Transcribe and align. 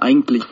Eigentlich. 0.00 0.44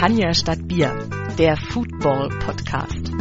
Champagner 0.00 0.32
statt 0.32 0.66
Bier, 0.66 0.96
der 1.36 1.58
Football 1.58 2.30
Podcast. 2.38 3.12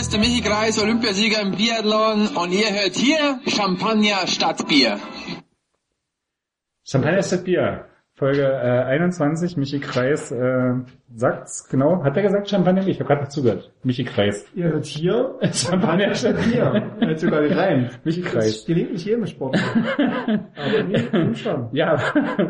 Ist 0.00 0.12
der 0.12 0.20
Michi 0.20 0.40
Kreis, 0.40 0.76
Olympiasieger 0.78 1.40
im 1.42 1.52
Biathlon 1.52 2.26
und 2.28 2.52
ihr 2.52 2.72
hört 2.72 2.96
hier 2.96 3.38
Champagner 3.46 4.26
statt 4.26 4.66
Bier. 4.66 4.98
Champagner 6.90 7.22
statt 7.22 7.44
Bier. 7.44 7.84
Folge 8.14 8.42
äh, 8.42 8.82
21, 8.84 9.56
Michi 9.56 9.78
Kreis 9.80 10.30
äh, 10.32 10.74
sagt's, 11.14 11.68
genau. 11.70 12.02
Hat 12.04 12.16
er 12.16 12.22
gesagt 12.24 12.50
Champagner? 12.50 12.86
Ich 12.86 12.98
habe 12.98 13.06
gerade 13.08 13.20
nicht 13.22 13.32
zugehört. 13.32 13.72
Michi 13.82 14.04
Kreis. 14.04 14.44
Ihr 14.54 14.64
hört 14.64 14.84
hier 14.84 15.38
Champagner 15.52 16.14
statt 16.14 16.36
Bier. 16.44 16.90
Er 17.00 17.08
hat 17.08 17.18
sogar 17.20 17.42
gereimt. 17.42 17.98
Michi 18.04 18.22
Das 18.22 18.32
Kreis. 18.32 18.64
gelingt 18.66 18.92
nicht 18.92 19.06
jedem 19.06 19.24
Sport. 19.26 19.56
Aber 19.96 20.84
mir 20.84 21.34
schon. 21.34 21.68
Ja, 21.72 21.96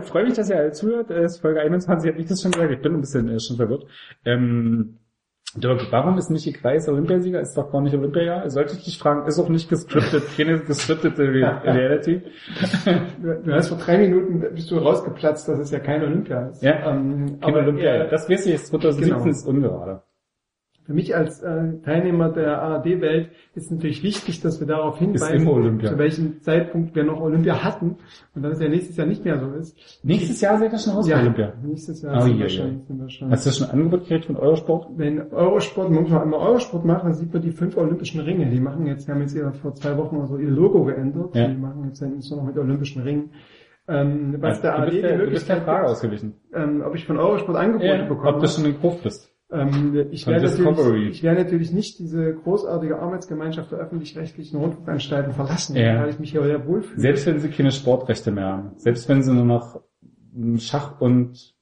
freue 0.03 0.25
mich, 0.25 0.35
dass 0.35 0.49
ihr 0.51 0.57
alle 0.57 0.73
zuhört. 0.73 1.11
Es 1.11 1.35
ist 1.35 1.41
Folge 1.41 1.61
21, 1.61 2.11
habe 2.11 2.21
ich 2.21 2.27
das 2.29 2.43
schon 2.43 2.51
gesagt. 2.51 2.73
Ich 2.73 2.81
bin 2.81 2.95
ein 2.95 3.01
bisschen 3.01 3.29
äh, 3.29 3.39
schon 3.39 3.57
verwirrt. 3.57 3.85
Ähm, 4.25 4.99
Dirk, 5.57 5.89
warum 5.91 6.17
ist 6.17 6.31
Michi 6.31 6.53
Kreis 6.53 6.89
Olympiasieger? 6.89 7.41
Ist 7.41 7.57
doch 7.57 7.73
gar 7.73 7.81
nicht 7.81 7.95
Olympiajahr. 7.95 8.49
Sollte 8.51 8.75
ich 8.77 8.85
dich 8.85 8.99
fragen, 8.99 9.27
ist 9.27 9.39
auch 9.41 9.49
nicht 9.49 9.69
gescriptet, 9.69 10.23
keine 10.37 10.61
gescriptete 10.61 11.23
Re- 11.23 11.61
Reality. 11.65 12.23
Du, 13.45 13.53
hast 13.53 13.69
vor 13.69 13.79
drei 13.79 13.99
Minuten 13.99 14.41
bist 14.55 14.71
du 14.71 14.79
rausgeplatzt, 14.79 15.49
dass 15.49 15.59
es 15.59 15.71
ja 15.73 15.81
kein 15.81 16.03
Olympia 16.03 16.49
ist. 16.51 16.63
Ja, 16.63 16.91
ähm, 16.93 17.39
Kein 17.41 17.51
aber 17.55 17.59
Olympiajahr. 17.65 18.05
er, 18.05 18.11
Das 18.11 18.29
weiß 18.31 18.47
ich, 18.47 18.63
2017 18.65 19.13
Genau. 19.19 19.29
ist 19.31 19.47
ungerade. 19.47 20.03
Für 20.87 20.95
mich 20.95 21.15
als 21.15 21.41
äh, 21.43 21.79
Teilnehmer 21.85 22.31
der 22.31 22.61
ARD-Welt 22.63 23.31
ist 23.55 23.71
natürlich 23.71 24.03
wichtig, 24.03 24.41
dass 24.41 24.59
wir 24.59 24.67
darauf 24.67 24.99
hinweisen, 24.99 25.81
zu 25.81 25.99
welchem 25.99 26.41
Zeitpunkt 26.43 26.95
wir 26.97 27.05
noch 27.05 27.21
Olympia 27.21 27.63
hatten 27.63 27.97
und 28.35 28.43
dass 28.43 28.55
es 28.55 28.63
ja 28.63 28.69
nächstes 28.69 28.97
Jahr 28.97 29.07
nicht 29.07 29.25
mehr 29.25 29.39
so 29.39 29.51
ist. 29.53 29.77
Nächstes 30.03 30.41
Jahr 30.41 30.59
seid 30.59 30.73
ihr 30.73 30.79
schon 30.79 30.95
raus 30.95 31.09
bei 31.09 31.21
Olympia. 31.21 31.53
nächstes 31.63 32.03
Jahr 32.03 32.17
Oh, 32.17 32.21
sind, 32.23 32.35
je, 32.37 32.43
wir 32.43 32.49
schon, 32.49 32.83
sind 32.87 33.01
wir 33.01 33.09
schon. 33.09 33.31
Hast 33.31 33.47
du 33.47 33.51
schon 33.53 33.67
ein 33.69 33.73
Angebot 33.73 34.01
gekriegt 34.09 34.25
von 34.27 34.37
Eurosport? 34.37 34.89
wenn 34.97 35.33
Eurosport, 35.33 35.91
man 35.91 36.03
muss 36.03 36.11
man 36.11 36.23
einmal 36.23 36.41
Eurosport 36.41 36.85
machen, 36.85 37.05
dann 37.11 37.15
sieht 37.15 37.33
man 37.33 37.43
die 37.43 37.53
fünf 37.53 37.77
olympischen 37.77 38.21
Ringe. 38.23 38.47
Die 38.51 38.61
machen 38.61 38.87
jetzt, 38.87 39.07
die 39.07 39.13
haben 39.13 39.21
jetzt 39.21 39.39
vor 39.63 39.75
zwei 39.75 39.97
Wochen 39.97 40.17
oder 40.17 40.27
so 40.27 40.39
ihr 40.39 40.51
Logo 40.51 40.85
geändert. 40.85 41.35
Ja. 41.37 41.47
Die 41.49 41.57
machen 41.57 41.85
jetzt 41.87 42.03
dann 42.03 42.21
so 42.21 42.37
noch 42.37 42.45
mit 42.45 42.57
olympischen 42.59 43.03
Ringen. 43.03 43.31
Ähm, 43.89 44.37
was 44.41 44.61
der 44.61 44.73
du 44.73 44.79
ARD 44.79 44.93
die 44.93 45.01
der, 45.03 45.19
du 45.19 45.31
bist 45.31 45.49
der 45.49 45.57
Möglichkeit 45.57 45.63
Frage 45.65 45.79
gibt, 45.81 45.91
ausgewichen. 45.91 46.35
ähm, 46.55 46.83
ob 46.87 46.95
ich 46.95 47.07
von 47.07 47.17
Eurosport 47.17 47.57
Angebote 47.59 47.87
Ja, 47.87 48.07
bekomme. 48.07 48.37
ob 48.37 48.41
du 48.41 48.47
schon 48.49 48.65
in 48.65 48.79
Gruft 48.79 49.03
bist. 49.03 49.31
Ähm, 49.53 50.07
ich 50.11 50.27
werde 50.27 50.47
natürlich, 50.47 51.11
ich 51.17 51.23
werde 51.23 51.43
natürlich 51.43 51.73
nicht 51.73 51.99
diese 51.99 52.35
großartige 52.35 52.99
Arbeitsgemeinschaft 52.99 53.73
der 53.73 53.79
öffentlich-rechtlichen 53.81 54.59
Rundfunkanstalten 54.59 55.33
verlassen, 55.33 55.77
Ja. 55.77 56.03
weil 56.03 56.11
ich 56.11 56.19
mich 56.19 56.31
hier 56.33 56.43
sehr 56.43 56.67
wohlfühle. 56.67 57.01
Selbst 57.01 57.27
wenn 57.27 57.41
sie 57.41 57.51
keine 57.51 57.71
Sportrechte 57.73 58.31
mehr 58.31 58.47
haben. 58.47 58.73
Selbst 58.77 59.09
wenn 59.09 59.23
sie 59.23 59.33
nur 59.33 59.45
noch 59.45 59.81
Schach 60.59 61.01
und 61.01 61.55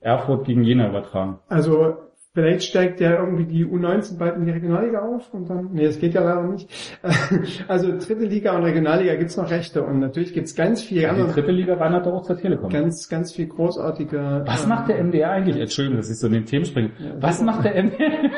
Erfurt 0.00 0.46
gegen 0.46 0.64
Jena 0.64 0.88
übertragen. 0.88 1.38
Also 1.48 1.96
vielleicht 2.34 2.64
steigt 2.64 3.00
ja 3.00 3.18
irgendwie 3.18 3.44
die 3.44 3.66
U19 3.66 4.18
bald 4.18 4.36
in 4.36 4.46
die 4.46 4.52
Regionalliga 4.52 5.00
auf 5.00 5.32
und 5.34 5.48
dann, 5.50 5.70
nee, 5.72 5.84
das 5.84 5.98
geht 5.98 6.14
ja 6.14 6.22
leider 6.22 6.48
nicht. 6.48 6.68
Also 7.68 7.88
dritte 7.92 8.24
Liga 8.24 8.56
und 8.56 8.64
Regionalliga 8.64 9.14
gibt's 9.16 9.36
noch 9.36 9.50
Rechte 9.50 9.82
und 9.82 10.00
natürlich 10.00 10.32
gibt's 10.32 10.54
ganz 10.54 10.82
viele 10.82 11.00
Die 11.00 11.06
andere, 11.06 11.28
dritte 11.28 11.50
Liga 11.52 11.78
wandert 11.78 12.06
doch 12.06 12.12
auch 12.12 12.22
zur 12.22 12.38
Telekom. 12.38 12.70
ganz, 12.70 13.08
ganz 13.08 13.32
viel 13.32 13.46
großartige. 13.46 14.42
Was 14.46 14.62
ähm, 14.64 14.68
macht 14.68 14.88
der 14.88 15.02
MDR 15.02 15.30
eigentlich? 15.30 15.60
Entschuldigung, 15.60 15.98
dass 15.98 16.10
ich 16.10 16.18
so 16.18 16.26
in 16.26 16.32
den 16.32 16.46
Themen 16.46 16.64
springe. 16.64 16.90
Was 17.20 17.42
macht 17.42 17.64
der 17.64 17.82
MDR? 17.82 18.30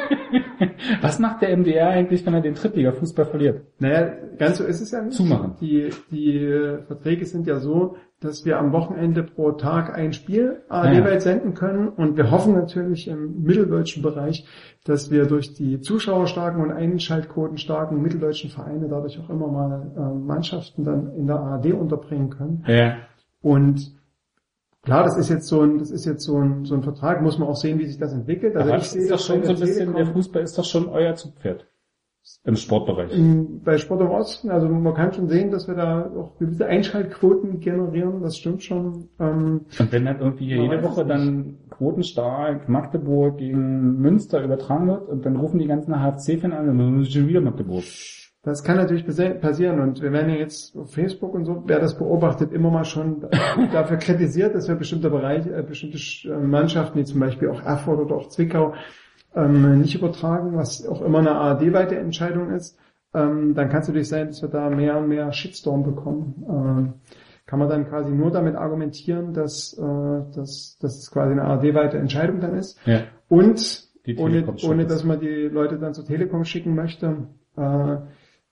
Was 1.00 1.18
macht 1.18 1.42
der 1.42 1.56
MDR 1.56 1.88
eigentlich, 1.88 2.24
wenn 2.26 2.34
er 2.34 2.40
den 2.40 2.54
Drittliga-Fußball 2.54 3.26
verliert? 3.26 3.62
Naja, 3.78 4.12
ganz 4.38 4.58
so 4.58 4.64
ist 4.64 4.80
es 4.80 4.90
ja 4.90 5.02
nicht. 5.02 5.16
Zumachen. 5.16 5.56
Die, 5.60 5.90
die 6.10 6.36
äh, 6.36 6.82
Verträge 6.82 7.24
sind 7.24 7.46
ja 7.46 7.58
so, 7.58 7.96
dass 8.24 8.44
wir 8.44 8.58
am 8.58 8.72
Wochenende 8.72 9.22
pro 9.22 9.52
Tag 9.52 9.94
ein 9.94 10.12
Spiel 10.12 10.62
Ah, 10.68 10.90
ja. 10.90 10.98
ARD-weit 10.98 11.22
senden 11.22 11.54
können 11.54 11.88
und 11.88 12.16
wir 12.16 12.30
hoffen 12.30 12.54
natürlich 12.54 13.06
im 13.08 13.42
mitteldeutschen 13.42 14.02
Bereich, 14.02 14.46
dass 14.84 15.10
wir 15.10 15.26
durch 15.26 15.54
die 15.54 15.80
zuschauerstarken 15.80 16.62
und 16.62 16.72
einschaltquotenstarken 16.72 18.00
mitteldeutschen 18.00 18.50
Vereine 18.50 18.88
dadurch 18.88 19.18
auch 19.20 19.28
immer 19.30 19.48
mal 19.48 19.92
äh, 19.96 20.18
Mannschaften 20.18 20.84
dann 20.84 21.14
in 21.14 21.26
der 21.26 21.36
ARD 21.36 21.72
unterbringen 21.72 22.30
können. 22.30 22.64
Ja. 22.66 22.96
Und 23.42 23.94
klar, 24.82 25.04
das 25.04 25.16
ist 25.18 25.28
jetzt 25.28 25.46
so 25.46 25.60
ein, 25.60 25.78
das 25.78 25.90
ist 25.90 26.06
jetzt 26.06 26.24
so 26.24 26.38
ein, 26.38 26.64
so 26.64 26.74
ein 26.74 26.82
Vertrag, 26.82 27.22
muss 27.22 27.38
man 27.38 27.48
auch 27.48 27.56
sehen, 27.56 27.78
wie 27.78 27.86
sich 27.86 27.98
das 27.98 28.12
entwickelt. 28.12 28.56
Also 28.56 28.70
Aber 28.70 28.78
ich 28.78 28.88
sehe 28.88 29.08
das 29.08 29.24
schon 29.24 29.44
so 29.44 29.52
ein 29.52 29.60
bisschen, 29.60 29.94
der 29.94 30.06
Fußball 30.06 30.42
ist 30.42 30.56
doch 30.56 30.64
schon 30.64 30.88
euer 30.88 31.14
Zugpferd. 31.14 31.66
Im 32.44 32.56
Sportbereich. 32.56 33.10
bei 33.64 33.76
Sport 33.76 34.00
im 34.00 34.08
Osten, 34.08 34.50
also 34.50 34.68
man 34.68 34.94
kann 34.94 35.12
schon 35.12 35.28
sehen, 35.28 35.50
dass 35.50 35.68
wir 35.68 35.74
da 35.74 36.10
auch 36.16 36.38
gewisse 36.38 36.66
Einschaltquoten 36.66 37.60
generieren, 37.60 38.22
das 38.22 38.38
stimmt 38.38 38.62
schon. 38.62 39.08
Ähm, 39.20 39.66
Und 39.78 39.92
wenn 39.92 40.06
dann 40.06 40.20
irgendwie 40.20 40.46
jede 40.46 40.82
Woche 40.82 41.04
dann 41.04 41.58
quotenstark 41.70 42.68
Magdeburg 42.68 43.36
gegen 43.38 44.00
Münster 44.00 44.42
übertragen 44.42 44.88
wird 44.88 45.08
und 45.08 45.26
dann 45.26 45.36
rufen 45.36 45.58
die 45.58 45.66
ganzen 45.66 45.94
HFC-Fans 45.94 46.54
an 46.54 46.68
und 46.70 46.78
dann 46.78 47.00
ist 47.02 47.12
schon 47.12 47.28
wieder 47.28 47.42
Magdeburg. 47.42 47.84
das 48.42 48.62
kann 48.62 48.76
natürlich 48.76 49.04
passieren 49.06 49.80
und 49.80 50.00
wir 50.00 50.12
werden 50.12 50.30
ja 50.30 50.36
jetzt 50.36 50.76
auf 50.76 50.92
Facebook 50.92 51.34
und 51.34 51.44
so, 51.44 51.62
wer 51.66 51.78
das 51.78 51.98
beobachtet, 51.98 52.52
immer 52.52 52.70
mal 52.70 52.84
schon 52.84 53.26
dafür 53.72 53.98
kritisiert, 53.98 54.54
dass 54.54 54.68
wir 54.68 54.76
bestimmte 54.76 55.10
Bereiche, 55.10 55.54
äh, 55.54 55.62
bestimmte 55.62 55.98
äh, 55.98 56.38
Mannschaften, 56.38 56.98
wie 56.98 57.04
zum 57.04 57.20
Beispiel 57.20 57.50
auch 57.50 57.62
Erfurt 57.62 58.00
oder 58.00 58.16
auch 58.16 58.28
Zwickau, 58.28 58.72
ähm, 59.34 59.80
nicht 59.80 59.94
übertragen, 59.94 60.56
was 60.56 60.86
auch 60.86 61.02
immer 61.02 61.18
eine 61.18 61.32
ARD-weite 61.32 61.96
Entscheidung 61.96 62.50
ist. 62.50 62.78
Ähm, 63.14 63.54
dann 63.54 63.68
kann 63.68 63.82
es 63.82 63.88
natürlich 63.88 64.08
sein, 64.08 64.28
dass 64.28 64.42
wir 64.42 64.48
da 64.48 64.70
mehr 64.70 64.98
und 64.98 65.08
mehr 65.08 65.32
Shitstorm 65.32 65.84
bekommen. 65.84 66.44
Ähm, 66.48 66.92
kann 67.46 67.58
man 67.58 67.68
dann 67.68 67.88
quasi 67.88 68.10
nur 68.10 68.30
damit 68.30 68.56
argumentieren, 68.56 69.34
dass, 69.34 69.74
äh, 69.74 70.34
dass, 70.34 70.78
dass 70.80 70.98
es 70.98 71.10
quasi 71.10 71.32
eine 71.32 71.42
ARD-weite 71.42 71.98
Entscheidung 71.98 72.40
dann 72.40 72.56
ist. 72.56 72.78
Ja. 72.86 73.02
Und 73.28 73.84
ohne, 74.16 74.44
ohne 74.64 74.86
dass 74.86 75.04
man 75.04 75.20
die 75.20 75.48
Leute 75.48 75.78
dann 75.78 75.94
zur 75.94 76.04
Telekom 76.04 76.44
schicken 76.44 76.74
möchte. 76.74 77.28
Äh, 77.56 77.96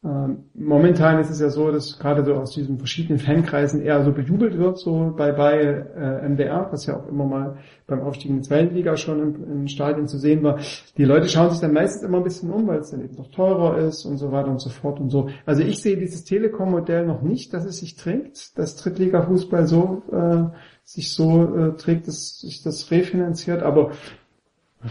momentan 0.05 1.21
ist 1.21 1.31
es 1.31 1.39
ja 1.39 1.49
so, 1.49 1.71
dass 1.71 1.97
gerade 1.97 2.25
so 2.25 2.35
aus 2.35 2.51
diesen 2.51 2.77
verschiedenen 2.77 3.21
Fankreisen 3.21 3.81
eher 3.81 4.03
so 4.03 4.11
bejubelt 4.11 4.59
wird, 4.59 4.79
so 4.79 5.15
bei, 5.17 5.31
bei 5.31 5.61
äh, 5.61 6.29
MDR, 6.29 6.67
was 6.73 6.87
ja 6.87 6.97
auch 6.97 7.07
immer 7.07 7.25
mal 7.25 7.59
beim 7.87 8.01
Aufstieg 8.01 8.31
in 8.31 8.39
die 8.39 8.43
zweite 8.43 8.75
Liga 8.75 8.97
schon 8.97 9.21
im, 9.21 9.45
im 9.45 9.69
Stadion 9.69 10.09
zu 10.09 10.19
sehen 10.19 10.43
war. 10.43 10.59
Die 10.97 11.05
Leute 11.05 11.29
schauen 11.29 11.51
sich 11.51 11.61
dann 11.61 11.73
meistens 11.73 12.03
immer 12.03 12.19
ein 12.19 12.25
bisschen 12.25 12.51
um, 12.51 12.67
weil 12.67 12.81
es 12.81 12.91
dann 12.91 13.05
eben 13.05 13.15
doch 13.15 13.31
teurer 13.31 13.79
ist 13.79 14.05
und 14.05 14.19
so 14.19 14.33
weiter 14.33 14.51
und 14.51 14.61
so 14.61 14.71
fort 14.71 14.99
und 14.99 15.11
so. 15.11 15.29
Also 15.47 15.63
ich 15.63 15.81
sehe 15.81 15.97
dieses 15.97 16.25
Telekom-Modell 16.25 17.07
noch 17.07 17.23
nicht, 17.23 17.55
dass 17.55 17.65
es 17.65 17.79
sich 17.79 17.95
trägt, 17.95 18.59
dass 18.59 18.75
Drittliga-Fußball 18.75 19.69
so 19.69 20.03
äh, 20.11 20.45
sich 20.83 21.13
so 21.15 21.45
äh, 21.57 21.77
trägt, 21.77 22.09
dass 22.09 22.41
sich 22.41 22.65
das 22.65 22.91
refinanziert, 22.91 23.63
aber 23.63 23.93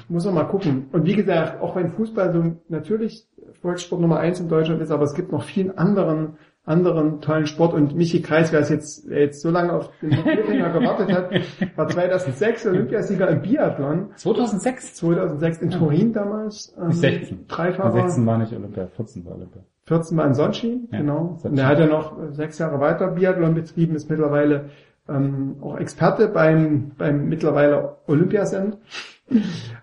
muss 0.08 0.26
man 0.26 0.36
mal 0.36 0.46
gucken. 0.46 0.88
Und 0.92 1.06
wie 1.06 1.16
gesagt, 1.16 1.62
auch 1.62 1.76
wenn 1.76 1.92
Fußball 1.92 2.32
so 2.32 2.56
natürlich 2.70 3.28
Volkssport 3.62 4.02
Nummer 4.02 4.20
eins 4.20 4.40
in 4.40 4.50
Deutschland 4.50 4.82
ist, 4.82 4.92
aber 4.92 5.04
es 5.04 5.14
gibt 5.14 5.32
noch 5.32 5.44
vielen 5.44 5.78
anderen 5.78 6.38
anderen 6.64 7.22
tollen 7.22 7.48
Sport. 7.48 7.74
Und 7.74 7.96
Michi 7.96 8.22
Kreis, 8.22 8.52
wer 8.52 8.60
es 8.60 8.70
jetzt, 8.70 9.10
wer 9.10 9.22
jetzt 9.22 9.42
so 9.42 9.50
lange 9.50 9.74
auf 9.74 9.90
den 10.02 10.12
Cliffhanger 10.12 10.70
gewartet 10.70 11.12
hat, 11.12 11.32
war 11.78 11.88
2006 11.88 12.68
Olympiasieger 12.68 13.28
im 13.30 13.42
Biathlon. 13.42 14.10
2006? 14.16 14.96
2006 14.96 15.58
in 15.60 15.72
Turin 15.72 16.14
damals. 16.14 16.76
Ähm, 16.80 16.92
16. 16.92 17.48
Dreifahrer. 17.48 18.04
16 18.04 18.26
war 18.26 18.38
nicht 18.38 18.54
Olympia, 18.54 18.88
14 18.96 19.26
war 19.26 19.36
Olympia. 19.36 19.64
14 19.86 20.18
war 20.18 20.28
in 20.28 20.34
Sochi, 20.36 20.88
Ja, 20.92 21.00
genau. 21.00 21.36
Sochi. 21.38 21.50
Und 21.50 21.58
er 21.58 21.68
hat 21.68 21.80
ja 21.80 21.88
noch 21.88 22.18
äh, 22.22 22.32
sechs 22.32 22.60
Jahre 22.60 22.80
weiter 22.80 23.08
Biathlon 23.08 23.56
betrieben, 23.56 23.96
ist 23.96 24.10
mittlerweile 24.10 24.70
ähm, 25.10 25.56
auch 25.62 25.78
Experte 25.78 26.28
beim, 26.28 26.92
beim 26.98 27.28
mittlerweile 27.28 27.98
Olympiasend. 28.06 28.78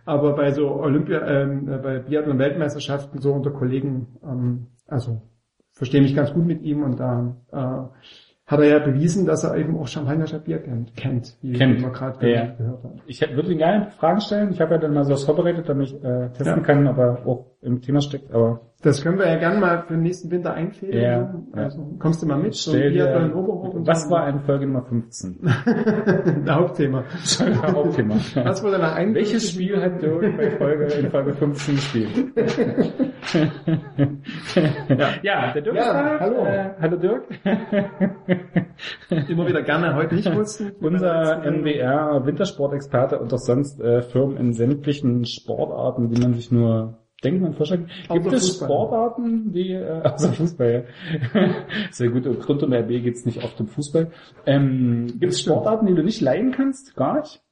Aber 0.04 0.34
bei 0.34 0.52
so 0.52 0.70
Olympia, 0.70 1.26
ähm, 1.26 1.68
äh, 1.68 1.78
bei 1.78 1.98
Biathlon-Weltmeisterschaften 1.98 3.20
so 3.20 3.32
unter 3.32 3.50
Kollegen, 3.50 4.06
ähm, 4.22 4.66
also 4.86 5.20
verstehe 5.72 6.00
mich 6.02 6.14
ganz 6.14 6.32
gut 6.32 6.46
mit 6.46 6.62
ihm 6.62 6.82
und 6.82 6.98
da 6.98 7.36
äh, 7.52 7.98
hat 8.46 8.60
er 8.60 8.64
ja 8.66 8.78
bewiesen, 8.78 9.26
dass 9.26 9.44
er 9.44 9.56
eben 9.56 9.76
auch 9.78 9.86
champagnerischer 9.86 10.38
Bier 10.38 10.58
kennt, 10.58 10.96
kennt 10.96 11.36
wie 11.42 11.52
Kennt. 11.52 11.82
wir 11.82 11.90
gerade 11.90 12.26
Ja. 12.30 12.46
gehört 12.46 12.82
haben. 12.82 13.00
Ich 13.06 13.20
würde 13.20 13.52
ihn 13.52 13.58
gerne 13.58 13.90
Fragen 13.90 14.20
stellen. 14.22 14.50
Ich 14.52 14.60
habe 14.60 14.74
ja 14.74 14.78
dann 14.80 14.94
mal 14.94 15.04
so 15.04 15.12
was 15.12 15.24
vorbereitet, 15.24 15.68
damit 15.68 15.88
ich 15.88 16.02
äh, 16.02 16.30
testen 16.30 16.56
Ja. 16.56 16.60
kann, 16.62 16.86
ob 16.86 16.96
er 16.98 17.26
auch 17.26 17.46
im 17.60 17.82
Thema 17.82 18.00
steckt. 18.00 18.32
Aber 18.32 18.60
Das 18.80 19.02
können 19.02 19.18
wir 19.18 19.26
ja 19.26 19.36
gerne 19.38 19.58
mal 19.58 19.82
für 19.82 19.94
den 19.94 20.04
nächsten 20.04 20.30
Winter 20.30 20.54
einfädeln. 20.54 21.02
Ja, 21.02 21.32
so. 21.32 21.60
Also 21.60 21.96
kommst 21.98 22.22
du 22.22 22.26
mal 22.26 22.38
mit, 22.38 22.54
so 22.54 22.70
stell 22.70 22.92
dir, 22.92 23.32
was 23.74 24.08
war 24.08 24.22
eine 24.22 24.38
Folge 24.38 24.66
Nummer 24.66 24.84
15? 24.84 25.40
ein 25.42 26.48
Hauptthema. 26.54 27.02
Hauptthema. 27.60 28.14
Was 28.36 28.62
wurde 28.62 28.78
nach 28.78 28.94
einem 28.94 29.16
Welches 29.16 29.50
Spiel 29.50 29.82
hat 29.82 30.00
Dirk 30.00 30.36
bei 30.36 30.52
Folge, 30.52 30.84
in 30.94 31.10
Folge 31.10 31.34
15 31.34 31.74
gespielt? 31.74 32.10
ja. 35.24 35.52
der 35.52 35.62
Dirk 35.62 35.74
Ja, 35.74 35.82
ist 35.82 35.92
da. 35.92 36.20
hallo. 36.20 36.44
Äh, 36.46 36.70
hallo 36.80 36.96
Dirk. 36.98 37.24
immer 39.28 39.48
wieder 39.48 39.62
gerne 39.62 39.96
heute 39.96 40.14
nicht 40.14 40.32
wussten. 40.36 40.70
Unser 40.80 41.42
NWR 41.44 42.24
Wintersportexperte 42.24 43.18
und 43.18 43.34
auch 43.34 43.38
sonst 43.38 43.80
äh, 43.80 44.02
Firmen 44.02 44.36
in 44.36 44.52
sämtlichen 44.52 45.24
Sportarten, 45.24 46.10
die 46.10 46.20
man 46.20 46.34
sich 46.34 46.52
nur 46.52 46.98
denkt 47.24 47.42
man 47.42 47.54
vorstellen. 47.54 47.90
Gibt 48.10 48.26
Außer 48.26 48.36
es 48.36 48.48
Fußball. 48.48 48.68
Sportarten, 48.68 49.52
die 49.52 49.72
äh, 49.72 50.02
außer 50.04 50.32
Fußball, 50.32 50.86
ja. 51.34 51.54
Sehr 51.90 52.10
gut, 52.10 52.26
und 52.26 52.48
rund 52.48 52.62
um 52.62 52.72
RB 52.72 52.88
geht's 52.88 53.26
nicht 53.26 53.42
oft 53.42 53.60
um 53.60 53.68
Fußball. 53.68 54.10
Ähm, 54.46 55.06
gibt 55.18 55.32
es. 55.32 55.40
Sportarten, 55.40 55.86
die 55.86 55.94
du 55.94 56.02
nicht 56.02 56.20
leiden 56.20 56.52
kannst? 56.52 56.94
Gar 56.96 57.20
nicht? 57.20 57.42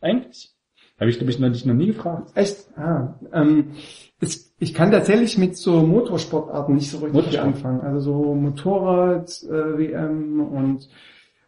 Eigentlich? 0.00 0.52
Habe 0.98 1.10
ich 1.10 1.20
mich 1.20 1.38
noch, 1.38 1.50
dich 1.50 1.66
noch 1.66 1.74
nie 1.74 1.86
gefragt. 1.86 2.30
Echt? 2.34 2.68
Ah, 2.76 3.18
ähm, 3.32 3.72
es, 4.20 4.54
ich 4.58 4.72
kann 4.72 4.92
tatsächlich 4.92 5.36
mit 5.36 5.56
so 5.56 5.84
Motorsportarten 5.84 6.74
nicht 6.74 6.90
so 6.90 6.98
richtig 6.98 7.40
anfangen. 7.40 7.80
Also 7.80 8.12
so 8.12 8.34
Motorrad, 8.34 9.30
äh, 9.42 9.78
WM 9.78 10.40
und 10.40 10.88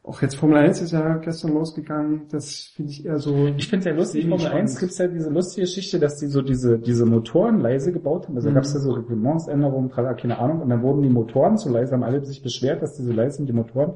auch 0.06 0.20
jetzt 0.20 0.36
Formel 0.36 0.58
1 0.58 0.82
ist 0.82 0.92
ja 0.92 1.16
gestern 1.16 1.54
losgegangen. 1.54 2.28
Das 2.30 2.72
finde 2.76 2.92
ich 2.92 3.06
eher 3.06 3.18
so. 3.18 3.46
Ich 3.56 3.68
finde 3.68 3.78
es 3.78 3.84
ja 3.86 3.98
lustig, 3.98 4.28
Formel 4.28 4.46
1 4.48 4.78
gibt's 4.78 4.98
ja 4.98 5.08
diese 5.08 5.30
lustige 5.30 5.62
Geschichte, 5.62 5.98
dass 5.98 6.18
die 6.18 6.26
so 6.26 6.42
diese, 6.42 6.78
diese 6.78 7.06
Motoren 7.06 7.58
leise 7.60 7.90
gebaut 7.90 8.28
haben. 8.28 8.36
Also 8.36 8.50
Mhm. 8.50 8.54
gab's 8.54 8.74
ja 8.74 8.80
so 8.80 8.92
Reglementsänderungen, 8.92 9.88
tralala, 9.88 10.12
keine 10.14 10.38
Ahnung, 10.38 10.60
und 10.60 10.68
dann 10.68 10.82
wurden 10.82 11.02
die 11.02 11.08
Motoren 11.08 11.56
zu 11.56 11.70
leise, 11.70 11.94
haben 11.94 12.02
alle 12.02 12.22
sich 12.22 12.42
beschwert, 12.42 12.82
dass 12.82 12.96
die 12.96 13.02
so 13.02 13.12
leise 13.12 13.38
sind, 13.38 13.48
die 13.48 13.54
Motoren. 13.54 13.94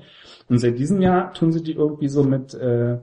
Und 0.49 0.58
seit 0.58 0.78
diesem 0.78 1.02
Jahr 1.02 1.34
tun 1.34 1.52
sie 1.52 1.62
die 1.62 1.72
irgendwie 1.75 2.08
so 2.08 2.25
mit 2.25 2.55
äh, 2.55 3.00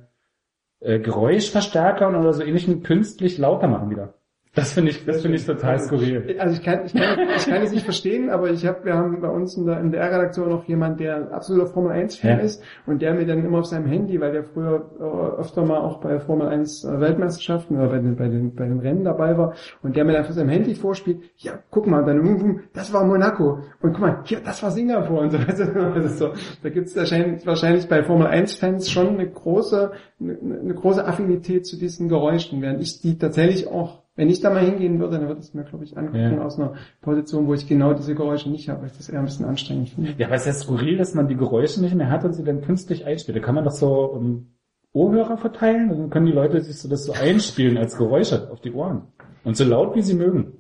äh, 0.80 1.00
Geräuschverstärkern 1.00 2.16
oder 2.16 2.34
so 2.34 2.42
ähnlichen 2.42 2.82
künstlich 2.82 3.38
lauter 3.38 3.68
machen 3.68 3.92
wieder. 3.92 4.16
Das 4.56 4.72
finde 4.72 4.92
ich, 4.92 5.06
das 5.06 5.22
finde 5.22 5.36
ich 5.38 5.46
total 5.46 5.78
skurril. 5.80 6.38
Also 6.40 6.56
ich 6.56 6.64
kann, 6.64 6.86
ich 6.86 6.94
kann, 6.94 7.20
ich 7.36 7.46
kann 7.46 7.62
es 7.62 7.72
nicht 7.74 7.84
verstehen, 7.84 8.30
aber 8.30 8.50
ich 8.50 8.66
habe, 8.66 8.86
wir 8.86 8.94
haben 8.94 9.20
bei 9.20 9.28
uns 9.28 9.58
in 9.58 9.66
der, 9.66 9.82
in 9.82 9.92
der 9.92 10.02
R-Redaktion 10.02 10.50
noch 10.50 10.64
jemand, 10.64 11.02
der 11.02 11.18
ein 11.18 11.28
absoluter 11.34 11.68
Formel 11.68 11.92
1 11.92 12.16
Fan 12.16 12.40
Ja. 12.40 12.44
ist 12.44 12.64
und 12.86 13.02
der 13.02 13.14
mir 13.14 13.26
dann 13.26 13.44
immer 13.44 13.60
auf 13.60 13.66
seinem 13.66 13.86
Handy, 13.86 14.20
weil 14.22 14.32
der 14.32 14.46
früher 14.46 14.90
äh, 14.98 15.42
öfter 15.42 15.66
mal 15.66 15.80
auch 15.80 16.00
bei 16.00 16.20
Formel 16.22 16.48
1 16.48 16.86
äh, 16.86 17.02
Weltmeisterschaften 17.02 17.76
oder 17.76 17.90
bei 17.90 18.00
den, 18.00 18.16
bei 18.16 18.30
den, 18.30 18.56
bei 18.56 18.66
den 18.66 18.80
Rennen 18.80 19.04
dabei 19.04 19.38
war 19.38 19.56
und 19.84 19.98
der 19.98 20.06
mir 20.06 20.14
dann 20.14 20.22
auf 20.26 20.32
seinem 20.32 20.50
Handy 20.50 20.74
vorspielt, 20.74 21.20
ja, 21.36 21.60
guck 21.70 21.86
mal, 21.88 22.06
dann, 22.06 22.26
wum, 22.26 22.42
wum, 22.42 22.60
das 22.74 22.94
war 22.94 23.06
Monaco 23.06 23.60
und 23.82 23.92
guck 23.92 24.00
mal, 24.00 24.22
hier, 24.24 24.40
das 24.40 24.64
war 24.64 24.72
Singapur 24.72 25.20
und 25.20 25.32
so. 25.32 25.38
Also 25.38 26.08
so 26.08 26.34
da 26.64 26.70
gibt 26.70 26.88
es 26.88 26.96
wahrscheinlich, 26.96 27.46
wahrscheinlich 27.46 27.90
bei 27.90 28.04
Formel 28.04 28.28
1 28.28 28.56
Fans 28.56 28.90
schon 28.90 29.10
eine 29.10 29.30
große, 29.30 29.92
eine, 30.22 30.38
eine 30.62 30.74
große 30.74 31.06
Affinität 31.06 31.66
zu 31.66 31.78
diesen 31.78 32.08
Geräuschen, 32.08 32.62
während 32.62 32.82
ich 32.82 33.02
die 33.02 33.18
tatsächlich 33.18 33.68
auch 33.68 34.05
wenn 34.16 34.30
ich 34.30 34.40
da 34.42 34.50
mal 34.50 34.64
hingehen 34.66 35.00
würde, 35.00 35.18
dann 35.20 35.28
würde 35.28 35.42
ich 35.42 35.48
es 35.48 35.54
mir, 35.54 35.64
glaube 35.64 35.84
ich, 35.84 35.98
angucken 35.98 36.38
Ja. 36.38 36.42
aus 36.44 36.58
einer 36.58 36.74
Position, 37.02 37.48
wo 37.48 37.54
ich 37.54 37.68
genau 37.68 37.94
diese 37.94 38.16
Geräusche 38.16 38.50
nicht 38.50 38.70
habe, 38.70 38.82
weil 38.82 38.88
ich 38.88 38.98
das 38.98 39.10
eher 39.10 39.20
ein 39.20 39.26
bisschen 39.26 39.46
anstrengend 39.46 39.90
finde. 39.90 40.14
Ja, 40.18 40.28
aber 40.28 40.36
es 40.36 40.42
ist 40.46 40.48
ja 40.48 40.54
skurril, 40.54 40.98
dass 40.98 41.14
man 41.14 41.28
die 41.28 41.36
Geräusche 41.36 41.82
nicht 41.82 41.96
mehr 41.96 42.10
hat 42.10 42.24
und 42.24 42.34
sie 42.34 42.44
dann 42.44 42.62
künstlich 42.62 43.06
einspielt. 43.06 43.38
Da 43.38 43.42
kann 43.42 43.56
man 43.56 43.64
doch 43.66 43.72
so 43.72 44.06
um, 44.06 44.48
Ohrhörer 44.94 45.38
verteilen 45.38 45.92
und 45.92 46.00
dann 46.00 46.10
können 46.10 46.26
die 46.28 46.32
Leute 46.32 46.62
sich 46.62 46.80
so 46.80 46.88
das 46.88 47.04
so 47.04 47.12
einspielen 47.12 47.78
als 47.78 47.98
Geräusche 47.98 48.50
auf 48.50 48.62
die 48.62 48.72
Ohren. 48.72 49.02
Und 49.44 49.58
so 49.58 49.66
laut 49.66 49.94
wie 49.96 50.02
sie 50.02 50.16
mögen. 50.16 50.54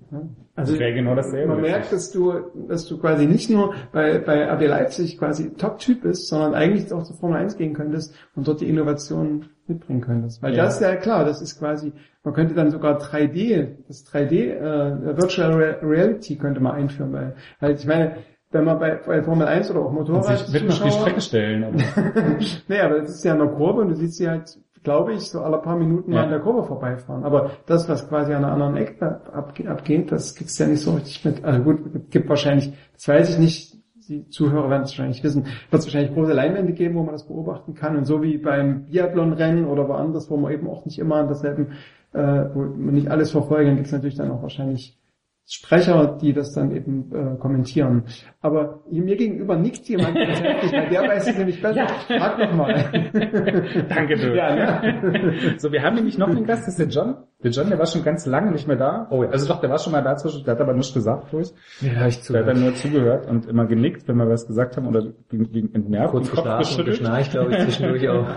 Also 0.55 0.73
Das 0.73 0.79
wäre 0.79 0.93
genau 0.93 1.15
dasselbe. 1.15 1.53
man 1.53 1.61
merkt, 1.61 1.91
dass 1.93 2.11
du, 2.11 2.33
dass 2.67 2.85
du 2.85 2.97
quasi 2.97 3.25
nicht 3.25 3.49
nur 3.49 3.73
bei, 3.93 4.19
bei 4.19 4.49
AB 4.51 4.67
Leipzig 4.67 5.17
quasi 5.17 5.53
Top-Typ 5.53 6.01
bist, 6.03 6.27
sondern 6.27 6.53
eigentlich 6.53 6.91
auch 6.93 7.03
zur 7.03 7.15
Formel 7.15 7.37
1 7.37 7.57
gehen 7.57 7.73
könntest 7.73 8.13
und 8.35 8.47
dort 8.47 8.59
die 8.61 8.67
Innovation 8.69 9.45
mitbringen 9.67 10.01
könntest. 10.01 10.41
Weil 10.43 10.53
Ja. 10.55 10.63
das 10.65 10.75
ist 10.75 10.81
ja 10.81 10.95
klar, 10.95 11.25
das 11.25 11.41
ist 11.41 11.59
quasi, 11.59 11.91
man 12.23 12.33
könnte 12.33 12.53
dann 12.53 12.71
sogar 12.71 12.99
3D, 12.99 13.67
das 13.87 14.05
3D, 14.05 14.51
äh, 14.51 15.17
Virtual 15.17 15.53
Re- 15.53 15.79
Reality 15.81 16.35
könnte 16.35 16.61
man 16.61 16.73
einführen, 16.73 17.13
weil, 17.13 17.35
weil 17.59 17.75
ich 17.75 17.85
meine, 17.85 18.17
wenn 18.51 18.63
man 18.63 18.79
bei, 18.79 18.95
bei 19.05 19.21
Formel 19.23 19.47
1 19.47 19.69
oder 19.71 19.81
auch 19.81 19.91
Motorrad 19.91 20.37
sich 20.37 20.53
mitten 20.53 20.71
auf 20.71 20.81
die 20.83 20.91
Strecke 20.91 21.21
stellen. 21.21 21.63
Aber 21.65 21.75
nee, 22.67 22.79
aber 22.79 22.99
das 22.99 23.09
ist 23.09 23.25
ja 23.25 23.33
eine 23.33 23.47
Kurve 23.49 23.81
und 23.81 23.89
du 23.89 23.95
siehst 23.95 24.15
sie 24.17 24.29
halt, 24.29 24.57
glaube 24.83 25.13
ich, 25.13 25.29
so 25.29 25.41
alle 25.41 25.57
paar 25.57 25.75
Minuten 25.75 26.11
mal 26.11 26.17
Ja. 26.17 26.23
an 26.25 26.29
der 26.29 26.39
Kurve 26.39 26.63
vorbeifahren. 26.63 27.23
Aber 27.23 27.51
das, 27.65 27.89
was 27.89 28.07
quasi 28.07 28.33
an 28.33 28.45
einer 28.45 28.53
anderen 28.53 28.77
Ecke 28.77 29.19
abge 29.33 29.69
abgeht, 29.69 30.11
das 30.11 30.35
kriegst 30.35 30.57
du 30.59 30.63
ja 30.63 30.69
nicht 30.69 30.81
so 30.83 30.91
richtig 30.93 31.25
mit. 31.25 31.43
Also 31.43 31.63
gut, 31.63 32.11
gibt 32.11 32.29
wahrscheinlich, 32.29 32.71
das 32.93 33.07
weiß 33.07 33.29
ich 33.31 33.39
nicht, 33.39 33.75
die 34.07 34.27
Zuhörer 34.29 34.69
werden 34.69 34.83
es 34.83 34.91
wahrscheinlich 34.91 35.23
wissen, 35.23 35.45
wird 35.45 35.79
es 35.79 35.85
wahrscheinlich 35.85 36.13
große 36.13 36.33
Leinwände 36.33 36.73
geben, 36.73 36.95
wo 36.95 37.03
man 37.03 37.13
das 37.13 37.27
beobachten 37.27 37.73
kann. 37.73 37.95
Und 37.97 38.05
so 38.05 38.21
wie 38.21 38.37
beim 38.37 38.85
Biathlon-Rennen 38.85 39.65
oder 39.65 39.87
woanders, 39.87 40.29
wo 40.29 40.37
man 40.37 40.51
eben 40.51 40.67
auch 40.67 40.85
nicht 40.85 40.99
immer 40.99 41.15
an 41.15 41.27
derselben, 41.27 41.73
äh, 42.13 42.45
wo 42.53 42.59
man 42.61 42.93
nicht 42.93 43.09
alles 43.09 43.31
verfolgen, 43.31 43.75
gibt 43.75 43.87
es 43.87 43.93
natürlich 43.93 44.15
dann 44.15 44.31
auch 44.31 44.41
wahrscheinlich 44.41 44.97
Sprecher, 45.47 46.17
die 46.19 46.33
das 46.33 46.53
dann 46.53 46.75
eben 46.75 47.11
äh, 47.13 47.37
kommentieren. 47.37 48.05
Aber 48.41 48.83
mir 48.89 49.15
gegenüber 49.15 49.55
nickt 49.55 49.87
jemand 49.87 50.17
tatsächlich, 50.25 50.71
weil 50.71 50.89
der 50.89 51.01
weiß 51.01 51.27
es 51.27 51.37
nämlich 51.37 51.61
besser. 51.61 51.85
Frag 52.07 52.39
doch 52.39 52.51
mal. 52.53 52.73
Danke, 53.89 54.15
du. 54.15 54.35
Ja, 54.35 54.55
ne? 54.55 55.55
So, 55.57 55.71
wir 55.71 55.83
haben 55.83 55.95
nämlich 55.95 56.17
noch 56.17 56.29
einen 56.29 56.45
Gast, 56.45 56.63
das 56.63 56.79
ist 56.79 56.79
der 56.79 56.87
John. 56.87 57.17
Der 57.43 57.51
John, 57.51 57.69
der 57.69 57.77
war 57.77 57.85
schon 57.85 58.03
ganz 58.03 58.25
lange 58.25 58.51
nicht 58.51 58.67
mehr 58.67 58.77
da. 58.77 59.07
Oh 59.11 59.23
ja. 59.23 59.29
Also 59.29 59.47
doch, 59.47 59.61
der 59.61 59.69
war 59.69 59.77
schon 59.77 59.91
mal 59.91 60.01
da 60.01 60.15
zwischen, 60.15 60.43
der 60.45 60.55
hat 60.55 60.61
aber 60.61 60.73
nichts 60.73 60.95
gesagt, 60.95 61.31
ich. 61.33 61.53
Ja, 61.81 62.07
ich 62.07 62.23
zu. 62.23 62.33
Der 62.33 62.41
hat 62.41 62.49
dann 62.49 62.61
nur 62.61 62.73
zugehört 62.73 63.27
und 63.27 63.45
immer 63.45 63.67
genickt, 63.67 64.07
wenn 64.07 64.17
wir 64.17 64.27
was 64.27 64.47
gesagt 64.47 64.77
haben 64.77 64.87
oder 64.87 65.03
gegen, 65.29 65.51
gegen 65.51 65.75
entnervt, 65.75 66.11
Kurz 66.11 66.27
den 66.27 66.35
Kopf 66.35 66.43
geschlafen 66.43 66.79
und 66.79 66.85
geschnarcht, 66.85 67.31
glaube 67.31 67.51
ich, 67.51 67.59
zwischendurch 67.59 68.09
auch. 68.09 68.27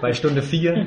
Bei 0.00 0.12
Stunde 0.12 0.42
vier 0.42 0.86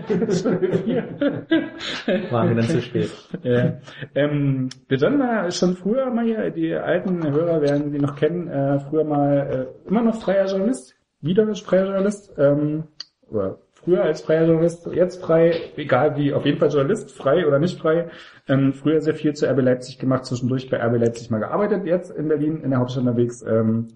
waren 2.31 2.49
wir 2.49 2.55
dann 2.55 2.69
zu 2.69 2.81
spät. 2.81 3.09
Ja. 3.43 3.79
Ähm, 4.15 4.69
der 4.89 4.97
John 4.97 5.19
war 5.19 5.49
schon 5.51 5.75
früher 5.75 6.09
mal 6.09 6.25
hier, 6.25 6.49
die 6.51 6.73
alten 6.73 7.29
Hörer 7.29 7.61
werden 7.61 7.91
die 7.91 7.99
noch 7.99 8.15
kennen, 8.15 8.47
äh, 8.47 8.79
früher 8.79 9.03
mal 9.03 9.69
äh, 9.85 9.87
immer 9.89 10.01
noch 10.01 10.21
freier 10.21 10.45
Journalist, 10.45 10.95
wieder 11.21 11.53
freier 11.55 11.85
Journalist, 11.85 12.33
ähm, 12.37 12.83
oder 13.29 13.59
früher 13.73 14.03
als 14.03 14.21
freier 14.21 14.45
Journalist, 14.45 14.87
jetzt 14.87 15.23
frei, 15.23 15.71
egal 15.75 16.17
wie, 16.17 16.33
auf 16.33 16.45
jeden 16.45 16.57
Fall 16.57 16.69
Journalist, 16.69 17.11
frei 17.11 17.47
oder 17.47 17.59
nicht 17.59 17.79
frei. 17.79 18.09
Ähm, 18.47 18.73
früher 18.73 19.01
sehr 19.01 19.15
viel 19.15 19.33
zu 19.33 19.49
RB 19.49 19.61
Leipzig 19.61 19.99
gemacht, 19.99 20.25
zwischendurch 20.25 20.69
bei 20.69 20.77
RB 20.77 20.99
Leipzig 20.99 21.29
mal 21.29 21.39
gearbeitet, 21.39 21.85
jetzt 21.85 22.11
in 22.11 22.27
Berlin 22.27 22.61
in 22.61 22.71
der 22.71 22.79
Hauptstadt 22.79 23.03
unterwegs, 23.03 23.41
ähm, 23.43 23.87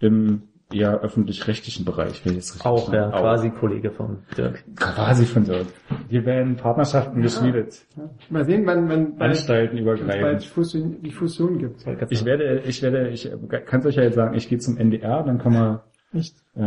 im 0.00 0.53
eher 0.72 1.00
öffentlich-rechtlichen 1.00 1.84
Bereich, 1.84 2.24
wenn 2.24 2.32
ich 2.32 2.38
jetzt 2.38 2.54
richtig 2.54 2.66
Auch, 2.66 2.92
ja, 2.92 3.08
Auch. 3.12 3.20
quasi 3.20 3.50
Kollege 3.50 3.90
von 3.90 4.18
Dirk. 4.36 4.64
Quasi 4.76 5.24
von 5.26 5.44
dort. 5.44 5.66
Hier 6.08 6.24
werden 6.24 6.56
Partnerschaften 6.56 7.22
geschmiedet, 7.22 7.84
Mal 8.30 8.44
sehen, 8.44 8.66
wann, 8.66 8.88
wann, 8.88 9.20
Anstalten 9.20 9.78
übergreifend. 9.78 10.22
bald 10.22 10.44
Fusion, 10.44 11.02
die 11.02 11.10
Fusion 11.12 11.58
gibt. 11.58 11.84
Ich 12.10 12.24
werde, 12.24 12.60
ich 12.66 12.82
werde, 12.82 13.08
ich 13.10 13.30
kann 13.66 13.80
es 13.80 13.86
euch 13.86 13.96
ja 13.96 14.02
jetzt 14.02 14.14
sagen, 14.16 14.34
ich 14.34 14.48
gehe 14.48 14.58
zum 14.58 14.76
NDR, 14.76 15.22
dann 15.22 15.38
kann 15.38 15.52
man 15.52 15.80
Nicht? 16.12 16.36
äh, 16.56 16.60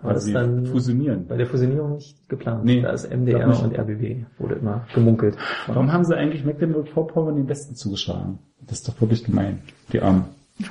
quasi 0.00 0.30
ist 0.30 0.34
dann- 0.34 0.66
fusionieren. 0.66 1.26
Bei 1.26 1.36
der 1.36 1.46
Fusionierung 1.46 1.92
nicht 1.94 2.28
geplant. 2.28 2.64
Nee, 2.64 2.82
da 2.82 2.90
ist 2.90 3.10
MDR 3.10 3.46
und 3.62 3.78
RBB, 3.78 4.26
wurde 4.38 4.56
immer 4.56 4.86
gemunkelt. 4.94 5.36
Warum 5.68 5.92
haben 5.92 6.04
sie 6.04 6.16
eigentlich 6.16 6.44
Mecklenburg-Vorpommern 6.44 7.36
den 7.36 7.46
Besten 7.46 7.74
zugeschlagen? 7.76 8.38
Das 8.66 8.78
ist 8.78 8.88
doch 8.88 9.00
wirklich 9.00 9.24
gemein. 9.24 9.60
Die 9.92 10.00
Armen. 10.00 10.24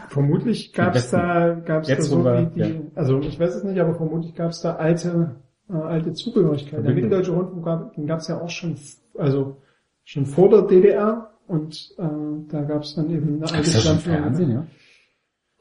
Vermutlich 0.08 0.72
gab 0.74 0.96
es 0.96 1.12
da, 1.12 1.54
gab 1.56 1.82
es 1.82 1.88
da 1.90 1.94
Jetzt, 1.94 2.10
so 2.10 2.24
wir- 2.24 2.52
wie 2.56 2.62
die, 2.64 2.70
ja. 2.76 2.82
also 2.96 3.20
ich 3.20 3.38
weiß 3.40 3.56
es 3.56 3.64
nicht, 3.64 3.80
aber 3.80 3.96
vermutlich 3.96 4.34
gab 4.34 4.52
es 4.52 4.62
da 4.62 4.76
alte, 4.76 5.36
äh, 5.70 5.74
alte 5.74 6.14
Zugehörigkeit. 6.14 6.86
Der. 6.86 6.94
Mitteldeutsche 6.94 7.32
Rundfunk 7.32 7.66
gab, 7.66 7.94
den 7.96 8.08
gab 8.08 8.20
es 8.20 8.28
ja 8.30 8.40
auch 8.40 8.50
schon, 8.50 8.76
also 9.18 9.58
schon 10.06 10.26
vor 10.26 10.50
der 10.50 10.62
DDR 10.64 11.32
und 11.48 11.94
äh, 11.98 12.04
da 12.50 12.62
gab 12.62 12.84
es 12.84 12.96
dann 12.96 13.10
eben 13.10 13.36
eine 13.44 13.52
alte 13.52 13.60
Ist. 13.78 14.02
Fernsehen, 14.04 14.52
ja? 14.52 14.68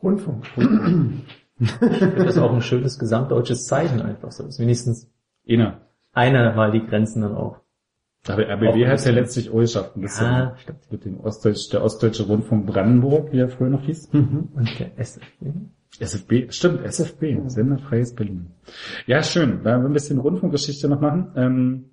Rundfunk. 0.03 0.47
Finde 0.47 2.25
das 2.25 2.39
auch 2.39 2.53
ein 2.53 2.61
schönes 2.63 2.99
gesamtdeutsches 2.99 3.67
Zeichen 3.67 4.01
einfach 4.03 4.31
so. 4.33 4.45
Dass 4.45 4.59
wenigstens 4.59 5.09
Ina. 5.47 5.81
einer 6.13 6.55
mal 6.55 6.71
die 6.73 6.85
Grenzen 6.87 7.23
dann 7.23 7.35
auch. 7.37 7.59
Aber 8.29 8.49
RBB 8.49 8.87
es 8.95 9.05
ja 9.05 9.13
letztlich 9.13 9.51
ein 9.95 10.03
bisschen. 10.03 10.27
Ja, 10.27 10.57
stimmt. 10.57 10.93
Mit 10.93 11.05
dem 11.05 11.21
Ostdeutsch, 11.21 11.73
der 11.73 11.83
Ostdeutsche 11.83 12.25
Rundfunk 12.25 12.67
Brandenburg, 12.67 13.33
wie 13.33 13.41
er 13.41 13.49
früher 13.49 13.69
noch 13.69 13.83
hieß. 13.83 14.11
Und 14.55 14.79
der 14.79 14.97
SFB. 14.99 15.47
SFB, 15.99 16.51
stimmt, 16.51 16.85
SFB, 16.85 17.49
Senderfreies 17.49 18.15
Berlin. 18.15 18.53
Ja, 19.07 19.23
schön. 19.23 19.65
Wollen 19.65 19.83
wir 19.83 19.89
ein 19.89 19.93
bisschen 19.93 20.19
Rundfunkgeschichte 20.19 20.89
noch 20.89 21.01
machen. 21.01 21.33
Ähm, 21.37 21.91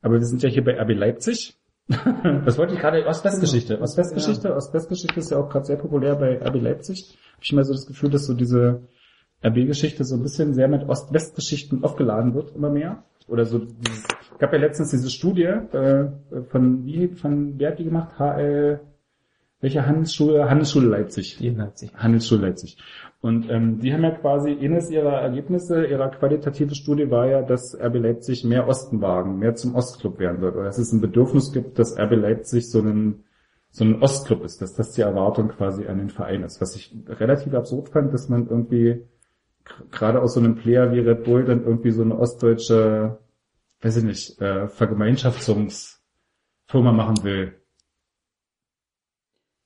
aber 0.00 0.14
wir 0.14 0.24
sind 0.24 0.42
ja 0.42 0.48
hier 0.48 0.64
bei 0.64 0.80
RB 0.80 0.96
Leipzig. 0.96 1.58
Was 1.88 2.58
wollte 2.58 2.74
ich 2.74 2.80
gerade? 2.80 3.06
Ost-West-Geschichte. 3.06 3.80
Ost-West-Geschichte. 3.80 4.54
Ost-West-Geschichte 4.56 5.20
ist 5.20 5.30
ja 5.30 5.38
auch 5.38 5.48
gerade 5.48 5.66
sehr 5.66 5.76
populär 5.76 6.16
bei 6.16 6.40
RB 6.40 6.60
Leipzig. 6.60 7.18
Habe 7.34 7.42
ich 7.42 7.52
immer 7.52 7.64
so 7.64 7.72
das 7.72 7.86
Gefühl, 7.86 8.10
dass 8.10 8.26
so 8.26 8.34
diese 8.34 8.88
RB-Geschichte 9.44 10.04
so 10.04 10.16
ein 10.16 10.22
bisschen 10.22 10.54
sehr 10.54 10.68
mit 10.68 10.88
Ost-West-Geschichten 10.88 11.84
aufgeladen 11.84 12.34
wird, 12.34 12.54
immer 12.54 12.70
mehr. 12.70 13.04
Oder 13.28 13.44
so 13.44 13.58
dieses, 13.58 14.06
gab 14.38 14.52
ja 14.52 14.58
letztens 14.58 14.90
diese 14.90 15.10
Studie 15.10 15.44
äh, 15.44 16.10
von, 16.50 16.84
wie, 16.84 17.08
von, 17.08 17.58
wer 17.58 17.70
hat 17.70 17.78
die 17.78 17.84
gemacht? 17.84 18.18
HL, 18.18 18.80
welche 19.60 19.86
Handelsschule? 19.86 20.50
Handelsschule 20.50 20.88
Leipzig. 20.88 21.40
In 21.40 21.56
Leipzig. 21.56 21.92
Handelsschule 21.94 22.48
Leipzig. 22.48 22.76
Und 23.20 23.48
ähm, 23.48 23.78
die 23.78 23.92
haben 23.92 24.02
ja 24.02 24.10
quasi, 24.10 24.50
eines 24.50 24.90
ihrer 24.90 25.20
Ergebnisse, 25.20 25.86
ihrer 25.86 26.08
qualitativen 26.10 26.74
Studie 26.74 27.08
war 27.10 27.28
ja, 27.28 27.42
dass 27.42 27.78
RB 27.80 27.94
Leipzig 27.94 28.44
mehr 28.44 28.66
Ostenwagen, 28.66 29.38
mehr 29.38 29.54
zum 29.54 29.76
Ostclub 29.76 30.18
werden 30.18 30.40
wird. 30.40 30.56
Oder 30.56 30.64
dass 30.64 30.78
es 30.78 30.92
ein 30.92 31.00
Bedürfnis 31.00 31.52
gibt, 31.52 31.78
dass 31.78 31.96
RB 31.96 32.16
Leipzig 32.16 32.68
so 32.68 32.80
einen 32.80 33.24
so 33.72 33.84
ein 33.84 34.02
Ostclub 34.02 34.44
ist, 34.44 34.60
dass 34.60 34.74
das 34.74 34.92
die 34.92 35.00
Erwartung 35.00 35.48
quasi 35.48 35.86
an 35.86 35.96
den 35.96 36.10
Verein 36.10 36.42
ist. 36.42 36.60
Was 36.60 36.76
ich 36.76 36.94
relativ 37.08 37.54
absurd 37.54 37.88
fand, 37.88 38.12
dass 38.12 38.28
man 38.28 38.46
irgendwie 38.46 39.02
gerade 39.90 40.22
aus 40.22 40.34
so 40.34 40.40
einem 40.40 40.56
Player 40.56 40.92
wie 40.92 41.00
Red 41.00 41.24
Bull 41.24 41.44
dann 41.44 41.64
irgendwie 41.64 41.90
so 41.90 42.02
eine 42.02 42.18
ostdeutsche, 42.18 43.18
weiß 43.80 43.96
ich 43.98 44.04
nicht, 44.04 44.40
äh, 44.40 44.68
Vergemeinschaftungsfirma 44.68 46.92
machen 46.92 47.24
will. 47.24 47.54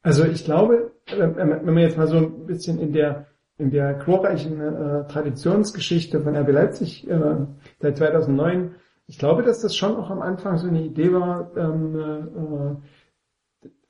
Also 0.03 0.25
ich 0.25 0.45
glaube, 0.45 0.93
wenn 1.07 1.37
wenn 1.37 1.65
man 1.65 1.79
jetzt 1.79 1.97
mal 1.97 2.07
so 2.07 2.19
ein 2.19 2.47
bisschen 2.47 2.79
in 2.79 2.93
der 2.93 3.27
in 3.59 3.71
der 3.71 3.95
glorreichen 3.95 4.61
äh, 4.61 5.07
Traditionsgeschichte 5.09 6.21
von 6.21 6.37
RB 6.37 6.53
Leipzig 6.53 7.09
äh, 7.09 7.47
seit 7.81 7.97
2009, 7.97 8.75
ich 9.07 9.19
glaube, 9.19 9.43
dass 9.43 9.61
das 9.61 9.75
schon 9.77 9.97
auch 9.97 10.11
am 10.11 10.21
Anfang 10.21 10.59
so 10.59 10.69
eine 10.69 10.83
Idee 10.83 11.11
war, 11.13 11.51
ähm, 11.57 11.99
äh, 11.99 12.77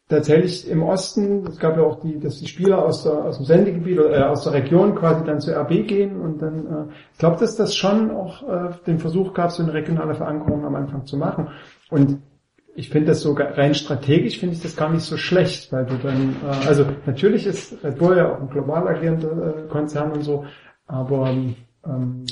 tatsächlich 0.09 0.69
im 0.69 0.83
Osten, 0.83 1.47
es 1.47 1.59
gab 1.59 1.77
ja 1.77 1.83
auch 1.83 2.01
die, 2.01 2.21
dass 2.21 2.39
die 2.39 2.47
Spieler 2.47 2.85
aus, 2.85 3.03
der, 3.03 3.25
aus 3.25 3.39
dem 3.39 3.47
Sendegebiet 3.47 3.99
oder 3.99 4.17
äh, 4.17 4.23
aus 4.23 4.45
der 4.45 4.53
Region 4.53 4.95
quasi 4.95 5.25
dann 5.25 5.41
zur 5.41 5.57
RB 5.57 5.87
gehen 5.87 6.21
und 6.21 6.41
dann, 6.41 6.67
äh, 6.67 6.93
ich 7.13 7.19
glaube, 7.19 7.39
dass 7.41 7.57
das 7.57 7.75
schon 7.75 8.11
auch 8.11 8.43
äh, 8.43 8.71
den 8.87 8.99
Versuch 8.99 9.35
gab, 9.35 9.51
so 9.51 9.63
eine 9.63 9.73
regionale 9.73 10.15
Verankerung 10.15 10.65
am 10.65 10.77
Anfang 10.77 11.07
zu 11.07 11.17
machen. 11.17 11.49
Und 11.91 12.21
ich 12.77 12.91
finde 12.91 13.09
das 13.09 13.23
sogar 13.23 13.57
rein 13.57 13.75
strategisch 13.75 14.39
finde 14.39 14.55
ich 14.55 14.63
das 14.63 14.77
gar 14.77 14.91
nicht 14.91 15.03
so 15.03 15.17
schlecht, 15.17 15.73
weil 15.73 15.87
du 15.87 15.97
dann, 15.97 16.37
äh, 16.45 16.69
also 16.69 16.85
natürlich 17.07 17.47
ist 17.47 17.83
Red 17.83 17.99
Bull 17.99 18.17
ja 18.17 18.33
auch 18.33 18.41
ein 18.41 18.51
global 18.51 18.87
agierender 18.87 19.65
äh, 19.65 19.69
Konzern 19.69 20.13
und 20.13 20.23
so, 20.23 20.45
aber 20.87 21.31
ähm, 21.31 21.57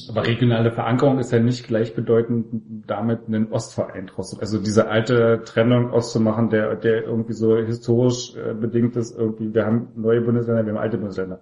Aber 0.08 0.26
regionale 0.26 0.72
Verankerung 0.72 1.18
ist 1.18 1.30
ja 1.32 1.38
nicht 1.38 1.66
gleichbedeutend 1.66 2.46
damit 2.86 3.28
einen 3.28 3.52
Ostverein 3.52 4.06
draus. 4.06 4.38
Also 4.38 4.58
diese 4.58 4.88
alte 4.88 5.42
Trennung 5.44 5.90
auszumachen, 5.90 6.50
der, 6.50 6.74
der 6.76 7.04
irgendwie 7.04 7.34
so 7.34 7.56
historisch 7.56 8.34
äh, 8.36 8.54
bedingt 8.54 8.96
ist, 8.96 9.16
irgendwie, 9.16 9.54
wir 9.54 9.64
haben 9.64 9.88
neue 9.94 10.20
Bundesländer, 10.22 10.64
wir 10.66 10.72
haben 10.72 10.80
alte 10.80 10.98
Bundesländer. 10.98 11.40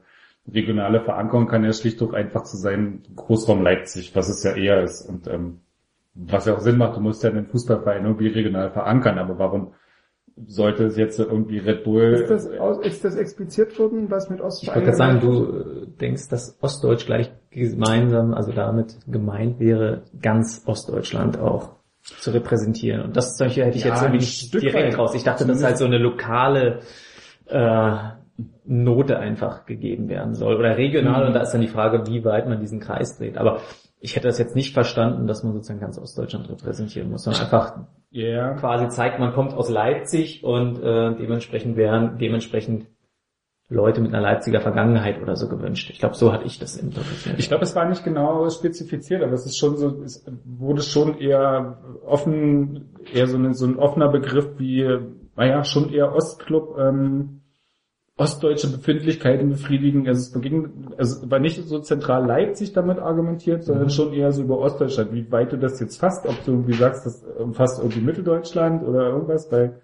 Regionale 0.53 1.01
Verankerung 1.01 1.47
kann 1.47 1.65
ja 1.65 1.73
schlicht 1.73 2.03
und 2.03 2.15
einfach 2.15 2.43
zu 2.43 2.57
sein, 2.57 3.03
Großraum 3.15 3.63
Leipzig, 3.63 4.15
was 4.15 4.29
es 4.29 4.43
ja 4.43 4.55
eher 4.55 4.83
ist. 4.83 5.03
Und 5.03 5.29
ähm, 5.29 5.61
was 6.15 6.47
ja 6.47 6.55
auch 6.55 6.61
Sinn 6.61 6.79
macht, 6.79 6.97
du 6.97 7.01
musst 7.01 7.23
ja 7.23 7.31
einen 7.31 7.47
Fußballverein 7.47 8.05
irgendwie 8.05 8.29
regional 8.29 8.71
verankern, 8.71 9.19
aber 9.19 9.39
warum 9.39 9.73
sollte 10.47 10.85
es 10.85 10.97
jetzt 10.97 11.19
irgendwie 11.19 11.59
Red 11.59 11.85
Bull 11.85 12.13
ist, 12.15 12.31
das, 12.31 12.51
aus- 12.59 12.85
ist 12.85 13.05
das 13.05 13.17
expliziert 13.17 13.79
worden, 13.79 14.11
was 14.11 14.31
mit 14.31 14.39
Ich 14.41 14.45
Ostvereinen 14.45 14.87
wollte 14.87 14.97
gerade 14.99 15.21
sagen, 15.21 15.21
du 15.21 15.83
äh, 15.83 15.87
denkst, 16.01 16.29
dass 16.29 16.59
Ostdeutsch 16.63 17.07
gleich 17.07 17.31
gemeinsam, 17.51 18.33
also 18.35 18.53
damit 18.53 18.97
gemeint 19.07 19.61
wäre, 19.61 20.03
ganz 20.21 20.63
Ostdeutschland 20.67 21.39
auch 21.39 21.77
zu 22.03 22.31
repräsentieren. 22.31 23.03
Und 23.03 23.17
das 23.17 23.37
solche 23.37 23.65
hätte 23.65 23.77
ich 23.77 23.85
Ja, 23.85 23.91
jetzt 23.91 24.01
irgendwie 24.03 24.19
ein 24.19 24.21
nicht 24.21 24.49
Stück 24.49 24.61
direkt 24.63 24.93
weit. 24.95 24.99
raus. 24.99 25.15
Ich 25.15 25.23
dachte, 25.23 25.47
dass 25.47 25.63
halt 25.63 25.77
so 25.79 25.85
eine 25.85 25.99
lokale 25.99 26.81
äh, 27.47 27.97
Note 28.65 29.19
einfach 29.19 29.67
gegeben 29.67 30.09
werden 30.09 30.35
soll. 30.35 30.57
Oder 30.57 30.77
regional, 30.77 31.23
Mhm. 31.23 31.27
und 31.29 31.35
da 31.35 31.43
ist 31.43 31.53
dann 31.53 31.61
die 31.61 31.69
Frage, 31.69 32.07
wie 32.07 32.25
weit 32.25 32.49
man 32.49 32.59
diesen 32.61 32.81
Kreis 32.81 33.19
dreht. 33.19 33.37
Aber 33.39 33.61
ich 34.05 34.17
hätte 34.17 34.27
das 34.27 34.39
jetzt 34.39 34.57
nicht 34.57 34.75
verstanden, 34.75 35.29
dass 35.29 35.45
man 35.45 35.53
sozusagen 35.53 35.79
ganz 35.79 35.97
Ostdeutschland 35.97 36.49
repräsentieren 36.51 37.09
muss, 37.09 37.23
sondern 37.23 37.45
einfach 37.45 37.77
Ja. 38.11 38.55
quasi 38.55 38.89
zeigt, 38.89 39.21
man 39.21 39.33
kommt 39.33 39.55
aus 39.55 39.71
Leipzig 39.71 40.43
und 40.43 40.83
äh, 40.83 41.15
dementsprechend 41.15 41.77
wären 41.77 42.19
dementsprechend 42.19 42.89
Leute 43.69 44.01
mit 44.01 44.13
einer 44.13 44.21
Leipziger 44.21 44.61
Vergangenheit 44.61 45.23
oder 45.23 45.37
so 45.37 45.49
gewünscht. 45.49 45.89
Ich 45.91 46.01
glaube, 46.01 46.17
so 46.17 46.33
hatte 46.33 46.45
ich 46.47 46.59
das 46.59 46.77
interpretiert. 46.77 47.39
Ich 47.39 47.47
glaube, 47.47 47.63
es 47.63 47.77
war 47.77 47.89
nicht 47.89 48.03
genau 48.03 48.51
spezifiziert, 48.51 49.23
aber 49.23 49.33
es 49.33 49.47
ist 49.47 49.57
schon 49.57 49.77
so, 49.77 50.03
es 50.03 50.27
wurde 50.45 50.83
schon 50.83 51.19
eher 51.19 51.79
offen, 52.05 52.97
eher 53.15 53.29
so, 53.29 53.37
ein 53.39 53.55
so 53.55 53.67
ein 53.67 53.79
offener 53.79 54.09
Begriff 54.09 54.59
wie, 54.59 54.99
naja, 55.37 55.63
schon 55.63 55.91
eher 55.93 56.13
Ostclub, 56.13 56.77
ähm, 56.77 57.42
ostdeutsche 58.17 58.69
Befindlichkeiten 58.69 59.49
befriedigen. 59.49 60.07
Also 60.07 60.21
es 60.21 60.33
beging, 60.33 60.93
also 60.99 61.25
es 61.25 61.31
war 61.31 61.39
nicht 61.39 61.63
so 61.63 61.79
zentral 61.79 62.27
Leipzig 62.27 62.73
damit 62.73 62.99
argumentiert, 62.99 63.65
sondern 63.65 63.91
schon 63.91 64.13
eher 64.13 64.33
so 64.33 64.43
über 64.43 64.59
Ostdeutschland. 64.59 65.13
Wie 65.13 65.31
weit 65.33 65.53
du 65.53 65.59
das 65.59 65.81
jetzt 65.81 65.99
fasst, 65.99 66.27
ob 66.27 66.45
du 66.45 66.53
irgendwie 66.53 66.75
sagst, 66.75 67.07
das 67.07 67.25
umfasst 67.39 67.79
irgendwie 67.79 68.03
Mitteldeutschland 68.03 68.83
oder 68.87 69.09
irgendwas, 69.09 69.51
weil 69.51 69.81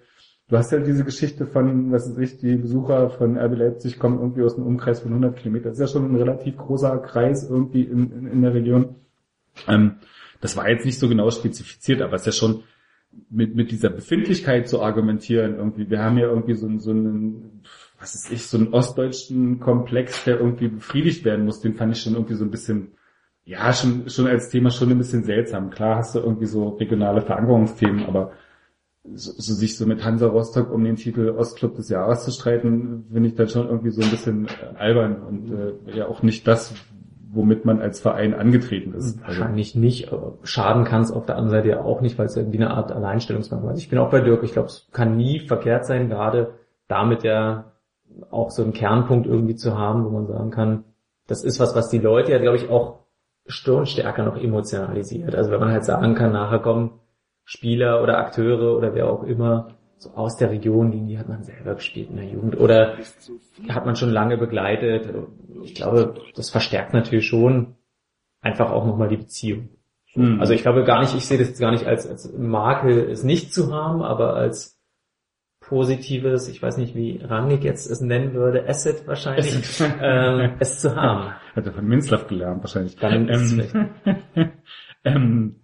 du 0.49 0.57
hast 0.57 0.73
ja 0.73 0.79
diese 0.79 1.05
Geschichte 1.05 1.47
von, 1.47 1.91
was 1.91 2.11
weiß 2.11 2.19
ich, 2.19 2.39
die 2.39 2.57
Besucher 2.57 3.11
von 3.11 3.39
RB 3.39 3.57
Leipzig 3.57 3.99
kommen 3.99 4.19
irgendwie 4.19 4.43
aus 4.43 4.57
einem 4.57 4.67
Umkreis 4.67 5.01
von 5.01 5.11
100 5.11 5.37
Kilometern. 5.37 5.71
Das 5.71 5.79
ist 5.79 5.89
ja 5.89 6.01
schon 6.01 6.13
ein 6.13 6.17
relativ 6.17 6.57
großer 6.59 6.99
Kreis 6.99 7.49
irgendwie 7.49 7.83
in, 7.83 8.13
in, 8.13 8.27
in 8.27 8.43
der 8.43 8.55
Region. 8.55 8.97
Ähm, 9.67 9.97
das 10.41 10.57
war 10.57 10.69
jetzt 10.69 10.85
nicht 10.85 10.99
so 10.99 11.09
genau 11.09 11.31
spezifiziert, 11.31 12.03
aber 12.03 12.15
es 12.15 12.23
ist 12.23 12.27
ja 12.27 12.33
schon 12.33 12.63
mit, 13.31 13.57
mit 13.57 13.71
dieser 13.71 13.91
Befindlichkeit 13.91 14.69
zu 14.69 14.83
argumentieren 14.83 15.57
irgendwie. 15.57 15.91
Wir 15.91 16.03
haben 16.03 16.19
ja 16.19 16.29
irgendwie 16.29 16.55
so, 16.55 16.69
so 16.79 16.91
einen, 16.91 17.63
was 18.01 18.15
ist 18.15 18.31
ich, 18.31 18.47
so 18.47 18.59
einen 18.59 18.73
ostdeutschen 18.73 19.61
Komplex, 19.61 20.25
der 20.25 20.39
irgendwie 20.39 20.69
befriedigt 20.69 21.25
werden 21.25 21.45
muss. 21.45 21.61
Den 21.61 21.75
fand 21.75 21.97
ich 21.97 22.03
schon 22.03 22.15
irgendwie 22.15 22.35
so 22.35 22.45
ein 22.45 22.51
bisschen, 22.51 22.93
ja, 23.45 23.73
schon, 23.73 24.09
schon 24.09 24.27
als 24.29 24.51
Thema 24.51 24.71
schon 24.71 24.91
ein 24.91 24.99
bisschen 24.99 25.25
seltsam. 25.25 25.71
Klar 25.71 25.97
hast 25.97 26.15
du 26.15 26.21
irgendwie 26.21 26.47
so 26.47 26.69
regionale 26.69 27.23
Verankerungsthemen, 27.23 28.07
aber 28.07 28.33
so, 29.15 29.33
so 29.33 29.55
sich 29.55 29.77
so 29.77 29.87
mit 29.87 30.05
Hansa 30.05 30.29
Rostock 30.29 30.71
um 30.71 30.85
den 30.85 30.97
Titel 30.97 31.31
Ostclub 31.31 31.75
des 31.75 31.89
Jahres 31.89 32.25
zu 32.25 32.31
streiten, 32.31 33.07
finde 33.13 33.29
ich 33.29 33.35
dann 33.35 33.49
schon 33.49 33.67
irgendwie 33.69 33.91
so 33.91 34.03
ein 34.03 34.11
bisschen 34.11 34.47
äh, 34.47 34.77
albern 34.77 35.23
und 35.23 35.51
äh, 35.51 35.97
ja 35.97 36.07
auch 36.07 36.23
nicht 36.23 36.47
das, 36.47 36.75
womit 37.31 37.65
man 37.65 37.81
als 37.81 38.01
Verein 38.01 38.35
angetreten 38.35 38.95
ist. 38.95 39.19
Also, 39.23 39.41
Wahrscheinlich 39.41 39.75
nicht. 39.75 40.13
aber 40.13 40.39
Schaden 40.45 40.85
kann 40.85 41.03
es 41.03 41.11
auf 41.11 41.27
der 41.27 41.37
anderen 41.37 41.63
Seite 41.63 41.69
ja 41.69 41.81
auch 41.83 42.01
nicht, 42.01 42.19
weil 42.19 42.27
es 42.27 42.37
irgendwie 42.37 42.59
eine 42.59 42.71
Art 42.71 42.93
Alleinstellungsmerkmal 42.93 43.75
ist. 43.75 43.81
Ich 43.81 43.89
bin 43.89 43.99
auch 43.99 44.11
bei 44.11 44.21
Dirk. 44.21 44.43
Ich 44.45 44.53
glaube, 44.53 44.69
es 44.69 44.89
kann 44.93 45.17
nie 45.17 45.41
verkehrt 45.41 45.85
sein, 45.85 46.09
gerade 46.09 46.55
damit 46.87 47.23
ja 47.25 47.73
auch 48.31 48.51
so 48.51 48.63
einen 48.63 48.73
Kernpunkt 48.73 49.27
irgendwie 49.27 49.57
zu 49.57 49.77
haben, 49.77 50.05
wo 50.05 50.11
man 50.11 50.27
sagen 50.27 50.51
kann, 50.51 50.85
das 51.27 51.45
ist 51.45 51.61
was, 51.61 51.75
was 51.75 51.89
die 51.89 51.99
Leute 51.99 52.33
ja, 52.33 52.39
glaube 52.39 52.57
ich, 52.57 52.69
auch 52.69 53.01
schon 53.47 53.87
stärker 53.87 54.25
noch 54.25 54.37
emotionalisiert. 54.37 55.35
Also 55.35 55.51
wenn 55.51 55.61
man 55.61 55.73
halt 55.73 55.85
sagen 55.85 56.15
kann, 56.15 56.33
nachher 56.33 56.59
kommen 56.59 57.01
Spieler 57.45 58.03
oder 58.03 58.19
Akteure 58.19 58.77
oder 58.77 58.95
wer 58.95 59.11
auch 59.11 59.23
immer 59.23 59.69
so 59.97 60.11
aus 60.11 60.37
der 60.37 60.51
Region, 60.51 60.91
gegen 60.91 61.09
die 61.09 61.19
hat 61.19 61.29
man 61.29 61.43
selber 61.43 61.75
gespielt 61.75 62.11
in 62.11 62.17
der 62.17 62.27
Jugend 62.27 62.59
oder 62.59 62.99
hat 63.69 63.87
man 63.87 63.97
schon 63.97 64.11
lange 64.11 64.37
begleitet. 64.37 65.09
Ich 65.63 65.75
glaube, 65.75 66.15
das 66.37 66.51
verstärkt 66.51 66.93
natürlich 66.93 67.27
schon 67.27 67.75
einfach 68.41 68.71
auch 68.71 68.87
nochmal 68.87 69.09
die 69.09 69.17
Beziehung. 69.17 69.71
Mhm. 70.15 70.41
Also 70.41 70.53
ich 70.53 70.63
glaube 70.63 70.85
gar 70.85 71.01
nicht, 71.01 71.15
ich 71.15 71.27
sehe 71.27 71.39
das 71.39 71.49
jetzt 71.49 71.61
gar 71.61 71.73
nicht 71.73 71.87
als, 71.87 72.07
als 72.07 72.33
Makel, 72.37 73.11
es 73.11 73.25
nicht 73.25 73.53
zu 73.53 73.73
haben, 73.73 74.03
aber 74.03 74.35
als 74.35 74.78
positives, 75.69 76.49
ich 76.49 76.63
weiß 76.63 76.79
nicht, 76.79 76.95
wie 76.95 77.21
Rangnick 77.23 77.63
jetzt 77.63 77.91
es 77.91 78.01
nennen 78.01 78.33
würde, 78.33 78.67
Asset 78.69 79.07
wahrscheinlich, 79.07 79.83
ähm, 80.03 80.53
es 80.59 80.81
zu 80.81 80.97
haben. 80.97 81.35
Hat 81.55 81.67
er 81.67 81.73
von 81.73 81.87
Minzlaff 81.87 82.27
gelernt 82.27 82.63
wahrscheinlich. 82.63 82.97
Dann 82.97 83.29
ist 83.29 83.53
ähm, 83.53 83.89
ähm, 85.05 85.57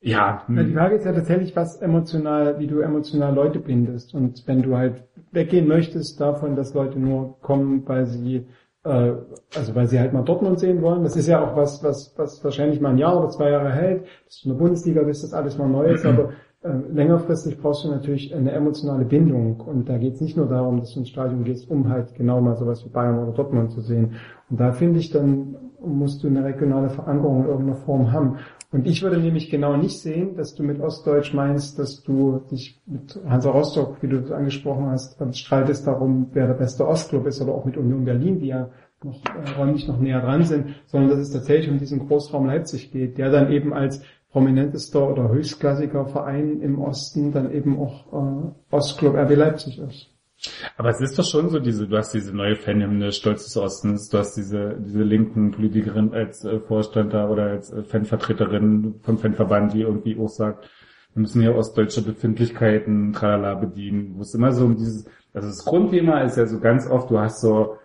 ja, 0.00 0.44
Na, 0.46 0.62
die 0.62 0.68
hm, 0.68 0.74
Frage 0.76 0.96
ist 0.96 1.06
ja 1.06 1.12
tatsächlich, 1.12 1.56
was 1.56 1.80
emotional, 1.80 2.58
wie 2.58 2.66
du 2.66 2.80
emotional 2.80 3.34
Leute 3.34 3.58
bindest. 3.58 4.14
Und 4.14 4.46
wenn 4.46 4.62
du 4.62 4.76
halt 4.76 5.04
weggehen 5.32 5.66
möchtest 5.66 6.20
davon, 6.20 6.54
dass 6.54 6.74
Leute 6.74 6.98
nur 6.98 7.40
kommen, 7.40 7.82
weil 7.86 8.04
sie, 8.06 8.46
äh, 8.84 9.12
also 9.56 9.74
weil 9.74 9.86
sie 9.86 9.98
halt 9.98 10.12
mal 10.12 10.22
Dortmund 10.22 10.60
sehen 10.60 10.82
wollen, 10.82 11.02
das 11.02 11.16
ist 11.16 11.28
ja 11.28 11.42
auch 11.42 11.56
was, 11.56 11.82
was, 11.82 12.14
was 12.18 12.44
wahrscheinlich 12.44 12.80
mal 12.80 12.90
ein 12.90 12.98
Jahr 12.98 13.18
oder 13.18 13.30
zwei 13.30 13.50
Jahre 13.50 13.72
hält, 13.72 14.04
dass 14.26 14.42
du 14.42 14.50
in 14.50 14.54
der 14.54 14.62
Bundesliga 14.62 15.02
bist, 15.02 15.24
das 15.24 15.32
alles 15.32 15.56
mal 15.56 15.68
neu 15.68 15.86
ist, 15.86 16.04
aber 16.06 16.34
längerfristig 16.62 17.58
brauchst 17.58 17.84
du 17.84 17.88
natürlich 17.88 18.34
eine 18.34 18.52
emotionale 18.52 19.04
Bindung 19.04 19.60
und 19.60 19.88
da 19.88 19.98
geht 19.98 20.14
es 20.14 20.20
nicht 20.20 20.36
nur 20.36 20.46
darum, 20.46 20.80
dass 20.80 20.92
du 20.92 21.00
ins 21.00 21.10
Stadion 21.10 21.44
gehst, 21.44 21.70
um 21.70 21.88
halt 21.88 22.14
genau 22.14 22.40
mal 22.40 22.56
sowas 22.56 22.84
wie 22.84 22.88
Bayern 22.88 23.18
oder 23.18 23.32
Dortmund 23.32 23.70
zu 23.72 23.80
sehen. 23.80 24.14
Und 24.50 24.60
da 24.60 24.72
finde 24.72 24.98
ich, 24.98 25.10
dann 25.10 25.56
musst 25.80 26.22
du 26.22 26.28
eine 26.28 26.44
regionale 26.44 26.88
Verankerung 26.88 27.42
in 27.42 27.48
irgendeiner 27.48 27.76
Form 27.76 28.12
haben. 28.12 28.38
Und 28.72 28.86
ich 28.86 29.02
würde 29.02 29.18
nämlich 29.18 29.50
genau 29.50 29.76
nicht 29.76 30.00
sehen, 30.00 30.36
dass 30.36 30.54
du 30.54 30.62
mit 30.62 30.80
Ostdeutsch 30.80 31.32
meinst, 31.32 31.78
dass 31.78 32.02
du 32.02 32.40
dich 32.50 32.82
mit 32.86 33.20
Hansa 33.28 33.50
Rostock, 33.50 34.02
wie 34.02 34.08
du 34.08 34.20
das 34.20 34.32
angesprochen 34.32 34.86
hast, 34.86 35.18
streitest 35.36 35.86
darum, 35.86 36.28
wer 36.32 36.48
der 36.48 36.54
beste 36.54 36.86
Ostclub 36.86 37.26
ist 37.26 37.40
oder 37.40 37.54
auch 37.54 37.64
mit 37.64 37.76
Union 37.76 38.04
Berlin, 38.04 38.40
die 38.40 38.48
ja 38.48 38.70
noch 39.04 39.20
äh, 39.26 39.58
räumlich 39.58 39.86
noch 39.86 40.00
näher 40.00 40.20
dran 40.20 40.42
sind, 40.44 40.74
sondern 40.86 41.10
dass 41.10 41.20
es 41.20 41.32
tatsächlich 41.32 41.70
um 41.70 41.78
diesen 41.78 42.06
Großraum 42.06 42.46
Leipzig 42.46 42.90
geht, 42.90 43.18
der 43.18 43.30
dann 43.30 43.52
eben 43.52 43.72
als 43.72 44.02
prominentester 44.36 45.10
oder 45.10 45.30
höchstklassiger 45.30 46.04
Verein 46.04 46.60
im 46.60 46.78
Osten 46.78 47.32
dann 47.32 47.50
eben 47.50 47.78
auch 47.80 48.12
äh, 48.12 48.74
Ostclub 48.74 49.14
RB 49.14 49.34
Leipzig 49.34 49.78
ist. 49.78 50.10
Aber 50.76 50.90
es 50.90 51.00
ist 51.00 51.18
doch 51.18 51.24
schon 51.24 51.48
so, 51.48 51.58
diese, 51.58 51.88
du 51.88 51.96
hast 51.96 52.12
diese 52.12 52.36
neue 52.36 52.54
Fanhymne 52.54 53.12
Stolz 53.12 53.44
des 53.44 53.56
Ostens, 53.56 54.10
du 54.10 54.18
hast 54.18 54.34
diese, 54.34 54.76
diese 54.78 55.04
linken 55.04 55.52
Politikerin 55.52 56.12
als 56.12 56.44
äh, 56.44 56.60
Vorstand 56.60 57.14
da 57.14 57.30
oder 57.30 57.44
als 57.44 57.72
äh, 57.72 57.82
Fanvertreterin 57.82 58.96
vom 59.00 59.16
Fanverband, 59.16 59.72
die 59.72 59.80
irgendwie 59.80 60.18
auch 60.18 60.28
sagt, 60.28 60.68
wir 61.14 61.22
müssen 61.22 61.40
hier 61.40 61.56
ostdeutsche 61.56 62.02
Befindlichkeiten, 62.02 63.14
tralala 63.14 63.54
bedienen, 63.54 64.16
wo 64.16 64.20
es 64.20 64.34
immer 64.34 64.52
so 64.52 64.66
um 64.66 64.76
dieses, 64.76 65.06
also 65.32 65.48
das 65.48 65.64
Grundthema 65.64 66.20
ist 66.20 66.36
ja 66.36 66.44
so 66.44 66.60
ganz 66.60 66.86
oft, 66.86 67.10
du 67.10 67.18
hast 67.18 67.40
so 67.40 67.78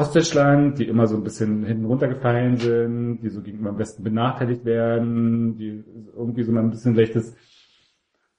Ostdeutschland, 0.00 0.78
die 0.78 0.88
immer 0.88 1.06
so 1.06 1.16
ein 1.16 1.22
bisschen 1.22 1.64
hinten 1.64 1.84
runtergefallen 1.84 2.56
sind, 2.56 3.20
die 3.22 3.28
so 3.28 3.42
gegenüber 3.42 3.70
am 3.70 3.76
besten 3.76 4.02
benachteiligt 4.02 4.64
werden, 4.64 5.56
die 5.56 5.84
irgendwie 6.16 6.42
so 6.42 6.52
mal 6.52 6.62
ein 6.62 6.70
bisschen 6.70 6.94
schlechtes 6.94 7.36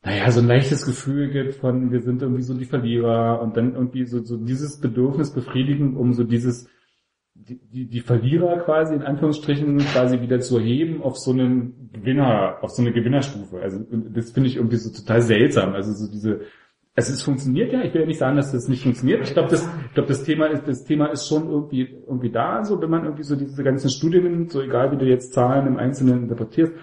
naja, 0.03 0.31
so 0.31 0.39
ein 0.39 0.47
leichtes 0.47 0.85
Gefühl 0.85 1.29
gibt 1.29 1.55
von, 1.55 1.91
wir 1.91 2.01
sind 2.01 2.23
irgendwie 2.23 2.41
so 2.41 2.55
die 2.55 2.65
Verlierer 2.65 3.39
und 3.41 3.55
dann 3.55 3.75
irgendwie 3.75 4.05
so, 4.05 4.23
so 4.23 4.37
dieses 4.37 4.79
Bedürfnis 4.79 5.31
befriedigen, 5.31 5.95
um 5.95 6.13
so 6.13 6.23
dieses, 6.23 6.67
die, 7.35 7.59
die, 7.59 7.85
die 7.87 7.99
Verlierer 7.99 8.59
quasi 8.61 8.95
in 8.95 9.03
Anführungsstrichen 9.03 9.77
quasi 9.77 10.19
wieder 10.21 10.39
zu 10.39 10.59
heben 10.59 11.03
auf 11.03 11.17
so 11.19 11.31
einen 11.31 11.91
Gewinner, 11.93 12.57
auf 12.61 12.71
so 12.71 12.81
eine 12.81 12.93
Gewinnerstufe. 12.93 13.61
Also 13.61 13.79
das 13.91 14.31
finde 14.31 14.49
ich 14.49 14.55
irgendwie 14.55 14.77
so 14.77 14.91
total 14.91 15.21
seltsam. 15.21 15.73
Also 15.73 15.93
so 15.93 16.11
diese, 16.11 16.41
es 16.93 17.09
ist 17.09 17.23
funktioniert 17.23 17.71
ja, 17.71 17.81
ich 17.83 17.93
will 17.93 18.01
ja 18.01 18.07
nicht 18.07 18.19
sagen, 18.19 18.35
dass 18.35 18.51
das 18.51 18.67
nicht 18.67 18.83
funktioniert. 18.83 19.21
Ich 19.23 19.33
glaube, 19.33 19.49
das, 19.49 19.67
ich 19.87 19.93
glaube, 19.93 20.09
das 20.09 20.23
Thema 20.23 20.47
ist, 20.47 20.67
das 20.67 20.83
Thema 20.83 21.07
ist 21.07 21.27
schon 21.27 21.49
irgendwie, 21.49 21.83
irgendwie 22.05 22.31
da, 22.31 22.63
so 22.65 22.81
wenn 22.81 22.89
man 22.89 23.05
irgendwie 23.05 23.23
so 23.23 23.35
diese 23.35 23.63
ganzen 23.63 23.89
Studien 23.89 24.23
nimmt, 24.23 24.51
so 24.51 24.61
egal 24.61 24.91
wie 24.91 24.97
du 24.97 25.05
jetzt 25.05 25.33
Zahlen 25.33 25.67
im 25.67 25.77
Einzelnen 25.77 26.23
interpretierst, 26.23 26.73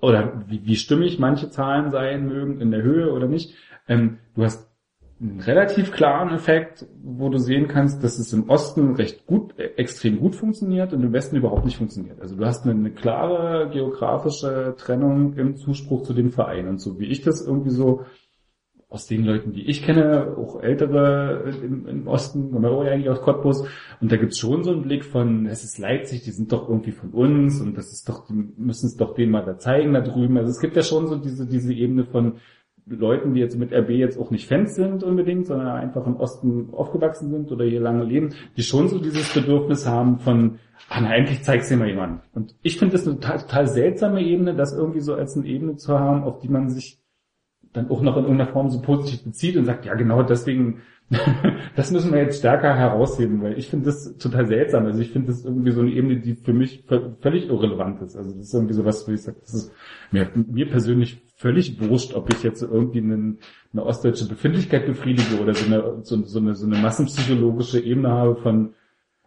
oder 0.00 0.44
wie, 0.48 0.66
wie 0.66 0.76
stimmig 0.76 1.18
manche 1.18 1.50
Zahlen 1.50 1.90
sein 1.90 2.26
mögen, 2.26 2.60
in 2.60 2.70
der 2.70 2.82
Höhe 2.82 3.12
oder 3.12 3.28
nicht. 3.28 3.54
Ähm, 3.88 4.18
du 4.34 4.44
hast 4.44 4.70
einen 5.18 5.40
relativ 5.40 5.92
klaren 5.92 6.34
Effekt, 6.34 6.84
wo 7.02 7.30
du 7.30 7.38
sehen 7.38 7.68
kannst, 7.68 8.04
dass 8.04 8.18
es 8.18 8.34
im 8.34 8.50
Osten 8.50 8.96
recht 8.96 9.26
gut, 9.26 9.58
äh, 9.58 9.70
extrem 9.76 10.18
gut 10.18 10.36
funktioniert 10.36 10.92
und 10.92 11.02
im 11.02 11.12
Westen 11.12 11.36
überhaupt 11.36 11.64
nicht 11.64 11.78
funktioniert. 11.78 12.20
Also 12.20 12.36
du 12.36 12.44
hast 12.44 12.64
eine, 12.64 12.74
eine 12.74 12.90
klare 12.90 13.70
geografische 13.70 14.74
Trennung 14.76 15.34
im 15.38 15.56
Zuspruch 15.56 16.02
zu 16.02 16.12
den 16.12 16.30
Vereinen. 16.30 16.78
So 16.78 17.00
wie 17.00 17.06
ich 17.06 17.22
das 17.22 17.46
irgendwie 17.46 17.70
so 17.70 18.04
aus 18.88 19.06
den 19.06 19.24
Leuten, 19.24 19.52
die 19.52 19.68
ich 19.68 19.82
kenne, 19.82 20.36
auch 20.38 20.62
ältere 20.62 21.52
im, 21.62 21.86
im 21.88 22.06
Osten, 22.06 22.52
kommen 22.52 22.64
ja 22.64 22.92
eigentlich 22.92 23.10
aus 23.10 23.20
Cottbus, 23.20 23.66
und 24.00 24.12
da 24.12 24.16
gibt's 24.16 24.38
schon 24.38 24.62
so 24.62 24.70
einen 24.70 24.82
Blick 24.82 25.04
von, 25.04 25.46
es 25.46 25.64
ist 25.64 25.78
Leipzig, 25.78 26.22
die 26.22 26.30
sind 26.30 26.52
doch 26.52 26.68
irgendwie 26.68 26.92
von 26.92 27.10
uns 27.10 27.60
und 27.60 27.76
das 27.76 27.92
ist 27.92 28.08
doch, 28.08 28.26
die 28.26 28.34
müssen 28.56 28.86
es 28.86 28.96
doch 28.96 29.14
denen 29.14 29.32
mal 29.32 29.44
da 29.44 29.58
zeigen 29.58 29.92
da 29.92 30.00
drüben. 30.00 30.38
Also 30.38 30.50
es 30.50 30.60
gibt 30.60 30.76
ja 30.76 30.82
schon 30.82 31.08
so 31.08 31.16
diese, 31.16 31.46
diese 31.46 31.72
Ebene 31.72 32.04
von 32.04 32.34
Leuten, 32.88 33.34
die 33.34 33.40
jetzt 33.40 33.58
mit 33.58 33.72
RB 33.72 33.90
jetzt 33.90 34.18
auch 34.18 34.30
nicht 34.30 34.46
Fans 34.46 34.76
sind 34.76 35.02
unbedingt, 35.02 35.46
sondern 35.46 35.66
einfach 35.66 36.06
im 36.06 36.16
Osten 36.16 36.68
aufgewachsen 36.72 37.30
sind 37.30 37.50
oder 37.50 37.64
hier 37.64 37.80
lange 37.80 38.04
leben, 38.04 38.34
die 38.56 38.62
schon 38.62 38.88
so 38.88 39.00
dieses 39.00 39.34
Bedürfnis 39.34 39.88
haben 39.88 40.20
von, 40.20 40.60
ah, 40.88 41.00
na, 41.00 41.16
endlich 41.16 41.42
zeig's 41.42 41.68
dir 41.68 41.76
mal 41.76 41.88
jemand. 41.88 42.22
Und 42.32 42.54
ich 42.62 42.78
finde 42.78 42.92
das 42.92 43.04
eine 43.04 43.16
total, 43.16 43.38
total 43.40 43.66
seltsame 43.66 44.22
Ebene, 44.22 44.54
das 44.54 44.72
irgendwie 44.72 45.00
so 45.00 45.14
als 45.14 45.36
eine 45.36 45.46
Ebene 45.46 45.74
zu 45.74 45.98
haben, 45.98 46.22
auf 46.22 46.38
die 46.38 46.48
man 46.48 46.70
sich 46.70 47.00
dann 47.76 47.90
auch 47.90 48.00
noch 48.02 48.16
in 48.16 48.24
irgendeiner 48.24 48.50
Form 48.50 48.70
so 48.70 48.80
positiv 48.80 49.24
bezieht 49.24 49.56
und 49.56 49.64
sagt, 49.64 49.84
ja 49.84 49.94
genau 49.94 50.22
deswegen, 50.22 50.80
das 51.76 51.90
müssen 51.90 52.12
wir 52.12 52.20
jetzt 52.20 52.38
stärker 52.38 52.74
herausheben, 52.74 53.42
weil 53.42 53.58
ich 53.58 53.68
finde 53.68 53.86
das 53.86 54.16
total 54.16 54.46
seltsam. 54.46 54.86
Also 54.86 55.00
ich 55.00 55.10
finde 55.10 55.28
das 55.28 55.44
irgendwie 55.44 55.70
so 55.70 55.82
eine 55.82 55.90
Ebene, 55.90 56.16
die 56.16 56.34
für 56.34 56.52
mich 56.52 56.84
völlig 57.20 57.48
irrelevant 57.48 58.02
ist. 58.02 58.16
Also 58.16 58.32
das 58.32 58.46
ist 58.46 58.54
irgendwie 58.54 58.74
sowas, 58.74 59.06
wo 59.06 59.12
ich 59.12 59.22
sage, 59.22 59.38
das 59.40 59.54
ist 59.54 59.72
mir, 60.10 60.28
mir 60.34 60.68
persönlich 60.68 61.22
völlig 61.36 61.80
wurscht, 61.80 62.14
ob 62.14 62.32
ich 62.32 62.42
jetzt 62.42 62.62
irgendwie 62.62 62.98
einen, 62.98 63.38
eine 63.72 63.84
ostdeutsche 63.84 64.26
Befindlichkeit 64.26 64.86
befriedige 64.86 65.40
oder 65.40 65.54
so 65.54 65.66
eine, 65.66 66.02
so, 66.02 66.22
so, 66.24 66.38
eine, 66.40 66.54
so 66.54 66.66
eine 66.66 66.78
massenpsychologische 66.78 67.78
Ebene 67.78 68.10
habe 68.10 68.36
von, 68.36 68.74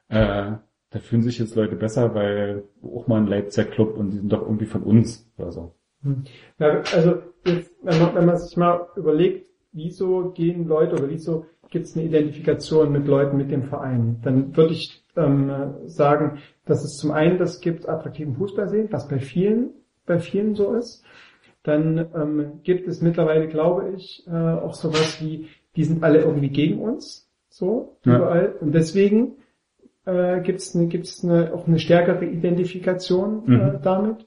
äh, 0.09 0.53
da 0.91 0.99
fühlen 0.99 1.21
sich 1.21 1.37
jetzt 1.37 1.55
Leute 1.55 1.75
besser, 1.75 2.15
weil 2.15 2.63
auch 2.83 3.07
mal 3.07 3.21
ein 3.21 3.27
Leipziger 3.27 3.69
Club 3.69 3.95
und 3.95 4.09
die 4.09 4.17
sind 4.17 4.33
doch 4.33 4.41
irgendwie 4.41 4.65
von 4.65 4.83
uns 4.83 5.31
oder 5.37 5.51
so. 5.51 5.75
Hm. 6.03 6.23
Ja, 6.59 6.81
also 6.95 7.21
jetzt, 7.45 7.73
wenn 7.81 7.99
man, 7.99 8.15
wenn 8.15 8.25
man 8.25 8.37
sich 8.37 8.57
mal 8.57 8.87
überlegt, 8.95 9.47
wieso 9.71 10.31
gehen 10.31 10.67
Leute 10.67 10.95
oder 10.95 11.09
wieso 11.09 11.45
gibt 11.69 11.85
es 11.85 11.95
eine 11.95 12.05
Identifikation 12.05 12.91
mit 12.91 13.07
Leuten 13.07 13.37
mit 13.37 13.51
dem 13.51 13.63
Verein, 13.63 14.19
dann 14.23 14.55
würde 14.57 14.73
ich 14.73 15.03
ähm, 15.15 15.51
sagen, 15.85 16.39
dass 16.65 16.83
es 16.83 16.97
zum 16.97 17.11
einen 17.11 17.37
das 17.37 17.61
gibt, 17.61 17.87
attraktiven 17.87 18.35
Fußball 18.35 18.69
sehen, 18.69 18.87
was 18.91 19.07
bei 19.07 19.19
vielen, 19.19 19.71
bei 20.05 20.19
vielen 20.19 20.55
so 20.55 20.73
ist. 20.73 21.03
Dann 21.63 21.97
ähm, 22.15 22.61
gibt 22.63 22.87
es 22.87 23.01
mittlerweile, 23.01 23.47
glaube 23.47 23.93
ich, 23.95 24.25
äh, 24.27 24.31
auch 24.31 24.73
sowas 24.73 25.21
wie, 25.21 25.47
die 25.75 25.83
sind 25.83 26.03
alle 26.03 26.21
irgendwie 26.21 26.49
gegen 26.49 26.79
uns, 26.79 27.29
so 27.49 27.97
ja. 28.05 28.17
überall. 28.17 28.55
Und 28.61 28.73
deswegen 28.73 29.35
äh, 30.05 30.41
gibt 30.41 30.59
es 30.59 30.75
eine, 30.75 30.87
gibt's 30.87 31.23
eine, 31.23 31.53
auch 31.53 31.67
eine 31.67 31.79
stärkere 31.79 32.25
Identifikation 32.25 33.43
äh, 33.47 33.51
mhm. 33.51 33.81
damit. 33.83 34.25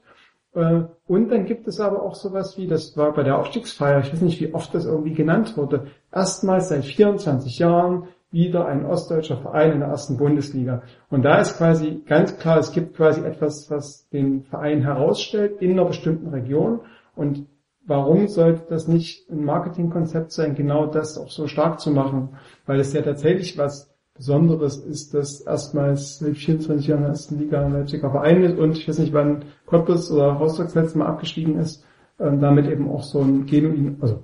Äh, 0.55 0.83
und 1.07 1.29
dann 1.29 1.45
gibt 1.45 1.67
es 1.67 1.79
aber 1.79 2.01
auch 2.03 2.15
sowas 2.15 2.57
wie, 2.57 2.67
das 2.67 2.95
war 2.97 3.13
bei 3.13 3.23
der 3.23 3.37
Aufstiegsfeier, 3.37 3.99
ich 4.01 4.13
weiß 4.13 4.21
nicht, 4.21 4.39
wie 4.39 4.53
oft 4.53 4.73
das 4.73 4.85
irgendwie 4.85 5.13
genannt 5.13 5.57
wurde, 5.57 5.87
erstmals 6.11 6.69
seit 6.69 6.85
24 6.85 7.59
Jahren 7.59 8.07
wieder 8.31 8.65
ein 8.65 8.85
ostdeutscher 8.85 9.37
Verein 9.37 9.73
in 9.73 9.79
der 9.79 9.89
ersten 9.89 10.17
Bundesliga. 10.17 10.81
Und 11.09 11.23
da 11.23 11.39
ist 11.39 11.57
quasi 11.57 12.01
ganz 12.05 12.37
klar, 12.39 12.57
es 12.57 12.71
gibt 12.71 12.95
quasi 12.95 13.21
etwas, 13.21 13.69
was 13.69 14.09
den 14.09 14.43
Verein 14.43 14.81
herausstellt 14.81 15.61
in 15.61 15.71
einer 15.71 15.85
bestimmten 15.85 16.29
Region. 16.29 16.81
Und 17.15 17.45
warum 17.85 18.27
sollte 18.27 18.63
das 18.69 18.87
nicht 18.87 19.29
ein 19.29 19.45
Marketingkonzept 19.45 20.31
sein, 20.31 20.55
genau 20.55 20.87
das 20.87 21.19
auch 21.19 21.29
so 21.29 21.47
stark 21.47 21.79
zu 21.79 21.91
machen? 21.91 22.29
Weil 22.65 22.79
es 22.79 22.91
ja 22.93 23.03
tatsächlich 23.03 23.55
was 23.59 23.93
Besonderes 24.15 24.77
ist, 24.77 25.13
dass 25.15 25.41
erstmals 25.41 26.19
seit 26.19 26.37
24 26.37 26.87
Jahren 26.87 26.99
in 26.99 27.03
der 27.03 27.11
ersten 27.11 27.39
Liga 27.39 27.65
ein 27.65 27.73
Leipziger 27.73 28.11
Verein 28.11 28.43
ist 28.43 28.59
und 28.59 28.77
ich 28.77 28.87
weiß 28.87 28.99
nicht, 28.99 29.13
wann 29.13 29.45
Cottbus 29.73 30.11
oder 30.11 30.33
Rostock 30.33 30.67
das 30.67 30.75
letzte 30.75 30.99
Mal 30.99 31.07
abgestiegen 31.07 31.57
ist, 31.57 31.83
ähm, 32.19 32.39
damit 32.39 32.67
eben 32.67 32.89
auch 32.89 33.01
so 33.01 33.21
ein 33.21 33.47
genuin, 33.47 33.97
also 34.01 34.21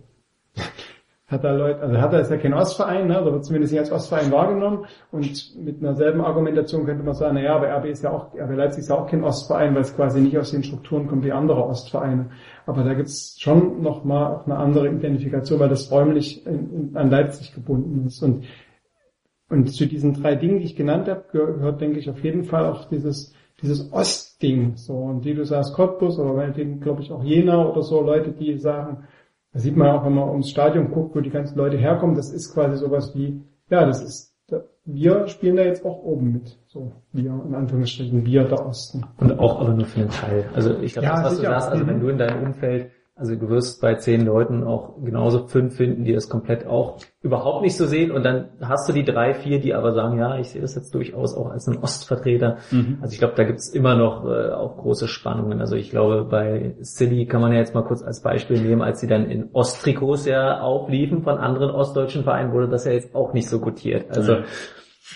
hat 1.28 1.44
da 1.44 1.52
Leute, 1.52 1.82
also 1.82 1.98
hat 2.00 2.14
er 2.14 2.22
ist 2.22 2.30
ja 2.30 2.38
kein 2.38 2.54
Ostverein, 2.54 3.08
ne, 3.08 3.22
oder 3.22 3.34
wird 3.34 3.46
zumindest 3.46 3.74
nicht 3.74 3.80
als 3.80 3.92
Ostverein 3.92 4.32
wahrgenommen 4.32 4.86
und 5.12 5.58
mit 5.64 5.82
einer 5.82 5.96
selben 5.96 6.22
Argumentation 6.22 6.86
könnte 6.86 7.04
man 7.04 7.16
sagen, 7.16 7.36
naja, 7.36 7.56
aber 7.56 7.76
RB 7.78 7.86
ist 7.86 8.04
ja 8.04 8.12
auch, 8.12 8.34
RB 8.36 8.56
Leipzig 8.56 8.82
ist 8.82 8.90
ja 8.90 8.96
auch 8.96 9.08
kein 9.08 9.24
Ostverein, 9.24 9.74
weil 9.74 9.82
es 9.82 9.96
quasi 9.96 10.22
nicht 10.22 10.38
aus 10.38 10.52
den 10.52 10.64
Strukturen 10.64 11.08
kommt 11.08 11.24
wie 11.26 11.32
andere 11.32 11.66
Ostvereine. 11.66 12.30
Aber 12.68 12.84
da 12.84 12.94
gibt's 12.94 13.38
schon 13.40 13.82
nochmal 13.82 14.36
auch 14.36 14.46
eine 14.46 14.58
andere 14.58 14.88
Identifikation, 14.90 15.60
weil 15.60 15.70
das 15.70 15.92
räumlich 15.92 16.46
in, 16.46 16.74
in, 16.74 16.98
an 16.98 17.10
Leipzig 17.10 17.54
gebunden 17.54 18.06
ist 18.06 18.22
und 18.22 18.46
und 19.52 19.66
zu 19.74 19.88
diesen 19.88 20.14
drei 20.14 20.36
Dingen, 20.36 20.60
die 20.60 20.66
ich 20.66 20.76
genannt 20.76 21.08
habe, 21.08 21.26
gehört, 21.32 21.82
denke 21.82 21.98
ich, 21.98 22.08
auf 22.08 22.24
jeden 22.24 22.44
Fall 22.44 22.68
auch 22.68 22.86
dieses, 22.86 23.34
dieses 23.62 23.92
Ostding. 23.92 24.76
So, 24.76 24.94
und 24.94 25.26
die 25.26 25.34
du 25.34 25.46
sagst, 25.46 25.74
Cottbus 25.74 26.20
oder 26.20 26.34
meinetwegen, 26.34 26.80
glaube 26.80 27.02
ich, 27.02 27.12
auch 27.12 27.24
Jena 27.24 27.70
oder 27.70 27.82
so, 27.82 28.02
Leute, 28.02 28.32
die 28.32 28.58
sagen, 28.58 29.08
da 29.54 29.60
sieht 29.60 29.76
man 29.76 29.88
auch, 29.90 30.06
wenn 30.06 30.14
man 30.14 30.30
ums 30.30 30.50
Stadion 30.50 30.92
guckt, 30.92 31.16
wo 31.16 31.22
die 31.22 31.30
ganzen 31.30 31.58
Leute 31.58 31.78
herkommen, 31.78 32.16
das 32.16 32.32
ist 32.32 32.54
quasi 32.54 32.78
sowas 32.78 33.16
wie, 33.16 33.42
ja, 33.70 33.86
das 33.86 34.02
ist, 34.02 34.36
wir 34.86 35.28
spielen 35.28 35.56
da 35.56 35.64
jetzt 35.64 35.86
auch 35.86 36.04
oben 36.04 36.32
mit. 36.34 36.58
So, 36.68 36.92
wir, 37.12 37.32
in 37.48 37.54
Anführungsstrichen, 37.54 38.26
wir 38.26 38.46
der 38.46 38.66
Osten. 38.66 39.06
Und 39.18 39.38
auch 39.40 39.60
aber 39.60 39.74
nur 39.74 39.86
für 39.86 40.02
einen 40.02 40.10
Teil. 40.10 40.50
Also 40.54 40.78
ich 40.80 40.94
glaube, 40.94 41.08
ja, 41.08 41.16
das, 41.16 41.26
was 41.26 41.36
du 41.38 41.42
sagst, 41.44 41.70
also 41.70 41.88
wenn 41.88 41.98
mhm. 41.98 42.02
du 42.02 42.10
in 42.10 42.18
deinem 42.18 42.44
Umfeld 42.44 42.92
also 43.20 43.36
du 43.36 43.50
wirst 43.50 43.82
bei 43.82 43.96
zehn 43.96 44.26
Leuten 44.26 44.64
auch 44.64 44.96
genauso 45.04 45.48
fünf 45.48 45.76
finden, 45.76 46.06
die 46.06 46.14
das 46.14 46.30
komplett 46.30 46.66
auch 46.66 46.98
überhaupt 47.22 47.64
nicht 47.64 47.76
so 47.76 47.86
sehen. 47.86 48.12
Und 48.12 48.24
dann 48.24 48.50
hast 48.62 48.88
du 48.88 48.94
die 48.94 49.04
drei, 49.04 49.34
vier, 49.34 49.60
die 49.60 49.74
aber 49.74 49.94
sagen, 49.94 50.18
ja, 50.18 50.40
ich 50.40 50.50
sehe 50.52 50.62
das 50.62 50.76
jetzt 50.76 50.96
durchaus 50.96 51.36
auch 51.36 51.50
als 51.50 51.68
ein 51.68 51.78
Ostvertreter. 51.78 52.60
Mhm. 52.72 53.00
Also 53.02 53.12
ich 53.12 53.20
glaube, 53.20 53.34
da 53.36 53.44
gibt 53.44 53.60
es 53.60 53.68
immer 53.68 53.96
noch 53.96 54.24
äh, 54.24 54.52
auch 54.52 54.78
große 54.78 55.10
Spannungen. 55.10 55.60
Also 55.60 55.76
ich 55.76 55.92
glaube, 55.92 56.24
bei 56.24 56.76
Silly 56.80 57.26
kann 57.26 57.42
man 57.42 57.52
ja 57.52 57.60
jetzt 57.60 57.76
mal 57.76 57.84
kurz 57.84 58.02
als 58.02 58.22
Beispiel 58.22 58.62
nehmen, 58.62 58.82
als 58.82 59.02
sie 59.02 59.08
dann 59.08 59.30
in 59.30 59.50
Osttrikots 59.52 60.26
ja 60.26 60.62
aufliefen 60.62 61.24
von 61.24 61.38
anderen 61.38 61.72
ostdeutschen 61.72 62.24
Vereinen, 62.24 62.54
wurde 62.54 62.70
das 62.70 62.86
ja 62.86 62.94
jetzt 62.94 63.14
auch 63.16 63.34
nicht 63.34 63.50
so 63.50 63.60
gutiert. 63.60 64.06
Also 64.12 64.36
mhm 64.36 64.44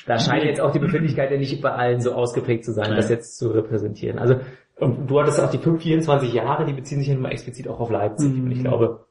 da 0.06 0.20
scheint 0.20 0.44
jetzt 0.44 0.60
auch 0.60 0.72
die 0.72 0.80
Befindlichkeit 0.80 1.32
ja 1.32 1.38
nicht 1.38 1.62
bei 1.62 1.72
allen 1.72 2.02
so 2.02 2.13
ausgeprägt 2.13 2.66
zu 2.66 2.74
sein, 2.74 2.88
Nein. 2.88 2.98
das 2.98 3.10
jetzt 3.10 3.38
zu 3.38 3.50
repräsentieren. 3.50 4.20
Also, 4.20 4.36
und 4.84 5.08
du 5.08 5.19
hattest 5.19 5.39
auch 5.39 5.50
die 5.50 5.58
5, 5.58 5.82
24 5.82 6.34
Jahre, 6.34 6.65
die 6.65 6.74
beziehen 6.74 7.00
sich 7.00 7.08
ja 7.08 7.13
nun 7.13 7.24
mal 7.24 7.32
explizit 7.32 7.67
auch 7.67 7.80
auf 7.80 7.89
Leipzig. 7.89 8.32
Und 8.34 8.52
ich 8.52 8.60
glaube, 8.60 9.06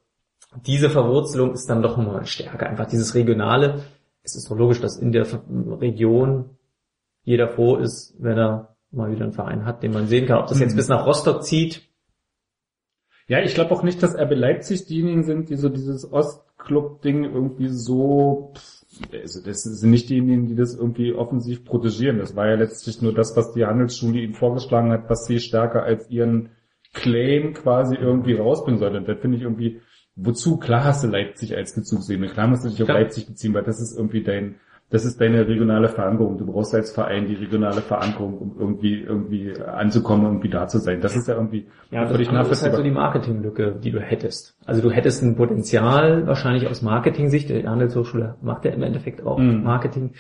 diese 0.67 0.91
Verwurzelung 0.91 1.53
ist 1.53 1.69
dann 1.69 1.83
doch 1.83 1.97
mal 1.97 2.25
stärker. 2.27 2.69
Einfach 2.69 2.87
dieses 2.87 3.15
Regionale. 3.15 3.83
Es 4.23 4.37
ist 4.37 4.51
doch 4.51 4.57
logisch, 4.57 4.81
dass 4.81 4.97
in 4.99 5.13
der 5.13 5.27
Region 5.81 6.51
jeder 7.25 7.49
froh 7.49 7.77
ist, 7.77 8.15
wenn 8.19 8.37
er 8.39 8.77
mal 8.91 9.11
wieder 9.11 9.25
einen 9.25 9.33
Verein 9.33 9.65
hat, 9.65 9.83
den 9.83 9.93
man 9.93 10.07
sehen 10.07 10.27
kann. 10.27 10.39
Ob 10.39 10.47
das 10.49 10.61
jetzt 10.61 10.73
Mhm. 10.73 10.77
bis 10.77 10.89
nach 10.89 11.07
Rostock 11.07 11.43
zieht, 11.43 11.83
Ja, 13.29 13.39
ich 13.41 13.55
glaube 13.55 13.71
auch 13.71 13.83
nicht, 13.85 14.03
dass 14.03 14.17
RB 14.19 14.35
Leipzig 14.35 14.85
diejenigen 14.87 15.23
sind, 15.23 15.49
die 15.49 15.55
so 15.57 15.69
dieses 15.69 16.13
Ostclub-Ding 16.13 17.25
irgendwie 17.25 17.69
so, 17.69 18.53
pff, 18.57 18.82
also 19.13 19.43
das 19.43 19.63
sind 19.63 19.91
nicht 19.91 20.09
diejenigen, 20.09 20.47
die 20.47 20.55
das 20.55 20.75
irgendwie 20.75 21.13
offensiv 21.15 21.65
protegieren. 21.65 22.19
Das 22.19 22.37
war 22.37 22.49
ja 22.49 22.55
letztlich 22.55 23.03
nur 23.03 23.15
das, 23.15 23.37
was 23.37 23.53
die 23.53 23.65
Handelsschule 23.65 24.21
ihnen 24.21 24.35
vorgeschlagen 24.35 24.91
hat, 24.93 25.09
was 25.09 25.27
sie 25.27 25.41
stärker 25.41 25.83
als 25.83 26.11
ihren 26.11 26.51
Claim 26.93 27.55
quasi 27.55 27.97
irgendwie 27.97 28.35
rausbringen 28.35 28.79
sollte. 28.79 28.99
Und 28.99 29.09
das 29.09 29.19
finde 29.21 29.37
ich 29.39 29.43
irgendwie, 29.43 29.81
wozu? 30.17 30.59
Klar 30.59 30.85
hast 30.85 31.05
du 31.05 31.09
Leipzig 31.09 31.57
als 31.57 31.75
Bezugsebene, 31.75 32.29
klar 32.29 32.49
musst 32.49 32.65
du 32.65 32.69
dich 32.69 32.83
auf. 32.83 32.89
Leipzig 32.89 33.27
beziehen, 33.27 33.55
weil 33.55 33.65
das 33.65 33.81
ist 33.81 33.97
irgendwie 33.97 34.23
dein, 34.23 34.57
das 34.93 35.07
ist 35.07 35.19
deine 35.23 35.49
regionale 35.49 35.89
Verankerung. 35.89 36.37
Du 36.37 36.45
brauchst 36.45 36.75
als 36.75 36.93
Verein 36.93 37.27
die 37.27 37.35
regionale 37.35 37.81
Verankerung, 37.81 38.39
um 38.39 38.57
irgendwie, 38.59 39.01
irgendwie 39.01 39.59
anzukommen, 39.59 40.27
irgendwie 40.27 40.51
da 40.51 40.69
zu 40.69 40.79
sein. 40.79 41.01
Das 41.01 41.17
ist 41.17 41.27
ja 41.29 41.35
irgendwie 41.35 41.67
Ja, 41.91 42.05
das 42.05 42.29
andere 42.29 42.51
ist 42.51 42.63
halt 42.63 42.75
so 42.75 42.83
die 42.83 42.91
Marketinglücke, 42.91 43.77
die 43.83 43.91
du 43.91 44.01
hättest. 44.01 44.55
Also 44.67 44.83
du 44.83 44.91
hättest 44.91 45.23
ein 45.23 45.35
Potenzial 45.35 46.27
wahrscheinlich 46.27 46.69
aus 46.69 46.83
Marketing-Sicht. 46.83 47.49
Die 47.49 47.67
Handelshochschule 47.67 48.37
macht 48.43 48.67
ja 48.67 48.73
im 48.73 48.83
Endeffekt 48.83 49.25
auch 49.25 49.39
Mhm. 49.39 49.63
Marketing. 49.63 50.13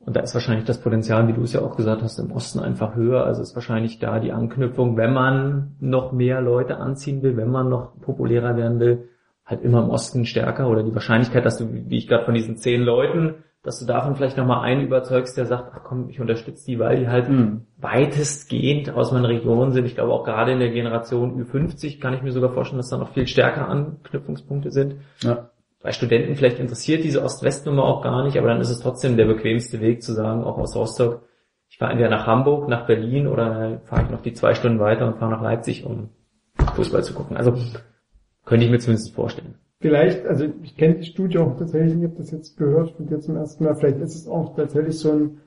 Und 0.00 0.16
da 0.16 0.20
ist 0.20 0.32
wahrscheinlich 0.32 0.64
das 0.64 0.80
Potenzial, 0.80 1.28
wie 1.28 1.34
du 1.34 1.42
es 1.42 1.52
ja 1.52 1.60
auch 1.60 1.76
gesagt 1.76 2.00
hast, 2.02 2.18
im 2.18 2.32
Osten 2.32 2.60
einfach 2.60 2.94
höher. 2.94 3.24
Also 3.24 3.42
ist 3.42 3.54
wahrscheinlich 3.54 3.98
da 3.98 4.20
die 4.20 4.32
Anknüpfung, 4.32 4.96
wenn 4.96 5.12
man 5.12 5.76
noch 5.80 6.12
mehr 6.12 6.40
Leute 6.40 6.78
anziehen 6.78 7.22
will, 7.22 7.36
wenn 7.36 7.50
man 7.50 7.68
noch 7.68 8.00
populärer 8.00 8.56
werden 8.56 8.80
will, 8.80 9.08
halt 9.44 9.60
immer 9.62 9.82
im 9.82 9.90
Osten 9.90 10.24
stärker. 10.24 10.70
Oder 10.70 10.82
die 10.82 10.94
Wahrscheinlichkeit, 10.94 11.44
dass 11.44 11.58
du, 11.58 11.66
wie 11.70 11.98
ich 11.98 12.08
gerade 12.08 12.24
von 12.24 12.32
diesen 12.32 12.56
zehn 12.56 12.80
Leuten, 12.80 13.34
dass 13.68 13.80
du 13.80 13.84
davon 13.84 14.16
vielleicht 14.16 14.38
nochmal 14.38 14.62
einen 14.62 14.80
überzeugst, 14.80 15.36
der 15.36 15.44
sagt, 15.44 15.72
ach 15.74 15.84
komm, 15.84 16.08
ich 16.08 16.20
unterstütze 16.20 16.64
die, 16.64 16.78
weil 16.78 17.00
die 17.00 17.08
halt 17.08 17.28
Mhm. 17.28 17.66
weitestgehend 17.76 18.88
aus 18.94 19.12
meiner 19.12 19.28
Region 19.28 19.72
sind. 19.72 19.84
Ich 19.84 19.94
glaube 19.94 20.12
auch 20.14 20.24
gerade 20.24 20.52
in 20.52 20.58
der 20.58 20.70
Generation 20.70 21.38
Ü50 21.44 22.00
kann 22.00 22.14
ich 22.14 22.22
mir 22.22 22.32
sogar 22.32 22.50
vorstellen, 22.50 22.78
dass 22.78 22.88
da 22.88 22.96
noch 22.96 23.12
viel 23.12 23.26
stärker 23.26 23.68
Anknüpfungspunkte 23.68 24.70
sind. 24.70 24.96
Ja. 25.20 25.50
Bei 25.82 25.92
Studenten 25.92 26.34
vielleicht 26.34 26.58
interessiert 26.58 27.04
diese 27.04 27.22
Ost-West-Nummer 27.22 27.84
auch 27.84 28.02
gar 28.02 28.24
nicht, 28.24 28.38
aber 28.38 28.48
dann 28.48 28.62
ist 28.62 28.70
es 28.70 28.80
trotzdem 28.80 29.18
der 29.18 29.26
bequemste 29.26 29.82
Weg 29.82 30.02
zu 30.02 30.14
sagen, 30.14 30.44
auch 30.44 30.56
aus 30.56 30.74
Rostock, 30.74 31.24
ich 31.68 31.76
fahre 31.76 31.92
entweder 31.92 32.08
nach 32.08 32.26
Hamburg, 32.26 32.68
nach 32.70 32.86
Berlin 32.86 33.26
oder 33.26 33.82
fahre 33.84 34.04
ich 34.04 34.10
noch 34.10 34.22
die 34.22 34.32
zwei 34.32 34.54
Stunden 34.54 34.80
weiter 34.80 35.06
und 35.06 35.18
fahre 35.18 35.32
nach 35.32 35.42
Leipzig, 35.42 35.84
um 35.84 36.08
Fußball 36.74 37.04
zu 37.04 37.12
gucken. 37.12 37.36
Also 37.36 37.52
könnte 38.46 38.64
ich 38.64 38.70
mir 38.70 38.78
zumindest 38.78 39.14
vorstellen. 39.14 39.56
Vielleicht, 39.80 40.26
also 40.26 40.46
ich 40.62 40.76
kenne 40.76 40.96
die 40.96 41.04
Studie 41.04 41.38
auch 41.38 41.56
tatsächlich, 41.56 41.96
ich 41.96 42.04
habe 42.04 42.16
das 42.16 42.32
jetzt 42.32 42.56
gehört 42.56 42.90
von 42.92 43.06
dir 43.06 43.20
zum 43.20 43.36
ersten 43.36 43.62
Mal, 43.62 43.76
vielleicht 43.76 44.00
ist 44.00 44.16
es 44.16 44.26
auch 44.26 44.56
tatsächlich 44.56 44.98
so 44.98 45.12
ein, 45.12 45.40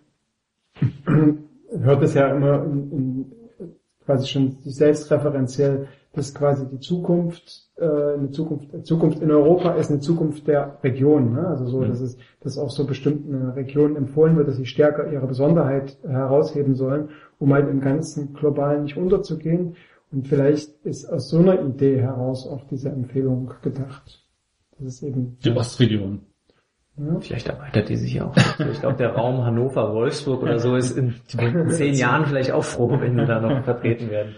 hört 1.82 2.02
es 2.02 2.14
ja 2.14 2.34
immer 2.34 2.64
in, 2.64 2.92
in, 2.92 3.32
quasi 4.06 4.28
schon 4.28 4.58
selbstreferenziell, 4.64 5.88
dass 6.14 6.34
quasi 6.34 6.66
die 6.66 6.80
Zukunft, 6.80 7.72
äh, 7.76 7.86
eine 7.86 8.32
Zukunft, 8.32 8.74
eine 8.74 8.84
Zukunft 8.84 9.22
in 9.22 9.32
Europa 9.32 9.74
ist 9.74 9.92
eine 9.92 10.00
Zukunft 10.00 10.48
der 10.48 10.78
Region, 10.82 11.34
ne? 11.34 11.48
also 11.48 11.66
so, 11.66 11.84
dass 11.84 12.00
es, 12.00 12.18
dass 12.40 12.58
auch 12.58 12.70
so 12.70 12.86
bestimmten 12.86 13.50
Regionen 13.52 13.98
empfohlen 13.98 14.38
wird, 14.38 14.48
dass 14.48 14.56
sie 14.56 14.66
stärker 14.66 15.12
ihre 15.12 15.28
Besonderheit 15.28 15.98
herausheben 16.04 16.76
sollen, 16.76 17.10
um 17.38 17.54
halt 17.54 17.70
im 17.70 17.82
ganzen 17.82 18.34
Globalen 18.34 18.84
nicht 18.84 18.96
unterzugehen. 18.96 19.76
Und 20.12 20.28
vielleicht 20.28 20.86
ist 20.86 21.06
aus 21.06 21.30
so 21.30 21.40
einer 21.40 21.62
Idee 21.62 22.02
heraus 22.02 22.48
auch 22.48 22.66
diese 22.70 22.90
Empfehlung 22.90 23.52
gedacht. 23.62 24.21
Das 24.82 24.96
ist 24.96 25.04
eben, 25.04 25.38
Die 25.44 25.52
Ostregion. 25.52 26.22
ja, 26.98 27.20
Vielleicht 27.20 27.48
erweitert 27.48 27.90
die 27.90 27.96
sich 27.98 28.20
auch. 28.22 28.36
Ich 28.72 28.80
glaube, 28.80 28.98
der 28.98 29.14
Raum 29.14 29.44
Hannover, 29.44 29.94
Wolfsburg 29.94 30.42
oder 30.42 30.58
so 30.58 30.76
ist 30.76 30.98
in 30.98 31.14
zehn 31.70 31.94
Jahren 31.94 32.26
vielleicht 32.26 32.52
auch 32.52 32.64
froh, 32.64 33.00
wenn 33.00 33.16
wir 33.16 33.26
da 33.26 33.40
noch 33.40 33.64
vertreten 33.64 34.10
werden. 34.10 34.34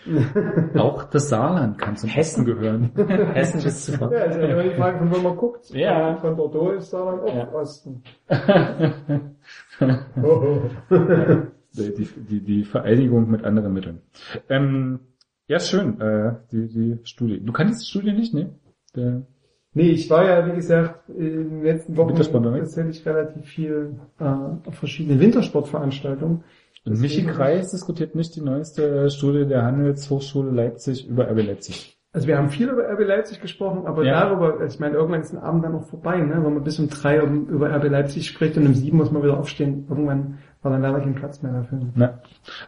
Auch 0.78 1.06
das 1.06 1.30
Saarland 1.30 1.78
kann 1.78 1.96
zum 1.96 2.10
Hessen 2.10 2.44
gehören. 2.46 2.92
Hessen 3.34 3.62
ist 3.66 3.86
super. 3.86 4.12
ja, 4.12 4.26
ist 4.26 4.38
ja 4.38 4.48
immer 4.48 4.64
die 4.64 4.76
Frage, 4.76 5.00
von 5.00 5.16
wo 5.16 5.18
man 5.20 5.38
guckt. 5.38 5.70
Ja. 5.74 6.18
Von 6.18 6.36
Bordeaux 6.36 6.72
ist 6.72 6.92
dann 6.92 7.22
auch 7.22 7.36
Ja. 7.36 7.52
Osten. 7.54 8.04
Oh, 9.80 10.62
oh. 10.90 11.02
die, 11.74 12.08
die, 12.30 12.42
die, 12.44 12.64
Vereinigung 12.64 13.30
mit 13.30 13.44
anderen 13.44 13.74
Mitteln. 13.74 14.02
Ähm, 14.50 15.00
ja, 15.48 15.60
schön, 15.60 16.00
äh, 16.00 16.36
die, 16.52 16.68
die 16.68 17.00
Studie. 17.04 17.42
Du 17.44 17.52
kanntest 17.52 17.82
die 17.82 17.88
Studie 17.88 18.14
nicht, 18.14 18.34
ne? 18.34 18.56
Der, 18.96 19.24
Nee, 19.76 19.90
ich 19.90 20.10
war 20.10 20.26
ja, 20.26 20.46
wie 20.48 20.56
gesagt, 20.56 21.10
in 21.10 21.50
den 21.50 21.64
letzten 21.64 21.98
Wochen 21.98 22.16
tatsächlich 22.16 23.06
relativ 23.06 23.46
viel 23.46 23.96
äh, 24.20 24.24
auf 24.24 24.76
verschiedenen 24.76 25.20
Wintersportveranstaltungen. 25.20 26.44
und 26.86 27.00
Michi 27.02 27.24
Kreis 27.26 27.72
diskutiert 27.72 28.14
nicht 28.16 28.36
die 28.36 28.42
neueste 28.42 29.10
Studie 29.10 29.46
der 29.48 29.64
Handelshochschule 29.64 30.52
Leipzig 30.52 31.08
über 31.08 31.30
RB 31.30 31.46
Leipzig. 31.48 31.98
Also 32.12 32.28
wir 32.28 32.38
haben 32.38 32.50
viel 32.50 32.70
über 32.70 32.84
RB 32.84 33.00
Leipzig 33.08 33.42
gesprochen, 33.42 33.88
aber 33.88 34.04
Ja. 34.06 34.30
darüber, 34.30 34.60
also 34.60 34.76
ich 34.76 34.80
meine, 34.80 34.96
irgendwann 34.96 35.22
ist 35.22 35.34
ein 35.34 35.40
Abend 35.40 35.64
dann 35.66 35.72
noch 35.72 35.88
vorbei, 35.88 36.18
ne? 36.20 36.36
wenn 36.36 36.54
man 36.54 36.64
bis 36.64 36.78
um 36.78 36.88
drei 36.88 37.18
über 37.18 37.76
RB 37.76 37.90
Leipzig 37.90 38.28
spricht 38.28 38.56
und 38.58 38.68
um 38.68 38.76
sieben 38.76 38.98
muss 38.98 39.12
man 39.12 39.24
wieder 39.24 39.40
aufstehen. 39.40 39.88
Irgendwann 39.90 40.38
war 40.64 40.72
dann 40.72 40.82
leider 40.82 41.00
kein 41.02 41.16
Platz 41.16 41.42
mehr 41.42 41.52
dafür. 41.52 41.80
Na. 41.96 42.20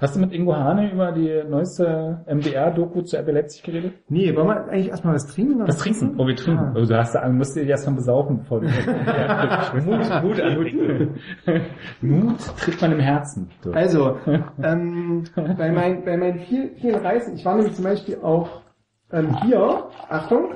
Hast 0.02 0.16
du 0.16 0.20
mit 0.20 0.34
Ingo 0.34 0.56
Hane 0.56 0.92
über 0.92 1.12
die 1.12 1.44
neueste 1.50 2.24
MDR-Doku 2.28 3.02
zu 3.02 3.18
RB 3.18 3.32
Leipzig 3.32 3.64
geredet? 3.64 3.94
Nee, 4.10 4.36
wollen 4.36 4.48
wir 4.48 4.68
eigentlich 4.68 4.90
erstmal 4.90 5.16
was 5.16 5.28
trinken? 5.28 5.60
Was 5.66 5.78
trinken? 5.78 6.16
Oh, 6.18 6.28
wir 6.28 6.36
trinken. 6.36 6.64
Ah. 6.64 6.74
Also 6.76 6.94
du 6.94 6.98
hast 6.98 7.16
da, 7.16 7.28
musst 7.30 7.56
dir 7.56 7.64
erst 7.64 7.88
mal 7.88 7.96
besaufen, 7.96 8.40
bevor 8.40 8.62
du 8.62 8.68
Mut, 9.86 10.24
Mut 10.24 10.42
an 10.42 11.10
Mut 12.02 12.40
tritt 12.58 12.82
man 12.82 12.92
im 12.92 13.00
Herzen. 13.00 13.50
So. 13.62 13.72
Also, 13.72 14.18
ähm, 14.64 15.24
bei, 15.36 15.72
mein, 15.72 16.04
bei 16.04 16.18
meinen 16.18 16.40
vielen, 16.40 16.76
vielen 16.76 16.96
Reisen, 16.96 17.36
ich 17.36 17.46
war 17.46 17.56
nämlich 17.56 17.74
zum 17.74 17.86
Beispiel 17.86 18.18
auch 18.22 18.62
ähm, 19.12 19.38
hier, 19.44 19.88
Achtung, 20.10 20.50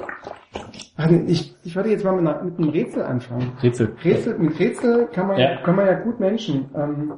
Ach, 1.02 1.10
ich, 1.28 1.56
ich 1.64 1.76
werde 1.76 1.90
jetzt 1.90 2.04
mal 2.04 2.12
mit, 2.12 2.28
einer, 2.28 2.44
mit 2.44 2.58
einem 2.58 2.70
Rätsel 2.70 3.04
anfangen. 3.04 3.54
Rätsel. 3.64 3.96
Rätsel, 4.04 4.38
mit 4.38 4.60
Rätsel 4.60 5.08
kann 5.08 5.28
man, 5.28 5.40
Ja. 5.40 5.62
kann 5.62 5.76
man 5.76 5.86
ja 5.86 5.94
gut 5.94 6.20
Menschen. 6.20 6.70
Ähm, 6.76 7.14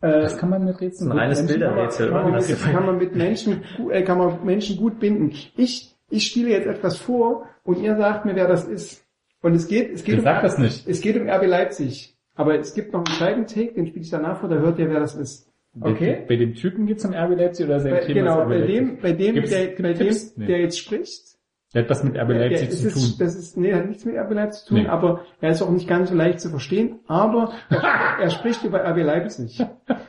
äh, 0.00 0.22
Was 0.24 0.36
kann 0.38 0.50
man 0.50 0.64
mit 0.64 0.80
Rätseln? 0.80 1.10
Ein 1.12 1.18
reines 1.18 1.46
Bilderrätsel. 1.46 2.10
kann, 2.10 2.22
man 2.22 2.34
oder? 2.36 2.46
mit, 2.48 2.60
kann 2.62 2.86
man 2.86 2.98
mit 2.98 3.14
Menschen, 3.14 3.62
äh, 3.90 4.02
kann 4.02 4.18
man 4.18 4.44
Menschen 4.44 4.76
gut 4.76 4.98
binden. 5.00 5.32
Ich, 5.56 5.94
ich 6.10 6.26
spiele 6.26 6.50
jetzt 6.50 6.66
etwas 6.66 6.96
vor 6.98 7.46
und 7.64 7.82
ihr 7.82 7.96
sagt 7.96 8.24
mir, 8.26 8.34
wer 8.36 8.48
das 8.48 8.64
ist. 8.66 9.04
Und 9.42 9.54
es 9.54 9.68
geht, 9.68 9.92
es 9.92 10.04
geht, 10.04 10.16
Dann 10.16 10.24
sag 10.24 10.42
das 10.42 10.58
nicht. 10.58 10.86
es 10.88 11.00
geht 11.00 11.16
um 11.20 11.28
RB 11.28 11.46
Leipzig. 11.46 12.14
Aber 12.34 12.58
es 12.58 12.74
gibt 12.74 12.92
noch 12.92 13.04
einen 13.04 13.16
zweiten 13.16 13.46
Take, 13.46 13.72
den 13.74 13.86
spiele 13.86 14.04
ich 14.04 14.10
danach 14.10 14.40
vor, 14.40 14.48
da 14.48 14.56
hört 14.56 14.78
ihr, 14.78 14.90
wer 14.90 15.00
das 15.00 15.14
ist. 15.14 15.50
Okay? 15.80 16.16
Bei, 16.20 16.26
bei 16.28 16.36
dem 16.36 16.54
Typen 16.54 16.86
geht's 16.86 17.04
um 17.04 17.12
RB 17.14 17.36
Leipzig 17.38 17.66
oder 17.66 17.80
sein 17.80 18.00
Thema 18.06 18.14
genau, 18.14 18.44
bei 18.46 18.60
dem, 18.60 18.98
bei 19.00 19.12
dem, 19.12 19.34
Gibt's- 19.34 19.50
der, 19.50 19.66
bei 19.82 19.92
dem, 19.92 19.98
Tipps? 19.98 20.34
Der 20.34 20.60
jetzt 20.60 20.78
spricht, 20.78 21.35
Der 21.76 21.82
hat 21.82 21.90
was 21.90 22.02
mit 22.02 22.16
RB 22.16 22.30
Leipzig 22.30 22.68
es 22.70 22.80
zu 22.80 22.86
ist, 22.88 22.94
tun. 22.94 23.26
das 23.26 23.36
ist, 23.36 23.56
nee, 23.58 23.74
hat 23.74 23.86
nichts 23.86 24.06
mit 24.06 24.16
RB 24.16 24.32
Leipzig 24.32 24.64
zu 24.64 24.68
tun, 24.74 24.82
Nee. 24.84 24.88
aber 24.88 25.20
er 25.42 25.50
ist 25.50 25.60
auch 25.60 25.68
nicht 25.68 25.86
ganz 25.86 26.08
so 26.08 26.16
leicht 26.16 26.40
zu 26.40 26.48
verstehen, 26.48 27.00
aber 27.06 27.52
er, 27.68 27.82
er 28.22 28.30
spricht 28.30 28.64
über 28.64 28.78
RB 28.82 29.02
Leipzig. 29.02 29.60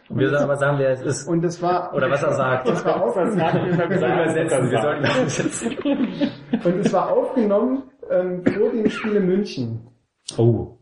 Und 0.08 0.18
wir 0.18 0.30
sollen 0.30 0.44
aber 0.44 0.56
sagen, 0.56 0.80
wer 0.80 0.92
es 0.92 1.02
ist. 1.02 1.28
Und 1.28 1.42
das 1.44 1.62
war, 1.62 1.94
Oder 1.94 2.10
was 2.10 2.24
er 2.24 2.32
sagt. 2.32 2.70
das 2.70 2.86
war 2.86 3.04
aufgenommen, 3.04 3.38
Wir 3.90 4.00
sollen 4.00 4.14
übersetzen. 4.14 4.72
Wir 4.72 4.82
sollen 4.82 5.00
übersetzen. 5.00 5.78
und 6.64 6.80
es 6.80 6.94
war 6.94 7.12
aufgenommen, 7.12 7.84
ähm, 8.10 8.46
vor 8.46 8.70
dem 8.72 8.90
Spiel 8.90 9.16
in 9.18 9.26
München. 9.26 9.80
Oh. 10.38 10.78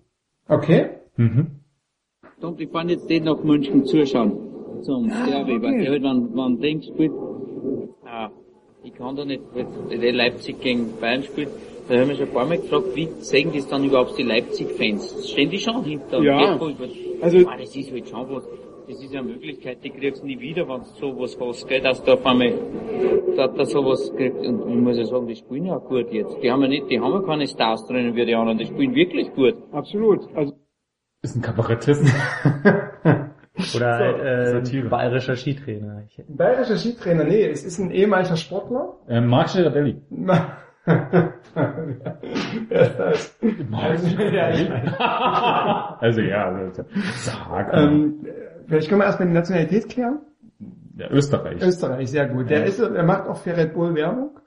Okay? 0.47 0.89
Mhm. 1.17 1.61
Und 2.41 2.61
ich 2.61 2.69
fand 2.69 2.91
jetzt 2.91 3.09
den 3.09 3.23
nach 3.23 3.41
München 3.43 3.85
zuschauen. 3.85 4.37
Zum 4.83 5.07
Derby, 5.09 5.59
weil 5.63 5.79
der 5.81 5.91
halt, 5.93 6.03
wenn, 6.03 6.35
wenn 6.35 6.59
den 6.61 6.83
spielt, 6.83 7.11
ah, 8.05 8.29
ich 8.85 8.93
kann 8.93 9.15
da 9.15 9.25
nicht, 9.25 9.41
wenn 9.53 9.99
der 10.01 10.13
Leipzig 10.13 10.61
gegen 10.61 10.93
Bayern 11.01 11.23
spielt, 11.23 11.49
da 11.87 11.95
haben 11.99 12.09
wir 12.09 12.15
schon 12.15 12.27
ein 12.27 12.33
paar 12.33 12.45
Mal 12.45 12.57
gefragt, 12.57 12.85
wie 12.95 13.07
sehen 13.19 13.51
das 13.53 13.67
dann 13.67 13.83
überhaupt 13.83 14.17
die 14.17 14.23
Leipzig-Fans? 14.23 15.29
Stehen 15.31 15.49
die 15.49 15.59
schon 15.59 15.83
hinter? 15.83 16.21
Ja. 16.21 16.37
Also- 16.53 16.71
also, 17.21 17.37
ah, 17.47 17.55
das 17.57 17.75
ist 17.75 17.91
halt 17.91 18.07
schon 18.09 18.29
was, 18.29 18.43
das 18.87 19.01
ist 19.03 19.13
ja 19.13 19.19
eine 19.21 19.29
Möglichkeit, 19.29 19.77
die 19.83 19.89
kriegst 19.89 20.21
du 20.21 20.27
nie 20.27 20.39
wieder, 20.39 20.67
wenn 20.67 20.81
du 20.81 20.85
sowas 20.99 21.37
hast, 21.39 21.67
gell, 21.67 21.81
dass 21.81 22.03
du 22.03 22.13
auf 22.13 22.25
einmal, 22.25 22.53
da, 23.35 23.47
da 23.47 23.65
sowas 23.65 24.11
kriegst. 24.15 24.37
Und 24.45 24.69
ich 24.69 24.75
muss 24.75 24.97
ja 24.97 25.05
sagen, 25.05 25.27
die 25.27 25.35
spielen 25.35 25.65
ja 25.65 25.77
auch 25.77 25.85
gut 25.85 26.11
jetzt. 26.11 26.37
Die 26.43 26.51
haben 26.51 26.61
ja 26.63 26.67
nicht, 26.67 26.89
die 26.89 26.99
haben 26.99 27.13
ja 27.13 27.21
keine 27.21 27.47
Stars 27.47 27.85
drinnen 27.87 28.15
wie 28.15 28.25
die 28.25 28.35
anderen, 28.35 28.57
die 28.57 28.65
spielen 28.65 28.93
wirklich 28.93 29.33
gut. 29.33 29.55
Absolut. 29.71 30.21
Also, 30.35 30.53
Ist 31.23 31.35
ein 31.35 31.41
Kabarettist. 31.41 32.03
Oder 33.75 33.97
halt, 33.97 34.63
äh, 34.65 34.81
bayerischer 34.81 35.35
Skitrainer. 35.35 36.03
Bayerischer 36.27 36.77
Skitrainer, 36.77 37.23
nee, 37.23 37.47
es 37.49 37.63
ist 37.63 37.79
ein 37.79 37.91
ehemaliger 37.91 38.35
Sportler. 38.35 38.97
äh, 39.07 39.21
Mark 39.21 39.51
Girardelli. 39.53 40.01
Wer 40.85 42.81
ist 42.81 42.99
das? 42.99 43.37
ja. 44.31 45.97
Also 45.99 46.21
ja, 46.21 46.45
also, 46.53 46.83
sag. 47.15 47.73
ähm, 47.73 48.25
vielleicht 48.67 48.89
können 48.89 49.01
wir 49.01 49.05
erstmal 49.05 49.27
die 49.27 49.33
Nationalität 49.33 49.89
klären. 49.89 50.19
ja, 50.97 51.09
Österreich. 51.09 51.61
Österreich, 51.61 52.11
sehr 52.11 52.27
gut. 52.27 52.49
Der 52.49 52.65
ist, 52.65 52.79
er 52.79 53.03
macht 53.03 53.27
auch 53.27 53.37
für 53.37 53.55
Red 53.55 53.73
Bull 53.73 53.95
Werbung. 53.95 54.39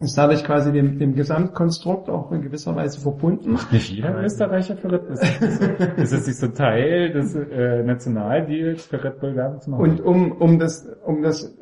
Ist 0.00 0.16
dadurch 0.16 0.44
quasi 0.44 0.70
dem, 0.70 1.00
dem 1.00 1.16
Gesamtkonstrukt 1.16 2.08
auch 2.08 2.30
in 2.30 2.40
gewisser 2.40 2.76
Weise 2.76 3.00
verbunden. 3.00 3.58
Nicht 3.72 3.90
jeder 3.90 4.22
Österreicher 4.22 4.76
für 4.76 4.92
Red 4.92 5.08
Bull. 5.08 5.16
Ist 5.96 6.12
das, 6.12 6.20
ist 6.20 6.26
nicht 6.28 6.38
so 6.38 6.46
Teil 6.48 7.10
des 7.10 7.34
äh, 7.34 7.82
Nationaldeals 7.82 8.86
für 8.86 9.02
Red 9.02 9.18
Bull 9.18 9.34
Werbung 9.34 9.60
zu 9.60 9.70
machen? 9.70 9.82
Und 9.82 10.00
um, 10.00 10.30
um 10.30 10.60
das, 10.60 10.88
um 11.04 11.22
das, 11.22 11.52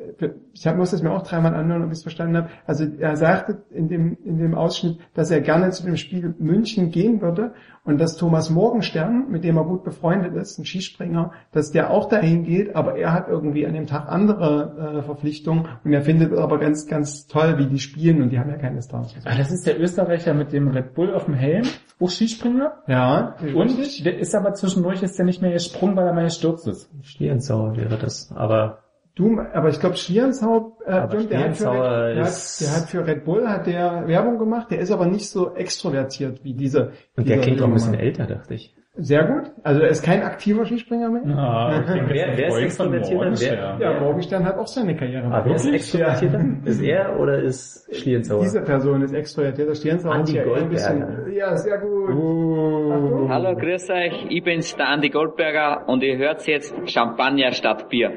ich 0.53 0.67
hab, 0.67 0.77
muss 0.77 0.91
das 0.91 1.01
mir 1.01 1.13
auch 1.13 1.23
dreimal 1.23 1.55
anhören, 1.55 1.81
ob 1.83 1.87
ich 1.87 1.97
es 1.97 2.03
verstanden 2.03 2.37
habe. 2.37 2.49
Also 2.67 2.85
er 2.99 3.15
sagte 3.15 3.63
in 3.71 3.87
dem, 3.87 4.15
in 4.23 4.37
dem 4.37 4.53
Ausschnitt, 4.53 4.99
dass 5.15 5.31
er 5.31 5.41
gerne 5.41 5.71
zu 5.71 5.83
dem 5.83 5.97
Spiel 5.97 6.35
München 6.37 6.91
gehen 6.91 7.21
würde 7.21 7.53
und 7.87 7.99
dass 7.99 8.17
Thomas 8.17 8.49
Morgenstern, 8.49 9.31
mit 9.31 9.45
dem 9.45 9.57
er 9.57 9.63
gut 9.63 9.85
befreundet 9.85 10.35
ist, 10.35 10.59
ein 10.59 10.65
Skispringer, 10.65 11.31
dass 11.53 11.71
der 11.71 11.89
auch 11.89 12.09
dahin 12.09 12.43
geht, 12.43 12.75
aber 12.75 12.97
er 12.97 13.13
hat 13.13 13.29
irgendwie 13.29 13.65
an 13.65 13.73
dem 13.73 13.87
Tag 13.87 14.09
andere 14.09 14.97
äh, 14.99 15.01
Verpflichtungen 15.03 15.67
und 15.85 15.93
er 15.93 16.01
findet 16.01 16.33
es 16.33 16.37
aber 16.37 16.59
ganz, 16.59 16.85
ganz 16.87 17.27
toll, 17.27 17.57
wie 17.57 17.65
die 17.65 17.79
spielen 17.79 18.21
und 18.21 18.29
die 18.29 18.39
haben 18.39 18.49
ja 18.49 18.57
keine 18.57 18.81
Stars. 18.81 19.15
ah, 19.23 19.37
das 19.37 19.51
ist 19.51 19.65
der 19.65 19.79
Österreicher 19.79 20.33
mit 20.33 20.51
dem 20.51 20.67
Red 20.67 20.93
Bull 20.93 21.13
auf 21.13 21.25
dem 21.25 21.33
Helm, 21.33 21.63
auch 21.99 22.09
Skispringer. 22.09 22.73
Ja, 22.87 23.35
Und 23.55 24.05
der 24.05 24.19
ist 24.19 24.35
aber 24.35 24.53
zwischendurch 24.53 25.01
ist 25.01 25.17
der 25.17 25.25
nicht 25.25 25.41
mehr 25.41 25.53
gesprungen, 25.53 25.95
weil 25.95 26.07
er 26.07 26.13
mal 26.13 26.25
gestürzt 26.25 26.67
ist. 26.67 26.91
Schlierenzauer 27.03 27.77
wäre 27.77 27.97
das. 27.97 28.31
Aber 28.35 28.79
Du, 29.17 29.39
aber 29.53 29.69
ich 29.69 29.79
glaube 29.79 29.95
Schlierenzau, 29.95 30.77
äh, 30.85 31.07
stimmt, 31.07 31.31
der, 31.31 31.39
hat 31.39 31.57
für 31.57 31.63
Schlierenzauer 31.65 32.05
Red, 32.07 32.15
der, 32.17 32.23
hat, 32.23 32.29
ist- 32.29 32.61
der 32.61 32.75
hat 32.81 32.89
für 32.89 33.07
Red 33.07 33.25
Bull 33.25 33.47
hat 33.49 33.65
der 33.65 34.03
Werbung 34.07 34.37
gemacht, 34.37 34.69
der 34.69 34.79
ist 34.79 34.91
aber 34.91 35.07
nicht 35.07 35.27
so 35.29 35.55
extrovertiert 35.55 36.43
wie 36.43 36.53
diese. 36.53 36.91
und 37.15 37.27
der 37.27 37.39
klingt 37.39 37.59
auch 37.61 37.67
ein 37.67 37.73
bisschen 37.73 37.95
älter, 37.95 38.25
dachte 38.27 38.53
ich. 38.53 38.75
Sehr 38.99 39.25
gut. 39.25 39.51
Also 39.63 39.81
er 39.81 39.89
ist 39.89 40.03
kein 40.03 40.23
aktiver 40.23 40.65
Skispringer 40.65 41.09
mehr. 41.09 41.21
Ah. 41.37 41.83
Wer- 42.07 42.35
wer 42.35 42.47
ist 42.47 42.57
extrovertierter? 42.57 43.13
Morgenstern. 43.15 43.79
Ja, 43.79 43.99
Morgenstern 43.99 44.43
hat 44.45 44.57
auch 44.57 44.65
seine 44.67 44.95
Karriere. 44.95 45.27
Aber 45.27 45.45
wer 45.45 45.55
ist 45.55 45.65
Wirklich? 45.65 45.81
extrovertierter? 45.83 46.41
Ist 46.65 46.81
er 46.81 47.19
oder 47.19 47.39
ist 47.43 47.95
Schlierenzauer? 47.95 48.41
Diese 48.41 48.61
Person 48.61 49.01
ist 49.03 49.13
extrovertierter. 49.13 49.75
Stierenzauer 49.75 50.13
Andi 50.15 50.37
ist 50.39 50.45
ja 50.47 50.53
ein 50.55 50.69
bisschen. 50.69 51.31
Ja, 51.33 51.55
sehr 51.57 51.77
gut. 51.77 52.09
Uh. 52.09 53.27
Hallo, 53.29 53.55
grüß 53.55 53.87
euch, 53.91 54.25
ich 54.29 54.43
bin's, 54.43 54.75
der 54.75 54.87
Andi 54.89 55.09
Goldberger 55.09 55.87
und 55.87 56.01
ihr 56.03 56.17
hört 56.17 56.45
jetzt 56.47 56.73
Champagner 56.89 57.51
statt 57.51 57.89
Bier. 57.89 58.11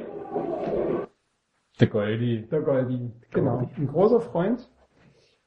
Der 1.80 1.88
Goldi. 1.88 2.46
Der 2.50 2.60
Goldi. 2.60 3.10
Genau. 3.32 3.68
Ein 3.76 3.86
großer 3.86 4.20
Freund. 4.20 4.68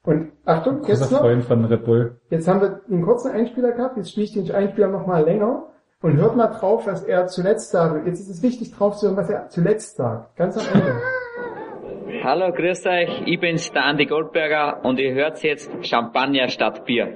Und 0.04 0.32
Achtung, 0.44 0.80
Großer 0.80 0.90
jetzt 0.90 1.12
noch. 1.12 1.20
Freund 1.20 1.44
von 1.44 1.64
Red 1.64 1.84
Bull. 1.84 2.20
Jetzt 2.28 2.46
haben 2.46 2.60
wir 2.60 2.80
einen 2.88 3.02
kurzen 3.02 3.32
Einspieler 3.32 3.72
gehabt, 3.72 3.96
jetzt 3.96 4.10
spiele 4.10 4.24
ich 4.24 4.32
den 4.34 4.50
Einspieler 4.50 4.88
nochmal 4.88 5.24
länger 5.24 5.68
und 6.02 6.18
hört 6.18 6.36
mal 6.36 6.48
drauf, 6.48 6.86
was 6.86 7.04
er 7.04 7.26
zuletzt 7.26 7.70
sagt. 7.70 8.06
Jetzt 8.06 8.20
ist 8.20 8.28
es 8.28 8.42
wichtig 8.42 8.72
drauf 8.72 8.96
zu 8.96 9.06
hören, 9.06 9.16
was 9.16 9.30
er 9.30 9.48
zuletzt 9.48 9.96
sagt. 9.96 10.36
Ganz 10.36 10.58
am 10.58 10.80
Ende. 10.80 11.00
Hallo, 12.22 12.52
grüß 12.52 12.86
euch, 12.86 13.22
ich 13.26 13.40
bin's, 13.40 13.70
der 13.72 13.84
Andi 13.84 14.06
Goldberger 14.06 14.84
und 14.84 14.98
ihr 14.98 15.14
hört 15.14 15.42
jetzt 15.42 15.70
Champagner 15.86 16.48
statt 16.48 16.84
Bier. 16.84 17.08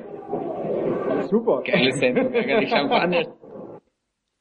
Super. 1.28 1.62
Geile 1.62 1.92
Sendung, 1.92 2.33
eigentlich 2.33 2.70
Champagner. 2.70 3.26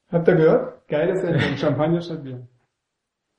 Habt 0.10 0.28
ihr 0.28 0.36
gehört? 0.36 0.88
Geile 0.88 1.16
Sendung, 1.18 1.58
Champagner 1.58 2.02
statt 2.02 2.24
Bier. 2.24 2.48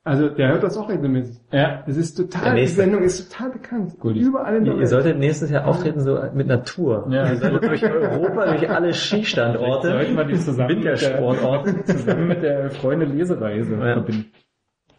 Also, 0.09 0.29
der 0.31 0.49
hört 0.49 0.62
das 0.62 0.77
auch 0.79 0.88
regelmäßig. 0.88 1.37
Ja. 1.53 1.83
Das 1.87 1.97
ist 1.97 2.14
total, 2.14 2.57
die. 2.57 2.66
Sendung 2.66 3.03
ist 3.03 3.31
total 3.31 3.51
bekannt. 3.51 3.99
Gut. 4.01 4.16
Überall 4.16 4.57
in 4.57 4.64
der 4.64 4.73
Ihr 4.75 4.79
Welt. 4.81 4.88
solltet 4.88 5.18
nächstes 5.18 5.51
Jahr 5.51 5.66
auftreten 5.66 6.01
so 6.01 6.18
mit 6.33 6.47
Natur. 6.47 7.07
Ja. 7.11 7.29
Ihr 7.31 7.37
solltet 7.37 7.64
durch 7.64 7.85
Europa, 7.85 8.47
durch 8.47 8.71
alle 8.71 8.92
Skistandorte, 8.94 9.88
Sollten 9.90 10.16
wir 10.16 10.25
die 10.25 10.35
zusammen 10.38 10.68
mit 10.77 10.85
der, 10.85 10.92
Wintersportorte 10.92 11.85
zusammen 11.85 12.29
mit 12.29 12.42
der 12.42 12.71
Freunde 12.71 13.05
Lesereise 13.07 13.75
Ja. 13.75 13.92
verbinden. 13.94 14.27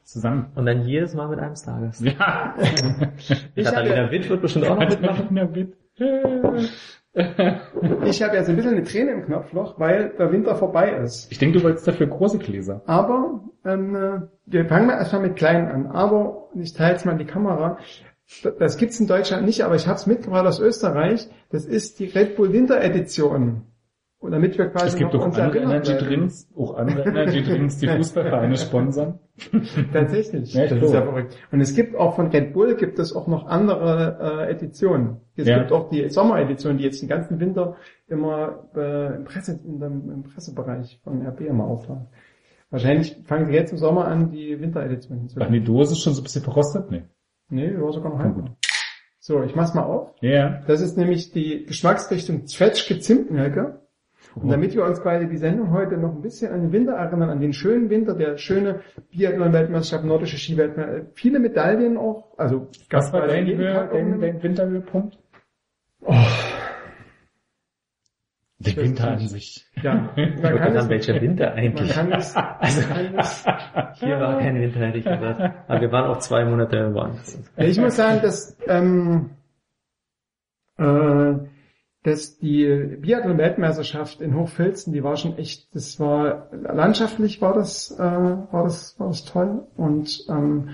Zusammen. 0.04 0.48
und 0.56 0.66
dann 0.66 0.82
jedes 0.88 1.14
Mal 1.14 1.28
mit 1.28 1.40
einem 1.40 1.56
Stargast. 1.56 2.02
Ja. 2.04 2.56
Katharina 3.56 4.10
Witt 4.12 4.28
wird 4.30 4.42
bestimmt 4.42 4.68
auch 4.68 4.80
noch 4.80 4.90
mitmachen. 4.90 5.28
Na, 5.30 5.46
bitte. 5.46 5.74
Ich 7.14 8.22
hab 8.24 8.34
jetzt 8.34 8.50
ein 8.50 8.56
bisschen 8.56 8.74
eine 8.74 8.84
Träne 8.84 9.12
im 9.12 9.26
Knopfloch, 9.26 9.80
weil 9.80 10.10
der 10.18 10.32
Winter 10.32 10.56
vorbei 10.56 10.92
ist. 10.92 11.32
Ich 11.32 11.38
denke, 11.40 11.58
du 11.60 11.64
wolltest 11.64 11.88
dafür 11.88 12.08
große 12.08 12.38
Gläser. 12.40 12.82
Aber 12.86 13.42
ähm, 13.66 13.96
äh, 13.96 14.22
wir 14.46 14.66
fangen 14.66 14.88
mal 14.88 14.94
erstmal 14.98 15.22
mit 15.24 15.36
kleinen 15.36 15.68
an. 15.68 15.88
Aber 15.88 16.50
ich 16.56 16.74
teile 16.74 16.94
jetzt 16.94 17.06
mal 17.06 17.18
die 17.18 17.26
Kamera. 17.26 17.78
Das- 18.44 18.56
Das 18.60 18.78
gibt's 18.78 19.00
in 19.00 19.08
Deutschland 19.08 19.44
nicht, 19.46 19.64
aber 19.64 19.74
ich 19.76 19.88
habe 19.88 19.96
es 19.98 20.06
mitgebracht 20.06 20.46
aus 20.46 20.60
Österreich. 20.60 21.28
Das 21.52 21.66
ist 21.66 22.00
die 22.00 22.06
Red 22.06 22.36
Bull 22.36 22.54
Winter 22.54 22.80
Edition. 22.82 23.64
Und 24.20 24.32
damit 24.32 24.58
wir 24.58 24.66
quasi 24.68 24.88
Es 24.88 24.96
gibt 24.98 25.16
auch 25.16 25.24
andere 25.24 25.60
Energy. 25.60 25.94
Drinks, 25.98 26.50
auch 26.58 26.76
andere 26.76 27.04
Energy 27.04 27.42
Drinks, 27.42 27.78
die 27.78 27.88
Fußballvereine 27.88 28.58
sponsern. 28.58 29.20
Tatsächlich. 29.94 30.54
Ja, 30.54 30.68
das 30.68 30.82
ist 30.84 30.94
ja 30.94 31.04
verrückt. 31.04 31.38
Und 31.52 31.62
es 31.62 31.74
gibt 31.74 31.96
auch 31.96 32.16
von 32.18 32.28
Red 32.28 32.52
Bull 32.54 32.76
gibt 32.76 33.00
es 33.00 33.16
auch 33.16 33.28
noch 33.28 33.48
andere 33.48 34.46
äh, 34.48 34.52
Editionen. 34.52 35.22
Es 35.38 35.48
Ja. 35.48 35.60
gibt 35.60 35.72
auch 35.72 35.90
die 35.90 36.10
Sommeredition, 36.10 36.78
die 36.78 36.84
jetzt 36.84 37.02
den 37.02 37.08
ganzen 37.08 37.40
Winter 37.40 37.78
immer 38.10 38.70
äh, 38.76 39.16
im, 39.16 39.24
Presse, 39.24 39.58
in 39.64 39.80
dem, 39.80 40.12
im 40.12 40.24
Pressebereich 40.24 41.00
von 41.04 41.26
RB 41.26 41.42
immer 41.42 41.64
aufladen. 41.64 42.08
Wahrscheinlich 42.72 43.18
fangen 43.24 43.48
sie 43.48 43.54
jetzt 43.54 43.72
im 43.72 43.78
Sommer 43.78 44.06
an, 44.06 44.32
die 44.32 44.60
Winteredition 44.60 45.16
Ach, 45.18 45.22
hinzulegen. 45.22 45.54
die 45.54 45.64
Dose 45.64 45.94
ist 45.94 46.02
schon 46.02 46.14
so 46.14 46.20
ein 46.20 46.24
bisschen 46.24 46.44
verrostet? 46.44 46.92
Nee. 46.92 47.04
Nee, 47.50 47.70
die 47.70 47.82
war 47.82 47.94
sogar 47.94 48.12
noch 48.12 48.20
halb. 48.20 48.36
So, 49.20 49.42
ich 49.44 49.56
mach's 49.56 49.74
mal 49.74 49.84
auf. 49.84 50.14
Ja. 50.22 50.62
Das 50.68 50.82
ist 50.82 50.98
nämlich 50.98 51.32
die 51.32 51.66
Geschmacksrichtung 51.66 52.46
Zwetschge 52.48 53.00
Zimtnelke. 53.00 53.80
Und 54.36 54.50
damit 54.50 54.76
wir 54.76 54.84
uns 54.86 55.02
quasi 55.02 55.28
die 55.28 55.38
Sendung 55.38 55.72
heute 55.72 55.98
noch 55.98 56.14
ein 56.14 56.22
bisschen 56.22 56.52
an 56.52 56.62
den 56.62 56.72
Winter 56.72 56.94
erinnern, 56.94 57.30
an 57.30 57.40
den 57.40 57.54
schönen 57.54 57.90
Winter, 57.90 58.14
der 58.14 58.38
schöne 58.38 58.82
Biathlon-Weltmeisterschaft, 59.12 60.06
nordische 60.06 60.38
Skiweltmeisterschaft, 60.38 61.08
viele 61.16 61.40
Medaillen 61.40 61.98
auch, 61.98 62.38
also 62.38 62.68
Was 62.90 63.12
war 63.12 63.28
dein, 63.28 63.46
dein, 63.58 64.20
dein 64.20 64.44
Winterhöhepunkt? 64.44 65.18
Der 68.62 68.74
Das 68.74 68.84
Winter 68.84 69.12
an 69.12 69.20
sich. 69.20 69.66
Ja, 69.82 70.12
man 70.16 70.34
Ich 70.34 70.42
kann 70.42 70.68
es, 70.68 70.74
sagen, 70.74 70.90
welcher 70.90 71.22
Winter 71.22 71.50
man 71.50 71.58
eigentlich? 71.58 71.90
kann 71.92 72.12
es, 72.12 72.36
Also, 72.60 72.82
man 72.82 72.90
kann 72.90 73.20
es, 73.20 73.46
hier 73.96 74.20
war 74.20 74.38
kein 74.40 74.56
Winter, 74.62 74.80
hätte 74.80 74.98
ich 74.98 75.06
gesagt. 75.06 75.42
Aber 75.68 75.82
wir 75.82 75.92
waren 75.92 76.12
auch 76.12 76.20
zwei 76.20 76.46
Monate 76.46 76.94
woanders. 76.94 77.42
Ja, 77.58 77.64
ich 77.64 77.80
muss 77.80 77.96
sagen, 77.96 78.20
dass, 78.22 78.58
ähm, 78.68 79.32
äh, 80.78 81.34
dass 82.04 82.38
die 82.38 82.66
Biathlon-Weltmeisterschaft 83.00 84.22
in 84.22 84.36
Hochfilzen, 84.36 84.94
die 84.94 85.04
war 85.04 85.18
schon 85.18 85.38
echt, 85.38 85.74
das 85.76 86.00
war 86.00 86.48
landschaftlich 86.52 87.42
war 87.42 87.54
das, 87.54 87.92
äh, 87.92 88.02
war 88.02 88.64
das, 88.64 89.00
war 89.00 89.08
das 89.08 89.26
toll 89.26 89.68
und 89.76 90.26
ähm, 90.30 90.70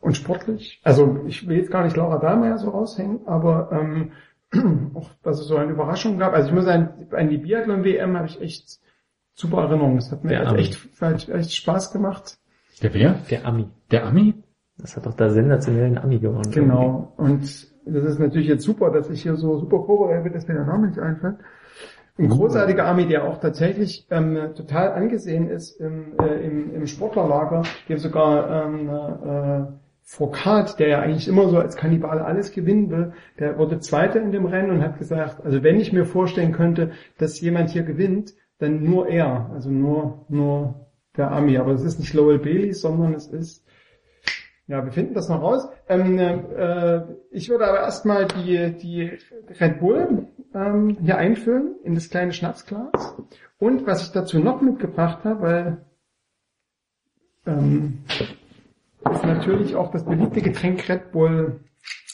und 0.00 0.16
sportlich. 0.16 0.80
Also 0.84 1.24
ich 1.26 1.48
will 1.48 1.56
jetzt 1.56 1.70
gar 1.70 1.84
nicht 1.84 1.96
Laura 1.96 2.18
Dahlmeier 2.18 2.58
so 2.58 2.70
raushängen, 2.70 3.26
aber 3.26 3.70
ähm, 3.72 4.12
auch, 4.94 5.10
dass 5.22 5.40
es 5.40 5.46
so 5.46 5.56
eine 5.56 5.72
Überraschung 5.72 6.18
gab. 6.18 6.32
Also 6.32 6.48
ich 6.48 6.54
muss 6.54 6.64
sagen, 6.64 7.08
an 7.10 7.28
die 7.28 7.38
Biathlon-WM 7.38 8.16
habe 8.16 8.28
ich 8.28 8.40
echt 8.40 8.78
super 9.34 9.62
Erinnerungen. 9.62 9.98
Es 9.98 10.12
hat 10.12 10.22
mir 10.22 10.30
Der 10.30 10.52
echt, 10.54 10.78
Ami. 11.00 11.14
echt, 11.32 11.52
Spaß 11.54 11.92
gemacht. 11.92 12.38
Der 12.82 12.94
wer? 12.94 13.18
Der 13.30 13.46
Ami. 13.46 13.68
Der 13.90 14.06
Ami? 14.06 14.34
Das 14.78 14.96
hat 14.96 15.06
doch 15.06 15.14
der 15.14 15.30
sensationellen 15.30 15.98
Ami 15.98 16.18
gewonnen. 16.18 16.52
Genau. 16.52 17.12
Und 17.16 17.66
das 17.86 18.04
ist 18.04 18.18
natürlich 18.18 18.48
jetzt 18.48 18.64
super, 18.64 18.90
dass 18.90 19.08
ich 19.10 19.22
hier 19.22 19.36
so 19.36 19.58
super 19.58 19.84
vorbereitet 19.84 20.24
bin, 20.24 20.32
dass 20.32 20.48
mir 20.48 20.54
der 20.54 20.66
Name 20.66 20.88
nicht 20.88 20.98
einfällt. 20.98 21.36
Ein 22.18 22.30
großartiger 22.30 22.86
Army, 22.86 23.06
der 23.06 23.24
auch 23.24 23.38
tatsächlich 23.38 24.06
ähm, 24.10 24.54
total 24.54 24.92
angesehen 24.92 25.50
ist 25.50 25.78
im, 25.78 26.18
äh, 26.18 26.46
im, 26.46 26.74
im 26.74 26.86
Sportlerlager, 26.86 27.62
der 27.88 27.98
sogar 27.98 28.64
ähm, 28.64 28.88
äh, 28.88 29.66
Foucault, 30.02 30.78
der 30.78 30.88
ja 30.88 31.00
eigentlich 31.00 31.28
immer 31.28 31.48
so 31.48 31.58
als 31.58 31.76
Kannibal 31.76 32.20
alles 32.20 32.52
gewinnen 32.52 32.90
will, 32.90 33.12
der 33.38 33.58
wurde 33.58 33.80
Zweiter 33.80 34.22
in 34.22 34.32
dem 34.32 34.46
Rennen 34.46 34.70
und 34.70 34.82
hat 34.82 34.98
gesagt, 34.98 35.44
also 35.44 35.62
wenn 35.62 35.78
ich 35.78 35.92
mir 35.92 36.06
vorstellen 36.06 36.52
könnte, 36.52 36.92
dass 37.18 37.40
jemand 37.40 37.70
hier 37.70 37.82
gewinnt, 37.82 38.32
dann 38.58 38.82
nur 38.82 39.08
er, 39.08 39.50
also 39.52 39.70
nur 39.70 40.24
nur 40.28 40.86
der 41.16 41.30
Army. 41.32 41.58
Aber 41.58 41.72
es 41.72 41.82
ist 41.82 41.98
nicht 41.98 42.14
Lowell 42.14 42.38
Bailey, 42.38 42.72
sondern 42.72 43.14
es 43.14 43.26
ist 43.26 43.65
ja, 44.68 44.84
wir 44.84 44.92
finden 44.92 45.14
das 45.14 45.28
noch 45.28 45.42
raus. 45.42 45.68
Ähm, 45.88 46.18
äh, 46.18 47.02
ich 47.30 47.48
würde 47.48 47.68
aber 47.68 47.80
erstmal 47.80 48.26
die, 48.26 48.72
die 48.76 49.12
Red 49.60 49.78
Bull 49.78 50.26
ähm, 50.54 50.96
hier 51.00 51.18
einfüllen 51.18 51.76
in 51.84 51.94
das 51.94 52.10
kleine 52.10 52.32
Schnapsglas. 52.32 53.16
Und 53.58 53.86
was 53.86 54.02
ich 54.02 54.12
dazu 54.12 54.40
noch 54.40 54.60
mitgebracht 54.60 55.24
habe, 55.24 55.40
weil 55.40 55.86
ähm, 57.46 58.04
es 59.04 59.22
natürlich 59.22 59.76
auch 59.76 59.92
das 59.92 60.04
beliebte 60.04 60.42
Getränk 60.42 60.88
Red 60.88 61.12
Bull, 61.12 61.60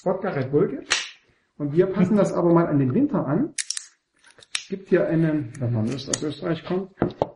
Wodka 0.05 0.29
Red 0.29 0.51
Bull 0.51 0.69
gibt. 0.69 1.19
Und 1.57 1.73
wir 1.73 1.87
passen 1.87 2.17
das 2.17 2.35
aber 2.35 2.53
mal 2.53 2.67
an 2.67 2.79
den 2.79 2.93
Winter 2.93 3.27
an. 3.27 3.55
Es 4.55 4.69
gibt 4.69 4.89
hier 4.91 5.07
eine, 5.09 5.49
wenn 5.59 5.73
man 5.73 5.87
aus 5.87 6.23
Österreich 6.23 6.65
kommt, 6.65 6.91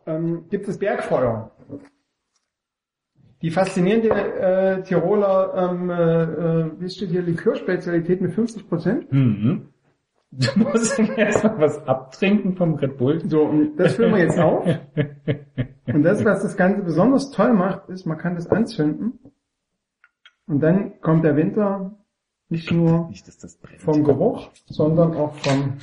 ähm, 0.05 0.47
gibt 0.49 0.67
es 0.67 0.77
Bergfeuer. 0.77 1.51
Die 3.41 3.51
faszinierende 3.51 4.09
äh, 4.09 4.83
Tiroler, 4.83 5.71
ähm, 5.71 5.89
äh, 5.89 6.23
äh, 6.23 6.71
wie 6.79 6.89
steht 6.89 7.09
hier, 7.09 7.21
Likörspezialität 7.21 8.21
mit 8.21 8.33
50 8.33 8.67
Prozent. 8.67 9.11
Mhm. 9.11 9.69
Du 10.29 10.59
musst 10.59 10.99
erstmal 10.99 11.57
was 11.57 11.87
abtrinken 11.87 12.57
vom 12.57 12.75
Red 12.75 12.97
Bull. 12.97 13.21
So, 13.29 13.43
und 13.43 13.77
das 13.77 13.95
füllen 13.95 14.13
wir 14.13 14.23
jetzt 14.23 14.37
auf. 14.37 14.65
Und 15.87 16.03
das, 16.03 16.25
was 16.25 16.43
das 16.43 16.57
Ganze 16.57 16.83
besonders 16.83 17.31
toll 17.31 17.53
macht, 17.53 17.87
ist, 17.87 18.05
man 18.05 18.17
kann 18.17 18.35
das 18.35 18.47
anzünden. 18.47 19.19
Und 20.45 20.59
dann 20.59 20.99
kommt 20.99 21.23
der 21.23 21.37
Winter 21.37 21.97
nicht 22.49 22.71
nur 22.71 23.09
Nicht, 23.09 23.27
dass 23.27 23.37
das 23.37 23.59
vom 23.79 24.03
Geruch, 24.03 24.49
sondern 24.67 25.15
auch 25.15 25.35
vom. 25.35 25.73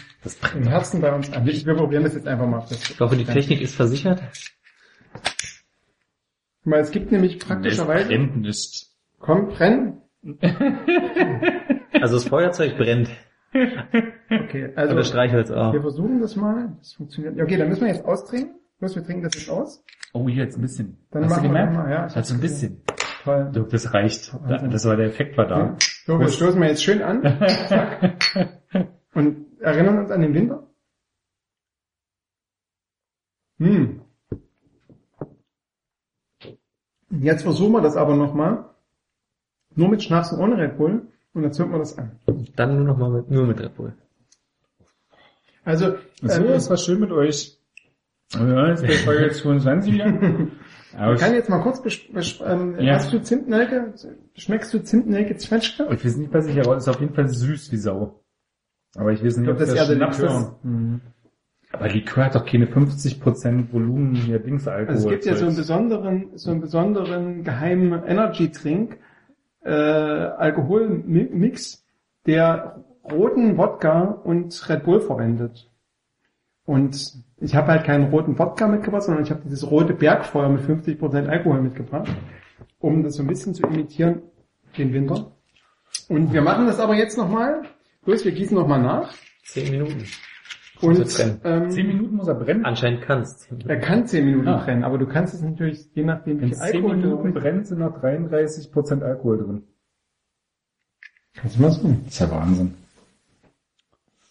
Herzen 0.67 1.03
bei 1.03 1.15
uns 1.15 1.31
an. 1.31 1.45
Wir 1.45 1.75
probieren 1.75 2.05
das 2.05 2.15
jetzt 2.15 2.27
einfach 2.27 2.47
mal. 2.47 2.65
Ich 2.71 2.99
hoffe, 2.99 3.17
die 3.17 3.25
Technik 3.25 3.61
ist 3.61 3.75
versichert. 3.75 4.23
Mal, 6.65 6.81
es 6.81 6.91
gibt 6.91 7.13
nämlich 7.13 7.39
praktischerweise, 7.39 8.07
brennt 8.09 8.37
nicht. 8.37 8.87
komm, 9.19 9.49
brennen. 9.49 10.01
Also 12.01 12.17
das 12.17 12.29
Feuerzeug 12.29 12.77
brennt. 12.77 13.09
Okay, 13.55 14.73
also 14.75 15.01
Streichholz 15.05 15.51
auch. 15.51 15.73
wir 15.73 15.81
versuchen 15.81 16.21
das 16.21 16.35
mal. 16.37 16.75
Das 16.79 16.95
funktioniert. 16.95 17.37
Ja, 17.37 17.45
Okay, 17.45 17.57
dann 17.57 17.69
müssen 17.69 17.83
wir 17.83 17.89
jetzt 17.95 18.05
austrinken. 18.05 18.57
Los, 18.81 18.97
wir 18.97 19.05
trinken 19.05 19.23
das 19.23 19.35
jetzt 19.37 19.49
aus. 19.49 19.83
Oh, 20.13 20.29
hier 20.29 20.43
jetzt 20.45 20.59
ein 20.59 20.63
bisschen. 20.63 20.99
Dann 21.13 21.25
Hast 21.25 21.37
du 21.43 21.49
machen 21.49 21.55
wir 21.55 21.67
mal, 21.71 21.91
ja, 21.91 22.03
Also 22.05 22.35
ein 22.35 22.41
bisschen. 22.41 22.83
Toll. 23.23 23.51
Du, 23.55 23.63
das 23.63 23.95
reicht. 23.95 24.35
Da, 24.49 24.59
das 24.59 24.85
war 24.85 24.97
der 24.97 25.07
Effekt 25.07 25.39
war 25.39 25.47
da. 25.47 25.77
So, 26.05 26.19
wir 26.19 26.29
stoßen 26.29 26.61
wir 26.61 26.69
jetzt 26.69 26.83
schön 26.83 27.01
an. 27.01 27.23
Zack. 27.69 28.19
Und 29.15 29.47
erinnern 29.61 29.99
uns 30.01 30.11
an 30.11 30.21
den 30.21 30.35
Winter. 30.35 30.67
Hm. 33.59 34.01
Jetzt 37.21 37.43
versuchen 37.43 37.73
wir 37.73 37.81
das 37.81 37.97
aber 37.97 38.17
nochmal. 38.17 38.65
Nur 39.77 39.89
mit 39.89 40.03
Schnaps 40.03 40.33
und 40.33 40.41
ohne 40.41 40.57
Red 40.57 40.77
Bull. 40.79 41.09
Und 41.33 41.43
dann 41.43 41.53
zünden 41.53 41.73
wir 41.75 41.79
das 41.81 41.99
an. 41.99 42.13
Dann 42.57 42.77
nur 42.77 42.85
noch 42.85 42.97
mal 42.97 43.11
mit, 43.11 43.31
nur 43.31 43.45
mit 43.47 43.61
Red 43.61 43.75
Bull. 43.75 43.93
Also, 45.65 45.97
So, 46.23 46.43
ähm, 46.43 46.47
es 46.53 46.69
war 46.71 46.77
schön 46.77 47.01
mit 47.01 47.11
euch. 47.11 47.59
Ja, 48.35 48.69
jetzt 48.69 48.83
bei 48.83 48.93
Folge 48.99 49.31
22 49.33 49.93
wieder. 49.95 50.07
Ich 50.07 51.21
kann 51.21 51.31
ich, 51.31 51.37
jetzt 51.39 51.49
mal 51.51 51.61
kurz, 51.63 51.81
ähm, 52.45 52.79
Ja. 52.79 52.95
hast 52.95 53.13
du 53.13 53.21
Zimtnelke? 53.21 53.95
Schmeckst 54.37 54.73
du 54.75 54.79
Zimtnelke 54.83 55.37
Zwetschge? 55.37 55.89
ich 55.91 56.05
weiß 56.05 56.17
nicht, 56.19 56.33
was 56.33 56.47
ich 56.47 56.59
aber 56.61 56.77
ist 56.77 56.89
auf 56.89 57.01
jeden 57.01 57.15
Fall 57.15 57.29
süß 57.29 57.73
wie 57.73 57.77
Sau. 57.77 58.21
Aber 58.97 59.13
ich 59.13 59.25
weiß 59.25 59.33
Ich 59.33 59.37
nicht, 59.39 59.45
glaube, 59.47 59.61
ob 59.63 59.67
das 59.67 59.75
der 59.89 59.95
Schnaps 59.97 60.19
Likör. 60.19 60.41
ist. 60.41 60.65
Mhm. 60.65 61.01
Aber 61.75 61.89
Likör 61.89 62.27
hat 62.27 62.37
doch 62.37 62.47
keine 62.47 62.67
50% 62.67 63.73
Volumen 63.73 64.15
hier 64.15 64.39
Dingsalkohol. 64.39 64.95
Also 64.95 65.09
es 65.09 65.13
gibt 65.13 65.27
ja 65.27 65.35
so 65.35 65.47
einen 65.47 65.57
besonderen, 65.57 66.31
so 66.37 66.53
einen 66.53 66.61
besonderen 66.61 67.43
geheimen 67.43 68.05
Energy 68.05 68.53
Drink, 68.53 68.97
äh, 69.65 69.73
Alkoholmix, 69.73 71.85
der 72.27 72.85
roten 73.11 73.59
Wodka 73.59 74.03
und 74.03 74.69
Red 74.69 74.85
Bull 74.85 75.01
verwendet. 75.01 75.69
Und 76.65 77.15
ich 77.39 77.57
habe 77.57 77.73
halt 77.73 77.83
keinen 77.83 78.11
roten 78.11 78.39
Wodka 78.39 78.69
mitgebracht, 78.69 79.03
sondern 79.03 79.25
ich 79.25 79.33
habe 79.33 79.43
dieses 79.43 79.69
rote 79.69 79.95
Bergfeuer 79.95 80.49
mit 80.49 80.63
50% 80.63 81.27
Alkohol 81.27 81.61
mitgebracht, 81.61 82.09
um 82.79 83.03
das 83.03 83.17
so 83.17 83.25
ein 83.25 83.27
bisschen 83.27 83.53
zu 83.53 83.65
imitieren, 83.65 84.23
den 84.79 84.93
Winter. 84.93 85.33
Und 86.09 86.33
wir 86.33 86.41
machen 86.41 86.69
das 86.69 86.79
aber 86.79 86.95
jetzt 86.95 87.19
nochmal. 87.19 87.63
Los, 88.07 88.25
wir 88.25 88.31
gießen 88.31 88.57
nochmal 88.57 88.81
nach. 88.81 89.13
Zehn 89.43 89.73
Minuten. 89.73 90.05
Und 90.85 90.99
Muss 90.99 91.19
er 91.19 91.27
brennen. 91.37 91.71
Zehn 91.71 91.87
ähm, 91.91 91.97
Minuten 91.97 92.17
muss 92.17 92.29
er 92.29 92.35
brennen. 92.35 92.65
Anscheinend 92.65 93.03
kannst. 93.03 93.49
er 93.67 93.81
kann 93.81 94.07
10 94.07 94.25
Minuten 94.25 94.49
Ah. 94.49 94.65
brennen, 94.65 94.85
aber 94.85 94.99
du 94.99 95.07
kannst 95.07 95.35
es 95.35 95.43
natürlich, 95.43 95.89
je 95.95 96.05
nachdem, 96.05 96.41
wie 96.41 96.47
viel 96.49 96.55
10 96.57 96.63
Alkohol 96.63 96.97
du 96.97 97.09
Minuten 97.09 97.35
brennt, 97.35 97.67
sind 97.67 97.79
noch 97.79 98.01
33% 98.03 99.03
Alkohol 99.03 99.39
drin. 99.39 99.63
Kannst 101.35 101.57
du 101.57 101.63
mal. 101.63 101.69
Das 101.69 101.79
ist 102.13 102.19
ja 102.21 102.31
Wahnsinn. 102.31 102.75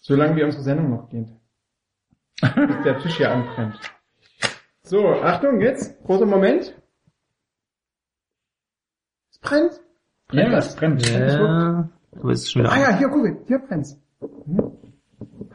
Solange 0.00 0.36
wie 0.36 0.44
unsere 0.44 0.62
Sendung 0.62 0.90
noch 0.90 1.08
geht. 1.08 1.28
Bis 2.40 2.82
der 2.84 2.98
Tisch 3.00 3.16
hier 3.16 3.30
anbrennt. 3.32 3.78
So, 4.82 5.06
Achtung, 5.08 5.60
jetzt. 5.60 6.02
Großer 6.04 6.26
Moment. 6.26 6.74
Es 9.30 9.38
brennt. 9.38 9.80
Ja, 10.32 10.50
das? 10.50 10.66
das 10.66 10.76
brennt. 10.76 11.08
Ja, 11.08 11.90
aber 12.16 12.30
es 12.32 12.40
ist 12.42 12.52
schon 12.52 12.62
wieder 12.62 12.72
Ah 12.72 12.78
ja, 12.80 12.98
hier, 12.98 13.08
guck, 13.08 13.46
hier 13.46 13.58
brennt's. 13.58 13.98
Hm. 14.20 14.72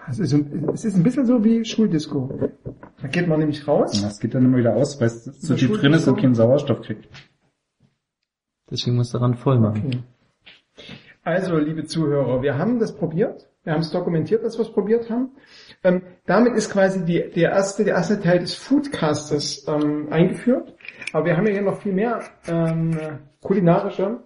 Es 0.10 0.19
ist, 0.19 0.34
ein- 0.34 0.69
es 0.73 0.86
ist 0.86 0.95
ein 0.95 1.03
bisschen 1.03 1.25
so 1.25 1.43
wie 1.43 1.63
Schuldisco. 1.65 2.49
Da 3.01 3.08
geht 3.08 3.27
man 3.27 3.39
nämlich 3.39 3.67
raus. 3.67 4.01
Das 4.01 4.19
geht 4.19 4.34
dann 4.36 4.45
immer 4.45 4.58
wieder 4.58 4.75
aus, 4.75 4.99
weil 4.99 5.08
es 5.08 5.23
zu 5.39 5.47
der 5.49 5.58
tief 5.58 5.79
drin 5.79 5.93
ist 5.93 6.08
und 6.08 6.15
so? 6.15 6.21
keinen 6.21 6.36
Sauerstoff 6.36 6.82
kriegt. 6.82 7.08
Deswegen 8.71 8.95
musst 8.97 9.13
du 9.13 9.17
daran 9.17 9.36
voll 9.36 9.60
machen. 9.60 9.84
Okay. 9.88 9.99
Also, 11.23 11.58
liebe 11.58 11.86
Zuhörer, 11.86 12.41
wir 12.41 12.58
haben 12.58 12.79
das 12.79 12.95
probiert. 12.95 13.49
Wir 13.63 13.73
haben 13.73 13.82
es 13.82 13.91
dokumentiert, 13.91 14.43
dass 14.43 14.58
wir 14.58 14.63
es 14.63 14.71
probiert 14.71 15.10
haben. 15.10 15.32
Ähm, 15.84 16.01
damit 16.25 16.55
ist 16.55 16.71
quasi 16.71 17.03
die, 17.05 17.29
der, 17.36 17.51
erste, 17.51 17.84
der 17.84 17.95
erste 17.95 18.19
Teil 18.19 18.39
des 18.39 18.55
Foodcastes 18.55 19.67
ähm, 19.67 20.08
eingeführt. 20.12 20.75
Aber 21.13 21.25
wir 21.25 21.36
haben 21.38 21.45
ja 21.45 21.53
hier 21.53 21.62
noch 21.62 21.82
viel 21.82 21.93
mehr 21.93 22.21
ähm, 22.47 22.97
kulinarische, 23.41 24.21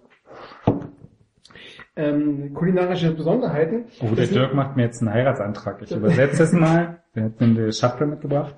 ähm, 1.96 2.52
kulinarische 2.54 3.12
Besonderheiten. 3.12 3.84
Oh, 4.00 4.06
der 4.14 4.24
das, 4.24 4.30
Dirk 4.30 4.54
macht 4.54 4.76
mir 4.76 4.82
jetzt 4.84 5.00
einen 5.00 5.12
Heiratsantrag. 5.12 5.80
Ich 5.82 5.92
übersetze 5.92 6.42
es 6.42 6.52
mal. 6.52 7.02
Der 7.14 7.24
hat 7.24 7.40
mir 7.40 7.46
eine 7.46 7.72
Schachtel 7.72 8.06
mitgebracht. 8.08 8.54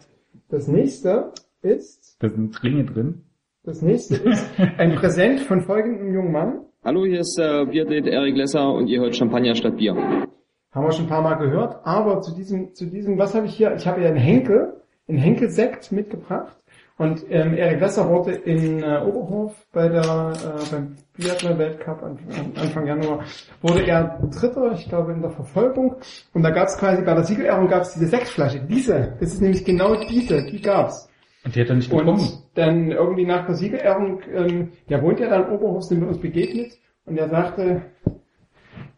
das 0.49 0.69
nächste 0.69 1.33
ist, 1.63 2.17
Da 2.23 2.29
sind 2.29 2.63
Ringe 2.63 2.85
drin. 2.85 3.25
das 3.65 3.83
nächste 3.83 4.17
ist 4.17 4.47
ein 4.79 4.95
Präsent 4.95 5.41
von 5.41 5.61
folgendem 5.63 6.15
jungen 6.15 6.33
Mann. 6.33 6.61
Hallo, 6.85 7.05
hier 7.05 7.21
ist 7.21 7.39
äh, 7.39 7.67
Bierdate 7.67 8.11
Erik 8.11 8.37
Lesser 8.37 8.73
und 8.73 8.87
ihr 8.87 9.01
hört 9.01 9.17
Champagner 9.17 9.55
statt 9.57 9.77
Bier. 9.77 9.95
Haben 9.97 10.85
wir 10.85 10.93
schon 10.93 11.07
ein 11.07 11.09
paar 11.09 11.23
Mal 11.23 11.35
gehört. 11.35 11.85
Aber 11.85 12.21
zu 12.21 12.35
diesem, 12.35 12.75
zu 12.75 12.87
diesem, 12.87 13.19
was 13.19 13.35
habe 13.35 13.47
ich 13.47 13.55
hier? 13.55 13.75
Ich 13.75 13.87
habe 13.87 14.01
hier 14.01 14.09
einen 14.09 14.19
Henkel, 14.19 14.81
einen 15.09 15.19
Henkelsekt 15.19 15.91
mitgebracht. 15.91 16.57
Und 16.99 17.27
ähm, 17.29 17.55
Erik 17.55 17.83
wurde 17.83 18.33
in 18.33 18.83
äh, 18.83 19.03
Oberhof 19.05 19.55
bei 19.71 19.89
der 19.89 20.01
äh, 20.03 20.71
beim 20.71 20.97
Biathlon-Weltcup 21.19 22.03
an, 22.03 22.19
an, 22.31 22.53
Anfang 22.57 22.87
Januar 22.87 23.25
wurde 23.61 23.87
er 23.87 24.19
Dritter, 24.31 24.73
ich 24.73 24.89
glaube 24.89 25.13
in 25.13 25.21
der 25.21 25.31
Verfolgung. 25.31 25.97
Und 26.33 26.43
da 26.43 26.51
gab 26.51 26.69
es 26.69 26.79
quasi 26.79 27.03
bei 27.03 27.13
der 27.13 27.25
Siegerehrung 27.25 27.69
gab 27.69 27.83
es 27.83 27.93
diese 27.93 28.07
Sektflasche. 28.07 28.61
Diese, 28.61 29.15
das 29.21 29.35
ist 29.35 29.43
nämlich 29.43 29.65
genau 29.65 29.95
diese, 30.07 30.43
die 30.47 30.63
gab's. 30.63 31.11
Und 31.45 31.55
die 31.55 31.61
hat 31.61 31.69
er 31.69 31.77
nicht 31.77 31.91
getrunken. 31.91 32.13
Und 32.13 32.43
dann 32.55 32.91
irgendwie 32.91 33.27
nach 33.27 33.45
der 33.45 33.57
Siegerehrung, 33.57 34.21
ähm, 34.35 34.73
der 34.89 35.03
wohnt 35.03 35.21
ja 35.21 35.29
dann 35.29 35.49
in 35.49 35.51
Oberhof, 35.51 35.83
sind 35.83 36.01
wir 36.01 36.09
uns 36.09 36.19
begegnet 36.19 36.73
und 37.05 37.19
er 37.19 37.29
sagte, 37.29 37.83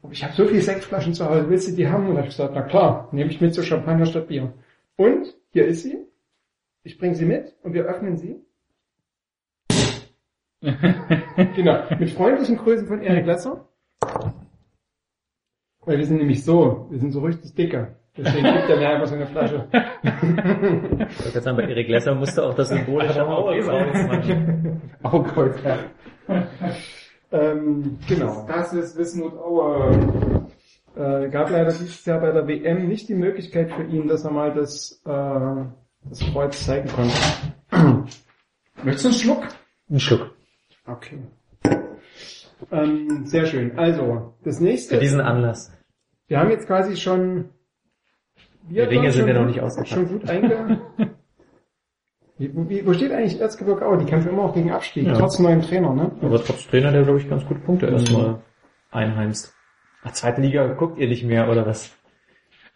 "Oh, 0.02 0.08
ich 0.12 0.22
habe 0.22 0.34
so 0.34 0.46
viele 0.46 0.62
Sektflaschen 0.62 1.14
zu 1.14 1.28
Hause, 1.28 1.50
willst 1.50 1.68
du 1.68 1.74
die 1.74 1.88
haben? 1.88 2.06
Und 2.06 2.14
da 2.14 2.18
habe 2.18 2.28
ich 2.28 2.36
gesagt, 2.36 2.54
na 2.54 2.62
klar, 2.62 3.08
nehme 3.10 3.30
ich 3.30 3.40
mit 3.40 3.54
zu 3.54 3.62
Champagner 3.62 4.06
statt 4.06 4.28
Bier. 4.28 4.52
Und 4.96 5.34
hier 5.50 5.66
ist 5.66 5.82
sie. 5.82 6.07
Ich 6.88 6.96
bringe 6.96 7.14
sie 7.14 7.26
mit 7.26 7.54
und 7.62 7.74
wir 7.74 7.84
öffnen 7.84 8.16
sie. 8.16 8.42
genau, 11.54 11.82
mit 11.98 12.08
freundlichen 12.08 12.56
Grüßen 12.56 12.86
von 12.86 13.02
Erik 13.02 13.26
Lesser. 13.26 13.68
Weil 15.84 15.98
wir 15.98 16.06
sind 16.06 16.16
nämlich 16.16 16.42
so, 16.42 16.86
wir 16.88 16.98
sind 16.98 17.12
so 17.12 17.20
richtig 17.20 17.54
dicke. 17.54 17.94
Deswegen 18.16 18.42
gibt 18.42 18.70
er 18.70 18.78
mir 18.78 18.88
einfach 18.88 19.06
so 19.06 19.16
eine 19.16 19.26
Flasche. 19.26 19.68
Ich 21.10 21.24
wollte 21.24 21.40
sagen, 21.42 21.58
bei 21.58 21.64
Erik 21.64 21.88
Lesser 21.88 22.14
musste 22.14 22.42
auch 22.42 22.54
das 22.54 22.70
symbolische 22.70 23.26
Auge 23.26 23.62
machen. 23.64 24.80
Augkreuz, 25.02 25.56
ja. 25.62 25.78
ähm, 27.32 27.98
genau. 28.08 28.46
Das 28.48 28.72
ist 28.72 28.96
Wismut 28.96 29.34
Auer. 29.34 30.46
Äh, 30.96 31.28
gab 31.28 31.50
leider 31.50 31.66
dieses 31.66 32.02
Jahr 32.06 32.20
bei 32.20 32.32
der 32.32 32.48
WM 32.48 32.88
nicht 32.88 33.10
die 33.10 33.14
Möglichkeit 33.14 33.72
für 33.72 33.82
ihn, 33.82 34.08
dass 34.08 34.24
er 34.24 34.30
mal 34.30 34.54
das, 34.54 35.02
äh, 35.04 35.64
das 36.08 36.20
Kreuz 36.20 36.64
zeigen 36.64 36.88
konnte. 36.88 37.14
Möchtest 38.82 39.04
du 39.04 39.08
einen 39.08 39.18
Schluck? 39.18 39.48
Ein 39.90 40.00
Schluck. 40.00 40.34
Okay. 40.86 41.18
Ähm, 42.72 43.24
sehr 43.26 43.46
schön. 43.46 43.78
Also, 43.78 44.34
das 44.44 44.60
nächste. 44.60 44.94
Für 44.96 45.00
diesen 45.00 45.20
Anlass. 45.20 45.72
Wir 46.26 46.38
haben 46.40 46.50
jetzt 46.50 46.66
quasi 46.66 46.96
schon. 46.96 47.50
Die 48.68 48.80
Ringe 48.80 49.10
sind 49.12 49.26
ja 49.28 49.34
noch 49.34 49.40
gut- 49.42 49.48
nicht 49.50 49.60
ausgepackt. 49.60 49.88
Schon 49.94 50.08
gut 50.08 50.28
einge. 50.28 50.80
Wie, 52.40 52.52
wie, 52.68 52.86
wo 52.86 52.92
steht 52.92 53.10
eigentlich 53.10 53.40
Erzgebirge 53.40 53.84
Aue? 53.84 53.98
Die 53.98 54.04
kämpfen 54.04 54.28
immer 54.28 54.42
auch 54.44 54.54
gegen 54.54 54.70
Abstieg, 54.70 55.04
Ja. 55.08 55.14
trotz 55.14 55.40
neuem 55.40 55.60
Trainer, 55.60 55.92
ne? 55.92 56.12
Aber 56.22 56.40
trotz 56.40 56.68
Trainer, 56.68 56.92
der 56.92 57.02
glaube 57.02 57.18
ich 57.18 57.28
ganz 57.28 57.44
gute 57.44 57.58
Punkte 57.58 57.86
erstmal 57.86 58.40
einheimst. 58.92 59.52
Ach, 60.04 60.12
zweite 60.12 60.40
Liga 60.40 60.64
guckt 60.74 60.98
ihr 60.98 61.08
nicht 61.08 61.24
mehr, 61.24 61.50
oder 61.50 61.66
was? 61.66 61.97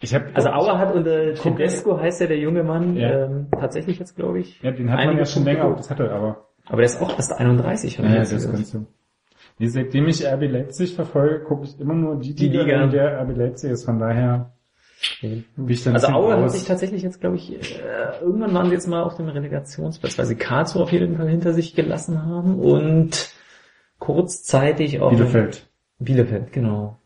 Ich 0.03 0.15
hab, 0.15 0.25
Also 0.37 0.51
Auer 0.51 0.79
hat 0.79 0.95
unter 0.95 1.33
Tedesco 1.35 1.99
heißt 1.99 2.21
ja 2.21 2.27
der 2.27 2.38
junge 2.38 2.62
Mann, 2.65 2.97
Ja. 2.97 3.25
ähm, 3.27 3.47
tatsächlich 3.53 3.99
jetzt 3.99 4.17
glaube 4.17 4.41
ich. 4.41 4.61
Ja, 4.62 4.73
den 4.73 4.91
hat 4.91 5.05
man 5.07 5.17
ja 5.17 5.25
schon 5.25 5.45
länger 5.45 5.73
das 5.77 5.87
Zettel, 5.87 6.11
aber. 6.11 6.49
Aber 6.67 6.77
der 6.79 6.87
ist 6.87 7.01
auch 7.01 7.17
erst 7.17 7.33
31. 7.33 7.99
hab 7.99 8.05
ich 8.07 8.11
Ja, 8.12 8.19
jetzt 8.19 8.33
das 8.33 8.51
kannst 8.51 8.75
du. 8.75 8.87
Nee, 9.59 9.67
seitdem 9.69 10.09
ich 10.09 10.27
RB 10.27 10.43
Leipzig 10.51 10.95
verfolge, 10.95 11.41
gucke 11.45 11.65
ich 11.65 11.79
immer 11.81 11.95
nur 11.95 12.17
die, 12.19 12.35
Die 12.35 12.49
Liga, 12.49 12.62
Liga. 12.65 12.85
in 12.85 12.91
der 12.91 13.21
RB 13.23 13.37
Leipzig 13.37 13.71
ist. 13.71 13.85
Von 13.85 13.99
daher, 14.01 14.53
Wie 15.21 15.45
ich 15.73 15.85
dann 15.85 15.95
Also 15.95 16.07
bisschen 16.09 16.15
Aue 16.15 16.37
hat 16.43 16.51
sich 16.51 16.65
tatsächlich 16.65 17.03
jetzt, 17.03 17.20
glaube 17.20 17.37
ich, 17.37 17.53
äh, 17.53 17.59
irgendwann 18.22 18.55
waren 18.55 18.66
sie 18.68 18.72
jetzt 18.74 18.89
mal 18.89 19.03
auf 19.03 19.16
dem 19.16 19.29
Relegationsplatz, 19.29 20.16
weil 20.18 20.26
sie 20.26 20.37
Karlsruhe 20.37 20.83
auf 20.83 20.93
jeden 20.93 21.16
Fall 21.16 21.29
hinter 21.29 21.53
sich 21.53 21.74
gelassen 21.74 22.24
haben 22.24 22.59
und 22.59 23.31
kurzzeitig 23.99 25.01
auch 25.01 25.11
Bielefeld. 25.11 25.68
Bielefeld, 25.99 26.53
genau. 26.53 26.99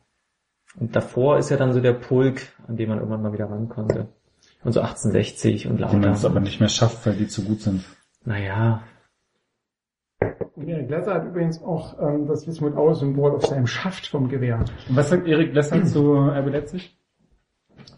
Und 0.78 0.94
davor 0.94 1.38
ist 1.38 1.50
ja 1.50 1.56
dann 1.56 1.72
so 1.72 1.80
der 1.80 1.94
Pulk, 1.94 2.42
an 2.68 2.76
dem 2.76 2.88
man 2.90 2.98
irgendwann 2.98 3.22
mal 3.22 3.32
wieder 3.32 3.50
ran 3.50 3.68
konnte. 3.68 4.08
Und 4.64 4.72
so 4.72 4.80
1860 4.80 5.68
und 5.68 5.78
Die 5.78 5.82
man 5.84 6.04
es 6.12 6.22
Lauter. 6.22 6.34
aber 6.34 6.40
nicht 6.40 6.60
mehr 6.60 6.68
schafft, 6.68 7.06
weil 7.06 7.14
die 7.14 7.28
zu 7.28 7.44
gut 7.44 7.60
sind. 7.60 7.84
Naja, 8.24 8.82
Erik 10.66 10.88
Lesser 10.90 11.14
hat 11.14 11.26
übrigens 11.26 11.62
auch 11.62 11.98
ähm, 12.00 12.26
das 12.26 12.46
Wismut 12.46 12.76
Aue-Symbol 12.76 13.32
auf 13.32 13.46
seinem 13.46 13.66
Schaft 13.66 14.06
vom 14.06 14.28
Gewehr. 14.28 14.58
Und 14.88 14.96
was 14.96 15.10
sagt 15.10 15.26
Erik 15.26 15.54
Lesser 15.54 15.84
zu 15.84 16.14
RB 16.14 16.50
Leipzig? 16.50 16.98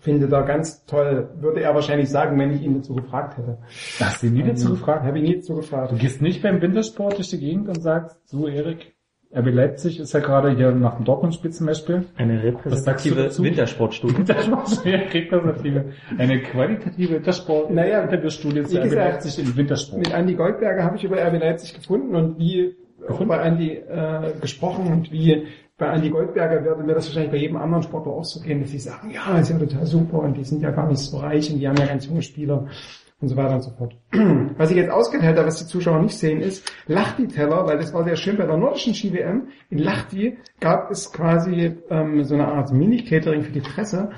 Finde 0.01 0.29
da 0.29 0.43
ganz 0.43 0.85
toll. 0.85 1.31
Würde 1.41 1.61
er 1.61 1.75
wahrscheinlich 1.75 2.09
sagen, 2.11 2.39
wenn 2.39 2.53
ich 2.53 2.63
ihn 2.63 2.75
dazu 2.75 2.95
gefragt 2.95 3.39
hätte. 3.39 3.59
Hast 4.01 4.23
du 4.23 4.27
ihn 4.27 4.35
nie 4.35 4.43
dazu 4.43 4.71
gefragt? 4.71 5.05
Habe 5.05 5.19
ich 5.19 5.25
nie 5.29 5.37
dazu 5.37 5.57
gefragt. 5.57 5.93
Du 5.93 5.97
gehst 5.97 6.21
nicht 6.21 6.43
beim 6.43 6.61
Wintersport 6.61 7.17
durch 7.17 7.31
die 7.31 7.39
Gegend 7.39 7.69
und 7.69 7.81
sagst, 7.81 8.17
so 8.29 8.49
Erik, 8.49 8.95
RB 9.35 9.53
Leipzig 9.53 10.01
ist 10.01 10.15
ja 10.15 10.21
gerade 10.21 10.57
hier 10.57 10.73
nach 10.73 10.97
dem 10.97 11.05
Dortmund-Spiel 11.05 11.51
zum 11.51 11.67
Beispiel. 11.67 12.05
eine 12.17 12.43
repräsentative? 12.43 13.31
Wintersportstudie. 13.39 14.19
Wintersport, 14.19 14.85
ja, 14.87 14.99
repräsentative, 15.13 15.85
eine 16.17 16.41
qualitative 16.41 17.15
Wintersport, 17.17 17.71
Naja, 17.71 18.01
Interviewstudie 18.03 18.63
zu 18.63 18.73
wie 18.73 18.79
RB 18.79 18.85
gesagt, 18.85 19.13
Leipzig 19.13 19.39
im 19.39 19.57
Wintersport. 19.57 19.99
Mit 19.99 20.15
Andy 20.15 20.35
Goldberger 20.35 20.83
habe 20.83 20.97
ich 20.97 21.05
über 21.05 21.17
RB 21.17 21.41
Leipzig 21.41 21.75
gefunden 21.75 22.15
und 22.17 22.39
wie 22.39 22.75
auch 23.07 23.23
bei 23.25 23.39
Andy 23.39 23.73
äh, 23.73 24.33
gesprochen 24.41 24.91
und 24.91 25.13
wie 25.13 25.47
bei 25.77 25.87
Andy 25.87 26.09
Goldberger 26.09 26.65
würde 26.65 26.83
mir 26.83 26.95
das 26.95 27.07
wahrscheinlich 27.07 27.31
bei 27.31 27.37
jedem 27.37 27.57
anderen 27.57 27.83
Sportler 27.83 28.13
auch 28.13 28.25
so 28.25 28.41
gehen, 28.41 28.61
dass 28.61 28.71
sie 28.71 28.79
sagen, 28.79 29.11
ja, 29.11 29.39
ist 29.39 29.51
ja 29.51 29.59
total 29.59 29.87
super 29.87 30.21
und 30.21 30.37
die 30.37 30.45
sind 30.45 30.63
ja 30.63 30.71
gar 30.71 30.89
nicht 30.89 30.99
so 30.99 31.19
reich 31.19 31.53
und 31.53 31.59
die 31.59 31.69
haben 31.69 31.77
ja 31.77 31.87
ganz 31.87 32.07
junge 32.07 32.23
Spieler 32.23 32.67
und 33.21 33.29
so 33.29 33.37
weiter 33.37 33.55
und 33.55 33.63
so 33.63 33.71
fort. 33.71 33.97
Was 34.57 34.71
ich 34.71 34.77
jetzt 34.77 34.91
ausgeteilt 34.91 35.37
habe, 35.37 35.49
was 35.49 35.59
die 35.59 35.67
Zuschauer 35.67 36.01
nicht 36.01 36.17
sehen, 36.17 36.41
ist 36.41 36.73
Lachti-Teller, 36.87 37.67
weil 37.67 37.79
das 37.79 37.93
war 37.93 38.05
sehr 38.05 38.17
schön 38.17 38.37
bei 38.37 38.47
der 38.47 38.57
nordischen 38.57 38.95
Ski-WM. 38.95 39.49
In 39.71 39.79
Lachti 39.79 40.39
gab 40.61 40.91
es 40.91 41.13
quasi 41.13 41.77
ähm, 41.91 42.23
so 42.25 42.35
eine 42.35 42.47
Art 42.47 42.73
Mini-Catering 42.73 43.43
für 43.43 43.53
die 43.53 43.61
Presse. 43.61 44.11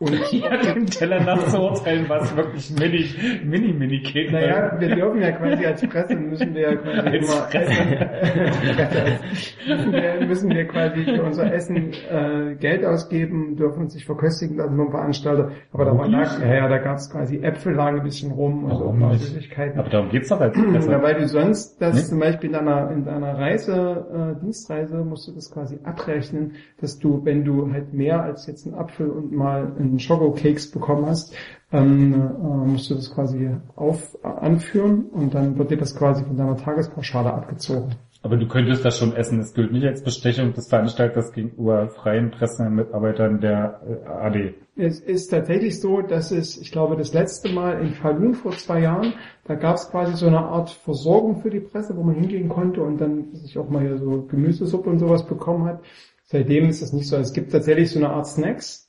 Und 0.00 0.12
Ja, 0.32 0.56
den 0.56 0.86
Teller 0.86 1.20
nachzuurteilen, 1.24 2.08
war 2.08 2.20
es 2.22 2.36
wirklich 2.36 2.70
mini, 2.78 3.04
mini, 3.44 3.72
mini 3.72 4.00
Cake. 4.02 4.30
Naja, 4.30 4.76
wir 4.78 4.94
dürfen 4.94 5.20
ja 5.20 5.32
quasi 5.32 5.66
als 5.66 5.84
Presse 5.88 6.14
müssen 6.14 6.54
wir 6.54 6.60
ja 6.70 6.76
quasi 6.76 7.08
Als 7.08 7.14
immer 7.16 7.48
wir, 9.92 10.24
müssen 10.26 10.50
wir 10.50 10.68
quasi 10.68 11.02
für 11.02 11.22
unser 11.24 11.52
Essen 11.52 11.90
äh, 12.10 12.54
Geld 12.60 12.84
ausgeben, 12.84 13.56
dürfen 13.56 13.82
uns 13.82 13.94
nicht 13.94 14.06
verköstigen 14.06 14.56
lassen 14.58 14.76
vom 14.76 14.90
Veranstalter. 14.92 15.50
Aber 15.72 15.84
da 15.84 15.98
war 15.98 16.08
Wirklich? 16.08 16.38
ja, 16.42 16.54
ja, 16.54 16.68
da 16.68 16.78
gab 16.78 16.98
es 16.98 17.10
quasi 17.10 17.38
Äpfel 17.42 17.74
lagen 17.74 17.98
ein 17.98 18.04
bisschen 18.04 18.30
rum 18.30 18.62
und 18.64 18.70
so 18.76 18.84
Warum 18.84 19.00
nicht? 19.10 19.22
Süßigkeiten. 19.24 19.80
Aber 19.80 19.88
darum 19.90 20.10
geht's 20.10 20.28
doch 20.28 20.40
als 20.40 20.56
Ja, 20.62 20.62
Presse. 20.62 21.02
weil 21.02 21.14
du 21.14 21.26
sonst 21.26 21.82
das 21.82 21.96
Nee? 21.96 22.02
zum 22.02 22.20
Beispiel 22.20 22.50
in 22.50 22.54
deiner, 22.54 22.88
in 22.92 23.04
deiner 23.04 23.36
Reise, 23.36 24.36
äh, 24.38 24.40
Dienstreise, 24.40 24.98
musst 24.98 25.26
du 25.26 25.32
das 25.32 25.50
quasi 25.50 25.76
abrechnen, 25.82 26.52
dass 26.80 27.00
du, 27.00 27.24
wenn 27.24 27.44
du 27.44 27.72
halt 27.72 27.92
mehr 27.92 28.22
als 28.22 28.46
jetzt 28.46 28.64
einen 28.64 28.76
Apfel 28.76 29.10
und 29.10 29.32
mal 29.32 29.72
einen 29.88 29.98
Schokokeks 29.98 30.70
bekommen 30.70 31.06
hast, 31.06 31.34
ähm, 31.72 32.14
äh, 32.14 32.68
musst 32.68 32.90
du 32.90 32.94
das 32.94 33.12
quasi 33.12 33.50
auf, 33.76 34.16
anführen 34.22 35.06
und 35.12 35.34
dann 35.34 35.58
wird 35.58 35.70
dir 35.70 35.76
das 35.76 35.94
quasi 35.94 36.24
von 36.24 36.36
deiner 36.36 36.56
Tagespauschale 36.56 37.32
abgezogen. 37.32 37.94
Aber 38.22 38.36
du 38.36 38.48
könntest 38.48 38.84
das 38.84 38.98
schon 38.98 39.14
essen. 39.14 39.38
Es 39.38 39.54
gilt 39.54 39.70
nicht 39.70 39.86
als 39.86 40.02
Bestechung 40.02 40.52
des 40.52 40.68
Veranstalters 40.68 41.32
gegenüber 41.32 41.88
freien 41.88 42.30
Pressemitarbeitern 42.30 43.40
der 43.40 43.80
äh, 43.86 44.08
AD. 44.08 44.54
Es 44.76 45.00
ist 45.00 45.28
tatsächlich 45.28 45.80
so, 45.80 46.02
dass 46.02 46.32
es, 46.32 46.56
ich 46.60 46.72
glaube, 46.72 46.96
das 46.96 47.12
letzte 47.14 47.48
Mal 47.52 47.80
in 47.80 47.94
Falun 47.94 48.34
vor 48.34 48.52
zwei 48.52 48.80
Jahren, 48.80 49.14
da 49.44 49.54
gab 49.54 49.76
es 49.76 49.90
quasi 49.90 50.14
so 50.14 50.26
eine 50.26 50.40
Art 50.40 50.70
Versorgung 50.70 51.42
für 51.42 51.50
die 51.50 51.60
Presse, 51.60 51.96
wo 51.96 52.02
man 52.02 52.16
hingehen 52.16 52.48
konnte 52.48 52.82
und 52.82 52.98
dann 52.98 53.34
sich 53.34 53.56
auch 53.56 53.68
mal 53.68 53.82
hier 53.82 53.98
so 53.98 54.26
Gemüsesuppe 54.28 54.90
und 54.90 54.98
sowas 54.98 55.24
bekommen 55.26 55.64
hat. 55.64 55.80
Seitdem 56.24 56.68
ist 56.68 56.82
das 56.82 56.92
nicht 56.92 57.08
so. 57.08 57.16
Es 57.16 57.32
gibt 57.32 57.52
tatsächlich 57.52 57.90
so 57.90 57.98
eine 57.98 58.10
Art 58.10 58.26
Snacks 58.26 58.87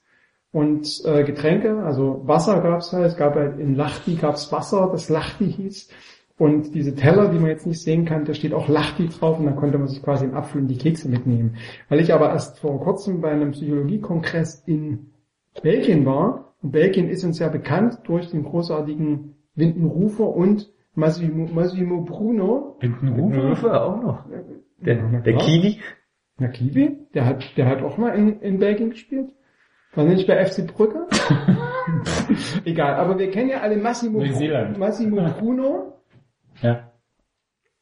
und 0.51 1.01
äh, 1.05 1.23
Getränke, 1.23 1.83
also 1.83 2.21
Wasser 2.25 2.61
gab 2.61 2.79
es 2.79 2.91
halt, 2.91 3.05
es 3.05 3.17
gab 3.17 3.35
halt 3.35 3.59
in 3.59 3.75
Lachti 3.75 4.15
gab 4.15 4.35
es 4.35 4.51
Wasser, 4.51 4.89
das 4.91 5.09
Lachti 5.09 5.51
hieß. 5.51 5.89
Und 6.39 6.73
diese 6.73 6.95
Teller, 6.95 7.27
die 7.27 7.37
man 7.37 7.49
jetzt 7.49 7.67
nicht 7.67 7.81
sehen 7.81 8.05
kann, 8.05 8.23
da 8.23 8.33
steht 8.33 8.53
auch 8.53 8.69
Lachti 8.69 9.09
drauf 9.09 9.39
und 9.39 9.45
dann 9.45 9.57
konnte 9.57 9.77
man 9.77 9.87
sich 9.87 10.01
quasi 10.01 10.23
einen 10.23 10.35
Apfel 10.35 10.61
und 10.61 10.67
die 10.67 10.77
Kekse 10.77 11.09
mitnehmen. 11.09 11.57
Weil 11.89 11.99
ich 11.99 12.13
aber 12.13 12.29
erst 12.29 12.59
vor 12.59 12.79
kurzem 12.79 13.19
bei 13.19 13.29
einem 13.29 13.51
Psychologiekongress 13.51 14.63
in 14.65 15.11
Belgien 15.61 16.05
war. 16.05 16.55
Und 16.61 16.71
Belgien 16.71 17.09
ist 17.09 17.25
uns 17.25 17.39
ja 17.39 17.49
bekannt 17.49 17.99
durch 18.05 18.29
den 18.31 18.43
großartigen 18.43 19.35
Windenrufer 19.55 20.29
und 20.29 20.71
Massimo, 20.95 21.49
Massimo 21.53 22.01
Bruno. 22.01 22.77
Hintenrufe? 22.79 23.49
Rufe 23.49 23.81
auch 23.81 24.01
noch. 24.01 24.23
Der, 24.77 24.95
der. 24.95 25.37
Kiwi. 25.37 25.79
Na, 26.37 26.47
Kiwi, 26.47 26.97
der 27.13 27.25
hat, 27.25 27.57
der 27.57 27.65
hat 27.67 27.81
auch 27.81 27.97
mal 27.97 28.11
in, 28.11 28.39
in 28.39 28.59
Belgien 28.59 28.91
gespielt. 28.91 29.33
War 29.95 30.05
nicht 30.05 30.27
bei 30.27 30.43
FC 30.45 30.67
Brügge? 30.67 31.07
Egal, 32.65 32.95
aber 32.95 33.17
wir 33.17 33.31
kennen 33.31 33.49
ja 33.49 33.61
alle 33.61 33.77
Massimo, 33.77 34.19
Neuseeland. 34.19 34.77
Massimo 34.77 35.25
Bruno. 35.39 35.93
Ja, 36.61 36.91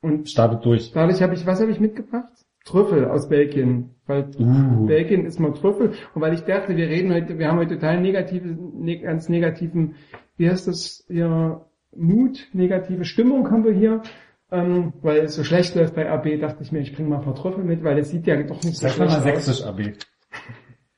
Und 0.02 0.30
startet 0.30 0.64
durch. 0.66 0.92
dadurch 0.94 1.22
habe 1.22 1.34
ich, 1.34 1.46
was 1.46 1.60
habe 1.62 1.72
ich 1.72 1.80
mitgebracht? 1.80 2.32
Trüffel 2.66 3.06
aus 3.06 3.30
Belgien. 3.30 3.92
Weil 4.08 4.30
Uh. 4.40 4.86
Belgien 4.86 5.26
ist 5.26 5.40
mal 5.40 5.54
Trüffel. 5.54 5.94
Und 6.14 6.22
weil 6.22 6.34
ich 6.34 6.42
dachte, 6.42 6.76
wir 6.78 6.88
reden 6.88 7.14
heute, 7.14 7.38
wir 7.40 7.48
haben 7.50 7.58
heute 7.60 7.76
total 7.76 8.02
negative, 8.02 8.48
ne, 8.48 9.00
ganz 9.00 9.30
negativen, 9.30 9.96
wie 10.38 10.50
heißt 10.50 10.68
das 10.68 11.06
hier, 11.08 11.66
Mut, 11.96 12.48
negative 12.54 13.06
Stimmung 13.06 13.50
haben 13.52 13.64
wir 13.66 13.74
hier. 13.74 14.02
Ähm, 14.50 14.94
weil 15.02 15.20
es 15.26 15.36
so 15.36 15.44
schlecht 15.44 15.76
läuft 15.76 15.96
bei 15.96 16.10
AB, 16.10 16.40
dachte 16.40 16.64
ich 16.64 16.72
mir, 16.72 16.80
ich 16.80 16.96
bringe 16.96 17.10
mal 17.10 17.18
ein 17.18 17.24
paar 17.26 17.36
Trüffel 17.36 17.66
mit, 17.66 17.84
weil 17.84 17.98
es 18.00 18.12
sieht 18.12 18.28
ja 18.28 18.42
doch 18.44 18.64
nicht 18.64 18.78
so 18.78 18.88
Sag 18.88 18.98
mal 18.98 19.10
schlecht 19.10 19.38
aus. 19.38 19.46
sächsisch, 19.46 19.66
AB. 19.66 19.82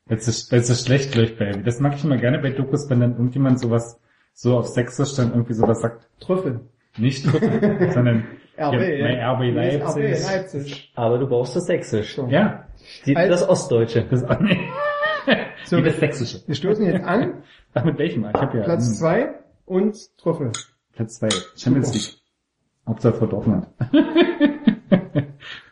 Wenn 0.10 0.18
es 0.18 0.52
wenn 0.52 0.60
es 0.60 0.86
schlecht 0.86 1.16
läuft 1.16 1.38
bei 1.40 1.52
RB. 1.52 1.64
Das 1.64 1.80
mag 1.80 1.96
ich 1.96 2.04
immer 2.04 2.18
gerne 2.18 2.40
bei 2.40 2.50
Dokus, 2.50 2.90
wenn 2.90 3.00
dann 3.00 3.12
irgendjemand 3.14 3.60
sowas 3.60 4.00
so 4.34 4.58
auf 4.58 4.68
sächsisch 4.68 5.16
dann 5.16 5.30
irgendwie 5.32 5.54
sowas 5.54 5.82
sagt. 5.82 6.08
Trüffel. 6.20 6.62
Nicht 6.98 7.26
Trüffel, 7.26 7.92
sondern 7.94 8.26
RB, 8.58 8.74
ja, 8.74 9.04
mein 9.04 9.20
RB 9.20 9.56
Leipzig. 9.56 10.04
RB 10.04 10.24
Leipzig. 10.26 10.92
Aber 10.96 11.18
du 11.20 11.28
brauchst 11.28 11.56
das 11.56 11.66
Sächsisch. 11.68 12.16
So. 12.16 12.28
Ja, 12.28 12.66
Die, 13.06 13.16
Also- 13.16 13.32
das 13.32 13.48
Ostdeutsche. 13.48 14.06
das, 14.10 14.26
nee. 14.42 14.60
So, 15.66 15.78
Wie 15.78 15.84
das 15.84 15.98
sächsische. 16.00 16.42
wir 16.48 16.56
stoßen 16.56 16.84
jetzt 16.86 17.04
an, 17.06 17.44
Ach, 17.76 17.84
mit 17.86 18.00
welchem? 18.00 18.26
Ich 18.26 18.34
habe 18.42 18.58
ja 18.58 18.64
Platz 18.64 18.88
hm, 18.88 18.94
zwei 18.96 19.30
und 19.66 20.18
Trüffel. 20.18 20.52
Platz 20.94 21.20
zwei. 21.20 21.30
Champions 21.56 21.94
League. 21.94 22.18
Hauptsache 22.88 23.14
vor 23.16 23.30
Dortmund. 23.30 23.68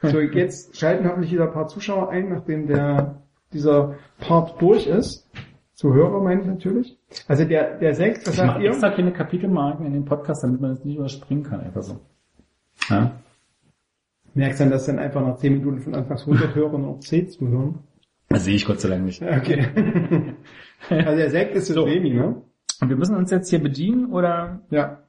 So, 0.01 0.19
jetzt 0.19 0.77
schalten 0.77 1.07
hoffentlich 1.07 1.31
wieder 1.31 1.45
ein 1.45 1.53
paar 1.53 1.67
Zuschauer 1.67 2.09
ein, 2.09 2.29
nachdem 2.29 2.67
der, 2.67 3.21
dieser 3.53 3.95
Part 4.19 4.61
durch 4.61 4.87
ist. 4.87 5.29
Zuhörer 5.73 6.23
meine 6.23 6.41
ich 6.41 6.47
natürlich. 6.47 6.97
Also 7.27 7.45
der, 7.45 7.77
der 7.77 7.93
Sekt, 7.93 8.25
was 8.25 8.33
Ich 8.33 8.39
sagt 8.39 8.47
mache 8.47 8.63
ihr? 8.63 8.69
extra 8.71 8.89
keine 8.89 9.13
Kapitelmarken 9.13 9.85
in 9.85 9.93
den 9.93 10.05
Podcast, 10.05 10.43
damit 10.43 10.59
man 10.59 10.71
das 10.71 10.83
nicht 10.83 10.97
überspringen 10.97 11.43
kann, 11.43 11.61
einfach 11.61 11.83
so. 11.83 11.99
Ja? 12.89 13.11
Merkst 14.33 14.59
dann, 14.59 14.71
dass 14.71 14.85
dann 14.85 14.97
einfach 14.99 15.21
nach 15.21 15.37
10 15.37 15.59
Minuten 15.59 15.81
von 15.81 15.95
Anfangs 15.95 16.21
100 16.21 16.55
Hörer 16.55 16.77
noch 16.77 16.99
10 16.99 17.29
zuhören? 17.29 17.79
Das 18.29 18.45
sehe 18.45 18.55
ich 18.55 18.65
Gott 18.65 18.81
sei 18.81 18.89
Dank 18.89 19.05
nicht. 19.05 19.21
Okay. 19.21 19.67
also 20.89 21.15
der 21.15 21.29
Sekt 21.29 21.55
ist 21.55 21.67
so 21.67 21.85
Semi, 21.85 22.09
ne? 22.09 22.41
Und 22.81 22.89
wir 22.89 22.95
müssen 22.95 23.15
uns 23.15 23.31
jetzt 23.31 23.49
hier 23.49 23.59
bedienen 23.61 24.11
oder? 24.11 24.61
Ja. 24.69 25.03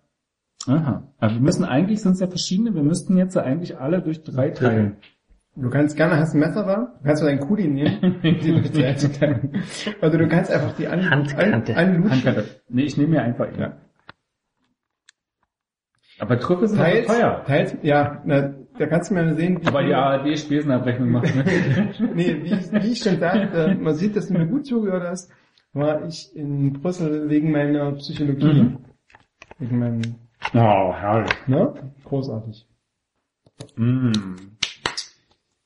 Aha. 0.66 1.02
Aber 1.18 1.34
wir 1.34 1.40
müssen 1.40 1.64
eigentlich, 1.64 2.00
sind 2.00 2.12
es 2.12 2.20
ja 2.20 2.26
verschiedene, 2.26 2.74
wir 2.74 2.82
müssten 2.82 3.16
jetzt 3.16 3.36
ja 3.36 3.42
eigentlich 3.42 3.78
alle 3.78 4.02
durch 4.02 4.22
drei 4.22 4.50
teilen. 4.50 4.96
Du 5.56 5.70
kannst 5.70 5.96
gerne, 5.96 6.16
hast 6.18 6.34
ein 6.34 6.40
Messer 6.40 6.64
da? 6.64 6.94
Du 7.00 7.04
kannst 7.04 7.22
du 7.22 7.26
deinen 7.26 7.40
Kuli 7.40 7.66
nehmen, 7.66 8.20
die. 8.22 8.84
Also 10.00 10.18
du 10.18 10.28
kannst 10.28 10.50
einfach 10.52 10.76
die 10.76 10.86
an, 10.86 11.10
Handkante. 11.10 11.76
An, 11.76 11.88
anlutschen. 11.88 12.10
Handkante. 12.10 12.44
Nee, 12.68 12.82
ich 12.84 12.96
nehme 12.96 13.10
mir 13.10 13.22
einfach 13.22 13.48
ja. 13.58 13.76
Aber 16.20 16.38
Trüffel 16.38 16.68
sind 16.68 16.78
Teils, 16.78 17.06
teuer. 17.06 17.44
teils, 17.46 17.76
ja, 17.82 18.22
na, 18.24 18.54
da 18.76 18.86
kannst 18.86 19.10
du 19.10 19.14
mal 19.14 19.34
sehen, 19.36 19.60
wie 19.62 19.66
Aber 19.68 19.84
die 19.84 19.94
ARD 19.94 20.36
Spesenabrechnung 20.38 21.10
macht. 21.10 21.34
Ne? 21.34 21.44
Nee, 22.14 22.42
wie, 22.42 22.54
ich- 22.54 22.72
wie 22.72 22.92
ich 22.92 22.98
schon 22.98 23.18
sagte, 23.20 23.76
man 23.80 23.94
sieht, 23.94 24.16
dass 24.16 24.26
du 24.28 24.34
mir 24.34 24.46
gut 24.46 24.66
zugehört 24.66 25.04
hast, 25.04 25.30
war 25.72 26.04
ich 26.06 26.34
in 26.34 26.72
Brüssel 26.72 27.28
wegen 27.30 27.50
meiner 27.52 27.92
Psychologie. 27.92 28.62
Mhm. 28.62 28.78
Wegen 29.58 29.78
meinem, 29.78 30.00
oh, 30.54 30.92
herrlich. 30.94 31.30
ne? 31.46 31.72
Großartig. 32.04 32.66
Mm. 33.76 34.12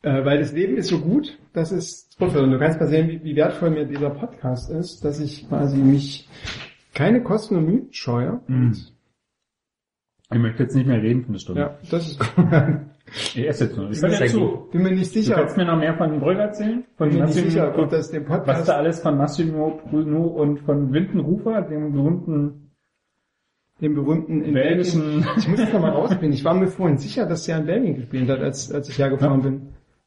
Äh, 0.03 0.24
weil 0.24 0.38
das 0.38 0.53
Leben 0.53 0.76
ist 0.76 0.88
so 0.88 0.98
gut, 0.98 1.38
das 1.53 1.70
ist 1.70 2.18
Trüffel. 2.18 2.42
Und 2.42 2.50
du 2.50 2.59
kannst 2.59 2.80
mal 2.80 2.88
sehen, 2.88 3.09
wie, 3.09 3.22
wie 3.22 3.36
wertvoll 3.36 3.70
mir 3.70 3.84
dieser 3.84 4.11
Podcast 4.11 4.70
ist, 4.70 5.05
dass 5.05 5.20
ich 5.20 5.48
quasi 5.48 5.76
mich 5.78 6.28
keine 6.94 7.22
Kosten 7.22 7.57
und 7.57 7.66
Mühen 7.66 7.88
scheue. 7.92 8.40
Mm. 8.48 8.72
Ich 10.32 10.38
möchte 10.38 10.62
jetzt 10.64 10.74
nicht 10.74 10.86
mehr 10.86 11.00
reden 11.00 11.22
für 11.22 11.28
eine 11.28 11.38
Stunde. 11.38 11.61
Ja, 11.61 11.78
das 11.90 12.09
ist 12.09 12.18
gut. 12.18 12.46
Ich 13.14 13.46
esse 13.46 13.64
jetzt 13.64 13.76
nur. 13.76 13.90
Ich 13.90 14.00
Das 14.00 14.18
ja 14.20 14.26
zu. 14.26 14.68
Bin 14.70 14.82
mir 14.84 14.92
nicht 14.92 15.14
Du 15.14 15.20
sicher, 15.20 15.34
kannst 15.34 15.57
mir 15.57 15.66
noch 15.66 15.76
mehr 15.76 15.94
von 15.98 16.09
dem 16.09 16.20
Brügger 16.20 16.44
erzählen? 16.44 16.84
Von 16.96 17.09
bin 17.11 17.18
mir 17.18 17.24
nicht 17.26 17.34
Massimo- 17.34 17.50
sicher, 17.50 17.78
ob 17.78 17.90
das 17.90 18.11
dem 18.11 18.22
was 18.26 18.38
Podcast 18.38 18.68
da 18.68 18.76
alles 18.76 19.00
von 19.00 19.18
Massimo 19.18 19.80
Bruno 19.90 20.22
und 20.28 20.61
von 20.61 20.92
Windenrufer, 20.92 21.62
dem 21.62 21.92
berühmten 21.92 22.72
den 23.80 23.94
berühmten 23.94 24.42
in 24.42 24.55
belgischen... 24.55 25.03
Belgien. 25.03 25.26
Ich 25.36 25.48
muss 25.48 25.59
jetzt 25.59 25.72
noch 25.72 25.80
mal 25.80 25.90
rausfinden. 25.90 26.32
Ich 26.32 26.44
war 26.44 26.55
mir 26.55 26.68
vorhin 26.68 26.98
sicher, 26.98 27.26
dass 27.26 27.48
er 27.48 27.59
in 27.59 27.66
Belgien 27.66 27.96
gespielt 27.96 28.30
hat, 28.30 28.38
als, 28.38 28.70
als 28.70 28.88
ich 28.88 28.96
hergefahren 28.98 29.42
bin. 29.42 29.62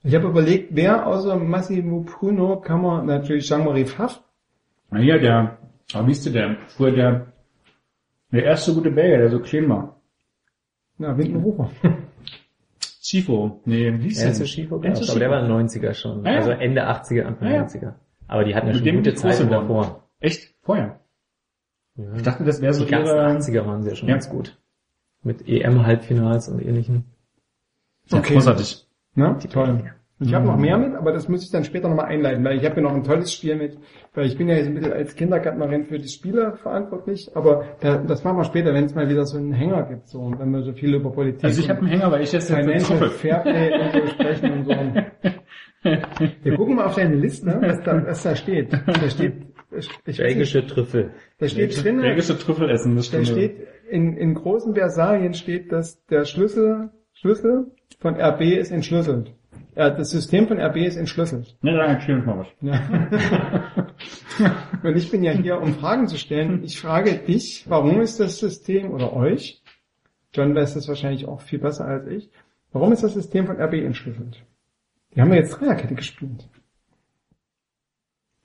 Ich 0.05 0.13
habe 0.13 0.27
überlegt, 0.27 0.69
wer 0.75 1.07
außer 1.07 1.35
Massimo 1.37 2.01
Bruno 2.01 2.59
kann 2.61 2.81
man, 2.81 3.05
natürlich 3.07 3.47
Jean-Marie 3.47 3.85
Pfaff. 3.85 4.21
Na 4.91 4.99
hier, 4.99 5.17
der, 5.19 5.57
aber 5.93 6.07
wie 6.07 6.11
ist 6.11 6.25
der, 6.27 6.33
der, 6.33 6.57
früher 6.67 6.91
der, 6.91 7.33
der 8.31 8.43
erste 8.43 8.73
gute 8.75 8.91
Belgier, 8.91 9.17
der 9.17 9.29
so 9.29 9.39
klein 9.39 9.67
war. 9.67 9.99
Na, 10.99 11.17
Windenrufer. 11.17 11.71
Chifo. 13.01 13.61
Nee, 13.65 13.93
wie 13.99 14.03
hieß 14.09 14.23
Enzo 14.23 14.39
der? 14.39 14.45
Schifo, 14.45 14.75
Enzo 14.81 14.87
aber 15.11 15.19
der 15.19 15.25
Schifo. 15.25 15.31
war 15.31 15.39
in 15.41 15.67
den 15.67 15.67
90er 15.67 15.93
schon. 15.93 16.25
Ah, 16.25 16.31
ja. 16.31 16.37
Also 16.37 16.51
Ende 16.51 16.87
80er, 16.87 17.23
Anfang 17.23 17.47
Ah, 17.47 17.51
ja. 17.53 17.63
90er. 17.65 17.93
Aber 18.27 18.43
die 18.43 18.55
hatten 18.55 18.67
ja 18.67 18.73
schon 18.75 18.95
gute 18.97 19.13
Zeiten 19.15 19.49
davor. 19.49 20.07
Echt? 20.19 20.53
Vorher? 20.61 20.99
Ja. 21.95 22.13
Ich 22.15 22.21
dachte, 22.23 22.43
das 22.43 22.61
wäre 22.61 22.73
so 22.73 22.85
die 22.85 22.91
ganzen 22.91 23.15
ihre... 23.15 23.27
80er 23.61 23.65
waren 23.65 23.81
sie 23.83 23.89
ja 23.89 23.95
schon 23.95 24.07
Ja. 24.09 24.15
ganz 24.15 24.29
gut. 24.29 24.57
Mit 25.23 25.47
EM-Halbfinals 25.47 26.49
und 26.49 26.61
ähnlichem. 26.63 27.05
Ja, 28.07 28.19
Okay. 28.19 28.33
Großartig. 28.35 28.84
Ne? 29.15 29.37
Toll. 29.51 29.91
Ich 30.21 30.33
habe 30.33 30.45
noch 30.45 30.57
mehr 30.57 30.77
mit, 30.77 30.95
aber 30.95 31.11
das 31.11 31.27
muss 31.27 31.43
ich 31.43 31.51
dann 31.51 31.65
später 31.65 31.89
nochmal 31.89 32.05
einleiten, 32.05 32.41
weil 32.45 32.55
ich 32.55 32.63
habe 32.63 32.77
ja 32.77 32.83
noch 32.83 32.93
ein 32.93 33.03
tolles 33.03 33.33
Spiel 33.33 33.57
mit, 33.57 33.77
weil 34.13 34.27
ich 34.27 34.37
bin 34.37 34.47
ja 34.47 34.55
jetzt 34.55 34.67
ein 34.67 34.75
bisschen 34.75 34.93
als 34.93 35.13
Kindergärtnerin 35.15 35.83
für 35.83 35.99
die 35.99 36.07
Spiele 36.07 36.53
verantwortlich, 36.53 37.31
aber 37.35 37.65
da, 37.81 37.97
das 37.97 38.23
machen 38.23 38.37
wir 38.37 38.45
später, 38.45 38.73
wenn 38.73 38.85
es 38.85 38.95
mal 38.95 39.09
wieder 39.09 39.25
so 39.25 39.37
einen 39.37 39.51
Hänger 39.51 39.83
gibt, 39.83 40.07
so, 40.07 40.19
und 40.21 40.39
wenn 40.39 40.51
wir 40.51 40.61
so 40.61 40.71
viel 40.71 40.93
über 40.93 41.11
Politik 41.11 41.43
Also 41.43 41.61
ich 41.61 41.69
habe 41.69 41.79
einen 41.79 41.89
Hänger, 41.89 42.11
weil 42.11 42.21
ich 42.23 42.31
jetzt 42.31 42.49
Financial. 42.49 43.09
Fairplay 43.09 43.73
und 43.73 43.91
so 43.91 44.07
sprechen 44.07 44.51
und 44.53 44.63
so. 44.63 44.71
Wir 46.43 46.55
gucken 46.55 46.75
mal 46.77 46.85
auf 46.85 46.95
deine 46.95 47.15
Liste, 47.15 47.59
was 47.61 47.83
da, 47.83 48.05
was 48.05 48.23
da 48.23 48.35
steht. 48.37 48.71
Da 48.71 49.09
steht, 49.09 49.33
ich 49.71 49.89
weiß 49.89 50.07
nicht, 50.07 50.17
Belgische 50.19 50.65
Trüffel. 50.65 51.11
da 51.39 51.47
steht 51.49 51.83
drin, 51.83 51.99
Belgische 51.99 52.39
Trüffel 52.39 52.69
essen, 52.69 52.95
das 52.95 53.11
da 53.11 53.21
stimmt. 53.21 53.37
steht, 53.37 53.67
in, 53.89 54.15
in 54.15 54.33
großen 54.33 54.73
Versalien 54.75 55.33
steht, 55.33 55.73
dass 55.73 56.03
der 56.05 56.23
Schlüssel, 56.23 56.91
Schlüssel 57.11 57.74
von 57.99 58.15
RB 58.19 58.41
ist 58.41 58.71
entschlüsselt. 58.71 59.33
Ja, 59.75 59.89
das 59.89 60.11
System 60.11 60.47
von 60.47 60.59
RB 60.59 60.77
ist 60.77 60.95
entschlüsselt. 60.95 61.57
Ne, 61.61 61.73
dann 61.73 61.95
erzähl 61.95 62.15
uns 62.15 62.25
mal 62.25 62.39
was. 62.39 62.47
Ja. 62.61 63.85
Und 64.83 64.95
ich 64.95 65.11
bin 65.11 65.23
ja 65.23 65.31
hier, 65.31 65.61
um 65.61 65.73
Fragen 65.73 66.07
zu 66.07 66.17
stellen. 66.17 66.63
Ich 66.63 66.79
frage 66.79 67.17
dich, 67.17 67.65
warum 67.67 68.01
ist 68.01 68.19
das 68.19 68.39
System, 68.39 68.91
oder 68.91 69.13
euch, 69.13 69.61
John 70.33 70.55
weiß 70.55 70.73
das 70.75 70.87
wahrscheinlich 70.87 71.27
auch 71.27 71.41
viel 71.41 71.59
besser 71.59 71.85
als 71.85 72.07
ich, 72.07 72.29
warum 72.71 72.91
ist 72.93 73.03
das 73.03 73.13
System 73.13 73.47
von 73.47 73.59
RB 73.59 73.73
entschlüsselt? 73.73 74.43
Die 75.13 75.21
haben 75.21 75.29
ja 75.29 75.37
jetzt 75.37 75.59
Dreierkette 75.59 75.95
gespielt. 75.95 76.47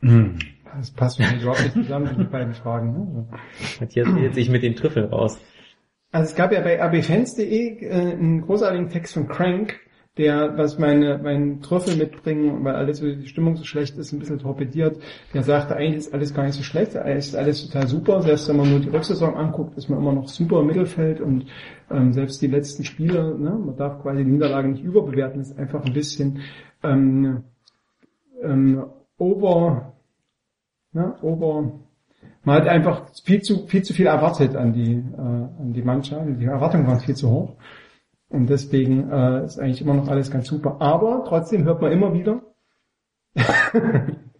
Hm. 0.01 0.38
Das 0.76 0.91
passt 0.93 1.16
für 1.16 1.32
mich 1.32 1.43
überhaupt 1.43 1.62
nicht 1.62 1.74
zusammen, 1.74 2.16
die 2.16 2.24
beiden 2.24 2.55
Fragen. 2.55 2.93
Ne? 2.93 3.26
Matthias 3.80 4.09
redet 4.14 4.34
sich 4.34 4.49
mit 4.49 4.62
den 4.62 4.76
Trüffeln 4.76 5.07
raus. 5.07 5.38
Also 6.12 6.30
es 6.30 6.34
gab 6.36 6.52
ja 6.52 6.61
bei 6.61 6.82
abfans.de 6.82 7.84
äh, 7.84 7.90
einen 7.90 8.42
großartigen 8.42 8.88
Text 8.88 9.14
von 9.14 9.28
Crank, 9.28 9.78
der, 10.16 10.58
was 10.58 10.78
meine, 10.78 11.18
meinen 11.18 11.61
Trüffel 11.62 11.96
mitbringen, 11.96 12.64
weil 12.64 12.74
alles, 12.74 13.00
die 13.00 13.28
Stimmung 13.28 13.56
so 13.56 13.64
schlecht 13.64 13.96
ist, 13.96 14.12
ein 14.12 14.18
bisschen 14.18 14.40
torpediert. 14.40 15.00
Der 15.32 15.44
sagte, 15.44 15.76
eigentlich 15.76 15.98
ist 15.98 16.12
alles 16.12 16.34
gar 16.34 16.44
nicht 16.44 16.56
so 16.56 16.64
schlecht, 16.64 16.96
eigentlich 16.96 17.28
ist 17.28 17.36
alles 17.36 17.66
total 17.66 17.86
super. 17.86 18.22
Selbst 18.22 18.48
wenn 18.48 18.56
man 18.56 18.70
nur 18.70 18.80
die 18.80 18.88
Rücksaison 18.88 19.34
anguckt, 19.36 19.78
ist 19.78 19.88
man 19.88 20.00
immer 20.00 20.12
noch 20.12 20.28
super 20.28 20.61
im 20.61 20.66
Mittelfeld 20.66 21.20
und 21.20 21.46
ähm, 21.90 22.12
selbst 22.12 22.42
die 22.42 22.48
letzten 22.48 22.84
Spiele, 22.84 23.38
ne, 23.38 23.50
man 23.50 23.76
darf 23.76 24.02
quasi 24.02 24.24
die 24.24 24.30
Niederlage 24.30 24.68
nicht 24.68 24.82
überbewerten, 24.82 25.40
ist 25.40 25.56
einfach 25.58 25.84
ein 25.84 25.92
bisschen 25.92 26.40
ähm, 26.82 27.44
ähm, 28.42 28.84
over, 29.16 29.94
ne, 30.92 31.14
over, 31.22 31.80
man 32.43 32.57
hat 32.57 32.68
einfach 32.68 33.07
viel 33.24 33.43
zu 33.43 33.66
viel 33.66 33.82
zu 33.82 33.93
viel 33.93 34.07
erwartet 34.07 34.57
an 34.57 34.72
die 34.72 34.95
äh, 34.95 35.20
an 35.20 35.72
die 35.72 35.82
Mannschaft. 35.82 36.26
Die 36.38 36.45
Erwartungen 36.45 36.86
waren 36.86 37.01
viel 37.01 37.16
zu 37.16 37.30
hoch 37.30 37.57
und 38.28 38.49
deswegen 38.49 39.11
äh, 39.11 39.45
ist 39.45 39.59
eigentlich 39.59 39.82
immer 39.82 39.95
noch 39.95 40.09
alles 40.09 40.30
ganz 40.30 40.47
super. 40.47 40.76
Aber 40.80 41.24
trotzdem 41.26 41.64
hört 41.64 41.82
man 41.82 41.93
immer 41.93 42.14
wieder. 42.14 42.43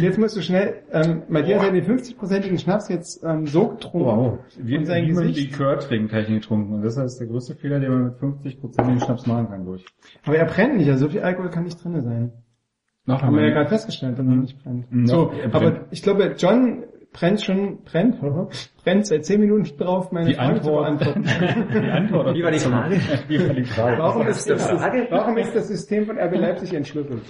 jetzt 0.00 0.18
musst 0.18 0.36
du 0.36 0.42
schnell, 0.42 0.82
ähm, 0.92 1.22
Matthias 1.28 1.62
hat 1.62 1.74
den 1.74 1.84
50-prozentigen 1.84 2.58
Schnaps 2.58 2.88
jetzt 2.88 3.22
ähm, 3.24 3.46
so 3.46 3.68
getrunken. 3.68 4.06
Wow. 4.06 4.38
Wie, 4.58 4.78
Und 4.78 4.86
sein 4.86 5.04
wie 5.04 5.08
Gesicht. 5.08 5.52
Likör 5.52 5.78
trinkt, 5.78 6.12
habe 6.12 6.22
ich 6.22 6.28
ihn 6.28 6.36
getrunken. 6.36 6.74
Und 6.74 6.82
das 6.82 6.96
ist 6.96 7.18
der 7.18 7.26
größte 7.26 7.54
Fehler, 7.54 7.80
den 7.80 7.90
man 7.90 8.04
mit 8.04 8.14
50% 8.14 8.86
den 8.86 9.00
Schnaps 9.00 9.26
machen 9.26 9.48
kann, 9.48 9.64
durch. 9.64 9.84
Aber 10.24 10.36
er 10.36 10.46
brennt 10.46 10.76
nicht, 10.76 10.90
also 10.90 11.06
so 11.06 11.12
viel 11.12 11.22
Alkohol 11.22 11.50
kann 11.50 11.64
nicht 11.64 11.82
drinne 11.82 12.02
sein. 12.02 12.32
Noch 13.06 13.22
Haben 13.22 13.36
wir 13.36 13.44
ja 13.48 13.50
gerade 13.54 13.68
festgestellt, 13.68 14.18
dass 14.18 14.26
er 14.26 14.32
nicht 14.34 14.62
brennt. 14.62 14.90
Mhm. 14.90 15.06
So, 15.06 15.30
Ja, 15.32 15.42
er 15.44 15.48
brennt. 15.48 15.54
aber 15.76 15.80
ich 15.90 16.02
glaube, 16.02 16.34
John 16.38 16.84
brennt 17.12 17.42
schon, 17.42 17.78
brennt, 17.84 18.16
brennt 18.82 19.06
seit 19.06 19.24
zehn 19.24 19.40
Minuten 19.40 19.64
drauf, 19.78 20.10
meine 20.10 20.28
Die 20.30 20.34
Frage 20.34 20.60
zu 20.62 20.78
Antwort. 20.78 21.14
beantworten. 21.14 21.72
Die 21.84 21.90
Antwort. 21.90 22.34
Wie 22.34 22.42
war 22.42 22.50
die 22.50 22.58
Frage? 22.58 22.96
Wie 23.28 23.46
war 23.46 23.54
die 23.54 23.64
Frage? 23.64 23.98
Warum 23.98 24.26
ist, 24.26 24.48
das, 24.50 24.70
Frage? 24.70 25.06
warum 25.10 25.36
ist 25.36 25.54
das 25.54 25.68
System 25.68 26.06
von 26.06 26.18
RB 26.18 26.36
Leipzig 26.36 26.72
entschlüsselt? 26.74 27.22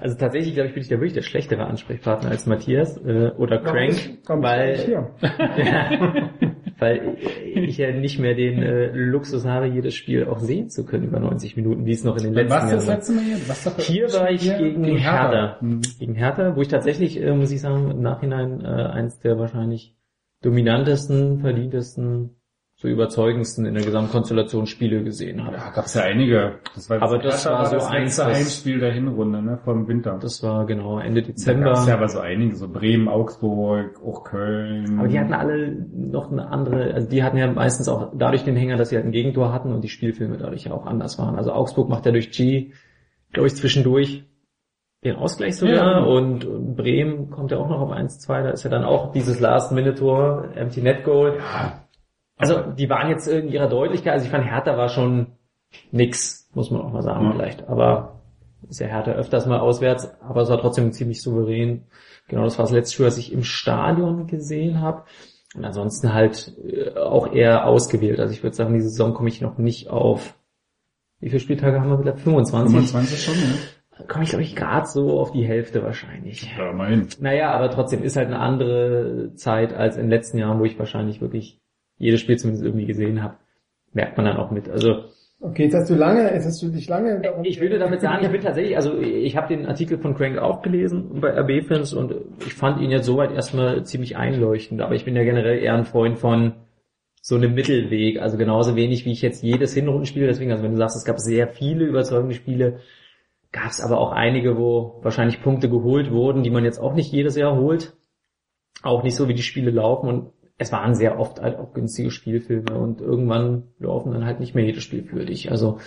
Also 0.00 0.16
tatsächlich, 0.16 0.54
glaube 0.54 0.68
ich, 0.68 0.74
bin 0.74 0.82
ich 0.82 0.88
da 0.88 0.96
wirklich 0.96 1.12
der 1.14 1.22
schlechtere 1.22 1.66
Ansprechpartner 1.66 2.30
als 2.30 2.46
Matthias 2.46 2.96
äh, 2.98 3.30
oder 3.36 3.58
Crank, 3.60 4.18
weil? 4.28 5.10
weil 6.82 7.16
ich 7.54 7.78
ja 7.78 7.92
nicht 7.92 8.18
mehr 8.18 8.34
den 8.34 8.62
äh, 8.62 8.90
Luxus 8.92 9.46
habe, 9.46 9.66
jedes 9.66 9.94
Spiel 9.94 10.26
auch 10.26 10.40
sehen 10.40 10.68
zu 10.68 10.84
können 10.84 11.04
über 11.04 11.20
90 11.20 11.56
Minuten, 11.56 11.86
wie 11.86 11.92
es 11.92 12.02
noch 12.04 12.16
in 12.16 12.24
den 12.24 12.34
letzten 12.34 12.50
Was 12.50 12.70
Jahren 12.72 12.86
war. 12.86 12.94
letzte? 12.96 13.14
Was 13.48 13.86
Hier 13.86 14.12
war 14.12 14.30
ich 14.30 14.42
gegen, 14.42 14.82
gegen 14.82 14.98
Hertha. 14.98 15.30
Hertha. 15.30 15.56
Mhm. 15.60 15.80
Gegen 15.98 16.14
Hertha, 16.14 16.56
wo 16.56 16.60
ich 16.60 16.68
tatsächlich, 16.68 17.22
äh, 17.22 17.32
muss 17.34 17.52
ich 17.52 17.60
sagen, 17.60 17.90
im 17.90 18.02
Nachhinein 18.02 18.60
äh, 18.60 18.66
eins 18.66 19.20
der 19.20 19.38
wahrscheinlich 19.38 19.96
dominantesten, 20.42 21.38
verdientesten, 21.38 22.30
so 22.82 22.88
überzeugendsten 22.88 23.64
in 23.64 23.74
der 23.74 23.84
Gesamtkonstellation 23.84 24.66
Spiele 24.66 25.04
gesehen 25.04 25.44
habe. 25.44 25.54
Ja, 25.54 25.70
gab's 25.70 25.94
ja 25.94 26.02
einige. 26.02 26.54
Das 26.74 26.90
war 26.90 27.00
Aber 27.00 27.18
das 27.18 27.46
war 27.46 27.64
so 27.66 27.76
das 27.76 27.86
eins, 27.86 28.20
Heimspiel 28.20 28.80
der 28.80 28.92
Hinrunde, 28.92 29.40
ne, 29.40 29.56
vom 29.64 29.86
Winter. 29.86 30.18
Das 30.20 30.42
war 30.42 30.66
genau 30.66 30.98
Ende 30.98 31.22
da 31.22 31.28
Dezember. 31.28 31.66
gab's 31.66 31.86
ja 31.86 31.94
aber 31.94 32.08
so 32.08 32.18
einige, 32.18 32.56
so 32.56 32.68
Bremen, 32.68 33.06
Augsburg, 33.06 34.00
auch 34.04 34.24
Köln. 34.24 34.98
Aber 34.98 35.06
die 35.06 35.20
hatten 35.20 35.32
alle 35.32 35.86
noch 35.94 36.32
eine 36.32 36.48
andere, 36.48 36.92
also 36.92 37.08
die 37.08 37.22
hatten 37.22 37.36
ja 37.36 37.46
meistens 37.46 37.88
auch 37.88 38.10
dadurch 38.16 38.42
den 38.42 38.56
Hänger, 38.56 38.76
dass 38.76 38.88
sie 38.88 38.96
halt 38.96 39.06
ein 39.06 39.12
Gegentor 39.12 39.52
hatten 39.52 39.72
und 39.72 39.82
die 39.82 39.88
Spielfilme 39.88 40.36
dadurch 40.36 40.64
ja 40.64 40.72
auch 40.72 40.84
anders 40.84 41.20
waren. 41.20 41.36
Also 41.36 41.52
Augsburg 41.52 41.88
macht 41.88 42.04
ja 42.04 42.10
durch 42.10 42.32
G, 42.32 42.72
glaube 43.32 43.46
ich, 43.46 43.54
zwischendurch 43.54 44.24
den 45.04 45.14
Ausgleich 45.14 45.56
sogar 45.56 45.74
Ja, 45.74 45.98
und, 46.00 46.44
und 46.44 46.74
Bremen 46.74 47.30
kommt 47.30 47.52
ja 47.52 47.58
auch 47.58 47.68
noch 47.68 47.80
auf 47.80 47.92
1-2, 47.92 48.42
da 48.42 48.50
ist 48.50 48.64
ja 48.64 48.70
dann 48.70 48.82
auch 48.82 49.12
dieses 49.12 49.38
Last-Minute-Tor, 49.38 50.48
Empty 50.56 50.82
Net 50.82 51.04
Goal. 51.04 51.38
Also 52.36 52.62
die 52.62 52.88
waren 52.90 53.08
jetzt 53.10 53.28
in 53.28 53.48
ihrer 53.48 53.68
Deutlichkeit, 53.68 54.14
also 54.14 54.24
ich 54.24 54.30
fand 54.30 54.44
Hertha 54.44 54.76
war 54.76 54.88
schon 54.88 55.28
nix, 55.90 56.48
muss 56.54 56.70
man 56.70 56.82
auch 56.82 56.92
mal 56.92 57.02
sagen 57.02 57.24
Ja. 57.26 57.32
vielleicht, 57.32 57.68
aber 57.68 58.20
ist 58.68 58.80
ja 58.80 58.86
Hertha 58.86 59.12
öfters 59.12 59.46
mal 59.46 59.60
auswärts, 59.60 60.10
aber 60.20 60.42
es 60.42 60.48
war 60.50 60.58
trotzdem 60.58 60.92
ziemlich 60.92 61.20
souverän. 61.22 61.84
Genau, 62.28 62.44
das 62.44 62.58
war 62.58 62.64
das 62.64 62.72
letzte 62.72 62.94
Spiel, 62.94 63.06
was 63.06 63.18
ich 63.18 63.32
im 63.32 63.42
Stadion 63.44 64.26
gesehen 64.26 64.80
habe. 64.80 65.04
Und 65.54 65.64
ansonsten 65.64 66.14
halt 66.14 66.54
äh, 66.64 66.96
auch 66.98 67.30
eher 67.32 67.66
ausgewählt. 67.66 68.20
Also 68.20 68.32
ich 68.32 68.42
würde 68.42 68.56
sagen, 68.56 68.72
diese 68.74 68.88
Saison 68.88 69.12
komme 69.12 69.28
ich 69.28 69.40
noch 69.40 69.58
nicht 69.58 69.90
auf. 69.90 70.34
Wie 71.20 71.28
viele 71.28 71.40
Spieltage 71.40 71.80
haben 71.80 71.90
wir 71.90 72.00
wieder? 72.00 72.16
25. 72.16 72.70
25 72.90 73.22
schon, 73.22 73.34
ne? 73.34 74.06
Komme 74.08 74.24
ich, 74.24 74.30
glaube 74.30 74.42
ich, 74.42 74.56
gerade 74.56 74.86
so 74.86 75.20
auf 75.20 75.32
die 75.32 75.44
Hälfte 75.46 75.82
wahrscheinlich. 75.82 76.50
Ja, 76.56 76.70
immerhin. 76.70 77.08
Naja, 77.20 77.52
aber 77.52 77.70
trotzdem 77.70 78.02
ist 78.02 78.16
halt 78.16 78.28
eine 78.28 78.38
andere 78.38 79.32
Zeit 79.34 79.74
als 79.74 79.96
in 79.96 80.04
den 80.04 80.10
letzten 80.10 80.38
Jahren, 80.38 80.58
wo 80.58 80.64
ich 80.64 80.78
wahrscheinlich 80.78 81.20
wirklich 81.20 81.60
jedes 82.02 82.20
Spiel 82.20 82.36
zumindest 82.36 82.64
irgendwie 82.64 82.86
gesehen 82.86 83.22
habe. 83.22 83.36
Merkt 83.92 84.16
man 84.16 84.26
dann 84.26 84.36
auch 84.36 84.50
mit. 84.50 84.68
Also 84.68 85.04
Okay, 85.44 85.64
jetzt 85.64 85.74
hast 85.74 85.90
du 85.90 85.96
lange, 85.96 86.32
jetzt 86.32 86.46
hast 86.46 86.62
du 86.62 86.68
dich 86.68 86.88
lange 86.88 87.20
darum... 87.20 87.44
ich 87.44 87.60
würde 87.60 87.76
damit 87.80 88.00
sagen, 88.00 88.24
ich 88.24 88.30
bin 88.30 88.42
tatsächlich, 88.42 88.76
also 88.76 89.00
ich 89.00 89.36
habe 89.36 89.48
den 89.48 89.66
Artikel 89.66 89.98
von 89.98 90.14
Crank 90.14 90.38
auch 90.38 90.62
gelesen 90.62 91.20
bei 91.20 91.36
RB-Fans 91.36 91.94
und 91.94 92.14
ich 92.46 92.54
fand 92.54 92.80
ihn 92.80 92.92
jetzt 92.92 93.06
soweit 93.06 93.32
erstmal 93.32 93.82
ziemlich 93.82 94.16
einleuchtend, 94.16 94.80
aber 94.80 94.94
ich 94.94 95.04
bin 95.04 95.16
ja 95.16 95.24
generell 95.24 95.58
eher 95.58 95.74
ein 95.74 95.84
Freund 95.84 96.20
von 96.20 96.52
so 97.20 97.34
einem 97.34 97.54
Mittelweg, 97.54 98.20
also 98.20 98.38
genauso 98.38 98.76
wenig 98.76 99.04
wie 99.04 99.10
ich 99.10 99.20
jetzt 99.20 99.42
jedes 99.42 99.74
Hinrundenspiel, 99.74 100.28
deswegen, 100.28 100.52
also 100.52 100.62
wenn 100.62 100.72
du 100.72 100.78
sagst, 100.78 100.96
es 100.96 101.04
gab 101.04 101.18
sehr 101.18 101.48
viele 101.48 101.86
überzeugende 101.86 102.36
Spiele, 102.36 102.78
gab 103.50 103.70
es 103.70 103.80
aber 103.80 103.98
auch 103.98 104.12
einige, 104.12 104.56
wo 104.56 105.00
wahrscheinlich 105.02 105.42
Punkte 105.42 105.68
geholt 105.68 106.12
wurden, 106.12 106.44
die 106.44 106.50
man 106.50 106.64
jetzt 106.64 106.78
auch 106.78 106.94
nicht 106.94 107.12
jedes 107.12 107.34
Jahr 107.34 107.56
holt, 107.56 107.96
auch 108.84 109.02
nicht 109.02 109.16
so 109.16 109.26
wie 109.26 109.34
die 109.34 109.42
Spiele 109.42 109.72
laufen 109.72 110.08
und 110.08 110.32
es 110.58 110.72
waren 110.72 110.94
sehr 110.94 111.18
oft 111.18 111.40
halt 111.40 111.58
auch 111.58 111.72
günstige 111.72 112.10
Spielfilme 112.10 112.78
und 112.78 113.00
irgendwann 113.00 113.64
laufen 113.78 114.12
dann 114.12 114.24
halt 114.24 114.40
nicht 114.40 114.54
mehr 114.54 114.64
jedes 114.64 114.82
Spiel 114.82 115.04
für 115.04 115.24
dich. 115.24 115.50
Also, 115.50 115.78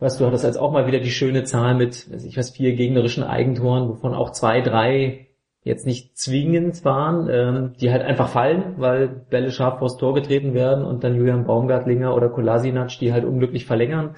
weißt 0.00 0.20
du, 0.20 0.26
hattest 0.26 0.44
jetzt 0.44 0.58
auch 0.58 0.72
mal 0.72 0.86
wieder 0.86 1.00
die 1.00 1.10
schöne 1.10 1.44
Zahl 1.44 1.74
mit, 1.74 2.12
weiß 2.12 2.24
ich 2.24 2.36
was, 2.36 2.50
vier 2.50 2.74
gegnerischen 2.74 3.24
Eigentoren, 3.24 3.88
wovon 3.88 4.14
auch 4.14 4.30
zwei, 4.30 4.60
drei 4.60 5.26
jetzt 5.62 5.84
nicht 5.84 6.16
zwingend 6.16 6.84
waren, 6.84 7.28
ähm, 7.28 7.72
die 7.80 7.90
halt 7.90 8.02
einfach 8.02 8.28
fallen, 8.28 8.74
weil 8.76 9.08
Bälle 9.08 9.50
scharf 9.50 9.80
vors 9.80 9.96
Tor 9.96 10.14
getreten 10.14 10.54
werden 10.54 10.84
und 10.84 11.02
dann 11.02 11.16
Julian 11.16 11.44
Baumgartlinger 11.44 12.14
oder 12.14 12.28
Kolasinac, 12.28 12.96
die 13.00 13.12
halt 13.12 13.24
unglücklich 13.24 13.66
verlängern. 13.66 14.14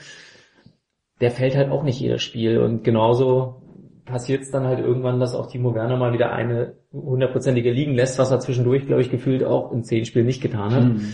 Der 1.22 1.30
fällt 1.30 1.56
halt 1.56 1.70
auch 1.70 1.84
nicht 1.84 2.00
jedes 2.00 2.22
Spiel 2.22 2.58
und 2.58 2.84
genauso 2.84 3.62
passiert 4.08 4.42
es 4.42 4.50
dann 4.50 4.66
halt 4.66 4.78
irgendwann, 4.80 5.20
dass 5.20 5.34
auch 5.34 5.50
Timo 5.50 5.74
Werner 5.74 5.96
mal 5.96 6.12
wieder 6.12 6.32
eine 6.32 6.74
hundertprozentige 6.92 7.70
liegen 7.70 7.94
lässt, 7.94 8.18
was 8.18 8.30
er 8.30 8.40
zwischendurch, 8.40 8.86
glaube 8.86 9.02
ich, 9.02 9.10
gefühlt 9.10 9.44
auch 9.44 9.72
in 9.72 9.84
zehn 9.84 10.04
Spielen 10.04 10.26
nicht 10.26 10.40
getan 10.42 10.74
hat. 10.74 10.84
Mhm. 10.84 11.12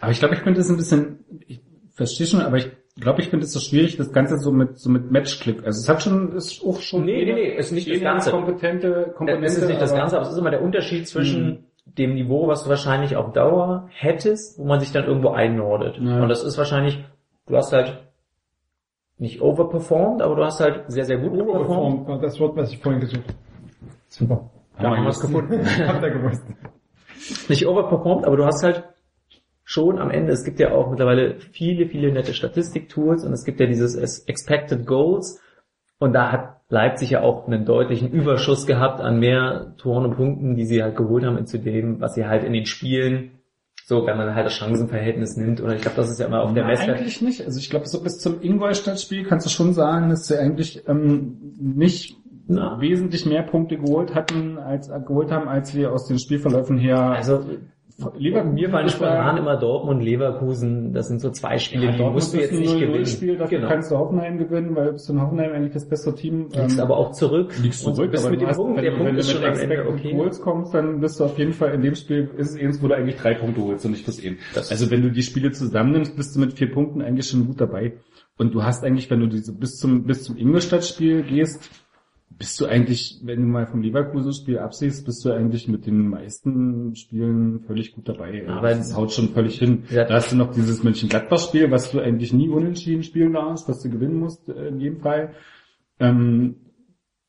Aber 0.00 0.12
ich 0.12 0.18
glaube, 0.18 0.34
ich 0.34 0.40
finde 0.40 0.60
es 0.60 0.70
ein 0.70 0.76
bisschen, 0.76 1.24
ich 1.46 1.60
verstehe 1.94 2.26
schon, 2.26 2.40
aber 2.40 2.56
ich 2.58 2.70
glaube, 3.00 3.20
ich 3.20 3.28
finde 3.28 3.44
es 3.46 3.52
so 3.52 3.60
schwierig, 3.60 3.96
das 3.96 4.12
Ganze 4.12 4.38
so 4.38 4.52
mit 4.52 4.78
so 4.78 4.90
mit 4.90 5.10
Matchclick. 5.10 5.64
Also 5.64 5.80
es 5.80 5.88
hat 5.88 6.02
schon, 6.02 6.32
ist 6.32 6.62
auch 6.64 6.80
schon 6.80 7.04
Nee, 7.04 7.24
nee, 7.24 7.32
nee, 7.32 7.56
ist 7.56 7.72
nicht 7.72 7.90
das 7.90 8.00
Ganze. 8.00 8.30
kompetente 8.30 9.12
Komponente. 9.16 9.46
Das 9.46 9.58
ist 9.58 9.68
nicht 9.68 9.80
das 9.80 9.94
Ganze, 9.94 10.16
aber 10.16 10.26
es 10.26 10.32
ist 10.32 10.38
immer 10.38 10.50
der 10.50 10.62
Unterschied 10.62 11.06
zwischen 11.08 11.46
Mhm. 11.46 11.58
dem 11.98 12.14
Niveau, 12.14 12.46
was 12.48 12.64
du 12.64 12.68
wahrscheinlich 12.70 13.16
auf 13.16 13.32
Dauer 13.32 13.88
hättest, 13.92 14.58
wo 14.58 14.64
man 14.64 14.80
sich 14.80 14.92
dann 14.92 15.04
irgendwo 15.06 15.30
einnordet. 15.30 15.98
Ja. 16.00 16.22
Und 16.22 16.28
das 16.28 16.44
ist 16.44 16.58
wahrscheinlich, 16.58 17.02
du 17.46 17.56
hast 17.56 17.72
halt 17.72 17.98
nicht 19.20 19.40
overperformed, 19.42 20.22
aber 20.22 20.34
du 20.36 20.44
hast 20.44 20.60
halt 20.60 20.84
sehr, 20.88 21.04
sehr 21.04 21.18
gut 21.18 21.34
performt. 21.34 21.54
Overperformed 21.60 22.08
war 22.08 22.18
das 22.20 22.40
Wort, 22.40 22.56
was 22.56 22.72
ich 22.72 22.78
vorhin 22.78 23.00
gesucht 23.00 23.22
habe. 23.28 23.38
Super. 24.08 24.50
Da 24.78 24.96
haben 24.96 25.02
wir 25.04 25.10
es 25.10 25.20
gefunden. 25.20 25.60
Habt 25.86 26.02
ihr 26.02 26.10
gewusst. 26.10 26.42
nicht 27.48 27.66
overperformed, 27.66 28.24
aber 28.24 28.36
du 28.36 28.44
hast 28.46 28.62
halt 28.64 28.84
schon 29.62 29.98
am 29.98 30.10
Ende, 30.10 30.32
es 30.32 30.42
gibt 30.44 30.58
ja 30.58 30.72
auch 30.72 30.90
mittlerweile 30.90 31.36
viele, 31.38 31.86
viele 31.86 32.10
nette 32.12 32.34
Statistik-Tools 32.34 33.24
und 33.24 33.32
es 33.32 33.44
gibt 33.44 33.60
ja 33.60 33.66
dieses 33.66 33.94
Es- 33.94 34.20
Expected 34.26 34.86
Goals 34.86 35.40
und 35.98 36.12
da 36.14 36.32
hat 36.32 36.56
Leipzig 36.70 37.10
ja 37.10 37.20
auch 37.22 37.46
einen 37.46 37.64
deutlichen 37.66 38.10
Überschuss 38.10 38.66
gehabt 38.66 39.00
an 39.00 39.18
mehr 39.20 39.74
Toren 39.76 40.06
und 40.06 40.16
Punkten, 40.16 40.54
die 40.56 40.64
sie 40.64 40.82
halt 40.82 40.96
geholt 40.96 41.24
haben 41.24 41.44
zu 41.46 41.58
dem, 41.58 42.00
was 42.00 42.14
sie 42.14 42.26
halt 42.26 42.42
in 42.42 42.52
den 42.52 42.64
Spielen, 42.66 43.32
so 43.90 44.06
wenn 44.06 44.16
man 44.16 44.36
halt 44.36 44.46
das 44.46 44.54
Chancenverhältnis 44.54 45.36
nimmt, 45.36 45.60
oder 45.60 45.74
ich 45.74 45.82
glaube, 45.82 45.96
das 45.96 46.08
ist 46.08 46.20
ja 46.20 46.26
immer 46.26 46.42
auf 46.42 46.54
der 46.54 46.62
Ja, 46.62 46.68
Messwert. 46.68 46.98
eigentlich 46.98 47.20
nicht. 47.22 47.44
Also 47.44 47.58
ich 47.58 47.68
glaube, 47.70 47.88
so 47.88 48.00
bis 48.00 48.18
zum 48.20 48.40
Ingolstadt-Spiel 48.40 49.24
kannst 49.24 49.46
du 49.46 49.50
schon 49.50 49.72
sagen, 49.74 50.10
dass 50.10 50.28
sie 50.28 50.38
eigentlich 50.38 50.84
ähm, 50.86 51.56
nicht 51.60 52.16
Na. 52.46 52.80
wesentlich 52.80 53.26
mehr 53.26 53.42
Punkte 53.42 53.78
geholt 53.78 54.14
hatten, 54.14 54.58
als 54.58 54.88
geholt 55.08 55.32
haben, 55.32 55.48
als 55.48 55.74
wir 55.74 55.92
aus 55.92 56.06
den 56.06 56.20
Spielverläufen 56.20 56.78
her. 56.78 57.00
Also 57.00 57.44
Leverkusen 58.18 58.54
mir 58.54 58.70
fallen 58.70 58.88
spontan 58.88 59.36
immer 59.36 59.56
Dortmund, 59.56 60.02
Leverkusen, 60.02 60.92
das 60.92 61.08
sind 61.08 61.20
so 61.20 61.30
zwei 61.30 61.58
Spiele, 61.58 61.86
Ja, 61.86 61.92
die 61.92 61.98
Dortmund 61.98 62.14
musst 62.16 62.34
du 62.34 62.38
ist 62.38 62.42
jetzt 62.50 62.52
ein 62.54 62.60
nicht 62.60 62.74
0-0 62.74 62.80
gewinnen. 62.86 63.06
Spiel, 63.06 63.36
dafür 63.36 63.58
genau. 63.58 63.70
kannst 63.70 63.90
du 63.90 63.96
Hoffenheim 63.98 64.38
gewinnen, 64.38 64.74
weil 64.76 64.86
du 64.86 64.92
bist 64.92 65.10
in 65.10 65.20
Hoffenheim 65.20 65.52
eigentlich 65.52 65.72
das 65.72 65.88
beste 65.88 66.14
Team. 66.14 66.48
Liegst 66.52 66.78
Ähm, 66.78 66.80
aber 66.84 66.96
auch 66.96 67.12
zurück. 67.12 67.52
liegst 67.62 67.86
und 67.86 67.94
zurück, 67.94 68.10
bist 68.10 68.24
aber 68.24 68.30
mit 68.32 68.40
du 68.40 68.44
dem 68.44 68.48
hast, 68.50 68.56
Punkt, 68.56 68.76
wenn, 68.76 68.82
der 68.82 68.90
du- 68.92 68.96
Punkt 68.98 69.08
wenn 69.08 69.14
du 69.14 69.20
ist 69.20 69.26
mit 69.28 69.36
schon 69.36 69.44
am 69.44 69.58
Ende 69.58 69.74
Expected 69.76 70.00
okay. 70.06 70.16
Goals 70.16 70.40
kommst, 70.40 70.74
dann 70.74 71.00
bist 71.00 71.20
du 71.20 71.24
auf 71.24 71.38
jeden 71.38 71.52
Fall 71.52 71.74
in 71.74 71.82
dem 71.82 71.94
Spiel, 71.94 72.30
ist 72.36 72.50
es 72.56 72.60
eins, 72.60 72.82
wo 72.82 72.88
du 72.88 72.94
eigentlich 72.96 73.16
drei 73.16 73.34
Punkte 73.34 73.62
holst 73.62 73.84
und 73.84 73.90
nicht 73.92 74.04
plus 74.04 74.18
eben. 74.18 74.38
Das- 74.54 74.70
Also 74.70 74.90
wenn 74.90 75.02
du 75.02 75.10
die 75.10 75.22
Spiele 75.22 75.50
zusammennimmst, 75.52 76.16
bist 76.16 76.34
du 76.36 76.40
mit 76.40 76.52
vier 76.54 76.70
Punkten 76.72 77.02
eigentlich 77.02 77.26
schon 77.28 77.46
gut 77.46 77.60
dabei. 77.60 77.94
Und 78.38 78.54
du 78.54 78.62
hast 78.64 78.84
eigentlich, 78.84 79.10
wenn 79.10 79.20
du 79.20 79.26
diese 79.26 79.52
bis 79.54 79.76
zum 79.76 80.04
bis 80.04 80.22
zum 80.22 80.36
Ingolstadt-Spiel 80.38 81.22
gehst, 81.24 81.70
bist 82.30 82.58
du 82.60 82.66
eigentlich, 82.66 83.20
wenn 83.22 83.40
du 83.42 83.46
mal 83.46 83.66
vom 83.66 83.82
Leverkusen-Spiel 83.82 84.58
absiehst, 84.58 85.04
bist 85.04 85.24
du 85.24 85.32
eigentlich 85.32 85.68
mit 85.68 85.86
den 85.86 86.08
meisten 86.08 86.94
Spielen 86.94 87.60
völlig 87.60 87.92
gut 87.92 88.08
dabei. 88.08 88.46
Aber- 88.48 88.68
das 88.68 88.96
haut 88.96 89.12
schon 89.12 89.28
völlig 89.30 89.58
hin. 89.58 89.82
Ja. 89.90 90.04
Da 90.04 90.14
hast 90.14 90.32
du 90.32 90.36
noch 90.36 90.52
dieses 90.52 90.82
Mönchengladbach-Spiel, 90.82 91.70
was 91.70 91.90
du 91.90 92.00
eigentlich 92.00 92.32
nie 92.32 92.48
unentschieden 92.48 93.02
spielen 93.02 93.32
darfst, 93.34 93.68
was 93.68 93.80
du 93.82 93.90
gewinnen 93.90 94.18
musst 94.18 94.48
äh, 94.48 94.68
in 94.68 94.80
jedem 94.80 95.00
Fall. 95.00 95.34
Ähm, 95.98 96.56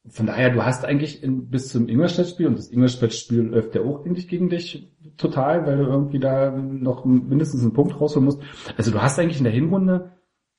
von 0.07 0.25
daher, 0.25 0.49
du 0.49 0.63
hast 0.63 0.85
eigentlich 0.85 1.21
in, 1.23 1.49
bis 1.49 1.67
zum 1.69 1.87
Ingolstadt-Spiel, 1.87 2.47
und 2.47 2.57
das 2.57 2.71
Ingolstadt-Spiel 2.71 3.41
läuft 3.41 3.75
ja 3.75 3.81
auch 3.81 4.05
eigentlich 4.05 4.27
gegen 4.27 4.49
dich 4.49 4.91
total, 5.17 5.65
weil 5.67 5.77
du 5.77 5.83
irgendwie 5.83 6.19
da 6.19 6.51
noch 6.51 7.05
mindestens 7.05 7.61
einen 7.61 7.73
Punkt 7.73 7.99
rausholen 7.99 8.25
musst. 8.25 8.41
Also 8.77 8.91
du 8.91 9.01
hast 9.01 9.19
eigentlich 9.19 9.37
in 9.37 9.43
der 9.43 9.53
Hinrunde 9.53 10.11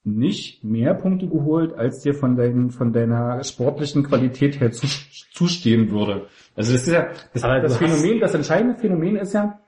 nicht 0.05 0.65
mehr 0.65 0.95
Punkte 0.95 1.29
geholt, 1.29 1.75
als 1.75 2.01
dir 2.01 2.15
von, 2.15 2.37
dein, 2.37 2.71
von 2.71 2.93
deiner 2.93 3.43
sportlichen 3.45 4.03
Qualität 4.03 4.61
her 4.61 4.73
zu, 4.73 4.87
zustehen 5.33 5.91
würde. 5.91 6.27
Also 6.57 6.73
das 6.73 6.83
ist 6.89 6.93
ja 6.93 7.09
das, 7.33 7.45
das 7.61 7.77
Phänomen, 7.79 8.21
das 8.21 8.35
entscheidende 8.35 8.77
Phänomen 8.79 9.17
ist 9.17 9.33
ja, 9.33 9.61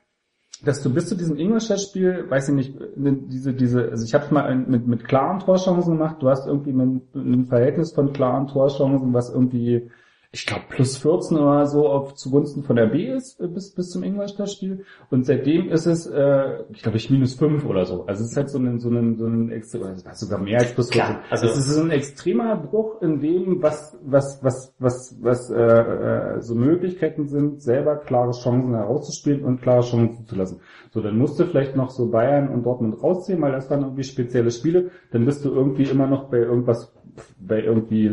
dass 0.65 0.83
du 0.83 0.93
bis 0.93 1.09
zu 1.09 1.15
diesem 1.17 1.37
Ingolstadt-Spiel, 1.37 2.27
weiß 2.29 2.49
ich 2.49 2.55
nicht, 2.55 2.97
ne, 2.97 3.13
diese, 3.29 3.53
diese, 3.53 3.91
also 3.91 4.05
ich 4.05 4.15
habe 4.15 4.33
mal 4.33 4.45
ein- 4.45 4.69
mit, 4.69 4.87
mit 4.87 5.05
klaren 5.05 5.39
Torchancen 5.41 5.99
gemacht, 5.99 6.17
du 6.21 6.29
hast 6.29 6.47
irgendwie 6.47 6.71
ein, 6.73 7.03
ein 7.15 7.45
Verhältnis 7.47 7.93
von 7.93 8.13
klaren 8.13 8.47
Torchancen, 8.49 9.13
was 9.13 9.31
irgendwie, 9.33 9.91
ich 10.35 10.47
glaube, 10.47 10.65
plus 10.69 10.97
14 10.97 11.39
oder 11.39 11.65
so 11.67 11.89
auf 11.89 12.15
zugunsten 12.15 12.65
von 12.65 12.75
der 12.75 12.87
B 12.87 13.07
ist, 13.07 13.41
äh, 13.41 13.47
bis, 13.47 13.73
bis 13.73 13.91
zum 13.91 14.03
Ingolstadt-Spiel. 14.03 14.85
Und 15.09 15.25
seitdem 15.25 15.69
ist 15.71 15.87
es, 15.87 16.09
äh, 16.09 16.65
ich 16.73 16.83
glaube, 16.83 16.99
ich 16.99 17.09
minus 17.09 17.35
5 17.35 17.65
oder 17.65 17.85
so. 17.85 18.05
Also 18.07 18.25
es 18.25 18.33
ist 18.33 18.37
halt 18.37 18.51
so 18.51 18.59
ein, 18.59 18.81
so 18.81 18.91
ein, 18.91 19.17
so 19.17 19.27
ein 19.27 19.51
war 19.51 20.15
sogar 20.17 20.41
mehr 20.41 20.59
als 20.59 20.75
plus 20.75 20.91
14. 20.91 21.15
Klar, 21.15 21.23
also- 21.31 21.47
es 21.47 21.57
ist 21.57 21.69
so 21.69 21.83
ein 21.83 21.91
extremer 21.93 22.57
Bruch 22.57 23.01
in 23.01 23.21
dem, 23.21 23.63
was, 23.63 23.97
was, 24.05 24.41
was, 24.43 24.75
was, 24.81 25.17
was 25.21 25.51
äh, 25.51 25.57
äh, 25.57 26.41
so 26.41 26.57
Möglichkeiten 26.57 27.29
sind, 27.29 27.63
selber 27.63 27.97
klare 27.97 28.33
Chancen 28.33 28.75
herauszuspielen 28.75 29.45
und 29.45 29.63
klare 29.63 29.83
Chancen 29.83 30.17
zuzulassen. 30.17 30.61
So, 30.91 31.01
dann 31.01 31.17
musst 31.17 31.39
du 31.39 31.45
vielleicht 31.45 31.77
noch 31.77 31.91
so 31.91 32.11
Bayern 32.11 32.49
und 32.49 32.65
Dortmund 32.65 33.01
rausziehen, 33.01 33.41
weil 33.41 33.53
das 33.53 33.71
waren 33.71 33.83
irgendwie 33.83 34.03
spezielle 34.05 34.51
Spiele. 34.51 34.91
Dann 35.13 35.27
bist 35.27 35.45
du 35.45 35.53
irgendwie 35.55 35.85
immer 35.85 36.09
noch 36.09 36.29
bei 36.29 36.39
irgendwas, 36.39 36.93
bei 37.39 37.63
irgendwie 37.63 38.11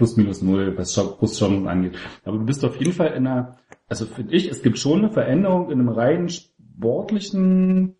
plus 0.00 0.16
minus 0.16 0.40
null, 0.40 0.72
was 0.78 0.96
Sch- 0.96 1.18
Brustchancen 1.18 1.68
angeht. 1.68 1.92
Aber 2.24 2.38
du 2.38 2.44
bist 2.46 2.64
auf 2.64 2.76
jeden 2.78 2.94
Fall 2.94 3.08
in 3.08 3.26
einer, 3.26 3.58
also 3.86 4.06
finde 4.06 4.34
ich, 4.34 4.48
es 4.48 4.62
gibt 4.62 4.78
schon 4.78 5.00
eine 5.00 5.10
Veränderung 5.10 5.70
in 5.70 5.78
einem 5.78 5.90
rein 5.90 6.30
sportlichen 6.30 7.96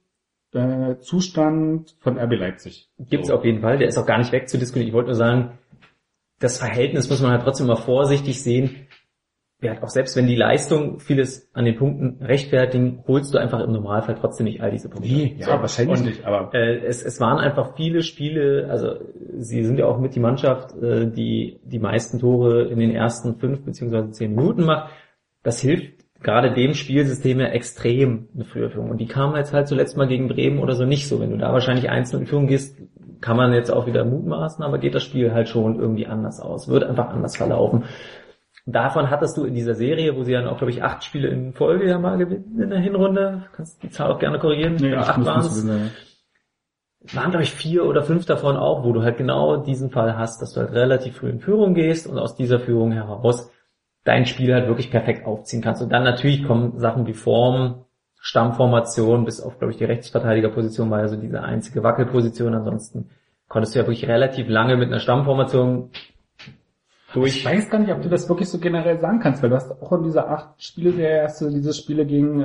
äh, 0.55 0.96
Zustand 1.01 1.94
von 2.01 2.18
RB 2.18 2.32
Leipzig. 2.38 2.88
Gibt's 2.98 3.28
So. 3.28 3.34
auf 3.34 3.44
jeden 3.44 3.61
Fall, 3.61 3.76
der 3.78 3.88
ist 3.88 3.98
auch 3.98 4.07
gar 4.07 4.16
nicht 4.18 4.32
wegzudiskutieren. 4.32 4.88
Ich 4.88 4.94
wollte 4.94 5.09
nur 5.09 5.14
sagen, 5.16 5.59
das 6.38 6.57
Verhältnis 6.59 7.11
muss 7.11 7.20
man 7.20 7.32
halt 7.32 7.42
trotzdem 7.42 7.66
mal 7.66 7.76
vorsichtig 7.76 8.42
sehen. 8.42 8.86
Ja, 9.62 9.82
auch 9.82 9.90
selbst 9.90 10.16
wenn 10.16 10.26
die 10.26 10.36
Leistung 10.36 11.00
vieles 11.00 11.50
an 11.52 11.66
den 11.66 11.76
Punkten 11.76 12.24
rechtfertigen, 12.24 13.04
holst 13.06 13.34
du 13.34 13.38
einfach 13.38 13.61
im 13.61 13.72
Normalfall 13.72 14.14
trotzdem 14.14 14.44
nicht 14.44 14.62
all 14.62 14.70
diese 14.70 14.88
Punkte. 14.88 15.12
Nee, 15.12 15.36
ja, 15.38 15.46
So. 15.46 15.52
wahrscheinlich 15.52 16.02
nicht, 16.02 16.24
aber 16.24 16.54
Äh, 16.54 16.78
es, 16.86 17.02
es 17.02 17.20
waren 17.20 17.38
einfach 17.38 17.76
viele 17.76 18.02
Spiele, 18.02 18.68
also 18.70 18.94
sie 19.36 19.62
sind 19.64 19.78
ja 19.78 19.86
auch 19.86 19.98
mit 19.98 20.14
die 20.14 20.20
Mannschaft, 20.20 20.74
äh, 20.82 21.11
die 21.11 21.61
die 21.64 21.78
meisten 21.78 22.18
Tore 22.18 22.64
in 22.64 22.78
den 22.78 22.90
ersten 22.90 23.36
fünf 23.36 23.64
beziehungsweise 23.64 24.11
zehn 24.12 24.34
Minuten 24.34 24.64
macht. 24.64 24.90
Das 25.42 25.61
hilft 25.61 25.92
gerade 26.22 26.52
dem 26.52 26.74
Spielsystem 26.74 27.40
ja 27.40 27.46
extrem 27.46 28.28
eine 28.34 28.44
frühe 28.44 28.70
Führung. 28.70 28.90
Und 28.90 28.98
die 28.98 29.06
kamen 29.06 29.36
jetzt 29.36 29.52
halt 29.52 29.68
zuletzt 29.68 29.96
mal 29.96 30.06
gegen 30.08 30.28
Bremen 30.28 30.58
oder 30.58 30.74
so 30.74 30.84
nicht 30.84 31.08
so. 31.08 31.20
Wenn 31.20 31.30
du 31.30 31.38
da 31.38 31.52
wahrscheinlich 31.52 31.88
einzeln 31.88 32.20
in 32.20 32.26
Führung 32.26 32.46
gehst, 32.46 32.76
kann 33.20 33.36
man 33.36 33.52
jetzt 33.52 33.70
auch 33.70 33.86
wieder 33.86 34.04
mutmaßen, 34.04 34.64
aber 34.64 34.78
geht 34.78 34.94
das 34.94 35.02
Spiel 35.02 35.32
halt 35.32 35.48
schon 35.48 35.78
irgendwie 35.78 36.06
anders 36.06 36.40
aus. 36.40 36.68
Wird 36.68 36.84
einfach 36.84 37.11
anders 37.11 37.36
verlaufen. 37.36 37.84
Davon 38.72 39.10
hattest 39.10 39.36
du 39.36 39.44
in 39.44 39.54
dieser 39.54 39.74
Serie, 39.74 40.16
wo 40.16 40.22
sie 40.24 40.32
dann 40.32 40.46
auch, 40.46 40.58
glaube 40.58 40.70
ich, 40.70 40.82
acht 40.82 41.04
Spiele 41.04 41.28
in 41.28 41.52
Folge 41.52 41.88
ja 41.88 41.98
mal 41.98 42.18
gewinnen 42.18 42.60
in 42.60 42.70
der 42.70 42.78
Hinrunde. 42.80 43.44
Kannst 43.52 43.82
die 43.82 43.90
Zahl 43.90 44.10
auch 44.10 44.18
gerne 44.18 44.38
korrigieren. 44.38 44.76
nee, 44.80 44.90
Ja, 44.92 45.00
acht 45.00 45.24
waren 45.24 45.42
sagen. 45.42 45.90
waren, 47.12 47.30
glaube 47.30 47.44
ich, 47.44 47.52
vier 47.52 47.84
oder 47.86 48.02
fünf 48.02 48.26
davon 48.26 48.56
auch, 48.56 48.84
wo 48.84 48.92
du 48.92 49.02
halt 49.02 49.16
genau 49.16 49.56
diesen 49.56 49.90
Fall 49.90 50.18
hast, 50.18 50.42
dass 50.42 50.52
du 50.52 50.60
halt 50.60 50.72
relativ 50.72 51.16
früh 51.16 51.30
in 51.30 51.40
Führung 51.40 51.74
gehst 51.74 52.06
und 52.06 52.18
aus 52.18 52.36
dieser 52.36 52.60
Führung 52.60 52.92
heraus 52.92 53.50
dein 54.04 54.26
Spiel 54.26 54.52
halt 54.54 54.66
wirklich 54.66 54.90
perfekt 54.90 55.26
aufziehen 55.26 55.62
kannst. 55.62 55.82
Und 55.82 55.90
dann 55.92 56.04
natürlich 56.04 56.44
kommen 56.46 56.78
Sachen 56.78 57.06
wie 57.06 57.12
Form, 57.14 57.84
Stammformation, 58.18 59.24
bis 59.24 59.40
auf, 59.40 59.58
glaube 59.58 59.72
ich, 59.72 59.78
die 59.78 59.84
Rechtsverteidigerposition 59.84 60.90
war 60.90 61.00
ja 61.00 61.08
so 61.08 61.16
diese 61.16 61.42
einzige 61.42 61.82
Wackelposition. 61.82 62.54
Ansonsten 62.54 63.10
konntest 63.48 63.74
du 63.74 63.78
ja 63.80 63.86
wirklich 63.86 64.06
relativ 64.08 64.48
lange 64.48 64.76
mit 64.76 64.88
einer 64.88 65.00
Stammformation 65.00 65.90
Ich 67.11 67.14
durch. 67.14 67.44
weiß 67.44 67.70
gar 67.70 67.80
nicht, 67.80 67.92
ob 67.92 68.02
du 68.02 68.08
das 68.08 68.28
wirklich 68.28 68.48
so 68.48 68.58
generell 68.58 69.00
sagen 69.00 69.18
kannst, 69.18 69.42
weil 69.42 69.50
du 69.50 69.56
hast 69.56 69.70
auch 69.70 69.92
in 69.92 70.04
dieser 70.04 70.28
acht 70.30 70.62
Spiele 70.62 70.92
der 70.92 71.11
erste, 71.11 71.50
diese 71.50 71.74
Spiele 71.74 72.06
gegen, 72.06 72.40
äh, 72.40 72.44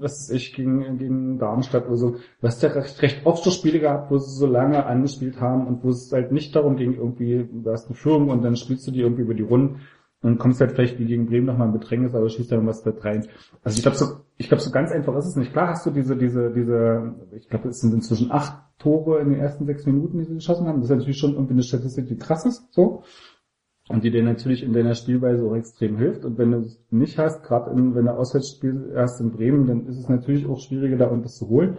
was 0.00 0.28
weiß 0.28 0.30
ich, 0.30 0.54
gegen, 0.54 0.98
gegen 0.98 1.38
Darmstadt 1.38 1.86
oder 1.86 1.96
so, 1.96 2.10
du 2.10 2.46
hast 2.46 2.62
ja 2.62 2.68
recht, 2.70 3.00
recht 3.00 3.24
oft 3.24 3.42
so 3.42 3.50
Spiele 3.50 3.80
gehabt, 3.80 4.10
wo 4.10 4.18
sie 4.18 4.36
so 4.36 4.46
lange 4.46 4.84
angespielt 4.84 5.40
haben 5.40 5.66
und 5.66 5.82
wo 5.82 5.88
es 5.88 6.12
halt 6.12 6.30
nicht 6.30 6.54
darum 6.54 6.76
ging, 6.76 6.94
irgendwie, 6.94 7.48
du 7.50 7.70
hast 7.70 7.86
eine 7.86 7.96
Führung 7.96 8.28
und 8.28 8.42
dann 8.42 8.56
spielst 8.56 8.86
du 8.86 8.90
die 8.90 9.00
irgendwie 9.00 9.22
über 9.22 9.34
die 9.34 9.42
Runden 9.42 9.80
und 10.22 10.38
kommst 10.38 10.60
halt 10.60 10.72
vielleicht 10.72 10.98
wie 10.98 11.06
gegen 11.06 11.26
Bremen 11.26 11.46
nochmal 11.46 11.68
in 11.68 11.72
Bedrängnis, 11.72 12.14
aber 12.14 12.28
schießt 12.28 12.52
dann 12.52 12.66
was 12.66 12.82
da 12.82 12.92
rein. 13.00 13.26
Also 13.62 13.76
ich 13.76 13.82
glaube 13.82 13.96
so, 13.96 14.06
ich 14.36 14.48
glaube 14.48 14.62
so 14.62 14.70
ganz 14.70 14.90
einfach 14.90 15.14
ist 15.16 15.26
es 15.26 15.36
nicht. 15.36 15.52
Klar 15.52 15.68
hast 15.68 15.86
du 15.86 15.90
diese, 15.90 16.16
diese, 16.16 16.50
diese, 16.52 17.14
ich 17.36 17.48
glaube 17.48 17.68
es 17.68 17.80
sind 17.80 17.94
inzwischen 17.94 18.30
acht 18.30 18.60
Tore 18.78 19.20
in 19.20 19.30
den 19.30 19.40
ersten 19.40 19.64
sechs 19.64 19.86
Minuten, 19.86 20.18
die 20.18 20.24
sie 20.24 20.34
geschossen 20.34 20.66
haben. 20.66 20.80
Das 20.80 20.90
ist 20.90 20.96
natürlich 20.96 21.18
schon 21.18 21.32
irgendwie 21.32 21.54
eine 21.54 21.62
Statistik, 21.62 22.08
die 22.08 22.16
krass 22.16 22.44
ist, 22.44 22.72
so. 22.72 23.02
Und 23.88 24.02
die 24.02 24.10
dir 24.10 24.24
natürlich 24.24 24.64
in 24.64 24.72
deiner 24.72 24.94
Spielweise 24.94 25.44
auch 25.44 25.54
extrem 25.54 25.96
hilft. 25.96 26.24
Und 26.24 26.38
wenn 26.38 26.50
du 26.50 26.58
es 26.58 26.80
nicht 26.90 27.18
hast, 27.18 27.44
gerade 27.44 27.70
wenn 27.70 28.04
du 28.04 28.10
Auswärtsspiel 28.10 28.94
hast 28.96 29.20
in 29.20 29.30
Bremen, 29.30 29.66
dann 29.66 29.86
ist 29.86 29.98
es 29.98 30.08
natürlich 30.08 30.46
auch 30.46 30.58
schwieriger, 30.58 30.96
da 30.96 31.06
irgendwas 31.06 31.36
zu 31.36 31.48
holen. 31.48 31.76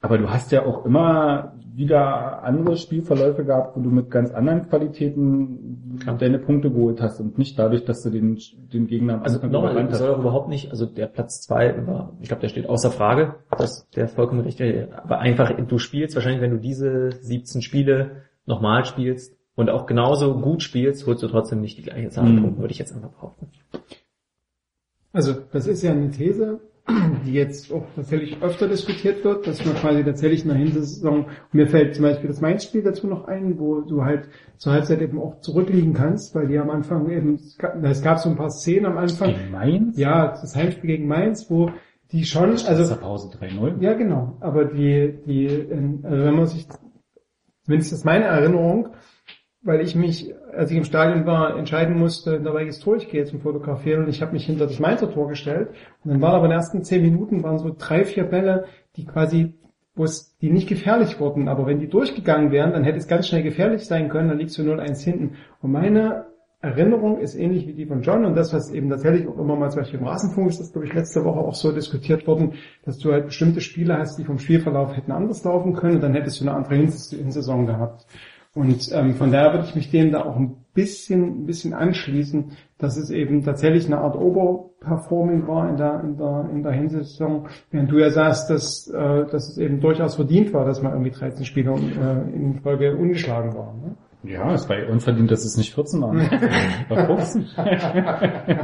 Aber 0.00 0.18
du 0.18 0.28
hast 0.30 0.52
ja 0.52 0.64
auch 0.64 0.84
immer 0.84 1.54
wieder 1.74 2.44
andere 2.44 2.76
Spielverläufe 2.76 3.44
gehabt, 3.44 3.76
wo 3.76 3.80
du 3.80 3.90
mit 3.90 4.10
ganz 4.10 4.30
anderen 4.30 4.68
Qualitäten 4.68 5.98
Klar. 6.00 6.18
deine 6.18 6.38
Punkte 6.38 6.70
geholt 6.70 7.00
hast 7.00 7.18
und 7.20 7.38
nicht 7.38 7.58
dadurch, 7.58 7.84
dass 7.84 8.02
du 8.02 8.10
den, 8.10 8.38
den 8.72 8.86
Gegner 8.86 9.14
am 9.14 9.22
Also 9.22 9.36
Anfang 9.36 9.50
nochmal, 9.50 9.74
das 9.74 9.92
hast. 9.92 9.98
soll 9.98 10.14
auch 10.14 10.18
überhaupt 10.18 10.48
nicht, 10.48 10.70
also 10.70 10.86
der 10.86 11.06
Platz 11.06 11.40
zwei 11.40 11.86
war, 11.86 12.12
ich 12.20 12.28
glaube, 12.28 12.42
der 12.42 12.48
steht 12.48 12.68
außer 12.68 12.90
Frage, 12.90 13.36
dass 13.56 13.88
der 13.90 14.08
vollkommen 14.08 14.40
richtig, 14.42 14.88
aber 14.92 15.18
einfach, 15.18 15.52
du 15.56 15.78
spielst 15.78 16.14
wahrscheinlich, 16.14 16.42
wenn 16.42 16.52
du 16.52 16.58
diese 16.58 17.10
17 17.12 17.62
Spiele 17.62 18.22
nochmal 18.46 18.84
spielst 18.84 19.37
und 19.58 19.70
auch 19.70 19.86
genauso 19.86 20.34
gut 20.40 20.62
spielst, 20.62 21.06
holst 21.06 21.22
du 21.22 21.28
trotzdem 21.28 21.60
nicht 21.60 21.76
die 21.78 21.82
gleiche 21.82 22.10
Zahl 22.10 22.28
Mhm. 22.30 22.58
Würde 22.58 22.72
ich 22.72 22.78
jetzt 22.78 22.94
einfach 22.94 23.10
behaupten. 23.10 23.48
Also 25.12 25.34
das 25.52 25.66
ist 25.66 25.82
ja 25.82 25.92
eine 25.92 26.10
These, 26.10 26.60
die 27.26 27.32
jetzt 27.32 27.72
auch 27.72 27.84
tatsächlich 27.96 28.40
öfter 28.40 28.68
diskutiert 28.68 29.24
wird, 29.24 29.46
dass 29.46 29.64
man 29.64 29.74
quasi 29.74 30.04
tatsächlich 30.04 30.42
in 30.42 30.48
der 30.48 30.58
Hinsaison, 30.58 31.26
mir 31.52 31.66
fällt 31.66 31.94
zum 31.96 32.04
Beispiel 32.04 32.28
das 32.28 32.40
Mainz-Spiel 32.40 32.82
dazu 32.82 33.06
noch 33.08 33.26
ein, 33.26 33.58
wo 33.58 33.80
du 33.80 34.04
halt 34.04 34.28
zur 34.58 34.72
Halbzeit 34.72 35.02
eben 35.02 35.18
auch 35.20 35.40
zurückliegen 35.40 35.92
kannst, 35.92 36.34
weil 36.34 36.46
die 36.46 36.58
am 36.58 36.70
Anfang 36.70 37.10
eben, 37.10 37.34
es 37.82 38.02
gab, 38.02 38.18
so 38.20 38.28
ein 38.30 38.36
paar 38.36 38.50
Szenen 38.50 38.86
am 38.86 38.96
Anfang, 38.98 39.34
Gegen 39.34 39.50
Mainz? 39.50 39.98
ja, 39.98 40.28
das 40.28 40.54
Heimspiel 40.54 40.86
gegen 40.88 41.08
Mainz, 41.08 41.50
wo 41.50 41.70
die 42.12 42.24
schon, 42.24 42.50
Also 42.52 42.66
also 42.68 42.96
Pause 42.96 43.36
3-0. 43.38 43.82
ja, 43.82 43.92
genau. 43.94 44.36
Aber 44.40 44.64
die, 44.66 45.18
die, 45.26 45.46
ähm, 45.46 46.00
also 46.04 46.24
wenn 46.24 46.36
man 46.36 46.46
sich, 46.46 46.66
zumindest 47.64 47.92
ist 47.92 48.04
meine 48.06 48.24
Erinnerung, 48.26 48.90
weil 49.68 49.82
ich 49.82 49.94
mich, 49.94 50.34
als 50.56 50.70
ich 50.70 50.78
im 50.78 50.84
Stadion 50.84 51.26
war, 51.26 51.56
entscheiden 51.56 51.98
musste, 51.98 52.36
in 52.36 52.44
welches 52.46 52.80
Tor 52.80 52.96
ich 52.96 53.10
gehe 53.10 53.26
zum 53.26 53.40
Fotografieren 53.40 54.04
und 54.04 54.08
ich 54.08 54.22
habe 54.22 54.32
mich 54.32 54.46
hinter 54.46 54.66
das 54.66 54.80
Mainzer 54.80 55.12
Tor 55.12 55.28
gestellt. 55.28 55.68
Und 56.02 56.10
dann 56.10 56.22
waren 56.22 56.34
aber 56.34 56.46
in 56.46 56.50
den 56.50 56.58
ersten 56.58 56.82
zehn 56.82 57.02
Minuten 57.02 57.42
waren 57.42 57.58
so 57.58 57.74
drei, 57.76 58.04
vier 58.04 58.24
Bälle, 58.24 58.64
die 58.96 59.04
quasi, 59.04 59.52
wo 59.94 60.04
es, 60.04 60.36
die 60.38 60.50
nicht 60.50 60.70
gefährlich 60.70 61.20
wurden. 61.20 61.48
Aber 61.48 61.66
wenn 61.66 61.80
die 61.80 61.86
durchgegangen 61.86 62.50
wären, 62.50 62.72
dann 62.72 62.82
hätte 62.82 62.96
es 62.96 63.08
ganz 63.08 63.28
schnell 63.28 63.42
gefährlich 63.42 63.84
sein 63.84 64.08
können, 64.08 64.30
dann 64.30 64.38
liegst 64.38 64.56
du 64.56 64.62
0-1 64.62 65.04
hinten. 65.04 65.36
Und 65.60 65.70
meine 65.70 66.24
Erinnerung 66.62 67.18
ist 67.20 67.34
ähnlich 67.34 67.68
wie 67.68 67.74
die 67.74 67.84
von 67.84 68.00
John 68.00 68.24
und 68.24 68.34
das, 68.34 68.54
was 68.54 68.72
eben 68.72 68.88
tatsächlich 68.88 69.28
auch 69.28 69.38
immer 69.38 69.54
mal 69.54 69.70
zum 69.70 69.82
Beispiel 69.82 70.00
im 70.00 70.06
Rasenfunk 70.06 70.48
ist, 70.48 70.60
das 70.60 70.72
glaube 70.72 70.86
ich 70.88 70.94
letzte 70.94 71.24
Woche 71.24 71.38
auch 71.40 71.54
so 71.54 71.72
diskutiert 71.72 72.26
worden, 72.26 72.54
dass 72.84 72.98
du 72.98 73.12
halt 73.12 73.26
bestimmte 73.26 73.60
Spiele 73.60 73.98
hast, 73.98 74.18
die 74.18 74.24
vom 74.24 74.38
Spielverlauf 74.38 74.96
hätten 74.96 75.12
anders 75.12 75.44
laufen 75.44 75.74
können 75.74 75.96
und 75.96 76.02
dann 76.02 76.14
hättest 76.14 76.40
du 76.40 76.44
eine 76.44 76.56
andere 76.56 76.74
Hins- 76.74 77.10
Hinsaison 77.10 77.66
gehabt. 77.66 78.06
Und 78.58 78.90
ähm, 78.92 79.14
von 79.14 79.30
daher 79.30 79.52
würde 79.52 79.66
ich 79.68 79.76
mich 79.76 79.88
dem 79.92 80.10
da 80.10 80.24
auch 80.24 80.34
ein 80.34 80.56
bisschen, 80.74 81.42
ein 81.42 81.46
bisschen 81.46 81.74
anschließen, 81.74 82.56
dass 82.76 82.96
es 82.96 83.10
eben 83.10 83.44
tatsächlich 83.44 83.86
eine 83.86 83.98
Art 83.98 84.16
Oberperforming 84.16 85.46
war 85.46 85.70
in 85.70 85.76
der, 85.76 86.00
in 86.02 86.16
der, 86.16 86.50
in 86.52 86.62
der 86.64 86.72
Hinsaison, 86.72 87.46
während 87.70 87.92
du 87.92 87.98
ja 87.98 88.10
sagst, 88.10 88.50
dass, 88.50 88.88
äh, 88.88 89.26
dass 89.26 89.50
es 89.50 89.58
eben 89.58 89.78
durchaus 89.78 90.16
verdient 90.16 90.52
war, 90.52 90.64
dass 90.64 90.82
man 90.82 90.90
irgendwie 90.90 91.12
13 91.12 91.44
Spiele 91.44 91.70
äh, 91.70 92.34
in 92.34 92.58
Folge 92.60 92.96
ungeschlagen 92.96 93.54
war. 93.54 93.74
Ne? 93.74 93.94
Ja, 94.24 94.52
es 94.52 94.68
war 94.68 94.76
ja 94.76 94.88
unverdient, 94.88 95.30
dass 95.30 95.44
es 95.44 95.56
nicht 95.56 95.72
14 95.72 96.02
waren. 96.02 96.18
War 96.88 97.06
15. 97.06 97.46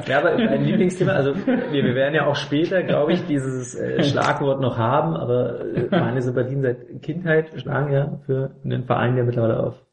Ja, 0.08 0.18
aber 0.18 0.36
mein 0.36 0.64
Lieblingsthema, 0.64 1.12
also 1.12 1.36
wir, 1.36 1.84
wir 1.84 1.94
werden 1.94 2.14
ja 2.16 2.26
auch 2.26 2.34
später, 2.34 2.82
glaube 2.82 3.12
ich, 3.12 3.24
dieses 3.26 3.76
äh, 3.76 4.02
Schlagwort 4.02 4.60
noch 4.60 4.76
haben, 4.76 5.14
aber 5.14 5.60
äh, 5.60 5.86
meine 5.90 6.20
Sympathien 6.20 6.62
seit 6.62 7.00
Kindheit 7.02 7.52
schlagen 7.60 7.92
ja 7.92 8.18
für 8.26 8.50
einen 8.64 8.82
Verein, 8.82 9.14
der 9.14 9.24
mittlerweile 9.24 9.62
auf 9.62 9.83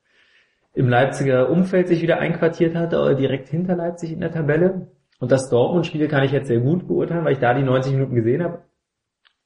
im 0.73 0.89
Leipziger 0.89 1.49
Umfeld 1.49 1.87
sich 1.87 2.01
wieder 2.01 2.19
einquartiert 2.19 2.75
hat, 2.75 2.93
äh, 2.93 3.15
direkt 3.15 3.49
hinter 3.49 3.75
Leipzig 3.75 4.11
in 4.11 4.21
der 4.21 4.31
Tabelle. 4.31 4.87
Und 5.19 5.31
das 5.31 5.49
Dortmund-Spiel 5.49 6.07
kann 6.07 6.23
ich 6.23 6.31
jetzt 6.31 6.47
sehr 6.47 6.59
gut 6.59 6.87
beurteilen, 6.87 7.25
weil 7.25 7.33
ich 7.33 7.39
da 7.39 7.53
die 7.53 7.63
90 7.63 7.93
Minuten 7.93 8.15
gesehen 8.15 8.43
habe. 8.43 8.61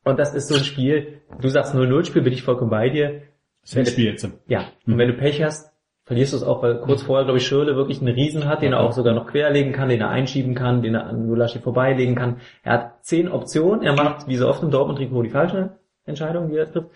Und 0.03 0.19
das 0.19 0.33
ist 0.33 0.47
so 0.47 0.55
ein 0.55 0.63
Spiel, 0.63 1.21
du 1.41 1.49
sagst 1.49 1.73
0-0-Spiel, 1.73 2.21
bin 2.21 2.33
ich 2.33 2.43
vollkommen 2.43 2.69
bei 2.69 2.89
dir. 2.89 3.23
Das 3.61 3.71
ist 3.71 3.77
ein 3.77 3.85
Spiel 3.87 4.05
jetzt. 4.05 4.29
Ja, 4.47 4.65
und 4.85 4.97
wenn 4.97 5.07
du 5.07 5.15
Pech 5.15 5.43
hast, 5.43 5.73
verlierst 6.05 6.33
du 6.33 6.37
es 6.37 6.43
auch, 6.43 6.61
weil 6.61 6.79
kurz 6.81 7.01
vorher, 7.01 7.25
glaube 7.25 7.39
ich, 7.39 7.47
Schirle 7.47 7.75
wirklich 7.75 7.99
einen 7.99 8.13
Riesen 8.13 8.45
hat, 8.45 8.61
den 8.61 8.73
er 8.73 8.81
auch 8.81 8.91
sogar 8.91 9.15
noch 9.15 9.25
querlegen 9.25 9.73
kann, 9.73 9.89
den 9.89 10.01
er 10.01 10.09
einschieben 10.09 10.53
kann, 10.53 10.83
den 10.83 10.93
er 10.93 11.07
an 11.07 11.25
Nulaschi 11.25 11.59
vorbeilegen 11.59 12.15
kann. 12.15 12.37
Er 12.63 12.73
hat 12.73 13.05
zehn 13.05 13.27
Optionen, 13.27 13.81
er 13.81 13.93
macht, 13.93 14.27
wie 14.27 14.35
so 14.35 14.47
oft 14.47 14.61
im 14.61 14.69
Dortmund-Trikot, 14.69 15.23
die 15.23 15.29
falsche 15.29 15.79
Entscheidung, 16.05 16.49
die 16.49 16.57
er 16.57 16.71
trifft. 16.71 16.89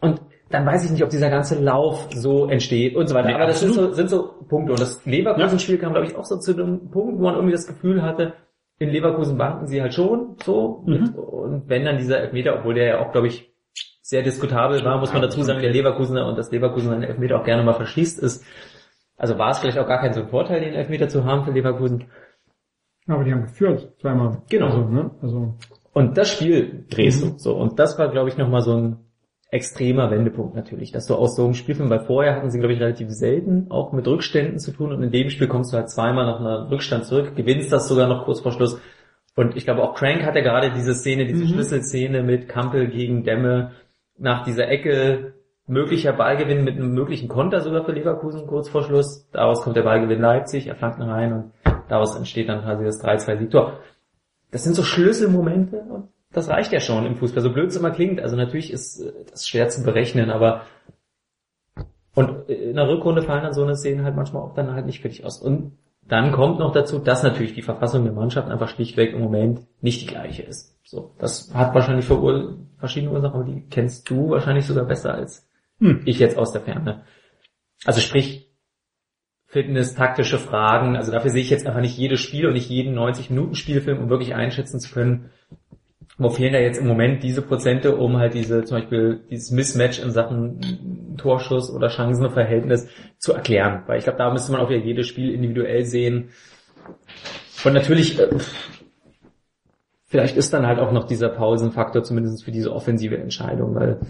Und 0.00 0.20
dann 0.50 0.66
weiß 0.66 0.84
ich 0.84 0.90
nicht, 0.90 1.02
ob 1.04 1.10
dieser 1.10 1.30
ganze 1.30 1.60
Lauf 1.62 2.08
so 2.12 2.48
entsteht 2.48 2.96
und 2.96 3.06
so 3.08 3.14
weiter. 3.14 3.28
Nee, 3.28 3.34
Aber 3.34 3.46
das 3.46 3.60
sind 3.60 3.72
so, 3.72 3.92
sind 3.92 4.10
so 4.10 4.34
Punkte. 4.48 4.72
Und 4.72 4.80
das 4.80 5.04
Leverkusen-Spiel 5.06 5.78
kam, 5.78 5.92
glaube 5.92 6.06
ich, 6.08 6.16
auch 6.16 6.24
so 6.24 6.38
zu 6.38 6.52
einem 6.52 6.90
Punkt, 6.90 7.18
wo 7.18 7.22
man 7.22 7.34
irgendwie 7.34 7.52
das 7.52 7.66
Gefühl 7.68 8.02
hatte, 8.02 8.34
in 8.78 8.90
Leverkusen 8.90 9.38
banken 9.38 9.66
sie 9.66 9.80
halt 9.80 9.94
schon 9.94 10.36
so. 10.42 10.82
Mhm. 10.86 10.92
Mit, 10.92 11.14
und 11.16 11.68
wenn 11.68 11.84
dann 11.84 11.98
dieser 11.98 12.20
Elfmeter, 12.20 12.58
obwohl 12.58 12.74
der 12.74 12.84
ja 12.86 12.98
auch, 13.00 13.12
glaube 13.12 13.28
ich, 13.28 13.48
sehr 14.02 14.22
diskutabel 14.22 14.84
war, 14.84 14.98
muss 14.98 15.12
man 15.12 15.22
dazu 15.22 15.42
sagen, 15.42 15.60
der 15.60 15.70
Leverkusener 15.70 16.26
und 16.26 16.36
das 16.36 16.50
Leverkusener 16.50 16.94
den 16.94 17.04
Elfmeter 17.04 17.38
auch 17.40 17.44
gerne 17.44 17.62
mal 17.62 17.74
verschießt 17.74 18.18
ist. 18.20 18.44
Also 19.16 19.38
war 19.38 19.50
es 19.50 19.58
vielleicht 19.58 19.78
auch 19.78 19.86
gar 19.86 20.00
kein 20.00 20.14
so 20.14 20.22
ein 20.22 20.28
Vorteil, 20.28 20.60
den 20.60 20.74
Elfmeter 20.74 21.08
zu 21.08 21.24
haben 21.24 21.44
für 21.44 21.52
Leverkusen. 21.52 22.06
Aber 23.06 23.22
die 23.22 23.32
haben 23.32 23.42
geführt, 23.42 23.92
zweimal. 24.00 24.42
Genau. 24.48 24.66
Also, 24.66 24.84
ne? 24.88 25.10
also 25.22 25.54
Und 25.92 26.18
das 26.18 26.30
Spiel 26.32 26.86
drehst 26.90 27.24
Mhm. 27.24 27.28
du. 27.32 27.38
So. 27.38 27.54
Und 27.54 27.78
das 27.78 27.98
war, 27.98 28.08
glaube 28.08 28.30
ich, 28.30 28.36
nochmal 28.36 28.62
so 28.62 28.74
ein 28.74 28.96
extremer 29.50 30.10
Wendepunkt 30.10 30.54
natürlich, 30.54 30.92
dass 30.92 31.06
du 31.06 31.14
aus 31.14 31.34
so 31.34 31.44
einem 31.44 31.54
Spielfilm, 31.54 31.90
weil 31.90 32.04
vorher 32.04 32.36
hatten 32.36 32.50
sie, 32.50 32.58
glaube 32.58 32.74
ich, 32.74 32.80
relativ 32.80 33.10
selten 33.10 33.66
auch 33.70 33.92
mit 33.92 34.06
Rückständen 34.06 34.58
zu 34.58 34.70
tun 34.70 34.92
und 34.92 35.02
in 35.02 35.10
dem 35.10 35.30
Spiel 35.30 35.48
kommst 35.48 35.72
du 35.72 35.76
halt 35.76 35.90
zweimal 35.90 36.26
nach 36.26 36.40
einer 36.40 36.70
Rückstand 36.70 37.04
zurück, 37.04 37.34
gewinnst 37.34 37.72
das 37.72 37.88
sogar 37.88 38.08
noch 38.08 38.24
kurz 38.24 38.40
vor 38.40 38.52
Schluss. 38.52 38.80
Und 39.34 39.56
ich 39.56 39.64
glaube 39.64 39.82
auch 39.82 39.94
Crank 39.94 40.24
hat 40.24 40.36
ja 40.36 40.42
gerade 40.42 40.70
diese 40.72 40.94
Szene, 40.94 41.26
diese 41.26 41.44
Mhm. 41.44 41.48
Schlüsselszene 41.48 42.22
mit 42.22 42.48
Kampel 42.48 42.88
gegen 42.88 43.24
Demme 43.24 43.72
nach 44.18 44.44
dieser 44.44 44.68
Ecke, 44.68 45.34
möglicher 45.66 46.12
Ballgewinn 46.12 46.64
mit 46.64 46.76
einem 46.76 46.92
möglichen 46.92 47.28
Konter 47.28 47.60
sogar 47.60 47.84
für 47.84 47.92
Leverkusen 47.92 48.46
kurz 48.46 48.68
vor 48.68 48.82
Schluss. 48.82 49.28
Daraus 49.32 49.62
kommt 49.62 49.76
der 49.76 49.82
Ballgewinn 49.82 50.20
Leipzig, 50.20 50.66
er 50.66 50.74
flankt 50.74 51.00
rein 51.00 51.32
und 51.32 51.52
daraus 51.88 52.16
entsteht 52.16 52.48
dann 52.48 52.62
quasi 52.62 52.84
das 52.84 53.02
3-2-Siegtor. 53.02 53.78
Das 54.50 54.64
sind 54.64 54.74
so 54.74 54.82
Schlüsselmomente 54.82 55.76
und 55.88 56.08
das 56.32 56.48
reicht 56.48 56.72
ja 56.72 56.80
schon 56.80 57.06
im 57.06 57.16
Fußball. 57.16 57.42
So 57.42 57.52
blöd 57.52 57.70
es 57.70 57.76
immer 57.76 57.90
klingt, 57.90 58.20
also 58.20 58.36
natürlich 58.36 58.72
ist 58.72 59.00
äh, 59.00 59.12
das 59.30 59.48
schwer 59.48 59.68
zu 59.68 59.82
berechnen, 59.82 60.30
aber 60.30 60.62
und 62.14 62.48
in 62.50 62.74
der 62.74 62.88
Rückrunde 62.88 63.22
fallen 63.22 63.44
dann 63.44 63.54
so 63.54 63.62
eine 63.62 63.76
Szene 63.76 64.02
halt 64.02 64.16
manchmal 64.16 64.42
auch 64.42 64.54
dann 64.54 64.72
halt 64.72 64.86
nicht 64.86 65.00
fertig 65.00 65.24
aus. 65.24 65.40
Und 65.40 65.78
dann 66.02 66.32
kommt 66.32 66.58
noch 66.58 66.72
dazu, 66.72 66.98
dass 66.98 67.22
natürlich 67.22 67.54
die 67.54 67.62
Verfassung 67.62 68.02
der 68.02 68.12
Mannschaft 68.12 68.48
einfach 68.48 68.68
schlichtweg 68.68 69.12
im 69.12 69.20
Moment 69.20 69.60
nicht 69.80 70.02
die 70.02 70.06
gleiche 70.06 70.42
ist. 70.42 70.76
So, 70.82 71.14
das 71.18 71.54
hat 71.54 71.72
wahrscheinlich 71.72 72.06
verschiedene 72.06 73.12
Ursachen, 73.12 73.40
aber 73.40 73.44
die 73.44 73.64
kennst 73.70 74.10
du 74.10 74.30
wahrscheinlich 74.30 74.66
sogar 74.66 74.86
besser 74.86 75.14
als 75.14 75.48
Hm. 75.80 76.02
ich 76.04 76.18
jetzt 76.18 76.38
aus 76.38 76.52
der 76.52 76.60
Ferne. 76.60 77.04
Also 77.84 78.00
sprich, 78.00 78.48
Fitness, 79.46 79.94
taktische 79.94 80.38
Fragen, 80.38 80.94
also 80.94 81.10
dafür 81.10 81.30
sehe 81.30 81.42
ich 81.42 81.50
jetzt 81.50 81.66
einfach 81.66 81.80
nicht 81.80 81.98
jedes 81.98 82.20
Spiel 82.20 82.46
und 82.46 82.52
nicht 82.52 82.68
jeden 82.68 82.96
90-Minuten-Spielfilm, 82.96 83.98
um 83.98 84.08
wirklich 84.08 84.34
einschätzen 84.34 84.78
zu 84.78 84.92
können, 84.92 85.30
wo 86.20 86.28
fehlen 86.28 86.52
da 86.52 86.58
jetzt 86.58 86.78
im 86.78 86.86
Moment 86.86 87.22
diese 87.22 87.40
Prozente, 87.40 87.96
um 87.96 88.18
halt 88.18 88.34
diese, 88.34 88.62
zum 88.64 88.78
Beispiel 88.78 89.20
dieses 89.30 89.50
Mismatch 89.50 90.00
in 90.00 90.10
Sachen 90.10 91.14
Torschuss 91.16 91.70
oder 91.70 91.88
Chancenverhältnis 91.88 92.88
zu 93.16 93.32
erklären. 93.32 93.84
Weil 93.86 93.98
ich 93.98 94.04
glaube, 94.04 94.18
da 94.18 94.30
müsste 94.30 94.52
man 94.52 94.60
auch 94.60 94.68
wieder 94.68 94.84
jedes 94.84 95.06
Spiel 95.06 95.32
individuell 95.32 95.86
sehen. 95.86 96.28
Und 97.64 97.72
natürlich, 97.72 98.20
äh, 98.20 98.28
vielleicht 100.04 100.36
ist 100.36 100.52
dann 100.52 100.66
halt 100.66 100.78
auch 100.78 100.92
noch 100.92 101.06
dieser 101.06 101.30
Pausenfaktor, 101.30 102.02
zumindest 102.02 102.44
für 102.44 102.52
diese 102.52 102.74
offensive 102.74 103.16
Entscheidung, 103.16 103.74
weil 103.74 104.00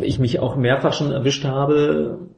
ich 0.00 0.20
mich 0.20 0.38
auch 0.38 0.54
mehrfach 0.54 0.92
schon 0.92 1.10
erwischt 1.10 1.44
habe, 1.44 2.28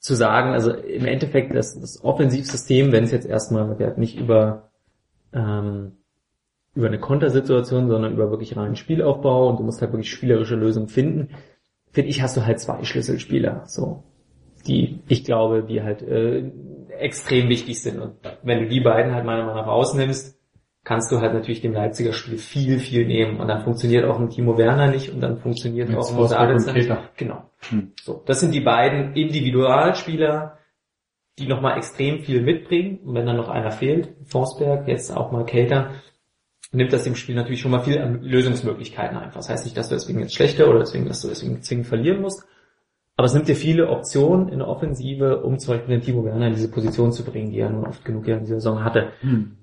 zu 0.00 0.14
sagen, 0.14 0.52
also 0.52 0.70
im 0.70 1.06
Endeffekt 1.06 1.54
das, 1.54 1.80
das 1.80 2.04
Offensivsystem, 2.04 2.92
wenn 2.92 3.04
es 3.04 3.10
jetzt 3.10 3.26
erstmal, 3.26 3.78
wir 3.78 3.96
nicht 3.96 4.18
über 4.18 4.70
ähm, 5.32 5.92
über 6.74 6.86
eine 6.86 6.98
Kontersituation, 6.98 7.88
sondern 7.88 8.12
über 8.12 8.30
wirklich 8.30 8.56
reinen 8.56 8.76
Spielaufbau 8.76 9.48
und 9.48 9.58
du 9.58 9.64
musst 9.64 9.80
halt 9.80 9.92
wirklich 9.92 10.10
spielerische 10.10 10.54
Lösungen 10.54 10.88
finden, 10.88 11.30
finde 11.92 12.10
ich, 12.10 12.22
hast 12.22 12.36
du 12.36 12.46
halt 12.46 12.60
zwei 12.60 12.84
Schlüsselspieler, 12.84 13.62
so, 13.66 14.04
die, 14.66 15.00
ich 15.08 15.24
glaube, 15.24 15.64
die 15.64 15.82
halt 15.82 16.02
äh, 16.02 16.50
extrem 16.98 17.48
wichtig 17.48 17.82
sind. 17.82 17.98
Und 17.98 18.14
wenn 18.42 18.60
du 18.60 18.68
die 18.68 18.80
beiden 18.80 19.14
halt 19.14 19.24
meiner 19.24 19.44
Meinung 19.44 19.56
nach 19.56 19.66
rausnimmst, 19.66 20.38
kannst 20.84 21.12
du 21.12 21.20
halt 21.20 21.34
natürlich 21.34 21.60
dem 21.60 21.72
Leipziger 21.72 22.12
Spiel 22.12 22.38
viel, 22.38 22.78
viel 22.78 23.06
nehmen. 23.06 23.40
Und 23.40 23.48
dann 23.48 23.62
funktioniert 23.62 24.04
auch 24.04 24.18
ein 24.18 24.30
Timo 24.30 24.56
Werner 24.56 24.90
nicht 24.90 25.12
und 25.12 25.20
dann 25.20 25.38
funktioniert 25.38 25.88
Mit 25.88 25.98
auch 25.98 26.10
ein 26.10 26.54
und 26.54 26.74
nicht. 26.74 26.90
Genau. 27.16 27.50
Hm. 27.68 27.92
So, 28.02 28.22
das 28.24 28.40
sind 28.40 28.54
die 28.54 28.60
beiden 28.60 29.14
Individualspieler, 29.14 30.58
die 31.38 31.46
nochmal 31.46 31.76
extrem 31.76 32.20
viel 32.20 32.42
mitbringen. 32.42 32.98
Und 33.04 33.14
wenn 33.14 33.26
dann 33.26 33.36
noch 33.36 33.48
einer 33.48 33.70
fehlt, 33.70 34.14
Forsberg, 34.24 34.88
jetzt 34.88 35.14
auch 35.14 35.32
mal 35.32 35.44
Cater, 35.44 35.90
nimmt 36.72 36.92
das 36.92 37.04
dem 37.04 37.16
Spiel 37.16 37.34
natürlich 37.34 37.60
schon 37.60 37.70
mal 37.70 37.82
viel 37.82 37.98
an 37.98 38.22
Lösungsmöglichkeiten 38.22 39.16
einfach. 39.16 39.36
Das 39.36 39.48
heißt 39.48 39.64
nicht, 39.64 39.76
dass 39.76 39.88
du 39.88 39.94
deswegen 39.94 40.20
jetzt 40.20 40.34
schlechter 40.34 40.68
oder 40.68 40.80
deswegen, 40.80 41.06
dass 41.06 41.22
du 41.22 41.28
deswegen 41.28 41.62
zwingend 41.62 41.86
verlieren 41.86 42.20
musst. 42.20 42.44
Aber 43.16 43.26
es 43.26 43.34
nimmt 43.34 43.48
dir 43.48 43.56
viele 43.56 43.88
Optionen 43.88 44.48
in 44.48 44.60
der 44.60 44.68
Offensive, 44.68 45.42
um 45.42 45.58
zum 45.58 45.74
Beispiel 45.74 45.96
den 45.96 46.02
Timo 46.02 46.24
Werner 46.24 46.46
in 46.46 46.54
diese 46.54 46.70
Position 46.70 47.12
zu 47.12 47.24
bringen, 47.24 47.50
die 47.50 47.58
er 47.58 47.70
nun 47.70 47.86
oft 47.86 48.04
genug 48.04 48.26
ja 48.26 48.36
in 48.36 48.44
dieser 48.44 48.60
Saison 48.60 48.82
hatte. 48.82 49.12
Hm. 49.20 49.58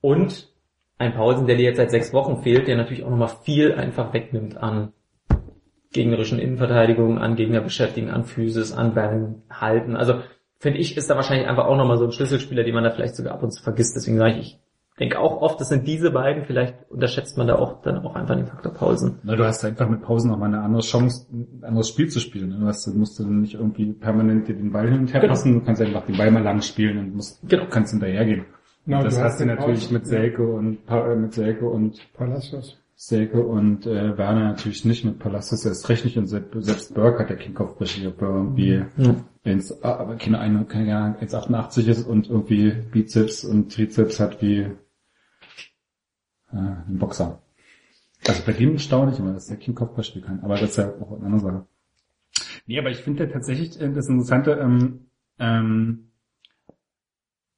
Und 0.00 0.52
ein 0.98 1.14
Pausen, 1.14 1.46
der 1.46 1.56
dir 1.56 1.62
jetzt 1.64 1.78
seit 1.78 1.90
sechs 1.90 2.12
Wochen 2.12 2.42
fehlt, 2.42 2.66
der 2.66 2.76
natürlich 2.76 3.04
auch 3.04 3.10
nochmal 3.10 3.30
viel 3.44 3.72
einfach 3.72 4.12
wegnimmt 4.12 4.56
an 4.56 4.92
gegnerischen 5.92 6.38
Innenverteidigung, 6.38 7.18
an 7.18 7.36
Gegnerbeschäftigen, 7.36 8.10
an 8.10 8.24
Physis, 8.24 8.72
an 8.72 8.94
Bällen 8.94 9.42
halten. 9.48 9.96
Also 9.96 10.20
finde 10.58 10.78
ich, 10.78 10.96
ist 10.96 11.08
da 11.08 11.14
wahrscheinlich 11.14 11.48
einfach 11.48 11.66
auch 11.66 11.76
nochmal 11.76 11.96
so 11.98 12.04
ein 12.04 12.12
Schlüsselspieler, 12.12 12.64
den 12.64 12.74
man 12.74 12.84
da 12.84 12.90
vielleicht 12.90 13.16
sogar 13.16 13.32
ab 13.32 13.42
und 13.42 13.52
zu 13.52 13.62
vergisst. 13.62 13.96
Deswegen 13.96 14.18
sage 14.18 14.34
ich, 14.34 14.38
ich 14.38 14.60
denke 14.98 15.18
auch 15.18 15.40
oft, 15.40 15.60
das 15.60 15.68
sind 15.68 15.86
diese 15.86 16.10
beiden, 16.10 16.44
vielleicht 16.44 16.74
unterschätzt 16.90 17.38
man 17.38 17.46
da 17.46 17.56
auch 17.56 17.82
dann 17.82 17.98
auch 18.04 18.14
einfach 18.14 18.36
den 18.36 18.46
Faktor 18.46 18.72
Pausen. 18.74 19.18
Na, 19.22 19.36
du 19.36 19.44
hast 19.44 19.64
einfach 19.64 19.88
mit 19.88 20.02
Pausen 20.02 20.30
nochmal 20.30 20.48
eine 20.48 20.60
andere 20.62 20.82
Chance, 20.82 21.26
ein 21.32 21.62
anderes 21.64 21.88
Spiel 21.88 22.08
zu 22.08 22.20
spielen. 22.20 22.48
ne? 22.50 22.56
Du 22.60 22.66
hast, 22.66 22.86
du 22.86 22.90
musst 22.94 23.18
dann 23.20 23.40
nicht 23.40 23.54
irgendwie 23.54 23.92
permanent 23.92 24.48
dir 24.48 24.54
den 24.54 24.72
Ball 24.72 24.88
hin 24.90 25.00
und 25.00 25.12
her 25.12 25.20
Genau. 25.20 25.32
passen, 25.32 25.54
du 25.54 25.60
kannst 25.64 25.80
einfach 25.82 26.04
den 26.06 26.16
Ball 26.16 26.30
mal 26.30 26.42
lang 26.42 26.60
spielen 26.62 26.98
und 26.98 27.14
musst, 27.14 27.40
Genau. 27.48 27.64
kannst 27.70 27.92
hinterhergehen. 27.92 28.44
Genau, 28.86 29.02
das 29.02 29.16
du 29.16 29.22
hast 29.22 29.40
du 29.40 29.44
natürlich 29.46 29.80
Pausen, 29.80 29.94
mit 29.94 30.02
ja. 30.04 30.08
Selke 30.08 30.46
und 30.46 30.78
äh, 30.88 31.14
mit 31.16 31.32
Selke 31.34 31.68
und 31.68 32.00
Palacios. 32.14 32.78
Selke 33.00 33.40
und 33.46 33.86
äh, 33.86 34.18
Werner 34.18 34.44
natürlich 34.48 34.84
nicht 34.84 35.04
mit 35.04 35.20
Palacios 35.20 35.64
erst 35.64 35.88
recht 35.88 36.04
nicht 36.04 36.16
und 36.18 36.26
selbst, 36.26 36.64
selbst 36.64 36.94
Burke 36.94 37.20
hat 37.20 37.30
der 37.30 37.36
Kickoff-Brüche, 37.36 38.08
ob 38.08 38.20
er 38.22 38.28
irgendwie 38.28 38.82
Ja. 38.96 39.14
wenn's, 39.44 39.84
ah, 39.84 39.98
aber 39.98 40.16
keine 40.16 40.40
Ahnung, 40.40 40.66
keine 40.66 40.96
Ahnung, 40.96 41.16
1,88 41.20 41.86
ist 41.86 42.08
und 42.08 42.28
irgendwie 42.28 42.72
Bizeps 42.90 43.44
und 43.44 43.72
Trizeps 43.72 44.18
hat 44.18 44.42
wie 44.42 44.66
äh, 46.52 46.56
ein 46.56 46.98
Boxer. 46.98 47.42
Also 48.26 48.42
bei 48.44 48.52
dem 48.52 48.78
staune 48.78 49.12
ich 49.12 49.18
immer, 49.18 49.32
dass 49.32 49.46
der 49.46 49.56
Kickoff 49.56 50.02
spielen 50.04 50.24
kann, 50.24 50.40
aber 50.40 50.54
das 50.54 50.70
ist 50.70 50.76
ja 50.76 50.92
auch 51.00 51.12
eine 51.12 51.26
andere 51.26 51.40
Sache. 51.40 51.66
Nee, 52.66 52.78
aber 52.78 52.90
ich 52.90 52.98
finde 52.98 53.30
tatsächlich 53.30 53.80
äh, 53.80 53.92
das 53.92 54.08
Interessante, 54.08 54.52
ähm, 54.52 55.06
ähm, 55.38 56.10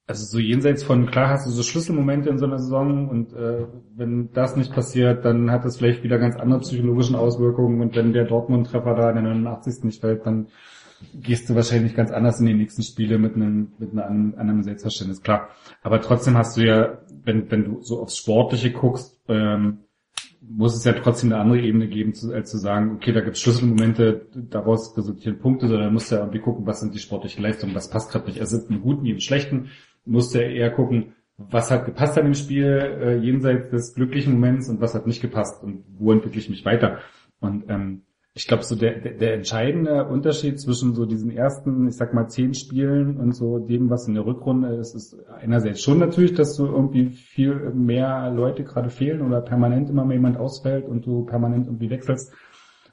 also 0.07 0.25
so 0.25 0.39
jenseits 0.39 0.83
von, 0.83 1.09
klar 1.09 1.29
hast 1.29 1.47
du 1.47 1.51
so 1.51 1.63
Schlüsselmomente 1.63 2.29
in 2.29 2.37
so 2.37 2.45
einer 2.45 2.59
Saison 2.59 3.09
und 3.09 3.33
äh, 3.33 3.65
wenn 3.95 4.31
das 4.33 4.55
nicht 4.55 4.73
passiert, 4.73 5.25
dann 5.25 5.51
hat 5.51 5.65
das 5.65 5.77
vielleicht 5.77 6.03
wieder 6.03 6.19
ganz 6.19 6.35
andere 6.35 6.59
psychologischen 6.59 7.15
Auswirkungen 7.15 7.81
und 7.81 7.95
wenn 7.95 8.13
der 8.13 8.25
Dortmund-Treffer 8.25 8.95
da 8.95 9.09
in 9.09 9.23
der 9.23 9.33
89. 9.35 9.83
nicht 9.83 10.01
fällt, 10.01 10.25
dann 10.25 10.47
gehst 11.13 11.49
du 11.49 11.55
wahrscheinlich 11.55 11.95
ganz 11.95 12.11
anders 12.11 12.39
in 12.39 12.45
die 12.45 12.53
nächsten 12.53 12.83
Spiele 12.83 13.17
mit 13.17 13.35
einem, 13.35 13.73
mit 13.79 13.91
einem 13.97 14.35
anderen 14.37 14.63
Selbstverständnis, 14.63 15.21
klar. 15.21 15.49
Aber 15.81 16.01
trotzdem 16.01 16.37
hast 16.37 16.57
du 16.57 16.61
ja, 16.61 16.99
wenn, 17.23 17.49
wenn 17.51 17.63
du 17.63 17.81
so 17.81 18.01
aufs 18.01 18.17
Sportliche 18.17 18.71
guckst, 18.71 19.21
ähm, 19.27 19.79
muss 20.41 20.75
es 20.75 20.83
ja 20.83 20.93
trotzdem 20.93 21.31
eine 21.31 21.41
andere 21.41 21.61
Ebene 21.61 21.87
geben, 21.87 22.13
zu, 22.13 22.33
als 22.33 22.49
zu 22.49 22.57
sagen, 22.57 22.95
okay, 22.95 23.11
da 23.11 23.21
gibt 23.21 23.35
es 23.35 23.41
Schlüsselmomente, 23.41 24.27
daraus 24.33 24.97
resultieren 24.97 25.39
Punkte, 25.39 25.67
sondern 25.67 25.93
musst 25.93 26.11
ja 26.11 26.19
irgendwie 26.19 26.39
gucken, 26.39 26.65
was 26.65 26.79
sind 26.79 26.93
die 26.95 26.99
sportlichen 26.99 27.43
Leistungen, 27.43 27.75
was 27.75 27.89
passt 27.89 28.11
gerade 28.11 28.25
nicht. 28.25 28.39
Also 28.39 28.57
im 28.67 28.81
Guten 28.81 29.03
wie 29.03 29.11
im 29.11 29.19
Schlechten 29.19 29.69
musst 30.03 30.33
du 30.33 30.41
ja 30.41 30.49
eher 30.49 30.71
gucken, 30.71 31.13
was 31.37 31.71
hat 31.71 31.85
gepasst 31.85 32.17
an 32.17 32.25
dem 32.25 32.33
Spiel, 32.33 32.65
äh, 32.65 33.17
jenseits 33.17 33.69
des 33.69 33.93
glücklichen 33.93 34.33
Moments 34.33 34.69
und 34.69 34.81
was 34.81 34.95
hat 34.95 35.07
nicht 35.07 35.21
gepasst 35.21 35.63
und 35.63 35.83
wo 35.97 36.11
entwickle 36.11 36.39
ich 36.39 36.49
mich 36.49 36.65
weiter. 36.65 36.99
Und 37.39 37.65
ähm, 37.69 38.03
ich 38.33 38.47
glaube, 38.47 38.63
so 38.63 38.75
der, 38.75 38.99
der, 38.99 39.13
der 39.13 39.33
entscheidende 39.33 40.07
Unterschied 40.07 40.59
zwischen 40.59 40.95
so 40.95 41.05
diesen 41.05 41.31
ersten, 41.31 41.87
ich 41.87 41.97
sag 41.97 42.13
mal, 42.13 42.29
zehn 42.29 42.53
Spielen 42.53 43.17
und 43.17 43.33
so 43.33 43.59
dem, 43.59 43.89
was 43.89 44.07
in 44.07 44.13
der 44.13 44.25
Rückrunde 44.25 44.75
ist, 44.75 44.95
ist 44.95 45.17
einerseits 45.29 45.81
schon 45.81 45.99
natürlich, 45.99 46.33
dass 46.33 46.55
so 46.55 46.65
irgendwie 46.67 47.09
viel 47.09 47.71
mehr 47.71 48.31
Leute 48.31 48.63
gerade 48.63 48.89
fehlen 48.89 49.21
oder 49.21 49.41
permanent 49.41 49.89
immer 49.89 50.05
mehr 50.05 50.15
jemand 50.15 50.37
ausfällt 50.37 50.87
und 50.87 51.05
du 51.05 51.25
permanent 51.25 51.67
irgendwie 51.67 51.89
wechselst 51.89 52.33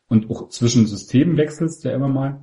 und 0.09 0.29
auch 0.29 0.49
zwischen 0.49 0.87
Systemen 0.87 1.37
wechselst 1.37 1.85
ja 1.85 1.93
immer 1.93 2.09
mal. 2.09 2.41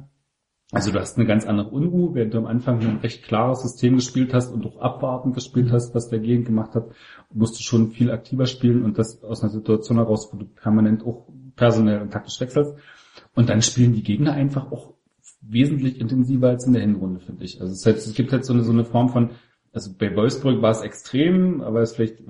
Also 0.72 0.92
du 0.92 1.00
hast 1.00 1.18
eine 1.18 1.28
ganz 1.28 1.46
andere 1.46 1.70
Unruhe, 1.70 2.16
während 2.16 2.34
du 2.34 2.38
am 2.40 2.48
Anfang 2.48 2.80
ein 2.80 2.98
recht 2.98 3.24
klares 3.24 3.62
System 3.62 3.96
gespielt 3.96 4.34
hast 4.34 4.52
und 4.52 4.66
auch 4.66 4.80
abwartend 4.80 5.36
gespielt 5.36 5.72
hast, 5.72 5.94
was 5.94 6.10
der 6.10 6.20
Gegend 6.20 6.48
gemacht 6.48 6.74
hat, 6.76 6.90
musst 7.32 7.60
du 7.60 7.64
schon 7.64 7.92
viel 7.92 8.10
aktiver 8.10 8.46
spielen 8.46 8.84
und 8.84 8.98
das 8.98 9.22
aus 9.24 9.44
einer 9.44 9.52
Situation 9.52 9.98
heraus, 9.98 10.30
wo 10.32 10.38
du 10.38 10.46
permanent 10.46 11.06
auch 11.06 11.28
personell 11.56 12.02
und 12.02 12.12
taktisch 12.12 12.40
wechselst. 12.40 12.76
Und 13.34 13.50
dann 13.50 13.62
spielen 13.62 13.94
die 13.94 14.04
Gegner 14.04 14.34
einfach 14.34 14.72
auch 14.72 14.94
wesentlich 15.42 16.00
intensiver 16.00 16.50
als 16.50 16.66
in 16.66 16.74
der 16.74 16.82
Hinrunde, 16.82 17.20
finde 17.20 17.44
ich. 17.44 17.62
Also 17.62 17.74
es, 17.74 17.86
halt, 17.86 17.98
es 17.98 18.14
gibt 18.14 18.32
halt 18.32 18.46
so 18.46 18.54
eine, 18.54 18.64
so 18.64 18.72
eine 18.72 18.86
Form 18.86 19.10
von, 19.10 19.32
also 19.74 19.92
bei 19.98 20.16
Wolfsburg 20.16 20.62
war 20.62 20.72
es 20.72 20.82
extrem, 20.82 21.62
aber 21.62 21.82
es 21.82 21.96
vielleicht, 21.96 22.22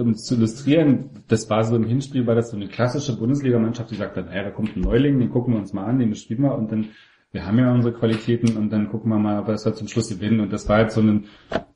um 0.00 0.10
es 0.10 0.24
zu 0.24 0.36
illustrieren, 0.36 1.10
das 1.28 1.50
war 1.50 1.62
so 1.64 1.76
im 1.76 1.84
Hinspiel, 1.84 2.26
war 2.26 2.34
das 2.34 2.50
so 2.50 2.56
eine 2.56 2.68
klassische 2.68 3.16
Bundesligamannschaft, 3.16 3.90
die 3.90 3.96
sagt 3.96 4.16
dann, 4.16 4.26
naja, 4.26 4.44
da 4.44 4.50
kommt 4.50 4.76
ein 4.76 4.80
Neuling, 4.80 5.18
den 5.18 5.30
gucken 5.30 5.52
wir 5.54 5.60
uns 5.60 5.72
mal 5.72 5.84
an, 5.84 5.98
den 5.98 6.14
spielen 6.14 6.42
wir 6.42 6.54
und 6.54 6.72
dann, 6.72 6.88
wir 7.30 7.46
haben 7.46 7.58
ja 7.58 7.72
unsere 7.72 7.92
Qualitäten 7.92 8.56
und 8.56 8.70
dann 8.70 8.88
gucken 8.88 9.10
wir 9.10 9.18
mal, 9.18 9.40
ob 9.40 9.48
wir 9.48 9.54
es 9.54 9.66
halt 9.66 9.76
zum 9.76 9.88
Schluss 9.88 10.08
gewinnen. 10.08 10.40
Und 10.40 10.52
das 10.52 10.68
war 10.68 10.76
halt 10.76 10.92
so 10.92 11.00
ein, 11.00 11.24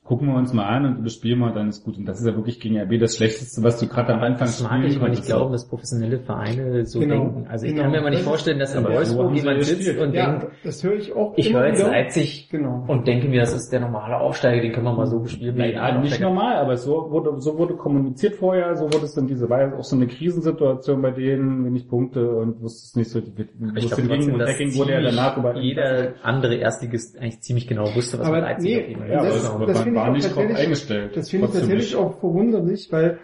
gucken 0.09 0.27
wir 0.29 0.37
uns 0.37 0.55
mal 0.55 0.65
an 0.65 0.87
und 0.87 1.03
bespielen 1.05 1.39
mal, 1.39 1.53
dann 1.53 1.69
ist 1.69 1.85
gut. 1.85 1.99
Und 1.99 2.07
das 2.07 2.19
ist 2.19 2.27
ja 2.27 2.35
wirklich 2.35 2.59
gegen 2.61 2.79
RB 2.81 2.99
das 2.99 3.15
Schlechteste, 3.17 3.63
was 3.63 3.79
du 3.79 3.87
gerade 3.89 4.15
am 4.15 4.21
Anfang 4.21 4.47
Das 4.47 4.63
mag 4.63 4.83
ich 4.87 4.97
aber 4.97 5.11
nicht 5.11 5.27
glauben, 5.27 5.53
dass 5.53 5.69
professionelle 5.69 6.19
Vereine 6.21 6.87
so 6.87 7.01
Genau. 7.01 7.15
denken. 7.27 7.47
Also 7.47 7.67
ich 7.67 7.73
Genau. 7.73 7.83
kann 7.83 7.91
mir 7.93 8.01
mal 8.01 8.09
nicht 8.09 8.21
Das 8.21 8.27
vorstellen, 8.29 8.59
dass 8.59 8.75
in 8.75 8.85
Wolfsburg 8.85 9.35
jemand 9.37 9.63
sitzt 9.65 9.99
und 9.99 10.15
Ja, 10.15 10.31
denkt, 10.39 10.47
das 10.65 10.83
höre 10.83 10.95
ich 10.95 11.15
auch 11.15 11.35
ich 11.37 11.53
höre 11.53 11.67
jetzt 11.69 11.81
wieder. 11.81 11.91
Leipzig 11.91 12.49
Genau. 12.51 12.85
und 12.89 13.07
denke 13.07 13.29
mir, 13.29 13.41
das 13.41 13.53
ist 13.55 13.69
der 13.71 13.81
normale 13.81 14.19
Aufsteiger, 14.19 14.63
den 14.63 14.73
können 14.73 14.87
wir 14.87 14.95
mal 14.95 15.07
so 15.07 15.21
gespielt 15.21 15.55
Nee, 15.57 15.75
ja, 15.75 15.99
nicht 16.01 16.19
normal, 16.23 16.57
aber 16.57 16.79
so 16.79 17.11
wurde, 17.11 17.39
so 17.43 17.59
wurde 17.59 17.75
kommuniziert 17.75 18.37
vorher, 18.37 18.75
so 18.77 18.85
wurde 18.85 19.05
es 19.05 19.13
dann 19.15 19.27
diese, 19.27 19.51
war 19.51 19.61
ja 19.61 19.77
auch 19.77 19.85
so 19.85 19.95
eine 19.95 20.07
Krisensituation 20.07 21.03
bei 21.03 21.11
denen, 21.11 21.67
wenig 21.67 21.87
Punkte 21.87 22.31
und 22.31 22.63
wusstest 22.63 22.97
nicht 22.97 23.11
so, 23.11 23.21
die, 23.21 23.29
Ich 23.31 23.85
wusste 23.85 23.97
glaube 23.97 24.03
gegen 24.03 24.09
trotzdem, 24.09 24.33
und 24.35 24.39
dass 24.41 24.51
Hacking 24.55 24.75
wurde 24.77 24.93
ja 24.93 25.01
danach 25.03 25.37
über 25.37 25.57
jeder 25.59 26.15
andere 26.23 26.55
Erstligist 26.55 27.19
eigentlich 27.19 27.41
ziemlich 27.41 27.67
genau 27.67 27.95
wusste, 27.95 28.19
was 28.19 28.27
Aber 28.27 28.37
mit 28.37 28.45
Leipzig 28.47 28.71
nee, 28.71 28.83
auf 28.83 28.89
ihn 29.05 29.13
ja, 29.13 29.23
das- 29.23 29.43
das 29.67 29.81
ich 29.81 29.87
war 29.99 30.13
nicht 30.13 30.35
drauf 30.35 30.55
eingestellt. 30.55 31.17
Das 31.17 31.31
finde 31.31 31.47
ich 31.47 31.53
tatsächlich 31.53 31.97
auch 31.97 32.19
verwunderlich, 32.19 32.89
weil 32.91 33.19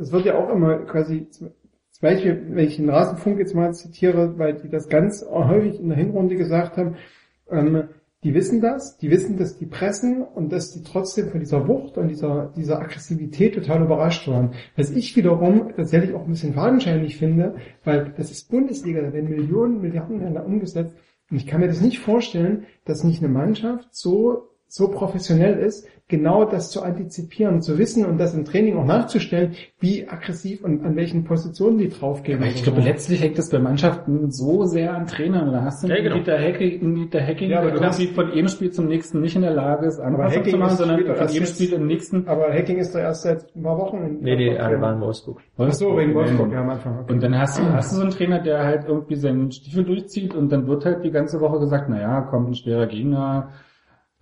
es 0.00 0.12
wird 0.12 0.26
ja 0.26 0.38
auch 0.38 0.50
immer 0.50 0.78
quasi, 0.78 1.28
zum 1.30 1.50
Beispiel, 2.00 2.46
wenn 2.50 2.66
ich 2.66 2.76
den 2.76 2.90
Rasenfunk 2.90 3.38
jetzt 3.38 3.54
mal 3.54 3.72
zitiere, 3.74 4.38
weil 4.38 4.54
die 4.54 4.68
das 4.68 4.88
ganz 4.88 5.24
häufig 5.28 5.80
in 5.80 5.88
der 5.88 5.98
Hinrunde 5.98 6.36
gesagt 6.36 6.76
haben, 6.76 6.96
ähm, 7.50 7.88
die 8.24 8.34
wissen 8.34 8.60
das, 8.60 8.98
die 8.98 9.10
wissen, 9.10 9.36
dass 9.36 9.58
die 9.58 9.66
pressen 9.66 10.22
und 10.22 10.52
dass 10.52 10.70
die 10.70 10.84
trotzdem 10.84 11.30
von 11.30 11.40
dieser 11.40 11.66
Wucht 11.66 11.98
und 11.98 12.06
dieser, 12.06 12.52
dieser 12.56 12.80
Aggressivität 12.80 13.54
total 13.54 13.82
überrascht 13.82 14.28
waren. 14.28 14.54
Was 14.76 14.90
ich 14.90 15.16
wiederum 15.16 15.72
tatsächlich 15.74 16.14
auch 16.14 16.24
ein 16.24 16.30
bisschen 16.30 16.54
fadenscheinig 16.54 17.16
finde, 17.16 17.56
weil 17.82 18.14
das 18.16 18.30
ist 18.30 18.48
Bundesliga, 18.48 19.00
da 19.00 19.12
werden 19.12 19.28
Millionen, 19.28 19.80
Milliarden 19.80 20.20
werden 20.20 20.34
da 20.34 20.42
umgesetzt 20.42 20.94
und 21.30 21.36
ich 21.36 21.46
kann 21.46 21.60
mir 21.60 21.66
das 21.66 21.80
nicht 21.80 21.98
vorstellen, 21.98 22.66
dass 22.84 23.02
nicht 23.02 23.22
eine 23.22 23.32
Mannschaft 23.32 23.88
so 23.90 24.50
so 24.74 24.88
professionell 24.88 25.58
ist, 25.58 25.86
genau 26.08 26.46
das 26.46 26.70
zu 26.70 26.82
antizipieren, 26.82 27.60
zu 27.60 27.76
wissen 27.76 28.06
und 28.06 28.18
das 28.18 28.32
im 28.34 28.46
Training 28.46 28.76
auch 28.78 28.86
nachzustellen, 28.86 29.52
wie 29.80 30.08
aggressiv 30.08 30.64
und 30.64 30.82
an 30.82 30.96
welchen 30.96 31.24
Positionen 31.24 31.76
die 31.76 31.90
draufgehen. 31.90 32.38
Aber 32.38 32.48
ich 32.48 32.62
glaube, 32.62 32.80
so. 32.80 32.86
letztlich 32.88 33.22
hängt 33.22 33.36
das 33.36 33.50
bei 33.50 33.58
Mannschaften 33.58 34.30
so 34.30 34.64
sehr 34.64 34.94
an 34.94 35.06
Trainern. 35.06 35.52
Da 35.52 35.62
hast 35.64 35.82
du 35.84 35.88
Ja, 35.88 35.96
einen 35.96 36.04
genau. 36.04 36.16
Dieter 36.16 36.38
Hacking, 36.38 36.94
Dieter 36.94 37.20
Hacking 37.20 37.50
Ja, 37.50 37.58
aber 37.60 37.70
der 37.70 37.80
du 37.80 37.84
hast- 37.86 37.98
irgendwie 38.00 38.14
von 38.14 38.30
einem 38.32 38.48
Spiel 38.48 38.70
zum 38.70 38.86
nächsten 38.88 39.20
nicht 39.20 39.36
in 39.36 39.42
der 39.42 39.52
Lage 39.54 39.86
ist, 39.86 40.00
Anpassung 40.00 40.38
Hacking 40.38 40.52
zu 40.52 40.58
machen, 40.58 40.76
sondern 40.78 41.00
von 41.04 41.28
jedem 41.28 41.34
jetzt- 41.42 41.54
Spiel 41.56 41.72
im 41.74 41.86
nächsten. 41.86 42.26
Aber 42.28 42.48
Hacking 42.50 42.78
ist 42.78 42.94
da 42.94 43.00
erst 43.00 43.22
seit 43.24 43.54
ein 43.54 43.62
paar 43.62 43.76
Wochen. 43.76 43.98
in- 43.98 44.20
Nee, 44.22 44.36
nee, 44.36 44.54
ja, 44.54 44.70
der 44.70 44.80
war 44.80 44.94
in 44.94 45.00
Wolfsburg. 45.02 45.40
Ach 45.58 45.70
so, 45.72 45.96
wegen 45.98 46.14
Wolfsburg, 46.14 46.48
Ja. 46.48 46.54
ja, 46.56 46.60
am 46.62 46.70
Anfang. 46.70 46.98
Okay. 47.00 47.12
Und 47.12 47.22
dann 47.22 47.38
hast 47.38 47.58
du, 47.58 47.62
hast 47.64 47.92
du 47.92 47.96
so 47.96 48.02
einen 48.02 48.10
Trainer, 48.10 48.40
der 48.42 48.64
halt 48.64 48.84
irgendwie 48.88 49.16
seinen 49.16 49.52
Stiefel 49.52 49.84
durchzieht 49.84 50.34
und 50.34 50.50
dann 50.50 50.66
wird 50.66 50.86
halt 50.86 51.04
die 51.04 51.10
ganze 51.10 51.40
Woche 51.42 51.58
gesagt, 51.60 51.88
na 51.90 52.00
ja, 52.00 52.20
kommt 52.22 52.48
ein 52.50 52.54
schwerer 52.54 52.86
Gegner, 52.86 53.50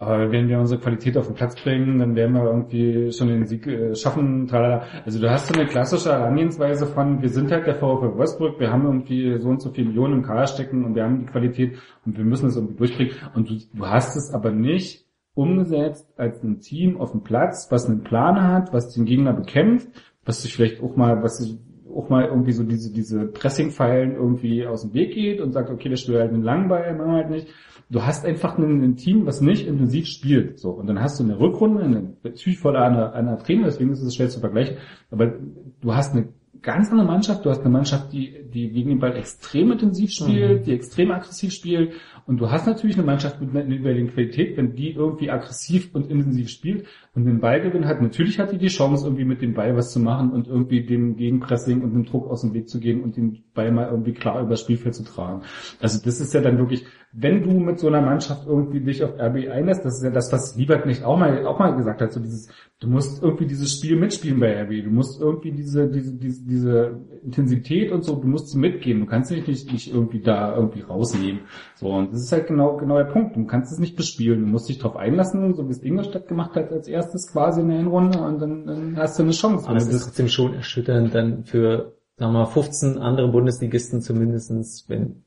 aber 0.00 0.32
wenn 0.32 0.48
wir 0.48 0.58
unsere 0.58 0.80
Qualität 0.80 1.18
auf 1.18 1.26
den 1.26 1.34
Platz 1.34 1.54
bringen, 1.62 1.98
dann 1.98 2.16
werden 2.16 2.34
wir 2.34 2.44
irgendwie 2.44 3.12
schon 3.12 3.28
den 3.28 3.46
Sieg 3.46 3.66
äh, 3.66 3.94
schaffen. 3.94 4.50
Also 4.50 5.20
du 5.20 5.30
hast 5.30 5.48
so 5.48 5.54
eine 5.54 5.68
klassische 5.68 6.10
Herangehensweise 6.10 6.86
von, 6.86 7.20
wir 7.20 7.28
sind 7.28 7.52
halt 7.52 7.66
der 7.66 7.74
VfL 7.74 8.16
Wolfsburg, 8.16 8.58
wir 8.58 8.72
haben 8.72 8.86
irgendwie 8.86 9.38
so 9.38 9.50
und 9.50 9.60
so 9.60 9.70
viele 9.70 9.88
Millionen 9.88 10.14
im 10.14 10.22
Kader 10.22 10.46
stecken 10.46 10.86
und 10.86 10.94
wir 10.94 11.04
haben 11.04 11.20
die 11.20 11.26
Qualität 11.26 11.76
und 12.06 12.16
wir 12.16 12.24
müssen 12.24 12.46
es 12.46 12.56
irgendwie 12.56 12.76
durchbringen. 12.76 13.12
Und 13.34 13.50
du, 13.50 13.58
du 13.74 13.86
hast 13.86 14.16
es 14.16 14.32
aber 14.32 14.50
nicht 14.52 15.04
umgesetzt 15.34 16.08
als 16.16 16.42
ein 16.42 16.60
Team 16.60 16.98
auf 16.98 17.10
dem 17.10 17.22
Platz, 17.22 17.68
was 17.70 17.84
einen 17.86 18.02
Plan 18.02 18.42
hat, 18.42 18.72
was 18.72 18.94
den 18.94 19.04
Gegner 19.04 19.34
bekämpft, 19.34 19.88
was 20.24 20.40
sich 20.40 20.54
vielleicht 20.54 20.82
auch 20.82 20.96
mal, 20.96 21.22
was 21.22 21.36
sich 21.36 21.58
auch 21.94 22.08
mal 22.08 22.24
irgendwie 22.24 22.52
so 22.52 22.64
diese, 22.64 22.90
diese 22.90 23.26
Pressing-Pfeilen 23.26 24.14
irgendwie 24.14 24.66
aus 24.66 24.80
dem 24.80 24.94
Weg 24.94 25.12
geht 25.12 25.42
und 25.42 25.52
sagt, 25.52 25.68
okay, 25.68 25.90
der 25.90 25.96
spielt 25.96 26.20
halt 26.20 26.32
einen 26.32 26.42
langen 26.42 26.68
Ball, 26.68 26.96
machen 26.96 27.10
wir 27.10 27.16
halt 27.16 27.30
nicht. 27.30 27.48
Du 27.90 28.04
hast 28.04 28.24
einfach 28.24 28.56
ein, 28.56 28.82
ein 28.82 28.96
Team, 28.96 29.26
was 29.26 29.40
nicht 29.40 29.66
intensiv 29.66 30.06
spielt. 30.06 30.58
So. 30.58 30.70
Und 30.70 30.86
dann 30.86 31.00
hast 31.00 31.18
du 31.18 31.24
eine 31.24 31.38
Rückrunde, 31.38 31.82
eine, 31.82 32.14
natürlich 32.22 32.58
voller 32.58 32.82
einer, 32.82 33.12
einer 33.12 33.38
Trainer, 33.38 33.64
deswegen 33.64 33.90
ist 33.90 34.02
es 34.02 34.14
schwer 34.14 34.28
zu 34.28 34.40
vergleichen, 34.40 34.76
aber 35.10 35.34
du 35.80 35.94
hast 35.94 36.14
eine 36.14 36.28
ganz 36.62 36.90
andere 36.90 37.06
Mannschaft, 37.06 37.44
du 37.44 37.50
hast 37.50 37.60
eine 37.60 37.70
Mannschaft, 37.70 38.12
die, 38.12 38.44
die 38.52 38.70
gegen 38.70 38.90
den 38.90 38.98
Ball 38.98 39.16
extrem 39.16 39.72
intensiv 39.72 40.10
spielt, 40.12 40.66
die 40.66 40.72
extrem 40.72 41.10
aggressiv 41.10 41.52
spielt. 41.52 41.92
Und 42.30 42.36
du 42.36 42.48
hast 42.48 42.64
natürlich 42.64 42.96
eine 42.96 43.04
Mannschaft 43.04 43.40
mit 43.40 43.56
einer 43.56 43.74
überlegenen 43.74 44.14
Qualität, 44.14 44.56
wenn 44.56 44.76
die 44.76 44.92
irgendwie 44.92 45.32
aggressiv 45.32 45.90
und 45.94 46.08
intensiv 46.08 46.48
spielt 46.48 46.86
und 47.12 47.24
den 47.24 47.40
Ballgewinn 47.40 47.88
hat. 47.88 48.00
Natürlich 48.00 48.38
hat 48.38 48.52
die 48.52 48.58
die 48.58 48.68
Chance, 48.68 49.04
irgendwie 49.04 49.24
mit 49.24 49.42
dem 49.42 49.54
Ball 49.54 49.74
was 49.74 49.90
zu 49.90 49.98
machen 49.98 50.30
und 50.30 50.46
irgendwie 50.46 50.86
dem 50.86 51.16
Gegenpressing 51.16 51.82
und 51.82 51.92
dem 51.92 52.04
Druck 52.04 52.30
aus 52.30 52.42
dem 52.42 52.54
Weg 52.54 52.68
zu 52.68 52.78
gehen 52.78 53.02
und 53.02 53.16
den 53.16 53.42
Ball 53.52 53.72
mal 53.72 53.88
irgendwie 53.90 54.12
klar 54.12 54.40
übers 54.40 54.60
Spielfeld 54.60 54.94
zu 54.94 55.02
tragen. 55.02 55.42
Also 55.80 56.00
das 56.04 56.20
ist 56.20 56.32
ja 56.32 56.40
dann 56.40 56.58
wirklich, 56.58 56.86
wenn 57.12 57.42
du 57.42 57.50
mit 57.50 57.80
so 57.80 57.88
einer 57.88 58.00
Mannschaft 58.00 58.46
irgendwie 58.46 58.78
dich 58.78 59.02
auf 59.02 59.18
RB 59.18 59.50
einlässt, 59.50 59.84
das 59.84 59.98
ist 59.98 60.04
ja 60.04 60.10
das, 60.10 60.32
was 60.32 60.54
Liebert 60.54 60.86
nicht 60.86 61.02
auch 61.02 61.18
mal, 61.18 61.44
auch 61.44 61.58
mal 61.58 61.74
gesagt 61.74 62.00
hat, 62.00 62.12
so 62.12 62.20
dieses, 62.20 62.48
du 62.78 62.86
musst 62.86 63.20
irgendwie 63.20 63.46
dieses 63.46 63.72
Spiel 63.72 63.96
mitspielen 63.96 64.38
bei 64.38 64.62
RB, 64.62 64.84
du 64.84 64.90
musst 64.90 65.20
irgendwie 65.20 65.50
diese, 65.50 65.90
diese, 65.90 66.14
diese, 66.14 66.44
diese 66.44 67.00
Intensität 67.24 67.90
und 67.90 68.04
so, 68.04 68.14
du 68.14 68.28
musst 68.28 68.50
sie 68.50 68.58
mitgehen, 68.58 69.00
du 69.00 69.06
kannst 69.06 69.32
dich 69.32 69.44
nicht, 69.48 69.72
nicht 69.72 69.92
irgendwie 69.92 70.20
da 70.20 70.54
irgendwie 70.54 70.82
rausnehmen. 70.82 71.40
So, 71.74 71.88
und 71.88 72.12
das 72.20 72.26
ist 72.26 72.32
halt 72.32 72.48
genau, 72.48 72.76
genau 72.76 72.98
der 72.98 73.04
Punkt, 73.04 73.34
du 73.34 73.46
kannst 73.46 73.72
es 73.72 73.78
nicht 73.78 73.96
bespielen, 73.96 74.40
du 74.40 74.46
musst 74.46 74.68
dich 74.68 74.78
drauf 74.78 74.96
einlassen, 74.96 75.54
so 75.54 75.66
wie 75.66 75.72
es 75.72 75.82
Ingolstadt 75.82 76.28
gemacht 76.28 76.54
hat 76.54 76.70
als 76.70 76.86
erstes 76.86 77.32
quasi 77.32 77.62
in 77.62 77.68
der 77.68 77.78
Hinrunde 77.78 78.20
und 78.20 78.40
dann, 78.40 78.66
dann 78.66 78.96
hast 78.96 79.18
du 79.18 79.22
eine 79.22 79.32
Chance. 79.32 79.66
Aber 79.66 79.78
es 79.78 79.88
ist 79.88 80.04
trotzdem 80.04 80.28
schon 80.28 80.54
erschütternd 80.54 81.14
dann 81.14 81.44
für, 81.44 81.96
sagen 82.16 82.32
wir 82.32 82.40
mal, 82.40 82.46
15 82.46 82.98
andere 82.98 83.28
Bundesligisten 83.28 84.02
zumindestens, 84.02 84.84
wenn 84.88 85.24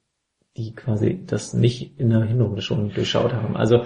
die 0.56 0.76
quasi 0.76 1.24
das 1.26 1.56
nicht 1.56 2.00
in 2.00 2.12
der 2.12 2.22
Hinrunde 2.22 2.62
schon 2.62 2.92
durchschaut 2.94 3.34
haben. 3.34 3.58
Also 3.58 3.86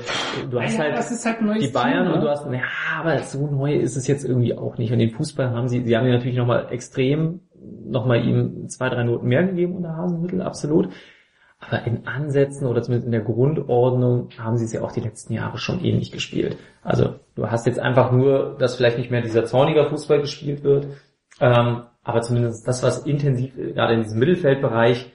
du 0.51 0.59
hast 0.61 0.73
Ja, 0.77 0.83
halt, 0.83 0.95
halt 0.97 1.61
die 1.61 1.67
Bayern 1.69 2.07
Team, 2.07 2.13
und 2.13 2.19
ne? 2.19 2.25
du 2.25 2.29
hast, 2.29 2.45
ja, 2.51 2.61
aber 2.99 3.19
so 3.19 3.47
neu 3.47 3.73
ist 3.73 3.95
es 3.95 4.05
jetzt 4.07 4.25
irgendwie 4.25 4.53
auch 4.53 4.77
nicht. 4.77 4.91
Und 4.91 4.99
den 4.99 5.11
Fußball 5.11 5.51
haben 5.51 5.69
sie, 5.69 5.85
sie 5.85 5.95
haben 5.95 6.05
ja 6.05 6.15
natürlich 6.15 6.35
nochmal 6.35 6.67
extrem, 6.71 7.39
nochmal 7.85 8.25
ihm 8.25 8.67
zwei, 8.67 8.89
drei 8.89 9.03
Noten 9.03 9.27
mehr 9.27 9.45
gegeben 9.45 9.77
unter 9.77 9.95
Hasenmittel, 9.95 10.41
absolut. 10.41 10.89
Aber 11.59 11.85
in 11.87 12.05
Ansätzen 12.05 12.67
oder 12.67 12.83
zumindest 12.83 13.07
in 13.07 13.11
der 13.11 13.21
Grundordnung 13.21 14.29
haben 14.37 14.57
sie 14.57 14.65
es 14.65 14.73
ja 14.73 14.81
auch 14.83 14.91
die 14.91 14.99
letzten 14.99 15.33
Jahre 15.33 15.57
schon 15.57 15.83
ähnlich 15.83 16.11
gespielt. 16.11 16.57
Also 16.83 17.15
du 17.35 17.49
hast 17.49 17.65
jetzt 17.65 17.79
einfach 17.79 18.11
nur, 18.11 18.55
dass 18.59 18.75
vielleicht 18.75 18.97
nicht 18.97 19.09
mehr 19.09 19.21
dieser 19.21 19.45
zorniger 19.45 19.89
Fußball 19.89 20.21
gespielt 20.21 20.63
wird, 20.63 20.87
ähm, 21.39 21.83
aber 22.03 22.21
zumindest 22.21 22.67
das, 22.67 22.83
was 22.83 23.05
intensiv 23.05 23.57
äh, 23.57 23.73
gerade 23.73 23.95
in 23.95 24.03
diesem 24.03 24.19
Mittelfeldbereich 24.19 25.11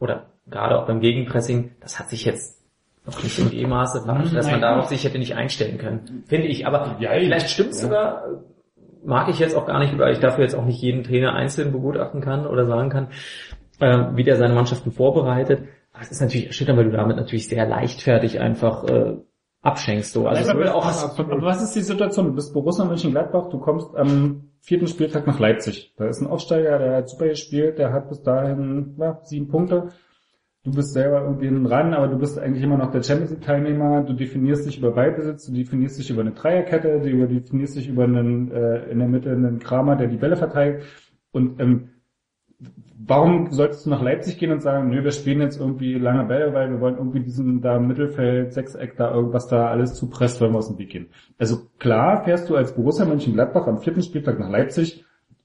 oder 0.00 0.26
gerade 0.46 0.78
auch 0.78 0.86
beim 0.86 1.00
Gegenpressing, 1.00 1.72
das 1.80 1.98
hat 1.98 2.10
sich 2.10 2.24
jetzt 2.24 2.58
noch 3.06 3.22
nicht 3.22 3.38
im 3.38 3.52
E-Maße 3.52 4.02
verarscht, 4.02 4.34
dass 4.34 4.50
man 4.50 4.60
darauf 4.60 4.86
sich 4.86 5.04
hätte 5.04 5.18
nicht 5.18 5.34
einstellen 5.34 5.78
können. 5.78 6.24
Finde 6.26 6.48
ich. 6.48 6.66
Aber 6.66 6.96
Ja, 7.00 7.12
vielleicht 7.12 7.50
stimmt's 7.50 7.80
ja. 7.80 7.86
sogar, 7.86 8.24
mag 9.04 9.28
ich 9.28 9.38
jetzt 9.38 9.56
auch 9.56 9.66
gar 9.66 9.78
nicht, 9.78 9.96
weil 9.98 10.12
ich 10.12 10.18
dafür 10.18 10.44
jetzt 10.44 10.54
auch 10.54 10.64
nicht 10.64 10.82
jeden 10.82 11.04
Trainer 11.04 11.34
einzeln 11.34 11.72
begutachten 11.72 12.20
kann 12.20 12.46
oder 12.46 12.66
sagen 12.66 12.90
kann, 12.90 13.08
äh, 13.80 14.16
wie 14.16 14.24
der 14.24 14.36
seine 14.36 14.54
Mannschaften 14.54 14.92
vorbereitet. 14.92 15.62
Aber 15.92 16.02
es 16.02 16.10
ist 16.10 16.20
natürlich 16.20 16.46
erschütternd, 16.46 16.78
weil 16.78 16.90
du 16.90 16.96
damit 16.96 17.16
natürlich 17.16 17.48
sehr 17.48 17.66
leichtfertig 17.66 18.40
einfach 18.40 18.84
äh, 18.84 19.16
abschenkst. 19.62 20.12
So. 20.12 20.26
Also 20.26 20.50
aber, 20.50 20.74
auch 20.74 20.86
aber 21.18 21.42
was 21.42 21.62
ist 21.62 21.74
die 21.74 21.82
Situation? 21.82 22.26
Du 22.26 22.34
bist 22.34 22.52
Borussia 22.54 22.84
Mönchengladbach, 22.84 23.48
du 23.48 23.58
kommst 23.58 23.96
am 23.96 24.50
vierten 24.60 24.86
Spieltag 24.86 25.26
nach 25.26 25.38
Leipzig. 25.38 25.94
Da 25.96 26.06
ist 26.06 26.20
ein 26.20 26.26
Aufsteiger, 26.26 26.78
der 26.78 26.96
hat 26.96 27.08
super 27.08 27.28
gespielt, 27.28 27.78
der 27.78 27.92
hat 27.92 28.08
bis 28.08 28.22
dahin 28.22 28.94
ja, 28.98 29.20
sieben 29.24 29.48
Punkte. 29.48 29.88
Du 30.64 30.72
bist 30.72 30.92
selber 30.92 31.22
irgendwie 31.22 31.46
hinten 31.46 31.66
ran, 31.66 31.94
aber 31.94 32.08
du 32.08 32.18
bist 32.18 32.38
eigentlich 32.38 32.62
immer 32.62 32.76
noch 32.76 32.90
der 32.90 33.02
Champions 33.02 33.30
League 33.30 33.42
Teilnehmer. 33.42 34.02
Du 34.02 34.12
definierst 34.12 34.66
dich 34.66 34.78
über 34.78 34.90
Ballbesitz, 34.90 35.46
du 35.46 35.52
definierst 35.52 35.98
dich 35.98 36.10
über 36.10 36.20
eine 36.20 36.32
Dreierkette, 36.32 37.00
du 37.00 37.26
definierst 37.26 37.76
dich 37.76 37.88
über 37.88 38.04
einen 38.04 38.50
äh, 38.50 38.90
in 38.90 38.98
der 38.98 39.08
Mitte 39.08 39.30
einen 39.30 39.60
Kramer, 39.60 39.96
der 39.96 40.08
die 40.08 40.16
Bälle 40.16 40.36
verteilt. 40.36 40.82
Und 41.32 41.60
ähm, 41.60 41.90
warum 43.06 43.50
solltest 43.50 43.86
du 43.86 43.90
nach 43.90 44.02
Leipzig 44.02 44.38
gehen 44.38 44.52
und 44.52 44.60
sagen, 44.60 44.90
nö, 44.90 45.02
wir 45.04 45.12
spielen 45.12 45.40
jetzt 45.40 45.58
irgendwie 45.58 45.94
lange 45.94 46.24
Bälle, 46.24 46.52
weil 46.52 46.70
wir 46.70 46.80
wollen 46.80 46.96
irgendwie 46.96 47.20
diesen 47.20 47.60
da 47.60 47.76
im 47.76 47.86
Mittelfeld, 47.86 48.52
Sechseck, 48.52 48.96
da 48.96 49.12
irgendwas 49.12 49.48
da 49.48 49.68
alles 49.68 49.94
zupresst, 49.94 50.40
wollen 50.40 50.52
wir 50.52 50.58
aus 50.58 50.68
dem 50.68 50.78
Weg 50.78 50.90
gehen. 50.90 51.08
Also 51.38 51.62
klar 51.78 52.24
fährst 52.24 52.50
du 52.50 52.56
als 52.56 52.74
Borussia 52.74 53.04
Mönchengladbach 53.04 53.66
am 53.66 53.78
vierten 53.78 54.02
Spieltag 54.02 54.38
nach 54.38 54.50
Leipzig 54.50 55.04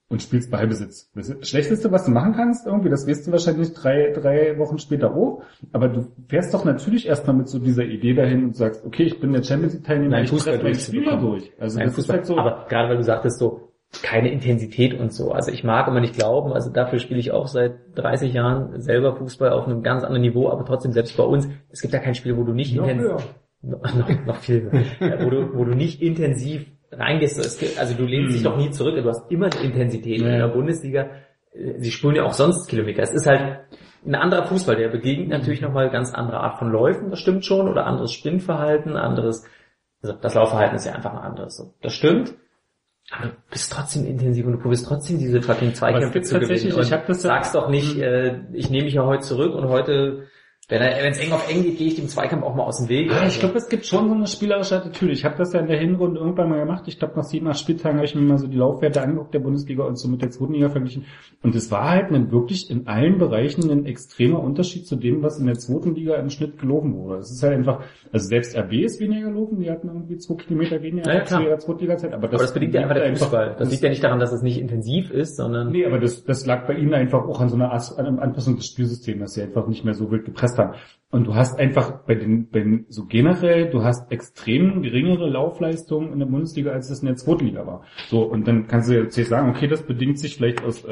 und 0.09 0.21
spielst 0.21 0.51
Ballbesitz. 0.51 1.11
Das 1.15 1.33
Schlechteste, 1.47 1.91
was 1.91 2.05
du 2.05 2.11
machen 2.11 2.33
kannst, 2.33 2.67
irgendwie, 2.67 2.89
das 2.89 3.07
wirst 3.07 3.25
du 3.25 3.31
wahrscheinlich 3.31 3.73
drei, 3.73 4.11
drei 4.11 4.59
Wochen 4.59 4.77
später 4.77 5.13
hoch, 5.15 5.43
aber 5.71 5.87
du 5.87 6.07
fährst 6.27 6.53
doch 6.53 6.65
natürlich 6.65 7.07
erstmal 7.07 7.35
mit 7.35 7.47
so 7.47 7.57
dieser 7.59 7.85
Idee 7.85 8.13
dahin 8.13 8.43
und 8.45 8.55
sagst, 8.55 8.85
okay, 8.85 9.03
ich 9.03 9.19
bin 9.19 9.33
der 9.33 9.43
Champions 9.43 9.73
League 9.73 9.85
Teilnehmer, 9.85 10.11
Nein, 10.11 10.25
ich 10.25 10.29
Fußball 10.29 10.59
treffe 10.59 10.65
mein 10.65 10.75
Spiel 10.75 11.05
da 11.05 11.11
durchzubekommen. 11.11 11.39
durch. 11.39 11.53
Also 11.59 11.77
Nein, 11.77 11.87
das 11.87 11.95
Fußball, 11.95 12.15
ist 12.15 12.19
halt 12.19 12.25
so, 12.27 12.37
aber 12.37 12.65
gerade 12.67 12.89
weil 12.89 12.97
du 12.97 13.03
sagtest 13.03 13.39
so, 13.39 13.72
keine 14.01 14.31
Intensität 14.31 14.99
und 14.99 15.13
so. 15.13 15.31
Also 15.31 15.51
ich 15.51 15.63
mag 15.63 15.87
immer 15.87 15.99
nicht 15.99 16.15
glauben, 16.15 16.51
also 16.51 16.71
dafür 16.71 16.99
spiele 16.99 17.19
ich 17.19 17.31
auch 17.31 17.47
seit 17.47 17.73
30 17.95 18.33
Jahren 18.33 18.81
selber 18.81 19.15
Fußball 19.15 19.51
auf 19.51 19.65
einem 19.65 19.83
ganz 19.83 20.03
anderen 20.03 20.23
Niveau, 20.23 20.49
aber 20.49 20.65
trotzdem 20.65 20.93
selbst 20.93 21.15
bei 21.15 21.23
uns, 21.23 21.47
es 21.69 21.81
gibt 21.81 21.93
ja 21.93 21.99
kein 21.99 22.15
Spiel, 22.15 22.35
wo 22.37 22.43
du 22.43 22.53
nicht 22.53 22.75
Noch 22.75 22.87
intensiv, 22.87 23.11
höher. 23.11 23.21
noch, 23.61 24.25
noch, 24.25 24.35
viel 24.37 24.69
Ja, 24.99 25.23
wo, 25.23 25.29
du, 25.29 25.55
wo 25.55 25.63
du 25.63 25.75
nicht 25.75 26.01
intensiv 26.01 26.65
reingehst. 26.91 27.59
Gibt, 27.59 27.79
also 27.79 27.95
du 27.95 28.05
lehnst 28.05 28.35
dich 28.35 28.43
doch 28.43 28.57
nie 28.57 28.71
zurück, 28.71 28.95
du 28.95 29.07
hast 29.07 29.31
immer 29.31 29.49
die 29.49 29.65
Intensität 29.65 30.21
in 30.21 30.27
der 30.27 30.47
Bundesliga. 30.47 31.09
Äh, 31.53 31.79
Sie 31.79 31.91
spulen 31.91 32.15
ja 32.15 32.23
auch 32.23 32.33
sonst 32.33 32.67
Kilometer. 32.67 33.03
Es 33.03 33.13
ist 33.13 33.27
halt 33.27 33.59
ein 34.05 34.15
anderer 34.15 34.45
Fußball, 34.45 34.75
der 34.75 34.89
begegnet 34.89 35.29
natürlich 35.29 35.61
nochmal 35.61 35.89
ganz 35.89 36.13
andere 36.13 36.39
Art 36.39 36.59
von 36.59 36.69
Läufen, 36.69 37.09
das 37.09 37.19
stimmt 37.19 37.45
schon, 37.45 37.69
oder 37.69 37.85
anderes 37.85 38.11
Sprintverhalten, 38.11 38.97
anderes, 38.97 39.45
also 40.01 40.17
das 40.19 40.33
Laufverhalten 40.33 40.75
ist 40.75 40.85
ja 40.85 40.93
einfach 40.93 41.13
ein 41.13 41.19
anderes. 41.19 41.73
Das 41.81 41.93
stimmt. 41.93 42.33
Aber 43.11 43.27
du 43.27 43.33
bist 43.51 43.71
trotzdem 43.71 44.05
intensiv 44.05 44.45
und 44.45 44.53
du 44.53 44.59
probierst 44.59 44.87
trotzdem 44.87 45.19
diese 45.19 45.41
fucking 45.41 45.73
Zweikämpfe 45.75 46.21
zu 46.21 46.39
gewinnen. 46.39 46.79
ich 46.79 46.91
hab 46.91 47.05
das 47.05 47.23
ja- 47.23 47.29
sagst 47.29 47.53
doch 47.53 47.69
nicht, 47.69 47.97
äh, 47.97 48.39
ich 48.53 48.69
nehme 48.69 48.85
mich 48.85 48.93
ja 48.95 49.05
heute 49.05 49.23
zurück 49.23 49.53
und 49.53 49.67
heute, 49.69 50.27
wenn 50.69 51.11
es 51.11 51.19
eng 51.19 51.31
auf 51.33 51.49
eng 51.51 51.63
geht, 51.63 51.77
gehe 51.77 51.87
ich 51.87 51.95
dem 51.95 52.07
Zweikampf 52.07 52.43
auch 52.43 52.55
mal 52.55 52.63
aus 52.63 52.77
dem 52.79 52.89
Weg. 52.89 53.07
Ja, 53.09 53.17
ich 53.17 53.21
Also- 53.23 53.39
glaube, 53.41 53.57
es 53.57 53.67
gibt 53.67 53.85
schon 53.85 54.07
so 54.07 54.15
eine 54.15 54.27
spielerische 54.27 54.77
Attitüde. 54.77 55.11
Ich 55.11 55.25
habe 55.25 55.35
das 55.37 55.51
ja 55.53 55.59
in 55.59 55.67
der 55.67 55.77
Hinrunde 55.77 56.19
irgendwann 56.21 56.49
mal 56.49 56.59
gemacht. 56.59 56.83
Ich 56.87 56.97
glaube, 56.99 57.15
nach 57.17 57.23
sieben, 57.25 57.47
acht 57.47 57.59
Spieltagen 57.59 57.97
habe 57.97 58.05
ich 58.05 58.15
mir 58.15 58.21
mal 58.21 58.37
so 58.37 58.47
die 58.47 58.57
Laufwerte 58.57 59.01
angeguckt 59.01 59.33
der 59.33 59.39
Bundesliga 59.39 59.83
und 59.83 59.97
so 59.99 60.07
mit 60.07 60.21
der 60.21 60.31
zweiten 60.31 60.53
Liga 60.53 60.69
verglichen. 60.69 61.05
Und 61.41 61.53
es 61.55 61.69
war 61.69 61.89
halt 61.89 62.11
ein 62.11 62.31
wirklich 62.31 62.69
in 62.71 62.87
allen 62.87 63.17
Bereichen 63.17 63.69
ein 63.69 63.85
extremer 63.85 64.39
Unterschied 64.41 64.87
zu 64.87 64.95
dem, 64.95 65.21
was 65.21 65.37
in 65.37 65.47
der 65.47 65.55
zweiten 65.55 65.95
Liga 65.95 66.15
im 66.15 66.29
Schnitt 66.29 66.57
gelaufen 66.59 66.95
wurde. 66.95 67.19
Es 67.19 67.31
ist 67.31 67.43
halt 67.43 67.53
einfach, 67.53 67.83
also 68.13 68.25
selbst 68.27 68.55
RB 68.57 68.73
ist 68.83 69.01
weniger 69.01 69.29
gelaufen, 69.29 69.59
die 69.59 69.69
hatten 69.69 69.87
irgendwie 69.89 70.17
zwei 70.17 70.35
Kilometer 70.35 70.81
weniger 70.81 71.07
Ja, 71.07 71.13
ja, 71.13 71.19
als 71.19 71.27
klar. 71.29 71.41
zu 71.41 71.47
ihrer 71.47 71.59
Zweitliga-Zeit. 71.59 72.13
Aber 72.13 72.27
das, 72.27 72.35
aber 72.39 72.43
das 72.43 72.53
bedingt 72.53 72.73
ja 72.73 72.81
einfach 72.81 72.95
der 72.95 73.15
Fußball. 73.17 73.55
Das 73.59 73.69
liegt 73.69 73.83
ja 73.83 73.89
nicht 73.89 74.03
daran, 74.03 74.19
dass 74.19 74.31
es 74.31 74.41
nicht 74.41 74.59
intensiv 74.61 75.11
ist, 75.11 75.35
sondern 75.35 75.71
Nee, 75.71 75.85
aber 75.85 75.99
das, 75.99 76.23
das 76.23 76.45
lag 76.45 76.65
bei 76.67 76.73
ihnen 76.75 76.93
einfach 76.93 77.27
auch 77.27 77.41
an 77.41 77.49
so 77.49 77.55
einer 77.55 77.73
As 77.73 77.97
an 77.97 78.05
einer 78.05 78.21
Anpassung 78.21 78.55
des 78.55 78.67
Spielsystems, 78.67 79.19
dass 79.19 79.33
sie 79.33 79.41
einfach 79.41 79.67
nicht 79.67 79.83
mehr 79.83 79.93
so 79.93 80.09
wild 80.09 80.23
gepresst 80.25 80.57
haben. 80.57 80.62
Und 81.13 81.25
du 81.27 81.35
hast 81.35 81.59
einfach 81.59 82.05
bei 82.07 82.15
den, 82.15 82.49
bei 82.49 82.61
den 82.61 82.85
so 82.89 83.05
generell, 83.05 83.69
du 83.69 83.83
hast 83.83 84.11
extrem 84.11 84.81
geringere 84.81 85.29
Laufleistungen 85.29 86.11
in 86.11 86.17
der 86.17 86.25
Bundesliga, 86.25 86.71
als 86.71 86.89
das 86.89 87.01
in 87.01 87.05
der 87.05 87.17
zweiten 87.17 87.45
Liga 87.45 87.67
war. 87.67 87.83
So, 88.07 88.23
und 88.23 88.47
dann 88.47 88.65
kannst 88.65 88.89
du 88.89 88.95
jetzt 88.95 89.15
sagen, 89.15 89.51
okay, 89.51 89.67
das 89.67 89.83
bedingt 89.83 90.19
sich 90.19 90.37
vielleicht 90.37 90.63
aus, 90.63 90.83
äh, 90.83 90.91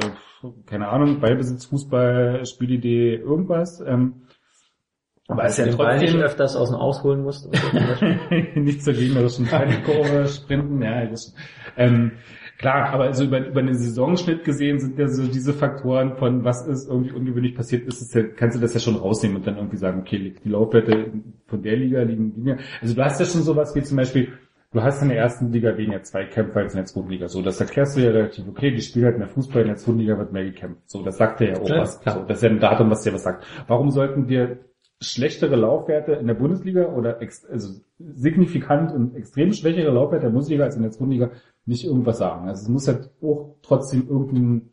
keine 0.68 0.90
Ahnung, 0.90 1.20
Ballbesitz, 1.20 1.66
Fußball, 1.66 2.46
Spielidee, 2.46 3.16
irgendwas. 3.16 3.82
Ähm, 3.82 4.28
aber 5.28 5.46
es 5.46 5.54
ist 5.54 5.58
ja 5.58 5.66
den 5.66 5.78
Ball 5.78 5.98
nicht 5.98 6.12
trotzdem 6.12 6.22
öfters 6.22 6.56
aus 6.56 6.70
dem 6.70 6.78
Ausholen 6.78 7.24
musst. 7.24 7.50
nicht 8.56 8.84
zur 8.84 8.94
gegnerischen 8.94 9.48
Kurve 9.48 10.28
sprinten, 10.28 10.84
ja, 10.84 11.06
das, 11.06 11.34
ähm, 11.78 12.12
klar, 12.62 12.90
aber 12.94 13.06
also 13.06 13.26
über, 13.26 13.46
über 13.46 13.62
den 13.62 13.76
Saisonschnitt 13.76 14.46
gesehen 14.46 14.80
sind 14.80 14.98
ja 14.98 15.08
so 15.08 15.28
diese 15.28 15.54
Faktoren 15.54 16.16
von 16.16 16.44
was 16.46 16.66
ist 16.68 16.88
irgendwie 16.88 17.12
ungewöhnlich 17.12 17.56
passiert 17.56 17.88
ist, 17.88 18.02
ist 18.02 18.16
ja, 18.16 18.24
kannst 18.24 18.56
du 18.56 18.62
das 18.62 18.74
ja 18.74 18.80
schon 18.80 18.96
rausnehmen 18.96 19.38
und 19.38 19.48
dann 19.48 19.58
irgendwie 19.58 19.78
sagen, 19.78 20.00
okay, 20.00 20.36
die 20.44 20.50
Laufwerte 20.50 21.12
von 21.48 21.62
der 21.62 21.76
Liga 21.76 22.04
liegen, 22.04 22.46
ja, 22.46 22.58
also 22.82 22.94
du 22.96 23.04
hast 23.04 23.20
ja 23.20 23.26
schon 23.26 23.42
sowas 23.42 23.76
wie 23.76 23.82
zum 23.82 23.98
Beispiel, 23.98 24.34
du 24.72 24.82
hast 24.82 25.02
in 25.02 25.10
der 25.10 25.18
ersten 25.18 25.52
Liga 25.52 25.76
weniger 25.76 26.04
Zweikämpfe 26.04 26.60
als 26.60 26.74
in 26.74 26.78
der 26.78 26.86
zweiten 26.86 27.10
Liga, 27.10 27.28
so, 27.28 27.42
das 27.42 27.60
erklärst 27.60 27.98
du 27.98 28.02
ja 28.02 28.12
relativ 28.12 28.48
okay, 28.48 28.72
die 28.72 28.82
spielen 28.82 29.06
halt 29.06 29.18
mehr 29.18 29.28
Fußball, 29.28 29.64
in 29.64 29.68
der 29.68 29.78
zweiten 29.78 30.00
Liga 30.00 30.18
wird 30.18 30.32
mehr 30.32 30.46
gekämpft, 30.46 30.90
so, 30.90 31.04
das 31.04 31.18
sagt 31.18 31.40
dir 31.40 31.50
ja 31.50 31.60
auch 31.60 31.68
Ja, 31.68 31.80
was, 31.80 32.00
klar. 32.00 32.16
so, 32.16 32.22
das 32.26 32.38
ist 32.38 32.44
ja 32.44 32.50
ein 32.50 32.60
Datum, 32.60 32.90
was 32.90 33.02
dir 33.02 33.14
was 33.14 33.24
sagt. 33.24 33.46
Warum 33.68 33.90
sollten 33.90 34.28
dir 34.28 34.60
schlechtere 35.02 35.56
Laufwerte 35.56 36.14
in 36.14 36.28
der 36.28 36.36
Bundesliga 36.36 36.86
oder 36.94 37.22
ex 37.22 37.44
also 37.46 37.82
signifikant 37.98 38.92
und 38.92 39.16
extrem 39.16 39.52
schwächere 39.52 39.92
Laufwerte 39.92 40.26
der 40.26 40.32
Bundesliga 40.32 40.64
als 40.66 40.76
in 40.76 40.84
der 40.84 40.92
zweiten 40.92 41.12
Liga 41.12 41.32
nicht 41.66 41.86
irgendwas 41.86 42.18
sagen. 42.18 42.48
Also 42.48 42.64
es 42.64 42.70
muss 42.70 42.88
halt 42.88 43.12
auch 43.22 43.56
trotzdem 43.62 44.08
irgendein, 44.10 44.72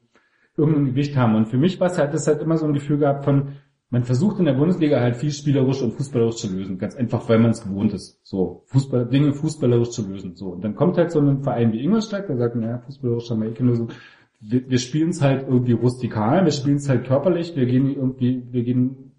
irgendein 0.57 0.87
Gewicht 0.87 1.17
haben. 1.17 1.35
Und 1.35 1.47
für 1.47 1.59
mich 1.59 1.81
war 1.81 1.89
es 1.89 1.99
halt, 1.99 2.15
das 2.15 2.27
halt 2.27 2.43
immer 2.43 2.57
so 2.57 2.67
ein 2.67 2.73
Gefühl 2.73 2.99
gehabt 2.99 3.25
von, 3.25 3.53
man 3.91 4.05
versucht 4.05 4.39
in 4.39 4.45
der 4.45 4.53
Bundesliga 4.53 5.01
halt 5.01 5.17
viel 5.17 5.31
spielerisch 5.31 5.81
und 5.81 5.93
fußballerisch 5.93 6.37
zu 6.37 6.55
lösen. 6.55 6.79
Ganz 6.79 6.95
einfach, 6.95 7.29
weil 7.29 7.39
man 7.39 7.53
es 7.53 7.63
gewohnt 7.63 7.95
ist. 7.95 8.21
So, 8.23 8.65
Fußball, 8.67 9.07
Dinge 9.07 9.33
fußballerisch 9.33 9.91
zu 9.91 10.07
lösen. 10.07 10.35
So. 10.35 10.49
Und 10.49 10.63
dann 10.63 10.75
kommt 10.75 10.99
halt 10.99 11.11
so 11.11 11.21
ein 11.21 11.43
Verein 11.43 11.73
wie 11.73 11.83
Ingolstadt, 11.83 12.29
der 12.29 12.37
sagt, 12.37 12.57
naja, 12.57 12.79
fußballerisch 12.79 13.31
haben 13.31 13.43
wir 13.43 13.49
eh 13.49 13.55
keine 13.55 13.71
Lösung. 13.71 13.89
Wir, 14.41 14.69
wir 14.69 14.79
spielen 14.79 15.11
es 15.11 15.23
halt 15.23 15.49
irgendwie 15.49 15.73
rustikal, 15.73 16.45
wir 16.45 16.53
spielen 16.53 16.77
es 16.77 16.89
halt 16.89 17.07
körperlich, 17.07 17.57
wir 17.57 17.67
gehen 17.67 17.95
irgendwie, 17.95 18.45
wir 18.51 18.63
gehen 18.63 19.13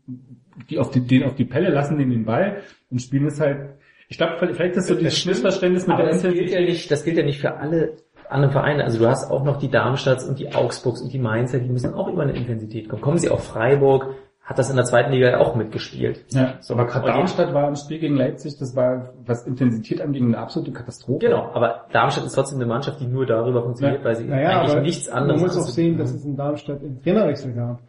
die 0.69 0.77
auf 0.77 0.91
die, 0.91 1.01
den 1.01 1.23
auf 1.23 1.35
die 1.35 1.45
Pelle, 1.45 1.69
lassen 1.69 1.97
den 1.97 2.09
den 2.09 2.25
Ball 2.25 2.61
und 2.89 3.01
spielen 3.01 3.25
es 3.25 3.39
halt. 3.39 3.78
Ich 4.11 4.17
glaube, 4.17 4.33
vielleicht 4.53 4.75
ist 4.75 4.87
so 4.87 4.95
dieses 4.95 5.25
Missverständnis 5.25 5.85
mit 5.87 5.93
Aber 5.95 6.03
der 6.03 6.13
das 6.13 6.23
gilt 6.23 6.33
ja 6.35 6.41
Intensität. 6.41 6.69
nicht, 6.69 6.91
das 6.91 7.03
gilt 7.05 7.17
ja 7.17 7.23
nicht 7.23 7.39
für 7.39 7.55
alle 7.57 7.93
anderen 8.27 8.51
Vereine, 8.51 8.83
also 8.83 8.99
du 8.99 9.07
hast 9.07 9.31
auch 9.31 9.43
noch 9.43 9.57
die 9.57 9.69
Darmstadts 9.69 10.25
und 10.25 10.37
die 10.39 10.53
Augsburgs 10.53 11.01
und 11.01 11.11
die 11.13 11.19
Mainzer, 11.19 11.59
die 11.59 11.69
müssen 11.69 11.93
auch 11.93 12.07
über 12.07 12.23
eine 12.23 12.33
Intensität 12.33 12.89
kommen. 12.89 13.01
Kommen 13.01 13.17
sie 13.17 13.29
auf 13.29 13.43
Freiburg, 13.43 14.07
hat 14.43 14.57
das 14.59 14.69
in 14.69 14.75
der 14.75 14.85
zweiten 14.85 15.11
Liga 15.11 15.29
ja 15.29 15.37
auch 15.39 15.55
mitgespielt. 15.55 16.25
Ja, 16.29 16.55
so, 16.59 16.73
aber 16.73 16.85
gerade 16.87 17.07
Darmstadt 17.07 17.53
war 17.53 17.67
im 17.67 17.75
Spiel 17.75 17.99
gegen 17.99 18.15
Leipzig, 18.15 18.57
das 18.59 18.75
war, 18.75 19.13
was 19.25 19.45
Intensität 19.47 20.01
angeht, 20.01 20.21
eine 20.23 20.37
absolute 20.39 20.71
Katastrophe. 20.71 21.25
Genau, 21.27 21.49
aber 21.53 21.85
Darmstadt 21.91 22.25
ist 22.25 22.33
trotzdem 22.33 22.57
eine 22.59 22.67
Mannschaft, 22.67 22.99
die 22.99 23.05
nur 23.07 23.25
darüber 23.27 23.61
funktioniert, 23.63 23.99
Ja. 23.99 24.05
weil 24.05 24.15
sie 24.15 24.25
Naja, 24.25 24.61
eigentlich 24.61 24.81
nichts 24.81 25.09
man 25.09 25.17
anderes 25.23 25.41
muss 25.41 25.57
auch 25.57 25.61
sehen, 25.67 25.97
dass 25.99 26.11
es 26.11 26.23
in 26.25 26.35
Darmstadt 26.35 26.81
einen 26.81 27.01
Trainerwechsel 27.01 27.53
gab. 27.53 27.79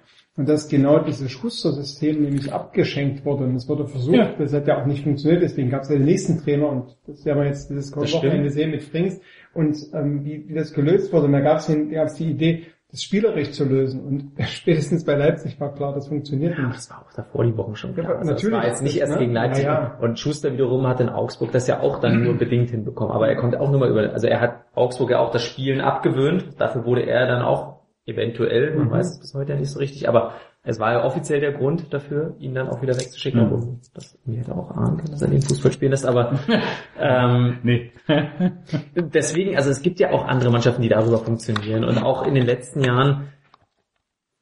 Und 0.40 0.48
dass 0.48 0.68
genau 0.70 1.00
dieses 1.00 1.30
Schuster-System 1.32 2.22
nämlich 2.22 2.50
abgeschenkt 2.50 3.26
wurde. 3.26 3.44
Und 3.44 3.56
es 3.56 3.68
wurde 3.68 3.86
versucht, 3.86 4.16
Ja. 4.16 4.32
das 4.38 4.54
hat 4.54 4.66
ja 4.66 4.80
auch 4.80 4.86
nicht 4.86 5.04
funktioniert, 5.04 5.42
deswegen 5.42 5.68
gab 5.68 5.82
es 5.82 5.90
ja 5.90 5.96
den 5.96 6.06
nächsten 6.06 6.42
Trainer 6.42 6.66
und 6.70 6.96
das 7.06 7.26
werden 7.26 7.40
wir 7.40 7.46
jetzt 7.46 7.68
dieses 7.68 7.94
Wochenende 7.94 8.48
sehen 8.48 8.70
mit 8.70 8.82
Frings. 8.82 9.20
Und 9.52 9.76
ähm, 9.92 10.24
wie, 10.24 10.48
wie 10.48 10.54
das 10.54 10.72
gelöst 10.72 11.12
wurde, 11.12 11.26
und 11.26 11.32
da 11.32 11.40
gab 11.40 11.58
es 11.58 11.66
die 11.66 12.30
Idee, 12.30 12.62
das 12.90 13.02
spielerisch 13.02 13.50
zu 13.50 13.64
lösen. 13.66 14.00
Und 14.00 14.32
spätestens 14.48 15.04
bei 15.04 15.14
Leipzig 15.14 15.60
war 15.60 15.74
klar, 15.74 15.92
das 15.92 16.08
funktioniert 16.08 16.56
Ja, 16.56 16.64
nicht. 16.68 16.76
das 16.78 16.88
war 16.90 17.02
auch 17.06 17.12
davor 17.14 17.44
die 17.44 17.54
Wochen 17.58 17.76
schon 17.76 17.94
Ja, 17.94 18.04
klar. 18.04 18.16
Also 18.20 18.30
natürlich. 18.30 18.54
Das 18.56 18.62
war 18.64 18.68
jetzt 18.70 18.82
nicht 18.82 18.96
erst 18.98 19.12
Ne? 19.12 19.18
gegen 19.18 19.32
Leipzig. 19.34 19.64
Ja, 19.66 19.72
ja. 19.74 19.98
Und 20.00 20.18
Schuster 20.18 20.52
wiederum 20.54 20.86
hat 20.86 21.00
in 21.00 21.10
Augsburg 21.10 21.52
das 21.52 21.66
ja 21.66 21.80
auch 21.80 22.00
dann 22.00 22.24
nur 22.24 22.38
bedingt 22.38 22.70
hinbekommen. 22.70 23.12
Aber 23.12 23.28
er 23.28 23.36
konnte 23.36 23.60
auch 23.60 23.70
nur 23.70 23.80
mal 23.80 23.90
über, 23.90 24.10
also 24.14 24.26
er 24.26 24.40
hat 24.40 24.64
Augsburg 24.74 25.10
ja 25.10 25.18
auch 25.18 25.32
das 25.32 25.42
Spielen 25.44 25.82
abgewöhnt. 25.82 26.46
Dafür 26.58 26.86
wurde 26.86 27.02
er 27.02 27.26
dann 27.26 27.42
auch 27.42 27.79
eventuell, 28.06 28.74
man 28.76 28.86
Mhm. 28.88 28.90
weiß 28.92 29.10
es 29.10 29.20
bis 29.20 29.34
heute 29.34 29.52
ja 29.52 29.58
nicht 29.58 29.70
so 29.70 29.78
richtig, 29.78 30.08
aber 30.08 30.34
es 30.62 30.78
war 30.78 30.92
ja 30.92 31.04
offiziell 31.04 31.40
der 31.40 31.52
Grund 31.52 31.92
dafür, 31.92 32.34
ihn 32.38 32.54
dann 32.54 32.68
auch 32.68 32.82
wieder 32.82 32.94
wegzuschicken, 32.94 33.40
Mhm. 33.40 33.52
obwohl 33.52 33.76
das 33.94 34.18
mir 34.24 34.38
hätte 34.40 34.54
auch 34.54 34.70
ahnen 34.72 34.96
können, 34.98 35.12
dass 35.12 35.22
er 35.22 35.28
den 35.28 35.42
Fußball 35.42 35.72
spielen 35.72 35.92
lässt, 35.92 36.06
aber 36.06 36.38
ähm, 36.98 37.58
Nee. 37.62 37.92
deswegen, 38.94 39.56
also 39.56 39.70
es 39.70 39.82
gibt 39.82 40.00
ja 40.00 40.10
auch 40.10 40.24
andere 40.26 40.50
Mannschaften, 40.50 40.82
die 40.82 40.88
darüber 40.88 41.18
funktionieren. 41.18 41.84
Und 41.84 41.98
auch 42.02 42.26
in 42.26 42.34
den 42.34 42.44
letzten 42.46 42.82
Jahren 42.82 43.28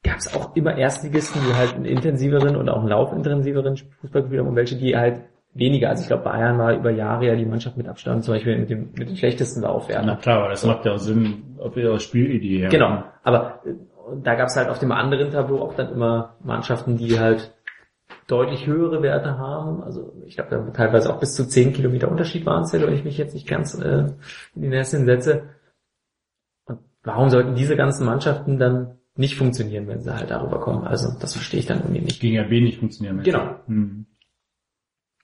gab 0.05 0.19
es 0.19 0.35
auch 0.35 0.55
immer 0.57 0.77
Erstligisten, 0.77 1.41
die 1.47 1.55
halt 1.55 1.75
einen 1.75 1.85
intensiveren 1.85 2.57
und 2.57 2.69
auch 2.69 2.79
einen 2.81 2.89
laufintensiveren 2.89 3.77
Fußball 4.01 4.23
gespielt 4.23 4.41
haben 4.41 4.49
und 4.49 4.57
welche, 4.57 4.77
die 4.77 4.97
halt 4.97 5.23
weniger. 5.59 5.91
Also 5.91 6.03
ich 6.03 6.09
glaube, 6.09 6.25
Bayern 6.25 6.59
war 6.59 6.75
über 6.75 6.91
Jahre 6.91 7.27
ja 7.27 7.35
die 7.35 7.45
Mannschaft 7.45 7.77
mit 7.77 7.89
Abstand, 7.89 8.25
zum 8.25 8.35
Beispiel 8.35 8.59
mit 8.59 8.71
dem, 8.71 8.91
mit 8.97 9.09
den 9.09 9.17
schlechtesten 9.17 9.63
Laufwerten. 9.63 10.07
Na 10.07 10.17
klar, 10.17 10.39
aber 10.39 10.51
das 10.51 10.65
macht 10.65 10.85
ja 10.85 10.93
auch 10.93 10.99
Sinn, 10.99 11.57
auf 11.59 11.77
ihre 11.77 11.99
Spielidee. 12.01 12.63
Ja. 12.63 12.69
Genau, 12.69 13.05
aber 13.23 13.61
äh, 13.67 13.75
da 14.23 14.35
gab 14.35 14.49
es 14.49 14.57
halt 14.57 14.69
auf 14.69 14.79
dem 14.79 14.93
anderen 14.93 15.31
Tableau 15.31 15.61
auch 15.61 15.75
dann 15.75 15.93
immer 15.93 16.37
Mannschaften, 16.43 16.97
die 16.97 17.19
halt 17.19 17.55
deutlich 18.27 18.67
höhere 18.67 19.03
Werte 19.03 19.39
haben. 19.39 19.83
Also 19.83 20.13
ich 20.27 20.37
glaube, 20.37 20.51
da 20.51 20.71
teilweise 20.71 21.13
auch 21.13 21.21
bis 21.21 21.35
zu 21.35 21.47
10 21.47 21.73
Kilometer 21.73 22.11
Unterschied 22.11 22.47
waren 22.47 22.63
es 22.63 22.73
ja, 22.73 22.81
wenn 22.81 22.95
ich 22.95 23.05
mich 23.05 23.19
jetzt 23.19 23.35
nicht 23.35 23.49
ganz 23.49 23.75
äh, 23.75 24.07
in 24.55 24.63
die 24.63 24.69
Nässe 24.69 25.05
setze. 25.05 25.51
Und 26.67 26.79
warum 27.03 27.31
sollten 27.31 27.55
diese 27.55 27.77
ganzen 27.77 28.07
Mannschaften 28.07 28.59
dann 28.59 28.99
nicht 29.17 29.37
funktionieren, 29.37 29.89
wenn 29.89 30.01
sie 30.01 30.15
halt 30.15 30.31
darüber 30.31 30.61
kommen? 30.61 30.85
Also 30.85 31.09
das 31.19 31.35
verstehe 31.35 31.61
ich 31.61 31.67
dann 31.67 31.81
irgendwie 31.81 32.03
nicht. 32.03 32.21
Ging 32.21 32.35
ja 32.35 32.49
wenig 32.49 32.79
funktionieren. 32.79 33.23
Genau. 33.23 33.57
Hm. 33.67 34.07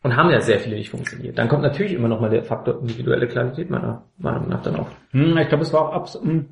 Und 0.04 0.16
haben 0.16 0.28
ja 0.28 0.42
sehr 0.42 0.60
viele 0.60 0.76
nicht 0.76 0.90
funktioniert. 0.90 1.38
Dann 1.38 1.48
kommt 1.48 1.62
natürlich 1.62 1.94
immer 1.94 2.08
noch 2.08 2.20
mal 2.20 2.28
der 2.28 2.44
Faktor 2.44 2.78
individuelle 2.78 3.26
Qualität 3.26 3.70
meiner 3.70 4.04
Meinung 4.18 4.50
nach 4.50 4.62
dann 4.62 4.76
auch. 4.76 4.90
Hm, 5.12 5.38
ich 5.38 5.48
glaube, 5.48 5.64
es 5.64 5.72
war 5.72 5.88
auch 5.88 5.92
abs 5.94 6.20
hm. 6.20 6.44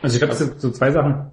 Also 0.00 0.14
ich 0.14 0.20
glaube, 0.20 0.32
es 0.32 0.48
gibt 0.48 0.60
so 0.60 0.70
zwei 0.70 0.92
Sachen. 0.92 1.32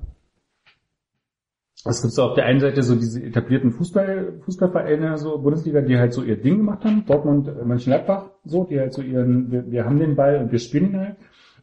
Es 1.87 2.01
gibt 2.01 2.15
so 2.15 2.23
auf 2.23 2.33
der 2.33 2.45
einen 2.45 2.59
Seite 2.59 2.81
so 2.81 2.95
diese 2.95 3.21
etablierten 3.21 3.73
Fußball, 3.73 4.39
Fußballvereine, 4.43 5.19
so 5.19 5.37
Bundesliga, 5.37 5.81
die 5.81 5.99
halt 5.99 6.13
so 6.13 6.23
ihr 6.23 6.41
Ding 6.41 6.57
gemacht 6.57 6.83
haben. 6.83 7.05
Dortmund, 7.05 7.47
äh, 7.47 7.63
Mönchengladbach, 7.63 8.31
so, 8.43 8.63
die 8.63 8.79
halt 8.79 8.91
so 8.91 9.03
ihren, 9.03 9.51
wir, 9.51 9.69
wir 9.69 9.85
haben 9.85 9.99
den 9.99 10.15
Ball 10.15 10.37
und 10.37 10.51
wir 10.51 10.57
spielen 10.57 10.93
ihn 10.93 10.99
halt. 10.99 11.17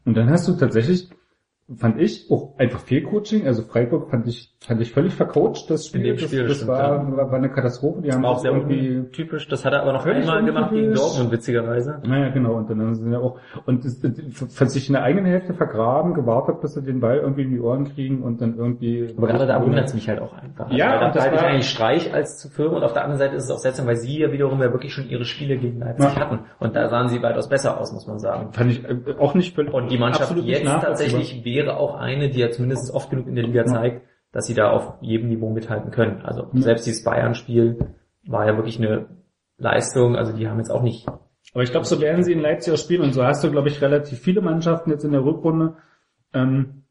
Und 0.04 0.16
dann 0.16 0.30
hast 0.30 0.46
du 0.46 0.52
tatsächlich, 0.52 1.10
fand 1.76 2.00
ich, 2.00 2.30
auch 2.30 2.56
einfach 2.56 2.82
Fehlcoaching. 2.82 3.48
Also 3.48 3.62
Freiburg 3.62 4.10
fand 4.10 4.28
ich, 4.28 4.51
fand 4.66 4.80
ich 4.80 4.92
völlig 4.92 5.14
vercoacht, 5.14 5.68
das 5.70 5.86
Spiel. 5.86 6.00
In 6.02 6.06
dem 6.06 6.16
das, 6.16 6.24
Spiel, 6.26 6.46
das 6.46 6.56
stimmt, 6.56 6.70
war, 6.70 7.16
war, 7.16 7.30
war 7.30 7.38
eine 7.38 7.50
Katastrophe. 7.50 8.02
Die 8.02 8.12
haben 8.12 8.22
War 8.22 8.30
auch 8.30 8.34
das 8.34 8.42
sehr 8.42 8.52
irgendwie, 8.52 9.08
typisch. 9.10 9.48
Das 9.48 9.64
hat 9.64 9.72
er 9.72 9.82
aber 9.82 9.92
noch 9.92 10.06
einmal 10.06 10.44
gemacht 10.44 10.70
gegen. 10.70 10.94
Dortmund, 10.94 11.32
witzigerweise. 11.32 12.00
Naja, 12.06 12.28
genau, 12.30 12.54
und 12.54 12.70
dann 12.70 12.94
sind 12.94 13.12
ja 13.12 13.18
auch, 13.18 13.38
und 13.66 13.84
das, 13.84 14.00
das, 14.00 14.72
sich 14.72 14.88
in 14.88 14.92
der 14.94 15.02
eigenen 15.02 15.26
Hälfte 15.26 15.54
vergraben, 15.54 16.14
gewartet, 16.14 16.60
bis 16.60 16.74
sie 16.74 16.82
den 16.82 17.00
Ball 17.00 17.18
irgendwie 17.18 17.42
in 17.42 17.50
die 17.50 17.60
Ohren 17.60 17.92
kriegen 17.94 18.22
und 18.22 18.40
dann 18.40 18.56
irgendwie. 18.56 19.12
Aber 19.16 19.26
gerade 19.26 19.46
da 19.46 19.60
wundert 19.64 19.86
es 19.86 19.94
mich 19.94 20.08
halt 20.08 20.20
auch 20.20 20.32
einfach. 20.34 20.66
Also, 20.66 20.76
Ja, 20.76 20.98
da 21.00 21.06
und 21.06 21.14
das 21.16 21.22
halte 21.24 21.36
ich 21.36 21.42
war- 21.42 21.48
eigentlich 21.48 21.70
Streich 21.70 22.14
als 22.14 22.38
zu 22.38 22.48
Firmen 22.48 22.76
und 22.76 22.84
auf 22.84 22.92
der 22.92 23.02
anderen 23.04 23.18
Seite 23.18 23.36
ist 23.36 23.44
es 23.44 23.50
auch 23.50 23.58
seltsam, 23.58 23.86
weil 23.86 23.96
sie 23.96 24.18
ja 24.20 24.32
wiederum 24.32 24.60
ja 24.62 24.72
wirklich 24.72 24.92
schon 24.94 25.08
ihre 25.08 25.24
Spiele 25.24 25.56
gegen 25.58 25.80
Leipzig 25.80 26.14
Ja. 26.14 26.20
hatten. 26.20 26.40
Und 26.58 26.76
da 26.76 26.88
sahen 26.88 27.08
sie 27.08 27.22
weitaus 27.22 27.48
besser 27.48 27.80
aus, 27.80 27.92
muss 27.92 28.06
man 28.06 28.18
sagen. 28.18 28.52
Fand 28.52 28.70
ich 28.70 28.84
äh, 28.84 28.96
auch 29.18 29.34
nicht 29.34 29.54
völlig. 29.54 29.72
Und 29.72 29.90
die 29.90 29.98
Mannschaft 29.98 30.36
jetzt 30.36 30.64
tatsächlich 30.64 31.44
wäre 31.44 31.76
auch 31.76 31.96
eine, 31.98 32.30
die 32.30 32.40
ja 32.40 32.50
zumindest 32.50 32.92
oft 32.94 33.10
genug 33.10 33.26
in 33.26 33.34
der 33.34 33.44
Liga 33.44 33.64
zeigt, 33.64 34.02
dass 34.32 34.46
sie 34.46 34.54
da 34.54 34.70
auf 34.70 34.94
jedem 35.00 35.28
Niveau 35.28 35.50
mithalten 35.50 35.90
können. 35.90 36.22
Also 36.22 36.48
Ja. 36.52 36.60
selbst 36.62 36.86
dieses 36.86 37.04
Bayern-Spiel 37.04 37.78
war 38.26 38.46
ja 38.46 38.56
wirklich 38.56 38.78
eine 38.78 39.06
Leistung. 39.58 40.16
Also 40.16 40.32
die 40.32 40.48
haben 40.48 40.58
jetzt 40.58 40.70
auch 40.70 40.82
nicht 40.82 41.06
Aber 41.54 41.62
ich 41.62 41.70
glaube, 41.70 41.86
so 41.86 42.00
werden 42.00 42.24
sie 42.24 42.32
in 42.32 42.40
Leipzig 42.40 42.72
auch 42.72 42.78
spielen 42.78 43.02
und 43.02 43.12
so 43.12 43.24
hast 43.24 43.44
du, 43.44 43.50
glaube 43.50 43.68
ich, 43.68 43.80
relativ 43.82 44.18
viele 44.20 44.40
Mannschaften 44.40 44.90
jetzt 44.90 45.04
in 45.04 45.12
der 45.12 45.24
Rückrunde 45.24 45.76
ähm, 46.32 46.84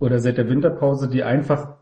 oder 0.00 0.18
seit 0.20 0.38
der 0.38 0.48
Winterpause, 0.48 1.08
die 1.08 1.22
einfach 1.22 1.77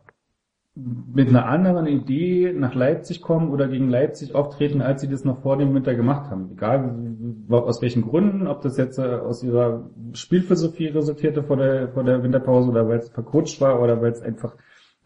mit 0.77 1.29
einer 1.29 1.47
anderen 1.47 1.87
Idee 1.87 2.53
nach 2.55 2.75
Leipzig 2.75 3.23
kommen 3.23 3.51
oder 3.51 3.67
gegen 3.67 3.89
Leipzig 3.89 4.35
auftreten, 4.35 4.83
als 4.83 5.01
sie 5.01 5.09
das 5.09 5.25
noch 5.25 5.41
vor 5.41 5.57
dem 5.57 5.75
Winter 5.75 5.95
gemacht 5.95 6.31
haben. 6.31 6.51
Egal 6.53 6.95
aus 7.51 7.81
welchen 7.81 8.03
Gründen, 8.03 8.47
ob 8.47 8.61
das 8.61 8.77
jetzt 8.77 8.99
äh, 8.99 9.03
aus 9.03 9.43
ihrer 9.43 9.89
Spielphilosophie 10.13 10.89
resultierte 10.89 11.43
vor 11.43 11.57
der, 11.57 11.89
vor 11.89 12.05
der 12.05 12.23
Winterpause 12.23 12.71
oder 12.71 12.87
weil 12.89 12.99
es 12.99 13.09
vercoacht 13.09 13.59
war 13.63 13.81
oder 13.81 14.03
weil 14.03 14.13
es 14.13 14.21
einfach 14.21 14.55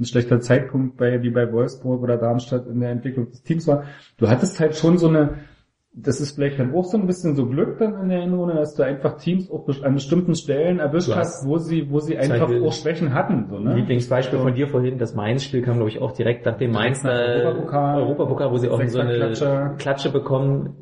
ein 0.01 0.07
schlechter 0.07 0.41
Zeitpunkt 0.41 0.97
bei, 0.97 1.23
wie 1.23 1.31
bei 1.31 1.53
Wolfsburg 1.53 2.03
oder 2.03 2.17
Darmstadt 2.17 2.67
in 2.67 2.81
der 2.81 2.91
Entwicklung 2.91 3.31
des 3.31 3.45
Teams 3.45 3.69
war. 3.69 3.85
Du 4.17 4.29
hattest 4.29 4.59
halt 4.59 4.75
schon 4.75 4.99
so 4.99 5.07
eine, 5.07 5.35
das 5.93 6.21
ist 6.21 6.37
vielleicht 6.37 6.59
dann 6.61 6.73
auch 6.75 6.85
so 6.85 6.97
ein 6.97 7.07
bisschen 7.07 7.35
so 7.35 7.47
Glück 7.47 7.79
dann 7.79 8.01
in 8.03 8.09
der 8.11 8.21
Hinrunde, 8.21 8.55
dass 8.55 8.75
du 8.75 8.85
einfach 8.85 9.17
Teams 9.17 9.51
auch 9.51 9.67
an 9.83 9.95
bestimmten 9.95 10.35
Stellen 10.37 10.79
erwischt 10.79 11.13
hast, 11.15 11.47
wo 11.47 11.59
sie, 11.59 11.91
wo 11.91 11.99
sie 11.99 12.17
einfach 12.17 12.49
auch 12.49 12.73
Schwächen 12.73 13.13
hatten, 13.13 13.47
so, 13.51 13.59
ne? 13.59 13.75
Lieblingsbeispiel 13.75 14.39
von 14.39 14.55
dir 14.55 14.69
vorhin, 14.69 14.99
das 14.99 15.15
Mainz-Spiel 15.17 15.63
kam, 15.63 15.75
glaube 15.77 15.91
ich, 15.91 16.01
auch 16.01 16.13
direkt 16.13 16.47
nach 16.47 16.57
dem 16.57 16.71
Mainz 16.71 17.03
Nach 17.03 17.11
äh, 17.11 17.43
Europapokal. 17.43 18.03
Europapokal, 18.03 18.51
wo 18.53 18.57
sie 18.59 18.69
auch 18.69 18.81
so 18.85 19.01
eine 19.01 19.13
Sechser-Klatsche. 19.19 19.75
Klatsche. 19.79 20.11
bekommen. 20.13 20.77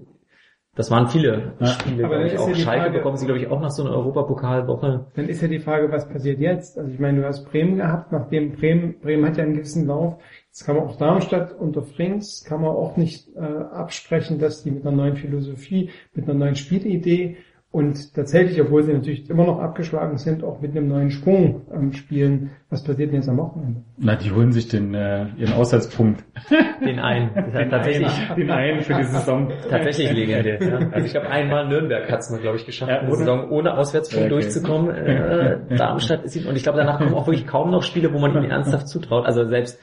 Das 0.77 0.91
waren 0.93 1.09
viele 1.09 1.55
Ja. 1.59 1.67
Spiele, 1.67 2.05
Aber 2.05 2.15
glaube 2.19 2.27
ich 2.29 2.39
auch. 2.39 2.49
ja 2.51 2.55
Schalke 2.55 2.83
Frage- 2.83 2.99
bekommen 2.99 3.17
sie, 3.17 3.27
glaube 3.27 3.41
ich, 3.41 3.51
auch 3.51 3.61
nach 3.61 3.71
so 3.71 3.83
einer 3.85 3.97
Europapokalwoche. 3.97 5.07
Dann 5.17 5.29
ist 5.29 5.43
ja 5.43 5.49
die 5.49 5.59
Frage, 5.59 5.91
was 5.91 6.09
passiert 6.09 6.39
jetzt? 6.39 6.79
Also 6.79 6.91
ich 6.93 7.01
meine, 7.01 7.21
du 7.23 7.27
hast 7.27 7.51
Bremen 7.51 7.77
gehabt, 7.79 8.13
nachdem 8.13 8.53
Bremen, 8.53 9.01
Bremen 9.01 9.25
hat 9.27 9.37
ja 9.39 9.43
einen 9.45 9.55
gewissen 9.55 9.87
Lauf. 9.89 10.19
Jetzt 10.59 10.67
kann 10.67 10.75
man 10.75 10.87
auch 10.87 10.97
Darmstadt 10.97 11.53
unter 11.57 11.83
Frings, 11.83 12.43
kann 12.45 12.63
man 12.63 12.71
auch 12.71 12.97
nicht 12.97 13.29
äh, 13.37 13.41
absprechen, 13.41 14.41
dass 14.41 14.65
die 14.65 14.73
mit 14.73 14.85
einer 14.85 14.97
neuen 14.97 15.15
Philosophie, 15.15 15.91
mit 16.15 16.29
einer 16.29 16.37
neuen 16.37 16.57
Spielidee 16.57 17.37
und 17.71 18.13
tatsächlich, 18.15 18.61
obwohl 18.61 18.83
sie 18.83 18.93
natürlich 18.93 19.31
immer 19.31 19.45
noch 19.45 19.61
abgeschlagen 19.61 20.17
sind, 20.19 20.43
auch 20.43 20.61
mit 20.61 20.73
einem 20.73 20.89
neuen 20.89 21.13
Schwung 21.13 21.61
ähm, 21.73 21.93
spielen. 21.93 22.51
Was 22.71 22.83
passiert 22.83 23.11
denn 23.11 23.19
jetzt 23.21 23.29
am 23.29 23.37
Wochenende? 23.37 23.83
Na, 23.99 24.17
die 24.17 24.33
holen 24.33 24.51
sich 24.51 24.67
den, 24.67 24.95
äh, 24.95 25.27
ihren 25.37 25.53
Aussatzpunkt. 25.53 26.25
Den 26.85 26.99
einen. 26.99 27.31
Das 27.37 27.55
hat 27.55 27.71
tatsächlich, 27.71 28.11
Den 28.37 28.51
einen 28.51 28.81
für 28.83 28.95
die 28.95 29.05
Saison. 29.05 29.53
tatsächlich 29.71 30.11
legendär. 30.13 30.61
Ja. 30.61 30.79
Also 30.93 31.07
ich 31.07 31.13
glaube, 31.13 31.31
einmal 31.31 31.69
Nürnberg 31.69 32.11
hat 32.11 32.19
es 32.19 32.31
mal, 32.33 32.41
glaube 32.41 32.57
ich, 32.57 32.67
geschafft, 32.67 32.91
Ja, 32.91 32.99
eine 32.99 33.11
ohne- 33.11 33.19
Saison 33.19 33.49
ohne 33.51 33.79
Auswärtspunkt 33.79 34.25
Okay. 34.27 34.35
durchzukommen. 34.35 34.91
Äh, 34.93 35.77
Darmstadt 35.77 36.25
ist 36.25 36.35
ihm, 36.35 36.49
und 36.49 36.57
ich 36.57 36.65
glaube, 36.65 36.79
danach 36.79 36.99
kommen 36.99 37.15
auch 37.15 37.29
wirklich 37.29 37.47
kaum 37.47 37.71
noch 37.71 37.85
Spiele, 37.85 38.13
wo 38.13 38.19
man 38.19 38.33
ihnen 38.35 38.51
ernsthaft 38.51 38.89
zutraut. 38.89 39.25
Also 39.25 39.45
selbst 39.45 39.79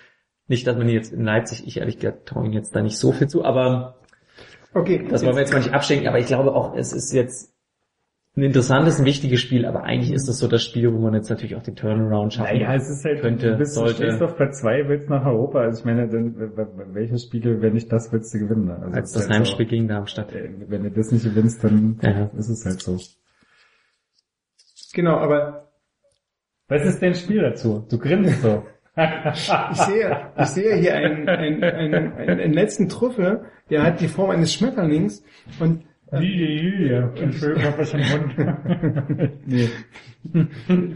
nicht, 0.47 0.65
dass 0.67 0.77
man 0.77 0.87
jetzt 0.89 1.11
in 1.13 1.23
Leipzig, 1.23 1.65
ich 1.67 1.77
ehrlich 1.77 1.97
gesagt 1.99 2.27
traue 2.27 2.47
jetzt 2.49 2.75
da 2.75 2.81
nicht 2.81 2.97
so 2.97 3.11
viel 3.11 3.27
zu, 3.27 3.43
aber 3.43 3.99
Okay, 4.73 5.07
Das 5.09 5.23
wollen 5.23 5.35
wir 5.35 5.41
jetzt 5.41 5.53
mal 5.53 5.59
nicht 5.59 5.73
abschenken, 5.73 6.07
aber 6.09 6.19
ich 6.19 6.25
glaube 6.27 6.53
auch, 6.53 6.75
es 6.75 6.91
ist 6.91 7.13
jetzt 7.13 7.53
ein 8.35 8.43
interessantes, 8.43 8.99
ein 8.99 9.05
wichtiges 9.05 9.39
Spiel, 9.39 9.65
aber 9.65 9.83
eigentlich 9.85 10.11
ist 10.11 10.27
das 10.27 10.37
so 10.39 10.49
das 10.49 10.61
Spiel, 10.61 10.93
wo 10.93 10.97
man 10.99 11.13
jetzt 11.13 11.29
natürlich 11.29 11.55
auch 11.55 11.63
den 11.63 11.77
Turnaround 11.77 12.33
schaffen 12.33 12.53
Naja, 12.57 12.75
es 12.75 12.89
ist 12.89 13.05
halt, 13.05 13.21
könnte, 13.21 13.51
du 13.51 13.57
bist, 13.57 13.77
du 13.77 13.79
sollte. 13.79 13.95
stehst 13.95 14.21
auf 14.21 14.35
Platz 14.35 14.59
zwei, 14.59 14.85
willst 14.89 15.09
nach 15.09 15.25
Europa. 15.25 15.61
Also 15.61 15.79
ich 15.79 15.85
meine, 15.85 16.09
dann, 16.09 16.35
w- 16.37 16.57
w- 16.57 16.93
welche 16.93 17.17
Spiele, 17.17 17.61
wenn 17.61 17.71
nicht 17.73 17.89
das, 17.93 18.11
willst 18.11 18.33
du 18.33 18.39
gewinnen? 18.39 18.69
Also 18.69 18.93
als 18.93 19.13
das 19.13 19.23
halt 19.29 19.33
Heimspiel 19.35 19.65
gegen 19.67 19.87
Darmstadt. 19.87 20.31
So, 20.31 20.37
äh, 20.37 20.49
wenn 20.67 20.83
du 20.83 20.91
das 20.91 21.11
nicht 21.13 21.23
gewinnst, 21.23 21.63
dann 21.63 21.97
Ja. 22.03 22.29
ist 22.37 22.49
es 22.49 22.65
halt 22.65 22.81
so. 22.81 22.99
genau, 24.93 25.15
aber 25.17 25.71
Was 26.67 26.83
ist 26.83 27.01
dein 27.01 27.15
Spiel 27.15 27.41
dazu? 27.41 27.85
Du 27.89 27.97
grinst 27.97 28.41
so. 28.41 28.65
Ich 28.97 29.77
sehe, 29.81 30.17
ich 30.37 30.45
sehe 30.47 30.75
hier 30.75 30.95
einen, 30.95 31.27
einen, 31.27 31.63
einen, 31.63 32.13
einen, 32.13 32.53
letzten 32.53 32.87
Trüffel, 32.87 33.45
der 33.69 33.83
hat 33.83 33.99
die 33.99 34.07
Form 34.07 34.29
eines 34.29 34.53
Schmetterlings 34.53 35.23
und 35.59 35.83
Hund. 38.03 39.37
nee. 39.45 39.69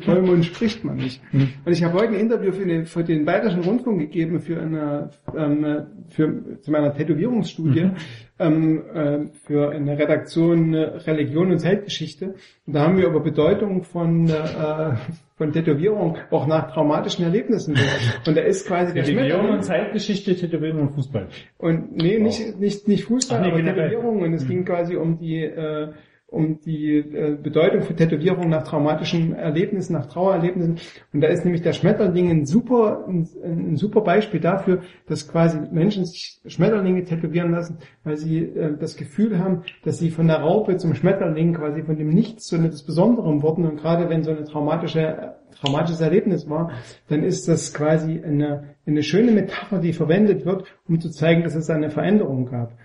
Vollmond 0.02 0.46
spricht 0.46 0.84
man 0.84 0.98
nicht. 0.98 1.22
Und 1.34 1.72
ich 1.72 1.84
habe 1.84 1.96
heute 1.96 2.14
ein 2.14 2.20
Interview 2.20 2.52
für 2.52 2.66
den, 2.66 2.86
für 2.86 3.04
den 3.04 3.26
Bayerischen 3.26 3.62
Rundfunk 3.62 4.00
gegeben 4.00 4.40
für 4.40 4.62
eine, 4.62 5.10
ähm, 5.36 5.86
für, 6.10 6.60
zu 6.62 6.72
meiner 6.72 6.94
Tätowierungsstudie, 6.94 7.92
ähm, 8.40 8.84
äh, 8.94 9.20
für 9.46 9.72
eine 9.72 9.98
Redaktion 9.98 10.74
äh, 10.74 10.80
Religion 10.80 11.52
und 11.52 11.60
Zeitgeschichte. 11.60 12.36
Und 12.66 12.74
da 12.74 12.82
haben 12.82 12.98
wir 12.98 13.08
über 13.08 13.20
Bedeutung 13.20 13.84
von, 13.84 14.30
äh, 14.30 14.96
von 15.38 15.52
Tätowierung 15.52 16.18
auch 16.32 16.48
nach 16.48 16.72
traumatischen 16.72 17.26
Erlebnissen 17.26 17.74
gehört. 17.74 18.28
Und 18.28 18.38
da 18.38 18.42
ist 18.42 18.66
quasi 18.66 18.94
der 18.94 19.06
Religion 19.06 19.50
und 19.50 19.64
Zeitgeschichte, 19.64 20.36
Tätowierung 20.36 20.82
und 20.82 20.90
Fußball. 20.92 21.28
Und 21.58 21.98
nee, 21.98 22.18
nicht, 22.20 22.60
nicht, 22.60 22.88
nicht 22.88 23.04
Fußball, 23.04 23.40
Ach 23.42 23.46
nee, 23.46 23.52
aber. 23.52 23.74
Tätowierung. 23.74 24.22
Und 24.22 24.34
es 24.34 24.48
ging 24.48 24.66
quasi 24.66 24.96
um 24.96 25.18
die, 25.18 25.44
äh, 25.44 25.90
um 26.32 26.60
die 26.60 26.98
äh, 26.98 27.38
Bedeutung 27.42 27.82
für 27.82 27.96
Tätowierung 27.96 28.50
nach 28.50 28.64
traumatischen 28.64 29.34
Erlebnissen, 29.34 29.94
nach 29.94 30.06
Trauererlebnissen. 30.06 30.78
Und 31.12 31.22
da 31.22 31.28
ist 31.28 31.44
nämlich 31.44 31.64
der 31.64 31.74
Schmetterling 31.74 32.30
ein 32.30 32.46
super, 32.46 33.06
ein, 33.08 33.28
ein 33.44 33.76
super 33.78 34.02
Beispiel 34.02 34.40
dafür, 34.40 34.82
dass 35.08 35.28
quasi 35.28 35.60
Menschen 35.72 36.06
sich 36.06 36.40
Schmetterlinge 36.46 37.04
tätowieren 37.04 37.52
lassen, 37.52 37.80
weil 38.04 38.18
sie 38.18 38.40
äh, 38.40 38.78
das 38.78 38.96
Gefühl 38.96 39.40
haben, 39.40 39.64
dass 39.84 39.98
sie 39.98 40.12
von 40.12 40.28
der 40.28 40.38
Raupe 40.38 40.78
zum 40.78 40.94
Schmetterling 40.94 41.56
quasi 41.56 41.84
von 41.84 41.98
dem 41.98 42.10
Nichts 42.10 42.46
zu 42.46 42.58
etwas 42.58 42.84
Besonderem 42.84 43.42
wurden. 43.42 43.66
Und 43.66 43.78
gerade 43.78 44.10
wenn 44.10 44.24
so 44.24 44.32
eine 44.32 44.44
traumatische 44.44 45.36
traumatisches 45.62 46.00
Erlebnis 46.00 46.50
war, 46.50 46.72
dann 47.08 47.24
ist 47.24 47.48
das 47.48 47.74
quasi 47.74 48.22
eine, 48.24 48.76
eine 48.86 49.04
schöne 49.04 49.32
Metapher, 49.32 49.80
die 49.80 49.94
verwendet 49.94 50.46
wird, 50.46 50.64
um 50.88 51.00
zu 51.00 51.10
zeigen, 51.10 51.44
dass 51.44 51.56
es 51.56 51.70
eine 51.70 51.90
Veränderung 51.90 52.46
gab. 52.46 52.78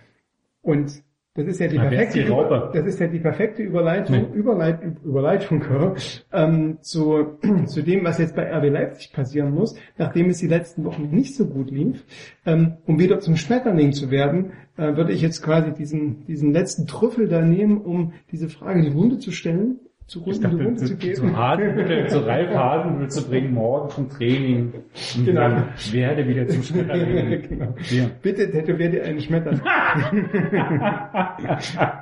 Und 0.63 1.03
das 1.37 1.47
ist 1.47 1.59
ja 1.59 1.67
die 1.67 1.79
perfekte, 1.79 2.29
Raupe? 2.29 2.71
das 2.73 2.87
ist 2.87 3.01
ja 3.01 3.09
die 3.09 3.19
perfekte 3.19 3.63
Überleitung, 3.63 4.29
Nee. 4.31 4.39
Überleit, 4.39 4.81
Überleitung 5.05 5.65
ähm, 6.33 6.79
zu, 6.81 7.39
zu 7.67 7.83
dem, 7.83 8.05
was 8.05 8.19
jetzt 8.19 8.37
bei 8.37 8.49
RB 8.53 8.71
Leipzig 8.71 9.13
passieren 9.13 9.53
muss, 9.53 9.75
nachdem 9.99 10.31
es 10.31 10.39
die 10.39 10.47
letzten 10.47 10.85
Wochen 10.85 11.09
nicht 11.11 11.35
so 11.35 11.47
gut 11.47 11.73
lief. 11.73 12.05
Ähm, 12.47 12.75
um 12.87 13.01
wieder 13.01 13.19
zum 13.19 13.37
Schmetterling 13.37 13.93
zu 13.93 14.13
werden, 14.13 14.53
äh, 14.77 14.97
würde 14.97 15.13
ich 15.13 15.23
jetzt 15.23 15.43
quasi 15.43 15.73
diesen, 15.73 16.25
diesen 16.27 16.53
letzten 16.53 16.87
Trüffel 16.87 17.27
da 17.27 17.41
nehmen, 17.41 17.79
um 17.79 18.13
diese 18.31 18.49
Frage 18.49 18.79
in 18.79 18.85
die 18.85 18.97
Runde 18.97 19.19
zu 19.19 19.33
stellen, 19.33 19.81
zu 20.07 20.21
Ich 20.21 20.27
Runde, 20.27 20.41
dachte, 20.41 20.55
in 20.55 20.59
die 20.59 20.65
Runde 20.67 20.81
zu, 20.81 20.87
zu 20.87 20.97
geben. 20.97 21.15
zu 21.15 21.37
Hasenbüttel, 21.37 22.07
zu 22.09 22.19
Ralf 22.27 22.55
Hasenbüttel 22.55 23.11
zu 23.11 23.29
bringen, 23.29 23.55
morgen 23.55 23.89
zum 23.91 24.09
Training. 24.11 24.73
Und 25.17 25.25
Genau. 25.25 25.41
dann 25.41 25.65
werde 25.93 26.29
wieder 26.29 26.47
zum 26.49 26.63
Schmetterling. 26.63 27.43
genau. 27.49 27.75
Ja. 27.91 28.11
Bitte 28.23 28.51
tätowiert 28.51 28.95
ihr 28.95 29.05
einen 29.05 29.21
Schmetterling. 29.21 29.61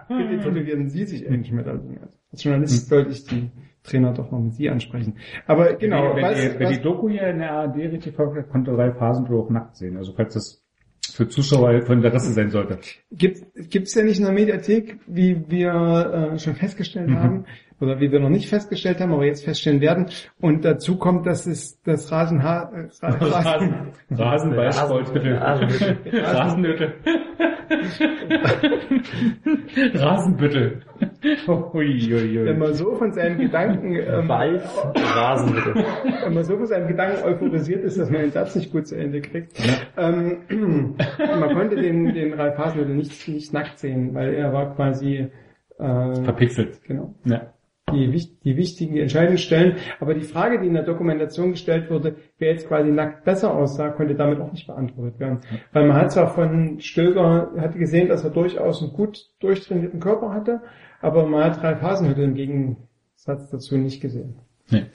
Bitte 0.08 0.38
tätowieren 0.42 0.88
Sie 0.88 1.04
sich 1.04 1.26
einen 1.28 1.44
Schmetterling. 1.44 1.98
Als 2.30 2.42
Journalist 2.44 2.88
sollte 2.88 3.10
ich 3.10 3.24
die 3.24 3.50
Trainer 3.84 4.12
doch 4.12 4.30
mal 4.30 4.40
mit 4.40 4.54
Sie 4.54 4.68
ansprechen. 4.70 5.16
Aber 5.46 5.74
genau, 5.74 6.14
wenn, 6.16 6.22
was, 6.22 6.40
die, 6.40 6.58
wenn 6.58 6.68
was, 6.68 6.76
die 6.76 6.82
Doku 6.82 7.08
hier 7.08 7.28
in 7.28 7.38
der 7.38 7.52
ARD 7.52 7.76
richtig 7.76 8.14
verfolgt 8.14 8.38
hat, 8.38 8.50
konnte 8.50 8.76
Ralf 8.76 8.98
Hasenbüttel 9.00 9.38
auch 9.40 9.50
nackt 9.50 9.76
sehen. 9.76 9.96
Also 9.96 10.12
falls 10.16 10.34
das 10.34 10.62
für 11.12 11.28
Zuschauer 11.28 11.82
von 11.82 11.98
Interesse 11.98 12.32
sein 12.32 12.50
sollte. 12.50 12.78
gibt 13.10 13.42
es 13.88 13.94
ja 13.94 14.04
nicht 14.04 14.18
in 14.18 14.24
der 14.24 14.32
Mediathek, 14.32 14.98
wie 15.06 15.42
wir 15.48 16.32
äh, 16.34 16.38
schon 16.38 16.54
festgestellt 16.54 17.08
Mhm. 17.10 17.18
haben, 17.18 17.44
oder 17.82 18.00
wie 18.00 18.10
wir 18.12 18.20
noch 18.20 18.28
nicht 18.30 18.48
festgestellt 18.48 19.00
haben, 19.00 19.12
aber 19.12 19.24
jetzt 19.26 19.44
feststellen 19.44 19.80
werden. 19.80 20.06
Und 20.40 20.64
dazu 20.64 20.96
kommt, 20.98 21.26
dass 21.26 21.46
es 21.46 21.80
das 21.82 22.10
Rasenha 22.12 22.70
äh, 22.72 22.88
Ra- 23.04 23.16
Rasen, 23.20 23.74
Rasenballsportmittel. 24.10 25.34
Rasenbüttel. 25.36 25.96
Rasenbüttel. 26.24 26.94
Rasenbüttel. 29.94 30.82
Wenn 32.44 32.58
man 32.58 32.74
so 32.74 32.94
von 32.96 33.12
seinen 33.12 33.38
Gedanken 33.38 33.94
ähm, 33.96 34.28
Walf, 34.28 34.84
Rasenmittel. 34.94 35.74
wenn 36.24 36.34
man 36.34 36.44
so 36.44 36.56
von 36.56 36.66
seinem 36.66 36.88
Gedanken 36.88 37.22
euphorisiert 37.24 37.84
ist, 37.84 37.98
dass 37.98 38.10
man 38.10 38.20
den 38.22 38.30
Satz 38.30 38.54
nicht 38.56 38.72
gut 38.72 38.86
zu 38.86 38.96
Ende 38.96 39.20
kriegt. 39.20 39.52
Ähm, 39.96 40.38
man 41.18 41.54
konnte 41.54 41.76
den, 41.76 42.12
den 42.14 42.34
Ralf 42.34 42.58
Hasenhüttl 42.58 42.94
nicht, 42.94 43.28
nicht 43.28 43.52
nackt 43.52 43.78
sehen, 43.78 44.14
weil 44.14 44.34
er 44.34 44.52
war 44.52 44.74
quasi 44.74 45.28
äh, 45.78 46.14
Verpixelt. 46.24 46.82
genau, 46.84 47.14
Ja. 47.24 47.52
Die, 47.90 48.28
die 48.44 48.56
wichtigen, 48.56 48.94
die 48.94 49.00
entscheidenden 49.00 49.38
Stellen. 49.38 49.76
Aber 50.00 50.14
die 50.14 50.22
Frage, 50.22 50.60
die 50.60 50.66
in 50.66 50.74
der 50.74 50.84
Dokumentation 50.84 51.52
gestellt 51.52 51.90
wurde, 51.90 52.16
wer 52.38 52.52
jetzt 52.52 52.68
quasi 52.68 52.90
nackt 52.90 53.24
besser 53.24 53.54
aussah, 53.54 53.90
konnte 53.90 54.14
damit 54.14 54.40
auch 54.40 54.52
nicht 54.52 54.66
beantwortet 54.66 55.20
werden. 55.20 55.40
Weil 55.72 55.86
man 55.86 55.96
hat 55.96 56.12
zwar 56.12 56.28
von 56.28 56.80
Stöger, 56.80 57.52
hatte 57.56 57.78
gesehen, 57.78 58.08
dass 58.08 58.24
er 58.24 58.30
durchaus 58.30 58.82
einen 58.82 58.92
gut 58.92 59.30
durchtrainierten 59.40 60.00
Körper 60.00 60.32
hatte, 60.32 60.60
aber 61.00 61.26
man 61.26 61.44
hat 61.44 61.62
Ralf 61.62 61.82
Hasenhüttl 61.82 62.22
im 62.22 62.34
Gegensatz 62.34 63.50
dazu 63.50 63.76
nicht 63.76 64.00
gesehen. 64.00 64.36
Nee. 64.70 64.86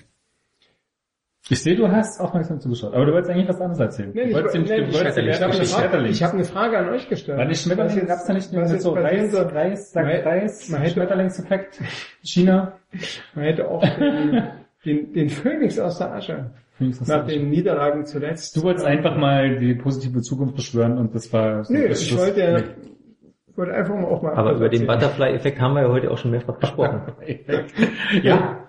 Ich 1.50 1.62
sehe, 1.64 1.76
du 1.76 1.88
hast 1.90 2.20
aufmerksam 2.20 2.60
zugeschaut, 2.60 2.94
aber 2.94 3.06
du 3.06 3.14
wolltest 3.14 3.32
eigentlich 3.32 3.48
was 3.48 3.62
anderes 3.62 3.80
erzählen. 3.80 4.12
Nee, 4.14 4.24
du 4.24 4.28
ich, 4.30 4.36
wolltest 4.36 4.56
nee, 4.56 4.62
ich, 4.62 4.70
wolltest 4.94 5.18
ich, 5.18 5.26
den 5.26 5.34
habe 5.34 5.46
eine, 5.54 5.66
Schmetterling. 5.66 5.92
Frage- 5.92 6.08
ich 6.10 6.24
habe 6.24 6.34
eine 6.34 6.44
Frage 6.44 6.78
an 6.78 6.90
euch 6.90 7.10
gestellt. 7.10 7.38
War 7.38 7.46
nicht 7.46 7.58
Was 7.58 7.64
Schmetterling, 7.64 7.98
jetzt- 7.98 8.08
gab's 8.08 8.26
da 8.26 8.34
nicht 8.34 8.52
mit 8.54 8.82
so 8.82 8.92
Reis, 8.94 9.32
soll? 9.32 9.44
Reis, 9.48 9.92
sagt 9.94 10.06
Man- 10.08 10.16
Reis, 10.22 10.70
man 10.70 10.82
hätte- 10.82 10.94
Schmetterlingseffekt, 10.94 11.80
China. 12.22 12.74
Man 13.34 13.46
hätte 13.46 13.68
auch 13.70 13.82
den, 13.82 14.44
den, 14.86 15.14
den 15.14 15.30
Phönix 15.30 15.80
aus 15.80 15.98
der 16.00 16.14
Asche 16.14 16.52
nach 17.08 17.26
den 17.26 17.50
Niederlagen 17.50 18.06
zuletzt. 18.06 18.56
Du 18.58 18.64
wolltest 18.64 18.86
einfach 18.86 19.16
mal 19.18 19.58
die 19.58 19.74
positive 19.74 20.22
Zukunft 20.22 20.56
beschwören 20.56 20.98
und 20.98 21.16
das 21.16 21.32
war 21.34 21.64
so 21.64 21.74
Nö, 21.74 21.88
das 21.88 22.02
ich 22.02 22.16
wollte, 22.18 22.76
wollte 23.56 23.74
einfach 23.74 23.96
mal 23.96 24.06
auch 24.06 24.22
mal. 24.22 24.36
Aber 24.36 24.52
über 24.54 24.70
den. 24.70 24.86
Butterfly-Effekt 24.86 25.60
haben 25.62 25.74
wir 25.76 25.84
ja 25.84 25.90
heute 25.90 26.12
auch 26.12 26.18
schon 26.18 26.32
mehrfach 26.32 26.60
gesprochen. 26.60 27.02
ja. 28.22 28.60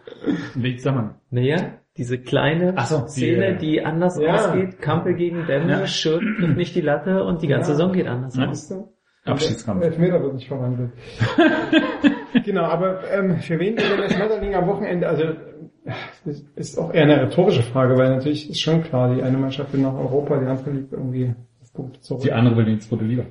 In 0.54 0.62
welchem 0.62 0.78
Zusammenhang? 0.78 1.14
Naja, 1.30 1.56
diese 1.98 2.16
kleine 2.18 2.74
so, 2.86 3.02
die, 3.02 3.08
Szene, 3.10 3.46
äh, 3.46 3.56
die 3.58 3.84
anders 3.84 4.18
Ja. 4.18 4.34
ausgeht, 4.34 4.80
Kampel 4.80 5.14
gegen 5.14 5.46
Bämme, 5.46 5.70
Ja. 5.70 5.86
Schirk 5.86 6.22
trifft 6.38 6.56
nicht 6.56 6.74
die 6.74 6.80
Latte 6.80 7.24
und 7.24 7.42
die 7.42 7.48
ganze 7.48 7.72
Ja. 7.72 7.76
Saison 7.76 7.92
geht 7.92 8.06
anders 8.06 8.36
Ja. 8.36 8.46
aus. 8.46 8.72
Abschiedskampf. 9.24 9.84
Elfmeter 9.84 10.22
wird 10.22 10.34
nicht 10.34 10.48
verwandelt. 10.48 10.92
genau, 12.44 12.62
aber 12.62 13.00
ähm, 13.12 13.36
für 13.38 13.58
wen 13.58 13.76
denn 13.76 13.84
der 14.00 14.08
Schmetterling 14.08 14.54
am 14.54 14.66
Wochenende, 14.68 15.06
also 15.08 15.24
das 16.24 16.44
ist 16.56 16.78
auch 16.78 16.94
eher 16.94 17.02
eine 17.02 17.20
rhetorische 17.22 17.62
Frage, 17.62 17.96
weil 17.98 18.10
natürlich 18.14 18.48
ist 18.48 18.60
schon 18.60 18.82
klar, 18.82 19.14
die 19.14 19.22
eine 19.22 19.36
Mannschaft 19.36 19.72
will 19.72 19.80
nach 19.80 19.94
Europa, 19.94 20.38
die 20.38 20.46
andere 20.46 20.70
liegt 20.70 20.92
irgendwie 20.92 21.34
auf 21.60 21.72
Punkte 21.72 22.00
zurück. 22.00 22.22
Die 22.22 22.32
andere 22.32 22.56
will 22.56 22.68
in 22.68 22.74
die 22.74 22.78
zweite 22.78 23.04
Liga. 23.04 23.24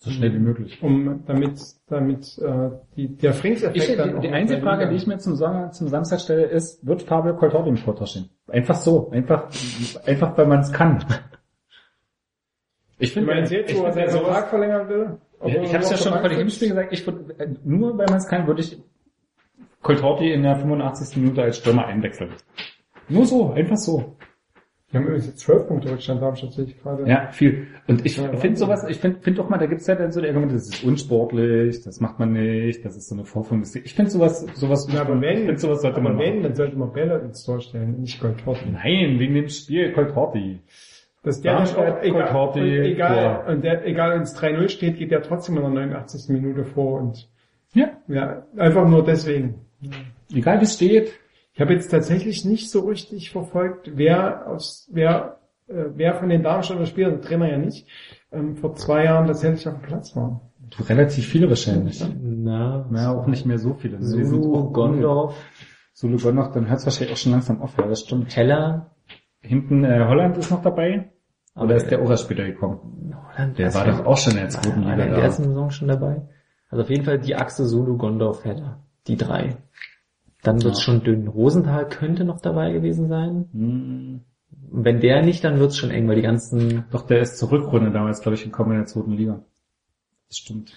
So 0.00 0.10
schnell 0.12 0.32
wie 0.32 0.38
möglich. 0.38 0.80
um 0.80 1.24
damit 1.26 1.58
damit 1.88 2.38
äh, 2.38 2.70
die, 2.96 3.08
der 3.16 3.32
Frings-Effekt 3.32 3.88
Ich, 3.90 3.96
dann 3.96 4.16
auch 4.16 4.20
die, 4.20 4.28
einzige 4.28 4.60
Frage, 4.62 4.88
die 4.88 4.94
ich 4.94 5.06
mir 5.08 5.18
zum, 5.18 5.34
Son- 5.34 5.72
zum 5.72 5.88
Samstag 5.88 6.20
stelle, 6.20 6.44
ist, 6.44 6.86
wird 6.86 7.02
Fabio 7.02 7.34
Coltorti 7.34 7.68
im 7.68 7.76
Tortor 7.76 8.06
stehen? 8.06 8.28
Einfach 8.46 8.76
so. 8.76 9.10
Einfach, 9.10 9.48
einfach 10.06 10.38
weil 10.38 10.46
man 10.46 10.60
es 10.60 10.72
kann. 10.72 11.04
Ich 13.00 13.12
Du 13.14 13.22
meinst 13.22 13.50
jetzt, 13.52 13.76
wo 13.76 13.84
er 13.84 13.92
seinen 13.92 14.10
Vertrag 14.10 14.48
verlängern 14.48 14.88
will? 14.88 15.18
Ja, 15.44 15.62
ich 15.62 15.72
habe 15.74 15.84
es 15.84 15.90
ja 15.90 15.96
schon 15.96 16.12
vor 16.12 16.28
dem? 16.28 16.38
Hinspiel 16.38 16.68
gesagt, 16.68 16.92
ich 16.92 17.06
würd, 17.06 17.38
äh, 17.40 17.48
nur 17.64 17.96
weil 17.98 18.06
man 18.06 18.18
es 18.18 18.26
kann, 18.28 18.46
würde 18.46 18.60
ich 18.60 18.76
Coltorti 19.82 20.32
in 20.32 20.42
der 20.42 20.56
85. 20.56 21.16
Minute 21.16 21.42
als 21.42 21.58
Stürmer 21.58 21.86
einwechseln. 21.86 22.30
Nur 23.08 23.24
so, 23.26 23.52
einfach 23.52 23.76
so. 23.76 24.16
Wir 24.90 25.00
haben 25.00 25.06
übrigens 25.06 25.26
jetzt 25.26 25.40
12 25.40 25.68
Punkte 25.68 25.90
Rückstand, 25.90 26.22
Darmstadt 26.22 26.52
sehe 26.52 26.64
ich 26.64 26.80
gerade. 26.82 27.06
Ja, 27.06 27.28
viel. 27.30 27.66
Und 27.88 28.06
ich 28.06 28.16
Ja, 28.16 28.32
finde 28.36 28.56
sowas, 28.56 28.86
ich 28.88 28.96
finde 28.98 29.20
find 29.20 29.38
auch 29.38 29.50
mal, 29.50 29.58
da 29.58 29.66
gibt's 29.66 29.86
ja 29.86 29.94
dann 29.94 30.12
so 30.12 30.20
die 30.22 30.28
Argumente, 30.28 30.54
das 30.54 30.66
ist 30.68 30.82
unsportlich, 30.82 31.82
das 31.82 32.00
macht 32.00 32.18
man 32.18 32.32
nicht, 32.32 32.82
das 32.86 32.96
ist 32.96 33.08
so 33.08 33.14
eine 33.14 33.26
Vorführung. 33.26 33.64
Ich 33.84 33.92
finde 33.94 34.10
sowas, 34.10 34.46
sowas, 34.54 34.88
Ja, 34.90 35.02
aber 35.02 35.20
wenn, 35.20 35.40
ich 35.40 35.44
find 35.44 35.60
sowas 35.60 35.82
sollte 35.82 36.00
man 36.00 36.18
wenn, 36.18 36.36
machen. 36.36 36.42
dann 36.44 36.54
sollte 36.54 36.76
man 36.76 36.92
Bälle 36.92 37.18
ins 37.20 37.44
Tor 37.44 37.60
stellen, 37.60 38.00
nicht 38.00 38.18
Goldtorten. 38.18 38.72
Nein, 38.72 39.18
wegen 39.18 39.34
dem 39.34 39.48
Spiel 39.50 39.92
Coltorti. 39.92 40.60
Dass 41.22 41.42
der 41.42 41.52
dann 41.52 41.64
Darmstadt, 41.64 41.98
auch, 41.98 42.02
egal, 42.02 42.22
Coltorti, 42.22 42.60
und 42.60 42.84
egal, 42.86 43.42
Tor. 43.44 43.52
und 43.52 43.64
der, 43.64 43.86
egal 43.86 44.14
wenn 44.14 44.22
es 44.22 44.38
3-0 44.40 44.68
steht, 44.70 44.96
geht 44.96 45.10
der 45.10 45.20
trotzdem 45.20 45.56
in 45.56 45.62
der 45.62 45.70
89. 45.70 46.30
Minute 46.30 46.64
vor 46.64 47.00
und, 47.00 47.28
Ja. 47.74 47.90
ja, 48.08 48.46
einfach 48.56 48.88
nur 48.88 49.04
deswegen. 49.04 49.56
Egal 50.34 50.60
wie 50.60 50.64
es 50.64 50.74
steht. 50.76 51.12
Ich 51.58 51.60
habe 51.60 51.72
jetzt 51.74 51.88
tatsächlich 51.88 52.44
nicht 52.44 52.70
so 52.70 52.82
richtig 52.86 53.32
verfolgt, 53.32 53.90
wer 53.96 54.46
aus, 54.46 54.88
wer, 54.92 55.40
äh, 55.66 55.86
wer 55.96 56.14
von 56.14 56.28
den 56.28 56.44
Darmstädter 56.44 56.86
Spielern, 56.86 57.14
der 57.14 57.20
Trainer 57.20 57.50
ja 57.50 57.58
nicht, 57.58 57.88
ähm, 58.30 58.54
vor 58.54 58.74
zwei 58.76 59.02
Jahren 59.06 59.26
tatsächlich 59.26 59.66
auf 59.66 59.74
dem 59.74 59.82
Platz 59.82 60.14
war. 60.14 60.40
Relativ 60.88 61.26
viele 61.26 61.48
wahrscheinlich. 61.48 62.00
Na, 62.22 62.86
Ja, 62.92 63.12
auch 63.12 63.26
nicht 63.26 63.44
mehr 63.44 63.58
so 63.58 63.74
viele. 63.74 63.96
Auch- 63.98 64.72
Gondorf, 64.72 65.34
Zulu 65.94 66.18
Gondorf, 66.18 66.52
dann 66.52 66.68
hört 66.68 66.78
es 66.78 66.86
wahrscheinlich 66.86 67.14
auch 67.14 67.18
schon 67.18 67.32
langsam 67.32 67.60
auf, 67.60 67.76
ja, 67.76 67.88
das 67.88 68.02
stimmt. 68.02 68.36
Heller. 68.36 68.92
Hinten 69.40 69.82
äh, 69.82 70.04
Holland 70.06 70.36
ist 70.38 70.52
noch 70.52 70.62
dabei. 70.62 71.10
Aber 71.56 71.64
Oder 71.64 71.74
ist 71.74 71.90
der 71.90 72.00
auch 72.00 72.08
erst 72.10 72.22
später 72.26 72.44
gekommen? 72.44 73.16
Holland, 73.36 73.58
Der 73.58 73.74
war 73.74 73.84
doch 73.84 74.06
auch 74.06 74.16
schon 74.16 74.34
in 74.34 74.38
der 74.42 74.48
zweiten 74.50 74.82
Liga 74.82 74.94
der 74.94 75.06
in 75.06 75.12
der 75.14 75.22
ersten 75.24 75.42
Saison 75.42 75.70
schon 75.72 75.88
dabei. 75.88 76.22
Also 76.70 76.84
auf 76.84 76.90
jeden 76.90 77.04
Fall 77.04 77.18
die 77.18 77.34
Achse 77.34 77.66
Sulu, 77.66 77.96
Gondorf, 77.96 78.44
Heller. 78.44 78.84
Die 79.08 79.16
drei. 79.16 79.56
Dann 80.42 80.62
wird's 80.62 80.82
schon 80.82 81.02
dünn. 81.02 81.26
Rosenthal 81.28 81.88
könnte 81.88 82.24
noch 82.24 82.40
dabei 82.40 82.72
gewesen 82.72 83.08
sein. 83.08 83.48
Hm. 83.52 84.20
Und 84.70 84.84
wenn 84.84 85.00
der 85.00 85.22
nicht, 85.22 85.42
dann 85.44 85.58
wird's 85.58 85.76
schon 85.76 85.90
eng, 85.90 86.08
weil 86.08 86.16
die 86.16 86.22
ganzen 86.22 86.84
Doch, 86.90 87.06
der 87.06 87.20
ist 87.20 87.38
zur 87.38 87.50
Rückrunde 87.50 87.90
damals, 87.90 88.20
glaube 88.20 88.34
ich, 88.36 88.44
gekommen 88.44 88.72
in 88.72 88.78
der 88.78 88.86
zweiten 88.86 89.12
Liga. 89.12 89.44
Das 90.28 90.38
stimmt. 90.38 90.72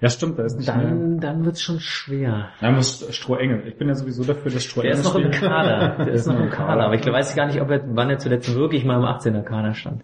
Ja, 0.00 0.10
stimmt, 0.10 0.38
da 0.38 0.44
ist 0.44 0.58
nicht 0.58 0.66
mehr. 0.66 0.76
dann, 0.76 1.20
dann 1.20 1.44
wird's 1.46 1.62
schon 1.62 1.80
schwer. 1.80 2.50
Da 2.60 2.70
muss 2.70 3.06
Strohengel. 3.14 3.66
Ich 3.66 3.78
bin 3.78 3.88
ja 3.88 3.94
sowieso 3.94 4.24
dafür, 4.24 4.44
dass 4.44 4.54
Der 4.54 4.60
Strohengel 4.60 4.98
ist 4.98 5.04
noch 5.04 5.14
im. 5.14 5.30
Kader. 5.30 6.04
Der 6.04 6.12
ist 6.12 6.26
noch 6.26 6.38
im 6.38 6.50
Kader. 6.50 6.84
Aber 6.84 6.94
ich 6.94 7.06
weiß 7.06 7.34
gar 7.34 7.46
nicht, 7.46 7.62
ob 7.62 7.70
er, 7.70 7.82
wann 7.96 8.10
er 8.10 8.18
zuletzt 8.18 8.54
wirklich 8.54 8.84
mal 8.84 8.96
im 8.98 9.04
18er 9.06 9.42
Kader 9.42 9.72
stand. 9.72 10.02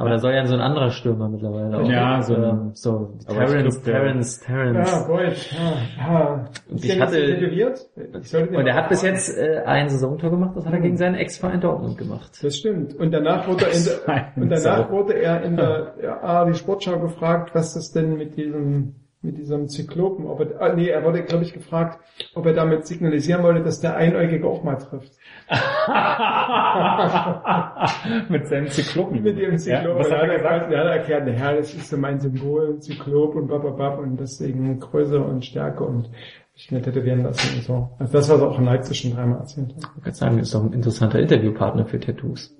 Aber 0.00 0.08
da 0.08 0.18
soll 0.18 0.32
ja 0.32 0.46
so 0.46 0.54
ein 0.54 0.62
anderer 0.62 0.90
Stürmer 0.90 1.28
mittlerweile 1.28 1.78
auch. 1.78 1.86
Ja, 1.86 2.22
so 2.22 2.34
ähm, 2.34 2.70
so 2.72 3.12
der- 3.28 3.36
Terrence, 3.36 4.40
Terrence. 4.40 4.90
Ja, 4.90 5.06
Boyd. 5.06 5.52
Ja, 5.52 5.72
ja. 5.98 6.44
Und 6.70 6.82
ich 6.82 6.98
hatte-? 6.98 7.18
Ich 7.18 8.34
Und 8.34 8.66
er 8.66 8.74
hat 8.74 8.88
bis 8.88 9.02
jetzt 9.02 9.36
äh, 9.36 9.62
ein 9.66 9.90
Saisontor 9.90 10.30
gemacht, 10.30 10.56
das 10.56 10.64
hat 10.64 10.72
er 10.72 10.80
gegen 10.80 10.96
seinen 10.96 11.16
Ex-Verein 11.16 11.60
Dortmund 11.60 11.98
gemacht. 11.98 12.30
Das 12.42 12.56
stimmt. 12.56 12.94
Und 12.94 13.12
danach 13.12 13.46
wurde 13.46 13.66
er 13.66 13.72
in 13.72 13.84
der, 13.84 14.32
und 14.36 14.48
danach 14.48 14.90
wurde 14.90 15.12
er 15.12 15.42
in 15.42 15.56
der 15.56 15.94
ja, 16.02 16.22
ah, 16.22 16.44
die 16.46 16.54
Sportschau 16.54 16.98
gefragt, 16.98 17.54
was 17.54 17.74
das 17.74 17.92
denn 17.92 18.16
mit 18.16 18.38
diesem 18.38 18.94
mit 19.22 19.36
diesem 19.36 19.68
Zyklopen, 19.68 20.26
ob 20.26 20.40
er, 20.40 20.62
ah, 20.62 20.74
nee, 20.74 20.88
er 20.88 21.04
wurde, 21.04 21.22
glaube 21.22 21.44
ich, 21.44 21.52
gefragt, 21.52 22.00
ob 22.34 22.46
er 22.46 22.54
damit 22.54 22.86
signalisieren 22.86 23.42
wollte, 23.42 23.62
dass 23.62 23.80
der 23.80 23.96
Einäugige 23.96 24.46
auch 24.46 24.64
mal 24.64 24.76
trifft. 24.76 25.12
Mit 28.30 28.46
seinem 28.46 28.68
Zyklopen. 28.68 29.22
Mit 29.22 29.38
dem 29.38 29.58
Zyklop. 29.58 29.84
Ja, 29.84 29.98
was 29.98 30.10
hat 30.10 30.22
er 30.22 30.36
gesagt? 30.36 30.72
Ja, 30.72 30.84
er 30.84 30.96
erklärt, 30.96 31.26
naja, 31.26 31.54
das 31.54 31.74
ist 31.74 31.90
so 31.90 31.98
mein 31.98 32.18
Symbol, 32.18 32.78
Zyklop 32.78 33.34
und 33.34 33.48
bababab 33.48 33.98
und 33.98 34.18
deswegen 34.18 34.80
Größe 34.80 35.20
und 35.20 35.44
Stärke 35.44 35.84
und 35.84 36.08
ich 36.54 36.70
mir 36.70 36.80
tätowieren 36.80 37.22
lassen 37.22 37.56
und 37.56 37.64
so. 37.64 37.90
Also 37.98 38.12
das, 38.12 38.30
was 38.30 38.40
er 38.40 38.48
auch 38.48 38.58
in 38.58 38.64
Leipzig 38.64 39.00
schon 39.00 39.12
dreimal 39.12 39.40
erzählt 39.40 39.74
hat. 39.76 39.90
Ich 39.98 40.02
kann 40.02 40.14
sagen, 40.14 40.38
ist 40.38 40.54
doch 40.54 40.64
ein 40.64 40.72
interessanter 40.72 41.18
Interviewpartner 41.18 41.84
für 41.84 42.00
Tattoos. 42.00 42.56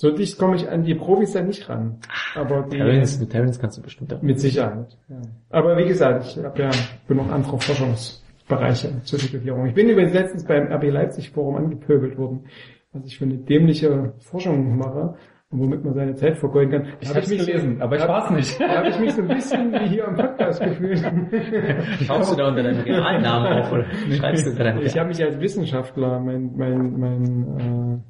So 0.00 0.10
dicht 0.10 0.38
komme 0.38 0.56
ich 0.56 0.66
an 0.66 0.82
die 0.82 0.94
Profis 0.94 1.32
dann 1.34 1.46
nicht 1.48 1.68
ran. 1.68 1.98
Aber 2.34 2.62
die, 2.62 2.78
Terrence, 2.78 3.20
mit 3.20 3.28
Terrence 3.28 3.58
kannst 3.60 3.76
du 3.76 3.82
bestimmt 3.82 4.14
auch. 4.14 4.22
Mit 4.22 4.40
Sicherheit. 4.40 4.96
Ja. 5.10 5.16
Aber 5.50 5.76
wie 5.76 5.84
gesagt, 5.84 6.24
ich 6.24 6.42
habe 6.42 6.58
ja 6.58 6.70
bin 7.06 7.18
noch 7.18 7.30
andere 7.30 7.58
Forschungsbereiche 7.60 9.02
zur 9.02 9.18
Tätowierung. 9.18 9.66
Ich 9.66 9.74
bin 9.74 9.90
übrigens 9.90 10.14
letztens 10.14 10.46
beim 10.46 10.72
RB 10.72 10.84
Leipzig 10.84 11.30
Forum 11.32 11.56
angepöbelt 11.56 12.16
worden, 12.16 12.46
was 12.94 13.04
ich 13.04 13.18
für 13.18 13.26
eine 13.26 13.36
dämliche 13.36 14.14
Forschung 14.20 14.78
mache 14.78 15.16
und 15.50 15.60
womit 15.60 15.84
man 15.84 15.92
seine 15.92 16.14
Zeit 16.14 16.38
vergeuden 16.38 16.70
kann. 16.70 16.86
Ich 17.00 17.10
Hab 17.10 17.16
hab's 17.16 17.28
gelesen, 17.28 17.82
aber 17.82 17.96
ich 17.96 18.02
hab- 18.02 18.08
war's 18.08 18.30
nicht. 18.30 18.58
Da 18.58 18.76
habe 18.78 18.88
ich 18.88 18.98
mich 19.00 19.12
so 19.12 19.20
ein 19.20 19.28
bisschen 19.28 19.70
wie 19.70 19.86
hier 19.86 20.04
im 20.06 20.14
Podcast 20.14 20.62
gefühlt. 20.62 20.98
Schaust 22.06 22.32
du 22.32 22.36
da 22.38 22.48
unter 22.48 22.62
deinem 22.62 22.80
realen 22.80 23.20
Namen 23.20 23.52
auf 23.58 23.70
oder 23.70 23.84
schreibst 24.16 24.46
du 24.46 24.50
unter 24.52 24.64
deinem 24.64 24.80
Ich 24.80 24.96
habe 24.96 25.08
mich 25.08 25.22
als 25.22 25.38
Wissenschaftler, 25.38 26.20
mein, 26.20 26.52
mein, 26.56 26.98
mein 26.98 28.02
äh, 28.06 28.09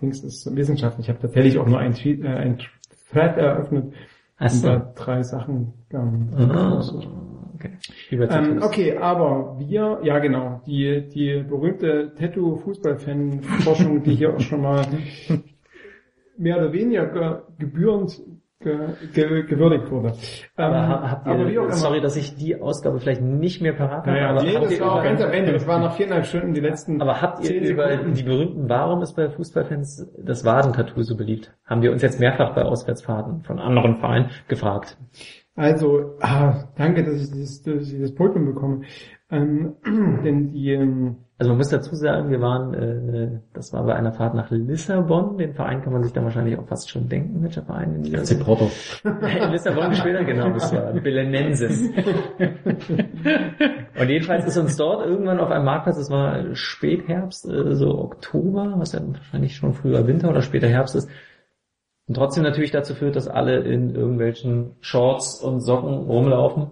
Dings 0.00 0.22
ist 0.22 0.54
Wissenschaft. 0.54 0.98
Ich 0.98 1.08
habe 1.08 1.18
tatsächlich 1.18 1.58
auch 1.58 1.66
nur 1.66 1.78
ein, 1.78 1.94
Tweet, 1.94 2.22
äh, 2.24 2.28
ein 2.28 2.58
Thread 3.10 3.36
eröffnet 3.36 3.92
Ach 4.38 4.52
und 4.52 4.64
da 4.64 4.92
drei 4.94 5.22
Sachen 5.22 5.72
ähm, 5.92 6.28
Ah, 6.36 6.84
okay. 7.54 7.70
Ähm, 8.10 8.60
okay, 8.62 8.96
aber 8.98 9.56
wir, 9.58 10.00
ja 10.02 10.18
genau, 10.18 10.60
die, 10.66 11.08
die 11.08 11.42
berühmte 11.42 12.12
Tattoo-Fußball-Fan-Forschung, 12.18 14.02
die 14.02 14.14
hier 14.14 14.34
auch 14.34 14.40
schon 14.40 14.60
mal 14.60 14.86
mehr 16.36 16.58
oder 16.58 16.72
weniger 16.72 17.06
ge 17.06 17.38
gebührend 17.58 18.20
ge 18.60 18.78
ge 19.12 19.42
gewürdigt 19.46 19.90
wurde. 19.90 20.14
Ähm, 20.56 20.72
habt 20.72 21.26
ihr, 21.26 21.32
aber 21.32 21.48
wie 21.48 21.58
auch 21.58 21.64
immer. 21.64 21.72
sorry, 21.72 22.00
dass 22.00 22.16
ich 22.16 22.36
die 22.36 22.60
Ausgabe 22.60 22.98
vielleicht 23.00 23.20
nicht 23.20 23.60
mehr 23.60 23.74
parat 23.74 24.06
habe, 24.06 24.10
Naja, 24.10 24.30
aber, 24.30 24.42
nee, 24.42 24.54
habt 24.54 24.64
das 24.64 24.72
ihr 24.72 24.80
war 24.80 24.92
auch 24.92 25.02
ganz 25.02 25.20
am 25.20 25.30
Ende, 25.30 25.52
das 25.52 25.66
waren 25.66 25.82
nach 25.82 25.94
viereinhalb 25.94 26.26
Stunden 26.26 26.54
die 26.54 26.60
letzten 26.60 27.00
aber 27.02 27.20
habt 27.20 27.48
ihr 27.48 27.60
über 27.60 27.96
die 27.96 28.22
berühmten, 28.22 28.68
warum 28.68 29.02
ist 29.02 29.14
bei 29.14 29.28
Fußballfans 29.28 30.10
das 30.18 30.44
Wadentattoo 30.44 31.02
so 31.02 31.16
beliebt? 31.16 31.52
Haben 31.66 31.82
wir 31.82 31.92
uns 31.92 32.02
jetzt 32.02 32.18
mehrfach 32.18 32.54
bei 32.54 32.62
Auswärtsfahrten 32.62 33.42
von 33.42 33.58
anderen 33.58 33.96
Vereinen 33.96 34.30
gefragt. 34.48 34.96
Also, 35.54 36.16
ah, 36.20 36.64
danke, 36.76 37.02
dass 37.02 37.14
ich, 37.14 37.30
dieses, 37.30 37.62
dass 37.62 37.90
ich 37.90 38.00
das 38.00 38.14
Podium 38.14 38.44
bekomme. 38.44 38.82
Ähm, 39.30 39.74
denn 40.24 40.52
die, 40.52 40.72
ähm, 40.72 41.16
Also 41.38 41.50
man 41.50 41.58
muss 41.58 41.68
dazu 41.68 41.94
sagen, 41.96 42.30
wir 42.30 42.40
waren, 42.40 42.74
äh, 42.74 43.40
das 43.52 43.72
war 43.72 43.84
bei 43.84 43.94
einer 43.94 44.12
Fahrt 44.12 44.34
nach 44.34 44.50
Lissabon. 44.50 45.36
Den 45.36 45.52
Verein 45.52 45.82
kann 45.82 45.92
man 45.92 46.02
sich 46.02 46.12
da 46.12 46.22
wahrscheinlich 46.22 46.56
auch 46.56 46.66
fast 46.66 46.88
schon 46.88 47.08
denken, 47.08 47.42
welcher 47.42 47.62
Verein 47.62 47.96
in 47.96 48.04
FC 48.16 48.38
Porto. 48.38 48.70
in 49.04 49.50
Lissabon 49.50 49.92
hat, 49.92 50.26
genau, 50.26 50.50
das 50.50 50.72
war 50.72 50.92
Belenenses. 50.92 51.90
Und 53.98 54.08
jedenfalls 54.08 54.46
ist 54.46 54.56
uns 54.56 54.76
dort 54.76 55.04
irgendwann 55.06 55.40
auf 55.40 55.50
einem 55.50 55.64
Marktplatz, 55.64 55.98
es 55.98 56.10
war 56.10 56.54
Spätherbst, 56.54 57.48
äh, 57.48 57.74
so 57.74 57.98
Oktober, 57.98 58.74
was 58.76 58.92
ja 58.92 59.00
wahrscheinlich 59.04 59.56
schon 59.56 59.72
früher 59.74 60.06
Winter 60.06 60.30
oder 60.30 60.42
später 60.42 60.68
Herbst 60.68 60.94
ist, 60.94 61.10
und 62.08 62.14
trotzdem 62.14 62.44
natürlich 62.44 62.70
dazu 62.70 62.94
führt, 62.94 63.16
dass 63.16 63.26
alle 63.26 63.58
in 63.62 63.94
irgendwelchen 63.94 64.76
Shorts 64.80 65.42
und 65.42 65.60
Socken 65.60 65.94
rumlaufen. 65.94 66.70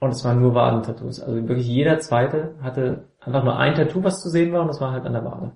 Und 0.00 0.10
es 0.10 0.24
waren 0.24 0.40
nur 0.40 0.54
Wadentattoos. 0.54 1.20
Also 1.20 1.46
wirklich 1.48 1.68
jeder 1.68 1.98
zweite 1.98 2.54
hatte 2.62 3.04
einfach 3.20 3.44
nur 3.44 3.58
ein 3.58 3.74
Tattoo, 3.74 4.02
was 4.02 4.22
zu 4.22 4.30
sehen 4.30 4.52
war, 4.52 4.62
und 4.62 4.68
das 4.68 4.80
war 4.80 4.92
halt 4.92 5.04
an 5.04 5.12
der 5.12 5.24
Wade. 5.24 5.52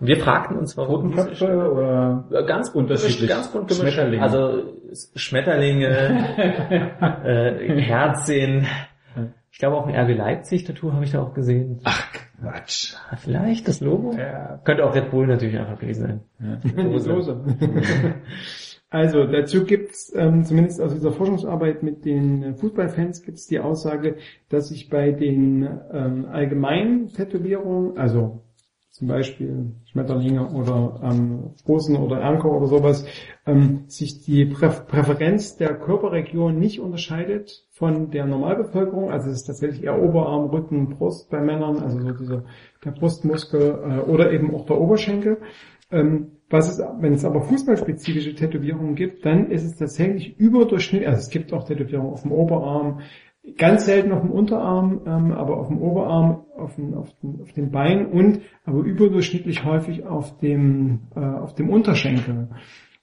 Und 0.00 0.06
wir 0.06 0.18
fragten 0.18 0.56
uns, 0.58 0.76
warum 0.76 1.12
Totenköpfe 1.14 1.72
oder 1.72 2.42
Ganz 2.46 2.72
bunt 2.72 2.90
Unterschiedlich. 2.90 3.28
ganz 3.28 3.48
bunt 3.48 3.68
gemischt. 3.68 3.82
Schmetterlinge. 3.94 4.22
Also 4.22 4.62
Schmetterlinge, 5.14 5.88
äh, 7.24 7.80
Herzchen. 7.80 8.66
Ich 9.50 9.58
glaube 9.58 9.76
auch 9.76 9.86
ein 9.86 9.94
RB 9.94 10.16
Leipzig 10.16 10.64
Tattoo 10.64 10.92
habe 10.92 11.04
ich 11.04 11.12
da 11.12 11.22
auch 11.22 11.34
gesehen. 11.34 11.80
Ach 11.84 12.02
Quatsch. 12.40 12.94
Ah, 13.10 13.16
Vielleicht 13.16 13.68
das 13.68 13.80
Logo? 13.80 14.12
Ja. 14.16 14.58
Könnte 14.64 14.84
auch 14.84 14.94
Red 14.94 15.10
Bull 15.10 15.26
natürlich 15.26 15.58
einfach 15.58 15.78
gewesen 15.78 16.22
sein. 16.40 16.60
die 16.64 16.98
Soße. 16.98 17.40
Also 18.92 19.24
dazu 19.24 19.64
gibt's 19.64 20.12
ähm, 20.14 20.44
zumindest 20.44 20.78
aus 20.78 20.92
dieser 20.92 21.12
Forschungsarbeit 21.12 21.82
mit 21.82 22.04
den 22.04 22.54
Fußballfans 22.56 23.22
gibt's 23.22 23.46
die 23.46 23.58
Aussage, 23.58 24.16
dass 24.50 24.68
sich 24.68 24.90
bei 24.90 25.12
den 25.12 25.66
ähm, 25.90 26.26
allgemeinen 26.26 27.08
Tätowierungen, 27.08 27.96
also 27.96 28.42
zum 28.90 29.08
Beispiel 29.08 29.72
Schmetterlinge 29.86 30.46
oder 30.46 31.00
ähm, 31.02 31.54
Rosen 31.66 31.96
oder 31.96 32.18
Ernker 32.18 32.52
oder 32.52 32.66
sowas, 32.66 33.06
ähm, 33.46 33.84
sich 33.86 34.20
die 34.24 34.44
Prä 34.44 34.68
Präferenz 34.86 35.56
der 35.56 35.74
Körperregion 35.78 36.58
nicht 36.58 36.78
unterscheidet 36.78 37.66
von 37.70 38.10
der 38.10 38.26
Normalbevölkerung. 38.26 39.10
Also 39.10 39.30
es 39.30 39.36
ist 39.36 39.46
tatsächlich 39.46 39.84
eher 39.84 40.02
Oberarm, 40.02 40.50
Rücken, 40.50 40.90
Brust 40.90 41.30
bei 41.30 41.40
Männern, 41.40 41.78
also 41.78 41.98
so 41.98 42.12
dieser 42.12 42.44
der 42.84 42.90
Brustmuskel 42.90 43.70
äh, 43.70 44.10
oder 44.10 44.30
eben 44.32 44.54
auch 44.54 44.66
der 44.66 44.78
Oberschenkel. 44.78 45.38
Ähm, 45.90 46.32
was 46.52 46.68
es, 46.68 46.84
wenn 47.00 47.14
es 47.14 47.24
aber 47.24 47.42
fußballspezifische 47.42 48.34
Tätowierungen 48.34 48.94
gibt, 48.94 49.24
dann 49.24 49.50
ist 49.50 49.64
es 49.64 49.76
tatsächlich 49.76 50.38
überdurchschnittlich, 50.38 51.08
also 51.08 51.20
es 51.20 51.30
gibt 51.30 51.52
auch 51.52 51.64
Tätowierungen 51.64 52.12
auf 52.12 52.22
dem 52.22 52.32
Oberarm, 52.32 53.00
ganz 53.56 53.86
selten 53.86 54.12
auf 54.12 54.20
dem 54.20 54.30
Unterarm, 54.30 55.00
ähm, 55.06 55.32
aber 55.32 55.56
auf 55.58 55.68
dem 55.68 55.80
Oberarm, 55.80 56.44
auf 56.56 56.76
dem, 56.76 56.94
auf 56.94 57.12
dem, 57.20 57.40
auf 57.40 57.52
dem 57.52 57.70
Bein 57.70 58.06
und 58.06 58.40
aber 58.64 58.80
überdurchschnittlich 58.80 59.64
häufig 59.64 60.06
auf 60.06 60.38
dem, 60.38 61.00
äh, 61.16 61.20
auf 61.20 61.54
dem 61.54 61.70
Unterschenkel. 61.70 62.48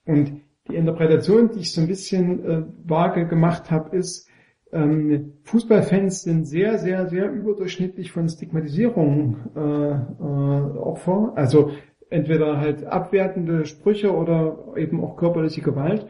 Und 0.06 0.40
die 0.68 0.76
Interpretation, 0.76 1.50
die 1.50 1.60
ich 1.60 1.72
so 1.72 1.80
ein 1.80 1.88
bisschen 1.88 2.44
äh, 2.44 2.62
vage 2.84 3.26
gemacht 3.26 3.70
habe, 3.70 3.96
ist, 3.96 4.30
ähm, 4.72 5.32
Fußballfans 5.44 6.22
sind 6.22 6.46
sehr, 6.46 6.78
sehr, 6.78 7.08
sehr 7.08 7.30
überdurchschnittlich 7.30 8.12
von 8.12 8.28
Stigmatisierung 8.28 9.36
äh, 9.56 9.60
äh, 9.60 10.78
Opfer. 10.78 11.32
Also 11.34 11.72
entweder 12.10 12.58
halt 12.58 12.84
abwertende 12.84 13.64
Sprüche 13.64 14.14
oder 14.14 14.58
eben 14.76 15.02
auch 15.02 15.16
körperliche 15.16 15.62
Gewalt. 15.62 16.06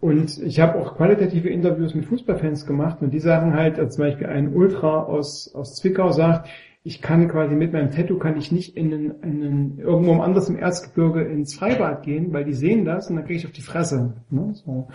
Und 0.00 0.38
ich 0.42 0.60
habe 0.60 0.78
auch 0.78 0.96
qualitative 0.96 1.50
Interviews 1.50 1.94
mit 1.94 2.06
Fußballfans 2.06 2.66
gemacht 2.66 3.02
und 3.02 3.12
die 3.12 3.18
sagen 3.18 3.54
halt, 3.54 3.78
als 3.78 3.96
zum 3.96 4.04
Beispiel 4.04 4.28
ein 4.28 4.54
Ultra 4.54 5.02
aus, 5.02 5.54
aus 5.54 5.76
Zwickau 5.76 6.10
sagt, 6.10 6.48
ich 6.82 7.02
kann 7.02 7.28
quasi 7.28 7.54
mit 7.54 7.74
meinem 7.74 7.90
Tattoo 7.90 8.16
kann 8.16 8.38
ich 8.38 8.50
nicht 8.50 8.76
in 8.76 8.94
einen, 8.94 9.10
in 9.22 9.42
einen, 9.42 9.78
irgendwo 9.78 10.14
anders 10.22 10.48
im 10.48 10.56
Erzgebirge 10.56 11.22
ins 11.24 11.54
Freibad 11.54 12.02
gehen, 12.02 12.32
weil 12.32 12.44
die 12.44 12.54
sehen 12.54 12.86
das 12.86 13.10
und 13.10 13.16
dann 13.16 13.26
kriege 13.26 13.38
ich 13.38 13.46
auf 13.46 13.52
die 13.52 13.60
Fresse. 13.60 14.14
Ne? 14.30 14.54
So. 14.54 14.88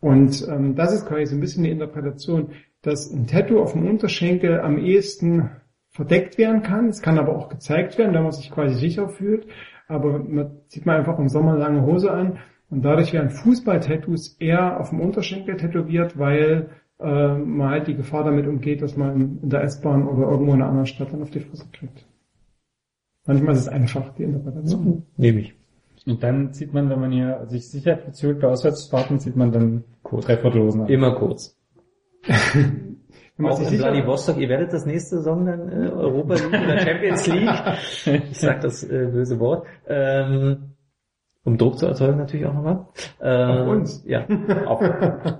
Und 0.00 0.48
ähm, 0.48 0.74
das 0.74 0.92
ist 0.92 1.06
quasi 1.06 1.26
so 1.26 1.36
ein 1.36 1.40
bisschen 1.40 1.62
die 1.62 1.70
Interpretation, 1.70 2.50
dass 2.82 3.12
ein 3.12 3.28
Tattoo 3.28 3.62
auf 3.62 3.74
dem 3.74 3.86
Unterschenkel 3.86 4.60
am 4.60 4.78
ehesten 4.78 5.50
verdeckt 5.90 6.38
werden 6.38 6.62
kann. 6.62 6.88
Es 6.88 7.02
kann 7.02 7.18
aber 7.18 7.36
auch 7.36 7.48
gezeigt 7.48 7.98
werden, 7.98 8.12
wenn 8.14 8.24
man 8.24 8.32
sich 8.32 8.50
quasi 8.50 8.74
sicher 8.74 9.08
fühlt. 9.08 9.46
Aber 9.92 10.18
man 10.18 10.50
zieht 10.68 10.86
man 10.86 10.96
einfach 10.96 11.18
im 11.18 11.28
Sommer 11.28 11.56
lange 11.56 11.82
Hose 11.82 12.10
an 12.10 12.38
und 12.70 12.84
dadurch 12.84 13.12
werden 13.12 13.30
Fußball-Tattoos 13.30 14.36
eher 14.38 14.80
auf 14.80 14.90
dem 14.90 15.00
Unterschenkel 15.00 15.56
tätowiert, 15.56 16.18
weil 16.18 16.70
äh, 16.98 17.34
man 17.34 17.68
halt 17.68 17.86
die 17.86 17.94
Gefahr 17.94 18.24
damit 18.24 18.46
umgeht, 18.46 18.80
dass 18.80 18.96
man 18.96 19.38
in 19.42 19.50
der 19.50 19.62
S-Bahn 19.62 20.08
oder 20.08 20.30
irgendwo 20.30 20.54
in 20.54 20.60
einer 20.60 20.68
anderen 20.68 20.86
Stadt 20.86 21.12
dann 21.12 21.22
auf 21.22 21.30
die 21.30 21.40
Fresse 21.40 21.66
kriegt. 21.72 22.06
Manchmal 23.26 23.54
ist 23.54 23.60
es 23.60 23.68
einfach, 23.68 24.14
die 24.14 24.24
Interpretation. 24.24 25.02
Nehme 25.16 25.40
ich. 25.40 25.54
Und 26.06 26.22
dann 26.22 26.52
zieht 26.52 26.72
man, 26.72 26.90
wenn 26.90 27.00
man 27.00 27.12
hier 27.12 27.44
sich 27.46 27.70
sicher 27.70 27.98
fühlt 28.12 28.40
bei 28.40 28.48
Auswärtsfahrten, 28.48 29.20
zieht 29.20 29.36
man 29.36 29.52
dann 29.52 29.84
drei 30.02 30.36
Viertelhosen 30.36 30.82
an. 30.82 30.88
Immer 30.88 31.14
kurz. 31.14 31.56
Man 33.38 33.52
Auch 33.52 33.58
in 33.60 33.66
sicher, 33.66 33.84
Vladivostok, 33.84 34.36
ihr 34.38 34.48
werdet 34.48 34.72
das 34.72 34.84
nächste 34.84 35.16
Saison 35.16 35.46
dann 35.46 35.68
äh, 35.68 35.88
Europa 35.88 36.34
League 36.34 36.46
oder 36.48 36.78
Champions 36.78 37.26
League. 37.26 37.50
Ich 38.30 38.38
sag 38.38 38.60
das 38.60 38.84
äh, 38.84 39.08
böse 39.10 39.40
Wort. 39.40 39.66
Ähm, 39.88 40.74
Um 41.44 41.56
Druck 41.58 41.78
zu 41.78 41.86
erzeugen 41.86 42.18
natürlich 42.18 42.46
auch 42.46 42.54
nochmal. 42.54 42.86
Äh, 43.20 43.44
Auf 43.44 43.68
uns? 43.68 44.04
Ja, 44.06 44.26
auf, 44.66 44.80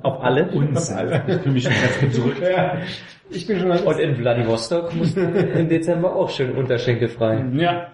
auf 0.03 0.21
alle. 0.21 0.51
Uns. 0.51 0.91
Ich 0.91 1.37
fühle 1.37 1.53
mich 1.53 1.63
schon 1.63 1.73
ganz 1.73 2.01
gedrückt. 2.01 2.41
Ja, 2.41 2.79
ich 3.31 3.47
bin 3.47 3.59
schon 3.59 3.71
Und 3.71 3.99
in 4.01 4.17
Vladivostok 4.17 4.95
mussten 4.95 5.35
im 5.35 5.69
Dezember 5.69 6.17
auch 6.17 6.31
schön 6.31 6.57
unterschenkelfrei. 6.57 7.45
Ja. 7.55 7.93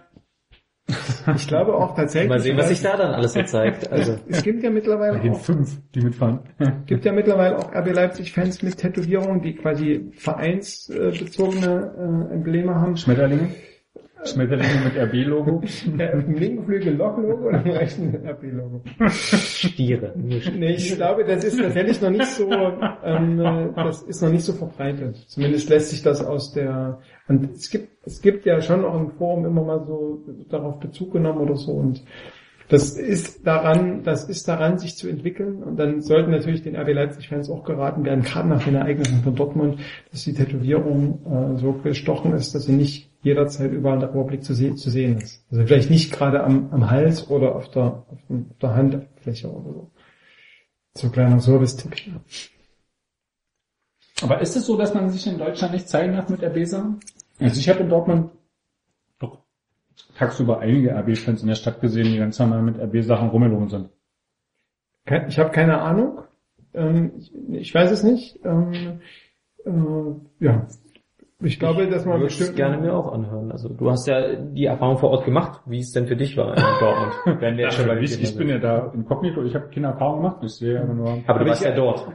Ich 1.37 1.47
glaube 1.47 1.75
auch 1.75 1.95
tatsächlich. 1.95 2.31
Mal 2.31 2.41
sehen, 2.41 2.57
was 2.57 2.71
sich 2.71 2.81
da 2.81 2.97
dann 2.97 3.13
alles 3.13 3.35
so 3.35 3.43
zeigt. 3.43 3.93
Also 3.93 4.17
Es 4.29 4.43
gibt 4.43 4.63
ja 4.63 4.71
mittlerweile 4.71 5.21
auch, 5.31 5.41
fünf, 5.41 5.79
die 5.95 6.01
mitfahren. 6.01 6.41
gibt 6.87 7.05
ja 7.05 7.13
mittlerweile 7.13 7.59
auch 7.59 7.71
RB 7.75 7.93
Leipzig-Fans 7.93 8.63
mit 8.63 8.79
Tätowierungen, 8.79 9.43
die 9.43 9.55
quasi 9.55 10.11
vereinsbezogene 10.15 12.29
äh, 12.31 12.35
Embleme 12.35 12.75
haben. 12.75 12.97
Schmetterlinge. 12.97 13.49
Schmetterlinge 14.25 14.81
mit 14.85 14.97
RB-Logo. 14.97 15.63
Ja, 15.99 16.07
Im 16.07 16.35
linken 16.35 16.65
Flügel 16.65 16.95
Loch-Logo 16.97 17.49
oder 17.49 17.63
im 17.65 17.71
rechten 17.71 18.15
RB-Logo? 18.27 18.83
Stiere. 19.11 20.13
Nee, 20.17 20.73
ich 20.73 20.95
glaube, 20.97 21.25
das 21.25 21.45
ist 21.45 21.61
tatsächlich 21.61 22.01
noch 22.01 22.11
nicht 22.11 22.27
so, 22.27 22.51
ähm, 23.05 23.41
äh, 23.41 23.69
das 23.77 24.03
ist 24.03 24.23
noch 24.23 24.31
nicht 24.31 24.45
so 24.45 24.55
verbreitet. 24.55 25.17
Zumindest 25.29 25.69
lässt 25.69 25.91
sich 25.91 26.03
das 26.03 26.25
aus 26.25 26.53
der, 26.53 26.99
und 27.29 27.51
es 27.55 27.71
gibt, 27.71 27.89
es 28.07 28.21
gibt 28.23 28.47
ja 28.47 28.61
schon 28.61 28.85
auch 28.85 28.99
im 28.99 29.11
Forum 29.13 29.45
immer 29.47 29.63
mal 29.63 29.85
so 29.87 30.25
darauf 30.49 30.81
Bezug 30.81 31.13
genommen 31.13 31.39
oder 31.41 31.57
so 31.57 31.73
und 31.73 32.03
das 32.71 32.99
ist 32.99 33.47
daran, 33.47 34.03
das 34.03 34.29
ist 34.29 34.47
daran, 34.47 34.79
sich 34.79 34.97
zu 34.97 35.09
entwickeln 35.09 35.63
und 35.63 35.77
dann 35.79 36.03
sollten 36.03 36.31
natürlich 36.31 36.63
den 36.63 36.77
RB 36.77 36.93
Leipzig-Fans 36.93 37.49
auch 37.49 37.65
geraten 37.65 38.05
werden, 38.05 38.23
gerade 38.23 38.47
nach 38.49 38.63
den 38.63 38.75
Ereignissen 38.75 39.23
von 39.23 39.35
Dortmund, 39.35 39.81
dass 40.13 40.25
die 40.25 40.35
Tätowierung 40.35 41.55
äh, 41.57 41.59
so 41.59 41.73
gestochen 41.73 42.35
ist, 42.35 42.55
dass 42.55 42.65
sie 42.65 42.73
nicht 42.75 43.11
jederzeit 43.23 43.73
überall 43.73 43.95
in 43.95 44.01
der 44.01 44.11
Republik 44.11 44.45
zu, 44.45 44.53
se 44.53 44.75
zu 44.75 44.91
sehen 44.91 45.17
ist. 45.17 45.45
Also 45.51 45.65
vielleicht 45.65 45.89
nicht 45.91 46.13
gerade 46.13 46.45
am, 46.45 46.69
am 46.71 46.91
Hals 46.91 47.31
oder 47.31 47.57
auf 47.57 47.71
der, 47.71 48.05
auf 48.11 48.19
dem- 48.29 48.47
auf 48.51 48.59
der 48.59 48.75
Handfläche 48.75 49.51
oder 49.51 49.73
so. 49.73 49.91
So 50.95 51.09
kleiner 51.09 51.41
Service-Tipp. 51.41 51.95
Aber 54.21 54.41
ist 54.41 54.57
es 54.57 54.67
so, 54.67 54.77
dass 54.77 54.95
man 54.95 55.09
sich 55.11 55.27
in 55.27 55.39
Deutschland 55.39 55.73
nicht 55.73 55.89
zeigen 55.89 56.13
darf 56.15 56.29
mit 56.29 56.43
RB-Sachen? 56.43 57.01
Also 57.41 57.61
ich 57.61 57.69
habe 57.69 57.81
in 57.81 57.89
Dortmund 57.89 58.31
doch 59.19 59.39
tagsüber 60.17 60.61
einige 60.61 60.95
RB-Fans 60.95 61.43
in 61.43 61.49
der 61.49 61.55
Stadt 61.55 61.81
gesehen, 61.81 62.07
die 62.13 62.19
ganz 62.19 62.39
normal 62.39 62.63
mit 62.63 62.79
RB-Sachen 62.79 63.29
rumgelaufen 63.31 63.69
sind. 63.69 63.89
Ich 65.29 65.39
habe 65.39 65.51
keine 65.51 65.81
Ahnung. 65.81 66.23
Ähm, 66.75 67.13
ich, 67.51 67.75
weiß 67.75 67.91
es 67.91 68.03
nicht. 68.03 68.39
Ähm, 68.45 69.01
äh, 69.65 70.45
ja. 70.45 70.67
Ich 71.41 71.59
glaube, 71.61 71.87
dass 71.89 72.05
man 72.05 72.17
Ich 72.17 72.21
würde 72.23 72.27
es 72.33 72.37
bestimmt 72.39 72.57
gerne 72.57 72.79
mir 72.79 72.93
auch 72.95 73.13
anhören. 73.13 73.53
Also 73.53 73.69
du 73.69 73.91
hast 73.91 74.07
ja 74.09 74.35
die 74.35 74.65
Erfahrung 74.65 74.99
vor 74.99 75.11
Ort 75.11 75.25
gemacht, 75.25 75.61
wie 75.67 75.79
es 75.79 75.93
denn 75.93 76.09
für 76.09 76.17
dich 76.17 76.37
war 76.37 76.57
in 76.57 76.63
Dortmund. 76.81 77.41
Wenn 77.41 77.57
wir 77.57 77.65
jetzt 77.65 77.77
schon 77.77 77.87
bei 77.87 78.01
ich, 78.01 78.21
ich 78.21 78.37
bin 78.37 78.49
ja 78.49 78.59
da 78.59 78.91
inkognito, 78.93 79.43
ich 79.45 79.55
habe 79.55 79.69
keine 79.71 79.87
Erfahrung 79.89 80.23
gemacht, 80.23 80.43
ich 80.43 80.51
sehe 80.57 80.81
aber 80.83 80.95
nur... 80.95 81.09
Aber 81.09 81.21
du 81.21 81.29
Aber 81.29 81.47
warst 81.47 81.63
ich- 81.63 81.69
ja 81.69 81.75
dort. 81.77 82.09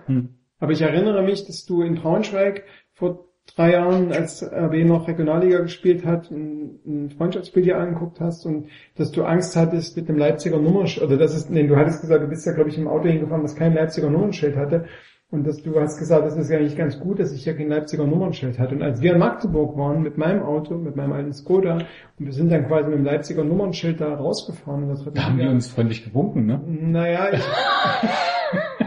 Aber 0.60 0.72
ich 0.72 0.82
erinnere 0.82 1.24
mich, 1.24 1.46
dass 1.46 1.66
du 1.66 1.82
in 1.82 1.96
Braunschweig 1.96 2.64
vor 2.94 3.26
drei 3.56 3.74
Jahren, 3.74 4.12
als 4.12 4.44
RB 4.44 4.86
noch 4.86 5.08
Regionalliga 5.08 5.60
gespielt 5.60 6.06
hat, 6.06 6.32
ein, 6.32 6.80
ein 6.86 7.10
Freundschaftsspiel 7.12 7.64
dir 7.64 7.78
angeguckt 7.78 8.20
hast 8.20 8.46
und 8.46 8.68
dass 8.96 9.12
du 9.12 9.24
Angst 9.24 9.56
hattest 9.56 9.98
mit 9.98 10.10
dem 10.10 10.18
Leipziger 10.18 10.60
Nummernschild, 10.60 11.06
oder 11.06 11.18
das 11.18 11.36
ist, 11.36 11.50
nee, 11.50 11.68
du 11.68 11.76
hattest 11.76 12.02
gesagt, 12.02 12.24
du 12.24 12.28
bist 12.28 12.46
ja, 12.46 12.54
glaube 12.54 12.70
ich, 12.70 12.78
im 12.78 12.88
Auto 12.88 13.08
hingefahren, 13.08 13.44
das 13.44 13.56
kein 13.56 13.74
Leipziger 13.74 14.10
Nummernschild 14.10 14.56
hatte. 14.56 14.86
Und 15.34 15.48
dass 15.48 15.64
du 15.64 15.80
hast 15.80 15.98
gesagt, 15.98 16.28
das 16.28 16.38
ist 16.38 16.52
ja 16.52 16.60
eigentlich 16.60 16.78
ganz 16.78 17.00
gut, 17.00 17.18
dass 17.18 17.32
ich 17.32 17.44
hier 17.44 17.58
kein 17.58 17.68
Leipziger 17.68 18.06
Nummernschild 18.06 18.60
hatte. 18.60 18.76
Und 18.76 18.84
als 18.84 19.02
wir 19.02 19.14
in 19.14 19.18
Magdeburg 19.18 19.76
waren 19.76 20.04
mit 20.04 20.16
meinem 20.16 20.44
Auto, 20.44 20.76
mit 20.76 20.96
meinem 20.96 21.12
alten 21.12 21.34
Skoda, 21.34 21.80
und 22.20 22.26
wir 22.28 22.34
sind 22.34 22.52
dann 22.52 22.68
quasi 22.68 22.90
mit 22.90 23.00
dem 23.00 23.04
Leipziger 23.04 23.44
Nummernschild 23.44 24.00
da 24.00 24.14
rausgefahren. 24.14 24.84
Und 24.84 24.90
das 24.90 25.04
hat 25.04 25.18
Da 25.18 25.24
haben 25.24 25.40
die 25.40 25.48
uns 25.48 25.70
freundlich 25.70 26.06
gewunken, 26.06 26.46
ne? 26.46 26.62
Naja, 26.68 27.34
ich, 27.34 27.42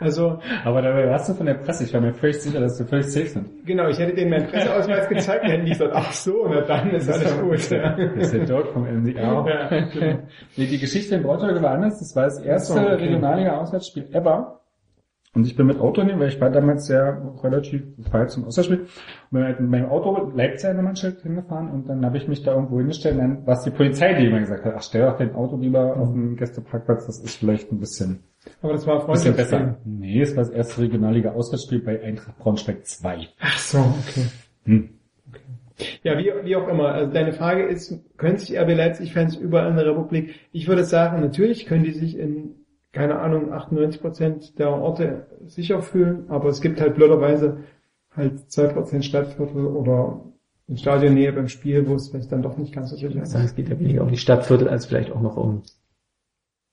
also 0.00 0.38
Aber 0.64 0.82
da 0.82 0.94
warst 0.94 1.28
du 1.28 1.34
von 1.34 1.46
der 1.46 1.54
Presse, 1.54 1.84
ich 1.84 1.94
war 1.94 2.00
mir 2.00 2.12
völlig 2.12 2.40
sicher, 2.40 2.60
dass 2.60 2.78
wir 2.78 2.86
völlig 2.86 3.06
safe 3.06 3.26
sind. 3.26 3.66
Genau, 3.66 3.88
ich 3.88 3.98
hätte 3.98 4.14
denen 4.14 4.30
meinen 4.30 4.46
Presseausweis 4.46 5.08
gezeigt, 5.08 5.44
dann 5.44 5.50
hätten 5.50 5.64
die 5.64 5.72
gesagt, 5.72 5.92
ach 5.94 6.12
so, 6.12 6.46
na 6.48 6.60
dann 6.62 6.90
ist 6.90 7.10
alles 7.10 7.40
gut. 7.40 7.70
Ja. 7.70 7.96
Das 7.96 8.32
ist 8.32 8.34
der 8.34 8.46
Dog 8.46 8.72
vom 8.72 8.86
NDR. 8.86 9.22
Ja, 9.22 9.80
genau. 9.86 10.18
Nee, 10.56 10.66
die 10.66 10.78
Geschichte 10.78 11.16
in 11.16 11.22
Braunschweig 11.22 11.62
war 11.62 11.72
anders. 11.72 11.98
Das 11.98 12.14
war 12.14 12.24
das 12.24 12.40
erste 12.40 12.74
so, 12.74 12.80
okay. 12.80 12.94
Regionalliga-Auswärtsspiel 12.94 14.08
ever. 14.12 14.60
Und 15.36 15.46
ich 15.46 15.54
bin 15.54 15.66
mit 15.66 15.78
Auto 15.78 16.02
hin, 16.02 16.18
weil 16.18 16.28
ich 16.28 16.40
war 16.40 16.48
damals 16.48 16.86
sehr 16.86 17.20
relativ 17.42 17.82
frei 18.10 18.24
zum 18.24 18.46
Auswärtsspiel. 18.46 18.78
Und 18.80 18.88
bin 19.30 19.44
halt 19.44 19.60
mit 19.60 19.68
meinem 19.68 19.90
Auto 19.90 20.32
Leipziger 20.34 20.72
Nummernschild 20.72 21.20
hingefahren 21.20 21.70
und 21.70 21.86
dann 21.90 22.06
habe 22.06 22.16
ich 22.16 22.26
mich 22.26 22.42
da 22.42 22.54
irgendwo 22.54 22.78
hingestellt, 22.78 23.16
und 23.16 23.20
dann, 23.20 23.46
was 23.46 23.62
die 23.62 23.70
Polizei 23.70 24.14
die 24.14 24.28
immer 24.28 24.40
gesagt 24.40 24.64
hat, 24.64 24.72
ach 24.74 24.82
stell 24.82 25.02
doch 25.02 25.18
dein 25.18 25.34
Auto 25.34 25.58
lieber 25.58 25.94
auf 25.98 26.10
den 26.10 26.36
Gästeparkplatz, 26.36 27.04
das 27.04 27.18
ist 27.18 27.36
vielleicht 27.36 27.70
ein 27.70 27.78
bisschen, 27.78 28.20
Aber 28.62 28.72
das 28.72 28.86
war 28.86 29.06
bisschen 29.06 29.34
Freundschaftsspiel. 29.34 29.58
besser. 29.58 29.78
Nee, 29.84 30.22
es 30.22 30.34
war 30.34 30.44
das 30.44 30.52
erste 30.54 30.80
Regionalliga-Auswärtsspiel 30.80 31.80
bei 31.80 32.02
Eintracht 32.02 32.38
Braunschweig 32.38 32.86
2. 32.86 33.28
Ach 33.38 33.58
so, 33.58 33.78
okay. 33.78 34.24
Hm. 34.64 34.88
Ja, 36.02 36.16
wie, 36.16 36.32
wie 36.44 36.56
auch 36.56 36.66
immer. 36.68 36.92
Also 36.92 37.12
deine 37.12 37.34
Frage 37.34 37.64
ist, 37.64 38.00
können 38.16 38.38
sich 38.38 38.58
RB 38.58 38.74
Leipzig-Fans 38.74 39.36
überall 39.36 39.68
in 39.68 39.76
der 39.76 39.84
Republik? 39.84 40.34
Ich 40.50 40.66
würde 40.66 40.84
sagen, 40.84 41.20
natürlich 41.20 41.66
können 41.66 41.84
die 41.84 41.92
sich 41.92 42.18
in, 42.18 42.54
keine 42.96 43.18
Ahnung, 43.20 43.52
98 43.52 44.00
Prozent 44.00 44.58
der 44.58 44.70
Orte 44.70 45.26
sicher 45.46 45.82
fühlen, 45.82 46.24
aber 46.30 46.48
es 46.48 46.60
gibt 46.62 46.80
halt 46.80 46.94
blöderweise 46.94 47.58
halt 48.10 48.50
2 48.50 48.68
Prozent 48.68 49.04
Stadtviertel 49.04 49.66
oder 49.66 50.22
in 50.66 50.78
Stadionnähe 50.78 51.32
beim 51.32 51.48
Spiel, 51.48 51.86
wo 51.86 51.94
es 51.94 52.08
vielleicht 52.08 52.32
dann 52.32 52.42
doch 52.42 52.56
nicht 52.56 52.72
ganz 52.74 52.90
so 52.90 52.96
sicher 52.96 53.08
Ich 53.10 53.16
ist. 53.16 53.34
es 53.34 53.54
geht 53.54 53.68
ja 53.68 53.78
weniger 53.78 54.02
um 54.02 54.08
die 54.08 54.16
Stadtviertel 54.16 54.68
als 54.68 54.86
vielleicht 54.86 55.12
auch 55.12 55.20
noch 55.20 55.36
um 55.36 55.62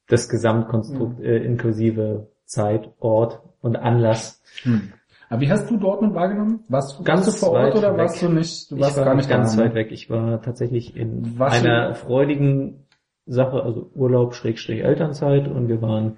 das 0.08 0.30
Gesamtkonstrukt 0.30 1.20
äh, 1.20 1.44
inklusive 1.44 2.28
Zeit, 2.46 2.90
Ort 3.00 3.42
und 3.62 3.76
Anlass. 3.76 4.42
Hm. 4.64 4.94
Aber 5.30 5.42
wie 5.42 5.50
hast 5.50 5.70
du 5.70 5.78
Dortmund 5.78 6.14
wahrgenommen? 6.14 6.60
Warst 6.70 7.00
du 7.00 7.04
Ganz 7.04 7.38
vor 7.38 7.52
Ort 7.52 7.76
oder 7.76 7.92
weg. 7.94 8.00
warst 8.00 8.22
du 8.22 8.30
nicht, 8.30 8.70
du 8.72 8.76
Ich 8.76 8.82
warst 8.82 8.98
war 8.98 9.06
gar 9.06 9.16
nicht 9.16 9.30
ganz 9.30 9.58
weit 9.58 9.74
weg. 9.74 9.92
Ich 9.92 10.10
war 10.10 10.42
tatsächlich 10.42 10.96
in 10.96 11.36
du- 11.38 11.44
einer 11.44 11.96
freudigen 11.96 12.83
Sache, 13.26 13.64
also 13.64 13.90
Urlaub, 13.96 14.36
Schrägstrich 14.36 14.84
Elternzeit 14.84 15.48
und 15.48 15.70
wir 15.70 15.82
waren 15.82 16.18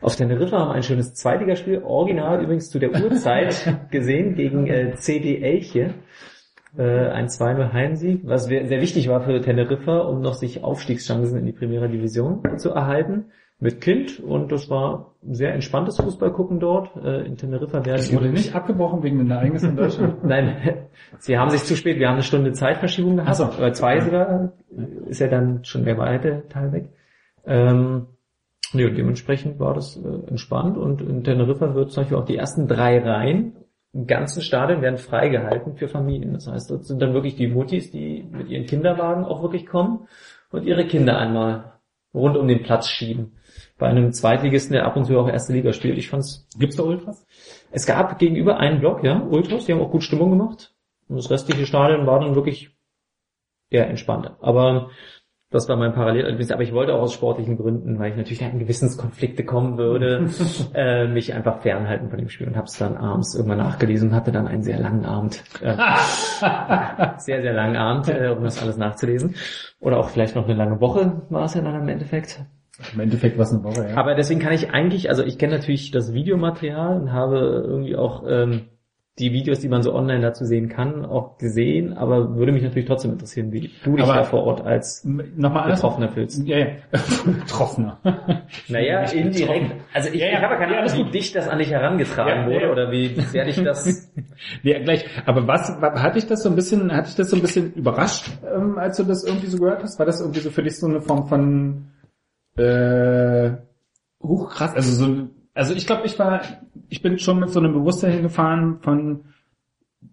auf 0.00 0.16
Teneriffa, 0.16 0.58
haben 0.58 0.72
ein 0.72 0.82
schönes 0.82 1.14
Zweitligaspiel, 1.14 1.82
original 1.82 2.42
übrigens 2.42 2.68
zu 2.68 2.78
der 2.78 2.90
Uhrzeit 2.90 3.78
gesehen 3.90 4.34
gegen 4.34 4.66
äh, 4.66 4.94
CD 4.96 5.40
Elche. 5.40 5.94
Äh, 6.76 7.08
ein 7.08 7.26
2-0 7.26 7.72
Heimsieg, 7.72 8.20
was 8.24 8.46
sehr, 8.46 8.68
wichtig 8.80 9.08
war 9.08 9.22
für 9.22 9.40
Teneriffa, 9.40 10.00
um 10.00 10.20
noch 10.20 10.34
sich 10.34 10.64
Aufstiegschancen 10.64 11.38
in 11.38 11.46
die 11.46 11.52
Primera 11.52 11.86
Division 11.86 12.42
zu 12.58 12.70
erhalten 12.70 13.26
mit 13.62 13.80
Kind 13.80 14.18
und 14.18 14.50
das 14.50 14.68
war 14.68 15.14
ein 15.22 15.36
sehr 15.36 15.54
entspanntes 15.54 15.96
Fußballgucken 15.98 16.58
dort. 16.58 16.96
Äh, 16.96 17.24
in 17.26 17.36
Teneriffa 17.36 17.84
werden 17.86 18.00
Es 18.00 18.12
wurde 18.12 18.28
nicht 18.28 18.52
abgebrochen 18.56 19.04
wegen 19.04 19.18
den 19.18 19.30
Ereignissen 19.30 19.70
in 19.70 19.76
Deutschland. 19.76 20.24
Nein, 20.24 20.88
sie 21.20 21.38
haben 21.38 21.48
sich 21.50 21.62
zu 21.62 21.76
spät, 21.76 22.00
wir 22.00 22.08
haben 22.08 22.14
eine 22.14 22.24
Stunde 22.24 22.50
Zeitverschiebung 22.50 23.18
gehabt, 23.18 23.36
so. 23.36 23.44
oder 23.44 23.72
zwei 23.72 24.00
sogar, 24.00 24.52
ist 25.06 25.20
ja 25.20 25.28
dann 25.28 25.64
schon 25.64 25.84
der 25.84 25.96
weite 25.96 26.42
Teil 26.48 26.72
weg. 26.72 26.88
Ähm, 27.46 28.08
und 28.72 28.80
dementsprechend 28.80 29.60
war 29.60 29.74
das 29.74 29.96
äh, 29.96 30.28
entspannt 30.28 30.76
und 30.76 31.00
in 31.00 31.22
Teneriffa 31.22 31.72
wird 31.76 31.92
zum 31.92 32.02
Beispiel 32.02 32.18
auch 32.18 32.24
die 32.24 32.36
ersten 32.36 32.66
drei 32.66 32.98
Reihen 32.98 33.52
im 33.92 34.08
ganzen 34.08 34.42
Stadion 34.42 34.82
werden 34.82 34.98
freigehalten 34.98 35.76
für 35.76 35.86
Familien. 35.86 36.32
Das 36.32 36.48
heißt, 36.48 36.68
dort 36.68 36.84
sind 36.84 37.00
dann 37.00 37.14
wirklich 37.14 37.36
die 37.36 37.46
Muttis, 37.46 37.92
die 37.92 38.26
mit 38.28 38.48
ihren 38.48 38.66
Kinderwagen 38.66 39.24
auch 39.24 39.40
wirklich 39.42 39.66
kommen 39.66 40.08
und 40.50 40.64
ihre 40.64 40.84
Kinder 40.86 41.18
einmal 41.18 41.74
rund 42.12 42.36
um 42.36 42.48
den 42.48 42.64
Platz 42.64 42.88
schieben. 42.88 43.32
Bei 43.82 43.88
einem 43.88 44.12
Zweitligisten, 44.12 44.74
der 44.74 44.86
ab 44.86 44.94
und 44.96 45.06
zu 45.06 45.18
auch 45.18 45.28
erste 45.28 45.52
Liga 45.52 45.72
spielt. 45.72 45.98
Ich 45.98 46.08
fand's 46.08 46.46
Gibt's 46.56 46.76
da 46.76 46.84
Ultras? 46.84 47.26
es 47.72 47.84
gab 47.84 48.16
gegenüber 48.20 48.58
einen 48.58 48.78
Block, 48.78 49.02
ja, 49.02 49.20
Ultras, 49.20 49.64
die 49.64 49.72
haben 49.72 49.80
auch 49.80 49.90
gut 49.90 50.04
Stimmung 50.04 50.30
gemacht. 50.30 50.72
Und 51.08 51.16
das 51.16 51.30
restliche 51.30 51.66
Stadion 51.66 52.06
war 52.06 52.20
dann 52.20 52.36
wirklich 52.36 52.70
eher 53.70 53.88
entspannter. 53.88 54.36
Aber 54.40 54.90
das 55.50 55.68
war 55.68 55.74
mein 55.74 55.94
Parallel, 55.94 56.52
aber 56.52 56.62
ich 56.62 56.72
wollte 56.72 56.94
auch 56.94 57.00
aus 57.00 57.12
sportlichen 57.12 57.56
Gründen, 57.56 57.98
weil 57.98 58.12
ich 58.12 58.16
natürlich 58.16 58.38
da 58.38 58.46
in 58.46 58.60
Gewissenskonflikte 58.60 59.44
kommen 59.44 59.76
würde, 59.78 60.30
äh, 60.74 61.08
mich 61.08 61.34
einfach 61.34 61.62
fernhalten 61.62 62.08
von 62.08 62.20
dem 62.20 62.28
Spiel 62.28 62.46
und 62.46 62.54
habe 62.54 62.66
es 62.66 62.78
dann 62.78 62.96
abends 62.96 63.34
irgendwann 63.34 63.58
nachgelesen 63.58 64.10
und 64.10 64.14
hatte 64.14 64.30
dann 64.30 64.46
einen 64.46 64.62
sehr 64.62 64.78
langen 64.78 65.04
Abend. 65.04 65.42
Äh, 65.60 65.74
sehr, 67.18 67.42
sehr 67.42 67.52
langen 67.52 67.76
Abend, 67.76 68.08
äh, 68.10 68.28
um 68.28 68.44
das 68.44 68.62
alles 68.62 68.76
nachzulesen. 68.76 69.34
Oder 69.80 69.98
auch 69.98 70.10
vielleicht 70.10 70.36
noch 70.36 70.44
eine 70.44 70.54
lange 70.54 70.80
Woche 70.80 71.22
war 71.30 71.46
es 71.46 71.54
ja 71.54 71.62
dann 71.62 71.82
im 71.82 71.88
Endeffekt. 71.88 72.46
Im 72.94 73.00
Endeffekt 73.00 73.36
war 73.36 73.44
es 73.44 73.52
eine 73.52 73.62
Woche, 73.64 73.88
ja. 73.90 73.96
Aber 73.96 74.14
deswegen 74.14 74.40
kann 74.40 74.52
ich 74.54 74.70
eigentlich, 74.70 75.10
also 75.10 75.22
ich 75.22 75.38
kenne 75.38 75.54
natürlich 75.56 75.90
das 75.90 76.14
Videomaterial 76.14 77.00
und 77.00 77.12
habe 77.12 77.64
irgendwie 77.66 77.96
auch 77.96 78.24
ähm, 78.26 78.62
die 79.18 79.30
Videos, 79.34 79.60
die 79.60 79.68
man 79.68 79.82
so 79.82 79.94
online 79.94 80.22
dazu 80.22 80.46
sehen 80.46 80.70
kann, 80.70 81.04
auch 81.04 81.36
gesehen, 81.36 81.92
aber 81.92 82.34
würde 82.34 82.50
mich 82.50 82.62
natürlich 82.62 82.86
trotzdem 82.88 83.12
interessieren, 83.12 83.52
wie 83.52 83.70
du 83.84 83.96
dich 83.96 84.02
Aber- 84.04 84.14
da 84.14 84.24
vor 84.24 84.44
Ort 84.44 84.62
als 84.64 85.04
Nochmal. 85.04 85.70
Betroffener 85.70 86.08
fühlst. 86.08 86.46
Ja, 86.48 86.56
ja. 86.58 86.66
Betroffener. 87.26 87.98
Naja, 88.68 89.02
indirekt. 89.02 89.72
Also 89.92 90.08
ich, 90.10 90.20
Ja, 90.20 90.28
ja. 90.28 90.32
ich 90.38 90.42
habe 90.42 90.54
ja 90.54 90.60
keine 90.60 90.72
Ja, 90.72 90.80
Ahnung, 90.80 91.06
wie 91.06 91.10
dich 91.10 91.32
das 91.32 91.48
an 91.48 91.58
dich 91.58 91.70
herangetragen 91.70 92.44
Ja, 92.44 92.46
wurde 92.46 92.64
ja. 92.66 92.72
oder 92.72 92.90
wie 92.90 93.08
sehr 93.20 93.44
dich 93.44 93.62
das... 93.62 94.10
Ja, 94.62 94.78
gleich. 94.80 95.04
Aber 95.26 95.46
was, 95.46 95.70
wa- 95.80 96.00
hatte 96.02 96.16
ich 96.18 96.26
das 96.26 96.42
so 96.42 96.48
ein 96.48 96.56
bisschen, 96.56 96.90
hatte 96.90 97.10
ich 97.10 97.14
das 97.16 97.28
so 97.28 97.36
ein 97.36 97.42
bisschen 97.42 97.74
überrascht, 97.74 98.30
ähm, 98.56 98.78
als 98.78 98.96
du 98.96 99.04
das 99.04 99.24
irgendwie 99.24 99.46
so 99.48 99.58
gehört 99.58 99.82
hast? 99.82 99.98
War 99.98 100.06
das 100.06 100.20
irgendwie 100.22 100.40
so 100.40 100.50
für 100.50 100.62
dich 100.62 100.78
so 100.78 100.86
eine 100.86 101.02
Form 101.02 101.26
von 101.28 101.88
Äh, 102.56 103.52
hoch 104.22 104.50
krass, 104.50 104.74
also 104.74 104.92
so, 105.06 105.28
also 105.54 105.74
ich 105.74 105.86
glaube, 105.86 106.02
ich 106.06 106.18
war, 106.18 106.40
ich 106.88 107.02
bin 107.02 107.18
schon 107.18 107.40
mit 107.40 107.50
so 107.50 107.60
einem 107.60 107.72
Bewusstsein 107.72 108.12
hingefahren 108.12 108.78
von, 108.80 109.24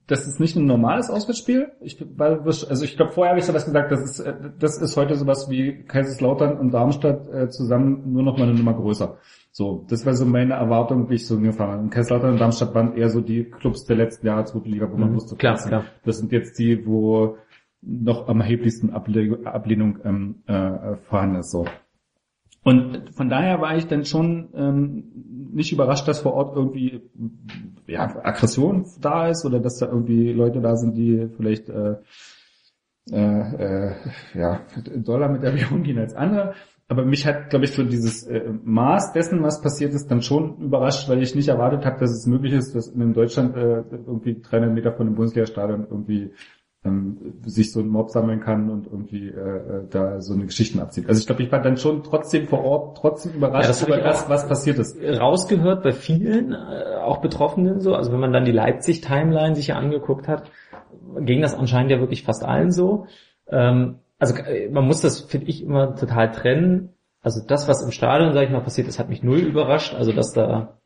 das 0.07 0.27
ist 0.27 0.39
nicht 0.39 0.55
ein 0.55 0.65
normales 0.65 1.09
Auswärtsspiel. 1.09 1.71
Ich 1.81 2.03
war, 2.17 2.43
also 2.45 2.83
ich 2.83 2.95
glaube, 2.95 3.11
vorher 3.11 3.31
habe 3.31 3.39
ich 3.39 3.45
sowas 3.45 3.65
gesagt, 3.65 3.91
das 3.91 4.01
ist, 4.03 4.19
äh, 4.19 4.33
das 4.57 4.81
ist 4.81 4.95
heute 4.97 5.15
sowas 5.15 5.49
wie 5.49 5.83
Kaiserslautern 5.83 6.57
und 6.57 6.71
Darmstadt 6.73 7.27
äh, 7.31 7.49
zusammen 7.49 8.11
nur 8.13 8.23
noch 8.23 8.37
mal 8.37 8.47
eine 8.47 8.57
Nummer 8.57 8.73
größer. 8.73 9.17
So, 9.51 9.85
das 9.89 10.05
war 10.05 10.13
so 10.13 10.25
meine 10.25 10.53
Erwartung, 10.53 11.09
wie 11.09 11.15
ich 11.15 11.27
so 11.27 11.35
hingefahren 11.35 11.81
bin. 11.81 11.89
Kaiserslautern 11.89 12.31
und 12.33 12.39
Darmstadt 12.39 12.73
waren 12.73 12.95
eher 12.95 13.09
so 13.09 13.21
die 13.21 13.43
Clubs 13.45 13.85
der 13.85 13.97
letzten 13.97 14.25
Jahre 14.27 14.45
zweite 14.45 14.69
Liga, 14.69 14.89
wo 14.91 14.97
man 14.97 15.11
Mhm, 15.11 15.15
wusste, 15.15 15.35
klar, 15.35 15.53
das 15.53 15.61
sind- 15.63 15.69
klar. 15.69 15.83
Das 16.05 16.17
sind 16.17 16.31
jetzt 16.31 16.57
die, 16.59 16.85
wo 16.87 17.37
noch 17.81 18.27
am 18.27 18.41
erheblichsten 18.41 18.91
Able 18.93 19.39
Ablehnung 19.45 19.99
ähm, 20.03 20.35
äh, 20.47 20.95
vorhanden 21.07 21.37
ist. 21.37 21.51
So. 21.51 21.65
Und 22.64 23.15
von 23.15 23.30
daher 23.30 23.61
war 23.61 23.77
ich 23.77 23.88
dann 23.88 24.06
schon 24.06 24.49
ähm, 24.53 25.03
nicht 25.53 25.72
überrascht, 25.72 26.07
dass 26.07 26.19
vor 26.19 26.34
Ort 26.34 26.56
irgendwie 26.56 27.02
ja, 27.88 28.03
Aggression 28.23 28.86
da 28.99 29.27
ist 29.27 29.45
oder 29.45 29.60
dass 29.60 29.77
da 29.77 29.88
irgendwie 29.88 30.34
Leute 30.34 30.61
da 30.61 30.76
sind, 30.76 30.95
die 30.95 31.30
vielleicht 31.38 31.69
äh, 31.69 31.95
äh, 33.11 33.88
äh, 33.88 33.95
ja, 34.36 34.61
Dollar 34.95 35.30
mit 35.30 35.44
der 35.44 35.56
Währung 35.56 35.84
gehen 35.84 35.98
als 35.98 36.14
andere. 36.14 36.53
Aber 36.88 37.06
mich 37.06 37.26
hat, 37.27 37.52
glaube 37.52 37.65
ich, 37.65 37.72
so 37.72 37.84
dieses 37.84 38.23
äh, 38.23 38.52
Maß 38.64 39.14
dessen, 39.14 39.44
was 39.44 39.61
passiert 39.61 39.94
ist, 39.94 40.10
dann 40.10 40.23
schon 40.23 40.57
überrascht, 40.57 41.07
weil 41.07 41.22
ich 41.22 41.36
nicht 41.36 41.48
erwartet 41.48 41.86
habe, 41.86 41.99
dass 41.99 42.10
es 42.10 42.26
möglich 42.26 42.53
ist, 42.53 42.73
dass 42.73 42.88
in 42.88 43.14
Deutschland 43.14 43.56
äh, 43.56 43.84
irgendwie 43.91 44.41
300 44.41 44.73
Meter 44.73 44.94
von 44.94 45.06
dem 45.06 45.15
Bundesliga-Stadion 45.15 45.86
irgendwie 45.90 46.31
ähm, 46.85 47.18
sich 47.45 47.72
so 47.73 47.81
ein 47.81 47.89
Mob 47.89 48.10
sammeln 48.10 48.39
kann 48.39 48.69
und 48.69 48.88
irgendwie 48.88 49.27
äh, 49.27 49.31
äh, 49.31 49.88
da 49.89 50.22
so 50.22 50.34
eine 50.34 50.45
Geschichten 50.45 50.80
abzieht. 50.80 51.10
Also 51.10 51.19
ich 51.19 51.27
glaube, 51.27 51.43
ich 51.43 51.51
war 51.51 51.61
dann 51.61 51.76
schon 51.77 52.03
trotzdem 52.03 52.47
vor 52.47 52.64
Ort 52.64 52.97
trotzdem 52.97 53.34
Ja, 53.34 53.38
überrascht 53.38 53.81
hab 53.81 53.88
über 53.88 53.97
das, 53.97 54.30
was 54.30 54.47
passiert 54.47 54.80
ist. 54.80 54.97
rausgehört 54.97 55.84
bei 55.84 55.91
vielen, 55.91 56.53
äh, 56.53 56.95
auch 57.01 57.18
Betroffenen 57.18 57.81
so. 57.81 57.95
Also 57.95 58.14
wenn 58.14 58.19
man 58.22 58.31
dann 58.31 58.45
die 58.45 58.53
Leipzig-Timeline 58.53 59.56
sich 59.56 59.68
ja 59.68 59.76
angeguckt 59.76 60.27
hat, 60.27 60.51
ging 61.19 61.41
das 61.41 61.53
anscheinend 61.53 61.91
ja 61.91 61.99
wirklich 61.99 62.23
fast 62.23 62.45
allen 62.45 62.72
so. 62.72 63.07
Ähm, 63.49 63.99
also 64.18 64.35
äh, 64.35 64.69
man 64.69 64.85
muss 64.85 65.01
das, 65.01 65.19
finde 65.19 65.47
ich, 65.47 65.64
immer 65.64 65.95
total 65.95 66.31
trennen. 66.31 66.93
Also 67.22 67.41
das, 67.45 67.68
was 67.68 67.84
im 67.84 67.91
Stadion, 67.91 68.34
sage 68.34 68.45
ich 68.45 68.51
mal, 68.53 68.61
passiert 68.61 68.88
ist, 68.88 68.99
hat 68.99 69.10
mich 69.10 69.22
null 69.22 69.39
überrascht. 69.39 69.93
Also 69.95 70.14
dass 70.14 70.31
da 70.31 70.80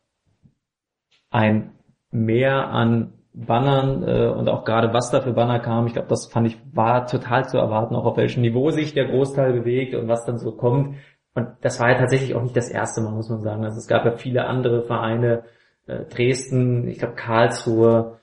ein 1.29 1.71
Mehr 2.11 2.67
an 2.69 3.13
Bannern 3.33 4.03
äh, 4.07 4.27
und 4.27 4.47
auch 4.47 4.63
gerade 4.63 4.93
was 4.93 5.09
da 5.11 5.21
für 5.21 5.33
Banner 5.33 5.59
kam, 5.59 5.87
ich 5.87 5.93
glaube, 5.93 6.07
das 6.07 6.27
fand 6.27 6.47
ich, 6.47 6.57
war 6.73 7.07
total 7.07 7.47
zu 7.47 7.57
erwarten, 7.57 7.95
auch 7.95 8.05
auf 8.05 8.17
welchem 8.17 8.41
Niveau 8.41 8.69
sich 8.69 8.93
der 8.93 9.05
Großteil 9.05 9.53
bewegt 9.53 9.95
und 9.95 10.07
was 10.07 10.25
dann 10.25 10.37
so 10.37 10.51
kommt. 10.51 10.95
Und 11.35 11.47
das 11.61 11.79
war 11.79 11.89
ja 11.89 11.97
tatsächlich 11.97 12.35
auch 12.35 12.43
nicht 12.43 12.55
das 12.55 12.69
erste 12.69 13.01
Mal, 13.01 13.11
muss 13.11 13.29
man 13.29 13.41
sagen. 13.41 13.63
Also 13.65 13.77
es 13.79 13.87
gab 13.87 14.05
ja 14.05 14.11
viele 14.17 14.45
andere 14.45 14.83
Vereine, 14.83 15.43
äh, 15.87 16.05
Dresden, 16.05 16.87
ich 16.87 16.99
glaube 16.99 17.15
Karlsruhe, 17.15 18.19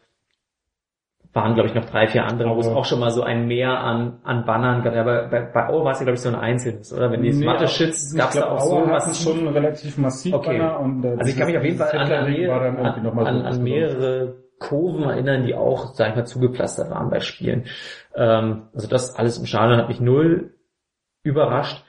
waren 1.32 1.55
glaube 1.55 1.69
ich 1.69 1.74
noch 1.74 1.85
drei, 1.85 2.09
vier 2.09 2.24
andere, 2.24 2.55
wo 2.57 2.59
es 2.61 2.66
auch 2.69 2.85
schon 2.85 2.99
mal 2.99 3.11
so 3.11 3.23
ein 3.23 3.47
Mehr 3.47 3.78
an, 3.78 4.19
an 4.24 4.45
Bannern 4.45 4.82
gab. 4.82 4.95
Ja, 4.95 5.05
bei, 5.05 5.27
bei, 5.28 5.41
bei 5.43 5.69
Aue 5.69 5.85
war 5.85 5.93
es 5.93 6.01
ja 6.01 6.05
glaube 6.05 6.16
ich 6.16 6.20
so 6.23 6.28
ein 6.28 6.35
einzelnes, 6.35 6.93
oder? 6.93 7.11
Wenn 7.12 7.23
die 7.23 7.32
Nee, 7.32 7.45
Mathe 7.47 7.59
aber 7.61 7.66
schützt, 7.69 8.15
ich 8.15 8.19
gab 8.20 8.31
es 8.31 8.37
da 8.41 8.49
auch 8.49 8.61
so 8.61 8.77
Auer 8.77 8.91
was. 8.91 9.07
hatten 9.07 9.15
schon 9.15 9.49
relativ 9.49 9.97
massiv 9.99 10.35
Okay. 10.35 10.59
Banner 10.59 10.81
und 10.81 11.05
äh, 11.05 11.16
Also 11.19 11.31
ich 11.31 11.37
kann 11.37 11.47
mich 11.47 11.57
auf 11.59 11.65
jeden 11.65 11.78
Fall 11.78 11.91
an, 11.97 12.12
an, 12.12 12.87
an, 12.87 13.05
so 13.05 13.20
an 13.20 13.62
mehrere 13.62 14.35
Kurven 14.61 15.03
erinnern, 15.03 15.45
die 15.45 15.55
auch, 15.55 15.95
sag 15.95 16.11
ich 16.11 16.16
mal, 16.16 16.27
zugepflastert 16.27 16.91
waren 16.91 17.11
bei 17.11 17.19
Spielen. 17.19 17.66
Ähm, 18.15 18.69
also 18.73 18.87
das 18.87 19.16
alles 19.16 19.39
im 19.39 19.47
Stadion 19.47 19.78
hat 19.78 19.89
mich 19.89 20.01
null 20.01 20.55
überrascht. 21.24 21.85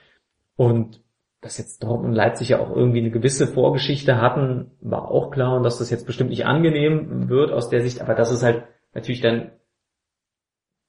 Und 0.56 1.00
dass 1.40 1.58
jetzt 1.58 1.82
Dortmund 1.82 2.10
und 2.10 2.14
Leipzig 2.14 2.48
ja 2.48 2.60
auch 2.60 2.74
irgendwie 2.74 3.00
eine 3.00 3.10
gewisse 3.10 3.46
Vorgeschichte 3.46 4.20
hatten, 4.20 4.70
war 4.80 5.10
auch 5.10 5.30
klar. 5.30 5.56
Und 5.56 5.62
dass 5.62 5.78
das 5.78 5.90
jetzt 5.90 6.06
bestimmt 6.06 6.30
nicht 6.30 6.46
angenehm 6.46 7.28
wird 7.28 7.52
aus 7.52 7.68
der 7.68 7.82
Sicht, 7.82 8.00
aber 8.00 8.14
dass 8.14 8.30
es 8.30 8.42
halt 8.42 8.64
natürlich 8.94 9.20
dann 9.20 9.52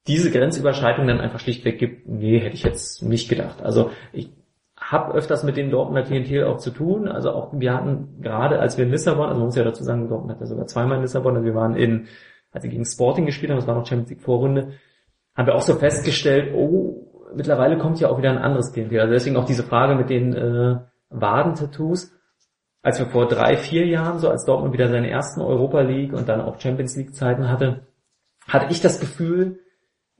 diese 0.08 0.32
Grenzüberschreitung 0.32 1.08
dann 1.08 1.22
einfach 1.22 1.40
schlichtweg 1.40 1.80
gibt, 1.80 2.08
nee, 2.08 2.40
hätte 2.40 2.56
ich 2.56 2.64
jetzt 2.64 3.04
nicht 3.04 3.30
gedacht. 3.30 3.62
Also 3.62 3.92
ich 4.12 4.30
habe 4.92 5.14
öfters 5.14 5.44
mit 5.44 5.58
dem 5.58 5.70
Dortmunder 5.70 6.04
Klientel 6.04 6.46
auch 6.46 6.58
zu 6.58 6.72
tun. 6.72 7.08
Also 7.08 7.32
auch 7.32 7.52
wir 7.54 7.74
hatten 7.74 8.22
gerade, 8.22 8.60
als 8.60 8.78
wir 8.78 8.86
in 8.86 8.92
Lissabon, 8.92 9.28
also 9.28 9.40
man 9.40 9.48
muss 9.48 9.56
ja 9.56 9.64
dazu 9.64 9.84
sagen, 9.84 10.08
Dortmund 10.10 10.34
hat 10.34 10.42
ja 10.42 10.46
sogar 10.46 10.68
zweimal 10.68 10.98
in 10.98 11.04
Lissabon, 11.04 11.36
also 11.36 11.46
wir 11.46 11.56
waren 11.56 11.76
in, 11.76 12.08
als 12.52 12.64
wir 12.64 12.72
gegen 12.72 12.86
Sporting 12.86 13.26
gespielt 13.26 13.52
haben, 13.52 13.58
das 13.58 13.68
war 13.68 13.76
noch 13.76 13.86
Champions 13.86 14.10
League 14.10 14.22
Vorrunde, 14.22 14.74
haben 15.36 15.48
wir 15.48 15.56
auch 15.56 15.62
so 15.62 15.76
festgestellt, 15.76 16.54
oh, 16.54 17.30
mittlerweile 17.36 17.78
kommt 17.78 18.00
ja 18.00 18.10
auch 18.10 18.18
wieder 18.18 18.30
ein 18.30 18.38
anderes 18.38 18.72
Klientel. 18.74 19.00
Also 19.00 19.14
deswegen 19.14 19.38
auch 19.38 19.46
diese 19.46 19.64
Frage 19.64 19.96
mit 19.96 20.10
den 20.10 20.34
äh, 20.34 20.78
Wadentattoos. 21.10 22.12
Als 22.82 23.00
wir 23.00 23.06
vor 23.06 23.28
drei, 23.28 23.56
vier 23.56 23.88
Jahren, 23.88 24.20
so 24.20 24.30
als 24.30 24.46
Dortmund 24.46 24.74
wieder 24.74 24.90
seine 24.90 25.10
ersten 25.10 25.42
Europa 25.42 25.82
League 25.82 26.14
und 26.14 26.28
dann 26.28 26.42
auch 26.42 26.60
Champions 26.60 26.98
League 26.98 27.16
Zeiten 27.16 27.50
hatte, 27.50 27.88
hatte 28.48 28.68
ich 28.72 28.82
das 28.82 29.00
Gefühl, 29.00 29.60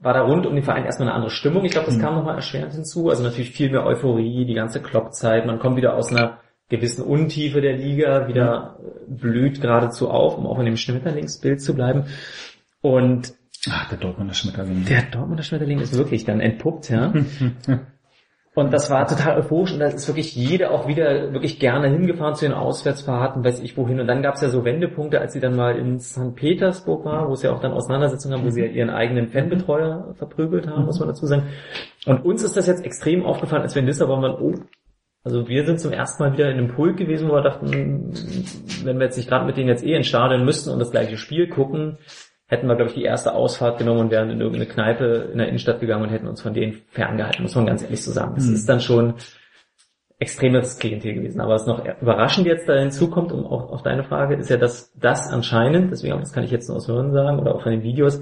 war 0.04 0.14
da 0.14 0.22
rund 0.22 0.46
um 0.46 0.54
den 0.54 0.64
Verein 0.64 0.86
erstmal 0.86 1.08
eine 1.08 1.16
andere 1.16 1.32
Stimmung. 1.32 1.64
Ich 1.64 1.72
glaube, 1.72 1.88
das 1.88 1.98
kam 1.98 2.16
nochmal 2.16 2.36
erschwerend 2.36 2.74
hinzu. 2.74 3.10
Also 3.10 3.24
natürlich 3.24 3.52
viel 3.52 3.72
mehr 3.72 3.86
Euphorie, 3.86 4.46
die 4.46 4.54
ganze 4.54 4.82
Kloppzeit. 4.82 5.46
Man 5.46 5.60
kommt 5.60 5.78
wieder 5.78 5.96
aus 5.96 6.12
einer 6.12 6.40
gewissen 6.70 7.04
Untiefe 7.06 7.62
der 7.62 7.78
Liga, 7.78 8.28
wieder 8.28 8.78
äh, 8.80 9.12
blüht 9.12 9.62
geradezu 9.62 10.10
auf, 10.10 10.38
um 10.38 10.46
auch 10.46 10.60
in 10.60 10.66
dem 10.66 10.78
Schmetterlingsbild 10.78 11.62
zu 11.62 11.74
bleiben. 11.74 12.06
Und 12.82 13.34
Ach, 13.70 13.88
der 13.90 13.98
Dortmunder 13.98 14.34
Schmetterling. 14.34 14.86
der 14.86 15.04
Dortmunder 15.04 15.44
Schmetterling 15.44 15.80
ist 15.80 15.98
wirklich 15.98 16.26
dann 16.26 16.42
entpuppt, 16.42 16.90
ja. 16.90 17.14
Und 18.56 18.72
das 18.72 18.92
war 18.92 19.08
total 19.08 19.40
euphorisch 19.40 19.74
und 19.74 19.80
da 19.80 19.88
ist 19.88 20.08
wirklich 20.08 20.36
jeder 20.36 20.72
auch 20.72 20.88
wieder 20.88 21.34
wirklich 21.34 21.60
gerne 21.60 21.90
hingefahren 21.90 22.36
zu 22.36 22.46
den 22.46 22.54
Auswärtsfahrten, 22.54 23.44
weiß 23.44 23.62
ich 23.62 23.76
wohin. 23.78 24.00
Und 24.00 24.06
dann 24.06 24.22
gab 24.22 24.36
es 24.36 24.42
ja 24.42 24.50
so 24.50 24.64
Wendepunkte, 24.64 25.20
als 25.20 25.34
sie 25.34 25.40
dann 25.40 25.56
mal 25.56 25.76
in 25.76 26.00
St. 26.00 26.36
Petersburg 26.36 27.04
war, 27.04 27.28
wo 27.30 27.34
es 27.34 27.42
ja 27.42 27.52
auch 27.52 27.60
dann 27.60 27.72
Auseinandersetzungen 27.72 28.38
haben, 28.38 28.46
wo 28.46 28.52
sie 28.52 28.62
ja 28.62 28.68
ihren 28.68 28.92
eigenen 28.92 29.30
Fanbetreuer 29.30 30.14
verprügelt 30.14 30.68
haben, 30.68 30.86
muss 30.86 31.00
man 31.00 31.08
dazu 31.08 31.26
sagen. 31.26 31.48
Und 32.06 32.24
uns 32.26 32.44
ist 32.44 32.56
das 32.56 32.68
jetzt 32.68 32.86
extrem 32.86 33.26
aufgefallen, 33.26 33.64
als 33.64 33.74
wir 33.74 33.80
in 33.80 33.88
Lissabon 33.88 34.22
waren, 34.22 34.40
oh, 34.40 34.54
also 35.24 35.48
wir 35.48 35.66
sind 35.66 35.80
zum 35.80 35.92
ersten 35.92 36.22
Mal 36.22 36.34
wieder 36.34 36.52
in 36.52 36.58
einem 36.58 36.68
Pult 36.68 36.98
gewesen, 36.98 37.30
wo 37.30 37.34
wir 37.34 37.42
dachten, 37.42 38.14
wenn 38.84 38.98
wir 39.00 39.06
jetzt 39.06 39.18
nicht 39.18 39.30
gerade 39.30 39.46
mit 39.46 39.58
denen 39.58 39.70
jetzt 39.70 39.84
eh 39.84 39.96
ins 39.96 40.08
Stadion 40.08 40.46
müssten 40.46 40.70
und 40.70 40.80
das 40.80 40.92
gleiche 40.92 41.18
Spiel 41.18 41.48
gucken, 41.48 41.98
hätten 42.54 42.68
wir, 42.68 42.76
glaube 42.76 42.90
ich, 42.90 42.96
die 42.96 43.04
erste 43.04 43.34
Ausfahrt 43.34 43.78
genommen 43.78 44.00
und 44.00 44.12
wären 44.12 44.30
in 44.30 44.40
irgendeine 44.40 44.68
Kneipe 44.68 45.30
in 45.32 45.38
der 45.38 45.48
Innenstadt 45.48 45.80
gegangen 45.80 46.04
und 46.04 46.10
hätten 46.10 46.28
uns 46.28 46.42
von 46.42 46.54
denen 46.54 46.82
ferngehalten, 46.90 47.44
muss 47.44 47.56
man 47.56 47.66
ganz 47.66 47.84
ehrlich 47.84 48.04
so 48.04 48.12
sagen. 48.12 48.36
Das 48.36 48.46
Mhm. 48.46 48.54
ist 48.54 48.70
dann 48.70 48.80
schon 48.80 49.16
extremes 50.20 50.80
Klientel 50.80 51.16
gewesen. 51.16 51.42
Aber 51.42 51.54
was 51.54 51.68
noch 51.68 51.84
überraschend 52.02 52.48
jetzt 52.48 52.70
da 52.70 52.76
hinzukommt, 52.76 53.32
um 53.32 53.46
auf, 53.46 53.70
auf 53.70 53.84
deine 53.84 54.04
Frage, 54.04 54.36
ist 54.36 54.50
ja, 54.50 54.58
dass 54.58 54.94
das 54.94 55.30
anscheinend, 55.30 55.92
deswegen, 55.92 56.18
das 56.20 56.32
kann 56.32 56.44
ich 56.44 56.52
jetzt 56.52 56.70
nur 56.70 56.78
aus 56.78 56.88
Hören 56.88 57.12
sagen 57.12 57.40
oder 57.40 57.56
auch 57.56 57.62
von 57.62 57.72
den 57.72 57.84
Videos, 57.84 58.22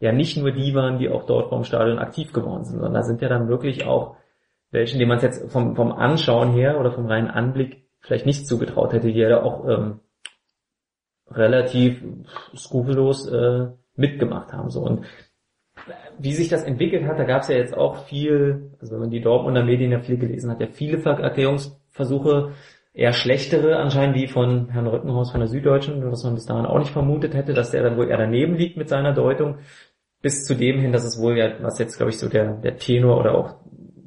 ja 0.00 0.12
nicht 0.12 0.36
nur 0.36 0.50
die 0.50 0.74
waren, 0.74 0.98
die 0.98 1.08
auch 1.08 1.24
dort 1.24 1.48
vom 1.48 1.64
Stadion 1.64 1.98
aktiv 1.98 2.32
geworden 2.32 2.64
sind, 2.64 2.76
sondern 2.76 2.94
da 2.94 3.02
sind 3.02 3.22
ja 3.22 3.28
dann 3.28 3.48
wirklich 3.48 3.86
auch 3.86 4.16
welchen, 4.70 4.98
denen 4.98 5.08
man 5.08 5.18
es 5.18 5.22
jetzt 5.22 5.52
vom, 5.52 5.76
vom 5.76 5.92
Anschauen 5.92 6.52
her 6.52 6.78
oder 6.80 6.92
vom 6.92 7.06
reinen 7.06 7.30
Anblick 7.30 7.86
vielleicht 8.00 8.26
nicht 8.26 8.46
zugetraut 8.46 8.92
hätte, 8.92 9.12
die 9.12 9.18
ja 9.18 9.28
da 9.28 9.42
auch 9.42 9.66
ähm, 9.68 10.00
relativ 11.30 12.02
skrupellos 12.54 13.28
äh, 13.28 13.68
mitgemacht 13.96 14.52
haben. 14.52 14.70
So 14.70 14.80
und 14.82 15.06
wie 16.18 16.32
sich 16.32 16.48
das 16.48 16.64
entwickelt 16.64 17.04
hat, 17.06 17.18
da 17.18 17.24
gab 17.24 17.42
es 17.42 17.48
ja 17.48 17.56
jetzt 17.56 17.76
auch 17.76 18.06
viel, 18.06 18.70
also 18.80 18.94
wenn 18.94 19.00
man 19.00 19.10
die 19.10 19.20
Dortmunder 19.20 19.62
Medien 19.62 19.92
ja 19.92 20.00
viel 20.00 20.16
gelesen 20.16 20.50
hat, 20.50 20.60
ja 20.60 20.66
viele 20.66 20.98
Ver 20.98 21.18
Erklärungsversuche, 21.18 22.52
eher 22.94 23.12
schlechtere 23.12 23.76
anscheinend 23.76 24.16
wie 24.16 24.26
von 24.26 24.70
Herrn 24.70 24.86
Rückenhaus 24.86 25.30
von 25.30 25.40
der 25.40 25.48
Süddeutschen, 25.48 26.10
was 26.10 26.24
man 26.24 26.34
bis 26.34 26.46
dahin 26.46 26.64
auch 26.64 26.78
nicht 26.78 26.92
vermutet 26.92 27.34
hätte, 27.34 27.52
dass 27.52 27.70
der 27.70 27.82
dann 27.82 27.98
wohl 27.98 28.08
eher 28.08 28.16
daneben 28.16 28.54
liegt 28.54 28.78
mit 28.78 28.88
seiner 28.88 29.12
Deutung, 29.12 29.58
bis 30.22 30.44
zu 30.44 30.54
dem 30.54 30.80
hin, 30.80 30.92
dass 30.92 31.04
es 31.04 31.20
wohl 31.20 31.36
ja, 31.36 31.52
was 31.60 31.78
jetzt 31.78 31.98
glaube 31.98 32.10
ich 32.10 32.18
so 32.18 32.28
der, 32.28 32.54
der 32.54 32.78
Tenor 32.78 33.18
oder 33.18 33.34
auch 33.34 33.56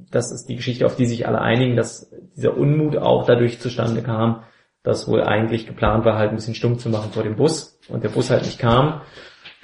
das 0.09 0.31
ist 0.31 0.47
die 0.49 0.55
Geschichte, 0.55 0.87
auf 0.87 0.95
die 0.95 1.05
sich 1.05 1.27
alle 1.27 1.39
einigen, 1.39 1.75
dass 1.75 2.11
dieser 2.35 2.57
Unmut 2.57 2.97
auch 2.97 3.27
dadurch 3.27 3.59
zustande 3.59 4.01
kam, 4.01 4.43
dass 4.89 5.07
wohl 5.07 5.23
eigentlich 5.23 5.65
geplant 5.67 6.03
war, 6.05 6.17
halt 6.17 6.31
ein 6.31 6.35
bisschen 6.35 6.55
stumm 6.55 6.77
zu 6.79 6.89
machen 6.89 7.11
vor 7.13 7.23
dem 7.23 7.35
Bus 7.35 7.79
und 7.87 8.03
der 8.03 8.09
Bus 8.09 8.29
halt 8.29 8.43
nicht 8.43 8.59
kam. 8.59 9.01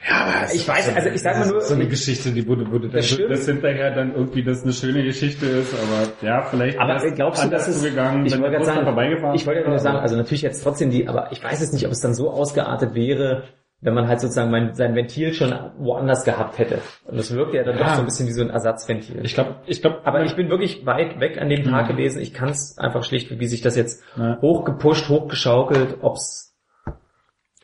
Ja, 0.07 0.45
Ich 0.53 0.67
weiß, 0.67 0.95
also 0.95 1.09
ich 1.09 1.21
sag 1.21 1.39
mal 1.39 1.47
nur, 1.47 1.61
so 1.61 1.73
eine 1.73 1.87
Geschichte, 1.87 2.31
die 2.31 2.47
wurde, 2.47 2.69
wurde 2.71 2.89
Das 2.89 3.09
das, 3.09 3.19
das 3.27 3.45
hinterher 3.47 3.89
dann 3.89 4.13
irgendwie, 4.13 4.43
dass 4.43 4.61
eine 4.61 4.71
schöne 4.71 5.03
Geschichte 5.03 5.47
ist, 5.47 5.73
aber 5.73 6.27
ja, 6.27 6.43
vielleicht 6.43 6.77
Aber 6.77 6.97
glaubst 7.11 7.41
du, 7.41 7.45
anders 7.47 7.65
dass 7.65 7.75
es, 7.75 7.81
zugegangen, 7.81 8.23
ich 8.23 8.33
wollte 8.39 8.51
gerade 8.51 8.65
sagen, 8.65 8.83
vorbeigefahren 8.83 9.35
ich 9.35 9.47
wollte 9.47 9.61
ja 9.61 9.67
nur 9.67 9.79
sagen, 9.79 9.95
aber- 9.95 10.03
also 10.03 10.15
natürlich 10.15 10.43
jetzt 10.43 10.61
trotzdem 10.63 10.91
die, 10.91 11.07
aber 11.07 11.31
ich 11.31 11.43
weiß 11.43 11.59
jetzt 11.59 11.73
nicht, 11.73 11.87
ob 11.87 11.91
es 11.91 12.01
dann 12.01 12.13
so 12.13 12.29
ausgeartet 12.29 12.93
wäre, 12.93 13.45
wenn 13.81 13.93
man 13.93 14.07
halt 14.07 14.19
sozusagen 14.19 14.49
mein, 14.51 14.73
sein 14.73 14.95
Ventil 14.95 15.33
schon 15.33 15.53
woanders 15.77 16.23
gehabt 16.23 16.57
hätte. 16.57 16.79
Und 17.05 17.17
das 17.17 17.33
wirkt 17.33 17.53
ja 17.53 17.63
dann 17.63 17.77
doch 17.77 17.85
Ja. 17.85 17.95
so 17.95 18.01
ein 18.01 18.05
bisschen 18.05 18.27
wie 18.27 18.31
so 18.31 18.41
ein 18.41 18.49
Ersatzventil. 18.49 19.19
ich 19.23 19.33
glaube, 19.35 19.57
ich 19.67 19.81
glaube, 19.81 20.01
aber 20.05 20.23
ich 20.23 20.35
bin 20.35 20.49
wirklich 20.49 20.85
weit 20.85 21.19
weg 21.19 21.39
an 21.39 21.49
dem 21.49 21.63
Tag 21.63 21.85
Mhm. 21.85 21.91
gewesen. 21.97 22.21
Ich 22.21 22.33
kann 22.33 22.49
es 22.49 22.77
einfach 22.77 23.03
schlicht, 23.03 23.37
wie 23.39 23.45
sich 23.47 23.61
das 23.61 23.75
jetzt 23.75 24.03
Ja. 24.17 24.39
hochgepusht, 24.41 25.09
hochgeschaukelt, 25.09 25.97
ob 26.01 26.15
es 26.15 26.55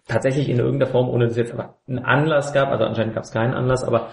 tatsächlich 0.07 0.49
in 0.49 0.59
irgendeiner 0.59 0.91
Form, 0.91 1.09
ohne 1.09 1.23
dass 1.25 1.31
es 1.33 1.37
jetzt 1.37 1.53
aber 1.53 1.77
einen 1.87 1.99
Anlass 1.99 2.53
gab, 2.53 2.69
also 2.69 2.83
anscheinend 2.83 3.15
gab 3.15 3.23
es 3.23 3.31
keinen 3.31 3.53
Anlass, 3.53 3.83
aber 3.83 4.09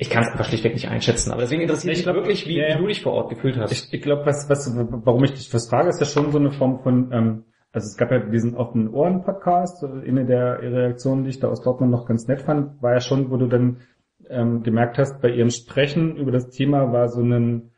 Ich 0.00 0.10
kann 0.10 0.22
es 0.22 0.30
einfach 0.30 0.44
schlichtweg 0.44 0.74
nicht 0.74 0.88
einschätzen. 0.88 1.32
Aber 1.32 1.40
deswegen 1.40 1.62
interessiert 1.62 1.96
Ich 1.96 2.06
mich 2.06 2.14
wirklich, 2.14 2.46
wie, 2.46 2.58
ja, 2.58 2.68
ja. 2.68 2.74
wie 2.76 2.82
du 2.82 2.86
dich 2.86 3.02
vor 3.02 3.14
Ort 3.14 3.30
gefühlt 3.30 3.56
hast. 3.58 3.72
Ich, 3.72 3.92
ich 3.92 4.00
glaube, 4.00 4.24
was, 4.26 4.48
was, 4.48 4.72
warum 4.76 5.24
ich 5.24 5.32
dich 5.32 5.52
was 5.52 5.68
frage, 5.68 5.88
ist 5.88 5.98
ja 5.98 6.06
schon 6.06 6.30
so 6.30 6.38
eine 6.38 6.52
Form 6.52 6.78
von, 6.84 7.10
ähm, 7.12 7.44
also 7.72 7.86
es 7.86 7.96
gab 7.96 8.10
ja 8.10 8.18
diesen 8.18 8.56
offenen 8.56 8.88
Ohren-Podcast, 8.88 9.82
äh, 9.82 10.08
eine 10.08 10.24
der 10.24 10.60
Reaktionen, 10.60 11.24
die 11.24 11.30
ich 11.30 11.40
da 11.40 11.48
aus 11.48 11.62
Dortmund 11.62 11.90
noch 11.90 12.06
ganz 12.06 12.26
nett 12.26 12.42
fand, 12.42 12.82
war 12.82 12.94
ja 12.94 13.00
schon, 13.00 13.30
wo 13.30 13.36
du 13.36 13.46
dann 13.46 13.78
ähm, 14.28 14.62
gemerkt 14.62 14.98
hast, 14.98 15.20
bei 15.20 15.30
ihrem 15.30 15.50
Sprechen 15.50 16.16
über 16.16 16.32
das 16.32 16.50
Thema 16.50 16.92
war 16.92 17.08
so 17.08 17.22
ein, 17.22 17.70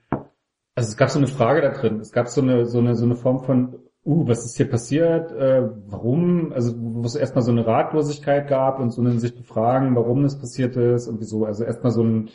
also 0.75 0.89
es 0.89 0.97
gab 0.97 1.11
so 1.11 1.19
eine 1.19 1.29
Frage 1.29 1.61
da 1.61 1.71
drin, 1.71 2.01
es 2.01 2.12
gab 2.12 2.29
so 2.29 2.41
eine, 2.41 2.67
so 2.67 2.79
eine, 2.79 2.95
so 2.95 3.05
eine 3.05 3.17
Form 3.17 3.41
von, 3.41 3.77
uh, 4.05 4.27
was 4.27 4.45
ist 4.45 4.57
hier 4.57 4.69
passiert, 4.69 5.33
äh, 5.33 5.69
warum, 5.87 6.53
also 6.53 6.75
wo 6.77 7.05
es 7.05 7.15
erstmal 7.15 7.43
so 7.43 7.51
eine 7.51 7.67
Ratlosigkeit 7.67 8.49
gab 8.49 8.81
und 8.81 8.91
so 8.91 9.03
ein 9.03 9.19
sich 9.19 9.37
befragen, 9.37 9.95
warum 9.95 10.23
das 10.23 10.39
passiert 10.39 10.77
ist 10.77 11.09
und 11.09 11.21
wieso, 11.21 11.45
also 11.45 11.65
erstmal 11.65 11.93
so 11.93 12.03
ein, 12.03 12.31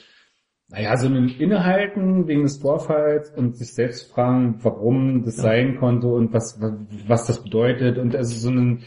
naja, 0.76 0.98
so 0.98 1.08
ein 1.08 1.30
Innehalten 1.30 2.28
wegen 2.28 2.44
des 2.44 2.58
Vorfalls 2.58 3.32
und 3.32 3.56
sich 3.56 3.74
selbst 3.74 4.12
fragen, 4.12 4.60
warum 4.62 5.24
das 5.24 5.38
sein 5.38 5.78
konnte 5.78 6.08
und 6.08 6.34
was, 6.34 6.60
was 7.08 7.28
das 7.28 7.42
bedeutet 7.42 7.98
und 7.98 8.14
also 8.14 8.36
so 8.38 8.50
ein, 8.50 8.84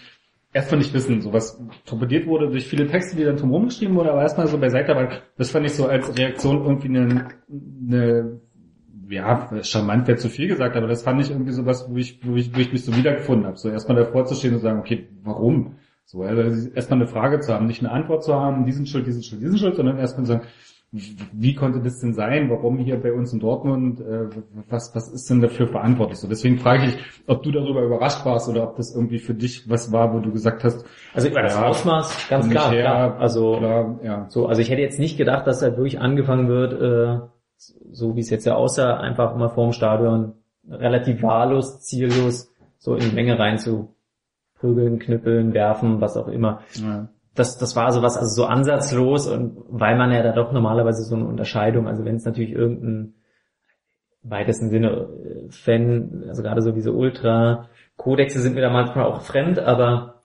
erstmal 0.53 0.81
nicht 0.81 0.93
wissen, 0.93 1.23
so 1.23 1.33
was 1.33 1.59
torpediert 1.87 2.27
wurde 2.27 2.51
durch 2.51 2.69
viele 2.69 2.87
Texte, 2.87 3.17
die 3.17 3.25
dann 3.25 3.37
drumherum 3.37 3.69
geschrieben 3.69 3.95
wurden, 3.95 4.11
aber 4.11 4.21
erstmal 4.21 4.49
so 4.49 4.59
beiseite, 4.59 4.95
aber 4.95 5.23
das 5.39 5.51
fand 5.51 5.65
ich 5.65 5.73
so 5.73 5.87
als 5.87 6.15
Reaktion 6.19 6.63
irgendwie 6.63 6.89
eine, 6.89 7.29
eine 7.49 8.41
ja, 9.09 9.49
charmant 9.63 10.07
wäre 10.09 10.19
zu 10.19 10.29
viel 10.29 10.49
gesagt, 10.49 10.77
aber 10.77 10.89
das 10.89 11.03
fand 11.03 11.23
ich 11.23 11.31
irgendwie 11.31 11.53
so 11.53 11.65
was, 11.65 11.91
wo 11.91 11.97
ich, 11.97 12.21
wo 12.23 12.37
ich, 12.37 12.55
wo 12.55 12.61
ich 12.61 12.71
mich 12.71 12.85
so 12.85 12.95
wiedergefunden 12.95 13.47
habe. 13.47 13.57
So 13.57 13.71
erstmal 13.71 13.97
davor 13.97 14.27
zu 14.27 14.35
stehen 14.35 14.53
und 14.53 14.61
sagen, 14.61 14.81
okay, 14.81 15.09
warum? 15.23 15.77
So, 16.05 16.23
also 16.23 16.71
erstmal 16.71 17.01
eine 17.01 17.09
Frage 17.09 17.41
zu 17.41 17.55
haben, 17.55 17.67
nicht 17.67 17.81
eine 17.81 17.91
Antwort 17.93 18.25
zu 18.25 18.35
haben, 18.35 18.67
diesen 18.67 18.85
Schuld, 18.85 19.07
diesen 19.07 19.23
Schuld, 19.23 19.41
diesen 19.41 19.57
Schuld, 19.57 19.77
sondern 19.77 19.99
erstmal 19.99 20.27
zu 20.27 20.33
sagen, 20.33 20.47
wie 20.91 21.55
konnte 21.55 21.81
das 21.81 22.01
denn 22.01 22.15
sein? 22.15 22.49
Warum 22.49 22.79
hier 22.79 23.01
bei 23.01 23.13
uns 23.13 23.33
in 23.35 23.41
Dortmund? 23.41 24.01
Äh, 24.01 24.31
was, 24.71 24.95
was 24.95 25.09
ist 25.13 25.29
denn 25.29 25.43
dafür 25.43 25.69
verantwortlich? 25.69 26.19
So, 26.19 26.29
deswegen 26.29 26.59
frage 26.59 26.87
ich, 26.87 26.97
ob 27.27 27.43
du 27.43 27.51
darüber 27.51 27.83
überrascht 27.83 28.25
warst 28.25 28.49
oder 28.49 28.63
ob 28.63 28.77
das 28.77 28.95
irgendwie 28.95 29.19
für 29.19 29.35
dich 29.35 29.69
was 29.69 29.93
war, 29.93 30.15
wo 30.15 30.21
du 30.21 30.33
gesagt 30.33 30.65
hast, 30.65 30.87
Also 31.13 31.29
über 31.29 31.43
das 31.43 31.55
Ja, 31.55 31.67
Ausmaß, 31.67 32.29
ganz 32.31 32.49
klar, 32.49 32.71
her, 32.71 32.83
klar. 32.83 33.21
Also 33.21 33.59
klar, 33.59 34.01
ja. 34.03 34.27
so, 34.31 34.47
also 34.47 34.63
ich 34.63 34.71
hätte 34.71 34.81
jetzt 34.81 34.99
nicht 34.99 35.19
gedacht, 35.19 35.47
dass 35.47 35.61
halt 35.61 35.77
wirklich 35.77 36.01
angefangen 36.01 36.49
wird, 36.49 36.73
äh, 36.73 37.21
so 37.93 38.17
wie 38.17 38.21
es 38.21 38.31
jetzt 38.31 38.47
ja 38.47 38.55
aussah, 38.55 38.99
einfach 38.99 39.37
mal 39.37 39.49
vorm 39.51 39.73
Stadion 39.73 40.35
relativ 40.71 41.23
wahllos, 41.23 41.81
ziellos 41.81 42.51
so 42.79 42.95
in 42.95 43.11
die 43.11 43.15
Menge 43.15 43.39
rein 43.39 43.59
zu 43.59 43.95
prügeln, 44.59 44.99
knüppeln, 44.99 45.53
werfen, 45.53 46.01
was 46.01 46.17
auch 46.17 46.29
immer. 46.29 46.63
ja. 46.75 47.09
Das, 47.39 47.59
das 47.59 47.77
war 47.77 47.93
sowas, 47.93 48.17
also 48.17 48.43
so 48.43 48.47
ansatzlos 48.47 49.27
und 49.29 49.59
weil 49.69 49.97
man 49.97 50.11
ja 50.11 50.23
da 50.23 50.33
doch 50.33 50.53
normalerweise 50.53 51.03
so 51.03 51.15
eine 51.15 51.27
Unterscheidung, 51.27 51.87
also 51.87 52.05
wenn 52.05 52.17
es 52.17 52.25
natürlich 52.25 52.53
irgendein 52.53 53.15
weitesten 54.23 54.71
Sinne 54.71 54.91
äh, 54.91 55.51
Fan, 55.51 56.25
also 56.29 56.43
gerade 56.43 56.63
so 56.63 56.73
diese 56.73 56.93
Ultra-Kodexe 56.93 58.41
sind 58.41 58.55
mir 58.55 58.63
da 58.63 58.71
manchmal 58.71 59.05
auch 59.05 59.23
fremd, 59.23 59.59
aber 59.59 60.25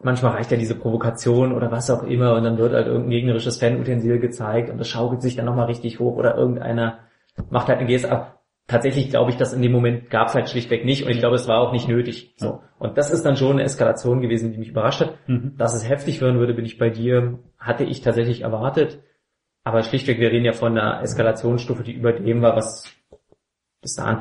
manchmal 0.00 0.32
reicht 0.32 0.50
ja 0.50 0.56
diese 0.56 0.74
Provokation 0.74 1.52
oder 1.52 1.70
was 1.70 1.90
auch 1.90 2.02
immer 2.04 2.34
und 2.34 2.44
dann 2.44 2.58
wird 2.58 2.72
halt 2.72 2.86
irgendein 2.86 3.10
gegnerisches 3.10 3.58
Fanutensil 3.58 4.18
gezeigt 4.18 4.70
und 4.70 4.78
das 4.78 4.88
schaukelt 4.88 5.22
sich 5.22 5.36
dann 5.36 5.46
nochmal 5.46 5.66
richtig 5.66 6.00
hoch 6.00 6.16
oder 6.16 6.36
irgendeiner 6.36 7.00
macht 7.50 7.68
halt 7.68 7.78
eine 7.78 8.10
ab. 8.10 8.37
Tatsächlich 8.68 9.08
glaube 9.08 9.30
ich, 9.30 9.38
dass 9.38 9.54
in 9.54 9.62
dem 9.62 9.72
Moment 9.72 10.10
gab 10.10 10.28
es 10.28 10.34
halt 10.34 10.50
schlichtweg 10.50 10.84
nicht 10.84 11.02
und 11.02 11.10
ich 11.10 11.20
glaube, 11.20 11.36
es 11.36 11.48
war 11.48 11.58
auch 11.60 11.72
nicht 11.72 11.88
nötig. 11.88 12.34
So. 12.36 12.60
Und 12.78 12.98
das 12.98 13.10
ist 13.10 13.24
dann 13.24 13.34
schon 13.34 13.52
eine 13.52 13.62
Eskalation 13.62 14.20
gewesen, 14.20 14.52
die 14.52 14.58
mich 14.58 14.68
überrascht 14.68 15.00
hat. 15.00 15.14
Mhm. 15.26 15.54
Dass 15.56 15.74
es 15.74 15.88
heftig 15.88 16.20
werden 16.20 16.38
würde, 16.38 16.52
bin 16.52 16.66
ich 16.66 16.76
bei 16.76 16.90
dir, 16.90 17.38
hatte 17.58 17.84
ich 17.84 18.02
tatsächlich 18.02 18.42
erwartet. 18.42 19.02
Aber 19.64 19.82
schlichtweg, 19.82 20.20
wir 20.20 20.30
reden 20.30 20.44
ja 20.44 20.52
von 20.52 20.76
einer 20.76 21.02
Eskalationsstufe, 21.02 21.82
die 21.82 21.92
über 21.92 22.12
dem 22.12 22.42
war, 22.42 22.56
was 22.56 22.94
bis 23.80 23.94
dahin. 23.94 24.18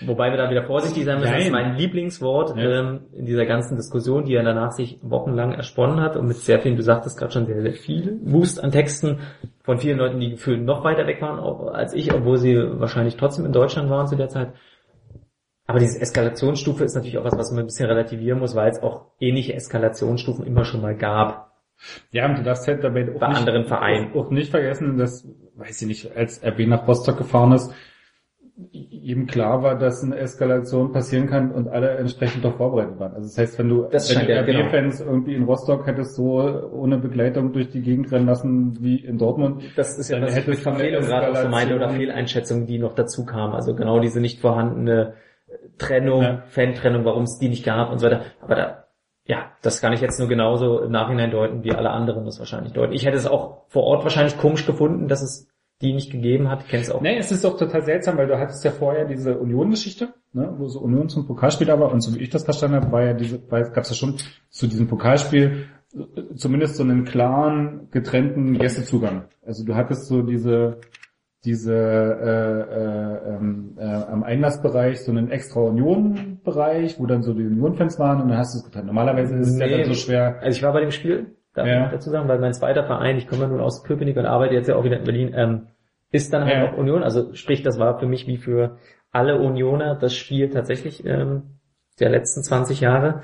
Wobei 0.00 0.30
wir 0.30 0.36
da 0.36 0.50
wieder 0.50 0.64
vorsichtig 0.64 1.04
sein 1.04 1.20
müssen. 1.20 1.32
Das 1.32 1.44
ist 1.44 1.52
mein 1.52 1.76
Lieblingswort 1.76 2.56
Ja. 2.56 2.80
ähm, 2.80 3.00
in 3.12 3.26
dieser 3.26 3.46
ganzen 3.46 3.76
Diskussion, 3.76 4.24
die 4.24 4.32
ja 4.32 4.42
danach 4.42 4.72
sich 4.72 4.98
wochenlang 5.02 5.52
ersponnen 5.52 6.00
hat 6.00 6.16
und 6.16 6.26
mit 6.26 6.36
sehr 6.36 6.58
vielen, 6.60 6.76
du 6.76 6.82
sagtest 6.82 7.16
gerade 7.16 7.32
schon 7.32 7.46
sehr, 7.46 7.62
sehr 7.62 7.74
viel 7.74 8.18
Wust 8.24 8.62
an 8.62 8.72
Texten 8.72 9.20
von 9.62 9.78
vielen 9.78 9.98
Leuten, 9.98 10.18
die 10.18 10.30
gefühlt 10.30 10.62
noch 10.62 10.82
weiter 10.82 11.06
weg 11.06 11.22
waren 11.22 11.38
als 11.68 11.94
ich, 11.94 12.12
obwohl 12.12 12.38
sie 12.38 12.56
wahrscheinlich 12.80 13.16
trotzdem 13.16 13.46
in 13.46 13.52
Deutschland 13.52 13.88
waren 13.88 14.08
zu 14.08 14.16
der 14.16 14.28
Zeit. 14.28 14.48
Aber 15.66 15.78
diese 15.78 16.00
Eskalationsstufe 16.00 16.84
ist 16.84 16.94
natürlich 16.94 17.16
auch 17.16 17.24
was, 17.24 17.38
was 17.38 17.50
man 17.52 17.60
ein 17.60 17.66
bisschen 17.66 17.88
relativieren 17.88 18.38
muss, 18.40 18.54
weil 18.54 18.70
es 18.70 18.82
auch 18.82 19.06
ähnliche 19.20 19.54
Eskalationsstufen 19.54 20.44
immer 20.44 20.64
schon 20.64 20.82
mal 20.82 20.96
gab. 20.96 21.52
Ja, 22.10 22.26
und 22.26 22.38
du 22.38 22.42
darfst 22.42 22.66
halt 22.68 22.84
dabei 22.84 23.08
auch 23.14 23.18
Bei 23.20 23.28
nicht, 23.28 23.38
anderen 23.38 23.64
Vereinen. 23.64 24.12
Auch, 24.12 24.26
auch 24.26 24.30
nicht 24.30 24.50
vergessen, 24.50 24.98
dass, 24.98 25.26
weiß 25.56 25.82
ich 25.82 25.88
nicht, 25.88 26.16
als 26.16 26.44
RB 26.44 26.66
nach 26.66 26.86
Rostock 26.86 27.16
gefahren 27.16 27.52
ist, 27.52 27.72
ihm 28.56 29.26
klar 29.26 29.62
war, 29.62 29.76
dass 29.76 30.04
eine 30.04 30.16
Eskalation 30.16 30.92
passieren 30.92 31.26
kann 31.28 31.50
und 31.50 31.68
alle 31.68 31.90
entsprechend 31.96 32.44
darauf 32.44 32.56
vorbereitet 32.56 33.00
waren. 33.00 33.14
Also 33.14 33.26
das 33.26 33.36
heißt, 33.36 33.58
wenn 33.58 33.68
du, 33.68 33.88
Das 33.90 34.14
wenn 34.14 34.26
du 34.26 34.32
ja, 34.32 34.42
genau. 34.42 34.70
Irgendwie 34.70 35.34
in 35.34 35.42
Rostock 35.42 35.86
hättest 35.86 36.14
so 36.14 36.70
ohne 36.72 36.98
Begleitung 36.98 37.52
durch 37.52 37.70
die 37.70 37.82
Gegend 37.82 38.12
rennen 38.12 38.26
lassen 38.26 38.76
wie 38.80 38.96
in 38.96 39.18
Dortmund, 39.18 39.64
Das 39.76 39.98
ist 39.98 40.08
ja 40.08 40.20
das 40.20 40.36
hätte 40.36 40.54
Verfehlung 40.54 41.02
gerade 41.02 41.32
auch 41.32 41.36
so 41.36 41.48
meinte 41.48 41.74
oder 41.74 41.90
Fehleinschätzung, 41.90 42.66
die 42.66 42.78
noch 42.78 42.94
dazu 42.94 43.24
kam. 43.26 43.54
Also 43.54 43.74
genau 43.74 43.98
diese 43.98 44.20
nicht 44.20 44.40
vorhandene 44.40 45.14
Trennung, 45.78 46.22
Ja. 46.22 46.42
Fan-Trennung, 46.46 47.04
warum 47.04 47.24
es 47.24 47.38
die 47.38 47.48
nicht 47.48 47.64
gab 47.64 47.90
und 47.90 47.98
so 47.98 48.06
weiter. 48.06 48.22
Aber 48.40 48.54
da, 48.54 48.84
ja, 49.26 49.50
das 49.62 49.80
kann 49.80 49.92
ich 49.92 50.00
jetzt 50.00 50.20
nur 50.20 50.28
genauso 50.28 50.80
im 50.80 50.92
Nachhinein 50.92 51.32
deuten, 51.32 51.64
wie 51.64 51.72
alle 51.72 51.90
anderen 51.90 52.24
das 52.24 52.38
wahrscheinlich 52.38 52.72
deuten. 52.72 52.92
Ich 52.92 53.04
hätte 53.04 53.16
es 53.16 53.26
auch 53.26 53.64
vor 53.68 53.82
Ort 53.84 54.04
wahrscheinlich 54.04 54.38
komisch 54.38 54.64
gefunden, 54.64 55.08
dass 55.08 55.22
es 55.22 55.48
die 55.82 55.92
nicht 55.92 56.10
gegeben 56.10 56.48
hat. 56.48 56.66
Kennst 56.68 56.92
auch. 56.94 57.00
Nee, 57.00 57.18
es 57.18 57.32
ist 57.32 57.44
doch 57.44 57.58
total 57.58 57.82
seltsam, 57.82 58.16
weil 58.16 58.26
du 58.26 58.38
hattest 58.38 58.64
ja 58.64 58.70
vorher 58.70 59.04
diese 59.04 59.38
Union-Geschichte, 59.38 60.14
ne, 60.32 60.54
wo 60.56 60.68
so 60.68 60.80
Union 60.80 61.08
zum 61.08 61.26
Pokalspieler 61.26 61.78
war 61.80 61.92
und 61.92 62.00
so 62.00 62.14
wie 62.14 62.22
ich 62.22 62.30
das 62.30 62.44
verstanden 62.44 62.76
habe, 62.76 62.92
war 62.92 63.02
ja 63.04 63.12
diese, 63.12 63.40
gab 63.40 63.78
es 63.78 63.90
ja 63.90 63.96
schon 63.96 64.16
zu 64.50 64.66
diesem 64.66 64.86
Pokalspiel 64.86 65.66
äh, 65.94 66.34
zumindest 66.36 66.76
so 66.76 66.84
einen 66.84 67.04
klaren, 67.04 67.88
getrennten 67.90 68.58
Gästezugang. 68.58 69.24
Also 69.44 69.64
du 69.64 69.74
hattest 69.74 70.06
so 70.06 70.22
diese 70.22 70.78
diese 71.44 71.74
äh, 71.74 73.32
äh, 73.32 73.36
ähm, 73.36 73.76
äh, 73.78 73.84
am 73.84 74.22
Einlassbereich 74.22 75.02
so 75.02 75.10
einen 75.10 75.30
extra 75.30 75.60
Union-Bereich, 75.60 76.98
wo 76.98 77.06
dann 77.06 77.22
so 77.22 77.34
die 77.34 77.44
Union-Fans 77.44 77.98
waren 77.98 78.22
und 78.22 78.28
dann 78.28 78.38
hast 78.38 78.54
du 78.54 78.58
es 78.58 78.64
getrennt. 78.64 78.86
Normalerweise 78.86 79.36
ist 79.36 79.48
es 79.48 79.58
ja 79.58 79.66
Nee. 79.66 79.76
dann 79.76 79.84
so 79.84 79.94
schwer. 79.94 80.38
Also 80.40 80.56
ich 80.56 80.62
war 80.62 80.72
bei 80.72 80.80
dem 80.80 80.90
Spiel, 80.90 81.36
darf 81.54 81.66
Ja. 81.66 81.74
ich 81.74 81.80
noch 81.84 81.92
dazu 81.92 82.10
sagen, 82.10 82.28
weil 82.28 82.38
mein 82.38 82.52
zweiter 82.52 82.84
Verein, 82.84 83.16
ich 83.16 83.26
komme 83.28 83.42
ja 83.42 83.48
nun 83.48 83.60
aus 83.60 83.84
Köpenick 83.84 84.16
und 84.16 84.26
arbeite 84.26 84.54
jetzt 84.54 84.68
ja 84.68 84.76
auch 84.76 84.84
wieder 84.84 84.98
in 84.98 85.04
Berlin, 85.04 85.32
ähm, 85.36 85.66
ist 86.10 86.32
dann 86.32 86.44
halt 86.44 86.54
Ja. 86.56 86.70
auch 86.72 86.76
Union. 86.76 87.02
Also 87.02 87.32
sprich, 87.34 87.62
das 87.62 87.78
war 87.78 87.98
für 87.98 88.06
mich 88.06 88.26
wie 88.26 88.36
für 88.36 88.76
alle 89.10 89.38
Unioner 89.38 89.94
das 89.94 90.14
Spiel 90.14 90.50
tatsächlich 90.50 91.04
ähm, 91.06 91.58
der 92.00 92.10
letzten 92.10 92.42
20 92.42 92.80
Jahre 92.80 93.22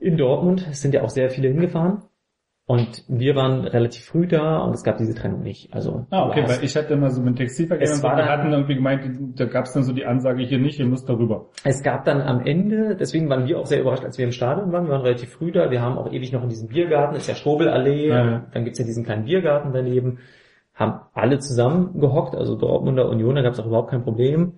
in 0.00 0.16
Dortmund. 0.16 0.66
Es 0.70 0.80
sind 0.82 0.94
ja 0.94 1.02
auch 1.02 1.10
sehr 1.10 1.30
viele 1.30 1.48
hingefahren. 1.48 2.02
Und 2.64 3.04
wir 3.08 3.34
waren 3.34 3.64
relativ 3.66 4.04
früh 4.04 4.26
da 4.28 4.58
und 4.58 4.72
es 4.74 4.84
gab 4.84 4.96
diese 4.96 5.14
Trennung 5.14 5.42
nicht. 5.42 5.74
Also 5.74 6.06
Ah, 6.10 6.28
okay, 6.28 6.44
weil 6.46 6.62
ich 6.62 6.76
hatte 6.76 6.94
immer 6.94 7.10
so 7.10 7.20
mit 7.20 7.36
Textilverkehr 7.36 7.82
Es 7.84 7.94
und 7.94 8.02
so, 8.02 8.08
dann- 8.08 8.28
hatten 8.28 8.52
irgendwie 8.52 8.76
gemeint, 8.76 9.04
da 9.38 9.46
gab 9.46 9.64
es 9.64 9.72
dann 9.72 9.82
so 9.82 9.92
die 9.92 10.06
Ansage 10.06 10.44
hier 10.44 10.58
nicht, 10.58 10.78
ihr 10.78 10.86
müsst 10.86 11.08
darüber. 11.08 11.46
Es 11.64 11.82
gab 11.82 12.04
dann 12.04 12.20
am 12.22 12.46
Ende, 12.46 12.94
deswegen 12.94 13.28
waren 13.28 13.46
wir 13.48 13.58
auch 13.58 13.66
sehr 13.66 13.80
überrascht, 13.80 14.04
als 14.04 14.16
wir 14.16 14.24
im 14.24 14.30
Stadion 14.32 14.70
waren. 14.72 14.84
Wir 14.86 14.92
waren 14.92 15.02
relativ 15.02 15.30
früh 15.32 15.50
da. 15.50 15.70
Wir 15.72 15.82
haben 15.82 15.98
auch 15.98 16.10
ewig 16.12 16.32
noch 16.32 16.44
in 16.44 16.50
diesem 16.50 16.68
Biergarten, 16.68 17.16
ist 17.16 17.26
ja 17.28 17.34
Stobelallee. 17.34 18.08
Ja, 18.08 18.24
ja. 18.30 18.46
Dann 18.54 18.64
gibt's 18.64 18.78
ja 18.78 18.84
diesen 18.84 19.04
kleinen 19.04 19.24
Biergarten 19.24 19.72
daneben. 19.72 20.18
Haben 20.74 21.00
alle 21.14 21.38
zusammen 21.40 21.98
gehockt, 22.00 22.34
also 22.36 22.56
Dortmunder 22.56 23.08
Union, 23.08 23.34
da 23.34 23.42
gab's 23.42 23.58
auch 23.58 23.66
überhaupt 23.66 23.90
kein 23.90 24.04
Problem. 24.04 24.54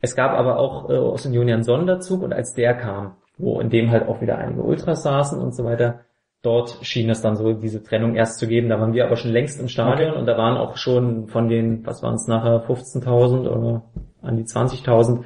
Es 0.00 0.14
gab 0.14 0.32
aber 0.32 0.58
auch 0.58 0.90
äh, 0.90 0.96
aus 0.98 1.24
Union 1.24 1.48
ja 1.48 1.54
einen 1.54 1.64
Sonderzug 1.64 2.22
und 2.22 2.34
als 2.34 2.52
der 2.52 2.74
kam, 2.74 3.14
wo 3.38 3.58
in 3.60 3.70
dem 3.70 3.90
halt 3.90 4.06
auch 4.06 4.20
wieder 4.20 4.36
einige 4.36 4.62
Ultras 4.62 5.02
saßen 5.02 5.40
und 5.40 5.54
so 5.56 5.64
weiter, 5.64 6.00
dort 6.44 6.78
schien 6.82 7.08
es 7.10 7.22
dann 7.22 7.36
so 7.36 7.54
diese 7.54 7.82
Trennung 7.82 8.14
erst 8.14 8.38
zu 8.38 8.46
geben. 8.46 8.68
Da 8.68 8.78
waren 8.78 8.92
wir 8.92 9.06
aber 9.06 9.16
schon 9.16 9.32
längst 9.32 9.60
im 9.60 9.68
Stadion 9.68 10.14
und 10.14 10.26
da 10.26 10.36
waren 10.36 10.56
auch 10.56 10.76
schon 10.76 11.26
von 11.26 11.48
den, 11.48 11.84
was 11.86 12.02
waren 12.02 12.14
es 12.14 12.26
nachher, 12.28 12.64
15.000 12.66 13.48
oder 13.48 13.82
an 14.22 14.36
die 14.36 14.44
20.000, 14.44 15.24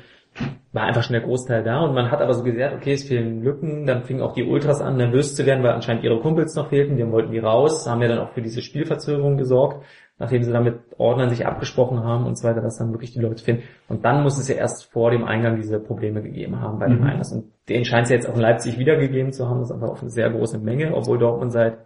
war 0.72 0.84
einfach 0.84 1.02
schon 1.02 1.14
der 1.14 1.22
Großteil 1.22 1.64
da. 1.64 1.80
Und 1.80 1.94
man 1.94 2.10
hat 2.10 2.20
aber 2.20 2.34
so 2.34 2.44
gesagt, 2.44 2.76
okay, 2.76 2.92
es 2.92 3.04
fehlen 3.04 3.42
Lücken, 3.42 3.86
dann 3.86 4.04
fingen 4.04 4.22
auch 4.22 4.32
die 4.32 4.44
Ultras 4.44 4.80
an, 4.80 4.96
nervös 4.96 5.34
zu 5.34 5.44
werden, 5.44 5.64
weil 5.64 5.72
anscheinend 5.72 6.04
ihre 6.04 6.20
Kumpels 6.20 6.54
noch 6.54 6.68
fehlten, 6.68 6.96
die 6.96 7.10
wollten 7.10 7.32
die 7.32 7.38
raus, 7.38 7.88
haben 7.88 8.02
ja 8.02 8.08
dann 8.08 8.20
auch 8.20 8.30
für 8.30 8.42
diese 8.42 8.62
Spielverzögerung 8.62 9.36
gesorgt, 9.36 9.84
nachdem 10.18 10.42
sie 10.42 10.52
dann 10.52 10.64
mit 10.64 10.78
Ordnern 10.98 11.30
sich 11.30 11.46
abgesprochen 11.46 12.02
haben 12.02 12.26
und 12.26 12.36
so 12.36 12.46
weiter, 12.48 12.60
dass 12.60 12.78
dann 12.78 12.92
wirklich 12.92 13.12
die 13.12 13.20
Leute 13.20 13.42
finden. 13.42 13.62
Und 13.88 14.04
dann 14.04 14.22
muss 14.22 14.38
es 14.38 14.48
ja 14.48 14.56
erst 14.56 14.90
vor 14.92 15.10
dem 15.10 15.24
Eingang 15.24 15.56
diese 15.56 15.78
Probleme 15.80 16.22
gegeben 16.22 16.60
haben 16.60 16.78
bei 16.78 16.86
dem 16.88 16.98
Mhm. 17.00 17.06
Einlass. 17.06 17.32
Und 17.32 17.52
den 17.68 17.84
scheint 17.84 18.04
es 18.04 18.10
jetzt 18.10 18.28
auch 18.28 18.34
in 18.34 18.40
Leipzig 18.40 18.78
wiedergegeben 18.78 19.32
zu 19.32 19.48
haben, 19.48 19.60
das 19.60 19.70
ist 19.70 19.74
einfach 19.74 19.88
auch 19.90 20.00
eine 20.00 20.10
sehr 20.10 20.30
große 20.30 20.58
Menge, 20.58 20.94
obwohl 20.94 21.18
Dortmund 21.18 21.52
seit 21.52 21.78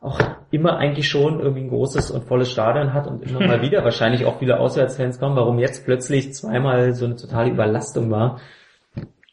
auch 0.00 0.20
immer 0.50 0.76
eigentlich 0.76 1.08
schon 1.08 1.40
irgendwie 1.40 1.62
ein 1.62 1.70
großes 1.70 2.10
und 2.10 2.24
volles 2.24 2.50
Stadion 2.52 2.92
hat 2.92 3.06
und 3.06 3.22
immer 3.22 3.40
mal 3.40 3.62
wieder 3.66 3.84
wahrscheinlich 3.84 4.26
auch 4.26 4.38
viele 4.38 4.60
Auswärtsfans 4.60 5.18
kommen, 5.18 5.34
warum 5.36 5.58
jetzt 5.58 5.86
plötzlich 5.86 6.34
zweimal 6.34 6.92
so 6.92 7.06
eine 7.06 7.16
totale 7.16 7.50
Überlastung 7.50 8.10
war. 8.10 8.38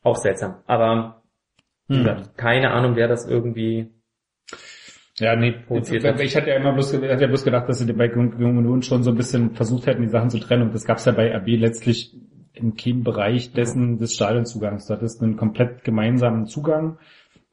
Auch 0.03 0.15
seltsam. 0.15 0.55
Aber 0.67 1.17
Hm. 1.89 2.21
keine 2.37 2.71
Ahnung, 2.71 2.95
wer 2.95 3.09
das 3.09 3.27
irgendwie 3.27 3.91
Ja, 5.21 5.35
nee, 5.35 5.51
provoziert 5.51 6.03
ich, 6.03 6.09
hat. 6.09 6.19
ich 6.19 6.35
hatte 6.35 6.49
ja 6.49 6.55
immer 6.55 6.73
bloß, 6.73 6.93
hatte 6.93 7.05
ja 7.05 7.27
bloß 7.27 7.43
gedacht, 7.43 7.69
dass 7.69 7.79
sie 7.79 7.93
bei 7.93 8.11
Union 8.13 8.81
schon 8.81 9.03
so 9.03 9.11
ein 9.11 9.15
bisschen 9.15 9.51
versucht 9.51 9.85
hätten, 9.85 10.01
die 10.01 10.09
Sachen 10.09 10.31
zu 10.31 10.39
trennen. 10.39 10.63
Und 10.63 10.73
das 10.73 10.85
gab's 10.85 11.05
ja 11.05 11.11
bei 11.11 11.33
RB 11.35 11.47
letztlich 11.59 12.15
in 12.53 12.75
keinem 12.75 13.03
Bereich 13.03 13.53
dessen 13.53 13.99
des 13.99 14.15
Stadionzugangs. 14.15 14.87
Du 14.87 14.93
hattest 14.93 15.21
einen 15.21 15.37
komplett 15.37 15.83
gemeinsamen 15.83 16.47
Zugang. 16.47 16.97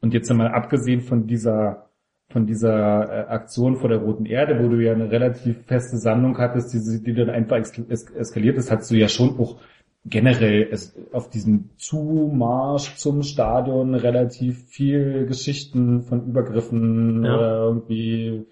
Und 0.01 0.13
jetzt 0.13 0.31
einmal 0.31 0.49
abgesehen 0.49 1.01
von 1.01 1.27
dieser 1.27 1.89
von 2.31 2.45
dieser 2.45 3.09
äh, 3.09 3.27
Aktion 3.27 3.75
vor 3.77 3.89
der 3.89 3.99
Roten 3.99 4.25
Erde, 4.25 4.63
wo 4.63 4.69
du 4.69 4.79
ja 4.79 4.93
eine 4.93 5.09
relativ 5.09 5.65
feste 5.65 5.97
Sammlung 5.97 6.37
hattest, 6.37 6.73
die, 6.73 7.03
die 7.03 7.13
dann 7.15 7.31
einfach 7.31 7.57
es, 7.57 7.75
es, 7.89 8.09
eskaliert 8.11 8.57
ist, 8.57 8.71
hattest 8.71 8.91
du 8.91 8.95
ja 8.95 9.07
schon 9.07 9.39
auch 9.39 9.59
generell 10.05 10.67
es, 10.71 10.95
auf 11.11 11.29
diesem 11.29 11.71
Zumarsch 11.77 12.95
zum 12.95 13.23
Stadion 13.23 13.95
relativ 13.95 14.65
viel 14.67 15.25
Geschichten 15.25 16.03
von 16.03 16.25
Übergriffen 16.27 17.23
Ja. 17.23 17.35
oder 17.35 17.63
irgendwie 17.63 18.45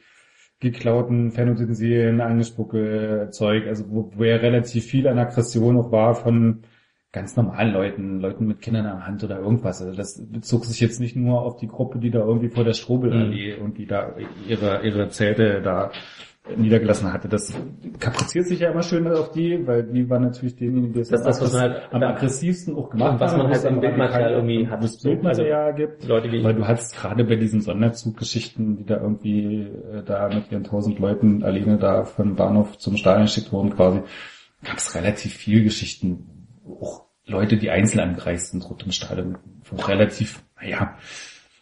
geklauten 0.60 1.32
Fernutensilien, 1.32 2.20
angespucke 2.20 3.30
Zeug, 3.32 3.68
also 3.68 3.86
wo, 3.90 4.12
wo 4.16 4.24
ja 4.24 4.38
relativ 4.38 4.86
viel 4.86 5.08
an 5.08 5.20
Aggression 5.20 5.78
auch 5.78 5.92
war 5.92 6.16
von 6.16 6.64
ganz 7.12 7.36
normalen 7.36 7.74
Leuten, 7.74 8.20
Leuten 8.20 8.48
mit 8.48 8.62
Kindern 8.62 8.86
an 8.86 8.98
der 8.98 9.08
Hand 9.08 9.24
oder 9.24 9.40
irgendwas. 9.40 9.82
Also 9.82 9.96
das 9.96 10.22
bezog 10.30 10.66
sich 10.66 10.80
jetzt 10.80 11.00
nicht 11.00 11.16
nur 11.16 11.42
auf 11.42 11.58
die 11.58 11.68
Gruppe, 11.68 12.00
die 12.00 12.12
da 12.12 12.20
irgendwie 12.20 12.50
vor 12.50 12.64
der 12.64 12.74
Strobel-Allee 12.74 13.52
irgendwie 13.52 13.86
da 13.86 14.16
ihre, 14.48 14.86
ihre 14.86 15.10
Zelte 15.10 15.62
da 15.62 15.92
niedergelassen 16.56 17.12
hatte. 17.12 17.28
Das 17.28 17.54
kapriziert 18.00 18.48
sich 18.48 18.60
ja 18.60 18.72
immer 18.72 18.84
schön 18.84 19.08
auf 19.08 19.32
die, 19.32 19.66
weil 19.68 19.84
die 19.84 20.10
waren 20.10 20.24
natürlich 20.24 20.56
diejenigen, 20.56 20.94
die 20.94 21.00
es 21.02 21.10
Das 21.10 21.24
das, 21.24 21.42
was 21.42 21.54
man 21.54 21.62
halt- 21.62 21.82
am 21.92 22.04
aggressivsten 22.04 22.76
auch 22.76 22.90
gemacht 22.90 23.20
was 23.20 23.36
man 23.36 23.48
halt 23.50 23.64
im 23.66 23.80
Bildmaterial 23.80 24.32
irgendwie 24.32 24.68
hat. 24.68 24.82
wo 24.82 24.86
es 24.86 25.02
Bildmaterial 25.02 25.74
gibt. 25.76 26.06
Leute 26.06 26.32
Weil 26.44 26.54
du 26.56 26.68
hattest 26.68 26.96
gerade 26.96 27.24
bei 27.24 27.36
diesen 27.36 27.62
Sonderzuggeschichten, 27.62 28.78
die 28.78 28.86
da 28.86 28.98
irgendwie 29.02 29.64
äh, 29.94 30.04
da 30.06 30.30
mit 30.30 30.52
ihren 30.52 30.64
tausend 30.64 31.00
Leuten 31.00 31.44
alleine 31.44 31.78
da 31.78 32.04
vom 32.04 32.36
Bahnhof 32.36 32.78
zum 32.78 32.98
Stadion 32.98 33.26
geschickt 33.26 33.52
wurden 33.52 33.72
quasi, 33.76 34.02
gab 34.64 34.78
es 34.78 34.96
relativ 34.96 35.34
viel 35.34 35.64
Geschichten, 35.64 36.48
auch 36.82 37.06
Leute, 37.26 37.58
die 37.58 37.70
einzeln 37.70 38.00
angereist 38.00 38.52
sind 38.52 38.70
rund 38.70 38.84
im 38.84 38.92
Stadion, 38.92 39.38
wo 39.66 39.76
relativ, 39.82 40.44
naja, 40.62 40.96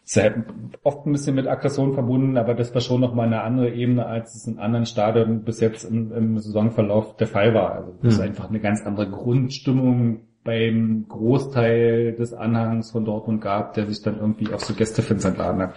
sehr 0.05 0.45
oft 0.83 1.05
ein 1.07 1.11
bisschen 1.11 1.35
mit 1.35 1.47
Aggression 1.47 1.93
verbunden, 1.93 2.37
aber 2.37 2.53
das 2.53 2.73
war 2.75 2.81
schon 2.81 3.01
nochmal 3.01 3.25
eine 3.25 3.41
andere 3.41 3.71
Ebene, 3.73 4.05
als 4.05 4.35
es 4.35 4.45
in 4.45 4.59
anderen 4.59 4.85
Stadien 4.85 5.43
bis 5.43 5.59
jetzt 5.59 5.83
im, 5.83 6.13
im 6.13 6.39
Saisonverlauf 6.39 7.17
der 7.17 7.25
Fall 7.27 7.55
war. 7.55 7.71
Also 7.73 7.93
das 8.03 8.13
ist 8.13 8.19
Hm. 8.19 8.27
einfach 8.27 8.49
eine 8.49 8.59
ganz 8.59 8.85
andere 8.85 9.09
Grundstimmung 9.09 10.19
beim 10.43 11.05
Großteil 11.09 12.13
des 12.13 12.35
Anhangs 12.35 12.91
von 12.91 13.03
Dortmund 13.03 13.41
gab, 13.41 13.73
der 13.73 13.87
sich 13.87 14.03
dann 14.03 14.19
irgendwie 14.19 14.53
auf 14.53 14.63
so 14.63 14.75
Gästefans 14.75 15.25
entladen 15.25 15.59
hat. 15.59 15.75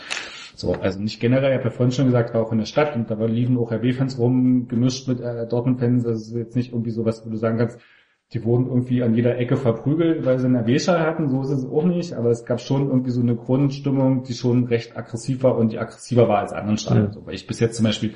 So, 0.54 0.74
also 0.74 1.00
nicht 1.00 1.20
generell, 1.20 1.52
ich 1.52 1.58
habe 1.58 1.70
ja 1.70 1.70
vorhin 1.70 1.92
schon 1.92 2.06
gesagt, 2.06 2.34
war 2.34 2.42
auch 2.42 2.52
in 2.52 2.58
der 2.58 2.66
Stadt 2.66 2.94
und 2.96 3.10
da 3.10 3.14
liefen 3.24 3.56
auch 3.56 3.72
RB-Fans 3.72 4.18
rum, 4.18 4.68
gemischt 4.68 5.08
mit 5.08 5.20
äh, 5.20 5.46
Dortmund-Fans, 5.46 6.02
das 6.02 6.26
ist 6.26 6.34
jetzt 6.34 6.56
nicht 6.56 6.72
irgendwie 6.72 6.90
sowas, 6.90 7.24
wo 7.24 7.30
du 7.30 7.36
sagen 7.36 7.56
kannst, 7.56 7.80
die 8.34 8.44
wurden 8.44 8.66
irgendwie 8.66 9.02
an 9.02 9.14
jeder 9.14 9.38
Ecke 9.38 9.56
verprügelt, 9.56 10.26
weil 10.26 10.38
sie 10.38 10.46
einen 10.46 10.56
RB-Schal 10.56 11.00
hatten, 11.00 11.30
so 11.30 11.40
ist 11.42 11.50
es 11.50 11.64
auch 11.64 11.84
nicht, 11.84 12.12
aber 12.12 12.30
es 12.30 12.44
gab 12.44 12.60
schon 12.60 12.88
irgendwie 12.88 13.10
so 13.10 13.22
eine 13.22 13.36
Grundstimmung, 13.36 14.22
die 14.24 14.34
schon 14.34 14.64
recht 14.64 14.96
aggressiv 14.96 15.42
war 15.42 15.56
und 15.56 15.72
die 15.72 15.78
aggressiver 15.78 16.28
war 16.28 16.40
als 16.40 16.52
anderen 16.52 16.76
Stadien. 16.76 17.06
Mhm. 17.06 17.12
So, 17.12 17.26
weil 17.26 17.34
ich 17.34 17.46
bis 17.46 17.60
jetzt 17.60 17.76
zum 17.76 17.84
Beispiel 17.84 18.14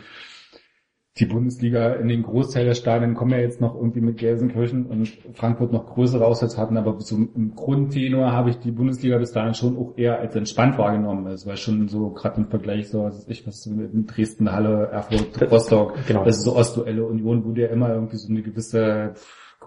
die 1.18 1.26
Bundesliga 1.26 1.92
in 1.92 2.08
den 2.08 2.22
Großteil 2.22 2.64
der 2.64 2.74
Stadien 2.74 3.14
kommen 3.14 3.32
ja 3.32 3.38
jetzt 3.38 3.60
noch 3.60 3.74
irgendwie 3.74 4.00
mit 4.00 4.16
Gelsenkirchen 4.16 4.86
und 4.86 5.12
Frankfurt 5.34 5.70
noch 5.70 5.86
größere 5.86 6.24
Auswärts 6.24 6.56
hatten, 6.56 6.78
aber 6.78 6.98
so 7.00 7.16
im 7.16 7.54
Grundtenor 7.54 8.32
habe 8.32 8.48
ich 8.50 8.58
die 8.58 8.70
Bundesliga 8.70 9.18
bis 9.18 9.32
dahin 9.32 9.52
schon 9.52 9.76
auch 9.76 9.92
eher 9.96 10.20
als 10.20 10.34
entspannt 10.36 10.78
wahrgenommen. 10.78 11.26
Es 11.26 11.46
war 11.46 11.56
schon 11.56 11.88
so 11.88 12.10
gerade 12.10 12.40
im 12.40 12.46
Vergleich 12.48 12.88
so, 12.88 13.04
was 13.04 13.28
ich 13.28 13.46
was 13.46 13.66
mit 13.66 13.90
Dresden, 14.16 14.52
Halle, 14.52 14.88
Erfurt, 14.90 15.50
Rostock, 15.50 15.94
Genau. 16.06 16.24
das 16.24 16.38
ist 16.38 16.44
so 16.44 16.56
Ostduelle 16.56 17.04
Union, 17.04 17.44
wo 17.44 17.52
dir 17.52 17.68
immer 17.70 17.92
irgendwie 17.92 18.16
so 18.16 18.30
eine 18.30 18.40
gewisse 18.40 19.12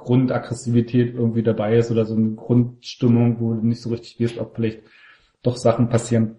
Grundaggressivität 0.05 1.15
irgendwie 1.15 1.43
dabei 1.43 1.77
ist 1.77 1.91
oder 1.91 2.05
so 2.05 2.15
eine 2.15 2.35
Grundstimmung, 2.35 3.39
wo 3.39 3.53
du 3.53 3.65
nicht 3.65 3.81
so 3.81 3.89
richtig 3.89 4.19
weißt, 4.19 4.37
ob 4.39 4.55
vielleicht 4.55 4.81
doch 5.41 5.57
Sachen 5.57 5.89
passieren. 5.89 6.37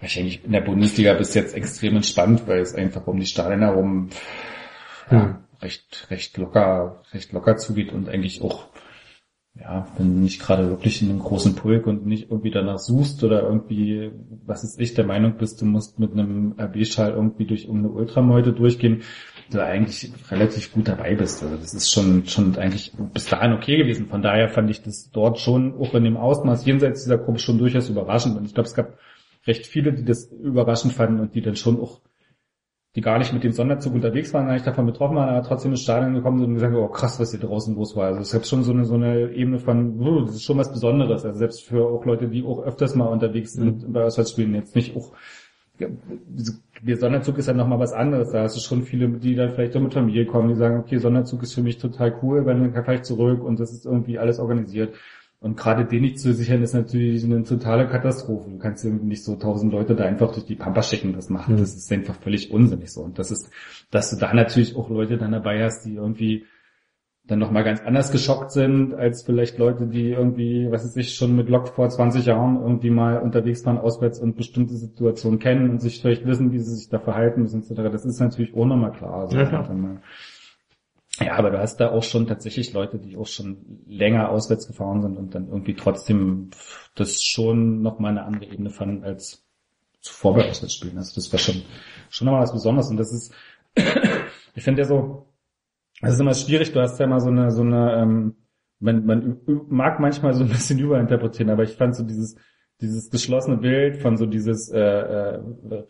Wahrscheinlich 0.00 0.44
in 0.44 0.52
der 0.52 0.60
Bundesliga 0.60 1.14
bis 1.14 1.34
jetzt 1.34 1.54
extrem 1.54 1.96
entspannt, 1.96 2.46
weil 2.46 2.60
es 2.60 2.74
einfach 2.74 3.06
um 3.06 3.18
die 3.18 3.26
Stadien 3.26 3.60
herum 3.60 4.10
ja, 5.10 5.24
Hm. 5.24 5.34
recht, 5.60 6.08
recht 6.10 6.36
locker, 6.38 7.02
recht 7.12 7.32
locker 7.32 7.56
zugeht 7.56 7.92
und 7.92 8.08
eigentlich 8.08 8.42
auch, 8.42 8.66
ja, 9.54 9.86
wenn 9.98 10.14
du 10.14 10.20
nicht 10.20 10.40
gerade 10.40 10.68
wirklich 10.70 11.02
in 11.02 11.10
einem 11.10 11.18
großen 11.18 11.54
Pulk 11.54 11.86
und 11.86 12.06
nicht 12.06 12.30
irgendwie 12.30 12.50
danach 12.50 12.78
suchst 12.78 13.22
oder 13.22 13.42
irgendwie, 13.42 14.10
was 14.46 14.64
ist 14.64 14.80
ich, 14.80 14.94
der 14.94 15.04
Meinung 15.04 15.36
bist, 15.36 15.60
du 15.60 15.66
musst 15.66 15.98
mit 15.98 16.12
einem 16.12 16.54
RB-Schal 16.58 17.10
irgendwie 17.12 17.44
durch 17.44 17.68
um 17.68 17.78
eine 17.78 17.90
Ultrameute 17.90 18.52
durchgehen, 18.52 19.02
du 19.52 19.64
eigentlich 19.64 20.10
relativ 20.30 20.72
gut 20.72 20.88
dabei 20.88 21.14
bist. 21.14 21.42
Also 21.42 21.56
das 21.56 21.74
ist 21.74 21.92
schon, 21.92 22.26
schon 22.26 22.56
eigentlich 22.56 22.92
bis 23.12 23.26
dahin 23.26 23.52
okay 23.52 23.76
gewesen. 23.76 24.06
Von 24.08 24.22
daher 24.22 24.48
fand 24.48 24.70
ich 24.70 24.82
das 24.82 25.10
dort 25.10 25.38
schon 25.38 25.74
auch 25.78 25.94
in 25.94 26.04
dem 26.04 26.16
Ausmaß 26.16 26.64
jenseits 26.64 27.04
dieser 27.04 27.18
Gruppe 27.18 27.38
schon 27.38 27.58
durchaus 27.58 27.88
überraschend. 27.88 28.36
Und 28.36 28.46
ich 28.46 28.54
glaube, 28.54 28.68
es 28.68 28.74
gab 28.74 28.98
recht 29.46 29.66
viele, 29.66 29.92
die 29.92 30.04
das 30.04 30.26
überraschend 30.26 30.92
fanden 30.92 31.20
und 31.20 31.34
die 31.34 31.42
dann 31.42 31.56
schon 31.56 31.80
auch, 31.80 32.00
die 32.94 33.00
gar 33.00 33.18
nicht 33.18 33.32
mit 33.32 33.42
dem 33.42 33.52
Sonderzug 33.52 33.94
unterwegs 33.94 34.34
waren, 34.34 34.46
gar 34.46 34.54
nicht 34.54 34.66
davon 34.66 34.86
betroffen 34.86 35.16
waren, 35.16 35.30
aber 35.30 35.46
trotzdem 35.46 35.72
ins 35.72 35.82
Stadion 35.82 36.14
gekommen 36.14 36.38
sind 36.38 36.48
und 36.48 36.54
gesagt, 36.54 36.74
oh 36.74 36.88
krass, 36.88 37.18
was 37.18 37.30
hier 37.30 37.40
draußen 37.40 37.74
los 37.74 37.96
war. 37.96 38.06
Also 38.06 38.20
es 38.20 38.32
gab 38.32 38.46
schon 38.46 38.62
so 38.62 38.72
eine, 38.72 38.84
so 38.84 38.94
eine 38.94 39.30
Ebene 39.32 39.58
von, 39.58 39.98
uh, 40.00 40.26
das 40.26 40.36
ist 40.36 40.44
schon 40.44 40.58
was 40.58 40.72
Besonderes. 40.72 41.24
Also 41.24 41.38
selbst 41.38 41.64
für 41.64 41.86
auch 41.86 42.04
Leute, 42.04 42.28
die 42.28 42.44
auch 42.44 42.62
öfters 42.62 42.94
mal 42.94 43.06
unterwegs 43.06 43.54
sind 43.54 43.92
bei 43.92 44.04
Auswärtsspielen, 44.04 44.54
jetzt 44.54 44.76
nicht 44.76 44.96
auch 44.96 45.12
ja, 45.78 45.88
der 46.82 46.96
Sonderzug 46.96 47.38
ist 47.38 47.46
ja 47.46 47.54
nochmal 47.54 47.78
was 47.78 47.92
anderes. 47.92 48.30
Da 48.32 48.42
hast 48.42 48.56
du 48.56 48.60
schon 48.60 48.82
viele, 48.82 49.08
die 49.08 49.36
dann 49.36 49.52
vielleicht 49.52 49.76
auch 49.76 49.80
mit 49.80 49.94
Familie 49.94 50.26
kommen, 50.26 50.48
die 50.48 50.56
sagen, 50.56 50.80
okay, 50.80 50.98
Sonderzug 50.98 51.42
ist 51.44 51.54
für 51.54 51.62
mich 51.62 51.78
total 51.78 52.18
cool, 52.22 52.44
weil 52.44 52.58
dann 52.58 52.72
kann 52.72 52.94
ich 52.94 53.02
zurück 53.02 53.44
und 53.44 53.60
das 53.60 53.72
ist 53.72 53.86
irgendwie 53.86 54.18
alles 54.18 54.40
organisiert. 54.40 54.94
Und 55.38 55.56
gerade 55.56 55.84
den 55.84 56.02
nicht 56.02 56.20
zu 56.20 56.32
sichern, 56.34 56.62
ist 56.62 56.72
natürlich 56.72 57.24
eine 57.24 57.42
totale 57.44 57.88
Katastrophe. 57.88 58.50
Du 58.50 58.58
kannst 58.58 58.84
irgendwie 58.84 59.06
nicht 59.06 59.24
so 59.24 59.36
tausend 59.36 59.72
Leute 59.72 59.94
da 59.94 60.04
einfach 60.04 60.32
durch 60.32 60.46
die 60.46 60.54
Pampa 60.54 60.82
schicken, 60.82 61.12
das 61.12 61.30
machen. 61.30 61.54
Mhm. 61.54 61.60
Das 61.60 61.74
ist 61.74 61.90
einfach 61.92 62.16
völlig 62.16 62.50
unsinnig 62.52 62.92
so. 62.92 63.02
Und 63.02 63.18
das 63.18 63.30
ist, 63.30 63.50
dass 63.90 64.10
du 64.10 64.16
da 64.16 64.32
natürlich 64.34 64.76
auch 64.76 64.90
Leute 64.90 65.18
dann 65.18 65.32
dabei 65.32 65.64
hast, 65.64 65.84
die 65.84 65.94
irgendwie 65.94 66.46
dann 67.24 67.38
nochmal 67.38 67.62
ganz 67.62 67.80
anders 67.80 68.10
geschockt 68.10 68.50
sind, 68.50 68.94
als 68.94 69.22
vielleicht 69.22 69.56
Leute, 69.58 69.86
die 69.86 70.10
irgendwie, 70.10 70.70
was 70.70 70.84
weiß 70.84 70.96
ich, 70.96 71.14
schon 71.14 71.36
mit 71.36 71.48
Lok 71.48 71.68
vor 71.68 71.88
20 71.88 72.26
Jahren 72.26 72.60
irgendwie 72.60 72.90
mal 72.90 73.20
unterwegs 73.20 73.64
waren, 73.64 73.78
auswärts 73.78 74.18
und 74.18 74.36
bestimmte 74.36 74.74
Situationen 74.74 75.38
kennen 75.38 75.70
und 75.70 75.80
sich 75.80 76.00
vielleicht 76.00 76.26
wissen, 76.26 76.52
wie 76.52 76.58
sie 76.58 76.74
sich 76.74 76.88
da 76.88 76.98
verhalten 76.98 77.42
müssen, 77.42 77.62
etc. 77.62 77.90
Das 77.92 78.04
ist 78.04 78.18
natürlich 78.18 78.54
auch 78.54 78.66
nochmal 78.66 78.92
klar. 78.92 79.14
Also, 79.14 79.36
Ja, 79.36 79.46
klar. 79.46 79.68
ja, 81.20 81.34
aber 81.34 81.50
du 81.50 81.60
hast 81.60 81.76
da 81.76 81.92
auch 81.92 82.02
schon 82.02 82.26
tatsächlich 82.26 82.72
Leute, 82.72 82.98
die 82.98 83.16
auch 83.16 83.28
schon 83.28 83.82
länger 83.86 84.30
auswärts 84.30 84.66
gefahren 84.66 85.02
sind 85.02 85.16
und 85.16 85.34
dann 85.34 85.46
irgendwie 85.46 85.74
trotzdem 85.74 86.50
das 86.96 87.22
schon 87.22 87.82
nochmal 87.82 88.12
eine 88.12 88.24
andere 88.24 88.46
Ebene 88.46 88.70
fanden 88.70 89.04
als 89.04 89.44
zuvor 90.00 90.34
bei 90.34 90.50
Auswärtsspielen. 90.50 90.98
Also 90.98 91.14
das 91.14 91.32
war 91.32 91.38
schon, 91.38 91.62
schon 92.10 92.26
nochmal 92.26 92.42
was 92.42 92.52
Besonderes 92.52 92.90
und 92.90 92.96
das 92.96 93.12
ist, 93.12 93.32
ich 94.56 94.64
finde 94.64 94.82
ja 94.82 94.88
so, 94.88 95.28
es 96.02 96.14
ist 96.14 96.20
immer 96.20 96.34
schwierig, 96.34 96.72
du 96.72 96.80
hast 96.80 96.98
ja 96.98 97.06
immer 97.06 97.20
so 97.20 97.30
eine, 97.30 97.50
so 97.50 97.62
eine, 97.62 97.94
ähm, 97.94 98.34
man, 98.80 99.06
man 99.06 99.40
mag 99.68 100.00
manchmal 100.00 100.34
so 100.34 100.44
ein 100.44 100.50
bisschen 100.50 100.78
überinterpretieren, 100.80 101.50
aber 101.50 101.62
ich 101.62 101.76
fand 101.76 101.94
so 101.94 102.04
dieses, 102.04 102.36
dieses 102.80 103.10
geschlossene 103.10 103.56
Bild 103.56 103.98
von 103.98 104.16
so 104.16 104.26
dieses 104.26 104.70
äh, 104.70 104.80
äh, 104.80 105.40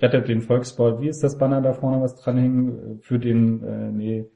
rettet 0.00 0.28
den 0.28 0.42
Volkssport, 0.42 1.00
wie 1.00 1.08
ist 1.08 1.22
das 1.22 1.38
Banner 1.38 1.62
da 1.62 1.72
vorne, 1.72 2.02
was 2.02 2.16
dran 2.16 2.36
hing, 2.36 2.98
für 3.00 3.18
den, 3.18 3.62
äh, 3.64 3.90
nee, 3.90 4.26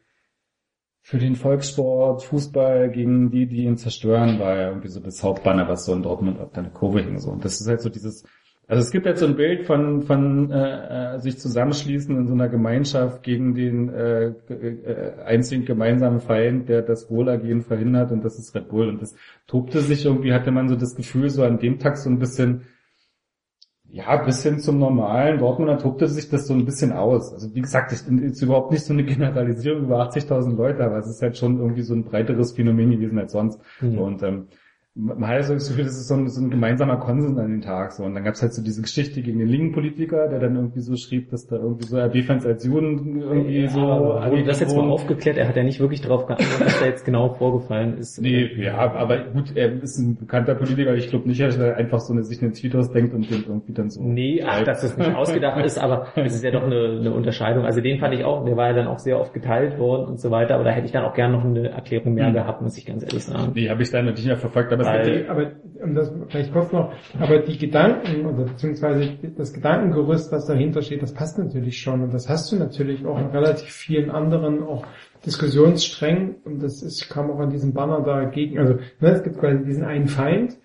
für 1.02 1.18
den 1.18 1.36
Volkssport, 1.36 2.24
Fußball 2.24 2.90
gegen 2.90 3.30
die, 3.30 3.46
die 3.46 3.64
ihn 3.64 3.76
zerstören, 3.76 4.40
war 4.40 4.56
ja 4.56 4.68
irgendwie 4.70 4.88
so 4.88 4.98
das 4.98 5.22
Hauptbanner, 5.22 5.68
was 5.68 5.84
so 5.84 5.94
in 5.94 6.02
Dortmund 6.02 6.40
auf 6.40 6.50
deine 6.50 6.70
Kurve 6.70 7.00
hing. 7.00 7.20
So. 7.20 7.30
Und 7.30 7.44
das 7.44 7.60
ist 7.60 7.68
halt 7.68 7.80
so 7.80 7.90
dieses, 7.90 8.24
also 8.68 8.82
es 8.82 8.90
gibt 8.90 9.06
halt 9.06 9.18
so 9.18 9.26
ein 9.26 9.36
Bild 9.36 9.64
von, 9.64 10.02
von 10.02 10.50
äh, 10.50 11.14
äh, 11.14 11.18
sich 11.20 11.38
zusammenschließen 11.38 12.16
in 12.16 12.26
so 12.26 12.34
einer 12.34 12.48
Gemeinschaft 12.48 13.22
gegen 13.22 13.54
den 13.54 13.88
äh, 13.90 14.26
äh, 14.48 15.22
einzigen 15.24 15.64
gemeinsamen 15.64 16.20
Feind, 16.20 16.68
der 16.68 16.82
das 16.82 17.08
Wohlergehen 17.08 17.62
verhindert 17.62 18.10
und 18.10 18.24
das 18.24 18.40
ist 18.40 18.56
Red 18.56 18.68
Bull. 18.68 18.88
Und 18.88 19.02
das 19.02 19.14
tobte 19.46 19.80
sich 19.80 20.04
irgendwie, 20.04 20.32
hatte 20.32 20.50
man 20.50 20.68
so 20.68 20.74
das 20.74 20.96
Gefühl, 20.96 21.30
so 21.30 21.44
an 21.44 21.60
dem 21.60 21.78
Tag 21.78 21.96
so 21.96 22.10
ein 22.10 22.18
bisschen, 22.18 22.62
ja, 23.88 24.16
bis 24.16 24.42
hin 24.42 24.58
zum 24.58 24.80
normalen 24.80 25.38
Dortmunder 25.38 25.78
tobte 25.78 26.08
sich 26.08 26.28
das 26.28 26.48
so 26.48 26.54
ein 26.54 26.64
bisschen 26.64 26.90
aus. 26.90 27.32
Also 27.32 27.54
wie 27.54 27.60
gesagt, 27.60 27.92
es 27.92 28.02
ist 28.02 28.42
überhaupt 28.42 28.72
nicht 28.72 28.84
so 28.84 28.92
eine 28.92 29.04
Generalisierung 29.04 29.84
über 29.84 30.02
80.000 30.08 30.56
Leute, 30.56 30.82
aber 30.82 30.98
es 30.98 31.06
ist 31.06 31.22
halt 31.22 31.36
schon 31.36 31.60
irgendwie 31.60 31.82
so 31.82 31.94
ein 31.94 32.02
breiteres 32.02 32.54
Phänomen 32.54 32.90
gewesen 32.90 33.20
als 33.20 33.30
sonst. 33.30 33.60
Mhm. 33.80 33.98
Und 33.98 34.22
ähm, 34.24 34.48
man 34.98 35.28
hat 35.28 35.44
so 35.44 35.52
das 35.52 35.68
Gefühl, 35.68 35.84
das 35.84 35.98
ist 35.98 36.08
so 36.08 36.14
ein, 36.14 36.28
so 36.28 36.40
ein 36.40 36.48
gemeinsamer 36.50 36.96
Konsens 36.96 37.36
an 37.38 37.50
den 37.50 37.60
Tag. 37.60 37.92
So. 37.92 38.02
Und 38.04 38.14
dann 38.14 38.24
gab's 38.24 38.40
halt 38.40 38.54
so 38.54 38.62
diese 38.62 38.80
Geschichte 38.80 39.20
gegen 39.20 39.38
den 39.38 39.48
linken 39.48 39.72
Politiker, 39.72 40.26
der 40.28 40.38
dann 40.38 40.56
irgendwie 40.56 40.80
so 40.80 40.96
schrieb, 40.96 41.28
dass 41.30 41.46
da 41.46 41.56
irgendwie 41.56 41.84
so 41.86 41.98
RB-Fans 41.98 42.46
als 42.46 42.64
Juden 42.64 43.20
irgendwie 43.20 43.62
Ja, 43.62 43.68
so... 43.68 43.80
wurde 43.80 44.44
das 44.44 44.60
jetzt 44.60 44.74
mal 44.74 44.88
aufgeklärt? 44.88 45.36
Er 45.36 45.48
hat 45.48 45.56
ja 45.56 45.64
nicht 45.64 45.80
wirklich 45.80 46.00
darauf 46.00 46.26
geantwortet, 46.26 46.66
was 46.66 46.80
da 46.80 46.86
jetzt 46.86 47.04
genau 47.04 47.34
vorgefallen 47.34 47.98
ist. 47.98 48.22
Nee, 48.22 48.48
ja, 48.56 48.78
aber 48.78 49.18
gut, 49.34 49.54
er 49.54 49.82
ist 49.82 49.98
ein 49.98 50.16
bekannter 50.16 50.54
Politiker, 50.54 50.94
ich 50.94 51.08
glaube 51.08 51.28
nicht, 51.28 51.42
dass 51.42 51.58
er 51.58 51.76
einfach 51.76 52.00
so 52.00 52.14
eine, 52.14 52.22
sich 52.22 52.42
einen 52.42 52.54
Tweet 52.54 52.74
ausdenkt 52.74 53.12
und 53.12 53.30
den 53.30 53.44
irgendwie 53.46 53.74
dann 53.74 53.90
so... 53.90 54.02
Nee, 54.02 54.42
ach, 54.46 54.64
dass 54.64 54.80
das 54.80 54.96
nicht 54.96 55.14
ausgedacht 55.14 55.62
ist, 55.62 55.78
aber 55.78 56.06
es 56.16 56.34
ist 56.36 56.44
ja 56.44 56.50
doch 56.52 56.62
eine, 56.62 56.98
eine 57.00 57.12
Unterscheidung. 57.12 57.66
Also 57.66 57.82
den 57.82 57.98
fand 57.98 58.14
ich 58.14 58.24
auch, 58.24 58.46
der 58.46 58.56
war 58.56 58.68
ja 58.68 58.72
dann 58.72 58.86
auch 58.86 58.98
sehr 58.98 59.20
oft 59.20 59.34
geteilt 59.34 59.78
worden 59.78 60.06
und 60.06 60.20
so 60.20 60.30
weiter, 60.30 60.54
aber 60.54 60.64
da 60.64 60.70
hätte 60.70 60.86
ich 60.86 60.92
dann 60.92 61.04
auch 61.04 61.12
gerne 61.14 61.36
noch 61.36 61.44
eine 61.44 61.68
Erklärung 61.68 62.14
mehr 62.14 62.28
Hm. 62.28 62.32
gehabt, 62.32 62.62
muss 62.62 62.78
ich 62.78 62.86
ganz 62.86 63.02
ehrlich 63.02 63.24
sagen. 63.24 63.52
Nee, 63.54 63.68
habe 63.68 63.82
ich 63.82 63.90
da 63.90 64.00
natürlich 64.02 64.26
nicht 64.26 64.38
verfolgt, 64.40 64.72
aber 64.72 64.82
es 64.82 64.85
Weil- 64.86 65.22
Die, 65.22 65.28
aber 65.28 65.52
um 65.82 65.94
das 65.94 66.10
vielleicht 66.28 66.52
kurz 66.52 66.72
noch, 66.72 66.92
aber 67.18 67.38
die 67.40 67.58
Gedanken 67.58 68.26
oder 68.26 68.44
beziehungsweise 68.44 69.10
das 69.36 69.52
Gedankengerüst, 69.52 70.32
was 70.32 70.46
dahinter 70.46 70.80
steht, 70.82 71.02
das 71.02 71.12
passt 71.12 71.38
natürlich 71.38 71.78
schon 71.78 72.02
und 72.02 72.14
das 72.14 72.28
hast 72.28 72.50
du 72.50 72.56
natürlich 72.56 73.04
auch 73.04 73.18
in 73.18 73.26
relativ 73.26 73.68
vielen 73.70 74.10
anderen 74.10 74.62
auch 74.62 74.86
Diskussionssträngen 75.24 76.36
und 76.44 76.62
das 76.62 76.82
ist 76.82 77.08
kam 77.10 77.30
auch 77.30 77.38
an 77.40 77.50
diesem 77.50 77.72
Banner 77.72 78.00
dagegen. 78.02 78.58
Also 78.58 78.74
ne, 79.00 79.10
es 79.10 79.22
gibt 79.22 79.38
quasi 79.38 79.62
diesen 79.64 79.84
einen 79.84 80.08
Feind. 80.08 80.56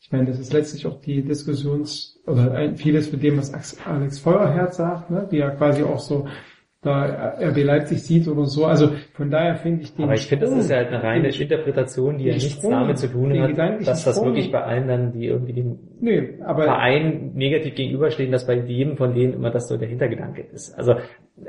Ich 0.00 0.12
meine, 0.12 0.26
das 0.26 0.38
ist 0.38 0.52
letztlich 0.52 0.86
auch 0.86 1.00
die 1.00 1.22
Diskussions 1.22 2.20
oder 2.26 2.74
vieles 2.76 3.08
für 3.08 3.16
dem, 3.16 3.38
was 3.38 3.52
Alex 3.84 4.18
Feuerherz 4.18 4.76
sagt, 4.76 5.10
ne, 5.10 5.28
die 5.30 5.38
ja 5.38 5.50
quasi 5.50 5.82
auch 5.82 5.98
so 6.00 6.26
da 6.86 7.34
RB 7.40 7.62
Leipzig 7.64 8.02
sieht 8.02 8.26
oder 8.28 8.46
so. 8.46 8.64
Also 8.64 8.92
von 9.12 9.30
daher 9.30 9.56
finde 9.56 9.82
ich 9.82 9.94
den 9.94 10.04
Aber 10.04 10.14
ich 10.14 10.26
finde, 10.26 10.46
das 10.46 10.56
ist 10.56 10.70
ja 10.70 10.76
halt 10.76 10.88
eine 10.88 11.02
reine 11.02 11.28
Interpretation, 11.28 12.16
die 12.18 12.24
ja 12.24 12.32
nichts 12.34 12.52
Sprung, 12.52 12.70
damit 12.70 12.96
zu 12.98 13.08
tun 13.08 13.38
hat, 13.38 13.58
dass 13.86 14.04
das 14.04 14.14
Sprung- 14.16 14.28
wirklich 14.28 14.50
bei 14.50 14.62
allen 14.62 14.88
dann, 14.88 15.12
die 15.12 15.26
irgendwie 15.26 15.52
dem 15.52 15.78
Nee, 15.98 16.34
Verein 16.44 17.32
negativ 17.34 17.74
gegenüberstehen, 17.74 18.30
dass 18.30 18.46
bei 18.46 18.54
jedem 18.54 18.96
von 18.96 19.14
denen 19.14 19.32
immer 19.32 19.50
das 19.50 19.66
so 19.68 19.76
der 19.78 19.88
Hintergedanke 19.88 20.42
ist. 20.42 20.76
Also 20.78 20.94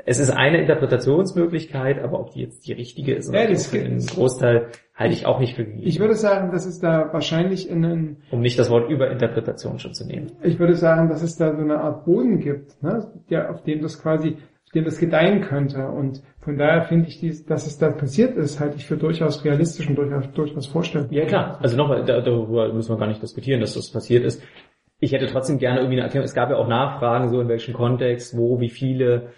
es 0.06 0.18
ist 0.18 0.30
eine 0.30 0.58
Interpretationsmöglichkeit, 0.62 2.02
aber 2.02 2.20
ob 2.20 2.32
die 2.32 2.40
jetzt 2.42 2.66
die 2.66 2.72
richtige 2.72 3.14
ist 3.14 3.28
oder 3.28 3.42
Ja, 3.44 3.50
das 3.50 3.66
für 3.66 3.78
den 3.78 3.98
Großteil 4.04 4.66
halte 4.94 5.12
ich 5.14 5.26
auch 5.26 5.38
nicht 5.40 5.54
für 5.54 5.64
gegeben. 5.64 5.86
Ich 5.86 6.00
würde 6.00 6.14
sagen, 6.14 6.50
dass 6.50 6.66
es 6.66 6.80
da 6.80 7.10
wahrscheinlich 7.12 7.68
in 7.70 7.84
einen, 7.84 8.16
um 8.30 8.40
nicht 8.40 8.58
das 8.58 8.70
Wort 8.70 8.90
Überinterpretation 8.90 9.78
schon 9.78 9.94
zu 9.94 10.06
nehmen. 10.06 10.32
ich 10.42 10.58
würde 10.58 10.74
sagen, 10.74 11.08
dass 11.08 11.22
es 11.22 11.36
da 11.36 11.54
so 11.54 11.62
eine 11.62 11.80
Art 11.80 12.04
Boden 12.04 12.40
gibt, 12.40 12.82
ne, 12.82 13.06
der, 13.30 13.50
auf 13.50 13.62
dem 13.62 13.80
das 13.82 14.02
quasi, 14.02 14.36
dem 14.74 14.84
das 14.84 14.98
gedeihen 14.98 15.40
könnte. 15.40 15.88
Und 15.88 16.22
von 16.40 16.56
daher 16.58 16.82
finde 16.82 17.08
ich, 17.08 17.20
dies, 17.20 17.44
dass 17.46 17.66
es 17.66 17.78
da 17.78 17.90
passiert 17.90 18.36
ist, 18.36 18.60
halte 18.60 18.76
ich 18.76 18.86
für 18.86 18.96
durchaus 18.96 19.44
realistisch 19.44 19.88
und 19.88 19.96
durchaus, 19.96 20.30
durchaus 20.32 20.66
vorstellbar. 20.66 21.12
Ja 21.12 21.24
klar, 21.26 21.58
also 21.60 21.76
nochmal, 21.76 22.04
da- 22.04 22.20
darüber 22.20 22.72
müssen 22.72 22.92
wir 22.92 22.98
gar 22.98 23.06
nicht 23.08 23.22
diskutieren, 23.22 23.60
dass 23.60 23.74
das 23.74 23.90
passiert 23.90 24.24
ist. 24.24 24.42
Ich 25.00 25.12
hätte 25.12 25.26
trotzdem 25.26 25.58
gerne 25.58 25.78
irgendwie 25.80 25.96
eine 25.96 26.04
Erklärung. 26.04 26.24
Es 26.24 26.34
gab 26.34 26.50
ja 26.50 26.56
auch 26.56 26.66
Nachfragen, 26.68 27.28
so 27.28 27.40
in 27.40 27.48
welchem 27.48 27.72
Kontext, 27.74 28.36
wo, 28.36 28.60
wie 28.60 28.68
viele. 28.70 29.28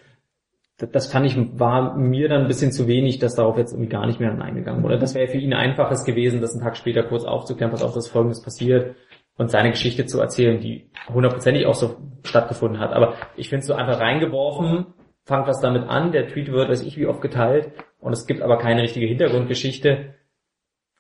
Das- 0.93 1.13
fand 1.13 1.27
ich, 1.27 1.37
war 1.59 1.97
mir 1.99 2.29
dann 2.31 2.43
ein 2.43 2.49
bisschen 2.49 2.73
zu 2.73 2.87
wenig, 2.89 3.19
dass 3.19 3.35
darauf 3.35 3.59
jetzt 3.59 3.73
irgendwie 3.73 3.91
gar 3.91 4.07
nicht 4.07 4.19
mehr 4.21 4.33
eingegangen 4.41 4.83
wurde. 4.83 4.99
Das 4.99 5.15
wäre 5.15 5.29
für 5.29 5.37
ihn 5.37 5.53
einfaches 5.53 6.05
gewesen, 6.05 6.41
das 6.41 6.55
einen 6.55 6.63
Tag 6.63 6.77
später 6.79 7.03
kurz 7.03 7.25
aufzuklären, 7.25 7.73
was 7.73 7.83
auch 7.83 7.93
das 7.93 8.09
Folgendes 8.09 8.41
passiert 8.43 8.95
und 9.37 9.51
seine 9.51 9.71
Geschichte 9.71 10.07
zu 10.07 10.19
erzählen, 10.21 10.59
die 10.61 10.89
hundertprozentig 11.13 11.67
auch 11.67 11.75
so 11.75 11.97
stattgefunden 12.25 12.81
hat. 12.81 12.93
Aber 12.95 13.13
ich 13.37 13.51
finde 13.51 13.61
es 13.61 13.67
so 13.67 13.75
einfach 13.75 14.01
reingeworfen, 14.01 14.87
fangt 15.31 15.47
was 15.47 15.61
damit 15.61 15.89
an, 15.89 16.11
der 16.11 16.27
Tweet 16.27 16.51
wird, 16.51 16.69
weiß 16.69 16.83
ich 16.83 16.99
wie 16.99 17.07
oft 17.07 17.23
geteilt 17.23 17.71
und 18.01 18.13
es 18.13 18.27
gibt 18.27 18.43
aber 18.43 18.59
keine 18.59 18.83
richtige 18.83 19.07
Hintergrundgeschichte. 19.07 20.17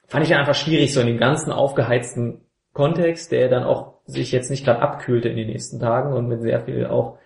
Fand 0.06 0.24
ich 0.24 0.36
einfach 0.36 0.54
schwierig, 0.54 0.94
so 0.94 1.00
in 1.00 1.08
dem 1.08 1.18
ganzen 1.18 1.50
aufgeheizten 1.50 2.46
Kontext, 2.72 3.32
der 3.32 3.48
dann 3.48 3.64
auch 3.64 3.94
sich 4.04 4.30
jetzt 4.30 4.48
nicht 4.48 4.64
gerade 4.64 4.82
abkühlte 4.82 5.28
in 5.28 5.36
den 5.36 5.48
nächsten 5.48 5.80
Tagen 5.80 6.12
und 6.12 6.28
mit 6.28 6.42
sehr 6.42 6.64
viel 6.64 6.86
auch 6.86 7.18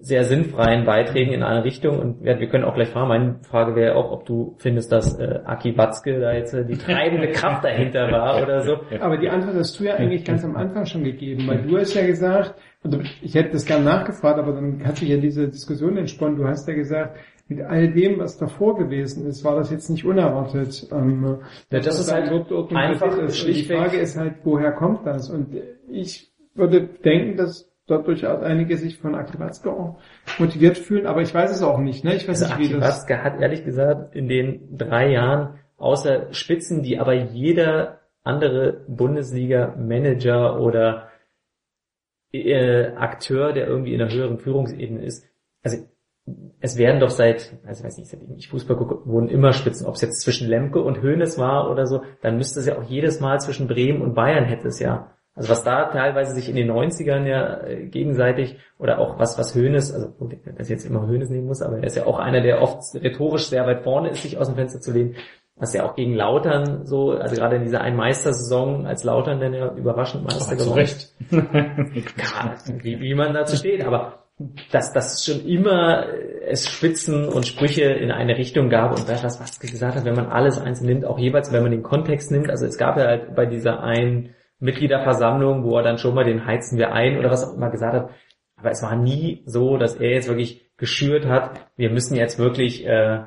sehr 0.00 0.24
sinnfreien 0.24 0.84
Beiträgen 0.84 1.32
in 1.32 1.42
eine 1.42 1.64
Richtung. 1.64 1.98
Und 1.98 2.24
wir 2.24 2.38
wir 2.38 2.48
können 2.48 2.64
auch 2.64 2.74
gleich 2.74 2.88
fragen, 2.88 3.08
meine 3.08 3.40
Frage 3.42 3.74
wäre 3.74 3.96
auch, 3.96 4.12
ob 4.12 4.26
du 4.26 4.54
findest, 4.58 4.92
dass 4.92 5.18
äh, 5.18 5.40
Aki 5.44 5.76
Watzke 5.76 6.20
da 6.20 6.32
jetzt 6.32 6.54
äh, 6.54 6.64
die 6.64 6.78
treibende 6.78 7.28
Kraft 7.32 7.64
dahinter 7.64 8.10
war 8.10 8.42
oder 8.42 8.62
so. 8.62 8.78
Aber 9.00 9.16
die 9.16 9.28
Antwort 9.28 9.56
hast 9.56 9.78
du 9.78 9.84
ja 9.84 9.94
eigentlich 9.94 10.24
ganz 10.24 10.44
am 10.44 10.56
Anfang 10.56 10.86
schon 10.86 11.02
gegeben, 11.02 11.46
weil 11.48 11.62
du 11.62 11.76
hast 11.76 11.94
ja 11.94 12.06
gesagt, 12.06 12.54
und 12.84 13.02
ich 13.22 13.34
hätte 13.34 13.50
das 13.50 13.66
gern 13.66 13.82
nachgefragt, 13.82 14.38
aber 14.38 14.52
dann 14.52 14.84
hat 14.84 14.98
sich 14.98 15.08
ja 15.08 15.16
diese 15.16 15.48
Diskussion 15.48 15.96
entsponnen. 15.96 16.36
Du 16.36 16.46
hast 16.46 16.68
ja 16.68 16.74
gesagt, 16.74 17.18
mit 17.48 17.62
all 17.62 17.92
dem, 17.92 18.18
was 18.18 18.36
davor 18.36 18.76
gewesen 18.76 19.26
ist, 19.26 19.42
war 19.42 19.56
das 19.56 19.70
jetzt 19.70 19.88
nicht 19.88 20.04
unerwartet. 20.04 20.86
Ähm, 20.92 21.38
Ja, 21.70 21.80
das 21.80 21.98
ist 21.98 22.12
halt 22.12 22.30
einfach 22.30 23.18
ist. 23.18 23.44
Und 23.44 23.54
die 23.54 23.64
Frage 23.64 23.96
ist 23.96 24.16
halt, 24.16 24.34
woher 24.44 24.72
kommt 24.72 25.06
das? 25.06 25.30
Und 25.30 25.56
ich 25.90 26.30
würde 26.54 26.82
denken, 26.82 27.36
dass 27.36 27.67
dort 27.88 28.06
durchaus 28.06 28.42
einige 28.42 28.76
sich 28.76 28.98
von 28.98 29.14
Aki 29.14 29.38
Watzke 29.38 29.72
auch 29.72 29.98
motiviert 30.38 30.78
fühlen, 30.78 31.06
aber 31.06 31.22
ich 31.22 31.34
weiß 31.34 31.50
es 31.50 31.62
auch 31.62 31.78
nicht. 31.78 32.04
Ne? 32.04 32.14
Ich 32.14 32.28
weiß 32.28 32.42
Also 32.42 32.56
nicht, 32.56 32.70
wie 32.70 32.74
Aki 32.74 32.80
das... 32.80 33.08
Hat 33.08 33.40
ehrlich 33.40 33.64
gesagt 33.64 34.14
in 34.14 34.28
den 34.28 34.76
drei 34.76 35.10
Jahren 35.10 35.58
außer 35.76 36.32
Spitzen, 36.32 36.82
die 36.82 36.98
aber 36.98 37.14
jeder 37.14 38.00
andere 38.22 38.84
Bundesliga-Manager 38.88 40.60
oder 40.60 41.08
äh, 42.32 42.88
Akteur, 42.94 43.52
der 43.52 43.66
irgendwie 43.66 43.94
in 43.94 44.02
einer 44.02 44.12
höheren 44.12 44.38
Führungsebene 44.38 45.02
ist, 45.02 45.24
also 45.62 45.78
es 46.60 46.76
werden 46.76 47.00
doch 47.00 47.10
seit, 47.10 47.56
also 47.64 47.84
weiß 47.84 47.96
nicht, 47.98 48.10
seitdem 48.10 48.36
ich 48.36 48.48
Fußball 48.48 48.76
gucke, 48.76 49.06
wurden 49.06 49.28
immer 49.28 49.52
Spitzen, 49.52 49.86
ob 49.86 49.94
es 49.94 50.02
jetzt 50.02 50.20
zwischen 50.20 50.48
Lemke 50.48 50.80
und 50.82 51.02
Hoeneß 51.02 51.38
war 51.38 51.70
oder 51.70 51.86
so, 51.86 52.02
dann 52.20 52.36
müsste 52.36 52.60
es 52.60 52.66
ja 52.66 52.76
auch 52.76 52.82
jedes 52.82 53.20
Mal 53.20 53.40
zwischen 53.40 53.66
Bremen 53.68 54.02
und 54.02 54.14
Bayern 54.14 54.44
hätte 54.44 54.68
es 54.68 54.78
ja. 54.78 55.14
Also 55.38 55.50
was 55.50 55.62
da 55.62 55.84
teilweise 55.84 56.34
sich 56.34 56.48
in 56.48 56.56
den 56.56 56.68
90ern 56.68 57.24
ja 57.24 57.62
äh, 57.62 57.86
gegenseitig 57.86 58.56
oder 58.76 58.98
auch 58.98 59.20
was, 59.20 59.38
was 59.38 59.54
Hoeneß, 59.54 59.94
also 59.94 60.12
dass 60.56 60.66
ich 60.66 60.70
jetzt 60.70 60.84
immer 60.84 61.06
Hoeneß 61.06 61.30
nehmen 61.30 61.46
muss, 61.46 61.62
aber 61.62 61.78
er 61.78 61.84
ist 61.84 61.96
ja 61.96 62.06
auch 62.06 62.18
einer, 62.18 62.40
der 62.40 62.60
oft 62.60 62.82
rhetorisch 62.94 63.46
sehr 63.46 63.64
weit 63.64 63.84
vorne 63.84 64.10
ist, 64.10 64.22
sich 64.22 64.36
aus 64.36 64.48
dem 64.48 64.56
Fenster 64.56 64.80
zu 64.80 64.92
lehnen, 64.92 65.14
was 65.54 65.72
ja 65.74 65.84
auch 65.84 65.94
gegen 65.94 66.14
Lautern 66.14 66.86
so, 66.86 67.12
also 67.12 67.36
gerade 67.36 67.54
in 67.54 67.62
dieser 67.62 67.82
einen 67.82 67.96
Meistersaison, 67.96 68.84
als 68.84 69.04
Lautern 69.04 69.38
dann 69.38 69.54
ja 69.54 69.72
überraschend 69.74 70.24
Meister 70.24 70.56
zu 70.56 70.56
geworden 70.56 70.78
Recht. 70.80 71.14
ja, 71.30 72.56
wie, 72.82 73.00
wie 73.00 73.14
man 73.14 73.32
dazu 73.32 73.54
steht, 73.54 73.86
aber 73.86 74.24
dass 74.72 74.92
das 74.92 75.24
schon 75.24 75.46
immer 75.46 76.08
äh, 76.08 76.48
es 76.48 76.68
Spitzen 76.68 77.28
und 77.28 77.46
Sprüche 77.46 77.84
in 77.84 78.10
eine 78.10 78.36
Richtung 78.36 78.70
gab 78.70 78.98
und 78.98 79.08
das, 79.08 79.22
was 79.22 79.40
Watzke 79.40 79.68
gesagt 79.68 79.94
hat, 79.96 80.04
wenn 80.04 80.16
man 80.16 80.26
alles 80.26 80.58
einzeln 80.58 80.86
nimmt, 80.86 81.04
auch 81.04 81.18
jeweils, 81.18 81.52
wenn 81.52 81.62
man 81.62 81.70
den 81.70 81.84
Kontext 81.84 82.32
nimmt, 82.32 82.50
also 82.50 82.66
es 82.66 82.76
gab 82.76 82.96
ja 82.96 83.04
halt 83.04 83.36
bei 83.36 83.46
dieser 83.46 83.84
einen 83.84 84.34
Mitgliederversammlung, 84.60 85.64
wo 85.64 85.76
er 85.76 85.82
dann 85.82 85.98
schon 85.98 86.14
mal 86.14 86.24
den 86.24 86.44
heizen 86.46 86.78
wir 86.78 86.92
ein 86.92 87.18
oder 87.18 87.30
was 87.30 87.48
auch 87.48 87.54
immer 87.56 87.70
gesagt 87.70 87.94
hat, 87.94 88.10
aber 88.56 88.70
es 88.70 88.82
war 88.82 88.96
nie 88.96 89.42
so, 89.46 89.76
dass 89.76 89.96
er 89.96 90.10
jetzt 90.10 90.28
wirklich 90.28 90.66
geschürt 90.76 91.26
hat, 91.26 91.52
wir 91.76 91.90
müssen 91.90 92.16
jetzt 92.16 92.38
wirklich 92.38 92.86
äh, 92.86 93.20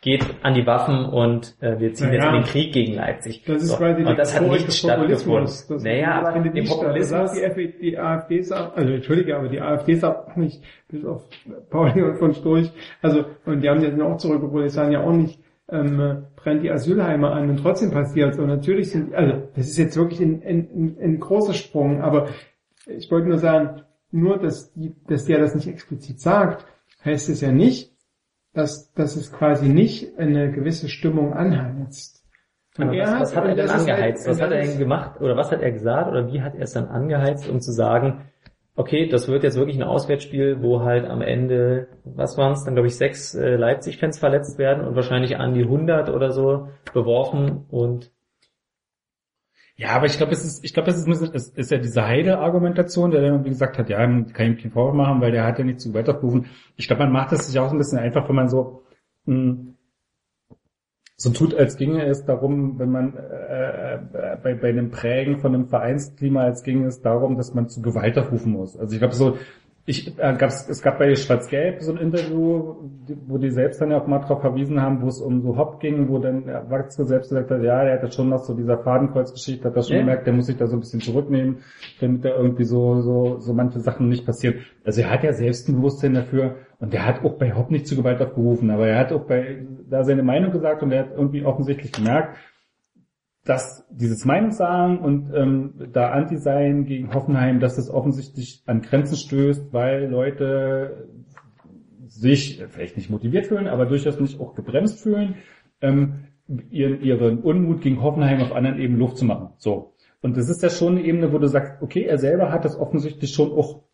geht 0.00 0.24
an 0.42 0.54
die 0.54 0.64
Waffen 0.64 1.06
und 1.06 1.56
äh, 1.60 1.80
wir 1.80 1.92
ziehen 1.92 2.08
Naja. 2.08 2.18
jetzt 2.20 2.28
in 2.28 2.34
den 2.34 2.44
Krieg 2.44 2.72
gegen 2.72 2.94
Leipzig. 2.94 3.42
Das 3.44 3.62
ist 3.62 3.70
So. 3.70 3.76
quasi 3.78 4.04
und 4.04 4.16
das 4.16 4.34
hat 4.34 4.46
nicht 4.48 4.72
stattgefunden. 4.72 5.44
Das, 5.46 5.68
naja, 5.82 6.06
das 6.06 6.18
aber 6.18 6.32
findet 6.34 6.54
den 6.54 6.62
nicht 6.62 6.72
statt. 6.72 6.80
Populismus, 6.86 7.30
sagt 7.32 7.36
die, 7.36 7.42
FD, 7.42 7.80
die 7.80 7.98
AfD 7.98 8.42
sagt, 8.42 8.78
also 8.78 8.92
entschuldige, 8.92 9.36
aber 9.36 9.48
die 9.48 9.60
AfD 9.60 9.94
sagt 9.96 10.30
auch 10.30 10.36
nicht, 10.36 10.62
bis 10.88 11.04
auf 11.04 11.24
Pauli 11.70 12.00
und 12.02 12.16
von 12.18 12.32
Storch, 12.32 12.70
also, 13.02 13.24
und 13.44 13.60
die 13.60 13.68
haben 13.68 13.82
jetzt 13.82 14.00
auch 14.00 14.16
zurückgeholt, 14.18 14.66
die 14.66 14.70
sagen 14.70 14.92
ja 14.92 15.00
auch 15.02 15.12
nicht, 15.12 15.40
ähm, 15.70 16.24
brennt 16.48 16.62
die 16.62 16.70
Asylheime 16.70 17.30
an 17.30 17.50
und 17.50 17.58
trotzdem 17.58 17.90
passiert 17.90 18.38
Und 18.38 18.46
natürlich 18.46 18.90
sind, 18.90 19.14
also, 19.14 19.48
das 19.54 19.66
ist 19.66 19.76
jetzt 19.76 19.96
wirklich 19.96 20.20
ein, 20.20 20.42
ein, 20.42 20.96
ein, 21.00 21.20
großer 21.20 21.52
Sprung, 21.52 22.00
aber 22.00 22.28
ich 22.86 23.10
wollte 23.10 23.28
nur 23.28 23.38
sagen, 23.38 23.82
nur, 24.10 24.38
dass, 24.38 24.72
die, 24.72 24.94
dass 25.06 25.26
der 25.26 25.40
das 25.40 25.54
nicht 25.54 25.68
explizit 25.68 26.20
sagt, 26.20 26.64
heißt 27.04 27.28
es 27.28 27.42
ja 27.42 27.52
nicht, 27.52 27.92
dass, 28.54 28.92
dass 28.94 29.16
es 29.16 29.30
quasi 29.30 29.68
nicht 29.68 30.18
eine 30.18 30.50
gewisse 30.50 30.88
Stimmung 30.88 31.34
anheizt. 31.34 32.24
Und 32.78 32.92
was, 32.92 33.20
was 33.20 33.36
hat 33.36 33.44
er 33.44 33.54
denn 33.54 33.68
halt- 33.68 33.80
angeheizt? 33.80 34.26
was 34.26 34.40
hat 34.40 34.50
er 34.50 34.62
denn 34.62 34.78
gemacht 34.78 35.20
oder 35.20 35.36
was 35.36 35.52
hat 35.52 35.60
er 35.60 35.72
gesagt 35.72 36.10
oder 36.10 36.32
wie 36.32 36.40
hat 36.40 36.54
er 36.54 36.62
es 36.62 36.72
dann 36.72 36.86
angeheizt, 36.86 37.48
um 37.48 37.60
zu 37.60 37.72
sagen, 37.72 38.22
okay, 38.78 39.08
das 39.08 39.26
wird 39.28 39.42
jetzt 39.42 39.56
wirklich 39.56 39.76
ein 39.76 39.82
Auswärtsspiel, 39.82 40.62
wo 40.62 40.82
halt 40.82 41.04
am 41.04 41.20
Ende, 41.20 41.88
was 42.04 42.38
waren 42.38 42.52
es, 42.52 42.64
dann 42.64 42.74
glaube 42.74 42.86
ich 42.86 42.96
sechs 42.96 43.34
äh, 43.34 43.56
Leipzig-Fans 43.56 44.18
verletzt 44.20 44.56
werden 44.58 44.86
und 44.86 44.94
wahrscheinlich 44.94 45.36
an 45.36 45.52
die 45.54 45.62
100 45.64 46.10
oder 46.10 46.30
so 46.30 46.68
beworfen 46.94 47.64
und 47.70 48.12
Ja, 49.76 49.90
aber 49.90 50.06
ich 50.06 50.16
glaube, 50.16 50.32
es 50.32 50.44
ist, 50.44 50.64
ich 50.64 50.74
glaube, 50.74 50.90
es 50.90 50.96
ist, 50.96 51.34
es 51.34 51.50
ist 51.50 51.70
ja 51.70 51.78
diese 51.78 52.04
Heide-Argumentation, 52.06 53.10
der 53.12 53.22
dann 53.22 53.44
gesagt 53.44 53.78
hat, 53.78 53.88
ja, 53.88 53.98
kann 53.98 54.26
ihm 54.26 54.56
keinen 54.56 54.70
Vorwurf 54.72 54.94
machen, 54.94 55.20
weil 55.20 55.30
der 55.32 55.44
hat 55.44 55.58
ja 55.58 55.64
nicht 55.64 55.80
zu 55.80 55.94
weiterberufen. 55.94 56.46
Ich 56.76 56.88
glaube, 56.88 57.04
man 57.04 57.12
macht 57.12 57.32
es 57.32 57.46
sich 57.46 57.58
auch 57.58 57.68
so 57.68 57.74
ein 57.76 57.78
bisschen 57.78 57.98
einfach, 57.98 58.28
wenn 58.28 58.34
man 58.36 58.48
so, 58.48 58.82
mh, 59.26 59.74
so 61.20 61.30
tut, 61.30 61.52
als 61.52 61.76
ginge 61.76 62.04
es 62.04 62.24
darum, 62.24 62.78
wenn 62.78 62.92
man 62.92 63.16
äh, 63.16 63.94
äh, 63.96 64.36
bei, 64.40 64.54
bei 64.54 64.68
einem 64.68 64.90
Prägen 64.90 65.38
von 65.38 65.52
einem 65.52 65.66
Vereinsklima, 65.66 66.42
als 66.42 66.62
ginge 66.62 66.86
es 66.86 67.00
darum, 67.02 67.36
dass 67.36 67.54
man 67.54 67.68
zu 67.68 67.82
Gewalt 67.82 68.16
aufrufen 68.16 68.52
muss. 68.52 68.78
Also 68.78 68.92
ich 68.92 69.00
glaube 69.00 69.16
so, 69.16 69.36
Ich, 69.90 70.18
äh, 70.18 70.34
gab's, 70.36 70.68
es 70.68 70.82
gab 70.82 70.98
bei 70.98 71.14
Schwarz-Gelb 71.16 71.80
so 71.80 71.92
ein 71.92 71.96
Interview, 71.98 72.74
wo 73.26 73.38
die 73.38 73.50
selbst 73.50 73.80
dann 73.80 73.90
ja 73.90 73.98
auch 73.98 74.06
mal 74.06 74.18
drauf 74.18 74.42
verwiesen 74.42 74.82
haben, 74.82 75.00
wo 75.00 75.06
es 75.06 75.18
um 75.18 75.40
so 75.40 75.56
Hop 75.56 75.80
ging, 75.80 76.10
wo 76.10 76.18
dann 76.18 76.46
äh, 76.46 76.60
Watzke 76.68 77.06
selbst 77.06 77.30
gesagt 77.30 77.50
hat, 77.50 77.62
ja, 77.62 77.82
der 77.84 77.94
hat 77.94 78.02
das 78.02 78.14
schon 78.14 78.28
nach 78.28 78.40
so 78.40 78.52
dieser 78.52 78.76
Fadenkreuzgeschichte, 78.76 79.64
hat 79.66 79.74
das 79.74 79.88
schon 79.88 79.96
Ja. 79.96 80.02
gemerkt, 80.02 80.26
der 80.26 80.34
muss 80.34 80.44
sich 80.44 80.58
da 80.58 80.66
so 80.66 80.76
ein 80.76 80.80
bisschen 80.80 81.00
zurücknehmen, 81.00 81.60
damit 82.02 82.22
da 82.22 82.36
irgendwie 82.36 82.64
so, 82.64 83.00
so, 83.00 83.38
so 83.38 83.54
manche 83.54 83.80
Sachen 83.80 84.10
nicht 84.10 84.26
passieren. 84.26 84.56
Also 84.84 85.00
er 85.00 85.10
hat 85.10 85.24
ja 85.24 85.32
selbst 85.32 85.70
ein 85.70 85.76
Bewusstsein 85.76 86.12
dafür 86.12 86.56
und 86.80 86.92
der 86.92 87.06
hat 87.06 87.24
auch 87.24 87.38
bei 87.38 87.54
Hop 87.54 87.70
nicht 87.70 87.86
zu 87.86 87.96
Gewalt 87.96 88.20
aufgerufen, 88.20 88.70
aber 88.70 88.88
er 88.88 88.98
hat 88.98 89.10
auch 89.10 89.24
bei, 89.24 89.64
da 89.88 90.04
seine 90.04 90.22
Meinung 90.22 90.52
gesagt 90.52 90.82
und 90.82 90.92
er 90.92 91.04
hat 91.04 91.12
irgendwie 91.16 91.46
offensichtlich 91.46 91.92
gemerkt, 91.92 92.36
dass 93.44 93.86
dieses 93.90 94.24
Meinungssagen 94.24 94.98
und 94.98 95.32
ähm, 95.34 95.74
da 95.92 96.10
Anti 96.10 96.36
sein 96.36 96.84
gegen 96.84 97.14
Hoffenheim, 97.14 97.60
dass 97.60 97.76
das 97.76 97.88
offensichtlich 97.88 98.62
an 98.66 98.82
Grenzen 98.82 99.16
stößt, 99.16 99.72
weil 99.72 100.06
Leute 100.10 101.08
sich 102.06 102.64
vielleicht 102.68 102.96
nicht 102.96 103.10
motiviert 103.10 103.46
fühlen, 103.46 103.68
aber 103.68 103.86
durchaus 103.86 104.20
nicht 104.20 104.40
auch 104.40 104.54
gebremst 104.54 105.00
fühlen, 105.00 105.36
ähm, 105.80 106.24
ihren, 106.70 107.00
ihren 107.02 107.40
Unmut 107.40 107.82
gegen 107.82 108.02
Hoffenheim 108.02 108.40
auf 108.40 108.52
anderen 108.52 108.78
Ebenen 108.78 108.98
Luft 108.98 109.18
zu 109.18 109.24
machen. 109.24 109.50
So. 109.58 109.94
Und 110.20 110.36
das 110.36 110.48
ist 110.48 110.62
ja 110.62 110.70
schon 110.70 110.96
eine 110.96 111.04
Ebene, 111.04 111.32
wo 111.32 111.38
du 111.38 111.46
sagst, 111.46 111.80
okay, 111.82 112.02
er 112.02 112.18
selber 112.18 112.50
hat 112.50 112.64
das 112.64 112.78
offensichtlich 112.78 113.32
schon 113.32 113.52
auch 113.52 113.84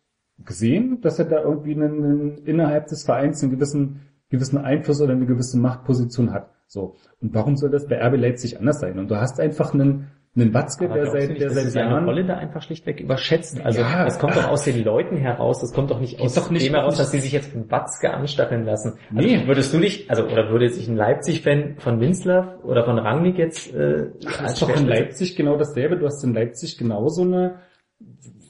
gesehen, 0.43 1.01
dass 1.01 1.19
er 1.19 1.25
da 1.25 1.41
irgendwie 1.41 1.73
einen, 1.73 2.03
einen, 2.03 2.37
innerhalb 2.45 2.87
des 2.87 3.03
Vereins 3.03 3.43
einen 3.43 3.51
gewissen, 3.51 4.01
gewissen 4.29 4.57
Einfluss 4.57 5.01
oder 5.01 5.13
eine 5.13 5.25
gewisse 5.25 5.57
Machtposition 5.57 6.33
hat. 6.33 6.49
So. 6.67 6.95
Und 7.21 7.33
warum 7.33 7.55
soll 7.57 7.69
das 7.69 7.87
bei 7.87 8.01
RB 8.01 8.17
Leipzig 8.17 8.57
anders 8.59 8.79
sein? 8.79 8.97
Und 8.99 9.09
du 9.11 9.15
hast 9.17 9.39
einfach 9.39 9.73
einen, 9.73 10.07
einen 10.35 10.53
Watzke, 10.53 10.89
der 10.89 11.05
seit, 11.11 11.29
nicht, 11.29 11.41
der 11.41 11.51
seit 11.51 11.65
seine 11.71 11.91
Jahren 11.91 12.05
Rolle 12.05 12.25
da 12.25 12.35
einfach 12.35 12.61
schlichtweg 12.61 12.99
überschätzt. 12.99 13.61
Also 13.63 13.81
Ja. 13.81 14.03
das 14.03 14.19
kommt 14.19 14.35
doch 14.35 14.49
aus 14.49 14.65
den 14.65 14.83
Leuten 14.83 15.15
heraus, 15.15 15.61
das 15.61 15.71
kommt 15.73 15.91
doch 15.91 15.99
nicht 16.01 16.19
aus 16.19 16.33
doch 16.33 16.49
nicht- 16.49 16.67
dem 16.67 16.73
heraus, 16.73 16.97
dass 16.97 17.11
sie 17.11 17.19
sich 17.19 17.31
jetzt 17.31 17.51
von 17.53 17.69
Watzke 17.71 18.11
anstacheln 18.13 18.65
lassen. 18.65 18.93
Also 19.15 19.27
Nee. 19.27 19.47
würdest 19.47 19.73
du 19.73 19.77
nicht, 19.77 20.09
also 20.09 20.25
oder 20.25 20.49
würde 20.49 20.67
sich 20.69 20.87
ein 20.89 20.97
Leipzig-Fan 20.97 21.75
von 21.77 21.99
Winslav 22.01 22.63
oder 22.63 22.83
von 22.83 22.97
Rangnick 22.99 23.37
jetzt 23.37 23.73
äh, 23.73 24.07
Das 24.21 24.53
ist 24.53 24.61
doch 24.61 24.75
in 24.75 24.87
Leipzig 24.87 25.35
genau 25.37 25.55
dasselbe. 25.57 25.97
Du 25.97 26.05
hast 26.05 26.23
in 26.23 26.33
Leipzig 26.33 26.77
genau 26.77 27.07
so 27.07 27.21
eine, 27.21 27.59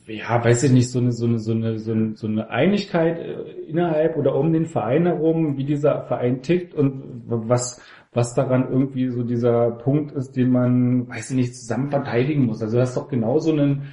ja, 0.07 0.43
weiß 0.43 0.63
ich 0.63 0.71
nicht, 0.71 0.89
so 0.91 0.99
eine, 0.99 1.11
so 1.11 1.25
eine, 1.25 1.39
so 1.39 1.51
eine, 1.51 1.77
so 1.79 1.91
eine, 1.91 2.15
so 2.15 2.27
eine 2.27 2.49
Einigkeit 2.49 3.19
äh, 3.19 3.41
innerhalb 3.67 4.17
oder 4.17 4.35
um 4.35 4.53
den 4.53 4.65
Verein 4.65 5.05
herum, 5.05 5.57
wie 5.57 5.65
dieser 5.65 6.03
Verein 6.05 6.41
tickt 6.41 6.73
und 6.73 7.23
was, 7.27 7.81
was 8.15 8.33
daran 8.33 8.69
irgendwie 8.71 9.09
so 9.09 9.23
dieser 9.23 9.71
Punkt 9.71 10.13
ist, 10.13 10.35
den 10.35 10.49
man, 10.49 11.07
weiß 11.09 11.31
ich 11.31 11.35
nicht, 11.35 11.55
zusammen 11.55 11.89
verteidigen 11.89 12.45
muss. 12.45 12.61
Also 12.61 12.77
das 12.77 12.89
ist 12.89 12.97
doch 12.97 13.09
genau 13.09 13.39
so 13.39 13.53
ein 13.53 13.83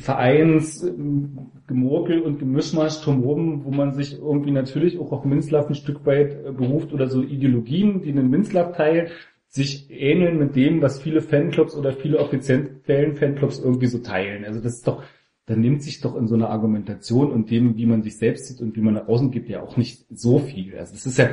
Vereins 0.00 0.82
ähm, 0.82 1.50
Gemurkel 1.66 2.20
und 2.20 2.38
Gemischmasch 2.38 3.00
drumherum, 3.00 3.64
wo 3.64 3.70
man 3.70 3.92
sich 3.92 4.18
irgendwie 4.18 4.50
natürlich 4.50 4.98
auch 4.98 5.12
auf 5.12 5.24
Minzlaff 5.24 5.68
ein 5.68 5.74
Stück 5.74 6.06
weit 6.06 6.44
äh, 6.44 6.52
beruft 6.52 6.92
oder 6.92 7.08
so 7.08 7.22
Ideologien, 7.22 8.02
die 8.02 8.10
einen 8.10 8.30
Minzlaff 8.30 8.76
teilt, 8.76 9.10
sich 9.48 9.90
ähneln 9.90 10.38
mit 10.38 10.54
dem, 10.54 10.82
was 10.82 11.00
viele 11.00 11.22
Fanclubs 11.22 11.74
oder 11.74 11.92
viele 11.92 12.18
offiziellen 12.18 13.16
Fanclubs 13.16 13.58
irgendwie 13.58 13.86
so 13.86 13.98
teilen. 13.98 14.44
Also 14.44 14.60
das 14.60 14.74
ist 14.74 14.86
doch, 14.86 15.02
da 15.46 15.56
nimmt 15.56 15.82
sich 15.82 16.00
doch 16.00 16.16
in 16.16 16.28
so 16.28 16.34
einer 16.34 16.50
Argumentation 16.50 17.32
und 17.32 17.50
dem, 17.50 17.76
wie 17.78 17.86
man 17.86 18.02
sich 18.02 18.18
selbst 18.18 18.46
sieht 18.46 18.60
und 18.60 18.76
wie 18.76 18.82
man 18.82 18.94
nach 18.94 19.08
außen 19.08 19.30
gibt, 19.30 19.48
ja 19.48 19.62
auch 19.62 19.78
nicht 19.78 20.04
so 20.10 20.38
viel. 20.38 20.76
Also 20.76 20.92
das 20.92 21.06
ist 21.06 21.18
ja 21.18 21.30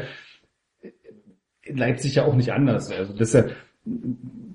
in 1.66 1.78
Leipzig 1.78 2.16
ja 2.16 2.26
auch 2.26 2.36
nicht 2.36 2.54
anders. 2.54 2.92
Also 2.92 3.14
das 3.14 3.34
ja, 3.34 3.44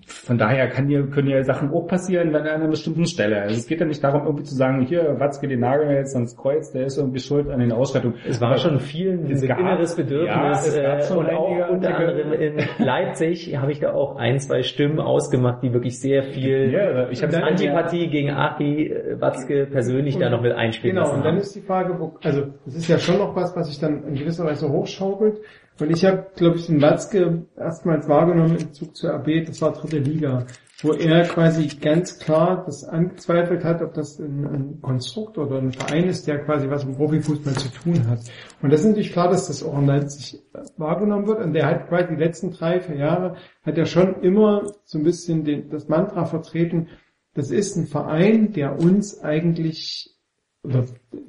von 0.07 0.39
daher 0.39 0.69
kann 0.69 0.89
hier, 0.89 1.07
können 1.07 1.29
ja 1.29 1.43
Sachen 1.45 1.71
auch 1.71 1.87
passieren, 1.87 2.35
an 2.35 2.45
einer 2.47 2.67
bestimmten 2.67 3.07
Stelle. 3.07 3.43
Also 3.43 3.55
es 3.57 3.69
geht 3.69 3.79
ja 3.81 3.87
nicht 3.87 4.03
darum, 4.03 4.25
irgendwie 4.25 4.43
zu 4.43 4.57
sagen, 4.57 4.85
hier, 4.87 5.21
Watzke 5.21 5.47
den 5.47 5.61
Nagel 5.61 5.89
jetzt 5.93 6.17
ans 6.17 6.37
Kreuz, 6.37 6.73
der 6.73 6.87
ist 6.87 6.99
irgendwie 6.99 7.21
schuld 7.21 7.49
an 7.49 7.61
den 7.61 7.71
Ausschreitungen. 7.71 8.17
Es 8.29 8.41
war 8.41 8.57
schon 8.57 8.81
vielen 8.81 9.31
Es 9.31 9.43
ein 9.43 9.49
gab- 9.49 9.61
inneres 9.61 9.97
ja, 9.97 10.03
Bedürfnis 10.03 10.67
es 10.67 10.75
gab 10.83 10.99
äh, 10.99 11.03
schon 11.03 11.19
und 11.19 11.31
auch 11.31 11.69
unter 11.71 11.97
anderem 11.97 12.33
in 12.33 12.57
Leipzig 12.79 13.57
habe 13.57 13.71
ich 13.71 13.79
da 13.79 13.93
auch 13.93 14.17
ein, 14.17 14.41
zwei 14.41 14.63
Stimmen 14.63 14.99
ausgemacht, 14.99 15.63
die 15.63 15.73
wirklich 15.73 16.01
sehr 16.01 16.25
viel 16.25 16.73
Ja, 16.73 17.09
ich 17.09 17.23
Antipathie 17.23 18.09
gegen 18.09 18.31
Aki 18.31 18.89
äh, 18.89 19.21
Watzke 19.21 19.67
persönlich 19.67 20.19
da 20.19 20.29
noch 20.31 20.43
mit 20.43 20.53
einspielen 20.53 20.97
Genau, 20.97 21.09
und 21.13 21.21
dann 21.21 21.35
haben. 21.35 21.39
ist 21.39 21.55
die 21.55 21.61
Frage, 21.61 22.01
wo, 22.01 22.17
also 22.25 22.47
das 22.65 22.75
ist 22.75 22.89
ja 22.89 22.99
schon 22.99 23.19
noch 23.19 23.37
was, 23.37 23.55
was 23.55 23.69
sich 23.69 23.79
dann 23.79 24.03
in 24.09 24.15
gewisser 24.15 24.45
Weise 24.45 24.69
hochschaukelt. 24.69 25.39
Und 25.81 25.91
ich 25.91 26.05
habe, 26.05 26.27
glaube 26.37 26.57
ich, 26.57 26.67
den 26.67 26.83
Watzke 26.83 27.47
erstmals 27.57 28.09
wahrgenommen 28.09 28.59
im 28.59 28.73
Zug 28.73 28.97
zur 28.97 29.15
AB, 29.15 29.45
das 29.47 29.61
war 29.63 29.73
dritte 29.73 29.99
Liga, 29.99 30.47
wo 30.83 30.93
er 30.93 31.25
quasi 31.25 31.67
ganz 31.69 32.19
klar 32.19 32.65
das 32.65 32.85
angezweifelt 32.85 33.65
hat, 33.65 33.83
ob 33.83 33.95
das 33.95 34.19
ein, 34.19 34.47
ein 34.47 34.81
Konstrukt 34.83 35.39
oder 35.39 35.59
ein 35.59 35.73
Verein 35.73 36.05
ist, 36.09 36.27
der 36.27 36.39
quasi 36.45 36.69
was 36.69 36.85
im 36.85 36.97
Profifußball 36.97 37.55
zu 37.55 37.69
tun 37.71 38.07
hat. 38.09 38.21
Und 38.63 38.73
das 38.73 38.81
ist 38.81 38.87
natürlich 38.87 39.13
klar, 39.13 39.29
dass 39.29 39.49
das 39.49 39.63
auch 39.63 39.79
in 39.79 39.87
Leipzig 39.87 40.43
wahrgenommen 40.77 41.27
wird. 41.27 41.41
Und 41.41 41.53
der 41.53 41.67
hat 41.67 41.89
quasi 41.89 42.09
die 42.15 42.23
letzten 42.23 42.53
drei, 42.53 42.81
vier 42.81 42.97
Jahre, 42.97 43.37
hat 43.63 43.79
er 43.79 43.87
schon 43.87 44.21
immer 44.23 44.73
so 44.85 44.99
ein 44.99 45.05
bisschen 45.05 45.45
den, 45.45 45.71
das 45.71 45.89
Mantra 45.89 46.25
vertreten, 46.25 46.89
das 47.35 47.51
ist 47.51 47.77
ein 47.77 47.87
Verein, 47.87 48.53
der 48.53 48.79
uns 48.81 49.23
eigentlich 49.23 50.15
oder 50.63 50.85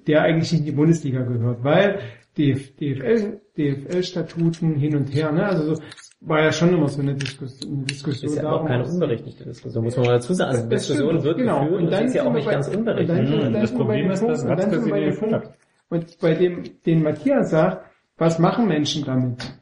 der 0.08 0.24
eigentlich 0.24 0.52
in 0.54 0.66
die 0.66 0.72
Bundesliga 0.72 1.22
gehört, 1.22 1.64
weil 1.64 2.00
DFL, 2.38 3.42
DFL-Statuten 3.58 4.76
hin 4.76 4.96
und 4.96 5.08
her, 5.14 5.32
ne? 5.32 5.46
Also 5.46 5.76
so, 5.76 5.82
war 6.22 6.42
ja 6.44 6.52
schon 6.52 6.74
immer 6.74 6.88
so 6.88 7.02
eine 7.02 7.16
Diskussion, 7.16 7.74
eine 7.78 7.84
Diskussion 7.86 8.30
ist 8.32 8.38
ja 8.38 8.44
aber 8.48 8.62
auch 8.62 8.68
keine 8.68 8.86
unberechtigte 8.86 9.44
Diskussion, 9.44 9.84
muss 9.84 9.98
man 9.98 10.06
mal 10.06 10.12
dazu 10.14 10.34
sagen. 10.34 10.52
Also 10.52 10.64
die 10.64 10.70
Das 10.70 10.82
Diskussion 10.88 11.10
stimmt, 11.10 11.24
wird 11.24 11.38
genau. 11.40 11.60
geführt 11.62 11.72
und, 11.74 11.78
Und 11.86 11.92
das 11.92 12.00
dann 12.00 12.08
ist 12.08 12.14
ja 12.16 12.24
auch 12.24 12.34
nicht 12.34 12.46
bei- 12.46 12.52
ganz 12.52 12.68
und 12.68 12.74
dann 12.74 12.80
unberechtigt. 12.80 13.18
sind 13.18 13.32
wir- 13.32 13.44
dann 13.44 13.54
Das 13.54 13.72
bei 13.72 13.78
Problem 13.78 14.04
dem 14.04 14.12
ist, 14.12 14.22
dass 14.24 14.44
und 14.44 14.50
dann 14.50 14.90
bei 14.90 15.00
dem 15.00 15.18
Punkt. 15.18 15.50
Und 15.90 16.20
bei 16.22 16.34
dem, 16.36 16.64
den 16.86 17.04
Matthias 17.04 17.50
sagt, 17.50 17.86
was 18.18 18.38
machen 18.40 18.68
Menschen 18.68 19.04
damit? 19.04 19.54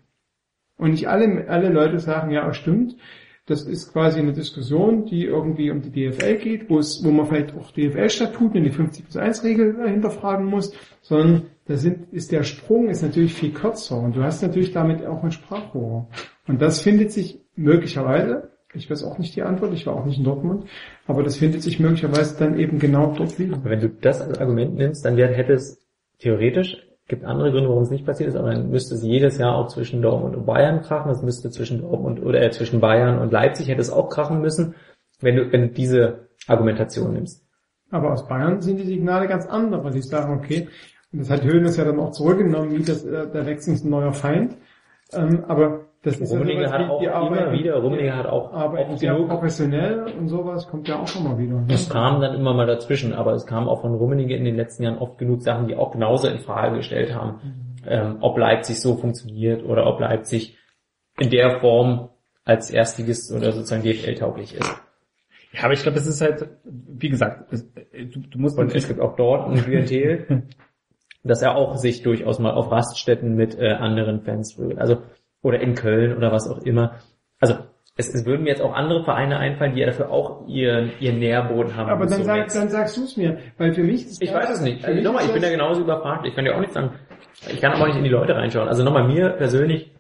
Und 0.78 0.92
nicht 0.92 1.08
alle, 1.08 1.46
alle 1.48 1.70
Leute 1.70 2.00
sagen, 2.00 2.32
ja, 2.32 2.54
stimmt. 2.54 2.96
Das 3.46 3.64
ist 3.64 3.92
quasi 3.94 4.20
eine 4.20 4.34
Diskussion, 4.34 5.06
die 5.06 5.26
irgendwie 5.26 5.72
um 5.72 5.82
die 5.82 5.90
DFL 5.90 6.36
geht, 6.38 6.70
wo 6.70 6.78
es, 6.78 7.04
wo 7.04 7.10
man 7.10 7.26
vielleicht 7.26 7.56
auch 7.56 7.72
DFL-Statuten 7.72 8.58
und 8.58 8.64
die 8.64 8.70
50 8.70 9.06
plus 9.06 9.18
1 9.18 9.44
Regel 9.44 9.76
hinterfragen 9.90 10.46
muss, 10.46 10.72
sondern 11.02 11.44
da 11.70 11.78
sind, 11.78 12.12
ist 12.12 12.32
der 12.32 12.42
Sprung 12.42 12.90
ist 12.90 13.04
natürlich 13.04 13.36
viel 13.36 13.54
kürzer 13.54 14.00
und 14.00 14.16
du 14.16 14.24
hast 14.24 14.42
natürlich 14.42 14.72
damit 14.72 15.06
auch 15.06 15.24
ein 15.24 15.32
Sprachrohr. 15.32 16.10
Und 16.48 16.64
das 16.64 16.82
findet 16.82 17.12
sich 17.12 17.42
möglicherweise, 17.56 18.50
ich 18.74 18.90
weiß 18.90 19.04
auch 19.04 19.20
nicht 19.20 19.36
die 19.36 19.44
Antwort, 19.44 19.74
ich 19.74 19.86
war 19.86 19.96
auch 19.96 20.06
nicht 20.06 20.18
in 20.18 20.24
Dortmund, 20.24 20.66
aber 21.06 21.22
das 21.22 21.38
findet 21.38 21.62
sich 21.62 21.80
möglicherweise 21.80 22.40
dann 22.40 22.58
eben 22.58 22.80
genau 22.80 23.14
dort 23.16 23.38
wieder. 23.38 23.64
Wenn 23.64 23.82
du 23.82 23.88
das 23.88 24.20
als 24.20 24.40
Argument 24.40 24.78
nimmst, 24.78 25.06
dann 25.06 25.16
wäre, 25.16 25.32
hätte 25.32 25.54
es 25.54 25.80
theoretisch, 26.18 26.76
gibt 27.08 27.24
andere 27.24 27.52
Gründe, 27.52 27.70
warum 27.70 27.84
es 27.84 27.92
nicht 27.92 28.06
passiert 28.06 28.30
ist, 28.30 28.36
aber 28.36 28.52
dann 28.52 28.72
müsste 28.72 28.96
es 28.96 29.04
jedes 29.04 29.38
Jahr 29.38 29.56
auch 29.56 29.68
zwischen 29.68 30.02
Dortmund 30.02 30.36
und 30.36 30.48
Bayern 30.48 30.82
krachen, 30.82 31.12
es 31.12 31.22
müsste 31.22 31.52
zwischen 31.52 31.82
Dortmund 31.82 32.20
oder 32.20 32.42
äh, 32.42 32.50
zwischen 32.50 32.80
Bayern 32.80 33.20
und 33.20 33.32
Leipzig 33.32 33.68
hätte 33.68 33.82
es 33.82 33.92
auch 33.92 34.10
krachen 34.10 34.42
müssen, 34.42 34.74
wenn 35.22 35.36
du, 35.36 35.52
wenn 35.52 35.62
du 35.62 35.70
diese 35.70 36.30
Argumentation 36.48 37.14
nimmst. 37.14 37.46
Aber 37.92 38.12
aus 38.12 38.28
Bayern 38.28 38.60
sind 38.60 38.78
die 38.78 38.86
Signale 38.86 39.28
ganz 39.28 39.46
andere, 39.46 39.84
weil 39.84 39.94
die 39.94 40.02
sagen, 40.02 40.34
okay, 40.34 40.68
und 41.12 41.20
das 41.20 41.30
hat 41.30 41.44
Höhnes 41.44 41.78
ja 41.78 41.86
dann 41.86 42.00
auch 42.00 42.12
zurückgenommen, 42.12 42.72
wie 42.72 42.84
das, 42.84 43.04
äh, 43.04 43.28
der 43.32 43.46
Wechsel 43.46 43.74
ist 43.74 43.86
ein 43.86 43.90
neuer 43.90 44.14
Feind. 44.14 44.58
Ähm, 45.12 45.44
aber 45.48 45.86
das 46.04 46.20
ist 46.20 46.32
Rummenigge 46.32 46.62
ja 46.62 46.68
sowas 46.68 46.80
hat 46.80 46.90
auch 46.90 47.00
die 47.00 47.06
immer 47.06 47.16
arbeiten, 47.16 47.52
wieder, 47.52 47.76
Rummenigge 47.78 48.16
hat 48.16 48.26
auch 48.28 48.54
oft 48.54 49.00
sehr 49.00 49.14
genug 49.14 49.28
professionell 49.28 50.14
und 50.18 50.30
sowas 50.30 50.68
kommt 50.68 50.88
ja 50.88 51.00
auch 51.00 51.16
immer 51.20 51.38
wieder. 51.38 51.56
Ne? 51.56 51.66
Es 51.70 51.90
kam 51.90 52.22
dann 52.22 52.36
immer 52.36 52.54
mal 52.54 52.68
dazwischen, 52.68 53.14
aber 53.14 53.34
es 53.34 53.46
kam 53.46 53.68
auch 53.68 53.82
von 53.82 53.94
Rummenigge 53.96 54.36
in 54.36 54.46
den 54.46 54.56
letzten 54.56 54.84
Jahren 54.84 54.98
oft 55.00 55.18
genug 55.18 55.42
Sachen, 55.42 55.68
die 55.68 55.76
auch 55.76 55.92
genauso 55.92 56.28
in 56.28 56.40
Frage 56.40 56.78
gestellt 56.78 57.14
haben, 57.14 57.76
ähm, 57.88 58.18
ob 58.22 58.38
Leipzig 58.38 58.80
so 58.80 58.96
funktioniert 58.96 59.64
oder 59.66 59.88
ob 59.88 60.00
Leipzig 60.00 60.58
in 61.20 61.32
der 61.32 61.60
Form 61.60 62.10
als 62.46 62.70
Erstligist 62.70 63.34
oder 63.34 63.52
sozusagen 63.52 63.84
DFL-tauglich 63.84 64.56
ist. 64.56 64.82
Ja, 65.52 65.64
aber 65.64 65.74
ich 65.74 65.82
glaube, 65.82 65.98
es 65.98 66.08
ist 66.08 66.22
halt, 66.22 66.48
wie 66.64 67.10
gesagt, 67.10 67.52
es, 67.52 67.64
äh, 67.92 68.06
du, 68.06 68.20
du 68.20 68.40
musst 68.40 68.58
Und 68.58 68.74
es 68.74 68.88
gibt 68.88 69.02
auch 69.02 69.16
dort 69.16 69.50
ein 69.50 69.64
Klientel, 69.64 70.44
dass 71.24 71.42
er 71.42 71.56
auch 71.56 71.78
sich 71.78 72.02
durchaus 72.04 72.40
mal 72.40 72.52
auf 72.52 72.72
Raststätten 72.72 73.36
mit 73.36 73.58
äh, 73.60 73.72
anderen 73.72 74.22
Fans 74.22 74.56
berührt. 74.56 74.80
Also, 74.80 74.98
oder 75.42 75.60
in 75.62 75.76
Köln 75.76 76.16
oder 76.18 76.32
was 76.32 76.50
auch 76.50 76.60
immer. 76.60 76.96
Also, 77.40 77.56
es, 77.98 78.14
es 78.14 78.26
würden 78.26 78.44
mir 78.44 78.50
jetzt 78.50 78.62
auch 78.62 78.74
andere 78.74 79.04
Vereine 79.04 79.38
einfallen, 79.38 79.74
die 79.76 79.82
ja 79.82 79.88
dafür 79.88 80.10
auch 80.10 80.48
ihren, 80.48 80.92
ihren 81.02 81.20
Nährboden 81.20 81.76
haben. 81.76 81.90
Aber 81.90 82.06
dann, 82.06 82.20
So 82.20 82.24
sag, 82.24 82.48
dann 82.54 82.70
sagst 82.70 82.96
du 82.96 83.04
es 83.04 83.18
mir, 83.18 83.40
weil 83.58 83.74
für 83.74 83.84
mich 83.84 84.06
ist 84.06 84.22
Ich 84.22 84.34
weiß 84.34 84.50
es 84.50 84.62
nicht. 84.62 84.86
Also 84.86 85.02
nochmal, 85.02 85.26
ich 85.26 85.32
bin 85.34 85.42
da 85.42 85.48
das- 85.50 85.58
genauso 85.58 85.82
überfragt. 85.82 86.26
Ich 86.26 86.34
kann 86.36 86.46
dir 86.46 86.56
auch 86.56 86.62
nicht 86.62 86.72
sagen, 86.74 86.92
ich 87.52 87.60
kann 87.60 87.74
aber 87.74 87.84
auch 87.84 87.88
nicht 87.88 87.98
in 87.98 88.04
die 88.06 88.10
Leute 88.10 88.36
reinschauen. 88.36 88.70
Also 88.70 88.84
nochmal, 88.84 89.06
mir 89.08 89.30
persönlich 89.32 89.92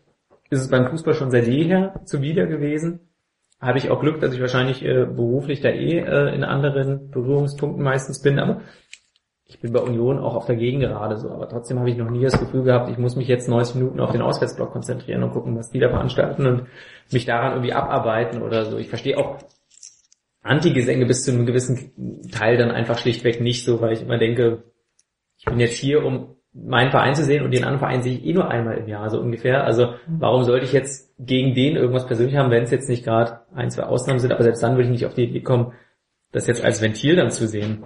ist 0.50 0.62
es 0.62 0.70
beim 0.70 0.88
Fußball 0.88 1.14
schon 1.14 1.30
seit 1.32 1.48
jeher 1.48 2.00
zuwider 2.06 2.46
gewesen. 2.48 3.02
Habe 3.62 3.78
ich 3.78 3.90
auch 3.90 4.00
Glück, 4.00 4.22
dass 4.22 4.34
ich 4.34 4.40
wahrscheinlich 4.40 4.84
äh, 4.86 5.06
beruflich 5.06 5.60
da 5.60 5.68
eh 5.68 6.00
äh, 6.00 6.34
in 6.34 6.46
anderen 6.46 7.12
Berührungspunkten 7.12 7.84
meistens 7.84 8.22
bin, 8.22 8.40
aber 8.40 8.62
ich 9.50 9.60
bin 9.60 9.74
bei 9.74 9.80
Union 9.80 10.20
auch 10.20 10.36
auf 10.36 10.46
der 10.46 10.56
Gegengerade 10.56 11.18
so, 11.18 11.32
aber 11.32 11.50
trotzdem 11.50 11.80
habe 11.80 11.90
ich 11.90 11.98
noch 11.98 12.10
nie 12.10 12.22
das 12.22 12.40
Gefühl 12.40 12.64
gehabt, 12.64 12.90
ich 12.92 13.00
muss 13.00 13.16
mich 13.16 13.28
jetzt 13.28 13.50
90 13.50 13.76
Minuten 13.76 14.00
auf 14.00 14.12
den 14.12 14.22
Auswärtsblock 14.22 14.72
konzentrieren 14.72 15.24
und 15.24 15.32
gucken, 15.32 15.58
was 15.58 15.72
die 15.72 15.80
da 15.80 15.90
veranstalten 15.90 16.46
und 16.46 16.68
mich 17.12 17.26
daran 17.26 17.54
irgendwie 17.54 17.74
abarbeiten 17.74 18.44
oder 18.44 18.66
so. 18.66 18.78
Ich 18.78 18.90
verstehe 18.90 19.18
auch 19.18 19.40
Anti-Gesänge 20.44 21.08
bis 21.08 21.26
zu 21.26 21.32
einem 21.32 21.48
gewissen 21.48 22.30
Teil 22.32 22.58
dann 22.58 22.70
einfach 22.70 23.00
schlichtweg 23.00 23.42
nicht 23.42 23.66
so, 23.66 23.82
weil 23.82 23.94
ich 23.94 24.04
immer 24.04 24.20
denke, 24.20 24.66
ich 25.40 25.46
bin 25.46 25.60
jetzt 25.60 25.78
hier, 25.78 26.06
um 26.06 26.36
meinen 26.54 26.92
Verein 26.92 27.16
zu 27.16 27.24
sehen 27.24 27.44
und 27.44 27.52
den 27.52 27.64
anderen 27.64 27.80
Verein 27.80 28.04
sehe 28.04 28.18
ich 28.18 28.26
eh 28.26 28.34
nur 28.34 28.50
einmal 28.50 28.78
im 28.78 28.88
Jahr, 28.88 29.10
so 29.10 29.20
ungefähr. 29.20 29.64
Also 29.64 29.96
warum 30.08 30.44
sollte 30.44 30.66
ich 30.66 30.74
jetzt 30.74 31.12
gegen 31.18 31.56
den 31.56 31.76
irgendwas 31.76 32.06
persönlich 32.06 32.36
haben, 32.36 32.52
wenn 32.52 32.64
es 32.64 32.72
jetzt 32.72 32.90
nicht 32.90 33.04
gerade 33.04 33.42
ein, 33.54 33.72
zwei 33.72 33.84
Ausnahmen 33.84 34.20
sind, 34.20 34.32
aber 34.32 34.44
selbst 34.44 34.62
dann 34.62 34.74
würde 34.74 34.84
ich 34.84 34.90
nicht 34.90 35.06
auf 35.08 35.16
die 35.16 35.24
Idee 35.24 35.42
kommen, 35.42 35.74
das 36.32 36.46
jetzt 36.46 36.64
als 36.64 36.84
Ventil 36.84 37.16
dann 37.16 37.32
zu 37.32 37.48
sehen. 37.48 37.86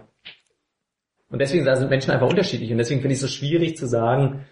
Und 1.33 1.39
deswegen 1.39 1.65
sind 1.75 1.89
Menschen 1.89 2.11
einfach 2.11 2.29
unterschiedlich 2.29 2.71
und 2.71 2.77
deswegen 2.77 3.01
finde 3.01 3.13
ich 3.13 3.21
es 3.21 3.27
so 3.27 3.27
schwierig 3.27 3.75
zu 3.75 3.87
sagen, 3.87 4.45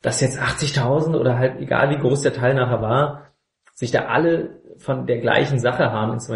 dass 0.00 0.20
jetzt 0.20 0.40
80.000 0.40 1.16
oder 1.16 1.38
halt 1.38 1.60
egal 1.60 1.90
wie 1.90 1.98
groß 2.00 2.22
der 2.22 2.32
Teil 2.32 2.54
nachher 2.54 2.80
war, 2.82 3.28
sich 3.74 3.90
da 3.92 4.06
alle 4.06 4.60
von 4.78 5.06
der 5.06 5.18
gleichen 5.18 5.58
Sache 5.60 5.92
haben. 5.92 6.16
Es 6.16 6.26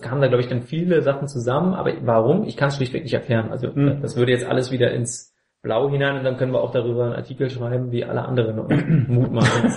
kamen 0.00 0.20
da 0.20 0.28
glaube 0.28 0.42
ich 0.42 0.48
dann 0.48 0.62
viele 0.62 1.02
Sachen 1.02 1.26
zusammen, 1.26 1.74
aber 1.74 1.92
warum? 2.02 2.44
Ich 2.44 2.56
kann 2.56 2.68
es 2.68 2.76
schlichtweg 2.76 3.02
nicht 3.02 3.14
erklären. 3.14 3.50
Also 3.50 3.74
Hm. 3.74 4.00
das 4.02 4.16
würde 4.16 4.30
jetzt 4.32 4.44
alles 4.44 4.70
wieder 4.70 4.92
ins 4.92 5.34
Blau 5.62 5.90
hinein 5.90 6.18
und 6.18 6.24
dann 6.24 6.36
können 6.36 6.52
wir 6.52 6.60
auch 6.60 6.70
darüber 6.70 7.04
einen 7.06 7.14
Artikel 7.14 7.50
schreiben, 7.50 7.90
wie 7.90 8.04
alle 8.04 8.22
anderen 8.26 8.58
und 8.60 8.68
Mut 9.08 9.32
machen. 9.32 9.72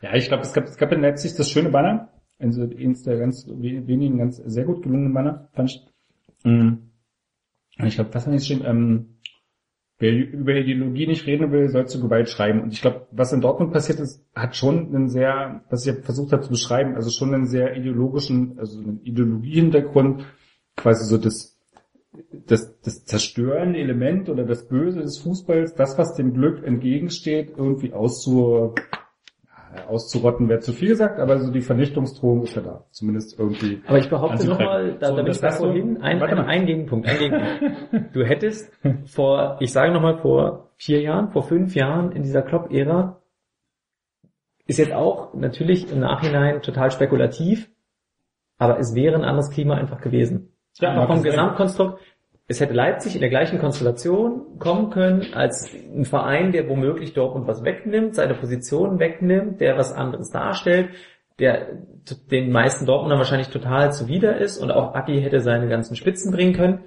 Ja, 0.00 0.14
ich 0.14 0.26
glaube, 0.28 0.42
es 0.42 0.52
gab, 0.52 0.64
es 0.64 0.76
gab 0.76 0.90
in 0.92 1.02
Leipzig 1.02 1.34
das 1.36 1.50
schöne 1.50 1.68
Banner. 1.68 2.08
Also 2.40 2.62
eines 2.62 3.02
der 3.04 3.18
ganz 3.18 3.46
we- 3.46 3.86
wenigen 3.86 4.18
ganz 4.18 4.38
sehr 4.38 4.64
gut 4.64 4.82
gelungenen 4.82 5.14
Banner, 5.14 5.48
fand 5.52 5.70
ich. 5.70 5.86
Mm. 6.42 6.72
Ich 7.78 7.96
glaube, 7.96 8.14
was 8.14 8.26
hat 8.26 8.32
geschrieben? 8.32 8.62
Ähm, 8.64 9.14
wer 9.98 10.12
über 10.12 10.54
Ideologie 10.54 11.06
nicht 11.06 11.26
reden 11.26 11.52
will, 11.52 11.68
soll 11.68 11.86
zu 11.86 12.00
Gewalt 12.00 12.28
schreiben. 12.28 12.62
Und 12.62 12.72
ich 12.72 12.80
glaube, 12.80 13.06
was 13.10 13.32
in 13.32 13.40
Dortmund 13.40 13.72
passiert 13.72 14.00
ist, 14.00 14.24
hat 14.34 14.56
schon 14.56 14.94
einen 14.94 15.08
sehr, 15.08 15.64
was 15.70 15.86
ich 15.86 16.04
versucht 16.04 16.32
habe 16.32 16.42
zu 16.42 16.50
beschreiben, 16.50 16.94
also 16.94 17.10
schon 17.10 17.34
einen 17.34 17.46
sehr 17.46 17.76
ideologischen, 17.76 18.58
also 18.58 18.80
einen 18.80 19.00
Ideologiehintergrund, 19.04 20.24
quasi 20.76 21.04
so 21.06 21.18
das, 21.18 21.58
das, 22.46 22.80
das 22.80 23.04
zerstörende 23.04 23.78
Element 23.78 24.28
oder 24.28 24.44
das 24.44 24.68
Böse 24.68 25.00
des 25.00 25.18
Fußballs, 25.18 25.74
das, 25.74 25.96
was 25.98 26.14
dem 26.14 26.34
Glück 26.34 26.64
entgegensteht, 26.64 27.52
irgendwie 27.56 27.92
auszu, 27.92 28.74
auszurotten 29.88 30.48
wäre 30.48 30.60
zu 30.60 30.72
viel 30.72 30.88
gesagt, 30.88 31.18
aber 31.20 31.38
so 31.38 31.50
die 31.52 31.60
Vernichtungsdrohung 31.60 32.42
ist 32.42 32.56
ja 32.56 32.62
da. 32.62 32.84
Zumindest 32.90 33.38
irgendwie. 33.38 33.82
Aber 33.86 33.98
ich 33.98 34.08
behaupte 34.08 34.46
nochmal, 34.46 34.96
da, 34.98 35.08
So, 35.08 35.16
da 35.16 35.22
bin 35.22 35.26
das 35.32 35.42
ich 35.42 35.50
so- 35.50 35.64
vorhin, 35.64 36.02
ein, 36.02 36.22
ein, 36.22 36.38
ein 36.38 36.66
Gegenpunkt, 36.66 37.06
ein 37.08 37.18
Gegenpunkt. 37.18 37.62
Du 38.14 38.24
hättest 38.24 38.72
vor, 39.06 39.56
ich 39.60 39.72
sage 39.72 39.92
nochmal, 39.92 40.18
vor 40.18 40.70
vier 40.76 41.00
Jahren, 41.00 41.30
vor 41.30 41.42
fünf 41.42 41.74
Jahren 41.74 42.12
in 42.12 42.22
dieser 42.22 42.42
Klopp-Ära, 42.42 43.20
ist 44.66 44.78
jetzt 44.78 44.92
auch 44.92 45.34
natürlich 45.34 45.90
im 45.92 46.00
Nachhinein 46.00 46.62
total 46.62 46.90
spekulativ, 46.90 47.70
aber 48.58 48.78
es 48.78 48.94
wäre 48.94 49.14
ein 49.16 49.24
anderes 49.24 49.50
Klima 49.50 49.74
einfach 49.74 50.00
gewesen. 50.00 50.50
Ja, 50.78 50.94
mag 50.94 51.06
vom. 51.08 51.22
Gesamtkonstrukt. 51.22 52.00
Es 52.46 52.60
hätte 52.60 52.74
Leipzig 52.74 53.14
in 53.14 53.20
der 53.20 53.30
gleichen 53.30 53.58
Konstellation 53.58 54.58
kommen 54.58 54.90
können 54.90 55.32
als 55.32 55.72
ein 55.72 56.04
Verein, 56.04 56.52
der 56.52 56.68
womöglich 56.68 57.14
Dortmund 57.14 57.46
was 57.46 57.64
wegnimmt, 57.64 58.14
seine 58.14 58.34
Position 58.34 58.98
wegnimmt, 58.98 59.60
der 59.60 59.78
was 59.78 59.92
anderes 59.92 60.30
darstellt, 60.30 60.90
der 61.38 61.68
den 62.30 62.52
meisten 62.52 62.84
Dortmundern 62.84 63.18
wahrscheinlich 63.18 63.48
total 63.48 63.92
zuwider 63.92 64.36
ist 64.36 64.58
und 64.58 64.70
auch 64.70 64.94
Aki 64.94 65.22
hätte 65.22 65.40
seine 65.40 65.68
ganzen 65.68 65.96
Spitzen 65.96 66.32
bringen 66.32 66.52
können 66.52 66.84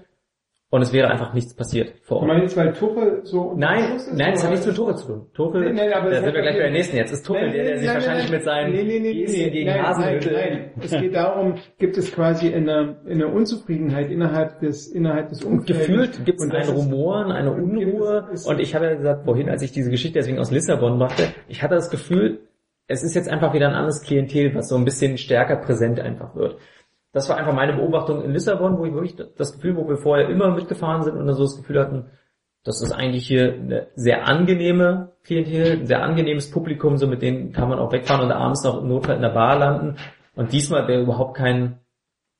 und 0.70 0.82
es 0.82 0.92
wäre 0.92 1.10
einfach 1.10 1.34
nichts 1.34 1.56
passiert 1.56 1.94
vor 2.02 2.18
Ort. 2.18 2.28
meine 2.28 2.42
jetzt, 2.42 2.58
weil 2.58 2.74
Tuchel 2.74 3.22
so... 3.24 3.54
Nein, 3.56 3.96
ist, 3.96 4.14
nein, 4.14 4.34
das 4.34 4.44
hat 4.44 4.52
nichts 4.52 4.66
mit 4.68 4.76
Tuchel 4.76 4.96
zu 4.98 5.08
tun. 5.08 5.28
Tuchel, 5.34 5.62
Nee, 5.74 5.88
nee, 5.88 5.94
aber 5.94 6.10
da 6.10 6.22
sind 6.22 6.34
wir 6.34 6.42
gleich 6.42 6.56
bei 6.56 6.64
der 6.64 6.72
nächsten. 6.72 6.98
Jetzt 6.98 7.14
ist 7.14 7.26
Tuchel 7.26 7.44
Nein, 7.44 7.54
der, 7.54 7.64
der 7.64 7.72
nein, 7.72 7.80
sich 7.80 7.88
nein, 7.88 7.96
wahrscheinlich 7.96 8.32
mit 8.32 8.44
seinen 8.44 8.72
nee, 8.74 8.84
nee, 8.84 9.00
nee, 9.00 9.26
nee, 9.28 9.50
gegen 9.50 9.70
nein, 9.70 9.82
Hasenhüttl... 9.88 10.34
Nein, 10.34 10.52
nein. 10.52 10.72
Es 10.84 10.92
geht 10.92 11.16
darum, 11.16 11.56
gibt 11.80 11.98
es 11.98 12.12
quasi 12.14 12.54
eine, 12.54 12.98
eine 13.10 13.28
Unzufriedenheit 13.30 14.12
innerhalb 14.12 14.60
des, 14.60 14.88
innerhalb 14.88 15.30
des 15.30 15.44
Und 15.44 15.60
Umfeldes. 15.60 15.88
gefühlt 15.88 16.26
gibt 16.26 16.40
es 16.40 16.46
Und 16.46 16.52
ein 16.54 16.60
das 16.60 16.70
ist- 16.70 16.76
Rumoren, 16.76 17.32
eine 17.32 17.52
Unruhe. 17.54 18.28
ist- 18.34 18.46
Und 18.46 18.60
ich 18.60 18.76
habe 18.76 18.86
ja 18.88 18.96
gesagt 18.96 19.24
vorhin, 19.24 19.50
als 19.50 19.62
ich 19.62 19.72
diese 19.72 19.90
Geschichte 19.90 20.20
deswegen 20.20 20.40
aus 20.40 20.52
Lissabon 20.52 20.98
machte, 20.98 21.24
ich 21.48 21.64
hatte 21.64 21.76
das 21.76 21.90
Gefühl, 21.90 22.40
es 22.90 23.04
ist 23.04 23.16
jetzt 23.16 23.30
einfach 23.30 23.54
wieder 23.54 23.68
ein 23.70 23.74
anderes 23.76 24.02
Klientel, 24.02 24.54
was 24.56 24.70
so 24.70 24.76
ein 24.76 24.86
bisschen 24.86 25.18
stärker 25.18 25.58
präsent 25.58 26.00
einfach 26.00 26.36
wird. 26.36 26.58
Das 27.18 27.30
war 27.30 27.38
einfach 27.38 27.54
meine 27.54 27.74
Beobachtung 27.74 28.24
in 28.24 28.32
Lissabon, 28.32 28.78
wo 28.78 28.86
ich 28.86 28.94
wirklich 28.94 29.16
das 29.16 29.54
Gefühl, 29.54 29.76
wo 29.76 29.90
wir 29.90 29.98
vorher 29.98 30.30
immer 30.30 30.52
mitgefahren 30.52 31.02
sind 31.02 31.18
und 31.18 31.26
dann 31.26 31.36
so 31.36 31.42
das 31.42 31.58
Gefühl 31.58 31.80
hatten, 31.80 32.06
das 32.64 32.84
ist 32.84 32.92
eigentlich 32.92 33.26
hier 33.26 33.54
eine 33.54 33.88
sehr 33.96 34.28
angenehme 34.28 35.14
Klientel, 35.24 35.80
ein 35.80 35.86
sehr 35.88 36.04
angenehmes 36.04 36.52
Publikum, 36.52 36.98
so 36.98 37.08
mit 37.08 37.24
denen 37.24 37.54
kann 37.54 37.70
man 37.70 37.80
auch 37.80 37.92
wegfahren 37.92 38.24
und 38.24 38.32
abends 38.32 38.64
noch 38.64 38.80
im 38.80 38.88
Notfall 38.88 39.16
in 39.16 39.24
der 39.24 39.30
Bar 39.30 39.58
landen. 39.58 39.96
Und 40.36 40.54
diesmal 40.54 40.88
wäre 40.88 41.02
überhaupt 41.02 41.36
kein 41.36 41.80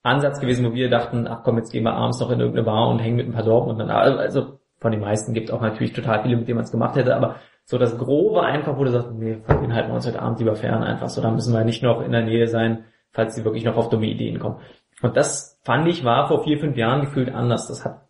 Ansatz 0.04 0.40
gewesen, 0.40 0.64
wo 0.64 0.76
wir 0.76 0.92
dachten, 0.92 1.28
ach 1.28 1.42
komm, 1.44 1.58
jetzt 1.58 1.72
gehen 1.72 1.84
wir 1.84 1.94
abends 1.94 2.20
noch 2.20 2.30
in 2.30 2.40
irgendeine 2.40 2.66
Bar 2.66 2.90
und 2.90 3.00
hängen 3.00 3.16
mit 3.16 3.26
ein 3.26 3.34
paar 3.34 3.46
Dortmund. 3.46 3.82
Also 3.82 4.60
von 4.78 4.92
den 4.92 5.02
meisten 5.02 5.34
gibt 5.34 5.50
es 5.50 5.56
auch 5.56 5.62
natürlich 5.62 5.94
total 5.94 6.22
viele, 6.22 6.38
mit 6.38 6.48
denen 6.48 6.58
man 6.58 6.66
es 6.66 6.72
gemacht 6.72 6.96
hätte, 6.96 7.16
aber 7.16 7.38
so 7.66 7.80
das 7.80 7.98
Grobe 7.98 8.44
einfach, 8.44 8.78
wo 8.78 8.84
du 8.84 8.92
sagst, 8.92 9.12
nee, 9.14 9.40
von 9.44 9.60
denen 9.60 9.74
halten 9.74 9.90
wir 9.90 9.96
uns 9.96 10.06
heute 10.06 10.22
Abend 10.22 10.38
lieber 10.38 10.56
fern 10.56 10.84
einfach 10.84 11.10
so, 11.10 11.20
da 11.20 11.32
müssen 11.32 11.52
wir 11.52 11.64
nicht 11.64 11.82
noch 11.82 12.04
in 12.04 12.12
der 12.12 12.22
Nähe 12.22 12.48
sein, 12.48 12.84
falls 13.18 13.34
sie 13.34 13.44
wirklich 13.44 13.66
noch 13.66 13.76
auf 13.76 13.90
dumme 13.90 14.06
Ideen 14.06 14.38
kommen. 14.38 14.58
Und 15.02 15.18
das 15.18 15.60
fand 15.64 15.88
ich 15.88 16.04
war 16.04 16.28
vor 16.28 16.44
vier, 16.44 16.60
fünf 16.60 16.78
Jahren 16.78 17.02
gefühlt 17.02 17.34
anders. 17.34 17.68
Das 17.68 17.84
hat 17.84 18.08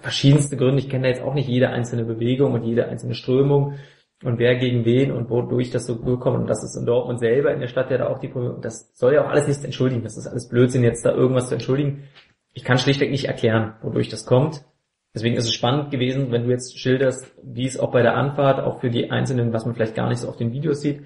verschiedenste 0.00 0.56
Gründe. 0.56 0.78
Ich 0.78 0.88
kenne 0.88 1.02
da 1.02 1.08
jetzt 1.08 1.22
auch 1.22 1.34
nicht 1.34 1.48
jede 1.48 1.70
einzelne 1.70 2.04
Bewegung 2.04 2.52
und 2.52 2.62
jede 2.62 2.86
einzelne 2.86 3.14
Strömung 3.14 3.74
und 4.22 4.38
wer 4.38 4.54
gegen 4.54 4.84
wen 4.84 5.10
und 5.10 5.30
wodurch 5.30 5.70
das 5.70 5.86
so 5.86 6.00
gekommen 6.00 6.42
und 6.42 6.46
das 6.46 6.62
ist 6.62 6.76
in 6.76 6.86
Dortmund 6.86 7.18
selber 7.18 7.52
in 7.52 7.60
der 7.60 7.66
Stadt 7.66 7.90
ja 7.90 7.98
da 7.98 8.06
auch 8.06 8.20
die 8.20 8.28
Probleme. 8.28 8.58
Das 8.62 8.96
soll 8.96 9.14
ja 9.14 9.24
auch 9.24 9.30
alles 9.30 9.48
nichts 9.48 9.64
entschuldigen. 9.64 10.04
Das 10.04 10.16
ist 10.16 10.28
alles 10.28 10.48
Blödsinn, 10.48 10.84
jetzt 10.84 11.04
da 11.04 11.12
irgendwas 11.12 11.48
zu 11.48 11.54
entschuldigen. 11.54 12.04
Ich 12.52 12.62
kann 12.62 12.78
schlichtweg 12.78 13.10
nicht 13.10 13.24
erklären, 13.24 13.74
wodurch 13.82 14.08
das 14.08 14.26
kommt. 14.26 14.64
Deswegen 15.12 15.36
ist 15.36 15.44
es 15.44 15.52
spannend 15.52 15.90
gewesen, 15.90 16.30
wenn 16.30 16.44
du 16.44 16.50
jetzt 16.50 16.78
schilderst, 16.78 17.34
wie 17.42 17.66
es 17.66 17.78
auch 17.78 17.90
bei 17.90 18.02
der 18.02 18.16
Anfahrt, 18.16 18.60
auch 18.60 18.80
für 18.80 18.90
die 18.90 19.10
Einzelnen, 19.10 19.52
was 19.52 19.66
man 19.66 19.74
vielleicht 19.74 19.96
gar 19.96 20.08
nicht 20.08 20.18
so 20.18 20.28
auf 20.28 20.36
den 20.36 20.52
Videos 20.52 20.80
sieht, 20.80 21.02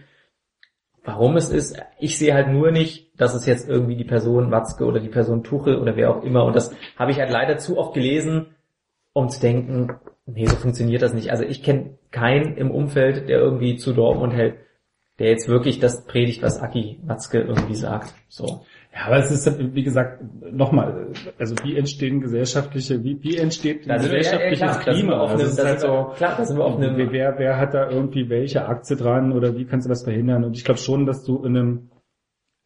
warum 1.09 1.36
es 1.39 1.48
ist. 1.48 1.80
Ich 1.98 2.18
sehe 2.18 2.35
halt 2.35 2.48
nur 2.48 2.70
nicht, 2.70 3.18
dass 3.18 3.35
es 3.35 3.47
jetzt 3.47 3.66
irgendwie 3.66 3.97
die 3.97 4.05
Person 4.05 4.51
Watzke 4.51 4.85
oder 4.85 5.01
die 5.01 5.09
Person 5.09 5.43
Tuchel 5.43 5.78
oder 5.78 5.97
wer 5.97 6.10
auch 6.10 6.22
immer, 6.22 6.44
und 6.44 6.55
das 6.55 6.74
habe 6.97 7.10
ich 7.12 7.18
halt 7.18 7.30
leider 7.30 7.56
zu 7.56 7.78
oft 7.78 7.94
gelesen, 7.94 8.55
um 9.14 9.30
zu 9.30 9.40
denken, 9.40 9.98
nee, 10.26 10.44
so 10.44 10.56
funktioniert 10.56 11.01
das 11.01 11.14
nicht. 11.14 11.30
Also 11.30 11.44
ich 11.44 11.62
kenne 11.62 11.98
keinen 12.10 12.59
im 12.59 12.70
Umfeld, 12.70 13.28
der 13.28 13.39
irgendwie 13.39 13.76
zu 13.76 13.94
Dortmund 13.94 14.35
hält, 14.35 14.56
der 15.18 15.30
jetzt 15.30 15.48
wirklich 15.48 15.80
das 15.80 16.05
predigt, 16.05 16.43
was 16.43 16.60
Aki 16.60 17.01
Watzke 17.05 17.40
irgendwie 17.40 17.74
sagt. 17.74 18.12
So. 18.28 18.66
Ja, 18.98 19.06
aber 19.06 19.18
es 19.18 19.30
ist, 19.30 19.74
wie 19.74 19.82
gesagt, 19.84 20.22
nochmal, 20.52 21.12
also 21.38 21.54
wie 21.62 21.76
entstehen 21.76 22.20
gesellschaftliche, 22.20 23.04
wie, 23.04 23.22
wie 23.22 23.36
entsteht 23.36 23.88
ein 23.88 23.88
wir- 23.88 23.94
ja, 23.94 24.02
ja, 24.02 24.08
gesellschaftliches 24.18 24.78
klar, 24.80 24.94
Klima? 24.96 25.20
auf 25.20 25.30
Also 25.30 25.42
einem- 25.44 25.50
es 25.50 25.56
da 25.56 25.62
ist 25.62 25.68
halt 25.68 25.80
so, 25.80 26.12
klar, 26.16 26.34
da 26.36 26.44
sind 26.44 26.56
wir 26.58 26.64
auf 26.64 26.76
einem- 26.78 26.96
wer, 26.96 27.12
wer, 27.12 27.38
wer 27.38 27.58
hat 27.58 27.74
da 27.74 27.88
irgendwie 27.90 28.28
welche 28.28 28.66
Aktie 28.66 28.96
dran 28.96 29.30
oder 29.32 29.56
wie 29.56 29.66
kannst 29.66 29.86
du 29.86 29.88
das 29.88 30.02
verhindern? 30.02 30.42
Und 30.44 30.56
ich 30.56 30.64
glaube 30.64 30.80
schon, 30.80 31.06
dass 31.06 31.22
du 31.24 31.44
in 31.44 31.56
einem, 31.56 31.90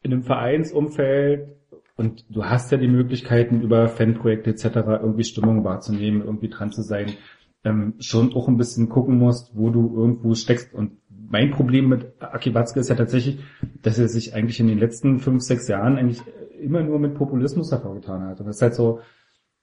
in 0.01 0.11
einem 0.11 0.23
Vereinsumfeld 0.23 1.49
und 1.97 2.25
du 2.35 2.43
hast 2.45 2.71
ja 2.71 2.77
die 2.79 2.87
Möglichkeiten 2.87 3.61
über 3.61 3.87
Fanprojekte 3.87 4.49
etc. 4.49 4.65
irgendwie 5.01 5.23
Stimmung 5.23 5.63
wahrzunehmen, 5.63 6.21
irgendwie 6.23 6.49
dran 6.49 6.71
zu 6.71 6.81
sein, 6.81 7.11
ähm, 7.63 7.93
schon 7.99 8.33
auch 8.33 8.47
ein 8.47 8.57
bisschen 8.57 8.89
gucken 8.89 9.17
musst, 9.19 9.55
wo 9.55 9.69
du 9.69 9.95
irgendwo 9.95 10.33
steckst. 10.33 10.73
Und 10.73 10.97
mein 11.33 11.49
Problem 11.49 11.89
mit 11.89 12.13
Aki 12.19 12.53
Watzke 12.53 12.79
ist 12.79 12.89
ja 12.89 12.95
tatsächlich, 12.95 13.39
dass 13.81 13.97
er 13.97 14.07
sich 14.07 14.35
eigentlich 14.35 14.59
in 14.59 14.67
den 14.67 14.77
letzten 14.77 15.17
fünf, 15.17 15.41
sechs 15.41 15.67
Jahren 15.67 15.97
eigentlich 15.97 16.21
immer 16.61 16.83
nur 16.83 16.99
mit 16.99 17.15
Populismus 17.15 17.71
hervorgetan 17.71 18.27
hat. 18.27 18.39
Und 18.39 18.45
das 18.45 18.57
ist 18.57 18.61
halt 18.61 18.75
so, 18.75 18.99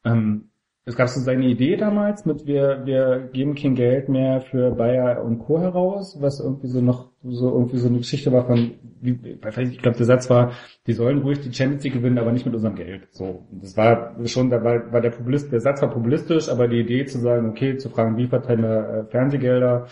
ähm, 0.05 0.51
es 0.84 0.97
gab 0.97 1.09
so 1.09 1.20
seine 1.20 1.47
Idee 1.47 1.76
damals 1.76 2.26
mit 2.26 2.44
wir, 2.44 2.82
wir 2.86 3.28
geben 3.32 3.55
kein 3.55 3.76
Geld 3.76 4.09
mehr 4.09 4.40
für 4.40 4.72
Bayer 4.72 5.22
und 5.22 5.38
Co. 5.38 5.60
heraus, 5.60 6.20
was 6.20 6.40
irgendwie 6.40 6.66
so 6.66 6.80
noch 6.80 7.12
so 7.22 7.52
irgendwie 7.52 7.76
so 7.76 7.86
eine 7.86 7.98
Geschichte 7.98 8.32
war 8.32 8.47
von, 8.47 8.72
wie, 9.01 9.20
ich 9.20 9.78
glaube 9.78 9.97
der 9.97 10.06
Satz 10.06 10.28
war, 10.28 10.51
die 10.88 10.94
sollen 10.94 11.18
ruhig 11.18 11.40
die 11.40 11.52
Champions 11.52 11.84
League 11.84 11.92
gewinnen, 11.92 12.18
aber 12.18 12.32
nicht 12.32 12.47
mit 12.47 12.55
unserem 12.56 12.74
Geld. 12.74 13.06
So, 13.12 13.47
das 13.52 13.76
war 13.76 14.16
schon, 14.24 14.51
da 14.51 14.64
war, 14.64 14.92
war 14.92 15.02
der 15.02 15.10
Populist, 15.10 15.52
der 15.52 15.60
Satz 15.60 15.80
war 15.82 15.90
populistisch, 15.90 16.48
aber 16.48 16.66
die 16.66 16.80
Idee 16.80 17.05
zu 17.05 17.18
sagen, 17.18 17.48
okay, 17.51 17.76
zu 17.76 17.90
fragen, 17.90 18.16
wie 18.16 18.26
verteilen 18.26 18.62
wir 18.62 18.88
äh, 18.88 19.05
Fernsehgelder, 19.05 19.86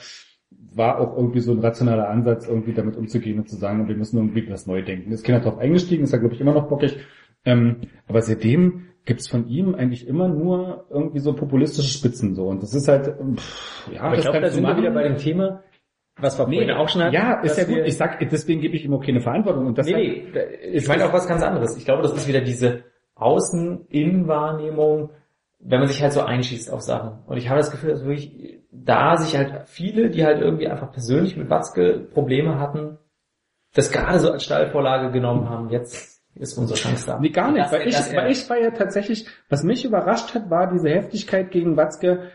war 0.74 1.00
auch 1.00 1.16
irgendwie 1.16 1.40
so 1.40 1.52
ein 1.52 1.60
rationaler 1.60 2.08
Ansatz, 2.08 2.46
irgendwie 2.46 2.72
damit 2.74 2.96
umzugehen 2.96 3.38
und 3.38 3.48
zu 3.48 3.56
sagen, 3.56 3.88
wir 3.88 3.96
müssen 3.96 4.18
irgendwie 4.18 4.48
was 4.50 4.66
neu 4.66 4.82
denken. 4.82 5.10
Das 5.10 5.22
Kind 5.22 5.36
hat 5.38 5.44
darauf 5.46 5.58
eingestiegen, 5.58 6.04
ist 6.04 6.12
ja 6.12 6.18
glaube 6.18 6.34
ich 6.34 6.40
immer 6.40 6.52
noch 6.54 6.68
bockig. 6.68 6.96
Ähm, 7.44 7.76
aber 8.06 8.20
seitdem 8.22 8.84
gibt's 9.04 9.28
von 9.28 9.48
ihm 9.48 9.74
eigentlich 9.74 10.06
immer 10.06 10.28
nur 10.28 10.86
irgendwie 10.90 11.20
so 11.20 11.32
populistische 11.32 11.88
Spitzen 11.88 12.34
so. 12.34 12.46
Und 12.48 12.62
das 12.62 12.74
ist 12.74 12.88
halt, 12.88 13.06
pff, 13.36 13.90
ja, 13.92 14.02
Aber 14.02 14.14
ich 14.16 14.22
das 14.22 14.30
glaube, 14.30 14.40
da 14.44 14.50
sind 14.50 14.62
wir 14.64 14.76
wieder 14.76 14.90
bei 14.90 15.04
dem 15.04 15.16
Thema, 15.16 15.62
was 16.20 16.38
wir 16.38 16.46
Nee, 16.48 16.56
vorhin 16.56 16.74
auch 16.74 16.88
schon 16.88 17.02
hatten. 17.02 17.14
ja, 17.14 17.40
ist 17.40 17.56
ja 17.56 17.64
gut. 17.64 17.78
Ich 17.86 17.96
sag, 17.96 18.18
deswegen 18.28 18.60
gebe 18.60 18.74
ich 18.76 18.84
ihm 18.84 18.92
auch 18.92 19.04
keine 19.04 19.20
Verantwortung. 19.20 19.66
Und 19.66 19.78
das 19.78 19.86
Nee, 19.86 19.94
nee, 19.94 20.24
da- 20.34 20.40
ich 20.72 20.86
meine 20.88 21.06
auch 21.06 21.12
was 21.12 21.26
ganz 21.28 21.42
anderes. 21.42 21.76
Ich 21.76 21.84
glaube, 21.84 22.02
das 22.02 22.12
ist 22.12 22.28
wieder 22.28 22.40
diese 22.40 22.82
Außen-Innen-Wahrnehmung, 23.14 25.10
wenn 25.60 25.78
man 25.80 25.88
sich 25.88 26.02
halt 26.02 26.12
so 26.12 26.20
einschießt 26.20 26.70
auf 26.72 26.82
Sachen. 26.82 27.18
Und 27.26 27.36
ich 27.36 27.48
habe 27.48 27.58
das 27.58 27.70
Gefühl, 27.70 27.90
dass 27.90 28.04
wirklich 28.04 28.57
da 28.70 29.16
sich 29.16 29.36
halt 29.36 29.68
viele, 29.68 30.10
die 30.10 30.24
halt 30.24 30.40
irgendwie 30.40 30.68
einfach 30.68 30.92
persönlich 30.92 31.36
mit 31.36 31.48
Watzke 31.50 32.00
Probleme 32.12 32.58
hatten, 32.58 32.98
das 33.74 33.90
gerade 33.90 34.18
so 34.20 34.30
als 34.30 34.44
Stallvorlage 34.44 35.10
genommen 35.10 35.48
haben. 35.48 35.70
Jetzt 35.70 36.22
ist 36.34 36.56
unsere 36.58 36.78
Chance 36.78 37.06
da. 37.06 37.18
Nee, 37.18 37.30
gar 37.30 37.50
nicht, 37.50 37.64
Das- 37.64 37.72
weil 37.72 37.88
ich, 37.88 37.94
das- 37.96 38.14
weil 38.14 38.30
ich 38.30 38.48
war 38.50 38.58
ja 38.58 38.70
tatsächlich, 38.70 39.26
was 39.48 39.62
mich 39.64 39.84
überrascht 39.84 40.34
hat, 40.34 40.50
war 40.50 40.70
diese 40.70 40.88
Heftigkeit 40.90 41.50
gegen 41.50 41.76
Watzke 41.76 42.30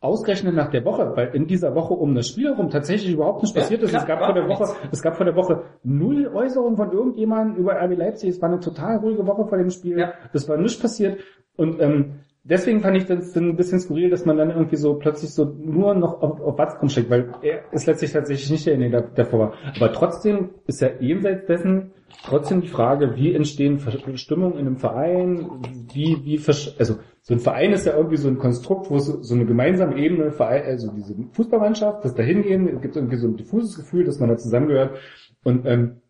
ausgerechnet 0.00 0.54
nach 0.56 0.70
der 0.70 0.84
Woche, 0.84 1.12
weil 1.14 1.28
in 1.34 1.46
dieser 1.46 1.74
Woche 1.76 1.94
um 1.94 2.14
das 2.16 2.28
Spiel 2.28 2.48
herum 2.48 2.70
tatsächlich 2.70 3.12
überhaupt 3.12 3.42
nichts 3.42 3.54
Ja, 3.56 3.62
passiert 3.62 3.82
ist. 3.82 3.90
klar, 3.90 4.02
es 4.02 4.08
gab 4.08 4.24
vor 4.24 4.34
der 4.34 4.48
Woche, 4.48 4.64
nichts. 4.64 4.88
es 4.90 5.02
gab 5.02 5.16
vor 5.16 5.26
der 5.26 5.36
Woche 5.36 5.62
null 5.84 6.26
Äußerungen 6.34 6.76
von 6.76 6.90
irgendjemandem 6.92 7.56
über 7.56 7.74
RB 7.80 7.94
Leipzig. 7.96 8.30
Es 8.30 8.42
war 8.42 8.48
eine 8.48 8.58
total 8.58 8.96
ruhige 8.96 9.24
Woche 9.26 9.46
vor 9.46 9.58
dem 9.58 9.70
Spiel. 9.70 9.98
Ja. 9.98 10.12
Es 10.32 10.48
war 10.48 10.56
nichts 10.56 10.80
passiert 10.80 11.20
und 11.56 11.80
ähm, 11.80 12.20
deswegen 12.44 12.80
fand 12.80 12.96
ich 12.96 13.06
das 13.06 13.36
ein 13.36 13.56
bisschen 13.56 13.80
skurril, 13.80 14.10
dass 14.10 14.24
man 14.24 14.36
dann 14.36 14.50
irgendwie 14.50 14.76
so 14.76 14.94
plötzlich 14.94 15.32
so 15.32 15.44
nur 15.44 15.94
noch 15.94 16.22
auf, 16.22 16.40
auf 16.40 16.58
Watzkom 16.58 16.88
schickt, 16.88 17.10
weil 17.10 17.32
er 17.42 17.72
ist 17.72 17.86
letztlich 17.86 18.12
tatsächlich 18.12 18.50
nicht 18.50 18.66
derjenige, 18.66 18.90
der 18.90 19.02
davor 19.02 19.38
war. 19.38 19.52
Aber 19.76 19.92
trotzdem 19.92 20.50
ist 20.66 20.80
ja 20.80 20.90
jenseits 21.00 21.46
dessen 21.46 21.92
trotzdem 22.24 22.60
die 22.60 22.68
Frage, 22.68 23.16
wie 23.16 23.34
entstehen 23.34 23.80
Stimmungen 24.16 24.58
in 24.58 24.66
einem 24.66 24.76
Verein, 24.76 25.48
wie, 25.92 26.18
wie, 26.24 26.38
also 26.78 26.98
so 27.22 27.34
ein 27.34 27.40
Verein 27.40 27.72
ist 27.72 27.86
ja 27.86 27.96
irgendwie 27.96 28.16
so 28.16 28.28
ein 28.28 28.38
Konstrukt, 28.38 28.90
wo 28.90 28.96
es 28.96 29.06
so 29.06 29.34
eine 29.34 29.46
gemeinsame 29.46 29.96
Ebene, 29.96 30.32
also 30.38 30.92
diese 30.92 31.14
Fußballmannschaft, 31.32 32.04
das 32.04 32.14
Dahingehen, 32.14 32.68
es 32.68 32.82
gibt 32.82 32.96
irgendwie 32.96 33.16
so 33.16 33.28
ein 33.28 33.36
diffuses 33.36 33.76
Gefühl, 33.76 34.04
dass 34.04 34.18
man 34.18 34.28
da 34.28 34.36
zusammengehört 34.36 34.98
und 35.44 35.64
ähm, 35.66 36.02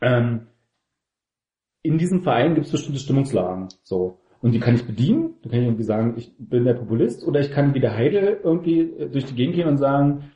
ähm, 0.00 0.48
in 1.82 1.98
diesem 1.98 2.22
Verein 2.22 2.54
gibt 2.54 2.66
es 2.66 2.72
bestimmte 2.72 3.00
Stimmungslagen, 3.00 3.68
so. 3.82 4.18
Und 4.42 4.52
die 4.52 4.60
kann 4.60 4.74
ich 4.74 4.86
bedienen, 4.86 5.34
da 5.42 5.50
kann 5.50 5.60
ich 5.60 5.66
irgendwie 5.66 5.82
sagen, 5.84 6.14
ich 6.16 6.32
bin 6.38 6.64
der 6.64 6.74
Populist, 6.74 7.26
oder 7.26 7.40
ich 7.40 7.50
kann 7.50 7.74
wie 7.74 7.80
der 7.80 7.96
Heide 7.96 8.40
irgendwie 8.42 8.80
äh, 8.80 9.08
durch 9.08 9.24
die 9.24 9.34
Gegend 9.34 9.56
gehen 9.56 9.68
und 9.68 9.78
sagen, 9.78 10.30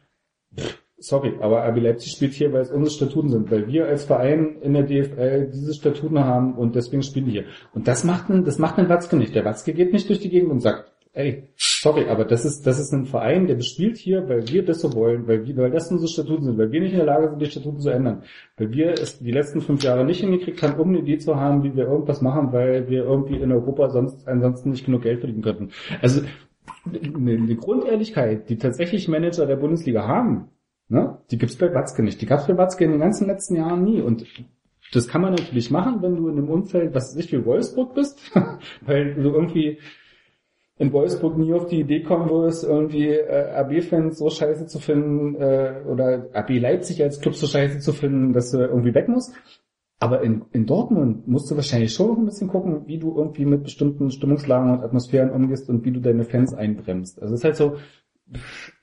pff, 0.56 0.82
sorry, 1.00 1.34
aber 1.40 1.66
RB 1.66 1.78
Leipzig 1.80 2.12
spielt 2.12 2.34
hier, 2.34 2.52
weil 2.52 2.62
es 2.62 2.70
unsere 2.70 2.94
Statuten 2.94 3.30
sind, 3.30 3.50
weil 3.50 3.66
wir 3.66 3.86
als 3.86 4.04
Verein 4.04 4.58
in 4.60 4.74
der 4.74 4.84
DFL 4.84 5.50
diese 5.52 5.74
Statuten 5.74 6.18
haben 6.20 6.54
und 6.54 6.76
deswegen 6.76 7.02
spielen 7.02 7.26
wir 7.26 7.32
hier. 7.32 7.44
Und 7.72 7.88
das 7.88 8.04
macht 8.04 8.28
ein, 8.30 8.44
das 8.44 8.58
macht 8.58 8.78
ein 8.78 8.88
Watzke 8.88 9.16
nicht. 9.16 9.34
Der 9.34 9.44
Watzke 9.44 9.72
geht 9.72 9.92
nicht 9.92 10.08
durch 10.08 10.20
die 10.20 10.28
Gegend 10.28 10.50
und 10.50 10.60
sagt, 10.60 10.92
ey, 11.12 11.48
sorry, 11.56 12.08
aber 12.08 12.24
das 12.24 12.44
ist, 12.44 12.66
das 12.66 12.78
ist 12.78 12.92
ein 12.92 13.04
Verein, 13.04 13.46
der 13.46 13.56
bespielt 13.56 13.96
hier, 13.96 14.28
weil 14.28 14.46
wir 14.48 14.64
das 14.64 14.80
so 14.80 14.94
wollen, 14.94 15.26
weil 15.26 15.44
wir, 15.44 15.56
weil 15.56 15.70
das 15.70 15.90
unsere 15.90 16.08
Statuten 16.08 16.44
sind, 16.44 16.58
weil 16.58 16.70
wir 16.70 16.80
nicht 16.80 16.92
in 16.92 16.98
der 16.98 17.06
Lage 17.06 17.28
sind, 17.30 17.42
die 17.42 17.46
Statuten 17.46 17.80
zu 17.80 17.90
ändern. 17.90 18.22
Weil 18.56 18.70
wir 18.72 18.92
es 18.92 19.18
die 19.18 19.32
letzten 19.32 19.60
fünf 19.60 19.82
Jahre 19.82 20.04
nicht 20.04 20.20
hingekriegt 20.20 20.62
haben, 20.62 20.78
um 20.78 20.90
eine 20.90 20.98
Idee 21.00 21.18
zu 21.18 21.36
haben, 21.36 21.64
wie 21.64 21.74
wir 21.74 21.84
irgendwas 21.84 22.20
machen, 22.20 22.52
weil 22.52 22.88
wir 22.88 23.04
irgendwie 23.04 23.36
in 23.36 23.50
Europa 23.50 23.90
sonst 23.90 24.26
ansonsten 24.28 24.70
nicht 24.70 24.84
genug 24.84 25.02
Geld 25.02 25.20
verdienen 25.20 25.42
könnten. 25.42 25.70
Also 26.00 26.22
eine, 26.86 27.56
Grundehrlichkeit, 27.56 28.48
die 28.48 28.56
tatsächlich 28.56 29.08
Manager 29.08 29.46
der 29.46 29.56
Bundesliga 29.56 30.06
haben, 30.06 30.48
ne, 30.88 31.18
die 31.30 31.38
gibt's 31.38 31.56
bei 31.56 31.74
Watzke 31.74 32.02
nicht. 32.02 32.20
Die 32.20 32.26
gab's 32.26 32.46
bei 32.46 32.56
Watzke 32.56 32.84
in 32.84 32.92
den 32.92 33.00
ganzen 33.00 33.26
letzten 33.26 33.56
Jahren 33.56 33.82
nie. 33.82 34.00
Und 34.00 34.26
das 34.92 35.08
kann 35.08 35.22
man 35.22 35.32
natürlich 35.32 35.70
machen, 35.70 36.02
wenn 36.02 36.16
du 36.16 36.28
in 36.28 36.38
einem 36.38 36.48
Umfeld, 36.48 36.94
was 36.94 37.14
nicht 37.16 37.32
wie 37.32 37.44
Wolfsburg 37.44 37.94
bist, 37.94 38.32
weil 38.82 39.14
du 39.14 39.30
irgendwie 39.30 39.78
in 40.80 40.94
Wolfsburg 40.94 41.36
nie 41.36 41.52
auf 41.52 41.66
die 41.66 41.80
Idee 41.80 42.02
kommen 42.02 42.30
würdest, 42.30 42.64
irgendwie 42.64 43.08
äh, 43.08 43.50
AB-Fans 43.52 44.16
so 44.16 44.30
scheiße 44.30 44.66
zu 44.66 44.78
finden 44.78 45.34
äh, 45.36 45.82
oder 45.86 46.30
AB 46.32 46.58
Leipzig 46.58 47.02
als 47.02 47.20
Club 47.20 47.34
so 47.34 47.46
scheiße 47.46 47.80
zu 47.80 47.92
finden, 47.92 48.32
dass 48.32 48.50
du 48.50 48.60
irgendwie 48.60 48.94
weg 48.94 49.06
musst. 49.06 49.34
Aber 49.98 50.22
in, 50.22 50.46
in 50.52 50.64
Dortmund 50.64 51.28
musst 51.28 51.50
du 51.50 51.56
wahrscheinlich 51.56 51.92
schon 51.92 52.08
noch 52.08 52.16
ein 52.16 52.24
bisschen 52.24 52.48
gucken, 52.48 52.86
wie 52.86 52.98
du 52.98 53.14
irgendwie 53.14 53.44
mit 53.44 53.62
bestimmten 53.62 54.10
Stimmungslagen 54.10 54.72
und 54.72 54.82
Atmosphären 54.82 55.30
umgehst 55.30 55.68
und 55.68 55.84
wie 55.84 55.92
du 55.92 56.00
deine 56.00 56.24
Fans 56.24 56.54
einbremst. 56.54 57.20
Also 57.20 57.34
es 57.34 57.40
ist 57.40 57.44
halt 57.44 57.56
so, 57.56 57.76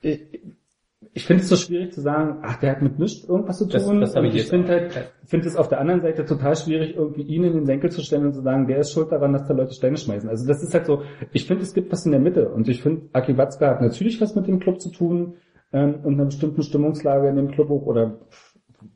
ich, 0.00 0.40
ich 1.18 1.26
finde 1.26 1.42
es 1.42 1.48
so 1.48 1.56
schwierig 1.56 1.92
zu 1.92 2.00
sagen, 2.00 2.38
ach, 2.42 2.56
der 2.60 2.70
hat 2.70 2.82
mit 2.82 2.98
nichts 2.98 3.28
irgendwas 3.28 3.58
zu 3.58 3.66
Das- 3.66 3.84
tun. 3.86 4.00
das 4.00 4.14
Und 4.14 4.24
ich 4.26 4.36
ich 4.36 4.44
finde 4.46 4.68
halt, 4.68 5.10
finde 5.26 5.48
es 5.48 5.56
auf 5.56 5.68
der 5.68 5.80
anderen 5.80 6.00
Seite 6.00 6.24
total 6.24 6.54
schwierig, 6.56 6.94
irgendwie 6.94 7.22
ihn 7.22 7.42
in 7.44 7.52
den 7.54 7.66
Senkel 7.66 7.90
zu 7.90 8.02
stellen 8.02 8.26
und 8.26 8.34
zu 8.34 8.42
sagen, 8.42 8.66
der 8.68 8.78
ist 8.78 8.92
schuld 8.92 9.10
daran, 9.10 9.32
dass 9.32 9.46
da 9.48 9.54
Leute 9.54 9.74
Steine 9.74 9.96
schmeißen. 9.96 10.28
Also 10.28 10.46
das 10.46 10.62
ist 10.62 10.72
halt 10.74 10.86
so, 10.86 11.02
ich 11.32 11.44
finde, 11.46 11.64
es 11.64 11.74
gibt 11.74 11.90
was 11.92 12.06
in 12.06 12.12
der 12.12 12.20
Mitte. 12.20 12.48
Und 12.50 12.68
ich 12.68 12.82
finde, 12.82 13.02
Aki 13.12 13.36
Watzke 13.36 13.66
hat 13.66 13.80
natürlich 13.82 14.20
was 14.20 14.34
mit 14.36 14.46
dem 14.46 14.60
Club 14.60 14.80
zu 14.80 14.90
tun 14.90 15.34
ähm, 15.72 15.96
und 16.04 16.14
einer 16.14 16.26
bestimmten 16.26 16.62
Stimmungslage 16.62 17.28
in 17.28 17.36
dem 17.36 17.50
Club 17.50 17.70
auch 17.70 17.82
oder 17.86 18.18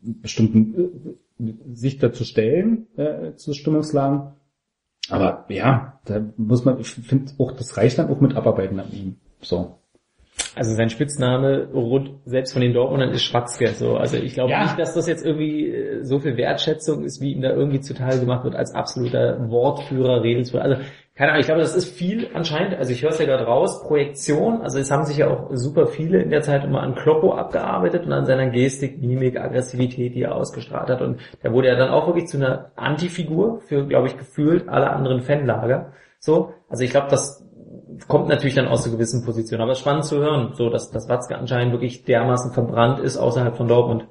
bestimmten 0.00 1.16
äh, 1.40 1.52
sich 1.74 1.98
dazu 1.98 2.24
stellen 2.24 2.86
äh, 2.96 3.34
zu 3.34 3.52
Stimmungslagen. 3.52 4.32
Aber 5.10 5.44
ja, 5.48 6.00
da 6.04 6.24
muss 6.36 6.64
man, 6.64 6.78
ich 6.78 6.88
finde 6.90 7.32
auch, 7.38 7.52
das 7.52 7.76
reicht 7.76 7.98
dann 7.98 8.08
auch 8.08 8.20
mit 8.20 8.36
Abarbeiten 8.36 8.78
an 8.78 8.86
ihm. 8.92 9.16
So. 9.40 9.78
Also 10.54 10.74
sein 10.74 10.90
Spitzname 10.90 11.68
rund 11.72 12.10
selbst 12.24 12.52
von 12.52 12.62
den 12.62 12.72
Dortmundern 12.74 13.10
ist 13.10 13.22
Schwatzke. 13.22 13.68
So, 13.68 13.96
also 13.96 14.16
ich 14.16 14.34
glaube 14.34 14.50
Ja. 14.50 14.62
nicht, 14.64 14.78
dass 14.78 14.94
das 14.94 15.06
jetzt 15.06 15.24
irgendwie 15.24 15.68
äh, 15.68 16.04
so 16.04 16.18
viel 16.20 16.36
Wertschätzung 16.36 17.04
ist, 17.04 17.20
wie 17.20 17.32
ihm 17.32 17.42
da 17.42 17.50
irgendwie 17.50 17.80
zuteil 17.80 18.18
gemacht 18.18 18.44
wird 18.44 18.54
als 18.54 18.74
absoluter 18.74 19.48
Wortführer, 19.50 20.22
Redelsführer. 20.22 20.62
Also 20.64 20.76
keine 21.14 21.32
Ahnung, 21.32 21.40
ich 21.40 21.46
glaube, 21.46 21.60
das 21.60 21.76
ist 21.76 21.94
viel 21.94 22.28
anscheinend. 22.32 22.74
Also 22.78 22.92
ich 22.92 23.02
höre 23.02 23.10
es 23.10 23.18
ja 23.18 23.26
gerade 23.26 23.44
raus, 23.44 23.82
Projektion. 23.82 24.62
Also 24.62 24.78
es 24.78 24.90
haben 24.90 25.04
sich 25.04 25.18
ja 25.18 25.28
auch 25.28 25.50
super 25.52 25.86
viele 25.86 26.22
in 26.22 26.30
der 26.30 26.40
Zeit 26.40 26.64
immer 26.64 26.80
an 26.82 26.94
Kloppo 26.94 27.34
abgearbeitet 27.34 28.06
und 28.06 28.12
an 28.12 28.24
seiner 28.24 28.48
Gestik, 28.50 29.00
Mimik, 29.02 29.38
Aggressivität, 29.38 30.14
die 30.14 30.22
er 30.22 30.34
ausgestrahlt 30.34 30.88
hat. 30.88 31.02
Und 31.02 31.20
da 31.42 31.52
wurde 31.52 31.68
er 31.68 31.76
dann 31.76 31.90
auch 31.90 32.06
wirklich 32.06 32.26
zu 32.26 32.38
einer 32.38 32.72
Antifigur 32.76 33.60
für, 33.60 33.86
glaube 33.86 34.06
ich, 34.06 34.16
gefühlt 34.16 34.68
alle 34.68 34.90
anderen 34.90 35.20
Fanlager. 35.20 35.92
So, 36.18 36.54
also 36.68 36.82
ich 36.82 36.90
glaube, 36.90 37.08
das 37.10 37.46
kommt 38.08 38.28
natürlich 38.28 38.54
dann 38.54 38.68
aus 38.68 38.84
einer 38.84 38.94
gewissen 38.94 39.24
Position. 39.24 39.60
Aber 39.60 39.72
es 39.72 39.78
ist 39.78 39.82
spannend 39.82 40.04
zu 40.04 40.18
hören, 40.18 40.52
so 40.54 40.70
dass, 40.70 40.90
dass 40.90 41.08
Watzke 41.08 41.36
anscheinend 41.36 41.72
wirklich 41.72 42.04
dermaßen 42.04 42.52
verbrannt 42.52 43.00
ist 43.00 43.16
außerhalb 43.16 43.56
von 43.56 43.68
Dortmund. 43.68 44.06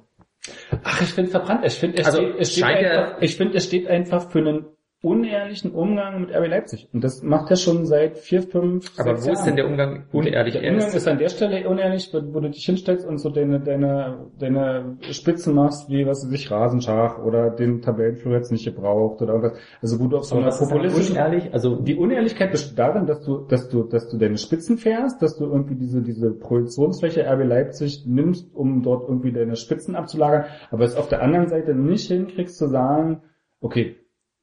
Ach, 0.84 1.02
ich 1.02 1.10
finde 1.10 1.32
verbrannt. 1.32 1.66
Ich 1.66 1.74
finde, 1.74 2.00
er, 2.00 2.06
Also, 2.06 2.20
steht, 2.20 2.38
er, 2.38 2.46
steht 2.46 2.64
einfach, 2.64 3.22
ich 3.22 3.38
finde, 3.38 3.54
er 3.56 3.62
steht 3.62 3.88
einfach 3.88 4.30
für 4.32 4.40
einen 4.40 4.66
unehrlichen 5.04 5.72
Umgang 5.72 6.22
mit 6.22 6.30
RB 6.32 6.48
Leipzig. 6.48 6.88
Und 6.94 7.04
das 7.04 7.24
macht 7.24 7.50
er 7.50 7.56
schon 7.56 7.88
seit 7.88 8.20
vier, 8.20 8.44
fünf, 8.44 8.92
Aber 9.00 9.16
sechs 9.16 9.28
wo 9.28 9.32
ist 9.32 9.46
denn 9.46 9.56
der 9.56 9.66
Umgang 9.66 10.04
unehrlich? 10.12 10.54
Der 10.54 10.64
Er 10.64 10.74
Umgang 10.74 10.94
ist- 10.94 11.08
an 11.08 11.18
der 11.18 11.30
Stelle 11.30 11.68
unehrlich, 11.68 12.10
wo, 12.14 12.22
wo 12.34 12.40
du 12.40 12.50
dich 12.52 12.64
hinstellst 12.66 13.08
und 13.08 13.18
so 13.18 13.30
deine, 13.32 13.60
deine, 13.60 14.28
deine 14.38 14.98
Spitzen 15.10 15.56
machst, 15.56 15.90
wie 15.90 16.06
was 16.06 16.24
weiß 16.24 16.32
ich, 16.34 16.52
Rasenschach 16.52 17.18
oder 17.18 17.50
den 17.50 17.82
Tabellenführer 17.82 18.36
jetzt 18.36 18.52
nicht 18.52 18.64
gebraucht 18.66 19.22
oder 19.24 19.34
irgendwas. 19.34 19.58
Also 19.82 20.00
wo 20.00 20.08
du 20.08 20.18
auf 20.18 20.26
so 20.26 20.36
einer 20.38 20.52
populistischen 20.52 21.16
unehrlich? 21.16 21.52
Also 21.52 21.78
die 21.78 21.96
Unehrlichkeit 21.96 22.52
besteht 22.52 22.78
darin, 22.78 23.08
dass 23.08 23.22
du, 23.24 23.40
dass 23.48 23.70
du, 23.70 23.84
dass 23.84 24.08
du 24.08 24.18
deine 24.18 24.38
Spitzen 24.38 24.78
fährst, 24.78 25.20
dass 25.22 25.36
du 25.36 25.46
irgendwie 25.46 25.76
diese, 25.76 26.04
diese 26.04 26.30
Projektionsfläche 26.32 27.26
RB 27.28 27.44
Leipzig 27.44 28.04
nimmst, 28.06 28.54
um 28.54 28.84
dort 28.84 29.10
irgendwie 29.10 29.32
deine 29.32 29.56
Spitzen 29.56 29.96
abzulagern, 29.96 30.46
aber 30.70 30.86
es 30.86 30.96
auf 30.96 31.08
der 31.10 31.24
anderen 31.24 31.48
Seite 31.48 31.74
nicht 31.74 32.08
hinkriegst 32.08 32.56
zu 32.58 32.68
sagen, 32.68 33.24
okay, 33.62 33.96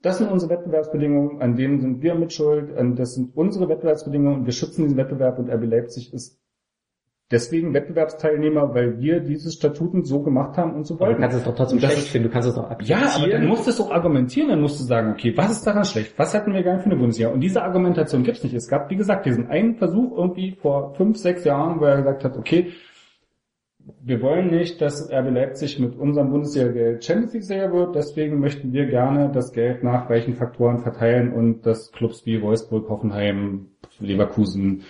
das 0.02 0.18
sind 0.18 0.30
unsere 0.30 0.50
Wettbewerbsbedingungen, 0.52 1.40
an 1.42 1.56
denen 1.56 1.80
sind 1.80 2.02
wir 2.02 2.14
mit 2.14 2.32
schuld, 2.32 2.70
das 2.98 3.14
sind 3.14 3.36
unsere 3.36 3.68
Wettbewerbsbedingungen 3.68 4.40
und 4.40 4.44
wir 4.46 4.52
schützen 4.52 4.82
diesen 4.84 4.96
Wettbewerb 4.96 5.38
und 5.38 5.50
RB 5.50 5.64
Leipzig 5.64 6.12
ist 6.12 6.38
deswegen 7.30 7.74
Wettbewerbsteilnehmer, 7.74 8.74
weil 8.74 9.00
wir 9.00 9.20
diese 9.20 9.50
Statuten 9.50 10.02
so 10.04 10.22
gemacht 10.22 10.56
haben 10.56 10.74
und 10.74 10.86
so 10.86 10.94
aber 10.94 11.12
du 11.12 11.16
kannst 11.20 11.36
es 11.36 11.44
doch 11.44 11.54
trotzdem 11.54 11.78
schlecht 11.78 11.98
ist- 11.98 12.08
finden, 12.08 12.28
du 12.28 12.32
kannst 12.32 12.48
es 12.48 12.54
doch 12.54 12.70
Ja, 12.80 12.96
aber 12.96 13.04
akzeptieren. 13.06 13.40
dann 13.42 13.48
musst 13.50 13.66
du 13.66 13.70
es 13.70 13.80
auch 13.80 13.90
argumentieren, 13.90 14.48
dann 14.48 14.60
musst 14.62 14.80
du 14.80 14.84
sagen, 14.84 15.10
okay, 15.12 15.36
was 15.36 15.50
ist 15.50 15.66
daran 15.66 15.84
schlecht? 15.84 16.14
Was 16.18 16.32
hatten 16.34 16.54
wir 16.54 16.62
gar 16.62 16.78
für 16.78 16.86
eine 16.86 16.96
Bundesliga? 16.96 17.28
Und 17.30 17.40
diese 17.40 17.62
Argumentation 17.62 18.22
gibt's 18.22 18.42
nicht. 18.44 18.54
Es 18.54 18.66
gab, 18.68 18.88
wie 18.90 18.96
gesagt, 18.96 19.26
diesen 19.26 19.48
einen 19.48 19.74
Versuch 19.76 20.16
irgendwie 20.16 20.52
vor 20.52 20.94
fünf, 20.94 21.18
sechs 21.18 21.44
Jahren, 21.44 21.80
wo 21.80 21.84
er 21.84 21.98
gesagt 21.98 22.24
hat, 22.24 22.38
okay, 22.38 22.68
wir 24.02 24.20
wollen 24.22 24.50
nicht, 24.50 24.80
dass 24.80 25.10
RB 25.10 25.30
Leipzig 25.30 25.78
mit 25.78 25.96
unserem 25.96 26.30
Bundesliga-Geld 26.30 27.04
Champions 27.04 27.32
League-Sieger 27.32 27.72
wird, 27.72 27.94
deswegen 27.94 28.40
möchten 28.40 28.72
wir 28.72 28.86
gerne 28.86 29.30
das 29.32 29.52
Geld 29.52 29.82
nach 29.82 30.08
welchen 30.08 30.34
Faktoren 30.34 30.78
verteilen 30.78 31.32
und 31.32 31.66
dass 31.66 31.92
Clubs 31.92 32.26
wie 32.26 32.42
Wolfsburg, 32.42 32.88
Hoffenheim, 32.88 33.68
Leverkusen 34.00 34.82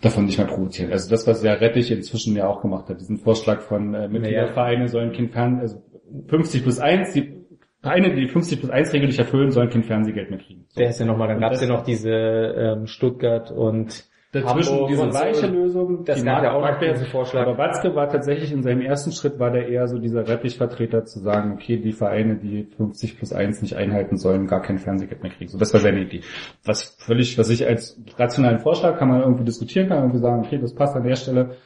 davon 0.00 0.24
nicht 0.26 0.38
mehr 0.38 0.46
profitieren. 0.46 0.92
Also 0.92 1.10
das, 1.10 1.26
was 1.26 1.42
ja 1.42 1.52
Rettich 1.54 1.90
inzwischen 1.90 2.34
ja 2.36 2.48
auch 2.48 2.60
gemacht 2.62 2.88
hat, 2.88 3.00
diesen 3.00 3.18
Vorschlag 3.18 3.60
von 3.60 3.94
äh, 3.94 4.08
Mitgliedervereine 4.08 4.88
sollen 4.88 5.12
kein 5.12 5.28
Fern, 5.28 5.60
also 5.60 5.82
50 6.28 6.62
plus 6.62 6.78
1, 6.78 7.12
die 7.12 7.38
Vereine, 7.80 8.14
die 8.14 8.26
50 8.26 8.58
plus 8.58 8.70
1 8.70 8.92
Regel 8.92 9.06
nicht 9.06 9.18
erfüllen, 9.18 9.50
sollen 9.50 9.70
kein 9.70 9.84
Fernsehgeld 9.84 10.30
mehr 10.30 10.40
kriegen. 10.40 10.66
Der 10.76 10.88
ist 10.88 10.98
ja 10.98 11.06
nochmal, 11.06 11.28
dann 11.28 11.40
gab 11.40 11.52
es 11.52 11.60
ja 11.60 11.68
noch 11.68 11.84
diese 11.84 12.10
ähm, 12.10 12.86
Stuttgart 12.86 13.52
und 13.52 14.07
Dazwischen 14.30 14.72
Hamburg 14.72 14.88
diese 14.90 15.14
weiche 15.14 15.46
Lösung, 15.46 16.04
Das 16.04 16.18
die 16.18 16.24
gab 16.26 16.42
ja 16.42 16.52
auch 16.52 16.60
noch 16.60 16.78
der- 16.78 16.92
diesen 16.92 17.06
Vorschlag. 17.06 17.46
Aber 17.46 17.56
Watzke 17.56 17.94
war 17.94 18.10
tatsächlich 18.10 18.52
in 18.52 18.62
seinem 18.62 18.82
ersten 18.82 19.10
Schritt, 19.10 19.38
war 19.38 19.50
der 19.50 19.68
eher 19.68 19.88
so 19.88 19.98
dieser 19.98 20.28
Rettich-Vertreter 20.28 21.06
zu 21.06 21.20
sagen, 21.20 21.52
okay, 21.54 21.78
die 21.78 21.92
Vereine, 21.92 22.36
die 22.36 22.64
50 22.76 23.16
plus 23.16 23.32
1 23.32 23.62
nicht 23.62 23.74
einhalten 23.76 24.18
sollen, 24.18 24.46
gar 24.46 24.60
kein 24.60 24.78
Fernsehgeld 24.78 25.22
mehr 25.22 25.32
kriegen. 25.32 25.50
So, 25.50 25.56
das 25.56 25.72
war 25.72 25.80
seine 25.80 26.00
Idee. 26.02 26.20
Was 26.62 26.96
völlig, 26.98 27.38
was 27.38 27.48
ich 27.48 27.66
als 27.66 27.98
rationalen 28.18 28.58
Vorschlag 28.58 28.98
kann 28.98 29.08
man 29.08 29.22
irgendwie 29.22 29.44
diskutieren, 29.44 29.88
kann 29.88 29.96
man 29.96 30.04
irgendwie 30.08 30.22
sagen, 30.22 30.44
okay, 30.44 30.58
das 30.58 30.74
passt 30.74 30.94
an 30.94 31.04
der 31.04 31.16
Stelle 31.16 31.56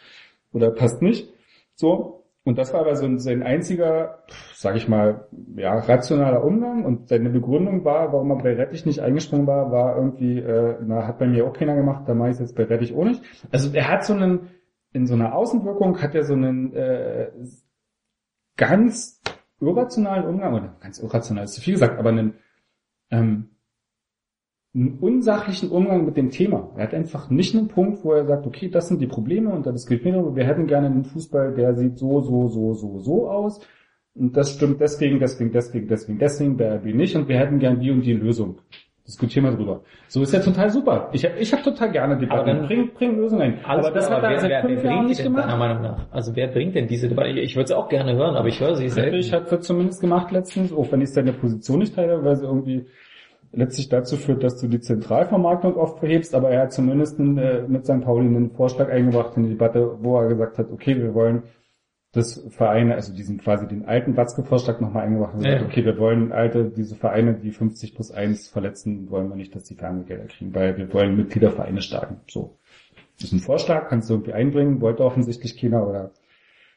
oder 0.52 0.70
passt 0.70 1.02
nicht. 1.02 1.28
So. 1.74 2.21
Und 2.44 2.58
das 2.58 2.72
war 2.72 2.80
aber 2.80 2.96
so 2.96 3.06
ein- 3.06 3.20
sein 3.20 3.42
einziger, 3.42 4.18
sage 4.54 4.76
ich 4.76 4.88
mal, 4.88 5.28
ja, 5.54 5.78
rationaler 5.78 6.42
Umgang 6.42 6.84
und 6.84 7.08
seine 7.08 7.30
Begründung 7.30 7.84
war, 7.84 8.12
warum 8.12 8.30
er 8.32 8.38
bei 8.38 8.54
Rettich 8.54 8.84
nicht 8.84 8.98
eingesprungen 9.00 9.46
war, 9.46 9.70
war 9.70 9.96
irgendwie, 9.96 10.38
äh, 10.40 10.76
na, 10.84 11.06
hat 11.06 11.18
bei 11.18 11.26
mir 11.28 11.46
auch 11.46 11.52
keiner 11.52 11.76
gemacht, 11.76 12.02
da 12.08 12.14
mache 12.14 12.30
ich 12.30 12.34
es 12.34 12.40
jetzt 12.40 12.56
bei 12.56 12.64
Rettich 12.64 12.94
auch 12.96 13.04
nicht. 13.04 13.22
Also 13.52 13.72
er 13.72 13.88
hat 13.88 14.04
so 14.04 14.14
einen, 14.14 14.48
in 14.92 15.06
so 15.06 15.14
einer 15.14 15.34
Außenwirkung 15.34 16.02
hat 16.02 16.14
er 16.16 16.24
so 16.24 16.34
einen 16.34 16.72
äh, 16.74 17.30
ganz 18.56 19.22
irrationalen 19.60 20.26
Umgang, 20.26 20.54
oder 20.54 20.76
ganz 20.80 20.98
irrational 20.98 21.44
ist 21.44 21.54
zu 21.54 21.60
viel 21.60 21.74
gesagt, 21.74 21.98
aber 21.98 22.08
einen 22.08 22.34
ähm, 23.10 23.50
einen 24.74 24.98
unsachlichen 25.00 25.70
Umgang 25.70 26.06
mit 26.06 26.16
dem 26.16 26.30
Thema. 26.30 26.70
Er 26.76 26.84
hat 26.84 26.94
einfach 26.94 27.28
nicht 27.28 27.54
einen 27.54 27.68
Punkt, 27.68 28.04
wo 28.04 28.12
er 28.12 28.24
sagt, 28.24 28.46
okay, 28.46 28.68
das 28.68 28.88
sind 28.88 29.00
die 29.00 29.06
Probleme 29.06 29.50
und 29.50 29.66
da 29.66 29.72
diskutieren 29.72 30.14
wir, 30.14 30.20
aber 30.20 30.36
wir 30.36 30.44
hätten 30.44 30.66
gerne 30.66 30.86
einen 30.86 31.04
Fußball, 31.04 31.54
der 31.54 31.74
sieht 31.74 31.98
so, 31.98 32.20
so, 32.20 32.48
so, 32.48 32.72
so, 32.72 32.98
so 32.98 33.28
aus. 33.28 33.60
Und 34.14 34.36
das 34.36 34.54
stimmt 34.54 34.80
deswegen, 34.80 35.18
deswegen, 35.18 35.52
deswegen, 35.52 35.88
deswegen, 35.88 36.18
deswegen, 36.18 36.56
bei 36.56 36.76
RB 36.76 36.86
nicht 36.94 37.16
und 37.16 37.28
wir 37.28 37.38
hätten 37.38 37.58
gern 37.58 37.80
die 37.80 37.90
und 37.90 38.02
die 38.02 38.14
Lösung. 38.14 38.60
Diskutieren 39.06 39.46
wir 39.46 39.52
drüber. 39.52 39.82
So 40.06 40.22
ist 40.22 40.32
ja 40.32 40.38
total 40.38 40.70
super. 40.70 41.10
Ich 41.12 41.24
habe 41.24 41.34
ich 41.36 41.52
hab 41.52 41.62
total 41.64 41.90
gerne 41.90 42.16
Debatten. 42.16 42.66
Bring, 42.66 42.92
bring 42.94 43.16
Lösungen 43.16 43.42
ein. 43.42 43.64
Aber 43.64 43.90
das 43.90 44.08
hat 44.08 44.22
er 44.22 44.38
seit 44.38 44.64
fünf 44.64 44.84
Jahren 44.84 45.06
nicht 45.06 45.22
gemacht. 45.22 45.58
Meinung 45.58 45.82
nach? 45.82 46.06
Also 46.12 46.36
wer 46.36 46.46
bringt 46.46 46.76
denn 46.76 46.86
diese 46.86 47.08
Debatte? 47.08 47.30
Ich 47.30 47.56
würde 47.56 47.66
sie 47.66 47.76
auch 47.76 47.88
gerne 47.88 48.14
hören, 48.14 48.36
aber 48.36 48.46
ich 48.46 48.60
höre 48.60 48.76
sie 48.76 48.88
selten. 48.88 49.16
Ich 49.16 49.32
hat 49.32 49.50
es 49.50 49.66
zumindest 49.66 50.00
gemacht 50.00 50.30
letztens, 50.30 50.72
auch 50.72 50.90
wenn 50.92 51.00
ich 51.00 51.12
seine 51.12 51.32
Position 51.32 51.80
nicht 51.80 51.96
teile, 51.96 52.22
weil 52.24 52.36
sie 52.36 52.46
irgendwie 52.46 52.86
letztlich 53.52 53.88
dazu 53.88 54.16
führt, 54.16 54.42
dass 54.42 54.58
du 54.60 54.66
die 54.68 54.80
Zentralvermarktung 54.80 55.76
oft 55.76 55.98
verhebst, 55.98 56.34
aber 56.34 56.50
er 56.50 56.62
hat 56.62 56.72
zumindest 56.72 57.18
äh, 57.20 57.64
mit 57.68 57.84
St. 57.84 58.00
Pauli 58.02 58.26
einen 58.26 58.50
Vorschlag 58.50 58.90
eingebracht 58.90 59.36
in 59.36 59.44
die 59.44 59.50
Debatte, 59.50 59.98
wo 60.02 60.18
er 60.18 60.28
gesagt 60.28 60.58
hat, 60.58 60.70
okay, 60.72 60.96
wir 60.96 61.14
wollen 61.14 61.42
das 62.14 62.46
Vereine, 62.50 62.94
also 62.94 63.14
diesen 63.14 63.38
quasi 63.38 63.66
den 63.66 63.86
alten 63.86 64.16
Watzke-Vorschlag 64.16 64.80
nochmal 64.80 65.06
eingebracht 65.06 65.34
und 65.34 65.44
gesagt, 65.44 65.62
Ja. 65.62 65.66
okay, 65.66 65.84
wir 65.84 65.98
wollen 65.98 66.30
alte, 66.32 66.66
diese 66.70 66.94
Vereine, 66.94 67.34
die 67.34 67.52
50 67.52 67.94
plus 67.94 68.10
1 68.10 68.48
verletzen, 68.48 69.10
wollen 69.10 69.30
wir 69.30 69.36
nicht, 69.36 69.54
dass 69.54 69.64
die 69.64 69.74
Fernsehgelder 69.76 70.26
kriegen, 70.26 70.54
weil 70.54 70.76
wir 70.76 70.92
wollen 70.92 71.16
Mitgliedervereine 71.16 71.80
stärken. 71.80 72.20
So. 72.28 72.58
Das 73.16 73.24
ist 73.24 73.32
ein 73.32 73.40
Vorschlag, 73.40 73.88
kannst 73.88 74.10
du 74.10 74.14
irgendwie 74.14 74.34
einbringen, 74.34 74.80
wollte 74.82 75.04
offensichtlich 75.04 75.58
keiner, 75.58 75.86
oder 75.88 76.10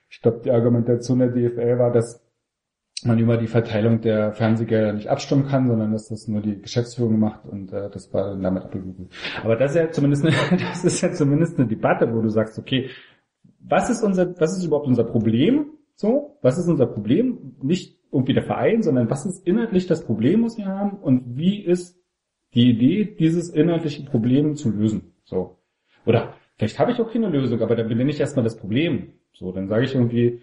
ich 0.10 0.22
glaube, 0.22 0.40
die 0.46 0.52
Argumentation 0.52 1.20
der 1.20 1.30
DFL 1.30 1.80
war, 1.80 1.92
dass 1.92 2.25
man 3.04 3.20
über 3.20 3.38
die 3.38 3.48
Verteilung 3.48 4.02
der 4.02 4.34
Fernsehgelder 4.34 4.94
nicht 4.94 5.10
abstimmen 5.10 5.48
kann, 5.48 5.68
sondern 5.68 5.92
dass 5.92 6.08
das 6.08 6.28
nur 6.28 6.42
die 6.42 6.62
Geschäftsführung 6.62 7.20
macht 7.20 7.46
und 7.46 7.72
äh, 7.74 7.90
das 7.90 8.14
war 8.14 8.30
dann 8.30 8.42
damit 8.42 8.64
abgewiesen. 8.64 9.10
Aber 9.44 9.56
das 9.56 9.72
ist 9.72 9.78
ja 9.78 9.92
zumindest 9.92 10.26
eine, 10.26 10.36
das 10.60 10.86
ist 10.86 11.02
ja 11.02 11.12
zumindest 11.12 11.60
eine 11.60 11.68
Debatte, 11.68 12.14
wo 12.14 12.22
du 12.22 12.30
sagst, 12.30 12.58
okay, 12.58 12.90
was 13.60 13.90
ist 13.90 14.04
unser, 14.04 14.40
was 14.40 14.58
ist 14.58 14.64
überhaupt 14.64 14.88
unser 14.88 15.04
Problem? 15.04 15.72
So, 15.96 16.38
was 16.42 16.58
ist 16.58 16.68
unser 16.68 16.88
Problem? 16.88 17.56
Nicht 17.62 18.00
irgendwie 18.12 18.34
der 18.34 18.44
Verein, 18.44 18.82
sondern 18.82 19.10
was 19.10 19.26
ist 19.26 19.46
inhaltlich 19.46 19.88
das 19.88 20.06
Problem, 20.06 20.44
was 20.44 20.58
wir 20.58 20.66
haben 20.66 20.98
und 20.98 21.38
wie 21.38 21.64
ist 21.64 22.00
die 22.54 22.70
Idee, 22.70 23.16
dieses 23.20 23.50
inhaltliche 23.50 24.04
Problem 24.04 24.56
zu 24.56 24.70
lösen? 24.70 25.14
So. 25.26 25.58
Oder 26.06 26.34
vielleicht 26.58 26.80
habe 26.80 26.92
ich 26.92 27.00
auch 27.00 27.12
keine 27.12 27.30
Lösung, 27.30 27.62
aber 27.62 27.76
dann 27.76 27.88
benenne 27.88 28.10
ich 28.10 28.20
erstmal 28.20 28.44
das 28.44 28.58
Problem. 28.58 29.14
So, 29.34 29.52
dann 29.52 29.68
sage 29.68 29.86
ich 29.86 29.96
irgendwie, 29.96 30.42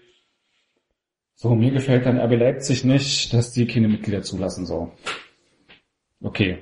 so, 1.43 1.57
mir 1.57 1.73
gefällt 1.73 2.07
dann 2.07 2.21
RB 2.21 2.39
Leipzig 2.39 2.85
nicht, 2.85 3.35
dass 3.35 3.51
die 3.53 3.67
keine 3.67 3.89
Mitglieder 3.89 4.23
zulassen, 4.23 4.65
so. 4.65 4.93
Okay. 6.23 6.59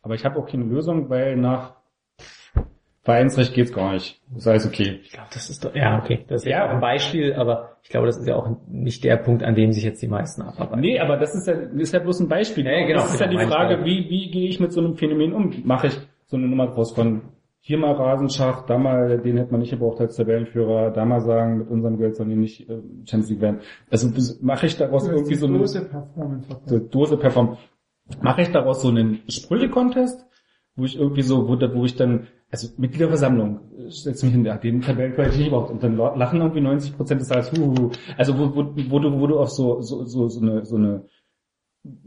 Aber 0.00 0.14
ich 0.14 0.24
habe 0.24 0.38
auch 0.38 0.46
keine 0.46 0.64
Lösung, 0.64 1.10
weil 1.10 1.36
nach 1.36 1.74
Vereinsrecht 3.02 3.52
geht's 3.52 3.70
gar 3.70 3.92
nicht. 3.92 4.18
Das 4.34 4.46
heißt, 4.46 4.66
okay. 4.66 5.00
Ich 5.02 5.10
glaube, 5.12 5.28
das 5.34 5.50
ist 5.50 5.62
doch, 5.62 5.74
ja, 5.74 5.98
okay. 6.02 6.24
Das 6.26 6.42
ist 6.42 6.48
Ja. 6.48 6.64
auch 6.66 6.70
ein 6.70 6.80
Beispiel, 6.80 7.34
aber 7.34 7.76
ich 7.82 7.90
glaube, 7.90 8.06
das 8.06 8.16
ist 8.16 8.26
ja 8.26 8.34
auch 8.36 8.48
nicht 8.66 9.04
der 9.04 9.18
Punkt, 9.18 9.42
an 9.42 9.54
dem 9.54 9.72
sich 9.72 9.84
jetzt 9.84 10.00
die 10.00 10.08
meisten 10.08 10.40
abarbeiten. 10.40 10.80
Nee, 10.80 10.98
aber 10.98 11.18
das 11.18 11.34
ist 11.34 11.46
ja, 11.46 11.52
ist 11.52 11.92
ja 11.92 11.98
bloß 11.98 12.20
ein 12.20 12.28
Beispiel. 12.28 12.64
Ja, 12.64 12.86
genau, 12.86 13.02
das 13.02 13.12
ist 13.12 13.20
ja 13.20 13.26
die 13.26 13.36
Frage, 13.36 13.84
wie, 13.84 14.08
wie 14.08 14.30
gehe 14.30 14.48
ich 14.48 14.58
mit 14.58 14.72
so 14.72 14.80
einem 14.80 14.96
Phänomen 14.96 15.34
um? 15.34 15.52
Mache 15.66 15.88
ich 15.88 15.98
so 16.24 16.38
eine 16.38 16.46
Nummer 16.48 16.68
draus 16.68 16.92
von 16.94 17.20
hier 17.66 17.78
mal 17.78 17.92
Rasenschacht, 17.92 18.68
da 18.68 18.76
mal, 18.76 19.18
den 19.20 19.38
hätte 19.38 19.50
man 19.50 19.60
nicht 19.60 19.70
gebraucht 19.70 19.98
als 19.98 20.16
Tabellenführer, 20.16 20.90
da 20.90 21.06
mal 21.06 21.22
sagen, 21.22 21.60
mit 21.60 21.70
unserem 21.70 21.96
Geld 21.96 22.14
sollen 22.14 22.28
die 22.28 22.36
nicht 22.36 22.68
äh, 22.68 22.82
Champions 23.06 23.30
League 23.30 23.40
werden. 23.40 23.60
Also 23.90 24.10
mache 24.42 24.66
ich 24.66 24.76
daraus 24.76 25.08
irgendwie 25.08 25.34
so 25.34 25.46
eine 25.46 25.60
Dose 25.60 25.80
Performance. 25.80 26.60
so 26.66 26.78
Dose 26.78 27.16
performen. 27.16 27.56
Mache 28.20 28.42
ich 28.42 28.48
daraus 28.50 28.82
so 28.82 28.88
einen 28.88 29.22
Sprüche-Contest, 29.28 30.26
wo 30.76 30.84
ich 30.84 30.98
irgendwie 30.98 31.22
so, 31.22 31.48
wo, 31.48 31.58
wo 31.74 31.86
ich 31.86 31.96
dann, 31.96 32.26
also 32.50 32.68
Mitgliederversammlung, 32.76 33.60
setze 33.88 34.26
mich 34.26 34.34
in 34.34 34.44
der, 34.44 34.58
den 34.58 34.82
Tabellenqualität 34.82 35.38
nicht 35.38 35.48
überhaupt 35.48 35.70
und 35.70 35.82
dann 35.82 35.96
lachen 35.96 36.42
irgendwie 36.42 36.60
90 36.60 36.94
Prozent 36.94 37.22
des 37.22 37.28
Saals, 37.28 37.50
huhuhu. 37.50 37.92
Also 38.18 38.38
wo, 38.38 38.54
wo, 38.54 38.74
wo 38.90 38.98
du, 38.98 39.18
wo 39.18 39.26
du 39.26 39.38
auf 39.38 39.48
so, 39.48 39.80
so, 39.80 40.04
so, 40.04 40.28
so 40.28 40.42
eine, 40.42 40.66
so 40.66 40.76
eine 40.76 41.06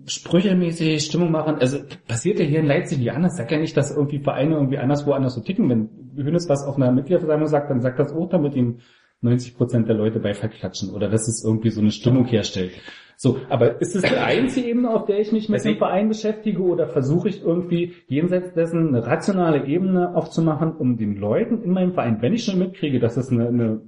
sprüchemäßige 0.05 1.03
Stimmung 1.03 1.31
machen, 1.31 1.57
also 1.59 1.77
passiert 2.07 2.39
ja 2.39 2.45
hier 2.45 2.59
in 2.59 2.65
Leipzig 2.65 2.97
nicht 2.97 3.11
anders. 3.11 3.37
Sag 3.37 3.51
ja 3.51 3.59
nicht, 3.59 3.77
dass 3.77 3.95
irgendwie 3.95 4.19
Vereine 4.19 4.55
irgendwie 4.55 4.77
anderswo 4.77 5.11
anders 5.11 5.35
so 5.35 5.41
ticken. 5.41 5.69
Wenn 5.69 5.89
Hönes 6.15 6.49
was 6.49 6.65
auf 6.65 6.77
einer 6.77 6.91
Mitgliederversammlung 6.91 7.47
sagt, 7.47 7.69
dann 7.69 7.81
sagt 7.81 7.99
das 7.99 8.11
auch, 8.11 8.29
damit 8.29 8.55
ihm 8.55 8.79
90 9.21 9.55
Prozent 9.55 9.87
der 9.87 9.95
Leute 9.95 10.19
Beifall 10.19 10.49
klatschen 10.49 10.91
oder 10.91 11.09
dass 11.09 11.27
es 11.27 11.43
irgendwie 11.43 11.69
so 11.69 11.81
eine 11.81 11.91
Stimmung 11.91 12.25
herstellt. 12.25 12.71
So, 13.15 13.39
aber 13.49 13.81
ist 13.81 13.95
es 13.95 14.03
die 14.03 14.15
einzige 14.15 14.67
Ebene, 14.67 14.91
auf 14.91 15.05
der 15.05 15.19
ich 15.19 15.31
mich 15.31 15.49
mit 15.49 15.59
dem 15.59 15.63
Deswegen- 15.63 15.77
Verein 15.79 16.07
beschäftige 16.07 16.61
oder 16.61 16.87
versuche 16.87 17.29
ich 17.29 17.43
irgendwie 17.43 17.93
jenseits 18.07 18.53
dessen 18.53 18.89
eine 18.89 19.05
rationale 19.05 19.65
Ebene 19.65 20.15
aufzumachen, 20.15 20.73
um 20.75 20.97
den 20.97 21.15
Leuten 21.15 21.63
in 21.63 21.71
meinem 21.71 21.93
Verein, 21.93 22.21
wenn 22.21 22.33
ich 22.33 22.43
schon 22.45 22.59
mitkriege, 22.59 22.99
dass 22.99 23.17
es 23.17 23.31
eine, 23.31 23.47
eine 23.47 23.81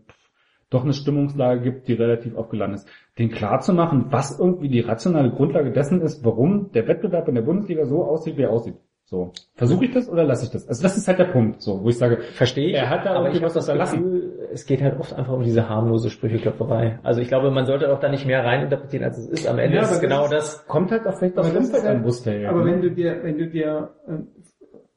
doch 0.70 0.84
eine 0.84 0.94
Stimmungslage 0.94 1.62
gibt, 1.62 1.88
die 1.88 1.94
relativ 1.94 2.36
aufgeladen 2.36 2.76
ist, 2.76 2.88
den 3.18 3.30
klar 3.30 3.60
zu 3.62 3.74
machen, 3.74 4.06
was 4.10 4.40
irgendwie 4.40 4.70
die 4.70 4.82
rationale 4.82 5.32
Grundlage 5.32 5.72
dessen 5.72 6.02
ist, 6.02 6.24
warum 6.24 6.72
der 6.74 6.88
Wettbewerb 6.88 7.28
in 7.28 7.36
der 7.36 7.42
Bundesliga 7.42 7.86
so 7.86 8.04
aussieht, 8.04 8.38
wie 8.38 8.44
er 8.44 8.52
aussieht. 8.52 8.76
So. 9.06 9.32
Versuche 9.56 9.86
ich 9.86 9.92
das 9.92 10.08
oder 10.08 10.24
lasse 10.24 10.46
ich 10.46 10.52
das? 10.52 10.68
Also 10.68 10.84
das 10.84 10.96
ist 10.96 11.08
halt 11.08 11.18
der 11.18 11.26
Punkt, 11.26 11.64
so, 11.64 11.84
wo 11.84 11.90
ich 11.90 11.98
sage, 11.98 12.20
Verstehe 12.34 12.68
ich, 12.70 12.76
Er 12.76 12.92
hat 12.92 13.08
da 13.08 13.16
aber 13.16 13.32
ich 13.32 13.42
was 13.42 13.54
das. 13.56 13.66
Gefühl, 13.66 14.48
es 14.54 14.68
geht 14.68 14.84
halt 14.84 15.00
oft 15.00 15.14
einfach 15.14 15.34
um 15.34 15.42
diese 15.42 15.68
harmlose 15.68 16.12
Sprücheklopferei. 16.12 17.00
Also 17.02 17.20
ich 17.20 17.28
glaube, 17.28 17.50
man 17.50 17.66
sollte 17.66 17.92
auch 17.92 18.00
da 18.00 18.10
nicht 18.10 18.28
mehr 18.28 18.46
reininterpretieren, 18.46 19.04
als 19.06 19.18
es 19.18 19.28
ist. 19.28 19.48
Am 19.48 19.58
Ende 19.58 19.78
Ja, 19.78 19.82
ist 19.82 19.92
es 19.94 20.00
genau 20.00 20.28
das 20.28 20.68
kommt 20.68 20.92
halt 20.92 21.08
auch 21.08 21.18
vielleicht 21.18 21.36
Umfeld 21.40 21.60
ist 21.60 21.74
halt- 21.74 21.86
an, 21.88 22.06
es 22.06 22.20
fällt, 22.20 22.46
Aber 22.46 22.64
ne? 22.64 22.72
wenn 22.72 22.82
du 22.84 22.92
dir, 22.92 23.24
wenn 23.24 23.40
du 23.40 23.48
dir 23.50 23.90
äh, 24.08 24.12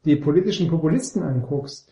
die 0.05 0.17
politischen 0.17 0.69
Populisten 0.69 1.23
anguckst, 1.23 1.91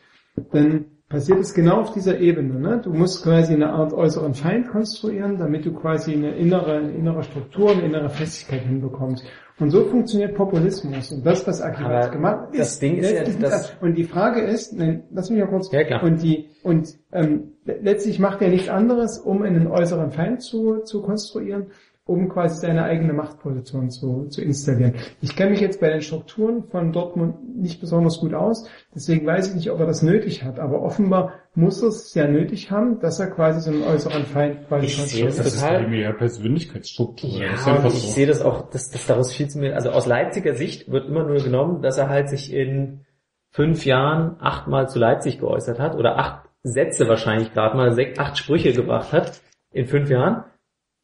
dann 0.52 0.84
passiert 1.10 1.40
es 1.40 1.52
genau 1.52 1.80
auf 1.80 1.92
dieser 1.92 2.18
Ebene. 2.18 2.58
Ne? 2.58 2.80
Du 2.82 2.94
musst 2.94 3.22
quasi 3.24 3.52
eine 3.52 3.70
Art 3.70 3.92
äußeren 3.92 4.32
Feind 4.32 4.68
konstruieren, 4.68 5.36
damit 5.38 5.66
du 5.66 5.74
quasi 5.74 6.14
eine 6.14 6.34
innere, 6.36 6.76
eine 6.78 6.92
innere 6.92 7.22
Struktur, 7.24 7.72
eine 7.72 7.82
innere 7.82 8.08
Festigkeit 8.08 8.62
hinbekommst. 8.62 9.24
Und 9.58 9.70
so 9.70 9.84
funktioniert 9.84 10.34
Populismus. 10.36 11.12
Und 11.12 11.26
das, 11.26 11.46
was 11.46 11.60
Aki 11.60 11.82
Aber 11.84 11.94
Watzke 11.94 12.12
gemacht 12.12 12.48
das 12.56 12.78
Ding 12.78 12.96
ist 12.96 13.10
ja, 13.12 13.18
letztlich- 13.18 13.38
dass- 13.40 13.76
und 13.82 13.94
die 13.96 14.04
Frage 14.04 14.40
ist, 14.40 14.72
nein, 14.72 15.02
lass 15.10 15.28
mich 15.28 15.40
mal 15.40 15.48
kurz, 15.48 15.70
Ja, 15.72 15.84
klar. 15.84 16.02
und 16.02 16.22
die, 16.22 16.48
und 16.62 16.88
ähm, 17.12 17.52
letztlich 17.64 18.18
macht 18.20 18.40
er 18.40 18.48
nichts 18.48 18.68
anderes, 18.70 19.18
um 19.18 19.42
einen 19.42 19.66
äußeren 19.66 20.12
Feind 20.12 20.40
zu, 20.42 20.78
zu 20.84 21.02
konstruieren, 21.02 21.66
um 22.10 22.28
quasi 22.28 22.60
seine 22.60 22.82
eigene 22.82 23.12
Machtposition 23.12 23.88
zu, 23.88 24.26
zu 24.28 24.42
installieren. 24.42 24.94
Ich 25.22 25.36
kenne 25.36 25.52
mich 25.52 25.60
jetzt 25.60 25.80
bei 25.80 25.90
den 25.90 26.02
Strukturen 26.02 26.64
von 26.64 26.92
Dortmund 26.92 27.56
nicht 27.56 27.80
besonders 27.80 28.18
gut 28.18 28.34
aus, 28.34 28.68
deswegen 28.92 29.24
weiß 29.26 29.50
ich 29.50 29.54
nicht, 29.54 29.70
ob 29.70 29.78
er 29.78 29.86
das 29.86 30.02
nötig 30.02 30.42
hat, 30.42 30.58
aber 30.58 30.82
offenbar 30.82 31.34
muss 31.54 31.80
er 31.82 31.88
es 31.88 32.12
ja 32.14 32.26
nötig 32.26 32.72
haben, 32.72 32.98
dass 32.98 33.20
er 33.20 33.28
quasi 33.28 33.60
so 33.60 33.70
einen 33.70 33.84
äußeren 33.84 34.24
Feind 34.24 34.66
quasi 34.66 34.86
Ich 34.86 34.96
sehe 34.96 35.28
es 35.28 35.36
Das 35.36 35.46
ist 35.46 35.60
total- 35.60 35.82
irgendwie 35.82 36.00
ja 36.00 36.12
Persönlichkeitsstruktur. 36.12 37.30
Ja, 37.30 37.52
das 37.52 37.60
ist 37.60 37.68
einfach 37.68 37.84
und 37.84 37.94
ich 37.94 38.02
so. 38.02 38.08
sehe 38.08 38.26
das 38.26 38.42
auch, 38.42 38.70
dass, 38.70 38.90
dass 38.90 39.06
daraus 39.06 39.32
viel 39.32 39.48
zu 39.48 39.58
mir, 39.60 39.76
also 39.76 39.90
aus 39.90 40.06
Leipziger 40.06 40.54
Sicht 40.54 40.90
wird 40.90 41.06
immer 41.08 41.24
nur 41.24 41.36
genommen, 41.36 41.80
dass 41.80 41.96
er 41.96 42.08
halt 42.08 42.28
sich 42.28 42.52
in 42.52 43.06
fünf 43.52 43.84
Jahren 43.84 44.36
achtmal 44.40 44.88
zu 44.88 44.98
Leipzig 44.98 45.38
geäußert 45.38 45.78
hat 45.78 45.94
oder 45.94 46.18
acht 46.18 46.48
Sätze 46.64 47.08
wahrscheinlich 47.08 47.52
gerade 47.54 47.76
mal, 47.76 47.96
acht 48.18 48.36
Sprüche 48.36 48.72
gebracht 48.72 49.12
hat 49.12 49.40
in 49.72 49.86
fünf 49.86 50.10
Jahren. 50.10 50.44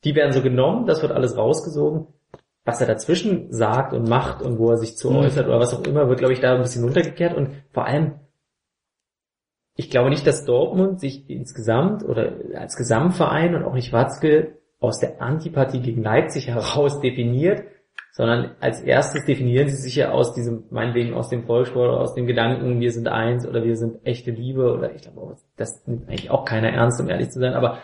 Die 0.07 0.15
werden 0.15 0.33
so 0.33 0.41
genommen, 0.41 0.87
das 0.87 1.03
wird 1.03 1.12
alles 1.12 1.37
rausgesogen. 1.37 2.07
Was 2.65 2.81
er 2.81 2.87
dazwischen 2.87 3.53
sagt 3.53 3.93
und 3.93 4.09
macht 4.09 4.41
und 4.43 4.59
wo 4.59 4.70
er 4.70 4.77
sich 4.78 4.97
zu 4.97 5.11
Mhm. 5.11 5.16
äußert 5.19 5.47
oder 5.47 5.59
was 5.61 5.74
auch 5.74 5.85
immer, 5.85 6.09
wird, 6.09 6.19
glaube 6.20 6.33
ich, 6.33 6.41
da 6.41 6.55
ein 6.55 6.62
bisschen 6.62 6.85
runtergekehrt 6.85 7.37
und 7.37 7.51
vor 7.73 7.85
allem 7.87 8.15
ich 9.78 9.91
glaube 9.91 10.09
nicht, 10.09 10.27
dass 10.27 10.47
Dortmund 10.47 11.01
sich 11.01 11.28
insgesamt 11.28 12.03
oder 12.03 12.33
als 12.55 12.77
Gesamtverein 12.77 13.55
und 13.55 13.65
auch 13.65 13.74
nicht 13.74 13.93
Watzke 13.93 14.57
aus 14.81 14.99
der 14.99 15.20
Antipathie 15.20 15.81
gegen 15.81 16.03
Leipzig 16.03 16.49
heraus 16.49 17.01
definiert, 17.03 17.62
sondern 18.12 18.53
als 18.61 18.81
erstes 18.81 19.27
definieren 19.27 19.69
sie 19.69 19.77
sich 19.77 19.97
ja 19.97 20.11
aus 20.12 20.33
diesem, 20.33 20.65
meinetwegen 20.70 21.12
aus 21.12 21.28
dem 21.28 21.45
Volkssport 21.45 21.91
oder 21.91 22.01
aus 22.01 22.15
dem 22.15 22.27
Gedanken, 22.27 22.81
wir 22.81 22.91
sind 22.91 23.09
eins 23.09 23.47
oder 23.47 23.65
wir 23.65 23.77
sind 23.77 23.99
echte 24.07 24.31
Liebe 24.31 24.73
oder 24.73 24.95
ich 24.95 25.03
glaube, 25.03 25.37
das 25.59 25.87
nimmt 25.87 26.09
eigentlich 26.09 26.31
auch 26.31 26.47
keiner 26.47 26.70
ernst, 26.70 26.99
um 26.99 27.11
ehrlich 27.11 27.28
zu 27.28 27.39
sein, 27.39 27.53
aber 27.53 27.78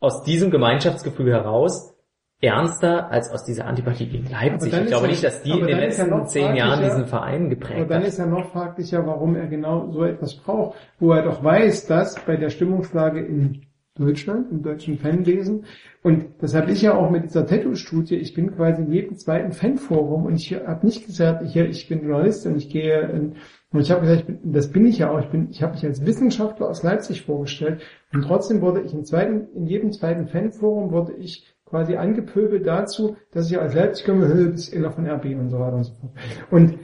aus 0.00 0.22
diesem 0.22 0.50
Gemeinschaftsgefühl 0.50 1.32
heraus 1.32 1.94
ernster 2.40 3.10
als 3.10 3.30
aus 3.32 3.44
dieser 3.44 3.66
Antipathie 3.66 4.06
gegen 4.06 4.30
Leipzig. 4.30 4.72
Ich 4.72 4.86
glaube 4.86 5.06
ja- 5.06 5.10
nicht, 5.10 5.24
dass 5.24 5.42
die 5.42 5.50
aber 5.52 5.62
in 5.62 5.66
den 5.66 5.76
ja 5.76 5.84
letzten 5.84 6.10
noch 6.10 6.26
zehn 6.26 6.54
Jahren 6.54 6.84
diesen 6.84 7.06
Verein 7.06 7.40
Aber 7.46 7.48
geprägt 7.50 7.90
dann 7.90 8.02
hat. 8.02 8.08
ist 8.08 8.18
ja 8.18 8.26
noch 8.26 8.50
fraglicher, 8.52 9.04
warum 9.06 9.34
er 9.34 9.46
genau 9.48 9.90
so 9.90 10.04
etwas 10.04 10.36
braucht, 10.36 10.78
wo 11.00 11.12
er 11.12 11.22
doch 11.22 11.42
weiß, 11.42 11.86
dass 11.86 12.14
bei 12.24 12.36
der 12.36 12.50
Stimmungslage 12.50 13.20
in 13.20 13.62
Deutschland, 13.96 14.52
im 14.52 14.62
deutschen 14.62 14.98
Fanwesen, 14.98 15.64
und 16.04 16.26
das 16.40 16.54
habe 16.54 16.70
ich 16.70 16.82
ja 16.82 16.94
auch 16.94 17.10
mit 17.10 17.24
dieser 17.24 17.44
Tattoo-Studie, 17.44 18.14
ich 18.14 18.32
bin 18.34 18.54
quasi 18.54 18.82
in 18.82 18.92
jedem 18.92 19.16
zweiten 19.16 19.50
Fanforum 19.50 20.26
und 20.26 20.36
ich 20.36 20.54
habe 20.54 20.86
nicht 20.86 21.04
gesagt, 21.06 21.42
ich, 21.42 21.56
ich 21.56 21.88
bin 21.88 22.02
Journalist 22.02 22.46
und 22.46 22.56
ich 22.56 22.70
gehe 22.70 23.00
in, 23.00 23.34
und 23.72 23.80
ich 23.80 23.90
habe 23.90 24.00
gesagt, 24.02 24.20
ich 24.20 24.26
bin, 24.26 24.52
das 24.52 24.68
bin 24.70 24.86
ich 24.86 24.98
ja 24.98 25.10
auch, 25.10 25.20
ich 25.20 25.28
bin, 25.28 25.50
ich 25.50 25.62
habe 25.62 25.72
mich 25.74 25.84
als 25.84 26.04
Wissenschaftler 26.06 26.68
aus 26.68 26.82
Leipzig 26.82 27.22
vorgestellt 27.22 27.82
und 28.12 28.22
trotzdem 28.22 28.60
wurde 28.60 28.80
ich 28.80 28.94
im 28.94 29.04
zweiten, 29.04 29.48
in 29.54 29.66
jedem 29.66 29.92
zweiten 29.92 30.26
Fanforum 30.26 30.90
wurde 30.90 31.12
ich 31.14 31.54
quasi 31.66 31.96
angepöbelt 31.96 32.66
dazu, 32.66 33.16
dass 33.32 33.50
ich 33.50 33.58
als 33.58 33.74
Leipziger, 33.74 34.14
bist 34.14 34.72
Ella 34.72 34.90
von 34.90 35.06
RB 35.06 35.26
und 35.38 35.50
so 35.50 35.58
weiter 35.58 35.76
und 35.76 35.84
so 35.84 35.92
fort. 35.94 36.12
Und 36.50 36.78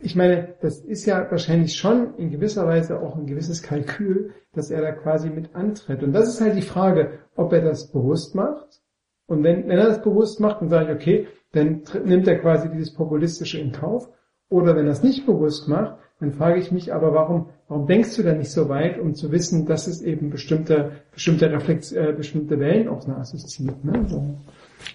ich 0.00 0.14
meine, 0.14 0.54
das 0.60 0.80
ist 0.80 1.06
ja 1.06 1.28
wahrscheinlich 1.30 1.74
schon 1.74 2.14
in 2.16 2.30
gewisser 2.30 2.66
Weise 2.66 3.00
auch 3.00 3.16
ein 3.16 3.26
gewisses 3.26 3.62
Kalkül, 3.62 4.32
dass 4.52 4.70
er 4.70 4.80
da 4.80 4.92
quasi 4.92 5.30
mit 5.30 5.54
antritt. 5.54 6.02
Und 6.02 6.12
das 6.12 6.28
ist 6.28 6.40
halt 6.40 6.56
die 6.56 6.62
Frage, 6.62 7.18
ob 7.34 7.52
er 7.52 7.62
das 7.62 7.90
bewusst 7.90 8.34
macht. 8.34 8.80
Und 9.26 9.42
wenn, 9.42 9.68
wenn 9.68 9.78
er 9.78 9.88
das 9.88 10.02
bewusst 10.02 10.40
macht, 10.40 10.60
dann 10.60 10.68
sage 10.68 10.92
ich, 10.92 10.96
okay, 10.96 11.26
dann 11.52 11.82
nimmt 12.04 12.28
er 12.28 12.38
quasi 12.38 12.70
dieses 12.70 12.94
Populistische 12.94 13.58
in 13.58 13.72
Kauf. 13.72 14.08
Oder 14.50 14.76
wenn 14.76 14.86
er 14.86 14.92
es 14.92 15.02
nicht 15.02 15.26
bewusst 15.26 15.68
macht, 15.68 15.96
dann 16.20 16.32
frage 16.32 16.58
ich 16.58 16.72
mich 16.72 16.92
aber, 16.92 17.14
warum, 17.14 17.50
warum 17.68 17.86
denkst 17.86 18.16
du 18.16 18.22
da 18.22 18.32
nicht 18.32 18.50
so 18.50 18.68
weit, 18.68 18.98
um 18.98 19.14
zu 19.14 19.30
wissen, 19.30 19.66
dass 19.66 19.86
es 19.86 20.02
eben 20.02 20.30
bestimmte, 20.30 20.92
bestimmte 21.12 21.50
Reflex, 21.50 21.92
äh, 21.92 22.12
bestimmte 22.16 22.58
Wellen 22.58 22.88
auch 22.88 23.06
nach 23.06 23.24
sich 23.24 23.46
zieht, 23.46 23.84
ne? 23.84 24.04
so. 24.08 24.22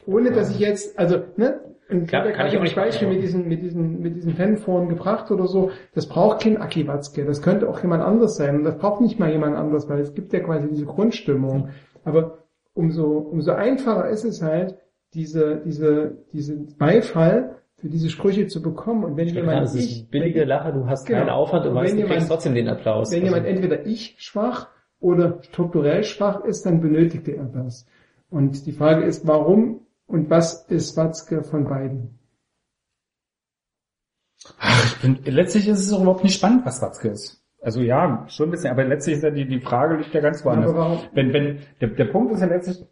Ohne 0.05 0.31
dass 0.31 0.51
ich 0.51 0.59
jetzt, 0.59 0.97
also, 0.97 1.23
ne, 1.38 1.59
Klar, 2.07 2.27
ich 2.27 2.35
kann 2.35 2.47
ich 2.47 2.57
auch 2.57 2.61
nicht 2.61 2.75
Beispiel 2.75 3.07
mit 3.07 3.21
diesen, 3.21 3.47
mit 3.47 3.61
diesen, 3.61 4.01
mit 4.01 4.15
diesen 4.15 4.34
Fanforen 4.34 4.89
gebracht 4.89 5.30
oder 5.30 5.47
so, 5.47 5.71
das 5.93 6.07
braucht 6.07 6.41
kein 6.41 6.57
Aki 6.57 6.88
Watzke, 6.88 7.25
das 7.25 7.41
könnte 7.41 7.69
auch 7.69 7.81
jemand 7.81 8.03
anderes 8.03 8.35
sein 8.35 8.55
und 8.55 8.63
das 8.63 8.77
braucht 8.77 9.01
nicht 9.01 9.19
mal 9.19 9.30
jemand 9.30 9.55
anderes, 9.55 9.88
weil 9.89 9.99
es 9.99 10.13
gibt 10.13 10.34
ja 10.34 10.39
quasi 10.39 10.67
diese 10.69 10.85
Grundstimmung. 10.85 11.69
Aber 12.03 12.45
umso, 12.73 13.17
umso 13.17 13.51
einfacher 13.51 14.09
ist 14.09 14.23
es 14.23 14.41
halt, 14.41 14.77
diese, 15.13 15.61
diese, 15.63 16.17
diesen 16.31 16.75
Beifall 16.77 17.57
für 17.84 17.89
diese 17.89 18.10
Sprüche 18.10 18.47
zu 18.47 18.61
bekommen 18.61 19.03
und 19.03 19.18
wenn 19.18 19.27
Ja, 19.27 19.34
jemand 19.35 19.61
das 19.64 19.76
ist 19.76 19.91
ich, 19.91 20.10
billige 20.10 20.39
wenn, 20.39 20.47
Lache, 20.47 20.72
du 20.72 20.88
hast 20.88 21.05
Genau. 21.05 21.19
keinen 21.19 21.30
Aufwand 21.31 21.65
und 21.65 21.72
Und 21.72 21.76
weißt, 21.76 21.91
wenn 21.91 21.97
du 21.99 22.07
kriegst 22.07 22.14
jemand- 22.15 22.30
trotzdem 22.31 22.55
den 22.55 22.69
Applaus. 22.69 23.11
wenn 23.11 23.26
jemand 23.26 23.45
Also, 23.45 23.55
entweder 23.57 23.85
ich 23.85 24.15
schwach 24.19 24.69
oder 25.01 25.43
strukturell 25.43 26.05
schwach 26.05 26.45
ist, 26.45 26.65
dann 26.65 26.80
benötigte 26.80 27.35
er 27.35 27.43
das. 27.43 27.85
Und 28.30 28.65
die 28.65 28.72
Frage 28.72 29.03
ist, 29.03 29.27
warum 29.27 29.81
und 30.07 30.30
was 30.30 30.65
ist 30.69 30.95
Watzke 30.95 31.43
von 31.43 31.65
beiden? 31.65 32.18
Ach, 34.60 34.85
ich 34.95 35.01
bin, 35.01 35.19
letztlich 35.34 35.68
ist 35.68 35.80
es 35.81 35.91
auch 35.91 36.01
überhaupt 36.03 36.23
nicht 36.23 36.35
spannend, 36.38 36.65
was 36.65 36.81
Watzke 36.81 37.10
ist. 37.10 37.43
Also 37.61 37.81
ja, 37.81 38.26
schon 38.30 38.47
ein 38.47 38.51
bisschen, 38.51 38.72
aber 38.72 38.85
letztlich 38.85 39.18
ist 39.18 39.23
ja 39.23 39.30
die, 39.30 39.45
die 39.45 39.60
Frage 39.60 39.97
liegt 39.97 40.14
ja 40.14 40.22
ganz 40.22 40.43
woanders. 40.45 40.73
Wenn, 41.14 41.34
wenn, 41.34 41.60
der, 41.81 41.89
der 41.89 42.05
Punkt 42.05 42.31
ist 42.31 42.39
ja 42.39 42.47
letztlich, 42.47 42.85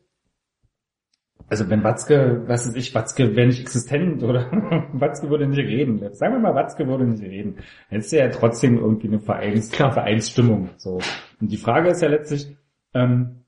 also 1.52 1.69
wenn 1.69 1.84
Watzke, 1.84 2.44
was 2.48 2.65
weiß 2.65 2.76
ich, 2.78 2.95
Watzke 2.95 3.36
wäre 3.36 3.48
nicht 3.48 3.60
existent 3.60 4.23
oder 4.23 4.49
Watzke 4.94 5.30
würde 5.30 5.48
nicht 5.48 5.60
reden. 5.60 5.99
Sagen 6.14 6.36
wir 6.36 6.40
mal, 6.40 6.56
Watzke 6.56 6.88
würde 6.88 7.03
nicht 7.03 7.22
reden. 7.22 7.57
Dann 7.90 7.99
ist 7.99 8.14
ja 8.14 8.30
trotzdem 8.30 8.78
irgendwie 8.78 9.10
eine 9.10 9.19
Vereins, 9.19 9.69
Vereinsstimmung. 9.76 10.69
So. 10.78 10.99
Und 11.41 11.52
die 11.52 11.57
Frage 11.57 11.90
ist 11.90 12.02
ja 12.02 12.07
letztlich, 12.07 12.56
ähm, 12.94 13.44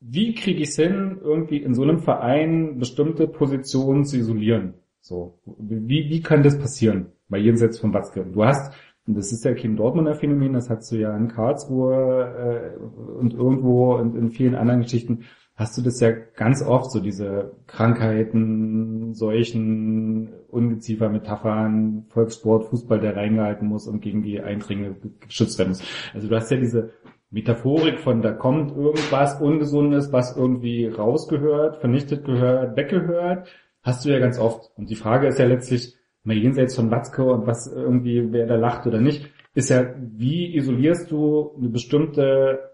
wie 0.00 0.34
kriege 0.34 0.62
ich 0.62 0.70
es 0.70 0.76
hin, 0.76 1.18
irgendwie 1.22 1.58
in 1.58 1.74
so 1.74 1.82
einem 1.82 1.98
Verein 1.98 2.78
bestimmte 2.78 3.28
Positionen 3.28 4.06
zu 4.06 4.16
isolieren? 4.16 4.72
So, 5.02 5.38
wie, 5.58 6.08
wie 6.08 6.22
kann 6.22 6.42
das 6.42 6.58
passieren? 6.58 7.12
Bei 7.28 7.36
jenseits 7.36 7.78
von 7.78 7.92
Watzke. 7.92 8.24
Du 8.24 8.46
hast, 8.46 8.72
und 9.06 9.14
das 9.14 9.30
ist 9.30 9.44
ja 9.44 9.52
kein 9.52 9.76
Dortmunder 9.76 10.14
Phänomen, 10.14 10.54
das 10.54 10.70
hast 10.70 10.90
du 10.90 10.96
ja 10.96 11.14
in 11.14 11.28
Karlsruhe 11.28 12.76
äh, 12.78 13.18
und 13.18 13.34
irgendwo 13.34 13.96
und 13.96 14.16
in 14.16 14.30
vielen 14.30 14.54
anderen 14.54 14.80
Geschichten, 14.80 15.24
hast 15.60 15.76
du 15.76 15.82
das 15.82 16.00
ja 16.00 16.10
ganz 16.10 16.62
oft, 16.62 16.90
so 16.90 17.00
diese 17.00 17.52
Krankheiten, 17.66 19.12
Seuchen, 19.12 20.32
Ungeziefer, 20.48 21.10
Metaphern, 21.10 22.06
Volkssport, 22.08 22.64
Fußball, 22.64 22.98
der 22.98 23.14
reingehalten 23.14 23.68
muss 23.68 23.86
und 23.86 24.00
gegen 24.00 24.22
die 24.22 24.40
Eindringlinge 24.40 24.96
geschützt 25.20 25.58
werden 25.58 25.68
muss. 25.68 25.82
Also 26.14 26.28
du 26.28 26.34
hast 26.34 26.50
ja 26.50 26.56
diese 26.56 26.92
Metaphorik 27.30 28.00
von 28.00 28.22
da 28.22 28.32
kommt 28.32 28.74
irgendwas 28.74 29.38
Ungesundes, 29.38 30.14
was 30.14 30.34
irgendwie 30.34 30.86
rausgehört, 30.86 31.76
vernichtet 31.76 32.24
gehört, 32.24 32.78
weggehört, 32.78 33.46
hast 33.82 34.06
du 34.06 34.08
ja 34.08 34.18
ganz 34.18 34.38
oft. 34.38 34.70
Und 34.78 34.88
die 34.88 34.96
Frage 34.96 35.28
ist 35.28 35.38
ja 35.38 35.44
letztlich, 35.44 35.94
mal 36.24 36.36
jenseits 36.36 36.74
von 36.74 36.90
Watzke 36.90 37.22
und 37.22 37.46
was 37.46 37.70
irgendwie, 37.70 38.32
wer 38.32 38.46
da 38.46 38.56
lacht 38.56 38.86
oder 38.86 39.00
nicht, 39.00 39.30
ist 39.52 39.68
ja, 39.68 39.94
wie 39.98 40.56
isolierst 40.56 41.10
du 41.10 41.54
eine 41.58 41.68
bestimmte 41.68 42.69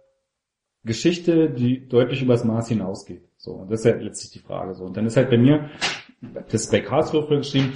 Geschichte, 0.87 1.51
die 1.51 1.87
deutlich 1.89 2.23
übers 2.23 2.45
Maß 2.45 2.69
hinausgeht. 2.69 3.23
So, 3.37 3.53
und 3.53 3.71
das 3.71 3.81
ist 3.81 3.87
ja 3.87 3.97
letztlich 3.97 4.33
die 4.33 4.39
Frage. 4.47 4.75
So, 4.75 4.85
und 4.85 4.97
dann 4.97 5.07
ist 5.07 5.17
halt 5.17 5.29
bei 5.31 5.37
mir, 5.39 5.69
das 6.51 6.63
ist 6.63 6.71
bei 6.73 6.81
Karlsruhe 6.81 7.27
geschrieben, 7.39 7.75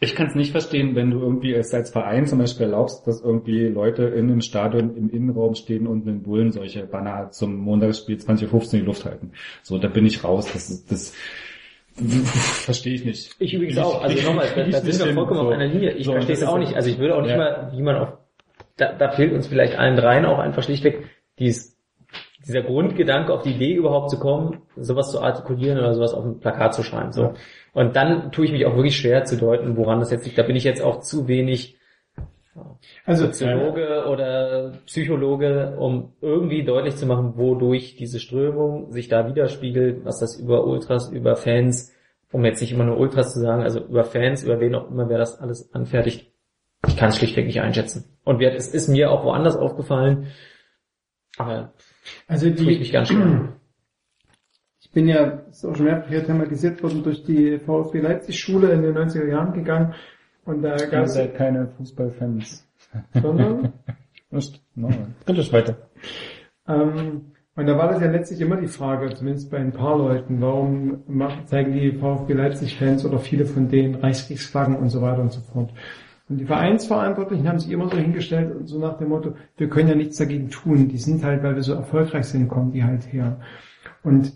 ich 0.00 0.14
kann 0.14 0.28
es 0.28 0.36
nicht 0.36 0.52
verstehen, 0.52 0.94
wenn 0.94 1.10
du 1.10 1.18
irgendwie 1.18 1.52
es 1.54 1.74
als 1.74 1.90
Verein 1.90 2.26
zum 2.26 2.38
Beispiel 2.38 2.66
erlaubst, 2.66 3.04
dass 3.08 3.20
irgendwie 3.20 3.66
Leute 3.66 4.04
in 4.04 4.30
einem 4.30 4.42
Stadion 4.42 4.96
im 4.96 5.10
Innenraum 5.10 5.56
stehen 5.56 5.88
und 5.88 6.06
mit 6.06 6.22
Bullen 6.22 6.52
solche 6.52 6.86
Banner 6.86 7.30
zum 7.32 7.56
Montagsspiel 7.56 8.18
2015 8.18 8.78
in 8.78 8.84
die 8.84 8.86
Luft 8.88 9.04
halten. 9.04 9.32
So, 9.62 9.76
da 9.78 9.88
bin 9.88 10.06
ich 10.06 10.22
raus. 10.22 10.48
Das 10.52 10.70
ist, 10.70 10.92
das 10.92 11.14
verstehe 11.96 12.94
ich 12.94 13.04
nicht. 13.04 13.34
Ich 13.40 13.54
übrigens 13.54 13.78
auch. 13.78 14.00
Also 14.02 14.24
nochmal, 14.24 14.46
da, 14.54 14.64
ich 14.66 14.70
da 14.72 14.80
sind 14.82 15.04
wir 15.04 15.14
vollkommen 15.14 15.40
So. 15.40 15.46
auf 15.48 15.52
einer 15.52 15.66
Linie. 15.66 15.92
Ich 15.94 16.06
So, 16.06 16.12
verstehe 16.12 16.34
es 16.36 16.44
auch 16.44 16.58
nicht. 16.58 16.74
Also 16.76 16.90
ich 16.90 16.98
würde 16.98 17.16
auch 17.16 17.22
nicht 17.22 17.30
Ja. 17.32 17.36
mal, 17.36 17.72
wie 17.74 17.82
man 17.82 17.96
auf, 17.96 18.12
da, 18.76 18.92
da 18.92 19.10
fehlt 19.10 19.32
uns 19.32 19.48
vielleicht 19.48 19.76
allen 19.76 19.96
dreien 19.96 20.24
auch 20.26 20.38
einfach 20.38 20.62
schlichtweg 20.62 21.06
dies, 21.40 21.76
dieser 22.48 22.62
Grundgedanke, 22.62 23.32
auf 23.32 23.42
die 23.42 23.54
Idee 23.54 23.74
überhaupt 23.74 24.10
zu 24.10 24.18
kommen, 24.18 24.62
sowas 24.76 25.10
zu 25.10 25.20
artikulieren 25.20 25.78
oder 25.78 25.94
sowas 25.94 26.14
auf 26.14 26.24
ein 26.24 26.40
Plakat 26.40 26.74
zu 26.74 26.82
schreiben. 26.82 27.12
So. 27.12 27.34
Und 27.74 27.94
dann 27.94 28.32
tue 28.32 28.46
ich 28.46 28.52
mich 28.52 28.66
auch 28.66 28.74
wirklich 28.74 28.96
schwer 28.96 29.24
zu 29.24 29.36
deuten, 29.36 29.76
woran 29.76 30.00
das 30.00 30.10
jetzt 30.10 30.24
liegt. 30.24 30.38
Da 30.38 30.42
bin 30.42 30.56
ich 30.56 30.64
jetzt 30.64 30.82
auch 30.82 31.00
zu 31.00 31.28
wenig 31.28 31.78
Also, 33.04 33.26
Soziologe 33.26 34.06
oder 34.06 34.72
Psychologe, 34.86 35.76
um 35.78 36.14
irgendwie 36.20 36.64
deutlich 36.64 36.96
zu 36.96 37.06
machen, 37.06 37.34
wodurch 37.36 37.96
diese 37.96 38.18
Strömung 38.18 38.90
sich 38.92 39.08
da 39.08 39.26
widerspiegelt, 39.28 40.04
was 40.04 40.18
das 40.18 40.38
über 40.38 40.66
Ultras, 40.66 41.10
über 41.10 41.36
Fans, 41.36 41.94
um 42.32 42.44
jetzt 42.44 42.60
nicht 42.60 42.72
immer 42.72 42.84
nur 42.84 42.98
Ultras 42.98 43.32
zu 43.32 43.40
sagen, 43.40 43.62
also 43.62 43.80
über 43.80 44.04
Fans, 44.04 44.42
über 44.42 44.60
wen 44.60 44.74
auch 44.74 44.90
immer, 44.90 45.08
wer 45.08 45.18
das 45.18 45.38
alles 45.40 45.72
anfertigt, 45.72 46.32
ich 46.86 46.96
kann 46.96 47.10
es 47.10 47.16
schlichtweg 47.16 47.46
nicht 47.46 47.60
einschätzen. 47.60 48.16
Und 48.24 48.42
es 48.42 48.68
ist 48.68 48.88
mir 48.88 49.10
auch 49.10 49.24
woanders 49.24 49.56
aufgefallen, 49.56 50.28
aber 51.36 51.72
also 52.26 52.50
tue 52.50 52.72
ich 52.72 52.78
mich 52.78 52.92
ganz 52.92 53.08
schwer. 53.08 53.48
Ich 54.80 54.92
bin 54.92 55.06
ja, 55.06 55.42
ist 55.50 55.66
auch 55.66 55.76
schon 55.76 55.84
mehrfach 55.84 56.08
hier 56.08 56.24
thematisiert 56.24 56.82
worden, 56.82 57.02
durch 57.02 57.22
die 57.22 57.58
VfB 57.58 58.00
Leipzig 58.00 58.40
Schule 58.40 58.72
in 58.72 58.80
den 58.80 58.96
90er 58.96 59.28
Jahren 59.28 59.52
gegangen. 59.52 59.92
Und 60.46 60.62
da 60.62 60.76
gab 60.76 61.04
es, 61.04 61.12
seid 61.12 61.34
keine 61.34 61.68
Fußballfans. 61.76 62.66
sondern, 63.12 63.74
Nicht? 64.30 64.62
No. 64.74 64.90
Geht 65.26 65.52
weiter. 65.52 65.76
ähm, 66.66 67.32
und 67.54 67.66
da 67.66 67.76
war 67.76 67.88
das 67.88 68.00
ja 68.00 68.08
letztlich 68.08 68.40
immer 68.40 68.56
die 68.56 68.68
Frage, 68.68 69.12
zumindest 69.14 69.50
bei 69.50 69.58
ein 69.58 69.72
paar 69.72 69.98
Leuten, 69.98 70.40
warum 70.40 71.02
machen, 71.08 71.46
zeigen 71.46 71.72
die 71.72 71.90
VfB 71.90 72.34
Leipzig-Fans 72.34 73.04
oder 73.04 73.18
viele 73.18 73.46
von 73.46 73.68
denen 73.68 73.96
Reichskriegsflaggen 73.96 74.76
und 74.76 74.90
so 74.90 75.02
weiter 75.02 75.22
und 75.22 75.32
so 75.32 75.40
fort. 75.40 75.72
Und 76.28 76.38
die 76.38 76.44
Vereinsverantwortlichen 76.44 77.48
haben 77.48 77.58
sich 77.58 77.70
immer 77.70 77.88
so 77.88 77.96
hingestellt, 77.96 78.54
und 78.54 78.66
so 78.66 78.78
nach 78.78 78.98
dem 78.98 79.08
Motto, 79.08 79.34
wir 79.56 79.68
können 79.68 79.88
ja 79.88 79.94
nichts 79.94 80.18
dagegen 80.18 80.50
tun. 80.50 80.88
Die 80.88 80.98
sind 80.98 81.24
halt, 81.24 81.42
weil 81.42 81.54
wir 81.54 81.62
so 81.62 81.72
erfolgreich 81.72 82.26
sind, 82.26 82.48
kommen 82.48 82.72
die 82.72 82.84
halt 82.84 83.10
her. 83.12 83.40
Und 84.02 84.32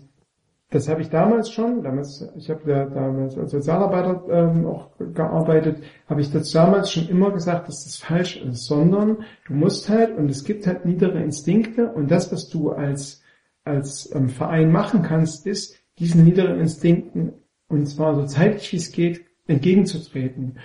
das 0.73 0.89
habe 0.89 1.01
ich 1.01 1.09
damals 1.09 1.51
schon, 1.51 1.83
damals, 1.83 2.27
ich 2.35 2.49
habe 2.49 2.71
ja 2.71 2.85
damals 2.85 3.37
als 3.37 3.51
Sozialarbeiter 3.51 4.23
ähm, 4.31 4.65
auch 4.65 4.89
gearbeitet, 5.13 5.83
habe 6.07 6.21
ich 6.21 6.31
das 6.31 6.51
damals 6.51 6.91
schon 6.91 7.07
immer 7.09 7.29
gesagt, 7.29 7.67
dass 7.67 7.83
das 7.83 7.97
falsch 7.97 8.37
ist, 8.37 8.65
sondern 8.65 9.17
du 9.45 9.53
musst 9.53 9.87
halt, 9.87 10.17
und 10.17 10.31
es 10.31 10.43
gibt 10.43 10.65
halt 10.65 10.83
niedere 10.83 11.21
Instinkte, 11.21 11.91
und 11.91 12.09
das, 12.09 12.31
was 12.31 12.49
du 12.49 12.71
als, 12.71 13.21
als 13.63 14.11
ähm, 14.15 14.29
Verein 14.29 14.71
machen 14.71 15.03
kannst, 15.03 15.45
ist, 15.45 15.77
diesen 15.99 16.23
niederen 16.23 16.59
Instinkten, 16.59 17.33
und 17.67 17.85
zwar 17.85 18.15
so 18.15 18.25
zeitig 18.25 18.71
wie 18.71 18.77
es 18.77 18.91
geht, 18.91 19.25
entgegenzutreten. 19.45 20.57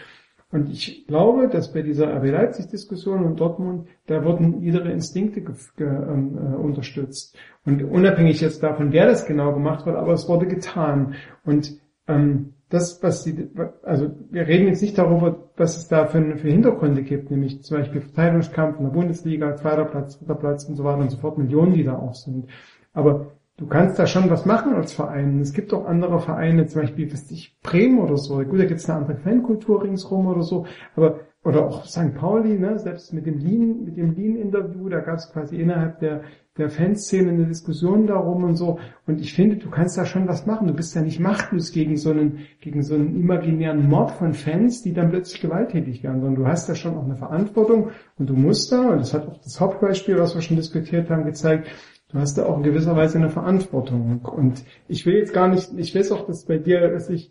Und 0.50 0.70
ich 0.70 1.06
glaube, 1.06 1.48
dass 1.48 1.72
bei 1.74 1.82
dieser 1.82 2.08
RB 2.16 2.30
Leipzig-Diskussion 2.30 3.24
in 3.24 3.36
Dortmund, 3.36 3.86
da 4.06 4.24
wurden 4.24 4.60
niedere 4.60 4.90
Instinkte 4.90 5.42
ähm, 5.78 6.38
äh, 6.38 6.56
unterstützt. 6.56 7.36
Und 7.66 7.82
unabhängig 7.82 8.40
jetzt 8.40 8.62
davon, 8.62 8.92
wer 8.92 9.06
das 9.06 9.26
genau 9.26 9.52
gemacht 9.52 9.84
wird, 9.84 9.96
aber 9.96 10.12
es 10.12 10.26
wurde 10.26 10.46
getan. 10.46 11.16
Und 11.44 11.78
ähm, 12.06 12.54
das, 12.70 13.02
was 13.02 13.24
die, 13.24 13.50
also 13.82 14.10
wir 14.30 14.46
reden 14.46 14.68
jetzt 14.68 14.80
nicht 14.80 14.96
darüber, 14.96 15.50
was 15.56 15.76
es 15.76 15.88
da 15.88 16.06
für, 16.06 16.36
für 16.36 16.48
Hintergründe 16.48 17.02
gibt, 17.02 17.30
nämlich 17.30 17.62
zum 17.62 17.78
Beispiel 17.78 18.00
Verteidigungskampf 18.00 18.78
in 18.78 18.84
der 18.84 18.92
Bundesliga, 18.92 19.54
zweiter 19.56 19.84
Platz, 19.84 20.18
dritter 20.18 20.34
Platz 20.34 20.64
und 20.64 20.76
so 20.76 20.84
weiter 20.84 21.00
und 21.00 21.10
so 21.10 21.18
fort, 21.18 21.36
Millionen, 21.36 21.74
die 21.74 21.84
da 21.84 21.98
auch 21.98 22.14
sind. 22.14 22.46
Aber 22.94 23.32
du 23.58 23.66
kannst 23.66 23.98
da 23.98 24.06
schon 24.06 24.30
was 24.30 24.46
machen 24.46 24.74
als 24.74 24.94
Verein. 24.94 25.40
Es 25.40 25.52
gibt 25.52 25.74
auch 25.74 25.84
andere 25.86 26.20
Vereine, 26.20 26.66
zum 26.66 26.82
Beispiel, 26.82 27.12
was 27.12 27.30
ich, 27.30 27.58
Bremen 27.62 27.98
oder 27.98 28.16
so. 28.16 28.38
Gut, 28.38 28.60
da 28.60 28.64
gibt 28.64 28.80
es 28.80 28.88
eine 28.88 29.00
andere 29.00 29.16
Fankultur 29.16 29.82
ringsrum 29.82 30.26
oder 30.26 30.42
so. 30.42 30.64
Aber, 30.96 31.20
oder 31.44 31.66
auch 31.66 31.84
St. 31.84 32.14
Pauli, 32.14 32.58
ne, 32.58 32.78
selbst 32.78 33.12
mit 33.12 33.26
dem 33.26 33.38
Lean, 33.38 33.84
mit 33.84 33.96
dem 33.96 34.14
Lean-Interview, 34.14 34.88
da 34.88 35.00
gab 35.00 35.16
es 35.16 35.30
quasi 35.32 35.56
innerhalb 35.56 35.98
der, 35.98 36.22
der 36.56 36.70
Fanszene 36.70 37.30
eine 37.30 37.46
Diskussion 37.46 38.06
darum 38.06 38.44
und 38.44 38.54
so. 38.54 38.78
Und 39.06 39.20
ich 39.20 39.34
finde, 39.34 39.56
du 39.56 39.70
kannst 39.70 39.98
da 39.98 40.04
schon 40.04 40.28
was 40.28 40.46
machen. 40.46 40.68
Du 40.68 40.74
bist 40.74 40.94
ja 40.94 41.02
nicht 41.02 41.18
machtlos 41.18 41.72
gegen 41.72 41.96
so 41.96 42.10
einen, 42.10 42.46
gegen 42.60 42.82
so 42.82 42.94
einen 42.94 43.18
imaginären 43.18 43.88
Mord 43.88 44.12
von 44.12 44.34
Fans, 44.34 44.82
die 44.82 44.92
dann 44.92 45.10
plötzlich 45.10 45.40
gewalttätig 45.40 46.04
werden, 46.04 46.20
sondern 46.20 46.44
du 46.44 46.48
hast 46.48 46.68
da 46.68 46.76
schon 46.76 46.96
auch 46.96 47.04
eine 47.04 47.16
Verantwortung 47.16 47.90
und 48.18 48.28
du 48.28 48.34
musst 48.34 48.70
da, 48.70 48.90
und 48.90 49.00
das 49.00 49.14
hat 49.14 49.26
auch 49.26 49.38
das 49.38 49.60
Hauptbeispiel, 49.60 50.18
was 50.18 50.36
wir 50.36 50.42
schon 50.42 50.56
diskutiert 50.56 51.10
haben, 51.10 51.24
gezeigt, 51.24 51.68
du 52.12 52.18
hast 52.18 52.38
da 52.38 52.46
auch 52.46 52.56
in 52.56 52.62
gewisser 52.62 52.96
Weise 52.96 53.18
eine 53.18 53.30
Verantwortung. 53.30 54.20
Und 54.24 54.64
ich 54.88 55.06
will 55.06 55.14
jetzt 55.14 55.32
gar 55.32 55.48
nicht, 55.48 55.72
ich 55.76 55.94
weiß 55.94 56.12
auch, 56.12 56.26
dass 56.26 56.44
bei 56.44 56.58
dir, 56.58 56.88
dass 56.88 57.10
ich 57.10 57.30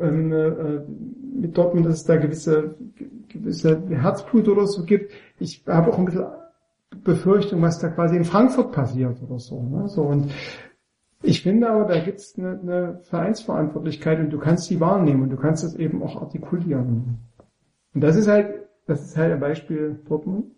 ähm, 0.00 0.32
äh, 0.32 0.80
mit 1.40 1.56
Dortmund, 1.56 1.86
dass 1.86 1.96
es 1.96 2.04
da 2.04 2.16
gewisse, 2.16 2.74
gewisse 3.28 3.82
Herzblut 3.90 4.48
oder 4.48 4.66
so 4.66 4.84
gibt. 4.84 5.12
Ich 5.38 5.62
habe 5.66 5.92
auch 5.92 5.98
ein 5.98 6.06
bisschen 6.06 6.26
Befürchtung, 7.02 7.60
was 7.62 7.78
da 7.78 7.88
quasi 7.88 8.16
in 8.16 8.24
Frankfurt 8.24 8.72
passiert 8.72 9.22
oder 9.22 9.38
so. 9.38 9.62
Ne? 9.62 9.88
so 9.88 10.02
und 10.02 10.30
ich 11.22 11.42
finde 11.42 11.70
aber, 11.70 11.86
da 11.86 11.98
gibt 12.00 12.18
es 12.18 12.38
eine, 12.38 12.60
eine 12.60 12.98
Vereinsverantwortlichkeit 13.04 14.20
und 14.20 14.30
du 14.30 14.38
kannst 14.38 14.68
die 14.68 14.80
wahrnehmen 14.80 15.22
und 15.22 15.30
du 15.30 15.36
kannst 15.36 15.64
das 15.64 15.74
eben 15.74 16.02
auch 16.02 16.20
artikulieren. 16.20 17.18
Und 17.94 18.00
das 18.00 18.16
ist 18.16 18.28
halt, 18.28 18.66
das 18.86 19.04
ist 19.04 19.16
halt 19.16 19.32
ein 19.32 19.40
Beispiel 19.40 19.98
Dortmund. 20.06 20.52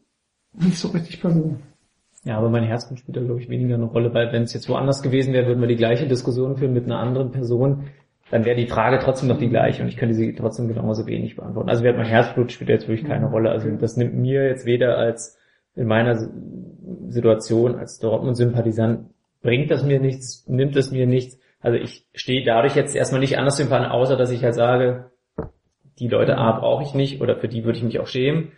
Nicht 0.54 0.78
so 0.78 0.88
richtig 0.88 1.22
passiert. 1.22 1.56
Ja, 2.26 2.38
aber 2.38 2.50
mein 2.50 2.64
Herzblut 2.64 2.98
spielt 2.98 3.16
da, 3.16 3.20
glaube 3.20 3.40
ich, 3.40 3.48
weniger 3.48 3.76
eine 3.76 3.84
Rolle, 3.84 4.12
weil 4.12 4.32
wenn 4.32 4.42
es 4.42 4.52
jetzt 4.52 4.68
woanders 4.68 5.00
gewesen 5.00 5.32
wäre, 5.32 5.46
würden 5.46 5.60
wir 5.60 5.68
die 5.68 5.76
gleiche 5.76 6.08
Diskussion 6.08 6.56
führen 6.56 6.72
mit 6.72 6.86
einer 6.86 6.98
anderen 6.98 7.30
Person, 7.30 7.84
dann 8.32 8.44
wäre 8.44 8.56
die 8.56 8.66
Frage 8.66 8.98
trotzdem 8.98 9.28
noch 9.28 9.38
die 9.38 9.48
gleiche 9.48 9.80
und 9.80 9.88
ich 9.88 9.96
könnte 9.96 10.16
sie 10.16 10.34
trotzdem 10.34 10.66
genauso 10.66 11.06
wenig 11.06 11.36
beantworten. 11.36 11.70
Also 11.70 11.84
mein 11.84 12.04
Herzblut 12.04 12.50
spielt 12.50 12.68
jetzt 12.68 12.88
wirklich 12.88 13.06
keine 13.06 13.26
Rolle. 13.26 13.50
Also 13.50 13.70
das 13.70 13.96
nimmt 13.96 14.14
mir 14.14 14.44
jetzt 14.48 14.66
weder 14.66 14.98
als 14.98 15.38
in 15.76 15.86
meiner 15.86 16.18
Situation 17.06 17.76
als 17.76 18.00
Dortmund-Sympathisant 18.00 19.10
bringt 19.42 19.70
das 19.70 19.84
mir 19.84 20.00
nichts, 20.00 20.44
nimmt 20.48 20.74
es 20.74 20.90
mir 20.90 21.06
nichts. 21.06 21.38
Also 21.60 21.78
ich 21.78 22.06
stehe 22.12 22.44
dadurch 22.44 22.74
jetzt 22.74 22.96
erstmal 22.96 23.20
nicht 23.20 23.38
anders 23.38 23.60
im 23.60 23.68
Fall, 23.68 23.86
außer 23.86 24.16
dass 24.16 24.32
ich 24.32 24.42
halt 24.42 24.54
sage, 24.54 25.12
die 26.00 26.08
Leute 26.08 26.38
A 26.38 26.58
brauche 26.58 26.82
ich 26.82 26.92
nicht 26.92 27.20
oder 27.20 27.36
für 27.36 27.46
die 27.46 27.64
würde 27.64 27.78
ich 27.78 27.84
mich 27.84 28.00
auch 28.00 28.08
schämen. 28.08 28.50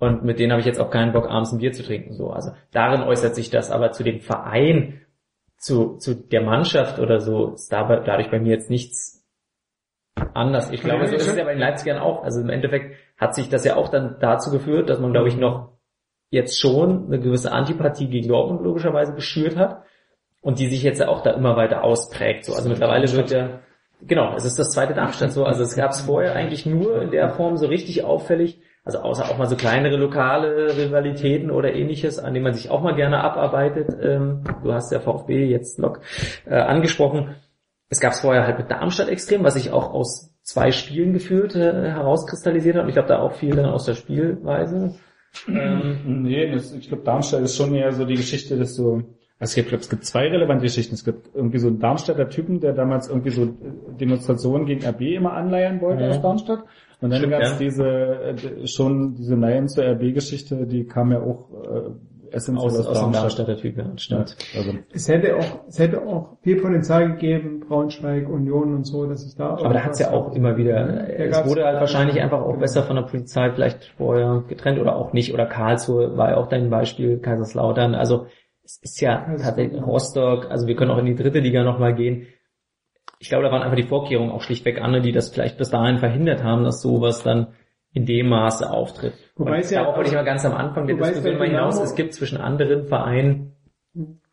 Und 0.00 0.24
mit 0.24 0.38
denen 0.38 0.50
habe 0.50 0.60
ich 0.60 0.66
jetzt 0.66 0.80
auch 0.80 0.90
keinen 0.90 1.12
Bock, 1.12 1.28
abends 1.28 1.52
ein 1.52 1.58
Bier 1.58 1.72
zu 1.72 1.82
trinken. 1.82 2.14
So, 2.14 2.30
also 2.30 2.52
darin 2.72 3.02
äußert 3.02 3.34
sich 3.34 3.50
das, 3.50 3.70
aber 3.70 3.92
zu 3.92 4.02
dem 4.02 4.20
Verein, 4.20 5.02
zu, 5.58 5.98
zu 5.98 6.14
der 6.14 6.42
Mannschaft 6.42 6.98
oder 6.98 7.20
so, 7.20 7.52
ist 7.52 7.70
dabei, 7.70 8.00
dadurch 8.00 8.30
bei 8.30 8.40
mir 8.40 8.54
jetzt 8.54 8.70
nichts 8.70 9.22
anders. 10.32 10.70
Ich 10.70 10.80
glaube, 10.80 11.06
so 11.06 11.16
ist 11.16 11.28
es 11.28 11.36
ja 11.36 11.44
bei 11.44 11.52
den 11.52 11.60
Leipzigern 11.60 11.98
auch. 11.98 12.24
Also 12.24 12.40
im 12.40 12.48
Endeffekt 12.48 12.96
hat 13.18 13.34
sich 13.34 13.50
das 13.50 13.64
ja 13.66 13.76
auch 13.76 13.88
dann 13.88 14.16
dazu 14.20 14.50
geführt, 14.50 14.88
dass 14.88 15.00
man, 15.00 15.12
glaube 15.12 15.28
ich, 15.28 15.36
noch 15.36 15.72
jetzt 16.30 16.58
schon 16.58 17.06
eine 17.06 17.20
gewisse 17.20 17.52
Antipathie 17.52 18.08
gegen 18.08 18.28
Dortmund 18.28 18.62
logischerweise 18.62 19.14
geschürt 19.14 19.56
hat 19.56 19.82
und 20.40 20.58
die 20.58 20.68
sich 20.68 20.82
jetzt 20.82 21.02
auch 21.02 21.22
da 21.22 21.32
immer 21.32 21.56
weiter 21.56 21.84
ausprägt. 21.84 22.46
So, 22.46 22.54
also 22.54 22.70
mittlerweile 22.70 23.10
wird 23.12 23.30
ja, 23.30 23.60
genau, 24.00 24.34
es 24.34 24.46
ist 24.46 24.58
das 24.58 24.70
zweite 24.70 24.94
Darmstadt 24.94 25.32
so. 25.32 25.44
Also 25.44 25.62
es 25.62 25.76
gab 25.76 25.90
es 25.90 26.00
vorher 26.00 26.34
eigentlich 26.34 26.64
nur 26.64 27.02
in 27.02 27.10
der 27.10 27.28
Form 27.30 27.58
so 27.58 27.66
richtig 27.66 28.02
auffällig, 28.02 28.62
also 28.94 28.98
außer 29.08 29.30
auch 29.30 29.38
mal 29.38 29.46
so 29.46 29.56
kleinere 29.56 29.96
lokale 29.96 30.76
Rivalitäten 30.76 31.50
oder 31.50 31.72
ähnliches, 31.72 32.18
an 32.18 32.34
denen 32.34 32.44
man 32.44 32.54
sich 32.54 32.70
auch 32.70 32.82
mal 32.82 32.94
gerne 32.94 33.22
abarbeitet. 33.22 33.96
Ähm, 34.02 34.42
du 34.64 34.72
hast 34.72 34.90
ja 34.90 35.00
VfB 35.00 35.46
jetzt 35.46 35.78
Lok 35.78 36.00
äh, 36.46 36.56
angesprochen. 36.56 37.36
Es 37.88 38.00
gab 38.00 38.12
es 38.12 38.20
vorher 38.20 38.46
halt 38.46 38.58
mit 38.58 38.70
Darmstadt 38.70 39.08
extrem, 39.08 39.44
was 39.44 39.54
sich 39.54 39.70
auch 39.72 39.92
aus 39.92 40.34
zwei 40.42 40.72
Spielen 40.72 41.12
geführt 41.12 41.54
äh, 41.54 41.90
herauskristallisiert 41.90 42.76
hat. 42.76 42.82
Und 42.82 42.88
ich 42.88 42.94
glaube 42.94 43.08
da 43.08 43.20
auch 43.20 43.32
viel 43.32 43.54
dann 43.54 43.66
aus 43.66 43.84
der 43.84 43.94
Spielweise. 43.94 44.94
Ähm, 45.46 46.22
nee, 46.22 46.52
das, 46.52 46.72
ich 46.72 46.88
glaube 46.88 47.04
Darmstadt 47.04 47.42
ist 47.42 47.56
schon 47.56 47.74
eher 47.74 47.92
so 47.92 48.04
die 48.04 48.16
Geschichte, 48.16 48.56
dass 48.56 48.76
du 48.76 49.04
also 49.38 49.58
ich 49.58 49.66
glaube, 49.66 49.80
es 49.80 49.88
gibt 49.88 50.04
zwei 50.04 50.28
relevante 50.28 50.64
Geschichten. 50.64 50.94
Es 50.94 51.02
gibt 51.02 51.34
irgendwie 51.34 51.58
so 51.58 51.68
einen 51.68 51.80
Darmstädter 51.80 52.28
Typen, 52.28 52.60
der 52.60 52.74
damals 52.74 53.08
irgendwie 53.08 53.30
so 53.30 53.46
Demonstrationen 53.98 54.66
gegen 54.66 54.84
RB 54.86 55.00
immer 55.00 55.32
anleiern 55.32 55.80
wollte 55.80 56.02
Ja. 56.02 56.10
aus 56.10 56.20
Darmstadt. 56.20 56.64
Und 57.00 57.10
dann 57.10 57.30
gab 57.30 57.42
es 57.42 57.50
ja. 57.52 57.58
diese 57.58 57.86
äh, 57.86 58.66
schon 58.66 59.14
diese 59.14 59.36
Nein 59.36 59.68
zur 59.68 59.84
RB-Geschichte, 59.84 60.66
die 60.66 60.84
kam 60.84 61.12
ja 61.12 61.20
auch 61.20 61.48
äh, 61.50 61.90
essentiell 62.34 62.66
Aus, 62.66 62.78
aus, 62.78 62.86
aus 62.86 63.00
dem. 63.00 63.12
Darmstädter 63.12 63.56
Typ, 63.56 63.76
ja, 63.76 63.86
stimmt. 63.96 64.36
Ja, 64.52 64.60
also, 64.60 64.72
Es 64.92 65.08
hätte 65.08 65.36
auch, 65.36 65.60
es 65.68 65.78
hätte 65.78 66.02
auch 66.02 66.36
viel 66.42 66.60
Potenzial 66.60 67.12
gegeben, 67.12 67.60
Braunschweig, 67.60 68.28
Union 68.28 68.74
und 68.74 68.84
so, 68.84 69.06
dass 69.06 69.26
ich 69.26 69.34
da. 69.34 69.50
Aber 69.50 69.74
da 69.74 69.84
hat's 69.84 69.98
ja 69.98 70.10
auch 70.10 70.34
immer 70.34 70.56
wieder, 70.56 70.86
Da 70.86 71.06
es 71.06 71.46
wurde 71.46 71.64
halt 71.64 71.80
wahrscheinlich 71.80 72.20
einfach 72.20 72.40
auch 72.40 72.56
besser 72.56 72.82
von 72.82 72.96
der 72.96 73.02
Polizei 73.02 73.50
vielleicht 73.50 73.92
vorher 73.96 74.44
getrennt 74.48 74.78
oder 74.78 74.96
auch 74.96 75.12
nicht. 75.12 75.32
Oder 75.34 75.46
Karlsruhe 75.46 76.16
war 76.16 76.30
ja 76.30 76.36
auch 76.36 76.48
dein 76.48 76.70
Beispiel, 76.70 77.18
Kaiserslautern. 77.18 77.94
Also 77.94 78.26
es 78.64 78.78
ist 78.82 79.00
ja 79.00 79.26
tatsächlich 79.42 79.82
Rostock, 79.82 80.50
also 80.50 80.66
wir 80.66 80.76
können 80.76 80.90
auch 80.90 80.98
in 80.98 81.06
die 81.06 81.16
dritte 81.16 81.40
Liga 81.40 81.64
nochmal 81.64 81.94
gehen. 81.94 82.26
Ich 83.22 83.28
glaube, 83.28 83.44
da 83.44 83.52
waren 83.52 83.62
einfach 83.62 83.76
die 83.76 83.82
Vorkehrungen 83.86 84.32
auch 84.32 84.40
schlichtweg 84.42 84.80
andere, 84.80 85.02
die 85.02 85.12
das 85.12 85.30
vielleicht 85.30 85.58
bis 85.58 85.70
dahin 85.70 85.98
verhindert 85.98 86.42
haben, 86.42 86.64
dass 86.64 86.80
sowas 86.80 87.22
dann 87.22 87.48
in 87.92 88.06
dem 88.06 88.28
Maße 88.28 88.68
auftritt. 88.70 89.12
Wobei 89.36 89.52
Und 89.52 89.58
es 89.58 89.70
ja- 89.70 89.80
darauf 89.82 89.96
wollte 89.96 90.08
ich 90.10 90.16
mal 90.16 90.24
ganz 90.24 90.44
am 90.46 90.54
Anfang 90.54 90.86
der 90.86 90.96
Diskussion 90.96 91.38
mal 91.38 91.46
hinaus, 91.48 91.78
es 91.80 91.94
gibt 91.94 92.14
zwischen 92.14 92.38
anderen 92.38 92.86
Vereinen 92.86 93.56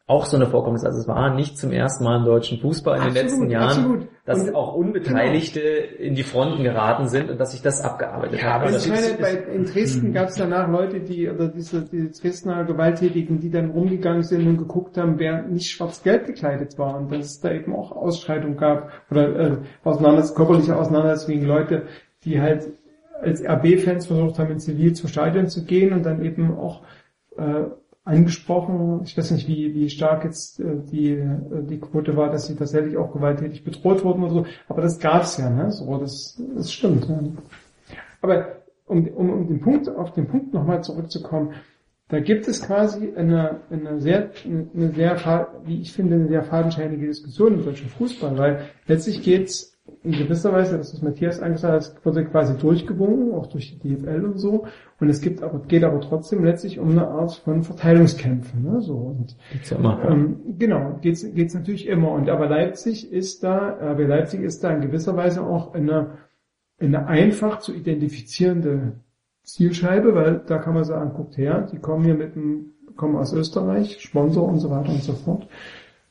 auch 0.10 0.26
so 0.26 0.38
eine 0.38 0.48
Vorkommnis. 0.48 0.86
Also 0.86 1.00
es 1.00 1.08
war 1.10 1.36
nicht 1.36 1.58
zum 1.58 1.74
ersten 1.74 2.06
Mal 2.06 2.20
im 2.20 2.24
deutschen 2.26 2.60
Fußball 2.60 2.96
in 2.96 3.02
den 3.02 3.10
Absolut, 3.10 3.26
letzten 3.30 3.50
Jahren, 3.50 3.68
absolut. 3.68 4.08
dass 4.24 4.40
Und- 4.40 4.46
genau. 4.46 4.58
auch 4.60 4.74
Unbeteiligte 4.76 5.60
in 5.60 6.16
die 6.16 6.24
Fronten 6.24 6.64
geraten 6.64 7.10
sind 7.10 7.30
und 7.30 7.38
dass 7.38 7.52
sich 7.52 7.62
das 7.62 7.82
abgearbeitet 7.84 8.42
hat. 8.42 8.62
Also 8.62 8.74
Das 8.76 8.86
ich 8.88 8.94
ist- 8.94 9.20
meine, 9.20 9.36
bei, 9.46 9.52
in 9.54 9.66
Dresden 9.66 10.14
gab 10.14 10.30
es 10.30 10.36
danach 10.36 10.70
Leute, 10.70 11.02
die, 11.02 11.30
oder 11.30 11.50
diese, 11.50 11.82
diese 11.84 12.10
Dresdner 12.22 12.64
Gewalttätigen, 12.64 13.42
die 13.42 13.50
dann 13.50 13.72
rumgegangen 13.72 14.24
sind 14.24 14.48
und 14.48 14.58
geguckt 14.58 14.98
haben, 14.98 15.20
wer 15.20 15.42
nicht 15.44 15.70
schwarz-gelb 15.70 16.26
gekleidet 16.26 16.80
war 16.80 16.98
und 16.98 17.12
dass 17.12 17.26
es 17.26 17.40
da 17.42 17.52
eben 17.52 17.76
auch 17.76 17.92
Ausschreitung 17.92 18.56
gab 18.56 18.90
oder 19.12 19.36
äh, 19.38 19.58
Auseinanders 19.84 20.34
körperliche 20.36 20.78
Auseinandersetzungen 20.78 21.40
gegen 21.40 21.48
Leute, 21.52 21.84
die 22.24 22.40
halt 22.40 22.68
als 23.22 23.44
RB-Fans 23.44 24.08
versucht 24.08 24.40
haben, 24.40 24.52
in 24.52 24.60
Zivil 24.60 24.94
zum 24.94 25.10
Stadion 25.10 25.48
zu 25.48 25.66
gehen 25.66 25.92
und 25.92 26.04
dann 26.06 26.24
eben 26.24 26.56
auch 26.58 26.84
äh, 27.38 27.64
angesprochen, 28.08 29.02
ich 29.04 29.18
weiß 29.18 29.32
nicht, 29.32 29.48
wie, 29.48 29.76
wie 29.76 29.90
stark 29.90 30.24
jetzt 30.24 30.60
äh, 30.60 30.78
die, 30.92 31.12
äh, 31.12 31.64
die 31.64 31.80
Quote 31.80 32.16
war, 32.16 32.32
dass 32.32 32.48
sie 32.48 32.56
tatsächlich 32.56 32.96
auch 32.96 33.12
gewalttätig 33.12 33.64
bedroht 33.64 34.04
wurden 34.04 34.24
oder 34.24 34.34
so, 34.34 34.46
aber 34.70 34.82
das 34.82 35.00
gab's 35.00 35.38
ja, 35.38 35.50
ne? 35.50 35.72
So, 35.72 35.98
das, 35.98 36.42
das 36.56 36.72
stimmt. 36.72 37.08
Ja. 37.10 37.20
Aber 38.22 38.48
um, 38.86 39.08
um, 39.10 39.30
um 39.30 39.48
den 39.48 39.60
Punkt, 39.60 39.90
auf 39.90 40.14
den 40.14 40.28
Punkt 40.28 40.54
nochmal 40.54 40.84
zurückzukommen, 40.84 41.54
da 42.08 42.22
gibt 42.22 42.48
es 42.48 42.62
quasi 42.62 43.14
eine, 43.14 43.60
eine 43.70 44.00
sehr, 44.00 44.32
eine 44.46 44.94
sehr, 44.94 45.48
wie 45.66 45.82
ich 45.82 45.92
finde, 45.92 46.16
eine 46.16 46.30
sehr 46.30 46.44
fadenscheinige 46.44 47.06
Diskussion 47.06 47.56
im 47.56 47.66
deutschen 47.66 47.90
Fußball, 47.90 48.38
weil 48.38 48.62
letztlich 48.88 49.22
geht's 49.22 49.77
in 50.04 50.12
gewisser 50.12 50.54
Weise, 50.54 50.78
das 50.78 50.94
ist 50.94 51.04
Matthias 51.04 51.42
angesagt, 51.42 51.96
hat, 51.96 52.06
wurde 52.06 52.26
quasi 52.26 52.58
durchgewungen, 52.58 53.34
auch 53.34 53.48
durch 53.48 53.78
die 53.80 53.96
DFL 53.96 54.26
und 54.26 54.38
so, 54.38 54.66
und 55.00 55.10
es 55.10 55.22
gibt 55.22 55.44
aber, 55.44 55.60
geht 55.60 55.84
aber 55.84 56.02
trotzdem 56.02 56.44
letztlich 56.44 56.80
um 56.80 56.92
eine 56.92 57.08
Art 57.08 57.34
von 57.36 57.64
Verteilungskämpfen, 57.64 58.64
ne, 58.64 58.82
so, 58.82 58.96
und 58.96 59.36
ja 59.70 59.78
immer. 59.78 60.04
ähm, 60.10 60.56
genau, 60.58 60.98
geht's 61.02 61.26
geht's 61.34 61.54
natürlich 61.54 61.88
immer. 61.88 62.12
Und 62.12 62.30
aber 62.30 62.48
Leipzig 62.48 63.12
ist 63.12 63.44
da, 63.44 63.78
aber 63.78 64.06
Leipzig 64.06 64.42
ist 64.42 64.64
da 64.64 64.72
in 64.72 64.82
gewisser 64.82 65.16
Weise 65.16 65.44
auch 65.44 65.74
eine, 65.74 66.18
eine 66.80 67.08
einfach 67.08 67.60
zu 67.60 67.74
identifizierende 67.74 68.94
Zielscheibe, 69.44 70.16
weil 70.16 70.42
da 70.46 70.58
kann 70.58 70.74
man 70.74 70.84
sagen, 70.84 71.14
guckt 71.14 71.38
her, 71.38 71.68
die 71.72 71.80
kommen 71.80 72.04
hier 72.04 72.16
mit 72.16 72.36
dem, 72.36 72.74
kommen 72.96 73.16
aus 73.16 73.34
Österreich, 73.34 74.02
Sponsor 74.02 74.48
und 74.48 74.60
so 74.60 74.70
weiter 74.70 74.90
und 74.90 75.04
so 75.04 75.14
fort. 75.14 75.48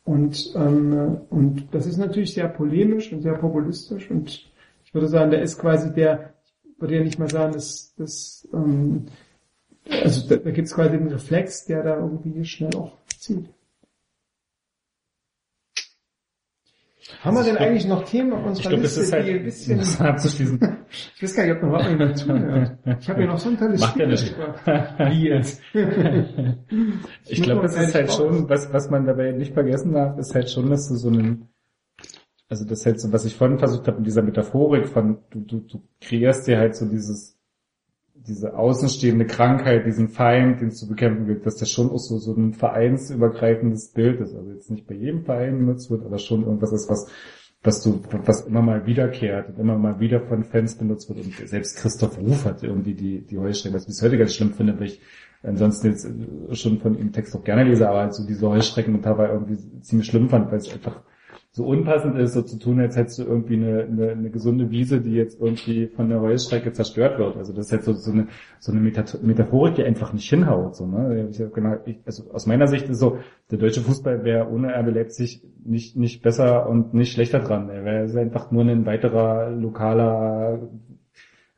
Und, 0.07 0.53
ähm, 0.55 1.19
und 1.31 1.67
das 1.73 1.85
ist 1.85 1.99
natürlich 1.99 2.33
sehr 2.33 2.49
polemisch 2.49 3.13
und 3.13 3.23
sehr 3.23 3.35
populistisch 3.35 4.09
und 4.09 4.49
ich 4.85 4.95
würde 4.95 5.09
sagen, 5.09 5.33
der 5.33 5.43
ist 5.43 5.59
quasi 5.59 5.93
der, 5.93 6.33
ich 6.65 6.81
würde 6.81 6.95
ja 6.97 7.03
nicht 7.03 7.19
mal 7.19 7.29
sagen, 7.29 7.53
dass, 7.53 7.93
dass 7.97 8.49
ähm, 8.55 9.07
also 9.91 10.29
da, 10.29 10.37
da 10.37 10.51
gibt 10.53 10.69
es 10.69 10.75
quasi 10.75 10.97
den 10.97 11.09
Reflex, 11.09 11.65
der 11.65 11.83
da 11.83 11.97
irgendwie 11.97 12.45
schnell 12.45 12.75
auch 12.77 12.93
zieht. 13.19 13.49
Haben 17.21 17.37
wir 17.37 17.45
denn 17.45 17.57
eigentlich 17.57 17.87
noch 17.87 18.05
Themen 18.05 18.33
auf 18.33 18.41
ich 18.41 18.47
unserer 18.47 18.69
glaube, 18.71 18.83
das 18.83 18.97
Liste, 18.97 19.01
ist 19.03 19.13
halt, 19.13 19.27
die 19.27 19.33
ein 19.33 19.45
bisschen... 19.45 19.79
das 19.79 20.01
abzuschließen. 20.01 20.61
Ich 21.17 21.23
weiß 21.23 21.35
gar 21.35 21.45
nicht, 21.45 21.57
ob 21.57 21.63
noch 21.63 21.71
mal 21.71 21.91
jemand 21.91 22.19
zuhört. 22.19 22.79
Ich 23.01 23.09
habe 23.09 23.21
hier 23.21 23.29
noch 23.29 23.39
so 23.39 23.49
ein 23.51 23.59
tolles 23.59 23.81
Macht 23.81 23.97
ja 23.97 24.05
Spiel 24.05 24.09
nicht. 24.09 24.39
mitgebracht. 24.39 24.95
Wie 25.13 25.29
jetzt? 25.29 25.63
Ich 27.25 27.39
muss 27.39 27.47
glaube, 27.47 27.63
das 27.63 27.77
ist 27.77 27.95
halt 27.95 28.09
raus. 28.09 28.17
schon, 28.17 28.49
was, 28.49 28.73
was 28.73 28.91
man 28.91 29.07
dabei 29.07 29.33
nicht 29.33 29.55
vergessen 29.55 29.93
darf, 29.93 30.19
ist 30.19 30.35
halt 30.35 30.51
schon, 30.51 30.71
dass 30.71 30.89
du 30.89 30.97
so 30.97 31.09
einen, 31.09 31.49
also 32.49 32.65
das 32.65 32.81
ist 32.81 32.87
halt 32.87 33.01
so, 33.01 33.13
was 33.13 33.25
ich 33.25 33.37
vorhin 33.37 33.59
versucht 33.59 33.87
habe, 33.87 33.99
mit 33.99 34.07
dieser 34.07 34.23
Metaphorik 34.23 34.89
von, 34.89 35.19
du, 35.31 35.41
du, 35.41 35.61
du 35.61 35.83
kreierst 36.01 36.47
dir 36.47 36.59
halt 36.59 36.77
so 36.77 36.87
dieses, 36.87 37.36
diese 38.27 38.57
außenstehende 38.57 39.27
Krankheit, 39.27 39.87
diesen 39.87 40.09
Feind, 40.09 40.61
den 40.61 40.69
es 40.69 40.79
zu 40.79 40.89
bekämpfen 40.89 41.27
gilt, 41.27 41.47
dass 41.47 41.57
das 41.57 41.71
schon 41.71 41.91
auch 41.91 41.99
so, 41.99 42.19
so 42.19 42.35
ein 42.35 42.53
vereinsübergreifendes 42.53 43.93
Bild 43.93 44.21
ist. 44.21 44.35
Also 44.35 44.51
jetzt 44.53 44.71
nicht 44.71 44.87
bei 44.87 44.95
jedem 44.95 45.25
Verein 45.25 45.59
benutzt 45.59 45.91
wird, 45.91 46.05
aber 46.05 46.19
schon 46.19 46.45
irgendwas 46.45 46.73
ist, 46.73 46.91
was, 46.91 47.09
was 47.63 47.83
du, 47.83 48.01
was 48.25 48.47
immer 48.47 48.63
mal 48.63 48.87
wiederkehrt 48.87 49.51
und 49.51 49.59
immer 49.59 49.79
mal 49.79 50.01
wieder 50.01 50.21
von 50.21 50.45
Fans 50.45 50.77
benutzt 50.77 51.09
wird. 51.09 51.25
Und 51.25 51.49
selbst 51.49 51.77
Christoph 51.77 52.19
Ruf 52.19 52.45
hat 52.45 52.63
irgendwie 52.63 52.95
die, 52.95 53.25
die 53.25 53.39
Heuschrecken, 53.39 53.75
was 53.77 53.83
ich 53.83 53.89
bis 53.89 54.03
heute 54.03 54.19
ganz 54.19 54.35
schlimm 54.35 54.53
finde, 54.53 54.79
weil 54.79 54.87
ich 54.87 55.01
ansonsten 55.43 55.89
jetzt 55.89 56.09
schon 56.53 56.79
von 56.79 56.99
ihm 56.99 57.13
Text 57.13 57.37
auch 57.37 57.45
gerne 57.45 57.65
lese, 57.65 57.89
aber 57.89 58.01
halt 58.01 58.15
so 58.15 58.27
diese 58.27 58.49
Heuschrecken 58.49 58.95
und 58.95 59.05
dabei 59.05 59.29
irgendwie 59.29 59.59
ziemlich 59.83 60.09
schlimm 60.09 60.29
fand, 60.29 60.51
weil 60.51 60.59
es 60.59 60.73
einfach 60.73 61.03
so 61.57 61.65
unpassend 61.65 62.19
ist, 62.19 62.35
so 62.35 62.43
zu 62.43 62.59
tun, 62.59 62.81
als 62.81 62.97
hättest 62.97 63.19
du 63.19 63.23
irgendwie 63.23 63.55
eine, 63.55 63.85
eine, 63.85 64.11
eine 64.11 64.29
gesunde 64.29 64.71
Wiese, 64.71 65.01
die 65.01 65.13
jetzt 65.13 65.41
irgendwie 65.41 65.87
von 65.87 66.11
der 66.11 66.21
Heuschrecke 66.21 66.71
zerstört 66.73 67.19
wird. 67.19 67.39
Also 67.39 67.55
das 67.55 67.67
ist 67.67 67.73
jetzt 67.73 67.87
so, 67.87 67.95
so 67.95 68.13
eine, 68.13 68.27
so 68.59 68.73
eine 68.73 68.81
Meta- 68.83 69.17
Metaphorik, 69.23 69.77
die 69.77 69.83
einfach 69.83 70.13
nicht 70.13 70.29
hinhaut. 70.29 70.77
So, 70.77 70.87
ne? 70.87 71.29
Ich 71.31 71.39
genau, 71.39 71.79
ich, 71.87 71.97
also 72.05 72.31
aus 72.31 72.47
meiner 72.47 72.69
Sicht 72.69 72.91
ist 72.91 72.99
so, 72.99 73.21
der 73.51 73.57
deutsche 73.57 73.81
Fußball 73.81 74.23
wäre 74.23 74.51
ohne 74.51 74.69
RB 74.79 74.95
Leipzig 74.95 75.41
nicht, 75.65 75.97
nicht 75.97 76.21
besser 76.21 76.69
und 76.69 76.93
nicht 76.93 77.13
schlechter 77.13 77.39
dran. 77.39 77.71
Er 77.71 77.87
wäre 77.87 78.21
einfach 78.21 78.51
nur 78.51 78.63
ein 78.63 78.85
weiterer 78.85 79.49
lokaler 79.49 80.59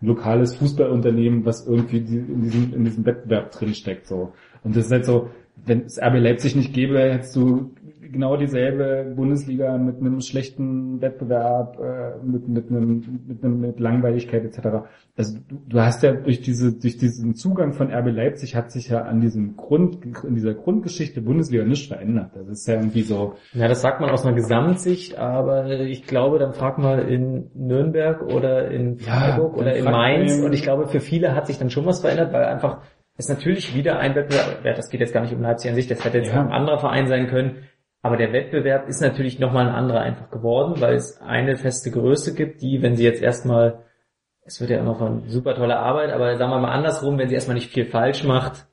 lokales 0.01 0.55
Fußballunternehmen, 0.55 1.45
was 1.45 1.67
irgendwie 1.67 1.97
in 1.97 2.43
diesem, 2.43 2.73
in 2.73 2.85
diesem 2.85 3.05
Wettbewerb 3.05 3.51
drinsteckt, 3.51 4.07
so. 4.07 4.33
Und 4.63 4.77
das 4.77 4.87
ist 4.87 4.93
halt 4.93 5.07
so, 5.07 5.31
wenn 5.67 5.87
es 5.87 6.01
RB 6.01 6.21
Leipzig 6.21 6.55
nicht 6.55 6.73
gäbe, 6.73 7.01
hättest 7.01 7.35
du 7.35 7.73
genau 8.13 8.37
dieselbe 8.37 9.13
Bundesliga 9.15 9.77
mit 9.79 9.99
einem 10.01 10.21
schlechten 10.21 11.01
Wettbewerb, 11.01 11.79
äh, 11.81 12.27
mit, 12.27 12.49
mit 12.49 12.71
einem, 12.71 13.21
mit 13.27 13.45
einem, 13.45 13.61
mit 13.61 13.81
Langweiligkeit 13.81 14.45
etc. 14.45 14.87
Also 15.17 15.39
du, 15.49 15.61
du 15.69 15.81
hast 15.81 16.03
ja 16.03 16.13
durch 16.13 16.41
diese, 16.41 16.73
durch 16.73 16.97
diesen 16.97 17.35
Zugang 17.35 17.73
von 17.73 17.93
RB 17.93 18.09
Leipzig 18.13 18.55
hat 18.57 18.71
sich 18.71 18.89
ja 18.89 19.03
an 19.03 19.21
diesem 19.21 19.57
Grund, 19.57 19.99
in 20.25 20.35
dieser 20.35 20.55
Grundgeschichte 20.55 21.21
Bundesliga 21.21 21.65
nichts 21.65 21.87
verändert. 21.89 22.31
Das 22.35 22.49
ist 22.49 22.69
ja 22.69 22.75
irgendwie 22.75 23.03
so, 23.03 23.35
Ja, 23.53 23.69
das 23.69 23.81
sagt 23.83 24.01
man 24.01 24.11
aus 24.11 24.25
einer 24.25 24.35
Gesamtsicht, 24.35 25.19
aber 25.19 25.71
ich 25.71 26.05
glaube, 26.07 26.39
dann 26.39 26.53
frag 26.55 26.79
mal 26.79 27.01
in 27.09 27.51
Nürnberg 27.55 28.23
oder 28.23 28.71
in 28.71 28.99
Freiburg 28.99 29.55
dann 29.55 29.63
oder 29.63 29.77
in 29.77 29.85
Mainz 29.85 30.41
und 30.43 30.53
ich 30.53 30.63
glaube, 30.63 30.87
für 30.89 31.01
viele 31.01 31.35
hat 31.35 31.47
sich 31.47 31.59
dann 31.59 31.71
schon 31.71 31.87
was 31.87 32.01
verändert, 32.01 32.33
weil 32.33 32.45
einfach 32.45 32.81
es 33.21 33.29
natürlich 33.29 33.75
wieder 33.75 33.99
ein 33.99 34.15
Wettbewerb, 34.15 34.65
ja, 34.65 34.75
das 34.75 34.91
geht 34.91 35.01
jetzt 35.01 35.13
gar 35.13 35.23
nicht 35.23 35.35
um 35.35 35.43
Leipzig 35.43 35.71
an 35.71 35.75
sich, 35.75 35.89
das 35.89 36.05
hätte 36.05 36.19
jetzt 36.19 36.33
Ja. 36.33 36.41
ein 36.41 36.53
anderer 36.53 36.79
Verein 36.79 37.09
sein 37.09 37.27
können, 37.27 37.57
aber 38.03 38.17
der 38.17 38.33
Wettbewerb 38.33 38.89
ist 38.89 39.01
natürlich 39.01 39.39
nochmal 39.39 39.69
ein 39.69 39.75
anderer 39.75 40.01
einfach 40.01 40.31
geworden, 40.31 40.81
weil 40.81 40.95
es 40.95 41.21
eine 41.21 41.57
feste 41.57 41.91
Größe 41.91 42.35
gibt, 42.35 42.63
die, 42.63 42.81
wenn 42.83 42.97
sie 42.97 43.05
jetzt 43.05 43.23
erstmal, 43.23 43.85
es 44.45 44.61
wird 44.61 44.71
ja 44.71 44.83
noch 44.83 45.01
eine 45.01 45.29
super 45.29 45.55
tolle 45.55 45.79
Arbeit, 45.79 46.11
aber 46.11 46.37
sagen 46.37 46.53
wir 46.53 46.59
mal 46.59 46.73
andersrum, 46.73 47.19
wenn 47.19 47.29
sie 47.29 47.35
erstmal 47.35 47.57
nicht 47.57 47.73
viel 47.73 47.87
falsch 47.87 48.25
macht, 48.25 48.67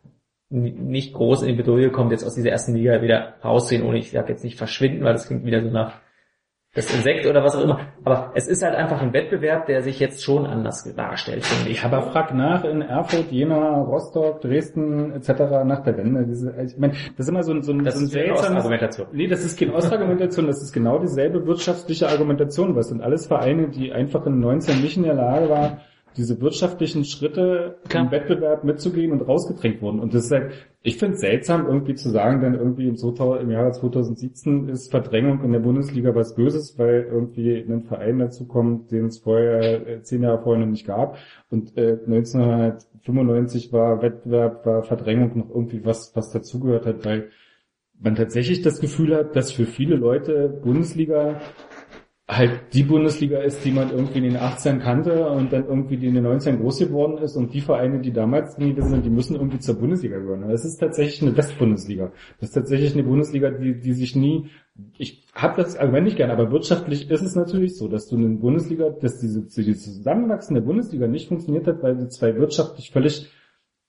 nicht 0.49 1.13
groß 1.13 1.41
in 1.41 1.49
die 1.49 1.61
Bedrohung 1.61 1.91
kommt, 1.91 2.11
jetzt 2.11 2.23
aus 2.23 2.35
dieser 2.35 2.51
ersten 2.51 2.75
Liga 2.75 3.01
wieder 3.01 3.35
rausziehen, 3.43 3.83
ohne 3.83 3.97
ich 3.97 4.11
sage 4.11 4.31
jetzt 4.31 4.43
nicht 4.43 4.57
verschwinden, 4.57 5.03
weil 5.03 5.13
das 5.13 5.27
klingt 5.27 5.43
wieder 5.43 5.61
so 5.61 5.69
nach 5.69 5.99
das 6.75 6.93
Insekt 6.93 7.25
oder 7.25 7.43
was 7.43 7.55
auch 7.55 7.63
immer. 7.63 7.79
Aber 8.03 8.31
es 8.35 8.47
ist 8.47 8.61
halt 8.61 8.75
einfach 8.75 9.01
ein 9.01 9.13
Wettbewerb, 9.13 9.65
der 9.65 9.81
sich 9.81 9.99
jetzt 9.99 10.23
schon 10.23 10.45
anders 10.45 10.83
darstellt, 10.95 11.45
finde 11.45 11.71
ich. 11.71 11.83
Aber 11.83 12.03
frag 12.11 12.33
nach 12.33 12.65
in 12.65 12.81
Erfurt, 12.81 13.31
Jena, 13.31 13.81
Rostock, 13.81 14.41
Dresden 14.41 15.13
etc. 15.13 15.29
nach 15.65 15.83
der 15.83 15.97
Wende. 15.97 16.25
Ich 16.63 16.77
meine, 16.77 16.93
das 16.93 17.25
ist 17.25 17.29
immer 17.29 17.43
so 17.43 17.53
ein, 17.53 17.63
so 17.63 17.71
ein, 17.71 17.83
Das 17.83 17.95
so 17.95 18.01
ein 18.01 18.07
seltsames... 18.07 18.57
Argumentation. 18.57 19.07
Nee, 19.13 19.27
das 19.27 19.43
ist 19.45 19.57
keine 19.57 19.73
Ausargumentation, 19.73 20.47
das 20.47 20.61
ist 20.61 20.73
genau 20.73 20.99
dieselbe 20.99 21.47
wirtschaftliche 21.47 22.09
Argumentation, 22.09 22.77
es 22.77 22.89
sind 22.89 23.01
alles 23.01 23.25
Vereine, 23.27 23.69
die 23.69 23.93
einfach 23.93 24.25
in 24.25 24.39
19 24.39 24.81
nicht 24.81 24.97
in 24.97 25.03
der 25.03 25.13
Lage 25.13 25.49
waren, 25.49 25.77
diese 26.17 26.39
wirtschaftlichen 26.41 27.05
Schritte 27.05 27.77
Klar. 27.89 28.05
im 28.05 28.11
Wettbewerb 28.11 28.63
mitzugehen 28.63 29.11
und 29.11 29.21
rausgedrängt 29.21 29.81
wurden. 29.81 29.99
Und 29.99 30.13
das 30.13 30.25
ist 30.25 30.31
halt, 30.31 30.51
ich 30.81 30.97
finde 30.97 31.15
es 31.15 31.21
seltsam, 31.21 31.65
irgendwie 31.65 31.95
zu 31.95 32.09
sagen, 32.09 32.41
denn 32.41 32.53
irgendwie 32.53 32.87
im, 32.87 32.95
2000 32.95 33.43
im 33.43 33.51
Jahre 33.51 33.71
2017 33.71 34.69
ist 34.69 34.91
Verdrängung 34.91 35.43
in 35.43 35.51
der 35.51 35.59
Bundesliga 35.59 36.15
was 36.15 36.35
Böses, 36.35 36.77
weil 36.77 37.07
irgendwie 37.11 37.57
ein 37.57 37.83
Verein 37.83 38.19
dazu 38.19 38.47
kommt, 38.47 38.91
den 38.91 39.05
es 39.05 39.19
vorher, 39.19 39.87
äh, 39.87 40.01
zehn 40.01 40.23
Jahre 40.23 40.41
vorher 40.41 40.63
noch 40.65 40.71
nicht 40.71 40.87
gab. 40.87 41.17
Und 41.49 41.77
äh, 41.77 41.97
1995 42.05 43.73
war 43.73 44.01
Wettbewerb, 44.01 44.65
war 44.65 44.83
Verdrängung 44.83 45.37
noch 45.37 45.49
irgendwie 45.49 45.83
was, 45.85 46.15
was 46.15 46.31
dazugehört 46.31 46.85
hat, 46.85 47.05
weil 47.05 47.29
man 47.99 48.15
tatsächlich 48.15 48.61
das 48.61 48.79
Gefühl 48.79 49.15
hat, 49.15 49.35
dass 49.35 49.51
für 49.51 49.65
viele 49.65 49.95
Leute 49.95 50.49
Bundesliga 50.63 51.39
halt 52.27 52.73
die 52.73 52.83
Bundesliga 52.83 53.37
ist, 53.39 53.63
die 53.63 53.71
man 53.71 53.91
irgendwie 53.91 54.17
in 54.17 54.23
den 54.23 54.37
18 54.37 54.79
kannte 54.79 55.29
und 55.29 55.53
dann 55.53 55.67
irgendwie 55.67 55.97
die 55.97 56.07
in 56.07 56.15
den 56.15 56.23
19 56.23 56.59
groß 56.59 56.79
geworden 56.79 57.19
ist 57.19 57.35
und 57.35 57.53
die 57.53 57.61
Vereine, 57.61 57.99
die 57.99 58.11
damals 58.11 58.55
gewesen 58.55 58.89
sind, 58.89 59.05
die 59.05 59.11
müssen 59.11 59.35
irgendwie 59.35 59.59
zur 59.59 59.75
Bundesliga 59.75 60.17
gehören. 60.17 60.49
Das 60.49 60.65
ist 60.65 60.77
tatsächlich 60.77 61.21
eine 61.21 61.37
Westbundesliga. 61.37 62.11
Das 62.39 62.49
ist 62.49 62.55
tatsächlich 62.55 62.93
eine 62.93 63.03
Bundesliga, 63.03 63.51
die, 63.51 63.79
die 63.79 63.93
sich 63.93 64.15
nie, 64.15 64.49
ich 64.97 65.27
habe 65.35 65.61
das 65.61 65.77
Argument 65.77 66.05
nicht 66.05 66.17
gern, 66.17 66.31
aber 66.31 66.51
wirtschaftlich 66.51 67.11
ist 67.11 67.21
es 67.21 67.35
natürlich 67.35 67.77
so, 67.77 67.87
dass 67.87 68.07
du 68.07 68.17
eine 68.17 68.29
Bundesliga, 68.29 68.89
dass 68.89 69.19
diese, 69.19 69.43
diese 69.43 69.75
Zusammenwachsen 69.75 70.55
der 70.55 70.61
Bundesliga 70.61 71.07
nicht 71.07 71.27
funktioniert 71.27 71.67
hat, 71.67 71.83
weil 71.83 71.95
du 71.95 72.07
zwei 72.09 72.35
wirtschaftlich 72.37 72.89
völlig 72.89 73.29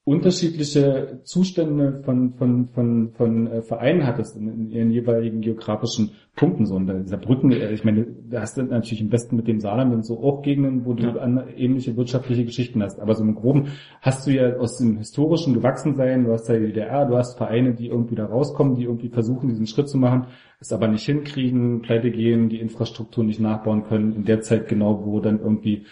unterschiedliche 0.06 1.18
Zustände 1.24 2.00
von, 2.04 2.34
von, 2.34 2.68
von, 2.68 3.10
von 3.10 3.46
äh, 3.48 3.62
Vereinen 3.62 4.06
hattest 4.06 4.36
in, 4.36 4.48
in 4.48 4.70
ihren 4.70 4.90
jeweiligen 4.92 5.40
geografischen 5.40 6.12
Punkten. 6.36 6.64
So, 6.64 6.76
und 6.76 6.86
dieser 6.86 7.16
Brücken, 7.16 7.50
äh, 7.50 7.72
ich 7.72 7.82
meine, 7.82 8.06
da 8.30 8.42
hast 8.42 8.56
du 8.56 8.62
natürlich 8.62 9.00
im 9.00 9.10
Westen 9.10 9.34
mit 9.34 9.48
dem 9.48 9.58
Saarland 9.58 9.92
und 9.92 10.06
so 10.06 10.22
auch 10.22 10.42
Gegenden, 10.42 10.84
wo 10.84 10.94
du 10.94 11.20
an, 11.20 11.42
ähnliche 11.56 11.96
wirtschaftliche 11.96 12.44
Geschichten 12.44 12.84
hast. 12.84 13.00
Aber 13.00 13.16
so 13.16 13.24
im 13.24 13.34
Groben 13.34 13.72
hast 14.00 14.28
du 14.28 14.30
ja 14.30 14.56
aus 14.58 14.78
dem 14.78 14.96
historischen 14.98 15.54
Gewachsensein, 15.54 16.24
du 16.24 16.32
hast 16.32 16.48
ja 16.48 16.56
die 16.56 16.66
DDR, 16.66 17.06
du 17.06 17.16
hast 17.16 17.36
Vereine, 17.36 17.74
die 17.74 17.88
irgendwie 17.88 18.14
da 18.14 18.26
rauskommen, 18.26 18.76
die 18.76 18.84
irgendwie 18.84 19.08
versuchen, 19.08 19.48
diesen 19.48 19.66
Schritt 19.66 19.88
zu 19.88 19.98
machen, 19.98 20.28
es 20.60 20.72
aber 20.72 20.86
nicht 20.86 21.04
hinkriegen, 21.04 21.82
pleite 21.82 22.12
gehen, 22.12 22.48
die 22.48 22.60
Infrastruktur 22.60 23.24
nicht 23.24 23.40
nachbauen 23.40 23.82
können, 23.82 24.14
in 24.14 24.24
der 24.24 24.40
Zeit 24.40 24.68
genau, 24.68 25.04
wo 25.04 25.18
dann 25.18 25.40
irgendwie 25.40 25.84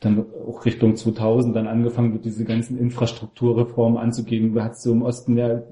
dann 0.00 0.24
auch 0.46 0.64
Richtung 0.64 0.96
2000 0.96 1.54
dann 1.54 1.66
angefangen 1.66 2.12
wird, 2.14 2.24
diese 2.24 2.44
ganzen 2.44 2.78
Infrastrukturreformen 2.78 3.98
anzugehen. 3.98 4.54
Da 4.54 4.64
hat 4.64 4.78
so 4.78 4.92
im 4.92 5.02
Osten 5.02 5.36
ja 5.36 5.62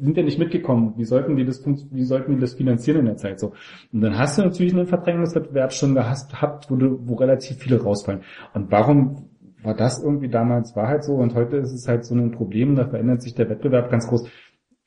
sind 0.00 0.16
ja 0.16 0.22
nicht 0.22 0.38
mitgekommen. 0.38 0.94
Wie 0.96 1.04
sollten 1.04 1.36
die 1.36 1.44
das 1.44 1.64
wie 1.66 2.04
sollten 2.04 2.34
die 2.34 2.40
das 2.40 2.54
finanzieren 2.54 3.00
in 3.00 3.06
der 3.06 3.16
Zeit 3.16 3.40
so? 3.40 3.52
Und 3.92 4.00
dann 4.00 4.18
hast 4.18 4.38
du 4.38 4.42
natürlich 4.42 4.72
einen 4.72 4.86
Verdrängungswettbewerb 4.86 5.72
schon 5.72 5.94
gehabt, 5.94 6.70
wo 6.70 6.76
du, 6.76 6.98
wo 7.04 7.14
relativ 7.14 7.58
viele 7.58 7.82
rausfallen. 7.82 8.22
Und 8.54 8.70
warum 8.70 9.28
war 9.62 9.74
das 9.74 10.02
irgendwie 10.02 10.28
damals 10.28 10.76
war 10.76 10.86
halt 10.88 11.04
so 11.04 11.14
und 11.14 11.34
heute 11.34 11.56
ist 11.56 11.72
es 11.72 11.88
halt 11.88 12.04
so 12.04 12.14
ein 12.14 12.30
Problem, 12.30 12.76
da 12.76 12.86
verändert 12.86 13.22
sich 13.22 13.34
der 13.34 13.50
Wettbewerb 13.50 13.90
ganz 13.90 14.06
groß. 14.06 14.28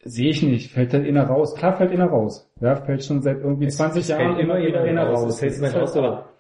Sehe 0.03 0.29
ich 0.29 0.41
nicht. 0.41 0.71
Fällt 0.71 0.93
halt 0.93 1.05
einer 1.05 1.25
raus. 1.25 1.53
Klar 1.55 1.77
fällt 1.77 1.91
einer 1.91 2.07
raus. 2.07 2.49
Ja, 2.59 2.75
fällt 2.75 3.03
schon 3.03 3.21
seit 3.21 3.41
irgendwie 3.41 3.67
20 3.67 4.07
Jahren 4.07 4.39
immer 4.39 4.57
wieder 4.57 4.81
einer 4.81 5.05
raus. 5.07 5.33
Es 5.33 5.39
fällt 5.39 5.51
Das 5.51 5.59
immer 5.59 5.81
raus, 5.81 5.93
so. 5.93 5.99
aber 5.99 6.30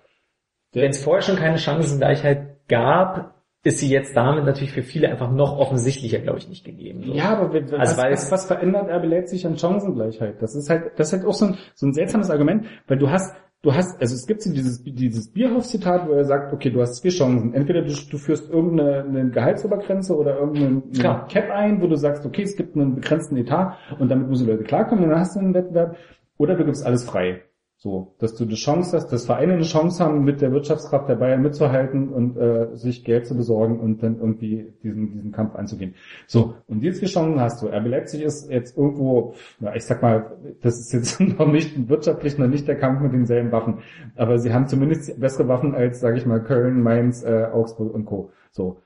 wenn 0.73 0.89
es 0.91 1.03
vorher 1.03 1.21
schon 1.21 1.35
keine 1.35 1.57
Chancengleichheit 1.57 2.67
gab, 2.67 3.35
ist 3.63 3.79
sie 3.79 3.89
jetzt 3.89 4.15
damit 4.17 4.45
natürlich 4.45 4.71
für 4.71 4.81
viele 4.81 5.09
einfach 5.09 5.31
noch 5.31 5.57
offensichtlicher, 5.57 6.19
glaube 6.19 6.39
ich, 6.39 6.49
nicht 6.49 6.65
gegeben. 6.65 7.03
So. 7.03 7.13
Ja, 7.13 7.37
aber 7.37 7.53
wenn- 7.53 7.65
Also 7.65 7.77
was, 7.95 7.97
weil 7.97 8.11
was, 8.13 8.31
was 8.31 8.45
verändert 8.45 8.89
RB 8.89 9.05
Leipzig 9.05 9.45
an 9.45 9.57
Chancengleichheit? 9.57 10.41
Das 10.41 10.55
ist 10.55 10.69
halt, 10.69 10.93
das 10.97 11.07
ist 11.07 11.19
halt 11.19 11.25
auch 11.27 11.33
so 11.35 11.45
ein, 11.45 11.57
so 11.75 11.85
ein 11.85 11.93
seltsames 11.93 12.31
Argument, 12.31 12.65
weil 12.87 12.97
du 12.97 13.11
hast, 13.11 13.35
du 13.61 13.71
hast, 13.75 14.01
also 14.01 14.15
es 14.15 14.25
gibt 14.25 14.41
so 14.41 14.51
dieses, 14.51 14.83
dieses 14.83 15.31
Bierhoff-Zitat, 15.31 16.07
wo 16.07 16.13
er 16.13 16.25
sagt, 16.25 16.51
okay, 16.53 16.71
du 16.71 16.81
hast 16.81 16.95
zwei 16.95 17.09
Chancen. 17.09 17.53
Entweder 17.53 17.83
du, 17.83 17.93
du 18.09 18.17
führst 18.17 18.49
irgendeine 18.49 19.03
eine 19.03 19.29
Gehaltsobergrenze 19.29 20.15
oder 20.17 20.39
irgendeinen. 20.39 20.91
Cap 21.29 21.51
ein, 21.51 21.81
wo 21.83 21.87
du 21.87 21.97
sagst, 21.97 22.25
okay, 22.25 22.41
es 22.41 22.55
gibt 22.55 22.75
einen 22.75 22.95
begrenzten 22.95 23.37
Etat 23.37 23.77
und 23.99 24.09
damit 24.09 24.27
müssen 24.27 24.47
Leute 24.47 24.63
klarkommen 24.63 25.03
und 25.03 25.11
dann 25.11 25.19
hast 25.19 25.35
du 25.35 25.39
einen 25.39 25.53
Wettbewerb. 25.53 25.97
Oder 26.37 26.55
du 26.55 26.65
gibst 26.65 26.83
alles 26.83 27.03
frei. 27.05 27.41
So, 27.83 28.13
dass 28.19 28.35
du 28.35 28.45
die 28.45 28.57
Chance 28.57 28.95
hast, 28.95 29.07
dass 29.07 29.25
Vereine 29.25 29.53
eine 29.53 29.63
Chance 29.63 30.03
haben, 30.03 30.23
mit 30.23 30.39
der 30.39 30.51
Wirtschaftskraft 30.51 31.09
der 31.09 31.15
Bayern 31.15 31.41
mitzuhalten 31.41 32.09
und 32.09 32.37
äh, 32.37 32.75
sich 32.75 33.03
Geld 33.03 33.25
zu 33.25 33.35
besorgen 33.35 33.79
und 33.79 34.03
dann 34.03 34.19
irgendwie 34.19 34.71
diesen, 34.83 35.13
diesen 35.13 35.31
Kampf 35.31 35.55
anzugehen. 35.55 35.95
So, 36.27 36.53
und 36.67 36.81
die 36.81 36.91
zwei 36.91 37.07
Chancen 37.07 37.41
hast 37.41 37.63
du. 37.63 37.69
RB 37.69 37.87
Leipzig 37.87 38.21
ist 38.21 38.51
jetzt 38.51 38.77
irgendwo, 38.77 39.33
na, 39.59 39.75
ich 39.75 39.83
sag 39.83 40.03
mal, 40.03 40.37
das 40.61 40.79
ist 40.79 40.93
jetzt 40.93 41.19
noch 41.39 41.51
nicht 41.51 41.89
wirtschaftlich 41.89 42.37
noch 42.37 42.45
nicht 42.45 42.67
der 42.67 42.77
Kampf 42.77 43.01
mit 43.01 43.13
denselben 43.13 43.51
Waffen, 43.51 43.79
aber 44.15 44.37
sie 44.37 44.53
haben 44.53 44.67
zumindest 44.67 45.19
bessere 45.19 45.47
Waffen 45.47 45.73
als, 45.73 46.01
sage 46.01 46.19
ich 46.19 46.27
mal, 46.27 46.43
Köln, 46.43 46.83
Mainz, 46.83 47.23
äh, 47.23 47.45
Augsburg 47.51 47.95
und 47.95 48.05
Co. 48.05 48.29
So. 48.51 48.83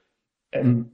Ähm, 0.53 0.91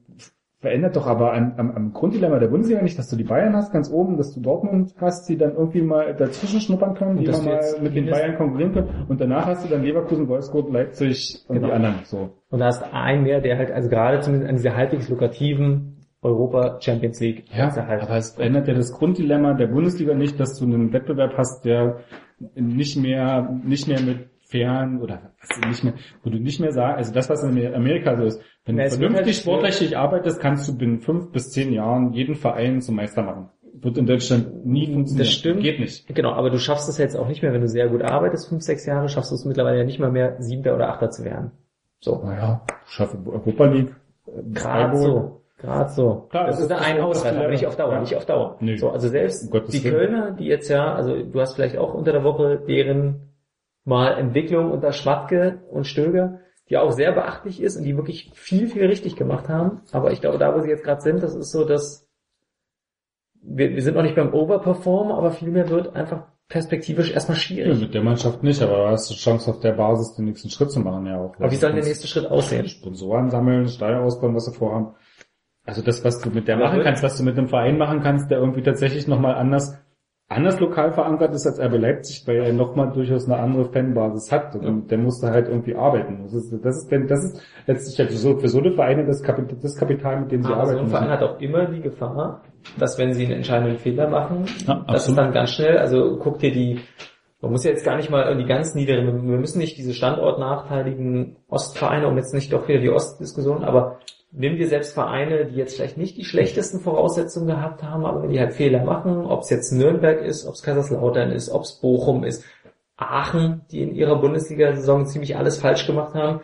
verändert 0.62 0.96
doch 0.96 1.08
aber 1.08 1.34
an, 1.34 1.54
am, 1.58 1.72
am 1.72 1.92
Grunddilemma 1.94 2.38
der 2.40 2.48
Bundesliga 2.48 2.82
nicht, 2.82 2.98
dass 2.98 3.10
du 3.10 3.16
die 3.16 3.24
Bayern 3.24 3.56
hast 3.56 3.74
ganz 3.74 3.92
oben, 3.92 4.16
dass 4.18 4.34
du 4.34 4.42
Dortmund 4.42 4.94
hast, 5.02 5.28
die 5.28 5.36
dann 5.36 5.54
irgendwie 5.56 5.82
mal 5.82 6.14
dazwischen 6.16 6.62
schnuppern 6.62 6.94
können, 6.94 7.18
die 7.18 7.26
du 7.26 7.32
mal 7.42 7.60
mit 7.82 7.96
den 7.96 8.06
Bayern 8.10 8.38
konkurrieren 8.38 8.72
können 8.72 9.06
und 9.10 9.20
danach 9.20 9.48
hast 9.48 9.66
du 9.66 9.70
dann 9.70 9.84
Leverkusen, 9.84 10.28
Wolfsburg, 10.28 10.72
Leipzig 10.72 11.40
und 11.48 11.56
Genau. 11.56 11.68
die 11.68 11.74
anderen 11.74 11.96
so. 12.04 12.30
Und 12.52 12.60
da 12.60 12.70
ist 12.70 12.84
ein 12.94 13.24
mehr, 13.24 13.42
der 13.42 13.58
halt, 13.58 13.72
also 13.72 13.90
gerade 13.90 14.20
zumindest 14.20 14.50
an 14.50 14.56
dieser 14.58 14.76
halbwegs 14.78 15.10
lukrativen 15.10 15.98
Europa 16.22 16.78
Champions 16.80 17.20
League 17.20 17.46
Ja, 17.56 17.76
halt. 17.76 18.04
aber 18.04 18.18
es 18.18 18.36
verändert 18.36 18.68
ja 18.68 18.76
das 18.76 18.94
Grunddilemma 18.94 19.56
der 19.56 19.68
Bundesliga 19.68 20.14
nicht, 20.14 20.40
dass 20.40 20.60
du 20.60 20.66
einen 20.66 20.94
Wettbewerb 20.94 21.34
hast, 21.38 21.66
der 21.66 21.98
nicht 22.56 22.98
mehr, 22.98 23.50
nicht 23.64 23.88
mehr 23.88 24.02
mit 24.02 24.30
fairen 24.52 25.02
oder 25.02 25.32
was 25.40 25.68
nicht 25.68 25.84
mehr, 25.84 25.94
wo 26.24 26.30
du 26.30 26.38
nicht 26.38 26.60
mehr 26.60 26.72
sagst, 26.74 26.98
also 26.98 27.14
das, 27.14 27.30
was 27.30 27.44
in 27.44 27.74
Amerika 27.74 28.16
so 28.18 28.24
ist, 28.26 28.42
wenn 28.66 28.76
Na, 28.76 28.84
du 28.84 28.90
wird 28.92 29.00
vernünftig 29.00 29.26
halt- 29.28 29.36
sportlich 29.36 29.98
arbeitest, 29.98 30.40
kannst 30.40 30.68
du 30.68 30.78
binnen 30.78 31.00
fünf 31.00 31.32
bis 31.32 31.52
zehn 31.52 31.74
Jahren 31.74 32.14
jeden 32.14 32.36
Verein 32.36 32.82
zum 32.82 32.96
Meister 32.96 33.24
machen. 33.24 33.50
Wird 33.74 33.98
in 33.98 34.06
Deutschland 34.06 34.66
nie 34.66 34.86
funktionieren. 34.94 35.18
Das 35.18 35.32
stimmt. 35.32 35.62
Geht 35.62 35.80
nicht. 35.80 36.08
Genau, 36.14 36.34
aber 36.34 36.50
du 36.52 36.60
schaffst 36.60 36.88
es 36.90 36.98
jetzt 37.00 37.16
auch 37.18 37.28
nicht 37.28 37.42
mehr, 37.42 37.52
wenn 37.54 37.62
du 37.62 37.68
sehr 37.68 37.88
gut 37.88 38.04
arbeitest, 38.04 38.50
fünf, 38.50 38.62
sechs 38.62 38.86
Jahre, 38.86 39.10
schaffst 39.10 39.32
du 39.32 39.36
es 39.36 39.46
mittlerweile 39.46 39.80
ja 39.80 39.84
nicht 39.84 40.00
mal 40.00 40.12
mehr, 40.12 40.36
Siebter 40.40 40.76
oder 40.76 40.90
Achter 40.90 41.10
zu 41.10 41.24
werden. 41.26 41.52
So. 42.00 42.22
Naja, 42.24 42.62
schaffe 42.86 43.18
Europa 43.26 43.66
League. 43.66 43.96
äh, 44.28 44.32
Gerade 44.54 44.98
so. 44.98 45.42
Gerade 45.58 45.90
so. 45.92 46.28
Klar, 46.30 46.48
das 46.48 46.58
das 46.58 46.66
ist 46.66 46.72
ist- 46.72 46.82
ein 46.88 47.00
Ausreißer, 47.02 47.38
aber 47.40 47.48
nicht 47.50 47.66
auf 47.68 47.76
Dauer, 47.76 47.94
Ja. 47.94 48.00
nicht 48.02 48.16
auf 48.16 48.26
Dauer. 48.26 48.58
Nee. 48.60 48.76
So, 48.78 48.90
also 48.90 49.08
selbst 49.08 49.52
Um 49.54 49.62
die. 49.72 49.82
Kölner, 49.82 50.32
die 50.32 50.46
jetzt 50.46 50.70
ja, 50.70 50.94
also 50.94 51.16
du 51.24 51.40
hast 51.40 51.54
vielleicht 51.56 51.78
auch 51.78 51.94
unter 51.94 52.12
der 52.12 52.24
Woche 52.24 52.62
deren 52.68 53.30
mal 53.86 54.14
Entwicklung 54.18 54.72
unter 54.72 54.92
Schmatke 54.92 55.60
und 55.72 55.86
Stöger, 55.88 56.40
die 56.72 56.78
auch 56.78 56.92
sehr 56.92 57.12
beachtlich 57.12 57.62
ist 57.62 57.76
und 57.76 57.84
die 57.84 57.98
wirklich 57.98 58.32
viel, 58.34 58.68
viel 58.68 58.86
richtig 58.86 59.18
gemacht 59.18 59.50
haben. 59.50 59.82
Aber 59.92 60.12
ich 60.14 60.22
glaube, 60.22 60.38
da, 60.38 60.56
wo 60.56 60.62
sie 60.62 60.70
jetzt 60.70 60.86
gerade 60.86 61.02
sind, 61.02 61.22
das 61.22 61.36
ist 61.36 61.52
so, 61.52 61.66
dass 61.66 62.08
wir, 63.44 63.72
wir 63.76 63.82
sind 63.82 63.96
noch 63.96 64.04
nicht 64.04 64.16
beim 64.16 64.34
Overperform, 64.34 65.12
aber 65.12 65.32
vielmehr 65.32 65.70
wird 65.70 65.96
einfach 65.96 66.28
perspektivisch 66.48 67.12
erstmal 67.12 67.38
Ja, 67.38 67.42
schwierig. 67.42 67.82
mit 67.82 67.94
der 67.94 68.04
Mannschaft 68.04 68.42
nicht, 68.44 68.62
aber 68.62 68.78
du 68.78 68.88
hast 68.92 69.10
die 69.10 69.16
Chance 69.16 69.52
auf 69.52 69.60
der 69.60 69.74
Basis 69.74 70.16
den 70.16 70.26
nächsten 70.26 70.50
Schritt 70.50 70.72
zu 70.72 70.80
machen, 70.80 71.06
ja 71.08 71.18
auch. 71.20 71.36
Aber 71.38 71.52
wie 71.52 71.56
soll 71.58 71.74
der 71.74 71.84
nächste 71.84 72.08
Schritt 72.08 72.26
aussehen? 72.28 72.68
Sponsoren 72.68 73.30
sammeln, 73.30 73.68
Steuer 73.68 74.02
ausbauen, 74.02 74.34
was 74.34 74.46
sie 74.46 74.54
vorhaben. 74.54 74.96
Also 75.66 75.82
das, 75.82 76.04
was 76.06 76.22
du 76.22 76.30
mit 76.30 76.48
der 76.48 76.56
machen 76.58 76.82
kannst, 76.84 77.04
was 77.04 77.18
du 77.18 77.24
mit 77.24 77.38
dem 77.38 77.50
Verein 77.50 77.78
machen 77.78 78.02
kannst, 78.02 78.32
der 78.32 78.40
irgendwie 78.40 78.64
tatsächlich 78.64 79.08
nochmal 79.08 79.36
anders, 79.36 79.78
anders 80.32 80.60
lokal 80.60 80.92
verankert 80.94 81.34
ist 81.34 81.46
als 81.46 81.60
RB 81.60 81.78
Leipzig, 81.80 82.24
weil 82.28 82.38
er 82.38 82.54
nochmal 82.54 82.92
durchaus 82.92 83.26
eine 83.30 83.38
andere 83.40 83.66
Fanbasis 83.66 84.32
hat 84.32 84.56
und 84.56 84.90
der 84.90 84.98
musste 84.98 85.30
halt 85.30 85.48
irgendwie 85.48 85.76
arbeiten. 85.76 86.20
Das 86.24 86.34
ist, 86.34 86.54
das 86.64 86.78
ist, 86.84 86.92
das 87.10 87.24
ist 87.26 87.42
letztlich 87.68 87.98
ja 87.98 88.08
so, 88.16 88.38
für 88.40 88.48
so 88.48 88.60
eine 88.60 88.72
Vereine 88.72 89.06
das 89.06 89.22
Kapital, 89.22 89.58
das 89.62 89.76
Kapital 89.78 90.22
mit 90.22 90.32
dem 90.32 90.42
sie 90.44 90.52
Aber 90.52 90.66
so 90.66 90.72
arbeiten. 90.72 90.86
ein 90.86 90.90
Verein 90.90 91.10
müssen. 91.10 91.22
hat 91.22 91.24
auch 91.24 91.40
immer 91.42 91.66
die 91.66 91.82
Gefahr, 91.82 92.42
dass 92.80 92.98
wenn 92.98 93.14
sie 93.14 93.26
einen 93.26 93.34
entscheidenden 93.38 93.78
Fehler 93.78 94.08
machen, 94.10 94.46
Ja, 94.68 94.84
das 94.88 95.08
ist 95.08 95.10
absolut. 95.10 95.18
dann 95.20 95.32
ganz 95.34 95.52
schnell, 95.52 95.78
also 95.78 96.18
guck 96.20 96.40
dir 96.40 96.52
die, 96.52 96.80
man 97.42 97.52
muss 97.52 97.64
jetzt 97.64 97.84
gar 97.84 97.98
nicht 97.98 98.10
mal 98.10 98.38
die 98.38 98.46
ganz 98.46 98.74
niederen, 98.76 99.06
wir 99.28 99.38
müssen 99.38 99.60
nicht 99.60 99.78
diese 99.78 99.94
standortnachteiligen 99.94 101.38
Ostvereine, 101.50 102.08
um 102.08 102.16
jetzt 102.18 102.34
nicht 102.34 102.52
doch 102.54 102.68
wieder 102.68 102.80
die 102.80 102.90
Ostdiskussion, 102.90 103.64
aber 103.64 103.98
nimm 104.32 104.58
dir 104.58 104.68
selbst 104.68 104.94
Vereine, 104.94 105.46
die 105.46 105.56
jetzt 105.56 105.76
vielleicht 105.76 105.98
nicht 105.98 106.18
die 106.18 106.24
schlechtesten 106.24 106.80
Voraussetzungen 106.80 107.48
gehabt 107.48 107.84
haben, 107.84 108.06
aber 108.06 108.28
die 108.28 108.40
halt 108.40 108.54
Fehler 108.54 108.84
machen, 108.84 109.26
ob 109.26 109.42
es 109.42 109.50
jetzt 109.50 109.72
Nürnberg 109.72 110.22
ist, 110.22 110.46
ob 110.46 110.56
es 110.56 110.64
Kaiserslautern 110.64 111.32
ist, 111.32 111.50
ob 111.50 111.64
es 111.64 111.80
Bochum 111.80 112.24
ist, 112.24 112.44
Aachen, 112.96 113.62
die 113.72 113.82
in 113.82 113.96
ihrer 113.96 114.20
Bundesliga-Saison 114.22 115.06
ziemlich 115.06 115.36
alles 115.36 115.60
falsch 115.60 115.88
gemacht 115.88 116.14
haben. 116.14 116.42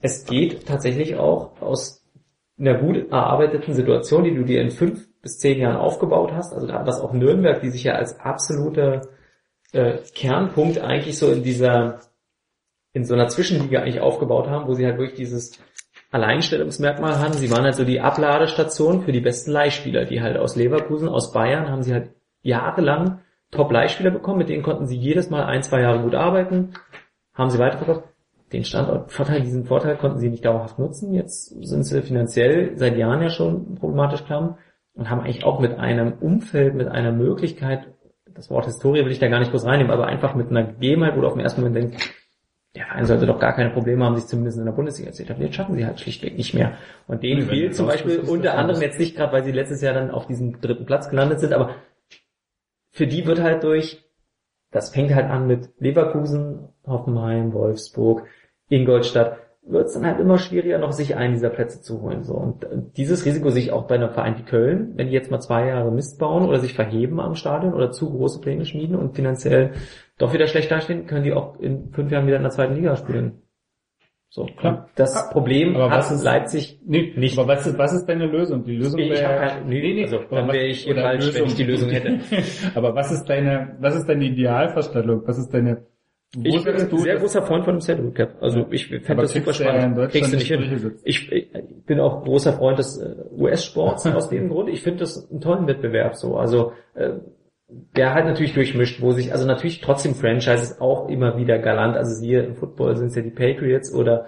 Es 0.00 0.26
geht 0.26 0.66
tatsächlich 0.66 1.16
auch 1.16 1.60
aus 1.60 2.04
einer 2.58 2.78
gut 2.78 3.10
erarbeiteten 3.10 3.74
Situation, 3.74 4.24
die 4.24 4.34
du 4.34 4.44
dir 4.44 4.60
in 4.60 4.70
fünf 4.70 5.08
bis 5.22 5.38
zehn 5.38 5.58
Jahren 5.58 5.76
aufgebaut 5.76 6.32
hast, 6.32 6.52
also 6.52 6.66
gerade 6.66 6.86
was 6.86 7.00
auch 7.00 7.12
Nürnberg, 7.14 7.60
die 7.62 7.70
sich 7.70 7.84
ja 7.84 7.94
als 7.94 8.20
absoluter 8.20 9.08
äh, 9.72 9.98
Kernpunkt 10.14 10.78
eigentlich 10.78 11.18
so 11.18 11.32
in 11.32 11.42
dieser, 11.42 12.00
in 12.92 13.04
so 13.04 13.14
einer 13.14 13.28
Zwischenliga 13.28 13.80
eigentlich 13.80 14.00
aufgebaut 14.00 14.46
haben, 14.48 14.68
wo 14.68 14.74
sie 14.74 14.84
halt 14.84 14.98
wirklich 14.98 15.18
dieses 15.18 15.58
Alleinstellungsmerkmal 16.14 17.18
haben. 17.18 17.32
Sie 17.32 17.50
waren 17.50 17.64
halt 17.64 17.74
so 17.74 17.84
die 17.84 18.00
Abladestation 18.00 19.02
für 19.02 19.10
die 19.10 19.20
besten 19.20 19.50
Leihspieler, 19.50 20.04
die 20.04 20.22
halt 20.22 20.36
aus 20.36 20.54
Leverkusen, 20.54 21.08
aus 21.08 21.32
Bayern 21.32 21.68
haben 21.68 21.82
sie 21.82 21.92
halt 21.92 22.10
jahrelang 22.42 23.18
Top-Leihspieler 23.50 24.10
bekommen, 24.10 24.38
mit 24.38 24.48
denen 24.48 24.62
konnten 24.62 24.86
sie 24.86 24.96
jedes 24.96 25.28
Mal 25.30 25.44
ein, 25.44 25.62
zwei 25.64 25.80
Jahre 25.80 26.02
gut 26.02 26.14
arbeiten, 26.14 26.74
haben 27.34 27.50
sie 27.50 27.58
weiterverkauft. 27.58 28.04
Den 28.52 28.62
Standortvorteil, 28.62 29.40
diesen 29.40 29.64
Vorteil 29.64 29.96
konnten 29.96 30.20
sie 30.20 30.28
nicht 30.28 30.44
dauerhaft 30.44 30.78
nutzen. 30.78 31.12
Jetzt 31.12 31.48
sind 31.64 31.82
sie 31.82 32.02
finanziell 32.02 32.76
seit 32.76 32.96
Jahren 32.96 33.20
ja 33.20 33.30
schon 33.30 33.74
problematisch 33.74 34.24
klamm 34.24 34.58
und 34.94 35.10
haben 35.10 35.20
eigentlich 35.20 35.44
auch 35.44 35.58
mit 35.58 35.76
einem 35.78 36.12
Umfeld, 36.20 36.74
mit 36.74 36.86
einer 36.86 37.10
Möglichkeit, 37.10 37.88
das 38.34 38.50
Wort 38.50 38.66
Historie 38.66 39.04
will 39.04 39.12
ich 39.12 39.18
da 39.18 39.28
gar 39.28 39.40
nicht 39.40 39.50
groß 39.50 39.64
reinnehmen, 39.64 39.92
aber 39.92 40.06
einfach 40.06 40.34
mit 40.34 40.50
einer 40.50 40.64
Gegebenheit, 40.64 41.16
wo 41.16 41.22
du 41.22 41.26
auf 41.26 41.34
den 41.34 41.42
ersten 41.42 41.60
Moment 41.60 41.76
denkst, 41.76 42.23
der 42.74 42.86
Verein 42.86 43.06
sollte 43.06 43.26
doch 43.26 43.38
gar 43.38 43.54
keine 43.54 43.70
Probleme 43.70 44.04
haben, 44.04 44.16
sich 44.16 44.26
zumindest 44.26 44.58
in 44.58 44.64
der 44.64 44.72
Bundesliga 44.72 45.12
zu 45.12 45.22
etablieren. 45.22 45.52
Schaffen 45.52 45.76
sie 45.76 45.86
halt 45.86 46.00
schlichtweg 46.00 46.36
nicht 46.36 46.54
mehr. 46.54 46.76
Und 47.06 47.22
denen 47.22 47.42
Nee, 47.42 47.46
fehlt 47.46 47.76
zum 47.76 47.86
Beispiel 47.86 48.18
unter 48.20 48.58
anderem 48.58 48.82
jetzt 48.82 48.98
nicht 48.98 49.16
gerade, 49.16 49.32
weil 49.32 49.44
sie 49.44 49.52
letztes 49.52 49.80
Jahr 49.80 49.94
dann 49.94 50.10
auf 50.10 50.26
diesem 50.26 50.60
dritten 50.60 50.84
Platz 50.84 51.08
gelandet 51.08 51.40
sind, 51.40 51.52
aber 51.52 51.76
für 52.90 53.06
die 53.06 53.26
wird 53.26 53.40
halt 53.40 53.62
durch, 53.62 54.04
das 54.70 54.90
fängt 54.90 55.14
halt 55.14 55.30
an 55.30 55.46
mit 55.46 55.70
Leverkusen, 55.78 56.68
Hoffenheim, 56.86 57.52
Wolfsburg, 57.52 58.26
Ingolstadt, 58.68 59.38
wird 59.66 59.86
es 59.86 59.94
dann 59.94 60.04
halt 60.04 60.20
immer 60.20 60.36
schwieriger, 60.38 60.78
noch 60.78 60.92
sich 60.92 61.16
einen 61.16 61.32
dieser 61.34 61.48
Plätze 61.50 61.80
zu 61.80 62.02
holen. 62.02 62.22
So. 62.22 62.34
Und 62.34 62.64
äh, 62.64 62.68
dieses 62.96 63.24
Risiko 63.24 63.48
sehe 63.50 63.62
ich 63.62 63.72
auch 63.72 63.86
bei 63.86 63.94
einem 63.94 64.10
Verein 64.10 64.36
wie 64.38 64.42
Köln, 64.42 64.92
wenn 64.96 65.06
die 65.08 65.14
jetzt 65.14 65.30
mal 65.30 65.40
zwei 65.40 65.66
Jahre 65.68 65.90
Mist 65.90 66.18
bauen 66.18 66.46
oder 66.46 66.58
sich 66.60 66.74
verheben 66.74 67.18
am 67.20 67.34
Stadion 67.34 67.72
oder 67.74 67.90
zu 67.90 68.10
große 68.10 68.40
Pläne 68.40 68.64
schmieden 68.66 68.96
und 68.96 69.14
finanziell 69.16 69.72
doch 70.18 70.32
wieder 70.34 70.46
schlecht 70.46 70.70
dastehen, 70.70 71.06
können 71.06 71.24
die 71.24 71.32
auch 71.32 71.58
in 71.58 71.90
fünf 71.92 72.10
Jahren 72.12 72.26
wieder 72.26 72.36
in 72.36 72.42
der 72.42 72.50
zweiten 72.52 72.74
Liga 72.74 72.94
spielen. 72.96 73.40
So, 74.28 74.46
Klar. 74.46 74.88
Das 74.96 75.30
Problem 75.30 75.76
Aber 75.76 75.90
was 75.90 76.10
ist- 76.10 76.24
Leipzig 76.24 76.80
Nee, 76.84 77.12
nicht. 77.16 77.38
Aber 77.38 77.46
was 77.46 77.66
ist, 77.68 77.78
was 77.78 77.92
ist 77.94 78.06
deine 78.06 78.26
Lösung? 78.26 78.64
Die 78.64 78.74
Lösung 78.76 78.98
Ich 78.98 79.10
wäre- 79.10 79.28
hab 79.40 79.48
kein- 79.60 79.68
nee, 79.68 80.02
also, 80.02 80.18
dann 80.28 80.48
wäre 80.48 80.66
ich 80.66 80.84
falsch, 80.92 81.32
wenn 81.34 81.44
ich 81.44 81.54
die 81.54 81.62
Lösung 81.62 81.88
hätte. 81.90 82.18
aber 82.74 82.94
was 82.96 83.12
ist 83.12 83.24
deine, 83.26 83.76
was 83.80 83.94
ist 83.94 84.08
deine 84.08 84.24
Idealvorstellung? 84.24 85.22
Was 85.26 85.38
ist 85.38 85.54
deine, 85.54 85.86
Ich 86.42 86.64
bin 86.64 86.74
ein 86.74 86.98
sehr 86.98 87.16
großer 87.16 87.42
Freund 87.42 87.64
von 87.64 87.74
dem 87.76 87.80
Salary 87.80 88.10
Cap. 88.12 88.36
Also 88.40 88.66
ich 88.70 88.88
fände 88.88 89.22
das 89.22 89.32
super 89.32 89.46
ja 89.46 89.52
spannend. 89.52 89.96
Deutschland 89.96 90.12
Kriegst 90.12 90.32
du 90.32 90.36
nicht 90.36 90.70
hin. 90.70 90.92
Ich, 91.04 91.32
ich 91.32 91.50
bin 91.86 92.00
auch 92.00 92.24
großer 92.24 92.54
Freund 92.54 92.78
des 92.78 92.98
äh, 92.98 93.14
US-Sports 93.36 94.06
aus 94.14 94.28
dem 94.28 94.48
Grund. 94.48 94.68
Ich 94.68 94.82
finde 94.82 95.00
das 95.00 95.30
einen 95.30 95.40
tollen 95.40 95.66
Wettbewerb 95.66 96.16
so. 96.16 96.36
Also 96.36 96.72
äh, 96.94 97.14
der 97.68 98.14
halt 98.14 98.26
natürlich 98.26 98.54
durchmischt, 98.54 99.00
wo 99.00 99.12
sich, 99.12 99.32
also 99.32 99.46
natürlich 99.46 99.80
trotzdem 99.80 100.14
Franchises 100.14 100.80
auch 100.80 101.08
immer 101.08 101.36
wieder 101.36 101.58
galant. 101.58 101.96
Also 101.96 102.14
siehe 102.14 102.42
im 102.42 102.56
Football 102.56 102.96
sind 102.96 103.08
es 103.08 103.16
ja 103.16 103.22
die 103.22 103.30
Patriots 103.30 103.92
oder 103.92 104.26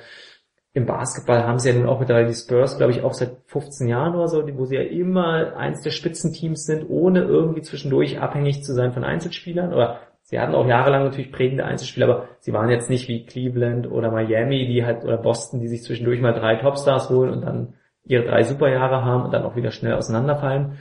im 0.77 0.85
Basketball 0.85 1.45
haben 1.45 1.59
sie 1.59 1.71
ja 1.71 1.75
nun 1.75 1.89
auch 1.89 2.01
mittlerweile 2.01 2.27
die 2.29 2.35
Spurs, 2.35 2.77
glaube 2.77 2.93
ich, 2.93 3.03
auch 3.03 3.15
seit 3.15 3.37
15 3.47 3.89
Jahren 3.89 4.15
oder 4.15 4.29
so, 4.29 4.47
wo 4.59 4.67
sie 4.67 4.77
ja 4.77 4.83
immer 4.83 5.57
eins 5.57 5.81
der 5.81 5.91
Spitzenteams 5.91 6.67
sind, 6.67 6.85
ohne 6.91 7.23
irgendwie 7.23 7.63
zwischendurch 7.63 8.21
abhängig 8.21 8.63
zu 8.63 8.75
sein 8.75 8.93
von 8.93 9.03
Einzelspielern. 9.03 9.73
Oder 9.73 10.01
sie 10.27 10.39
hatten 10.39 10.55
auch 10.55 10.67
jahrelang 10.67 11.05
natürlich 11.05 11.33
prägende 11.33 11.65
Einzelspieler, 11.65 12.07
aber 12.07 12.29
sie 12.41 12.53
waren 12.53 12.69
jetzt 12.69 12.91
nicht 12.91 13.09
wie 13.09 13.25
Cleveland 13.25 13.91
oder 13.91 14.11
Miami, 14.11 14.67
die 14.67 14.85
halt, 14.85 15.05
oder 15.05 15.17
Boston, 15.17 15.61
die 15.61 15.69
sich 15.69 15.83
zwischendurch 15.83 16.21
mal 16.21 16.33
drei 16.33 16.57
Topstars 16.57 17.09
holen 17.11 17.31
und 17.31 17.43
dann 17.43 17.75
ihre 18.05 18.25
drei 18.25 18.43
Superjahre 18.43 19.05
haben 19.05 19.25
und 19.25 19.33
dann 19.33 19.45
auch 19.45 19.57
wieder 19.57 19.71
schnell 19.71 19.95
auseinanderfallen. 19.95 20.79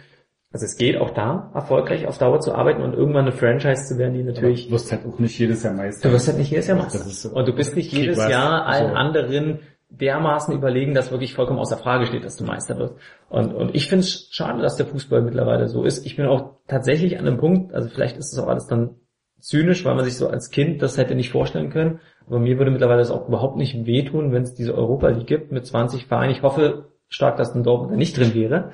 Also 0.52 0.66
es 0.66 0.78
geht 0.78 0.98
auch 0.98 1.10
da, 1.10 1.52
erfolgreich 1.54 2.08
auf 2.08 2.18
Dauer 2.18 2.40
zu 2.40 2.54
arbeiten 2.54 2.82
und 2.82 2.94
irgendwann 2.94 3.26
eine 3.26 3.34
Franchise 3.34 3.88
zu 3.88 3.98
werden, 3.98 4.14
die 4.14 4.24
natürlich 4.24 4.68
Du 4.68 4.74
wirst 4.74 4.92
halt 4.92 5.06
auch 5.06 5.20
nicht 5.20 5.38
jedes 5.38 5.64
Jahr 5.64 5.74
Meister. 5.74 6.08
Du 6.08 6.14
wirst 6.14 6.28
halt 6.28 6.38
nicht 6.38 6.50
jedes 6.50 6.68
Jahr 6.68 6.78
Meister. 6.78 7.00
So. 7.00 7.30
Und 7.30 7.48
du 7.48 7.54
bist 7.54 7.76
nicht 7.76 7.92
jedes 7.92 8.18
was? 8.18 8.30
Jahr 8.30 8.66
allen 8.66 8.92
So. 8.92 8.96
anderen 8.96 9.60
dermaßen 9.90 10.54
überlegen, 10.56 10.94
dass 10.94 11.12
wirklich 11.12 11.34
vollkommen 11.34 11.60
außer 11.60 11.78
Frage 11.78 12.06
steht, 12.06 12.24
dass 12.24 12.38
du 12.38 12.46
Meister 12.46 12.78
wirst. 12.78 12.96
Und, 13.30 13.54
und 13.54 13.76
ich 13.76 13.88
finde 13.88 14.06
es 14.06 14.30
schade, 14.32 14.62
dass 14.62 14.78
der 14.78 14.86
Fußball 14.86 15.22
mittlerweile 15.22 15.68
so 15.68 15.84
ist. 15.84 16.06
Ich 16.06 16.16
bin 16.16 16.26
auch 16.26 16.58
tatsächlich 16.68 17.20
an 17.20 17.28
einem 17.28 17.38
Punkt, 17.38 17.74
also 17.74 17.90
vielleicht 17.90 18.18
ist 18.18 18.34
es 18.34 18.40
auch 18.40 18.48
alles 18.48 18.68
dann 18.68 18.96
zynisch, 19.40 19.86
weil 19.86 19.96
man 19.96 20.06
sich 20.06 20.18
so 20.18 20.28
als 20.28 20.50
Kind 20.50 20.82
das 20.82 20.98
hätte 20.98 21.16
nicht 21.16 21.32
vorstellen 21.32 21.70
können. 21.70 22.00
Aber 22.28 22.40
mir 22.40 22.58
würde 22.58 22.72
mittlerweile 22.72 23.00
das 23.00 23.12
auch 23.12 23.28
überhaupt 23.28 23.58
nicht 23.58 23.86
wehtun, 23.86 24.32
wenn 24.32 24.44
es 24.44 24.56
diese 24.56 24.76
Europa 24.76 25.10
League 25.10 25.28
gibt 25.28 25.52
mit 25.52 25.66
20 25.66 26.08
Vereinen. 26.08 26.32
Ich 26.32 26.42
hoffe 26.42 26.90
stark, 27.08 27.38
dass 27.38 27.54
ein 27.54 27.64
Dortmund 27.64 27.94
da 27.94 27.98
nicht 27.98 28.18
drin 28.18 28.34
wäre. 28.34 28.72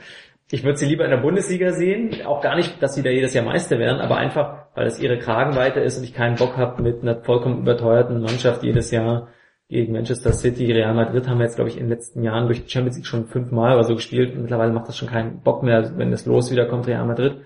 Ich 0.54 0.64
würde 0.64 0.78
sie 0.78 0.86
lieber 0.86 1.06
in 1.06 1.12
der 1.12 1.18
Bundesliga 1.18 1.72
sehen, 1.72 2.26
auch 2.26 2.42
gar 2.42 2.58
nicht, 2.58 2.82
dass 2.84 2.96
sie 2.96 3.04
da 3.04 3.10
jedes 3.10 3.34
Jahr 3.34 3.46
Meister 3.46 3.80
werden, 3.80 4.02
aber 4.02 4.18
einfach, 4.18 4.66
weil 4.76 4.86
es 4.86 5.00
ihre 5.00 5.18
Kragenweite 5.18 5.80
ist 5.80 5.98
und 5.98 6.04
ich 6.04 6.14
keinen 6.14 6.36
Bock 6.36 6.58
habe, 6.58 6.82
mit 6.82 7.02
einer 7.02 7.24
vollkommen 7.24 7.60
überteuerten 7.60 8.22
Mannschaft 8.22 8.62
jedes 8.64 8.92
Jahr 8.92 9.30
gegen 9.70 9.94
Manchester 9.94 10.34
City, 10.34 10.70
Real 10.70 10.94
Madrid 10.94 11.30
haben 11.30 11.38
wir 11.38 11.46
jetzt, 11.46 11.56
glaube 11.56 11.70
ich, 11.70 11.78
in 11.78 11.84
den 11.84 11.92
letzten 11.92 12.24
Jahren 12.24 12.48
durch 12.48 12.66
die 12.66 12.70
Champions 12.70 12.98
League 12.98 13.08
schon 13.08 13.28
fünfmal 13.28 13.76
oder 13.76 13.86
so 13.86 13.96
gespielt 13.96 14.36
mittlerweile 14.36 14.74
macht 14.74 14.90
das 14.90 14.98
schon 14.98 15.08
keinen 15.08 15.40
Bock 15.40 15.64
mehr, 15.64 15.98
wenn 15.98 16.12
das 16.12 16.26
Los 16.26 16.52
wieder 16.52 16.66
kommt, 16.66 16.88
Real 16.88 17.06
Madrid. 17.06 17.38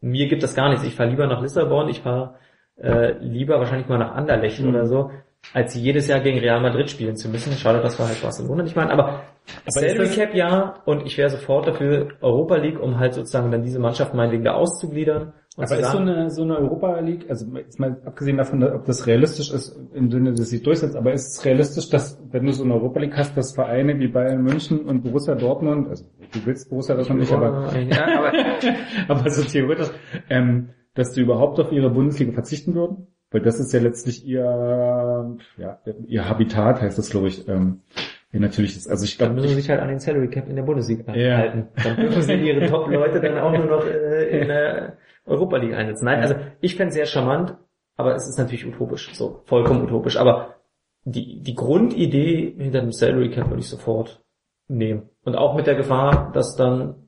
Mir 0.00 0.28
gibt 0.28 0.42
das 0.42 0.54
gar 0.54 0.68
nichts. 0.68 0.84
Ich 0.84 0.94
fahre 0.94 1.10
lieber 1.10 1.26
nach 1.26 1.40
Lissabon, 1.42 1.88
ich 1.88 2.00
fahre 2.00 2.34
äh, 2.78 3.12
lieber 3.20 3.58
wahrscheinlich 3.58 3.88
mal 3.88 3.98
nach 3.98 4.14
Anderlecht 4.14 4.60
Mhm. 4.60 4.68
oder 4.68 4.86
so, 4.86 5.10
als 5.54 5.74
jedes 5.74 6.08
Jahr 6.08 6.20
gegen 6.20 6.38
Real 6.38 6.60
Madrid 6.60 6.90
spielen 6.90 7.16
zu 7.16 7.28
müssen. 7.30 7.52
Schade, 7.54 7.80
dass 7.80 7.98
wir 7.98 8.06
halt 8.06 8.20
Barcelona 8.20 8.62
nicht 8.64 8.76
machen, 8.76 8.90
aber 8.90 9.20
Salary 9.68 9.92
ist 9.92 9.98
das- 10.10 10.14
Cap 10.16 10.34
ja 10.34 10.74
und 10.84 11.06
ich 11.06 11.16
wäre 11.16 11.30
sofort 11.30 11.66
dafür 11.66 12.08
Europa 12.20 12.56
League, 12.56 12.78
um 12.80 12.98
halt 12.98 13.14
sozusagen 13.14 13.50
dann 13.50 13.62
diese 13.62 13.78
Mannschaft 13.78 14.12
meinetwegen 14.12 14.44
da 14.44 14.54
auszugliedern. 14.54 15.32
Und 15.56 15.64
Aber 15.64 15.80
ist 15.80 15.90
so 15.90 15.96
eine, 15.98 16.28
so 16.30 16.42
eine 16.42 16.58
Europa 16.58 17.00
League, 17.00 17.30
also 17.30 17.46
jetzt 17.56 17.80
mal 17.80 17.96
abgesehen 18.04 18.36
davon, 18.36 18.62
ob 18.62 18.84
das 18.84 19.06
realistisch 19.06 19.50
ist, 19.50 19.74
im 19.94 20.10
Sinne, 20.10 20.34
dass 20.34 20.50
sie 20.50 20.62
durchsetzt, 20.62 20.94
aber 20.96 21.14
ist 21.14 21.38
es 21.38 21.44
realistisch, 21.46 21.88
dass, 21.88 22.20
wenn 22.30 22.44
du 22.44 22.52
so 22.52 22.62
eine 22.64 22.74
Europa 22.74 23.00
League 23.00 23.16
hast, 23.16 23.34
dass 23.38 23.54
Vereine 23.54 23.98
wie 23.98 24.08
Bayern 24.08 24.42
München 24.42 24.80
und 24.80 25.02
Borussia 25.02 25.34
Dortmund, 25.34 25.88
also 25.88 26.04
du 26.32 26.44
willst 26.44 26.70
Borussia 26.70 26.94
Dortmund 26.94 27.20
nicht, 27.20 27.32
aber, 27.32 27.76
ja, 27.78 28.18
aber 29.08 29.20
aber 29.20 29.30
so 29.30 29.42
theoretisch, 29.42 29.88
ähm, 30.30 30.70
dass 30.94 31.12
die 31.12 31.20
überhaupt 31.20 31.60
auf 31.60 31.72
ihre 31.72 31.90
Bundesliga 31.90 32.32
verzichten 32.32 32.74
würden? 32.74 33.08
Weil 33.30 33.40
das 33.42 33.58
ist 33.58 33.72
ja 33.72 33.80
letztlich 33.80 34.24
ihr, 34.24 35.36
ja, 35.58 35.78
ihr 36.06 36.28
Habitat, 36.28 36.80
heißt 36.80 36.96
das, 36.96 37.10
glaube 37.10 37.28
ich, 37.28 37.46
ähm, 37.48 37.80
ja, 38.32 38.40
natürlich 38.40 38.76
ist, 38.76 38.88
also 38.88 39.04
ich 39.04 39.16
dann 39.18 39.28
glaube, 39.28 39.40
müssen 39.42 39.54
sie 39.54 39.60
sich 39.62 39.70
halt 39.70 39.80
an 39.80 39.88
den 39.88 39.98
Salary 39.98 40.28
Cap 40.28 40.48
in 40.48 40.56
der 40.56 40.62
Bundesliga 40.62 41.14
Ja. 41.14 41.38
halten. 41.38 41.68
Dann 41.82 41.96
dürfen 41.96 42.22
sie 42.22 42.34
ihre 42.34 42.66
Top-Leute 42.70 43.20
dann 43.20 43.38
auch 43.38 43.52
nur 43.52 43.66
noch 43.66 43.86
äh, 43.86 44.40
in 44.40 44.48
der 44.48 44.96
Europa 45.24 45.56
League 45.56 45.74
einsetzen. 45.74 46.04
Nein, 46.04 46.20
also 46.20 46.34
ich 46.60 46.76
fände 46.76 46.92
sehr 46.92 47.06
charmant, 47.06 47.56
aber 47.96 48.14
es 48.14 48.28
ist 48.28 48.38
natürlich 48.38 48.66
utopisch, 48.66 49.12
so 49.14 49.40
vollkommen 49.44 49.82
utopisch. 49.84 50.16
Aber 50.16 50.56
die, 51.04 51.40
die 51.40 51.54
Grundidee 51.54 52.54
hinter 52.58 52.80
dem 52.80 52.92
Salary 52.92 53.30
Cap 53.30 53.48
würde 53.48 53.60
ich 53.60 53.68
sofort 53.68 54.22
nehmen. 54.68 55.08
Und 55.24 55.36
auch 55.36 55.54
mit 55.54 55.66
der 55.66 55.74
Gefahr, 55.74 56.30
dass 56.32 56.56
dann 56.56 57.06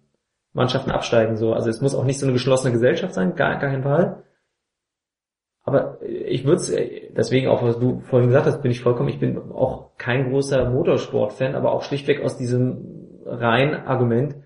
Mannschaften 0.52 0.90
absteigen. 0.90 1.36
So. 1.36 1.52
Also 1.52 1.70
es 1.70 1.80
muss 1.80 1.94
auch 1.94 2.04
nicht 2.04 2.18
so 2.18 2.26
eine 2.26 2.32
geschlossene 2.32 2.72
Gesellschaft 2.72 3.14
sein, 3.14 3.34
gar, 3.34 3.58
gar 3.58 3.70
keinen 3.70 3.82
Fall. 3.82 4.24
Aber 5.64 5.98
ich 6.02 6.44
würde 6.44 6.60
es, 6.60 6.74
deswegen 7.14 7.48
auch, 7.48 7.62
was 7.62 7.78
du 7.78 8.00
vorhin 8.00 8.28
gesagt 8.28 8.46
hast, 8.46 8.62
bin 8.62 8.70
ich 8.70 8.80
vollkommen, 8.80 9.10
ich 9.10 9.20
bin 9.20 9.52
auch 9.52 9.96
kein 9.98 10.30
großer 10.30 10.70
Motorsport-Fan, 10.70 11.54
aber 11.54 11.72
auch 11.72 11.82
schlichtweg 11.82 12.22
aus 12.22 12.38
diesem 12.38 13.20
reinen 13.26 13.74
Argument, 13.74 14.36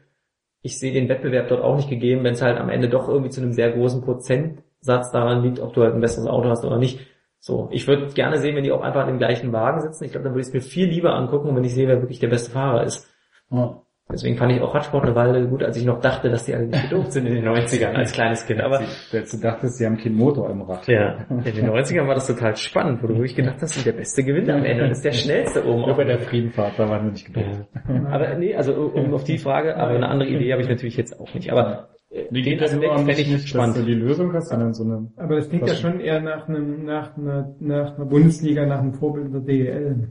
ich 0.62 0.78
sehe 0.78 0.92
den 0.92 1.08
Wettbewerb 1.08 1.49
dort 1.49 1.62
auch 1.62 1.76
nicht 1.76 1.91
gegeben, 1.91 2.24
wenn 2.24 2.34
es 2.34 2.42
halt 2.42 2.58
am 2.58 2.68
Ende 2.68 2.89
doch 2.89 3.08
irgendwie 3.08 3.31
zu 3.31 3.41
einem 3.41 3.52
sehr 3.52 3.70
großen 3.70 4.02
Prozentsatz 4.02 5.12
daran 5.12 5.42
liegt, 5.42 5.60
ob 5.60 5.74
du 5.74 5.82
halt 5.82 5.94
ein 5.94 6.00
besseres 6.00 6.28
Auto 6.28 6.49
hast 6.49 6.65
oder 6.65 6.78
nicht. 6.78 7.00
So, 7.45 7.69
ich 7.73 7.89
würde 7.89 8.07
gerne 8.15 8.39
sehen, 8.39 8.55
wenn 8.55 8.62
die 8.62 8.71
auch 8.71 8.83
einfach 8.83 9.01
in 9.03 9.15
dem 9.15 9.19
gleichen 9.19 9.53
Wagen 9.53 9.81
sitzen. 9.81 10.05
Ich 10.05 10.12
glaube, 10.12 10.23
dann 10.23 10.35
würde 10.35 10.43
ich 10.43 10.47
es 10.47 10.55
mir 10.55 10.61
viel 10.61 10.87
lieber 10.87 11.15
angucken, 11.15 11.57
wenn 11.57 11.65
ich 11.65 11.75
sehe, 11.75 11.89
wer 11.89 12.01
wirklich 12.01 12.21
der 12.21 12.29
beste 12.29 12.53
Fahrer 12.53 12.85
ist. 12.85 13.12
Ja. 13.51 13.83
Deswegen 14.12 14.37
fand 14.37 14.53
ich 14.53 14.61
auch 14.61 14.73
Radsport 14.73 15.05
eine 15.05 15.17
Weile 15.17 15.49
gut, 15.49 15.65
als 15.65 15.77
ich 15.77 15.85
noch 15.85 16.01
dachte, 16.01 16.31
dass 16.31 16.45
die 16.45 16.55
alle 16.55 16.67
nicht 16.67 16.89
gedooft 16.89 17.11
sind 17.11 17.27
in 17.27 17.35
den 17.35 17.45
90ern 17.45 17.95
als 17.95 18.12
kleines 18.12 18.47
Kind. 18.47 18.61
Aber 18.61 18.79
du 19.11 19.37
dachtest, 19.41 19.79
sie 19.79 19.87
haben 19.87 19.97
keinen 19.97 20.15
Motor 20.15 20.51
im 20.51 20.62
Rad. 20.62 20.87
ja, 20.87 21.27
in 21.31 21.43
den 21.43 21.69
90ern 21.69 22.07
war 22.07 22.15
das 22.15 22.29
total 22.29 22.55
spannend, 22.55 23.03
wo 23.03 23.09
du 23.09 23.15
wirklich 23.15 23.35
gedacht 23.35 23.57
hast, 23.61 23.85
der 23.85 23.93
Beste 23.93 24.23
gewinnt 24.23 24.49
am 24.49 24.65
Ende 24.65 24.85
und 24.85 24.91
ist 24.91 25.05
der 25.05 25.12
schnellste 25.12 25.67
oben. 25.67 25.83
Nur 25.83 25.97
bei 25.97 26.05
der 26.05 26.21
Friedenfahrt, 26.21 26.79
da 26.79 26.89
waren 26.89 27.07
wir 27.07 27.12
nicht 27.12 27.27
gedooft. 27.27 27.67
Ja. 27.89 28.07
Aber 28.09 28.35
nee, 28.37 28.55
also 28.55 28.73
um 28.73 29.12
auf 29.15 29.25
die 29.25 29.39
Frage, 29.39 29.77
aber 29.77 29.97
eine 29.97 30.09
andere 30.09 30.29
Idee 30.29 30.53
habe 30.53 30.62
ich 30.62 30.69
natürlich 30.69 30.97
jetzt 30.97 31.19
auch 31.19 31.35
nicht. 31.35 31.51
Aber 31.51 31.89
Wie 32.12 32.42
den 32.42 32.44
geht 32.44 32.60
das 32.60 32.74
nur 32.74 32.92
Aspekt 32.92 32.97
fände 32.97 33.07
nicht, 33.07 33.20
ich 33.20 33.26
nicht, 33.28 33.44
dass 33.44 33.50
spannend. 33.50 33.76
du 33.78 33.84
die 33.84 33.94
Lösung 33.94 34.32
hast, 34.34 34.49
sondern 34.50 34.74
so 34.74 34.84
eine... 34.84 35.10
Aber 35.16 35.36
das 35.36 35.49
klingt 35.49 35.66
ja 35.66 35.74
schon 35.74 35.99
eher 35.99 36.20
nach 36.20 36.47
einem, 36.47 36.84
nach 36.84 37.16
einer, 37.16 37.55
nach 37.58 37.97
einer 37.97 38.05
Bundesliga, 38.05 38.66
nach 38.66 38.81
einem 38.81 38.92
Vorbild 38.92 39.32
der 39.32 39.41
DEL. 39.41 40.08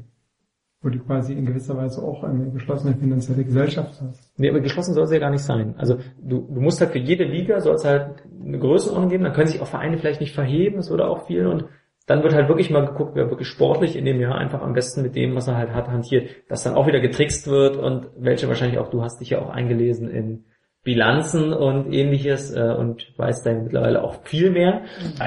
Wo 0.83 0.89
du 0.89 0.97
quasi 0.97 1.33
in 1.33 1.45
gewisser 1.45 1.77
Weise 1.77 2.01
auch 2.01 2.23
eine 2.23 2.49
geschlossene 2.49 2.95
finanzielle 2.95 3.43
Gesellschaft 3.43 4.01
hast. 4.01 4.33
Nee, 4.39 4.49
aber 4.49 4.61
geschlossen 4.61 4.95
soll 4.95 5.03
es 5.03 5.11
ja 5.11 5.19
gar 5.19 5.29
nicht 5.29 5.43
sein. 5.43 5.75
Also 5.77 5.97
du, 6.19 6.39
du 6.51 6.59
musst 6.59 6.81
halt 6.81 6.91
für 6.91 6.97
jede 6.97 7.23
Liga 7.23 7.59
soll 7.59 7.75
es 7.75 7.85
halt 7.85 8.23
eine 8.43 8.57
Größenordnung 8.57 9.11
geben, 9.11 9.23
dann 9.23 9.33
können 9.33 9.45
sich 9.45 9.61
auch 9.61 9.67
Vereine 9.67 9.99
vielleicht 9.99 10.21
nicht 10.21 10.33
verheben, 10.33 10.77
das 10.77 10.89
würde 10.89 11.05
auch 11.05 11.27
viel 11.27 11.45
und 11.45 11.65
dann 12.07 12.23
wird 12.23 12.33
halt 12.33 12.49
wirklich 12.49 12.71
mal 12.71 12.83
geguckt, 12.87 13.11
wer 13.13 13.29
wirklich 13.29 13.47
sportlich 13.47 13.95
in 13.95 14.05
dem 14.05 14.19
Jahr 14.19 14.35
einfach 14.35 14.63
am 14.63 14.73
besten 14.73 15.03
mit 15.03 15.15
dem, 15.15 15.35
was 15.35 15.47
er 15.47 15.55
halt 15.55 15.71
hat, 15.71 15.87
hantiert, 15.87 16.29
dass 16.49 16.63
dann 16.63 16.73
auch 16.73 16.87
wieder 16.87 16.99
getrickst 16.99 17.47
wird 17.47 17.77
und 17.77 18.07
welche 18.17 18.47
wahrscheinlich 18.47 18.79
auch, 18.79 18.89
du 18.89 19.03
hast 19.03 19.21
dich 19.21 19.29
ja 19.29 19.39
auch 19.39 19.51
eingelesen 19.51 20.09
in 20.09 20.45
Bilanzen 20.83 21.53
und 21.53 21.93
ähnliches 21.93 22.55
äh, 22.55 22.61
und 22.61 23.13
weißt 23.17 23.45
dann 23.45 23.65
mittlerweile 23.65 24.03
auch 24.03 24.23
viel 24.23 24.49
mehr, 24.49 24.81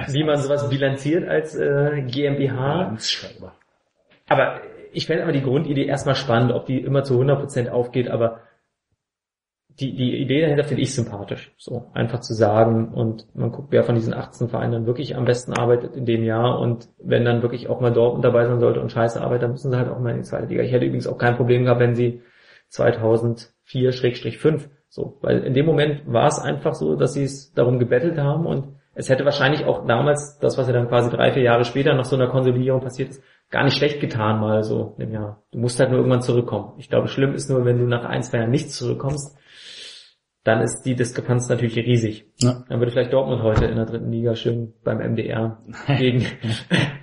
wie 0.09 0.25
man 0.25 0.39
sowas 0.39 0.69
bilanziert 0.69 1.29
als 1.29 1.55
äh, 1.55 2.03
GmbH. 2.03 2.97
Aber 4.29 4.61
ich 4.93 5.07
fände 5.07 5.23
aber 5.23 5.33
die 5.33 5.43
Grundidee 5.43 5.87
erstmal 5.87 6.17
spannend, 6.17 6.53
ob 6.53 6.67
die 6.67 6.81
immer 6.81 7.05
zu 7.05 7.21
100% 7.21 7.69
aufgeht, 7.69 8.09
aber 8.09 8.41
die, 9.81 9.95
die 9.97 10.19
Idee 10.19 10.43
dahinter 10.43 10.65
finde 10.65 10.83
ich 10.83 10.95
sympathisch. 10.95 11.53
So, 11.57 11.91
einfach 11.95 12.21
zu 12.21 12.33
sagen 12.33 12.95
und 12.95 13.27
man 13.35 13.51
guckt, 13.51 13.69
wer 13.73 13.83
von 13.83 13.97
diesen 13.97 14.15
18 14.15 14.49
Vereinen 14.49 14.73
dann 14.73 14.87
wirklich 14.87 15.17
am 15.17 15.25
besten 15.25 15.53
arbeitet 15.53 15.97
in 15.97 16.05
dem 16.07 16.23
Jahr 16.23 16.61
und 16.61 16.89
wenn 16.99 17.25
dann 17.25 17.43
wirklich 17.43 17.69
auch 17.69 17.81
mal 17.81 17.93
Dortmund 17.93 18.25
dabei 18.25 18.47
sein 18.47 18.61
sollte 18.61 18.81
und 18.81 18.93
scheiße 18.93 19.21
arbeitet, 19.21 19.45
dann 19.45 19.51
müssen 19.53 19.73
sie 19.73 19.77
halt 19.77 19.89
auch 19.89 19.99
mal 19.99 20.11
in 20.11 20.19
die 20.19 20.23
zweite 20.23 20.47
Liga. 20.47 20.63
Ich 20.63 20.73
hätte 20.73 20.85
übrigens 20.87 21.09
auch 21.09 21.19
kein 21.19 21.37
Problem 21.37 21.65
gehabt, 21.65 21.81
wenn 21.81 21.97
sie 21.97 22.23
2004-5 22.71 24.69
so, 24.95 25.19
weil 25.23 25.41
in 25.41 25.55
dem 25.55 25.67
Moment 25.67 26.03
war 26.07 26.29
es 26.29 26.39
einfach 26.39 26.75
so, 26.75 26.95
dass 26.95 27.15
sie 27.15 27.25
es 27.25 27.53
darum 27.53 27.81
gebettelt 27.81 28.17
haben 28.17 28.47
und 28.47 28.77
es 28.95 29.09
hätte 29.09 29.25
wahrscheinlich 29.25 29.65
auch 29.65 29.89
damals, 29.89 30.39
das 30.39 30.57
was 30.57 30.69
ja 30.69 30.73
dann 30.73 30.87
quasi 30.87 31.11
drei, 31.11 31.33
vier 31.33 31.43
Jahre 31.43 31.65
später 31.65 31.95
nach 31.95 32.05
so 32.05 32.15
einer 32.15 32.29
Konsolidierung 32.29 32.81
passiert 32.81 33.09
ist, 33.09 33.25
gar 33.51 33.65
nicht 33.65 33.77
schlecht 33.77 34.01
getan 34.01 34.39
mal 34.39 34.63
so 34.63 34.95
im 34.99 35.11
Jahr. 35.11 35.43
Du 35.51 35.59
musst 35.59 35.81
halt 35.81 35.91
nur 35.91 35.99
irgendwann 35.99 36.23
zurückkommen. 36.23 36.75
Ich 36.79 36.89
glaube, 36.91 37.09
schlimm 37.09 37.35
ist 37.35 37.51
nur, 37.51 37.65
wenn 37.65 37.81
du 37.81 37.87
nach 37.87 38.05
ein, 38.05 38.23
zwei 38.23 38.39
Jahren 38.39 38.53
nicht 38.53 38.71
zurückkommst, 38.71 39.37
dann 40.45 40.61
ist 40.61 40.83
die 40.83 40.95
Diskrepanz 40.95 41.49
natürlich 41.49 41.77
riesig. 41.77 42.27
Ja. 42.37 42.63
Dann 42.69 42.79
würde 42.79 42.93
vielleicht 42.93 43.13
Dortmund 43.13 43.43
heute 43.43 43.65
in 43.65 43.75
der 43.75 43.87
dritten 43.87 44.13
Liga 44.13 44.37
schön 44.37 44.75
beim 44.85 44.99
MDR 44.99 45.61
gegen, 45.99 46.25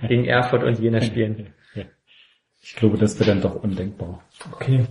gegen 0.08 0.24
Erfurt 0.24 0.64
und 0.64 0.78
Jena 0.78 1.02
spielen. 1.02 1.52
Ich 2.62 2.74
glaube, 2.74 2.96
das 2.96 3.20
wäre 3.20 3.32
dann 3.32 3.42
doch 3.42 3.62
undenkbar. 3.62 4.22
Okay. 4.50 4.86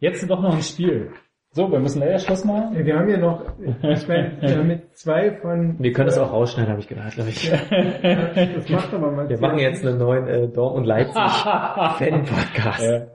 Jetzt 0.00 0.28
doch 0.28 0.42
noch 0.42 0.54
ein 0.54 0.62
Spiel. 0.62 1.12
So, 1.58 1.66
wir 1.72 1.80
müssen 1.80 1.98
leider 1.98 2.20
Schluss 2.20 2.44
machen. 2.44 2.76
Ja, 2.76 2.86
wir 2.86 2.96
haben 2.96 3.08
hier 3.08 3.18
noch, 3.18 3.42
ich 3.58 4.06
meine, 4.06 4.36
wir 4.40 4.58
haben 4.58 4.68
mit 4.68 4.96
zwei 4.96 5.32
von, 5.32 5.74
Wir 5.80 5.92
können 5.92 6.06
das 6.06 6.16
auch 6.16 6.32
rausschneiden, 6.32 6.70
habe 6.70 6.80
ich 6.80 6.86
gedacht, 6.86 7.14
glaube 7.14 7.30
ich. 7.30 7.50
das 7.50 8.68
macht 8.68 8.94
aber 8.94 9.10
mal. 9.10 9.28
Wir 9.28 9.40
machen 9.40 9.58
jetzt 9.58 9.84
einen 9.84 9.98
neuen 9.98 10.28
äh, 10.28 10.46
Dortmund-Leipzig-Fan-Podcast. 10.46 12.80
Ja. 12.84 13.08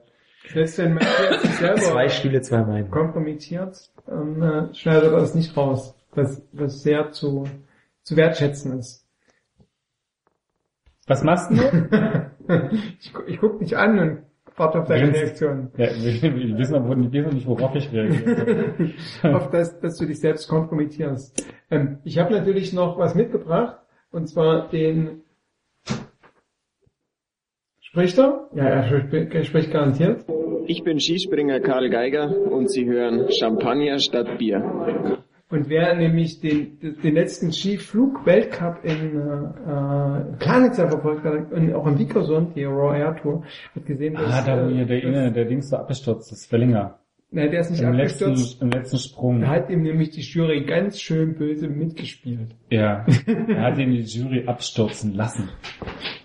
Selbst 0.51 0.77
wenn 0.77 0.95
Matthias 0.95 1.41
sich 1.41 1.51
Zwei 1.51 1.77
selber 1.77 2.09
Stühle, 2.09 2.41
zwei 2.41 2.63
Meinungen. 2.63 2.91
kompromittiert, 2.91 3.77
ähm, 4.11 4.43
äh, 4.43 4.75
schneidet 4.75 5.05
er 5.05 5.11
das 5.21 5.35
nicht 5.35 5.55
raus. 5.55 5.95
Was, 6.13 6.45
was 6.51 6.83
sehr 6.83 7.11
zu, 7.11 7.45
zu 8.01 8.17
wertschätzen 8.17 8.77
ist. 8.77 9.07
Was 11.07 11.23
machst 11.23 11.49
du? 11.49 11.55
ich, 12.99 13.13
ich 13.25 13.39
guck 13.39 13.59
dich 13.59 13.77
an 13.77 13.99
und 13.99 14.23
warte 14.57 14.79
auf 14.79 14.87
deine 14.87 15.11
Grinst. 15.11 15.21
Reaktion. 15.21 15.71
ja, 15.77 15.87
wir, 15.87 16.35
wir, 16.35 16.57
wissen 16.57 16.75
aber 16.75 16.95
nicht, 16.95 17.47
worauf 17.47 17.75
ich 17.75 17.91
reagiere. 17.91 18.83
auf 19.35 19.49
das, 19.49 19.79
dass 19.79 19.97
du 19.97 20.05
dich 20.05 20.19
selbst 20.19 20.47
kompromittierst. 20.47 21.45
Ähm, 21.71 21.99
ich 22.03 22.17
habe 22.19 22.33
natürlich 22.33 22.73
noch 22.73 22.97
was 22.97 23.15
mitgebracht, 23.15 23.77
und 24.11 24.27
zwar 24.27 24.69
den 24.69 25.23
Spricht 27.93 28.17
er? 28.17 28.49
Ja, 28.55 28.63
er 28.63 29.01
spricht, 29.01 29.35
er 29.35 29.43
spricht 29.43 29.71
garantiert. 29.71 30.25
Ich 30.65 30.83
bin 30.83 30.99
Skispringer 30.99 31.59
Karl 31.59 31.91
Geiger 31.91 32.35
und 32.51 32.71
Sie 32.71 32.85
hören 32.85 33.31
Champagner 33.31 33.99
statt 33.99 34.39
Bier. 34.39 35.23
Und 35.53 35.69
wer 35.69 35.93
nämlich 35.93 36.39
den, 36.39 36.79
den 36.79 37.13
letzten 37.13 37.51
Skiflug-Weltcup 37.51 38.83
in 38.83 39.19
äh, 39.19 40.37
Planitz 40.39 40.77
verfolgt 40.77 41.23
hat 41.25 41.51
und 41.51 41.71
auch 41.75 41.85
in 41.85 41.99
Vikersund, 41.99 42.55
die 42.55 42.63
Raw 42.63 42.97
Air 42.97 43.15
Tour, 43.17 43.43
hat 43.75 43.85
gesehen, 43.85 44.15
dass... 44.15 44.33
ah, 44.33 44.43
da 44.43 44.65
wo 44.65 44.71
äh, 44.71 44.73
hier 44.73 44.85
der 44.87 45.03
eine, 45.03 45.31
der 45.31 45.45
Dings 45.45 45.69
da 45.69 45.81
abgestürzt 45.81 46.31
ist, 46.31 46.51
Wellinger. 46.51 46.97
Nein, 47.29 47.51
der 47.51 47.59
ist 47.59 47.69
nicht 47.69 47.83
Im 47.83 47.89
abgestürzt. 47.89 48.41
letzten, 48.41 48.65
im 48.65 48.71
letzten 48.71 48.97
Sprung. 48.97 49.41
Da 49.41 49.47
hat 49.49 49.69
ihm 49.69 49.83
nämlich 49.83 50.09
die 50.09 50.21
Jury 50.21 50.65
ganz 50.65 50.99
schön 50.99 51.35
böse 51.35 51.67
mitgespielt. 51.67 52.55
Ja. 52.71 53.05
Er 53.27 53.61
hat 53.61 53.77
ihn 53.77 53.91
die 53.91 54.01
Jury 54.01 54.47
abstürzen 54.47 55.13
lassen. 55.13 55.49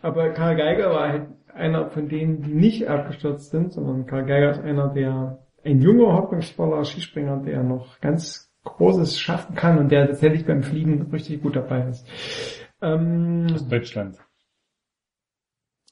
Aber 0.00 0.30
Karl 0.30 0.56
Geiger 0.56 0.88
war 0.88 1.08
halt 1.10 1.26
einer 1.54 1.90
von 1.90 2.08
denen, 2.08 2.40
die 2.40 2.54
nicht 2.54 2.88
abgestürzt 2.88 3.50
sind, 3.50 3.74
sondern 3.74 4.06
Karl 4.06 4.24
Geiger 4.24 4.52
ist 4.52 4.62
einer, 4.62 4.88
der 4.88 5.38
ein 5.64 5.82
junger, 5.82 6.14
hoffnungsvoller 6.14 6.82
Skispringer, 6.84 7.42
der 7.44 7.62
noch 7.62 8.00
ganz 8.00 8.47
Großes 8.76 9.18
schaffen 9.20 9.54
kann 9.54 9.78
und 9.78 9.90
der 9.90 10.06
tatsächlich 10.06 10.44
beim 10.46 10.62
Fliegen 10.62 11.06
richtig 11.12 11.42
gut 11.42 11.56
dabei 11.56 11.86
ist. 11.88 12.06
Ähm, 12.82 13.46
Aus 13.52 13.66
Deutschland. 13.68 14.16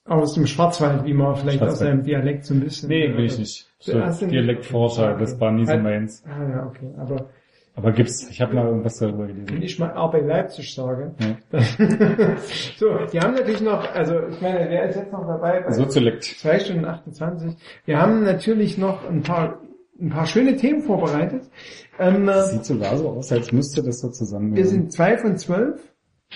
aus 0.05 0.35
dem 0.35 0.47
Schwarzwald, 0.47 1.05
wie 1.05 1.15
man 1.15 1.35
vielleicht 1.37 1.63
aus 1.63 1.81
seinem 1.81 2.05
Dialekt 2.05 2.45
so 2.45 2.55
ein 2.55 2.61
bisschen... 2.61 2.89
Nee, 2.89 3.07
äh, 3.07 3.17
will 3.17 3.25
ich 3.25 3.39
nicht. 3.39 3.69
So, 3.81 4.01
Dialektforscher, 4.27 5.15
das 5.19 5.39
war 5.41 5.51
nie 5.51 5.67
so 5.67 5.77
meins. 5.79 6.23
Ah 6.27 6.49
ja, 6.49 6.67
okay. 6.67 6.93
Aber 6.97 7.27
Aber 7.75 7.91
gibt's, 7.93 8.31
ich 8.31 8.41
habe 8.41 8.55
mal 8.55 8.67
irgendwas 8.67 8.99
darüber 8.99 9.27
wenn 9.27 9.45
gelesen. 9.47 9.63
ich 9.63 9.79
mal 9.81 9.91
RB 9.91 10.25
Leipzig 10.25 10.73
sage... 10.75 11.13
Ja. 11.19 11.61
so, 12.79 12.87
die 13.13 13.19
haben 13.21 13.35
natürlich 13.35 13.61
noch, 13.63 13.93
also 13.95 14.29
ich 14.29 14.41
meine, 14.41 14.71
wer 14.71 14.89
ist 14.89 14.97
jetzt 14.97 15.13
noch 15.13 15.27
dabei? 15.27 15.61
Bei 15.61 15.73
Soziolekt. 15.73 16.23
2 16.25 16.59
Stunden 16.61 16.85
28. 16.85 17.55
Wir 17.85 18.01
haben 18.01 18.23
natürlich 18.25 18.79
noch 18.79 19.09
ein 19.11 19.23
paar, 19.23 19.59
ein 20.00 20.10
paar 20.10 20.26
schöne 20.26 20.57
Themen 20.57 20.83
vorbereitet. 20.83 21.50
Ähm, 21.99 22.28
äh, 22.28 22.42
Sieht 22.44 22.65
sogar 22.65 22.97
so 22.97 23.08
aus, 23.10 23.33
als 23.33 23.52
müsste 23.52 23.83
das 23.83 24.00
so 24.00 24.10
zusammen 24.10 24.55
wir 24.55 24.66
sind 24.66 24.92
zwei 24.92 25.16
von 25.18 25.36
zwölf 25.39 25.81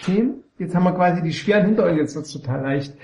Themen. 0.05 0.44
Jetzt 0.58 0.74
haben 0.74 0.84
wir 0.84 0.92
quasi 0.94 1.22
die 1.22 1.32
schweren 1.32 1.66
hinter 1.66 1.84
euch, 1.84 1.97
jetzt 1.97 2.14
wird's 2.14 2.32
total 2.32 2.62
leicht. 2.62 2.94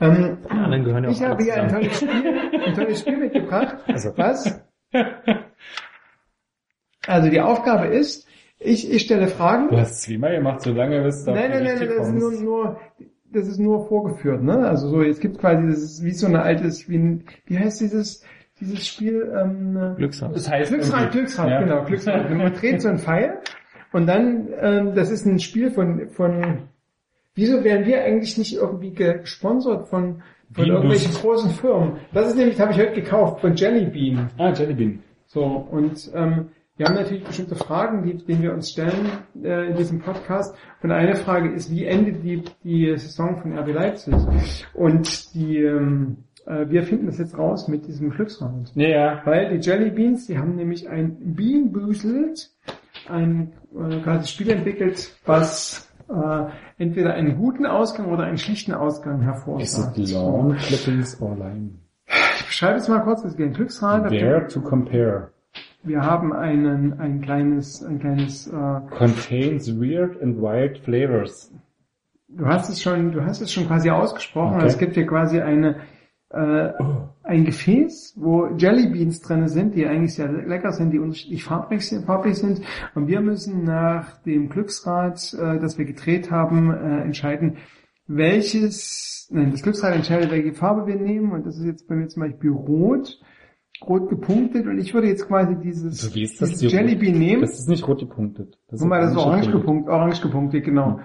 Ähm, 0.00 0.38
Die 0.44 0.50
anderen 0.50 0.84
gehören 0.84 1.04
ja 1.04 1.10
auch 1.10 1.14
ich 1.14 1.22
habe 1.22 1.42
hier 1.44 1.54
ein 1.54 1.68
tolles 1.68 1.96
Spiel, 1.96 2.40
ein 2.66 2.74
tolles 2.74 3.00
Spiel 3.00 3.16
mitgebracht. 3.16 3.76
Also. 3.86 4.12
Was? 4.16 4.60
Also 7.06 7.30
die 7.30 7.40
Aufgabe 7.40 7.86
ist, 7.86 8.26
ich, 8.58 8.90
ich 8.90 9.02
stelle 9.02 9.28
Fragen. 9.28 9.68
Du 9.68 9.76
hast 9.76 10.02
zweimal 10.02 10.34
gemacht, 10.36 10.62
solange 10.62 11.02
bis 11.02 11.24
du 11.24 11.32
auf 11.32 11.36
Nein, 11.36 11.50
nein, 11.50 11.64
nein, 11.64 11.88
das 11.96 12.08
ist 12.08 12.14
nur, 12.14 12.32
nur, 12.32 12.80
das 13.30 13.48
ist 13.48 13.58
nur 13.58 13.86
vorgeführt, 13.88 14.42
ne? 14.42 14.66
Also 14.66 14.88
so, 14.88 15.02
jetzt 15.02 15.20
gibt 15.20 15.38
quasi, 15.38 15.66
das 15.68 15.82
ist 15.82 16.04
wie 16.04 16.12
so 16.12 16.26
eine 16.26 16.42
altes, 16.42 16.88
wie, 16.88 16.96
ein, 16.96 17.24
wie 17.46 17.58
heißt 17.58 17.80
dieses, 17.80 18.24
dieses 18.60 18.86
Spiel, 18.86 19.32
ähm, 19.36 19.94
Glückshaus. 19.96 20.32
Das 20.34 20.50
heißt 20.50 20.70
Glücksrad, 20.70 21.00
irgendwie- 21.02 21.18
Glücksrad, 21.18 21.50
Ja. 21.50 21.60
genau, 21.60 21.84
Glücksrad. 21.84 22.30
Man 22.30 22.52
dreht 22.54 22.80
so 22.82 22.88
einen 22.88 22.98
Pfeil 22.98 23.38
und 23.92 24.06
dann, 24.06 24.48
ähm, 24.60 24.94
das 24.94 25.10
ist 25.10 25.26
ein 25.26 25.38
Spiel 25.40 25.70
von, 25.70 26.08
von, 26.10 26.62
wieso 27.34 27.64
werden 27.64 27.86
wir 27.86 28.02
eigentlich 28.04 28.38
nicht 28.38 28.54
irgendwie 28.54 28.92
gesponsert 28.92 29.88
von, 29.88 30.22
von 30.52 30.64
Bean 30.64 30.66
irgendwelchen 30.68 31.10
Boost. 31.12 31.22
großen 31.22 31.50
Firmen? 31.50 31.92
Das 32.12 32.28
ist 32.28 32.36
nämlich, 32.36 32.56
das 32.56 32.66
habe 32.66 32.72
ich 32.80 32.86
heute 32.86 33.00
gekauft, 33.00 33.40
von 33.40 33.54
Jelly 33.54 33.86
Bean. 33.86 34.30
Ah, 34.38 34.52
Jellybean. 34.52 35.00
So, 35.26 35.42
und 35.44 36.10
ähm, 36.14 36.48
wir 36.76 36.86
haben 36.86 36.94
natürlich 36.96 37.24
bestimmte 37.24 37.54
Fragen, 37.56 38.02
die, 38.04 38.16
denen 38.24 38.42
wir 38.42 38.52
uns 38.52 38.70
stellen 38.70 39.06
äh, 39.42 39.70
in 39.70 39.76
diesem 39.76 40.00
Podcast. 40.00 40.56
Und 40.82 40.90
eine 40.92 41.14
Frage 41.16 41.50
ist, 41.52 41.70
wie 41.70 41.86
endet 41.86 42.22
die, 42.24 42.42
die 42.64 42.96
Saison 42.96 43.36
von 43.36 43.56
RB 43.56 43.72
Leipzig? 43.72 44.14
Und 44.74 45.34
die, 45.34 45.58
ähm, 45.58 46.18
äh, 46.46 46.68
wir 46.68 46.82
finden 46.84 47.06
das 47.06 47.18
jetzt 47.18 47.36
raus 47.38 47.68
mit 47.68 47.86
diesem 47.86 48.10
Glücksrad. 48.10 48.72
Ja, 48.74 48.88
ja. 48.88 49.22
Weil 49.24 49.56
die 49.56 49.66
Jelly 49.66 49.90
Beans, 49.90 50.26
die 50.26 50.38
haben 50.38 50.56
nämlich 50.56 50.88
ein 50.88 51.16
Bean 51.34 51.72
Boozled, 51.72 52.50
ein 53.08 53.52
äh, 53.74 54.00
quasi 54.00 54.28
Spiel 54.28 54.50
entwickelt, 54.50 55.12
was 55.26 55.90
äh, 56.08 56.44
entweder 56.78 57.14
einen 57.14 57.36
guten 57.36 57.66
Ausgang 57.66 58.06
oder 58.12 58.24
einen 58.24 58.38
schlichten 58.38 58.72
Ausgang 58.72 59.20
Is 59.20 59.26
hervorsagt. 59.26 59.98
it 59.98 60.12
long 60.12 60.54
clippings 60.56 61.20
or 61.20 61.36
line? 61.36 61.70
Ich 62.38 62.46
beschreibe 62.46 62.78
es 62.78 62.88
mal 62.88 63.00
kurz, 63.00 63.24
es 63.24 63.36
geht 63.36 63.46
ein 63.46 63.52
Glücksrad. 63.54 64.10
Dare 64.12 64.46
to 64.48 64.60
compare. 64.60 65.30
Wir 65.82 66.00
haben 66.00 66.32
einen, 66.32 66.98
ein 66.98 67.20
kleines, 67.20 67.82
ein 67.82 67.98
kleines, 68.00 68.46
äh, 68.46 68.80
Contains 68.90 69.68
weird 69.78 70.20
and 70.22 70.40
wild 70.40 70.78
flavors. 70.78 71.52
du 72.28 72.46
hast 72.46 72.70
es 72.70 72.82
schon, 72.82 73.12
du 73.12 73.24
hast 73.24 73.40
es 73.40 73.52
schon 73.52 73.66
quasi 73.66 73.90
ausgesprochen. 73.90 74.56
Okay. 74.56 74.66
Es 74.66 74.78
gibt 74.78 74.94
hier 74.94 75.06
quasi 75.06 75.40
eine, 75.40 75.76
äh, 76.34 76.72
ein 77.22 77.44
Gefäß, 77.44 78.14
wo 78.16 78.46
Jellybeans 78.56 79.20
drin 79.20 79.48
sind, 79.48 79.74
die 79.74 79.86
eigentlich 79.86 80.14
sehr 80.14 80.30
lecker 80.30 80.72
sind, 80.72 80.90
die 80.90 80.98
unterschiedlich 80.98 81.44
farblich 81.44 81.86
sind, 81.88 82.04
farblich 82.04 82.36
sind. 82.36 82.60
Und 82.94 83.06
wir 83.06 83.20
müssen 83.20 83.64
nach 83.64 84.20
dem 84.22 84.48
Glücksrad, 84.48 85.34
äh, 85.34 85.58
das 85.60 85.78
wir 85.78 85.84
gedreht 85.84 86.30
haben, 86.30 86.70
äh, 86.72 87.02
entscheiden, 87.02 87.56
welches, 88.06 89.28
nein, 89.32 89.52
das 89.52 89.62
Glücksrad 89.62 89.94
entscheidet, 89.94 90.30
welche 90.30 90.52
Farbe 90.52 90.86
wir 90.86 90.96
nehmen. 90.96 91.32
Und 91.32 91.46
das 91.46 91.56
ist 91.56 91.64
jetzt 91.64 91.88
bei 91.88 91.94
mir 91.94 92.08
zum 92.08 92.22
Beispiel 92.22 92.50
rot, 92.50 93.18
rot 93.86 94.08
gepunktet. 94.10 94.66
Und 94.66 94.78
ich 94.78 94.92
würde 94.92 95.08
jetzt 95.08 95.26
quasi 95.26 95.56
dieses, 95.56 95.98
So 96.00 96.08
ist 96.08 96.40
dieses 96.40 96.60
hier? 96.60 96.70
Jellybean 96.70 97.18
nehmen. 97.18 97.40
Das 97.42 97.58
ist 97.58 97.68
nicht 97.68 97.86
rot 97.88 98.00
gepunktet. 98.00 98.58
Das 98.68 98.80
Guck 98.80 98.88
mal, 98.88 99.00
das 99.00 99.12
ist 99.12 99.16
orange 99.16 99.50
gepunktet. 99.50 99.92
orange 99.92 100.20
gepunktet, 100.20 100.64
genau. 100.64 101.00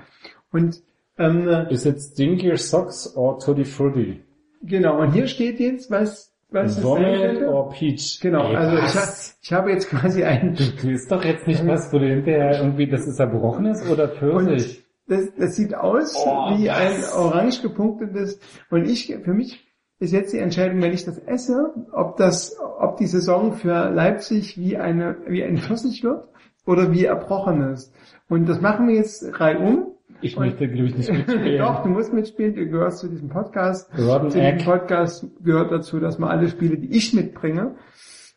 Und 0.52 0.82
ähm, 1.18 1.48
äh, 1.48 1.72
Is 1.74 1.86
it 1.86 2.00
stinkier 2.02 2.58
socks 2.58 3.16
or 3.16 3.40
tutti 3.40 3.66
frutti? 3.66 4.22
Genau, 4.62 5.00
und 5.02 5.12
hier 5.14 5.28
steht 5.28 5.60
jetzt, 5.60 5.90
was, 5.92 6.34
was 6.52 6.82
könnte. 6.82 7.48
or 7.50 7.70
peach? 7.70 8.20
Genau, 8.22 8.48
Ey, 8.50 8.56
also 8.56 8.78
ich, 8.78 8.96
hab, 8.96 9.10
ich 9.42 9.54
habe 9.54 9.72
jetzt 9.72 9.90
quasi 9.90 10.24
ein, 10.24 10.56
Du, 10.82 10.90
isst 10.92 11.12
doch 11.12 11.24
jetzt 11.24 11.48
nicht 11.48 11.66
was, 11.68 11.92
wo 11.94 12.00
du 12.00 12.08
hinterher 12.08 12.60
irgendwie, 12.62 12.88
das 12.88 13.06
ist 13.08 13.20
erbrochenes 13.20 13.90
oder 13.90 14.08
Pfirsich? 14.10 14.84
das, 15.08 15.34
das 15.38 15.56
sieht 15.56 15.74
aus 15.76 16.16
Oh, 16.26 16.58
wie 16.58 16.68
was? 16.68 16.78
ein 16.78 17.20
orange 17.20 17.62
gepunktetes, 17.62 18.40
und 18.70 18.86
ich, 18.90 19.16
für 19.24 19.34
mich 19.34 19.66
ist 20.00 20.14
jetzt 20.14 20.32
die 20.34 20.38
Entscheidung, 20.40 20.82
wenn 20.82 20.94
ich 20.94 21.04
das 21.06 21.18
esse, 21.20 21.74
ob 21.92 22.16
das, 22.18 22.56
ob 22.80 22.98
die 22.98 23.08
Saison 23.08 23.52
für 23.54 23.90
Leipzig 23.90 24.58
wie 24.58 24.78
eine, 24.78 25.18
wie 25.28 25.44
ein 25.44 25.58
Pfirsich 25.58 26.04
wird 26.04 26.24
oder 26.66 26.94
wie 26.94 27.04
erbrochenes. 27.06 27.92
Und 28.30 28.48
das 28.48 28.62
machen 28.62 28.88
wir 28.88 28.96
jetzt 28.96 29.40
reihum. 29.40 29.88
Ich 30.22 30.36
Und- 30.38 30.46
möchte, 30.46 30.68
glaube 30.68 30.88
ich, 30.90 30.98
nicht 30.98 31.12
mitspielen. 31.12 31.58
Doch, 31.60 31.84
du 31.84 31.90
musst 31.90 32.14
mitspielen, 32.14 32.56
du 32.56 32.66
gehörst 32.68 33.00
zu 33.00 33.08
diesem 33.08 33.30
Podcast. 33.30 33.90
Rotten 33.98 34.30
zu 34.32 34.38
diesem 34.40 34.56
Egg. 34.56 34.64
Podcast 34.66 35.26
gehört 35.44 35.72
dazu, 35.72 36.00
dass 36.00 36.20
man 36.20 36.30
alle 36.30 36.48
Spiele, 36.50 36.78
die 36.78 36.96
ich 36.96 37.14
mitbringe, 37.14 37.76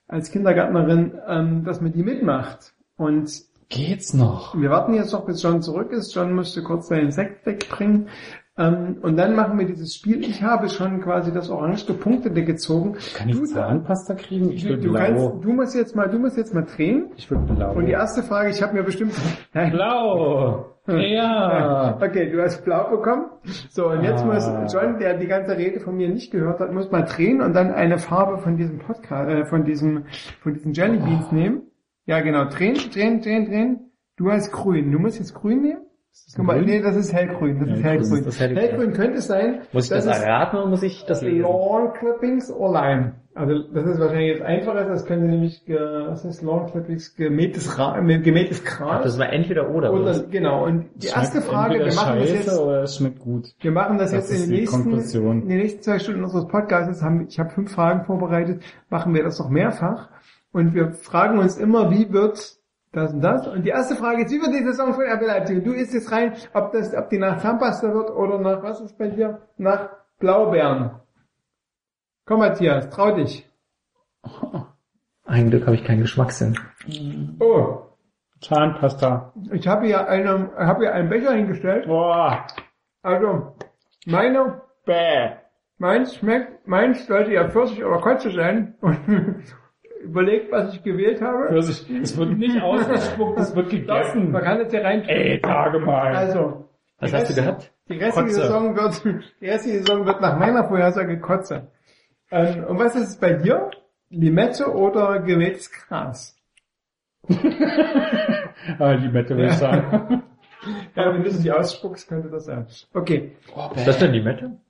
als 0.09 0.31
Kindergärtnerin, 0.31 1.13
ähm, 1.27 1.65
dass 1.65 1.81
man 1.81 1.93
die 1.93 2.03
mitmacht. 2.03 2.75
Und 2.97 3.31
Geht's 3.69 4.13
noch? 4.13 4.55
wir 4.61 4.69
warten 4.71 4.93
jetzt 4.95 5.13
noch, 5.13 5.25
bis 5.25 5.43
John 5.43 5.63
zurück 5.63 5.93
ist. 5.93 6.15
John 6.15 6.35
müsste 6.35 6.63
kurz 6.63 6.89
seinen 6.89 7.11
Sekt 7.11 7.47
wegbringen. 7.47 8.09
Ähm, 8.59 8.99
und 9.01 9.17
dann 9.17 9.35
machen 9.35 9.59
wir 9.59 9.65
dieses 9.67 9.95
Spiel. 9.95 10.23
Ich 10.25 10.43
habe 10.43 10.69
schon 10.69 11.01
quasi 11.01 11.33
das 11.33 11.49
orange 11.49 11.87
gepunktete 11.87 12.45
gezogen. 12.45 12.97
Kann 13.17 13.31
ich 13.31 13.37
du, 13.39 13.47
Zahnpasta 13.47 14.13
kriegen? 14.15 14.51
Ich 14.53 14.69
will 14.69 14.77
du, 14.77 14.91
blau. 14.91 14.99
kannst, 15.01 15.45
du 15.45 15.53
musst 15.55 15.75
jetzt 15.75 15.97
mal, 15.97 16.11
du 16.11 16.19
musst 16.19 16.37
jetzt 16.37 16.53
mal 16.53 16.67
drehen. 16.67 17.07
Ich 17.17 17.31
will 17.31 17.39
blau. 17.39 17.73
Und 17.73 17.87
die 17.87 17.93
erste 17.93 18.23
Frage, 18.23 18.51
ich 18.51 18.63
habe 18.63 18.75
mir 18.75 18.83
bestimmt. 18.83 19.15
Blau! 19.55 20.72
Ja! 20.87 21.99
Okay, 22.03 22.31
du 22.31 22.43
hast 22.43 22.65
blau 22.65 22.91
bekommen. 22.91 23.27
So, 23.71 23.89
und 23.91 24.03
jetzt 24.03 24.25
Ah. 24.25 24.27
muss 24.27 24.73
John, 24.73 24.99
der 24.99 25.17
die 25.19 25.27
ganze 25.27 25.57
Rede 25.57 25.81
von 25.81 25.97
mir 25.97 26.09
nicht 26.09 26.33
gehört 26.33 26.61
hat, 26.61 26.73
muss 26.73 26.91
mal 26.91 27.03
drehen 27.03 27.41
und 27.41 27.55
dann 27.55 27.73
eine 27.73 27.99
Farbe 27.99 28.39
von 28.39 28.57
diesem 28.57 28.79
Podcast, 28.79 29.29
äh, 29.31 29.45
von 29.45 29.65
diesem, 29.65 30.05
von 30.43 30.55
diesen 30.55 30.73
Jelly 30.73 30.99
Beans 30.99 31.27
Oh. 31.31 31.35
nehmen. 31.35 31.63
Ja, 32.07 32.21
genau, 32.21 32.47
drehen, 32.47 32.75
drehen, 32.93 33.21
drehen, 33.21 33.47
drehen. 33.47 33.91
Du 34.17 34.31
hast 34.31 34.51
grün. 34.53 34.91
Du 34.91 34.99
musst 34.99 35.19
jetzt 35.19 35.35
grün 35.35 35.63
nehmen. 35.63 35.83
Guck 36.37 36.47
mal, 36.47 36.57
grün? 36.57 36.65
nee, 36.67 36.81
das 36.83 36.97
ist 36.97 37.13
hellgrün. 37.13 37.59
Das 37.61 37.69
ist 37.69 37.83
Hellgrün, 37.83 37.85
hellgrün. 37.85 38.25
das 38.25 38.35
ist 38.35 38.41
hellgrün. 38.41 38.59
hellgrün 38.59 38.93
könnte 38.93 39.19
es 39.19 39.27
sein. 39.27 39.61
Muss 39.73 39.85
ich 39.85 39.91
das, 39.91 40.07
ist 40.07 40.23
erraten 40.23 40.57
oder 40.57 40.67
muss 40.67 40.83
ich 40.83 41.05
das 41.05 41.23
lesen? 41.23 41.43
Lawn 41.43 41.93
Clippings 41.93 42.51
or 42.51 42.73
Lime. 42.73 43.15
Also 43.35 43.63
das 43.73 43.87
ist 43.87 43.99
wahrscheinlich 43.99 44.29
jetzt 44.29 44.43
einfacher, 44.43 44.85
das 44.85 45.07
könnte 45.07 45.25
nämlich, 45.27 45.63
was 45.67 46.25
heißt 46.25 46.43
Lawn 46.43 46.71
Clippings, 46.71 47.17
gemähtes, 47.17 47.79
Ra 47.79 47.99
gemähtes 48.01 48.63
Gras. 48.63 49.03
Das 49.05 49.19
war 49.19 49.33
entweder 49.33 49.71
oder. 49.71 49.93
Oder, 49.93 50.21
genau, 50.31 50.67
und 50.67 50.91
die 50.97 51.09
erste 51.09 51.41
Frage, 51.41 51.79
wir 51.79 51.95
machen 51.95 52.19
das 52.19 52.31
jetzt, 52.31 52.59
oder 52.59 52.83
es 52.83 52.97
schmeckt 52.97 53.21
gut. 53.21 53.47
wir 53.61 53.71
machen 53.71 53.97
das, 53.97 54.11
Das 54.11 54.29
jetzt 54.29 54.39
ist 54.39 54.45
in 54.45 54.51
den 54.51 54.61
nächsten, 54.61 54.93
in 55.43 55.49
den 55.49 55.59
nächsten 55.59 55.83
zwei 55.83 55.99
Stunden 55.99 56.25
unseres 56.25 56.47
Podcasts, 56.47 57.03
haben, 57.03 57.27
ich 57.27 57.39
habe 57.39 57.51
fünf 57.51 57.73
Fragen 57.73 58.05
vorbereitet, 58.05 58.63
machen 58.91 59.15
wir 59.15 59.23
das 59.23 59.39
noch 59.39 59.49
mehrfach, 59.49 60.11
und 60.53 60.75
wir 60.75 60.93
fragen 60.93 61.39
uns 61.39 61.57
immer, 61.57 61.91
wie 61.91 62.13
wird 62.13 62.59
das 62.93 63.13
und 63.15 63.23
das, 63.23 63.47
und 63.49 63.63
die 63.63 63.71
erste 63.71 63.97
Frage 63.97 64.23
ist, 64.23 64.31
wie 64.31 64.41
wird 64.41 64.53
die 64.53 64.65
Saison 64.65 64.93
von 64.93 65.05
RB 65.05 65.23
Leipzig? 65.23 65.65
Du 65.65 65.73
isst 65.73 65.95
jetzt 65.95 66.13
rein, 66.13 66.35
ob 66.53 66.73
das, 66.73 66.95
ob 66.95 67.09
die 67.09 67.19
nach 67.19 67.39
Zahnpasta 67.39 67.93
wird, 67.93 68.11
oder 68.11 68.39
nach, 68.39 68.63
was 68.63 68.81
ist 68.83 68.99
bei 68.99 69.09
dir? 69.09 69.41
Nach 69.57 69.89
Blaubeeren. 70.19 70.91
Komm 72.27 72.41
Matthias, 72.41 72.91
trau 72.91 73.13
dich. 73.17 73.49
Ein 75.25 75.51
Glück 75.51 75.65
habe 75.67 75.75
ich 75.75 75.85
keinen 75.85 76.03
Geschmackssinn. 76.03 76.59
Oh, 77.41 77.79
Zahnpasta. 78.43 79.33
ich 79.53 79.67
habe 79.67 79.87
hier 79.87 80.07
eine, 80.09 80.51
habe 80.57 80.81
hier 80.85 80.93
einen 80.95 81.09
Becher 81.09 81.33
hingestellt, 81.33 81.87
Boah. 81.87 82.47
also, 83.03 83.57
meine 84.05 84.61
Bäh. 84.85 85.37
Meins 85.79 86.15
schmeckt, 86.17 86.69
meins 86.69 87.07
sollte 87.07 87.33
ja 87.33 87.49
Pfirsich 87.49 87.83
oder 87.85 88.01
Kotze 88.01 88.31
sein. 88.31 88.75
Und 88.81 88.99
überlegt, 90.03 90.53
was 90.53 90.75
ich 90.75 90.83
gewählt 90.83 91.21
habe. 91.21 91.57
Es 91.57 92.17
wird 92.17 92.39
nicht 92.39 92.61
ausgespuckt, 92.63 93.39
es 93.39 93.55
wird 93.55 93.67
Doch, 93.67 93.71
gegessen. 93.71 94.31
Man 94.31 94.43
kann 94.43 94.59
das 94.59 94.71
hier 94.71 94.85
rein. 94.85 95.03
Ey, 95.05 95.41
Tage 95.41 95.79
mal. 95.79 96.15
Also, 96.15 96.69
Was 96.99 97.13
hast 97.13 97.31
du 97.31 97.35
gehabt? 97.41 97.73
Die 97.89 97.95
restliche 97.95 98.29
Kotze. 98.29 98.41
Saison 98.41 98.77
wird, 98.77 99.05
die 99.41 99.47
restliche 99.49 99.79
Saison 99.79 100.07
wird 100.07 100.21
nach 100.21 100.39
meiner 100.39 100.69
Vorhersage 100.69 101.19
Kotze. 101.21 101.69
Ähm, 102.31 102.65
und 102.65 102.79
was 102.79 102.95
ist 102.97 103.09
es 103.09 103.17
bei 103.19 103.35
dir? 103.35 103.71
Limette 104.09 104.73
oder 104.73 105.21
gemähtes 105.21 105.71
Gras? 105.71 106.37
ah, 108.79 108.93
Limette 108.93 109.37
will 109.37 109.47
ich 109.47 109.53
sagen. 109.53 110.23
Ja, 110.95 111.13
wenn 111.13 111.25
du 111.25 111.29
es 111.29 111.41
nicht 111.41 111.53
ausspuckst, 111.53 112.09
könnte 112.09 112.29
das 112.29 112.45
sein. 112.45 112.69
Okay. 112.95 113.33
Ist 113.75 113.89
das 113.89 113.99
denn 113.99 114.13
Limette? 114.13 114.61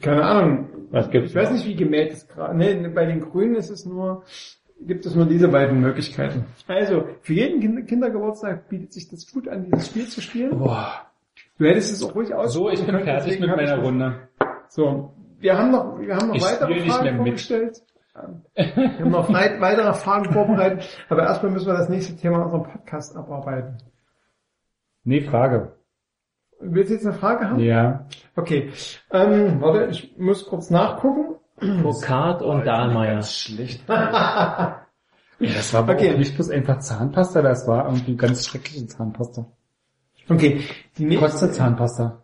Keine 0.00 0.24
Ahnung. 0.24 0.68
Was 0.90 1.10
gibt's? 1.10 1.30
Ich 1.30 1.36
weiß 1.36 1.52
nicht, 1.52 1.66
wie 1.66 1.74
gemähtes 1.74 2.28
Gras. 2.28 2.54
Nee, 2.54 2.74
bei 2.88 3.06
den 3.06 3.20
Grünen 3.20 3.54
ist 3.56 3.70
es 3.70 3.86
nur, 3.86 4.24
gibt 4.80 5.06
es 5.06 5.14
nur 5.14 5.26
diese 5.26 5.48
beiden 5.48 5.80
Möglichkeiten. 5.80 6.44
Also, 6.68 7.06
für 7.22 7.32
jeden 7.32 7.60
Kinder 7.60 7.82
Kindergeburtstag 7.82 8.68
bietet 8.68 8.92
sich 8.92 9.08
das 9.08 9.30
gut 9.32 9.48
an, 9.48 9.64
dieses 9.64 9.86
Spiel 9.86 10.06
zu 10.06 10.20
spielen. 10.20 10.58
Boah. 10.58 11.06
Du 11.58 11.66
hättest 11.66 11.92
es 11.92 12.02
auch 12.02 12.14
ruhig 12.14 12.34
aus. 12.34 12.52
So, 12.52 12.70
ich 12.70 12.84
bin 12.84 12.98
fertig 13.00 13.40
mit 13.40 13.48
meiner 13.48 13.78
Runde. 13.78 14.28
So, 14.68 15.14
wir 15.38 15.56
haben 15.56 15.70
noch, 15.70 15.98
wir 15.98 16.16
haben 16.16 16.28
noch 16.28 16.34
Ich 16.34 16.42
weitere 16.42 16.80
Fragen 16.88 17.16
vorgestellt. 17.16 17.82
Wir 18.54 18.98
haben 18.98 19.10
noch 19.10 19.32
weit, 19.32 19.58
weitere 19.62 19.94
Fragen 19.94 20.30
vorbereitet, 20.34 20.86
aber 21.08 21.22
erstmal 21.22 21.50
müssen 21.50 21.68
wir 21.68 21.78
das 21.78 21.88
nächste 21.88 22.14
Thema 22.14 22.42
unserem 22.42 22.64
Podcast 22.64 23.16
abarbeiten. 23.16 23.78
Nee, 25.04 25.22
Frage. 25.22 25.72
Willst 26.62 26.90
du 26.90 26.94
jetzt 26.94 27.06
eine 27.06 27.14
Frage 27.14 27.50
haben? 27.50 27.60
Ja. 27.60 28.06
Okay. 28.36 28.70
Ähm, 29.10 29.60
warte, 29.60 29.86
ich 29.90 30.14
muss 30.16 30.46
kurz 30.46 30.70
nachgucken. 30.70 31.36
Burkhardt 31.82 32.42
und 32.42 32.64
Dahlmeier. 32.66 33.22
Schlecht. 33.22 33.84
Ja, 35.38 35.54
das 35.54 35.74
war 35.74 35.88
Okay. 35.88 36.16
nicht 36.16 36.36
bloß 36.36 36.50
einfach 36.50 36.78
Zahnpasta, 36.78 37.42
das 37.42 37.66
war 37.66 37.86
irgendwie 37.86 38.16
ganz 38.16 38.46
schreckliche 38.46 38.86
Zahnpasta. 38.86 39.44
Okay. 40.28 40.60
Die, 40.96 41.04
nächste, 41.04 41.26
Kotze 41.28 41.50
Zahnpasta. 41.50 42.21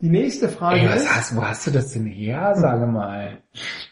Die 0.00 0.10
nächste 0.10 0.48
Frage 0.48 0.80
Ey, 0.80 0.88
was 0.88 1.02
ist, 1.02 1.16
hast, 1.16 1.36
wo 1.36 1.42
hast 1.42 1.66
du 1.66 1.70
das 1.70 1.92
denn 1.92 2.06
her, 2.06 2.54
sage 2.54 2.86
mal? 2.86 3.38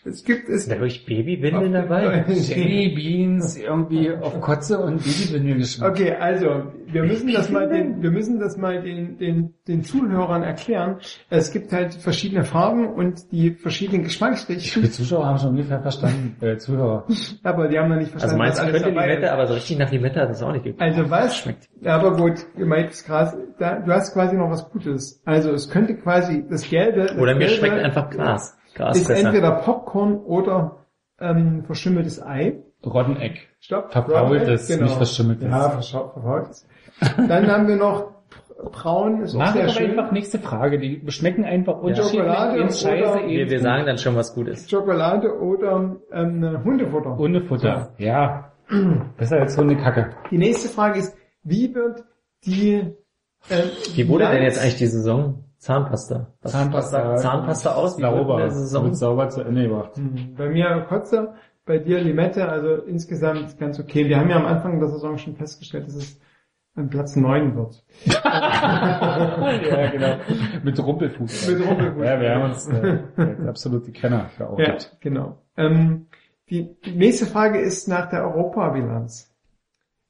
es 0.05 0.25
gibt, 0.25 0.49
es 0.51 0.69
da 0.69 0.75
wirklich 0.75 1.07
Babywindeln 1.07 1.73
dabei? 1.73 2.25
Jelly 2.29 2.95
Beans, 2.95 3.57
irgendwie 3.57 4.11
auf 4.11 4.39
Kotze 4.41 4.79
und 4.79 4.99
Babywindel 5.03 5.57
geschmeckt. 5.59 5.93
Okay, 5.93 6.13
also 6.13 6.73
wir 6.87 7.05
müssen 7.05 7.33
das 7.33 7.51
mal 7.51 7.69
den, 7.69 8.03
wir 8.03 8.11
müssen 8.11 8.39
das 8.39 8.57
mal 8.59 8.83
den, 8.83 9.17
den, 9.17 9.55
den 9.67 9.83
Zuhörern 9.83 10.43
erklären. 10.43 10.99
Es 11.31 11.51
gibt 11.53 11.73
halt 11.73 11.95
verschiedene 11.95 12.45
Farben 12.45 12.87
und 12.87 13.33
die 13.33 13.53
verschiedenen 13.53 14.03
Die 14.03 14.09
Geschmacksrichtungen, 14.09 14.91
Zuschauer 14.91 15.27
haben 15.27 15.39
schon 15.39 15.51
ungefähr 15.51 15.81
verstanden, 15.81 16.37
äh, 16.45 16.59
Zuhörer. 16.59 17.07
aber 17.43 17.69
die 17.69 17.79
haben 17.79 17.89
noch 17.89 17.97
nicht 17.97 18.13
Also 18.13 18.37
verstanden, 18.37 18.39
meinst 18.39 18.59
du, 18.61 18.71
könnte 18.71 18.89
Limette, 18.91 19.33
aber 19.33 19.47
so 19.47 19.55
richtig 19.55 19.79
nach 19.79 19.91
Limette 19.91 20.21
hat 20.21 20.31
es 20.31 20.43
auch 20.43 20.53
nicht 20.53 20.65
geklappt. 20.65 20.83
Also 20.83 21.11
was? 21.11 21.37
Schmeckt. 21.39 21.69
Ja, 21.81 21.97
aber 21.97 22.17
gut, 22.17 22.47
gemähtes 22.57 23.05
Gras, 23.05 23.35
da, 23.59 23.81
du 23.81 23.91
hast 23.91 24.13
quasi 24.13 24.37
noch 24.37 24.51
was 24.51 24.69
Gutes. 24.71 25.23
Also 25.25 25.51
es 25.53 25.71
könnte 25.71 25.94
quasi 26.03 26.45
das 26.49 26.69
Gelbe, 26.69 27.03
das 27.07 27.17
Oder 27.19 27.35
mir 27.35 27.47
Gelbe 27.47 27.55
schmeckt 27.55 27.79
einfach 27.85 28.11
Gras. 28.11 28.57
Gras 28.75 28.97
ist 28.97 29.09
besser. 29.09 29.27
entweder 29.29 29.51
Popcorn 29.53 30.17
oder 30.19 30.77
ähm, 31.21 31.65
verschimmeltes 31.65 32.23
Ei. 32.25 32.59
Rotteneck. 32.85 33.49
Stopp. 33.61 33.93
Verfaultes, 33.93 34.69
Genau. 34.69 34.83
nicht 34.85 34.97
verschimmeltes. 34.97 35.49
Ja, 35.49 35.71
verfaultes. 35.81 36.67
Dann 37.17 37.47
haben 37.51 37.67
wir 37.69 37.77
noch 37.77 38.13
braun, 38.73 39.23
ist 39.23 39.35
auch 39.35 39.39
Mach 39.39 39.53
sehr 39.55 39.67
doch 39.67 39.75
schön. 39.75 39.91
einfach 39.91 40.13
nächste 40.13 40.39
Frage. 40.39 40.79
Die 40.79 41.03
schmecken 41.11 41.45
einfach 41.45 41.79
unterschiedlich. 41.81 42.21
Schokolade 42.21 42.59
Ins 42.61 42.81
Scheiße, 42.83 43.11
oder- 43.21 43.27
Wir, 43.29 43.49
wir 43.51 43.61
sagen 43.61 43.87
dann 43.87 43.99
schon, 43.99 44.17
was 44.17 44.35
gut 44.35 44.49
ist. 44.49 44.71
Schokolade 44.71 45.39
oder 45.39 45.97
ähm, 46.13 46.61
Hundefutter. 46.65 47.17
Hundefutter. 47.17 47.95
Ja. 47.99 48.53
Besser 49.17 49.39
als 49.41 49.57
Hundekacke. 49.57 50.11
Die 50.31 50.39
nächste 50.39 50.69
Frage 50.69 50.99
ist, 50.99 51.17
wie 51.43 51.75
wird 51.75 52.05
die 52.45 52.75
äh, 53.51 53.63
Wie 53.95 54.09
wurde 54.09 54.25
denn 54.25 54.33
Bilanz- 54.35 54.45
jetzt 54.55 54.63
eigentlich 54.63 54.77
die 54.77 54.87
Saison? 54.87 55.45
Zahnpasta. 55.65 56.27
Was, 56.43 56.53
was 56.73 56.91
sagt 56.91 57.21
Zahnpasta 57.21 57.75
aus? 57.75 57.97
Sauber. 57.97 58.37
der 58.37 58.51
Saison? 58.51 58.85
Wird 58.85 58.97
sauber 58.97 59.29
zu 59.31 59.41
Ende 59.43 59.63
gebracht. 59.69 59.97
Hm, 59.97 60.35
Bei 60.37 60.49
mir 60.51 60.85
Kotze, 60.89 61.35
bei 61.65 61.79
dir 61.79 62.01
Limette, 62.03 62.47
also 62.49 62.75
insgesamt 62.85 63.59
ganz 63.59 63.81
okay. 63.81 64.07
Wir 64.07 64.19
haben 64.19 64.29
ja 64.29 64.37
am 64.37 64.45
Anfang 64.47 64.79
der 64.79 64.91
Saison 64.91 65.17
schon 65.17 65.37
festgestellt, 65.37 65.87
dass 65.87 65.95
es 65.95 66.21
an 66.77 66.91
Platz 66.91 67.17
9 67.17 67.57
wird. 67.57 67.83
ja, 68.07 69.91
genau. 69.91 70.17
Mit 70.63 70.79
Rumpelfuß. 70.85 71.49
Mit 71.49 71.67
Rumpelfuß. 71.67 72.05
Ja, 72.05 72.21
wir 72.21 72.35
haben 72.35 72.43
uns 72.51 72.69
äh, 72.69 72.99
als 73.17 73.47
absolute 73.47 73.93
Kenner 73.93 74.31
Ja, 74.39 74.47
geoutet. 74.47 74.97
genau. 75.01 75.39
Ähm, 75.57 76.07
die, 76.51 76.77
die 76.85 76.93
nächste 76.97 77.27
Frage 77.27 77.59
ist 77.61 77.89
nach 77.89 78.11
der 78.11 78.23
Europabilanz. 78.25 79.35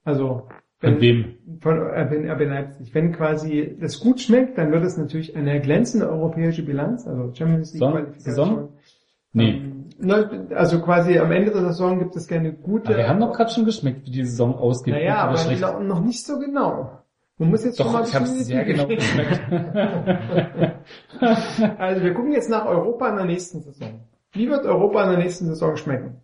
Also 0.04 0.48
Von 0.84 1.00
wem? 1.00 1.34
Von 1.60 1.78
RB, 1.80 2.12
RB 2.30 2.40
Leipzig. 2.48 2.94
Wenn 2.94 3.12
quasi 3.12 3.76
das 3.80 4.00
gut 4.00 4.20
schmeckt, 4.20 4.58
dann 4.58 4.72
wird 4.72 4.84
es 4.84 4.96
natürlich 4.96 5.36
eine 5.36 5.60
glänzende 5.60 6.08
europäische 6.10 6.62
Bilanz, 6.64 7.06
also 7.06 7.32
Champions 7.34 7.72
League 7.74 7.90
Qualifikation. 7.90 8.68
Nee. 9.32 9.50
Ähm, 9.50 9.84
ne, 9.98 10.46
also 10.54 10.80
quasi 10.80 11.18
am 11.18 11.32
Ende 11.32 11.50
der 11.50 11.62
Saison 11.62 11.98
gibt 11.98 12.14
es 12.16 12.28
keine 12.28 12.52
gute. 12.52 12.88
Aber 12.88 12.98
wir 12.98 13.08
haben 13.08 13.20
doch 13.20 13.32
gerade 13.32 13.50
schon 13.50 13.64
geschmeckt, 13.64 14.06
wie 14.06 14.10
die 14.10 14.24
Saison 14.24 14.54
ausgeht. 14.56 14.94
naja, 14.94 15.16
aber 15.16 15.36
schlecht. 15.38 15.60
noch- 15.62 15.80
noch 15.80 16.00
nicht 16.04 16.24
so 16.24 16.38
genau. 16.38 16.98
Man 17.38 17.50
muss 17.50 17.64
jetzt 17.64 17.78
schon 17.82 17.92
mal 17.92 18.02
Doch, 18.02 18.08
ich 18.08 18.14
habe 18.14 18.26
sehr 18.26 18.64
genau 18.64 18.86
geschmeckt. 18.86 19.40
Also 21.78 22.02
wir 22.02 22.14
gucken 22.14 22.32
jetzt 22.32 22.50
nach 22.50 22.66
Europa 22.66 23.08
in 23.08 23.16
der 23.16 23.24
nächsten 23.24 23.60
Saison. 23.62 24.00
Wie 24.32 24.48
wird 24.48 24.64
Europa 24.66 25.04
in 25.04 25.10
der 25.10 25.18
nächsten 25.18 25.46
Saison 25.46 25.76
schmecken? 25.76 26.16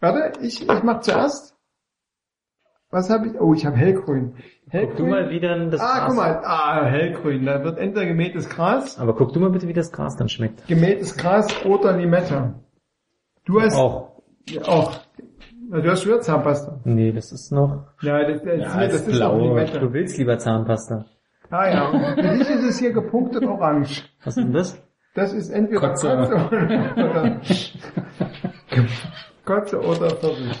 Warte, 0.00 0.38
ich, 0.44 0.62
ich 0.62 0.82
mach 0.82 1.00
zuerst. 1.00 1.53
Was 2.94 3.10
habe 3.10 3.26
ich? 3.26 3.40
Oh, 3.40 3.52
ich 3.54 3.66
habe 3.66 3.76
hellgrün. 3.76 4.34
Guck 4.70 4.96
du 4.96 5.06
mal, 5.06 5.28
wie 5.28 5.40
dann 5.40 5.70
das 5.72 5.80
Ah, 5.80 5.98
Gras... 5.98 6.06
guck 6.06 6.16
mal. 6.16 6.40
Ah, 6.44 6.84
hellgrün. 6.84 7.44
Da 7.44 7.64
wird 7.64 7.76
entweder 7.78 8.06
gemähtes 8.06 8.48
Gras, 8.48 9.00
Aber 9.00 9.16
guck 9.16 9.32
du 9.32 9.40
mal 9.40 9.50
bitte, 9.50 9.66
wie 9.66 9.72
das 9.72 9.90
Gras 9.90 10.16
dann 10.16 10.28
schmeckt. 10.28 10.66
gemähtes 10.68 11.16
Gras 11.16 11.48
oder 11.66 11.96
Limette. 11.96 12.54
Du 13.44 13.60
hast 13.60 13.76
Auch. 13.76 14.22
Ja, 14.48 14.62
auch. 14.62 15.00
Du 15.70 15.90
hast 15.90 16.02
schon 16.04 16.22
Zahnpasta. 16.22 16.78
Nee, 16.84 17.10
das 17.10 17.32
ist 17.32 17.50
noch... 17.50 17.84
Ja, 18.02 18.22
das, 18.30 18.42
das, 18.44 18.58
Ja, 18.60 18.78
das 18.86 18.94
ist 18.94 19.08
ist 19.08 19.16
blau. 19.16 19.32
auch 19.54 19.70
Du 19.80 19.92
willst 19.92 20.16
lieber 20.16 20.38
Zahnpasta. 20.38 21.06
Ah 21.50 21.68
ja, 21.68 22.14
für 22.14 22.22
dich 22.38 22.48
ist 22.48 22.62
es 22.62 22.78
hier 22.78 22.92
gepunktet 22.92 23.44
orange. 23.44 24.04
Was 24.24 24.36
ist 24.36 24.44
denn 24.44 24.52
das? 24.52 24.80
Das 25.16 25.32
ist 25.32 25.50
entweder 25.50 25.80
Kotze. 25.88 26.16
Kotze, 26.16 26.34
oder 26.94 27.40
Kotze 29.44 29.78
oder 29.80 30.10
Viertel. 30.10 30.50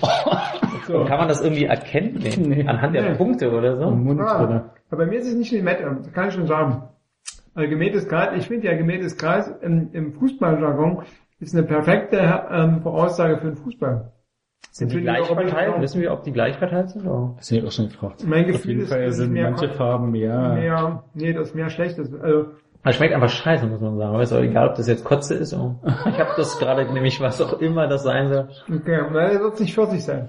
So. 0.86 1.02
Kann 1.06 1.16
man 1.18 1.28
das 1.28 1.40
irgendwie 1.40 1.64
erkennen? 1.64 2.20
Nee. 2.22 2.36
Nee. 2.36 2.66
Anhand 2.68 2.94
der 2.94 3.12
Nee. 3.12 3.16
Punkte 3.16 3.50
oder 3.50 3.74
so? 3.78 3.90
Mund. 3.90 4.20
Ah, 4.20 4.70
aber 4.90 4.98
bei 4.98 5.06
mir 5.06 5.18
ist 5.18 5.28
es 5.28 5.34
nicht 5.34 5.50
Limette, 5.50 5.82
das 6.02 6.12
kann 6.12 6.28
ich 6.28 6.34
schon 6.34 6.46
sagen. 6.46 6.82
Also 7.54 7.70
gemähtes 7.70 8.06
Gras, 8.06 8.34
ich 8.36 8.46
finde 8.46 8.66
ja 8.66 8.76
gemähtes 8.76 9.16
Gras 9.16 9.48
im, 9.62 9.88
im 9.94 10.12
Fußballjargon 10.12 11.04
ist 11.40 11.54
eine 11.54 11.66
perfekte 11.66 12.18
ähm, 12.50 12.82
Voraussage 12.82 13.38
für 13.38 13.46
den 13.46 13.56
Fußball. 13.56 14.12
Sind 14.72 14.92
die 14.92 15.00
gleich 15.00 15.26
verteilt? 15.26 15.80
Wissen 15.80 16.02
wir, 16.02 16.12
ob 16.12 16.22
die 16.24 16.32
gleich 16.32 16.56
verteilt 16.58 16.90
sind? 16.90 17.06
Oder? 17.06 17.34
Das 17.36 17.50
hätte 17.50 17.60
ich 17.60 17.66
auch 17.66 17.72
schon 17.72 17.88
gefragt. 17.88 18.24
Mein 18.26 18.44
Auf 18.44 18.50
Gefühl 18.52 18.70
jeden 18.72 18.82
ist, 18.82 18.88
Fall 18.92 19.10
sind 19.12 19.32
manche 19.32 19.68
Farben 19.70 20.10
mehr. 20.10 20.54
Mehr, 20.54 21.04
nee, 21.14 21.32
das 21.32 21.48
ist 21.48 21.54
mehr 21.54 21.70
Schlechtes. 21.70 22.12
Also, 22.12 22.48
Es 22.86 22.96
schmeckt 22.96 23.14
einfach 23.14 23.30
scheiße, 23.30 23.66
muss 23.66 23.80
man 23.80 23.96
sagen. 23.96 24.10
Aber 24.12 24.22
ist 24.22 24.32
auch 24.32 24.40
egal, 24.40 24.68
ob 24.68 24.74
das 24.76 24.86
jetzt 24.88 25.04
Kotze 25.04 25.34
ist. 25.34 25.52
Ich 26.06 26.20
habe 26.20 26.30
das 26.36 26.58
gerade 26.58 26.84
nämlich, 26.92 27.20
was 27.20 27.40
auch 27.40 27.54
immer 27.60 27.88
das 27.88 28.02
sein 28.02 28.28
soll. 28.28 28.48
okay, 28.68 29.00
na, 29.10 29.28
das 29.28 29.40
wird 29.40 29.60
nicht 29.60 29.74
40 29.74 30.04
sein. 30.04 30.28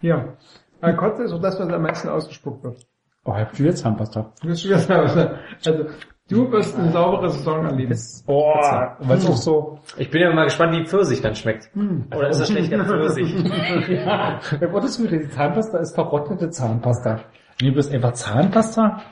Hier. 0.00 0.36
Äh, 0.80 0.94
Kotze 0.94 1.24
ist 1.24 1.32
auch 1.32 1.40
das, 1.40 1.58
was 1.58 1.68
am 1.68 1.82
meisten 1.82 2.08
ausgespuckt 2.08 2.62
wird. 2.62 2.86
Oh, 3.24 3.32
ich 3.32 3.40
hab 3.40 3.56
schon 3.56 3.66
wieder 3.66 3.74
Zahnpasta. 3.74 4.32
Du 4.40 4.48
wirst 4.48 4.62
schon 4.62 4.70
wieder 4.70 4.80
sagen, 4.80 5.38
also, 5.64 5.86
du 6.28 6.52
wirst 6.52 6.78
eine 6.78 6.92
saubere 6.92 7.30
Saison 7.30 7.64
erleben. 7.64 7.98
Oh, 8.26 8.54
weil 9.00 9.18
es 9.18 9.28
auch 9.28 9.36
so. 9.36 9.80
Ich 9.96 10.10
bin 10.10 10.20
ja 10.22 10.32
mal 10.32 10.44
gespannt, 10.44 10.76
wie 10.76 10.86
Pfirsich 10.86 11.22
dann 11.22 11.34
schmeckt. 11.34 11.70
Oder 12.14 12.28
ist 12.28 12.40
das 12.40 12.50
schlechter 12.50 12.84
Pfirsich? 12.84 13.34
ja, 13.88 14.38
wer 14.60 14.72
wolltest 14.72 15.00
du 15.00 15.04
wieder? 15.04 15.16
Die 15.16 15.28
Zahnpasta 15.28 15.78
ist 15.78 15.94
verrottete 15.96 16.50
Zahnpasta. 16.50 17.20
Du 17.58 17.72
bist 17.72 17.92
einfach 17.92 18.12
Zahnpasta? 18.12 19.02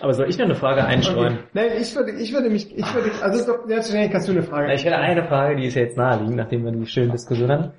Aber 0.00 0.12
soll 0.14 0.28
ich 0.28 0.36
noch 0.38 0.46
eine 0.46 0.54
Frage 0.56 0.84
einstreuen? 0.84 1.38
Nein, 1.52 1.70
ich 1.80 1.94
würde, 1.94 2.10
ich 2.12 2.32
würde 2.32 2.50
mich, 2.50 2.76
ich 2.76 2.94
würde, 2.94 3.10
also 3.22 3.46
doch, 3.46 3.66
selbstverständlich 3.66 4.10
kannst 4.12 4.26
du 4.28 4.32
eine 4.32 4.42
Frage. 4.42 4.66
Na, 4.66 4.74
Ich 4.74 4.84
hätte 4.84 4.96
eine 4.98 5.24
Frage, 5.24 5.56
die 5.56 5.66
ist 5.66 5.74
ja 5.74 5.82
jetzt 5.82 5.96
naheliegend, 5.96 6.36
nachdem 6.36 6.64
wir 6.64 6.72
die 6.72 6.86
schöne 6.86 7.12
Diskussion 7.12 7.50
hatten. 7.50 7.72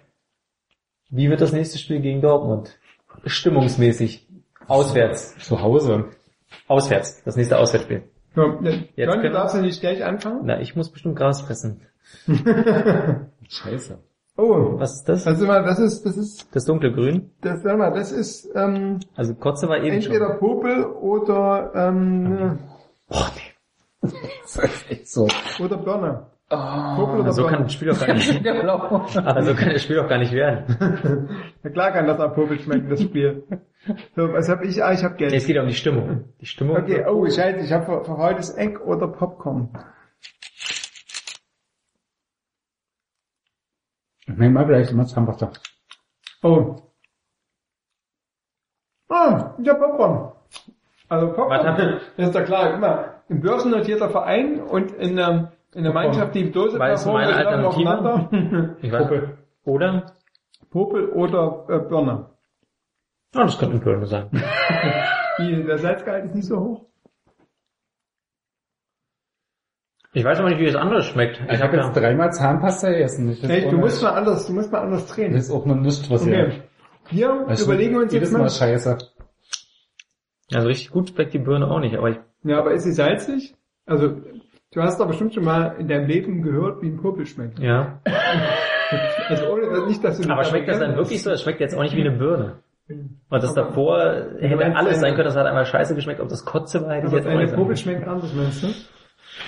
Wie 1.09 1.29
wird 1.29 1.41
das 1.41 1.51
nächste 1.51 1.77
Spiel 1.77 1.99
gegen 1.99 2.21
Dortmund? 2.21 2.79
Stimmungsmäßig. 3.25 4.27
Auswärts. 4.67 5.37
Zu 5.39 5.61
Hause. 5.61 6.05
Auswärts. 6.67 7.21
Das 7.25 7.35
nächste 7.35 7.57
Auswärtsspiel. 7.59 8.03
Ne, 8.35 8.87
Jetzt 8.95 9.07
John, 9.07 9.17
du 9.17 9.21
können- 9.21 9.33
darfst 9.33 9.55
ja 9.55 9.61
nicht 9.61 9.81
gleich 9.81 10.03
anfangen. 10.03 10.41
Na, 10.45 10.59
ich 10.61 10.75
muss 10.75 10.89
bestimmt 10.89 11.17
Gras 11.17 11.41
fressen. 11.41 11.81
Scheiße. 13.49 13.99
Oh, 14.35 14.79
Was 14.79 14.95
ist 14.95 15.09
das? 15.09 15.27
also 15.27 15.45
mal, 15.45 15.63
das 15.63 15.77
ist, 15.79 16.05
das 16.05 16.17
ist, 16.17 16.55
Das 16.55 16.65
dunkle 16.65 16.91
Grün? 16.91 17.29
das, 17.41 17.61
sag 17.61 17.77
mal, 17.77 17.91
das 17.91 18.11
ist, 18.11 18.49
ähm, 18.55 18.99
Also 19.15 19.35
Kotze 19.35 19.69
war 19.69 19.77
eben 19.77 19.95
entweder 19.95 20.29
schon. 20.29 20.39
Popel 20.39 20.85
oder, 20.85 21.71
ähm, 21.75 22.59
Oh, 23.09 23.25
nee. 23.35 24.11
Das 24.41 24.55
ist 24.57 24.91
echt 24.91 25.07
so. 25.07 25.27
oder 25.63 25.77
Birne. 25.77 26.27
Popel 26.49 27.21
oder 27.21 27.31
So 27.31 27.43
kann 27.43 27.51
Birne. 27.51 27.63
das 27.65 27.73
Spiel 27.73 27.87
doch 27.89 28.05
gar 28.05 28.13
nicht, 28.15 28.45
also 29.27 29.53
kann 29.55 29.69
das 29.69 29.83
Spiel 29.83 29.95
doch 29.97 30.07
gar 30.09 30.17
nicht 30.17 30.31
werden. 30.33 31.29
Na 31.63 31.69
klar 31.69 31.91
kann 31.91 32.07
das 32.07 32.17
nach 32.17 32.33
Popel 32.33 32.59
schmecken, 32.59 32.89
das 32.89 33.01
Spiel. 33.03 33.43
So, 34.15 34.33
was 34.33 34.49
hab 34.49 34.63
ich? 34.63 34.83
Ah, 34.83 34.93
ich 34.93 35.03
hab 35.03 35.19
Nee, 35.19 35.25
es 35.27 35.31
Geld. 35.33 35.45
geht 35.45 35.57
um 35.59 35.67
die 35.67 35.73
Stimmung. 35.73 36.23
Die 36.41 36.45
Stimmung. 36.47 36.77
Okay, 36.77 37.05
oh, 37.07 37.23
scheiße, 37.25 37.59
ich 37.65 37.71
habe 37.71 37.85
für, 37.85 38.03
für 38.03 38.17
heute 38.17 38.37
das 38.37 38.57
Egg 38.57 38.79
oder 38.83 39.07
Popcorn. 39.07 39.69
Ich 44.25 44.37
nehme 44.37 44.51
mal 44.51 44.65
vielleicht 44.65 44.91
immer 44.91 45.05
Zahnpasta. 45.05 45.51
Oh. 46.43 46.75
Ah, 49.09 49.53
ich 49.57 49.69
hab 49.69 49.79
Popcorn. 49.79 50.31
Also 51.09 51.33
Popcorn, 51.33 51.99
ist 52.17 52.35
doch 52.35 52.45
klar, 52.45 52.73
immer 52.73 53.13
ein 53.29 53.41
börsennotierter 53.41 54.09
Verein 54.09 54.61
und 54.61 54.91
in 54.93 55.15
der, 55.15 55.51
in 55.73 55.83
der 55.83 55.93
Mannschaft, 55.93 56.35
die 56.35 56.51
Dose 56.51 56.79
Weil 56.79 56.93
es 56.93 57.05
meine 57.05 57.35
Alternative? 57.35 58.77
Ich 58.81 58.91
weiß. 58.91 59.03
Popel. 59.03 59.37
Oder? 59.65 60.13
Popel 60.69 61.09
oder 61.09 61.65
äh, 61.69 61.79
Birne. 61.79 62.29
Oh, 63.35 63.39
das 63.39 63.57
könnte 63.57 63.77
ein 63.77 63.81
Birne 63.81 64.05
sein. 64.05 64.29
Die, 65.39 65.63
der 65.63 65.79
Salzgehalt 65.79 66.25
ist 66.25 66.35
nicht 66.35 66.47
so 66.47 66.59
hoch. 66.59 66.85
Ich 70.13 70.23
weiß 70.23 70.39
aber 70.39 70.49
nicht, 70.49 70.59
wie 70.59 70.65
das 70.65 70.75
andere 70.75 71.01
schmeckt. 71.01 71.41
Ich 71.49 71.61
habe 71.61 71.75
jetzt 71.77 71.93
dreimal 71.95 72.31
Zahnpasta 72.31 72.91
gegessen. 72.91 73.31
Ich 73.31 73.41
Hey, 73.43 73.67
du 73.69 73.77
musst 73.77 74.01
mal 74.03 74.11
anders, 74.11 74.45
du 74.47 74.53
musst 74.53 74.71
mal 74.71 74.81
anders 74.81 75.07
drehen. 75.07 75.33
Das 75.33 75.45
ist 75.45 75.51
auch 75.51 75.65
nur 75.65 75.75
nichts, 75.75 76.09
was 76.09 76.21
Okay. 76.21 76.61
Weißt 77.11 77.61
du, 77.61 77.65
überlegen 77.65 77.95
wir 77.95 78.01
uns 78.03 78.13
jedes 78.13 78.29
jetzt 78.29 78.33
mal. 78.37 78.43
Mal 78.43 78.49
scheiße. 78.49 78.97
Also 80.53 80.67
richtig 80.67 80.91
gut 80.91 81.09
schmeckt 81.09 81.33
die 81.33 81.39
Birne 81.39 81.69
auch 81.69 81.79
nicht, 81.79 81.95
aber 81.97 82.09
ich, 82.11 82.17
Ja, 82.43 82.59
aber 82.59 82.73
ist 82.73 82.83
sie 82.83 82.91
salzig? 82.91 83.55
Also, 83.85 84.09
du 84.71 84.81
hast 84.81 84.99
doch 84.99 85.07
bestimmt 85.07 85.33
schon 85.33 85.43
mal 85.43 85.75
in 85.79 85.87
deinem 85.87 86.07
Leben 86.07 86.41
gehört, 86.43 86.81
wie 86.81 86.87
ein 86.87 86.97
Popel 87.01 87.25
schmeckt. 87.25 87.59
ja. 87.59 87.99
Also 89.29 89.47
ohne 89.51 89.67
dass 89.71 89.87
nicht, 89.87 90.03
dass 90.03 90.19
du 90.19 90.29
Aber 90.31 90.43
schmeckt 90.43 90.67
das 90.69 90.77
dann 90.79 90.95
wirklich 90.95 91.23
so? 91.23 91.31
Es 91.31 91.41
schmeckt 91.41 91.59
jetzt 91.61 91.75
auch 91.75 91.81
nicht 91.81 91.95
wie 91.95 92.01
eine 92.01 92.11
Birne. 92.11 92.59
Und 92.87 93.17
das 93.43 93.55
davor 93.55 93.99
hätte 94.39 94.63
alles 94.75 94.77
eine- 94.77 94.95
sein 94.99 95.13
können, 95.15 95.25
das 95.25 95.35
hat 95.35 95.47
einmal 95.47 95.65
scheiße 95.65 95.95
geschmeckt. 95.95 96.19
Ob 96.19 96.27
das 96.29 96.45
Kotze 96.45 96.83
war, 96.83 96.93
hätte 96.93 97.07
ich 97.07 97.13
Aber 97.13 97.17
jetzt 97.17 97.27
auch 97.27 97.39
nicht 97.39 97.49
Popel 97.55 97.65
können. 97.67 97.77
schmeckt 97.77 98.07
anders, 98.07 98.31
meinst 98.35 98.61
du? 98.61 98.67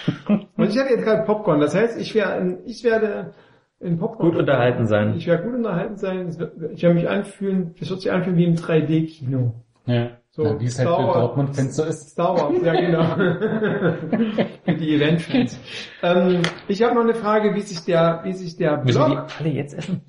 Und 0.58 0.70
ich 0.70 0.78
hatte 0.78 0.94
jetzt 0.94 1.04
gerade 1.04 1.24
Popcorn. 1.24 1.60
Das 1.60 1.76
heißt, 1.76 2.00
ich, 2.00 2.16
wär, 2.16 2.60
ich 2.66 2.84
werde 2.84 3.34
in 3.80 3.98
Popcorn 3.98 4.32
Gut 4.32 4.40
unterhalten 4.40 4.88
sein. 4.88 5.16
Ich 5.16 5.28
werde 5.28 5.44
gut 5.44 5.56
unterhalten 5.56 5.98
sein. 5.98 6.30
Ich 6.74 6.84
werde 6.84 6.96
mich 6.96 7.10
anfühlen, 7.10 7.76
es 7.80 7.90
wird 7.90 8.02
sich 8.02 8.12
anfühlen 8.12 8.38
wie 8.38 8.46
im 8.46 8.56
3D-Kino. 8.56 9.54
Ja. 9.86 10.10
So, 10.32 10.44
Na, 10.44 10.60
wie 10.60 10.66
es 10.66 10.78
halt 10.78 10.90
für 10.90 10.96
Wars. 10.96 11.14
Dortmund-Fans 11.14 11.76
so 11.78 11.84
ist. 11.86 12.10
Star 12.10 12.36
Wars, 12.36 12.62
ja 12.62 12.74
genau. 12.74 13.04
Für 14.66 14.74
die 14.74 14.96
Eventfans. 14.96 15.58
Ähm, 16.04 16.42
ich 16.68 16.84
habe 16.84 16.94
noch 16.94 17.04
eine 17.04 17.16
Frage, 17.16 17.56
wie 17.56 17.62
sich 17.62 17.86
der, 17.86 18.20
wie 18.26 18.34
sich 18.34 18.58
der 18.58 18.84
Müssen 18.84 19.06
Blog... 19.06 19.28
die 19.28 19.34
alle 19.40 19.54
jetzt 19.54 19.78
essen? 19.78 20.02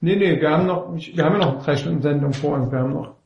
Nee, 0.00 0.16
nee, 0.16 0.40
wir 0.40 0.50
haben 0.50 0.66
noch, 0.66 0.92
wir 0.94 1.24
haben 1.24 1.38
ja 1.38 1.46
noch 1.46 1.62
drei 1.62 1.76
Stunden 1.76 2.02
Sendung 2.02 2.32
vor 2.32 2.56
uns. 2.56 2.72
Wir 2.72 2.80
haben 2.80 2.92
noch. 2.92 3.19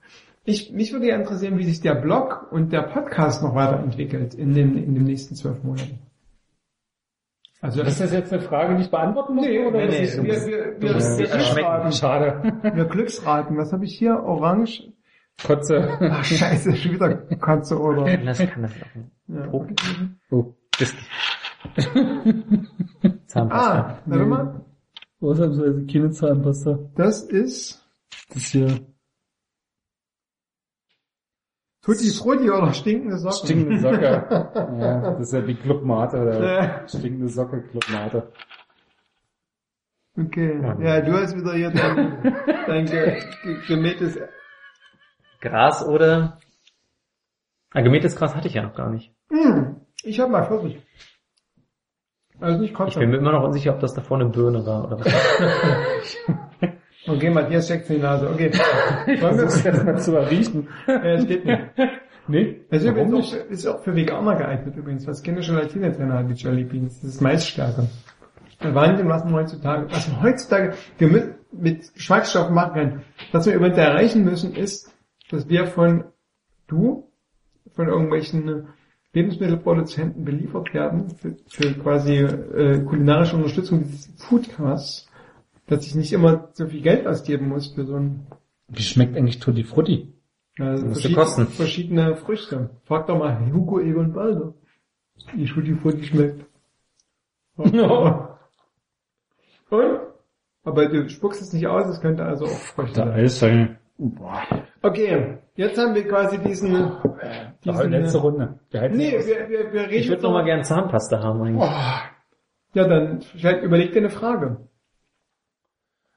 Ich, 0.44 0.72
mich 0.72 0.92
würde 0.92 1.08
ja 1.08 1.16
interessieren, 1.16 1.58
wie 1.58 1.64
sich 1.64 1.80
der 1.80 1.94
Blog 1.94 2.48
und 2.50 2.72
der 2.72 2.82
Podcast 2.82 3.42
noch 3.42 3.54
weiterentwickelt 3.54 4.34
in 4.34 4.52
den, 4.52 4.76
in 4.76 4.94
den 4.94 5.04
nächsten 5.04 5.34
zwölf 5.34 5.62
Monaten. 5.62 5.98
Also 7.62 7.80
Ist 7.80 7.98
das 7.98 8.12
jetzt 8.12 8.30
eine 8.30 8.42
Frage, 8.42 8.76
die 8.76 8.82
ich 8.82 8.90
beantworten 8.90 9.36
muss? 9.36 9.46
Nee, 9.46 9.64
oder 9.64 9.78
nee, 9.78 9.86
nee, 9.86 10.22
wir, 10.22 10.46
wir, 10.46 10.74
du 10.74 10.82
wir, 10.82 10.92
musst 10.92 11.18
wir. 11.18 11.92
Schade. 11.92 12.52
wir 12.74 12.84
Glücksraten. 12.84 13.56
Was 13.56 13.72
habe 13.72 13.86
ich 13.86 13.96
hier? 13.96 14.22
Orange, 14.22 14.92
Kotze. 15.42 15.96
Ach, 15.98 16.22
scheiße, 16.22 16.76
schon 16.76 16.92
wieder 16.92 17.16
Kotze 17.38 17.80
oder. 17.80 18.04
Das 18.24 18.38
kann 18.38 18.62
das 18.62 18.72
auch 18.72 18.94
nicht. 18.94 19.10
Ja. 19.28 19.48
Oh, 20.30 20.54
das, 20.78 20.94
Zahnpasta. 23.26 23.80
Ah, 23.80 23.98
warte 24.04 24.24
mal. 24.26 24.60
ausnahmsweise 25.22 25.86
keine 25.86 26.10
Zahnpasta. 26.10 26.78
Das 26.96 27.22
ist 27.22 27.82
Das 28.34 28.44
hier. 28.44 28.78
Tutti 31.84 32.10
Frutti 32.10 32.50
oder 32.50 32.72
stinkende 32.72 33.18
Socken. 33.18 33.46
Stinkende 33.46 33.78
Socke. 33.80 34.00
ja, 34.80 35.10
das 35.12 35.20
ist 35.20 35.32
ja 35.34 35.40
die 35.42 35.54
Club 35.54 35.84
Mate, 35.84 36.16
oder 36.22 36.88
stinkende 36.88 37.28
Socke 37.28 37.62
Club 37.62 37.84
Mate. 37.92 38.32
Okay. 40.16 40.60
Ja, 40.80 41.00
du 41.00 41.12
hast 41.12 41.36
wieder 41.36 41.54
hier 41.54 41.70
dein, 41.70 42.32
dein 42.66 42.86
ge, 42.86 43.20
ge, 43.42 43.56
gemähtes 43.66 44.18
Gras 45.40 45.84
oder? 45.86 46.38
Ah, 47.72 47.80
gemähtes 47.80 48.14
Gras 48.16 48.34
hatte 48.34 48.46
ich 48.48 48.54
ja 48.54 48.62
noch 48.62 48.74
gar 48.74 48.88
nicht. 48.90 49.12
Hm, 49.30 49.80
ich 50.04 50.20
hab 50.20 50.30
mal 50.30 50.46
Pfirsich. 50.46 50.80
Also 52.40 52.60
nicht 52.60 52.70
Ich 52.70 52.76
Kotze. 52.76 52.98
bin 53.00 53.10
mir 53.10 53.16
immer 53.18 53.32
noch 53.32 53.42
unsicher, 53.44 53.74
ob 53.74 53.80
das 53.80 53.94
davor 53.94 54.18
eine 54.20 54.28
Birne 54.30 54.64
war 54.64 54.84
oder 54.86 55.00
was. 55.00 56.16
Okay, 57.06 57.30
Matthias 57.30 57.68
checkt 57.68 57.88
die 57.88 57.98
Nase. 57.98 58.30
Okay. 58.30 58.50
Wollen 59.20 59.36
wir, 59.36 59.44
jetzt 59.44 59.84
mal 59.84 59.98
zu 60.00 60.16
erriechen. 60.16 60.68
ja, 60.86 61.02
es 61.02 61.26
geht 61.26 61.44
nicht. 61.44 61.60
Nee? 62.26 62.60
Das 62.70 62.82
ist, 62.82 62.94
Warum 62.94 63.12
nicht? 63.12 63.34
auch, 63.34 63.50
ist 63.50 63.66
auch 63.66 63.82
für 63.82 63.94
Veganer 63.94 64.36
geeignet 64.36 64.76
übrigens, 64.76 65.06
was 65.06 65.22
keine 65.22 65.40
Gelatine 65.40 65.92
drin 65.92 66.12
hat, 66.12 66.28
die 66.30 66.34
Jelly 66.34 66.64
Beans. 66.64 67.00
Das 67.02 67.10
ist 67.10 67.20
Maisstärke. 67.20 67.86
Wahnsinn, 68.60 69.08
was 69.08 69.24
man 69.24 69.34
heutzutage, 69.34 69.90
was 69.90 70.08
man 70.08 70.22
heutzutage 70.22 70.74
mit, 70.98 71.34
mit 71.52 71.94
Geschmacksstoffen 71.94 72.54
machen 72.54 72.74
kann. 72.74 73.02
Was 73.32 73.44
wir 73.44 73.54
übrigens 73.54 73.76
erreichen 73.76 74.24
müssen, 74.24 74.54
ist, 74.54 74.90
dass 75.30 75.48
wir 75.50 75.66
von 75.66 76.04
du, 76.66 77.10
von 77.74 77.88
irgendwelchen 77.88 78.68
Lebensmittelproduzenten 79.12 80.24
beliefert 80.24 80.72
werden, 80.72 81.10
für, 81.10 81.36
für 81.46 81.74
quasi 81.74 82.16
äh, 82.16 82.80
kulinarische 82.84 83.36
Unterstützung 83.36 83.80
dieses 83.84 84.10
Foodcasts, 84.16 85.10
dass 85.66 85.86
ich 85.86 85.94
nicht 85.94 86.12
immer 86.12 86.48
so 86.52 86.66
viel 86.66 86.82
Geld 86.82 87.06
ausgeben 87.06 87.48
muss 87.48 87.74
für 87.74 87.84
so 87.84 87.96
ein 87.96 88.26
Wie 88.68 88.82
schmeckt 88.82 89.16
eigentlich 89.16 89.38
Tutti 89.38 89.64
Frutti? 89.64 90.10
also 90.58 90.86
verschiedene, 90.86 91.14
kosten. 91.16 91.46
verschiedene 91.48 92.16
Früchte. 92.16 92.70
Frag 92.84 93.06
doch 93.06 93.18
mal 93.18 93.50
Hugo 93.52 93.80
Egon 93.80 94.12
Balder. 94.12 94.54
Wie 95.34 95.46
Tutti 95.46 95.74
Frutti 95.74 96.04
schmeckt. 96.04 96.44
Und? 97.56 97.74
Aber 100.64 100.86
du 100.86 101.08
spuckst 101.08 101.42
es 101.42 101.52
nicht 101.52 101.66
aus, 101.66 101.86
es 101.88 102.00
könnte 102.00 102.24
also 102.24 102.46
auch 102.46 102.48
Früchte 102.48 102.94
Der 102.94 103.06
sein. 103.06 103.14
Eisschein. 103.24 103.78
Boah. 103.98 104.42
Okay, 104.82 105.38
jetzt 105.54 105.78
haben 105.78 105.94
wir 105.94 106.06
quasi 106.08 106.38
diesen, 106.38 106.92
diesen 107.64 107.90
letzte 107.90 108.18
Runde. 108.18 108.58
Wir 108.70 108.88
nee, 108.88 109.16
aus. 109.16 109.26
wir, 109.26 109.48
wir, 109.48 109.72
wir 109.72 109.82
reden 109.82 109.94
Ich 109.94 110.08
würde 110.08 110.22
noch 110.22 110.32
mal 110.32 110.44
gern 110.44 110.64
Zahnpasta 110.64 111.22
haben 111.22 111.42
eigentlich. 111.42 111.70
Ja, 112.74 112.88
dann 112.88 113.20
überleg 113.62 113.92
dir 113.92 114.00
eine 114.00 114.10
Frage. 114.10 114.68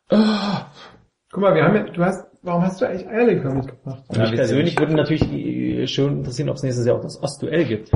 Guck 0.09 1.41
mal, 1.43 1.53
wir 1.55 1.63
haben 1.63 1.75
ja, 1.75 1.83
du 1.83 2.03
hast, 2.03 2.25
warum 2.41 2.61
hast 2.63 2.81
du 2.81 2.85
eigentlich 2.85 3.07
Eierlikör 3.07 3.53
mitgebracht? 3.53 4.03
Ja, 4.11 4.21
mich 4.21 4.35
persönlich 4.35 4.79
würde 4.79 4.95
natürlich 4.95 5.23
äh, 5.31 5.87
schon 5.87 6.19
interessieren, 6.19 6.49
ob 6.49 6.55
es 6.55 6.63
nächstes 6.63 6.85
Jahr 6.85 6.97
auch 6.97 7.01
das 7.01 7.21
Ostduell 7.21 7.65
gibt. 7.65 7.91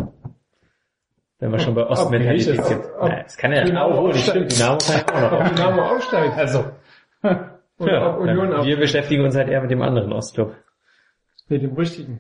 Wenn 1.40 1.52
wir 1.52 1.60
schon 1.60 1.74
bei 1.74 1.88
Ostmentalität 1.88 2.60
ob- 2.60 2.66
sind. 2.66 2.82
ob 3.00 3.10
Naja, 3.10 3.24
es 3.26 3.38
kann 3.38 3.52
ja 3.54 3.64
Dynamo 3.64 3.96
auch, 3.96 4.08
nicht 4.08 4.28
stimmt, 4.28 4.52
Dynamo 4.52 4.78
kann 4.78 5.24
ja 5.24 5.28
auch 5.28 5.32
Ob 5.32 5.40
noch. 5.44 5.50
Dynamo 5.56 5.82
aufsteigt 5.82 6.38
Also, 6.38 6.66
oder 7.24 7.94
ja, 7.94 8.14
ob 8.16 8.20
Union 8.20 8.52
ja, 8.52 8.58
auf, 8.58 8.66
wir 8.66 8.78
beschäftigen 8.78 9.24
uns 9.24 9.36
halt 9.36 9.50
eher 9.50 9.62
mit 9.62 9.72
dem 9.72 9.82
anderen 9.82 10.12
Ostclub. 10.14 10.56
mit 11.48 11.64
dem 11.64 11.74
richtigen. 11.76 12.20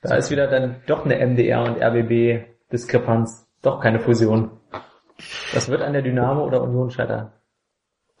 Da 0.00 0.14
ist 0.14 0.30
wieder 0.30 0.46
dann 0.46 0.76
doch 0.86 1.04
eine 1.04 1.16
MDR 1.26 1.64
und 1.64 1.82
RBB 1.82 2.44
Diskrepanz. 2.72 3.46
Doch 3.62 3.80
keine 3.80 3.98
Fusion. 3.98 4.52
Das 5.52 5.68
wird 5.68 5.82
an 5.82 5.92
der 5.92 6.02
Dynamo 6.02 6.46
oder 6.46 6.62
Union 6.62 6.90
scheitern. 6.90 7.32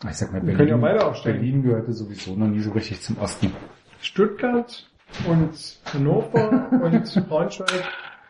Ich 0.04 0.16
sag 0.16 0.32
mal, 0.32 0.44
Wir 0.46 0.54
können 0.54 0.68
ja 0.68 0.76
Berlin, 0.76 0.80
beide 0.98 1.06
aufsteigen. 1.06 1.38
Berlin 1.40 1.62
gehörte 1.62 1.92
sowieso 1.92 2.34
noch 2.36 2.46
nie 2.46 2.60
so 2.60 2.70
richtig 2.70 3.00
zum 3.02 3.18
Osten. 3.18 3.52
Stuttgart 4.00 4.88
und 5.28 5.50
Hannover 5.92 6.70
und 6.82 7.26
Braunschweig 7.28 7.84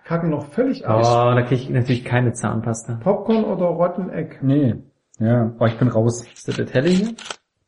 kacken 0.05 0.31
noch 0.31 0.47
völlig 0.47 0.85
Oh, 0.87 0.91
aus. 0.93 1.07
da 1.09 1.43
kriege 1.43 1.61
ich 1.63 1.69
natürlich 1.71 2.05
keine 2.05 2.33
Zahnpasta. 2.33 2.95
Popcorn 3.03 3.45
oder 3.45 3.67
Rotteneck? 3.67 4.39
Nee. 4.43 4.77
Ja, 5.19 5.53
oh, 5.59 5.67
ich 5.67 5.77
bin 5.79 5.89
raus. 5.89 6.25
Ist 6.33 6.49
das 6.49 6.57
der 6.57 6.67
Teller 6.67 6.89
hier? 6.89 7.15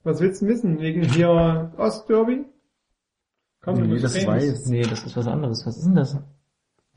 Was 0.04 0.20
willst 0.20 0.40
du 0.40 0.46
wissen? 0.46 0.78
Wegen 0.80 1.02
hier 1.02 1.72
Ostderby? 1.76 2.46
Komm, 3.62 3.82
Nee, 3.82 3.98
das 4.00 4.14
reden. 4.14 4.26
weiß. 4.28 4.66
Nee, 4.68 4.82
das 4.82 5.04
ist 5.04 5.14
was 5.16 5.26
anderes. 5.26 5.66
Was 5.66 5.76
ist 5.76 5.84
denn 5.84 5.94
das? 5.94 6.16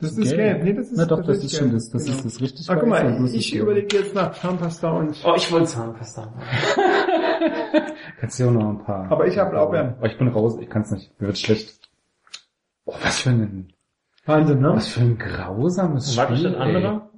Das 0.00 0.18
ist 0.18 0.34
gelb. 0.34 0.64
Nee, 0.64 0.72
das 0.74 0.88
ist, 0.90 0.96
Na 0.96 1.06
doch, 1.06 1.24
das 1.24 1.38
ist 1.38 1.50
gelb. 1.52 1.62
schon 1.62 1.72
das, 1.72 1.88
das 1.90 2.04
Genau. 2.04 2.16
ist 2.18 2.24
das 2.24 2.40
richtig 2.40 2.68
Ah, 2.68 2.76
guck 2.76 2.88
mal, 2.88 3.04
das 3.04 3.20
ist 3.30 3.34
ich 3.34 3.52
gelb. 3.52 3.62
überlege 3.64 3.96
jetzt 3.98 4.14
nach 4.14 4.32
Zahnpasta 4.34 4.90
und... 4.90 5.16
Oh, 5.24 5.34
ich 5.36 5.50
wollte 5.52 5.66
Zahnpasta. 5.66 6.32
Kannst 8.20 8.40
du 8.40 8.48
auch 8.48 8.52
noch 8.52 8.68
ein 8.70 8.84
paar. 8.84 9.10
Aber 9.10 9.26
ich 9.26 9.38
hab 9.38 9.50
Blaubeeren. 9.50 9.94
Oh, 10.02 10.04
ich 10.04 10.18
bin 10.18 10.28
raus, 10.28 10.56
ich 10.60 10.68
kann's 10.68 10.90
nicht. 10.90 11.18
Mir 11.20 11.28
wird 11.28 11.38
schlecht. 11.38 11.90
Oh, 12.86 12.94
was 13.02 13.20
für 13.20 13.30
ein, 13.30 13.72
Wahnsinn, 14.26 14.60
ne? 14.60 14.74
was 14.74 14.88
für 14.88 15.00
ein 15.00 15.16
grausames 15.18 16.16
Was 16.16 16.30
ist 16.30 16.38
Spiel. 16.38 16.50
das 16.52 16.60
andere? 16.60 17.10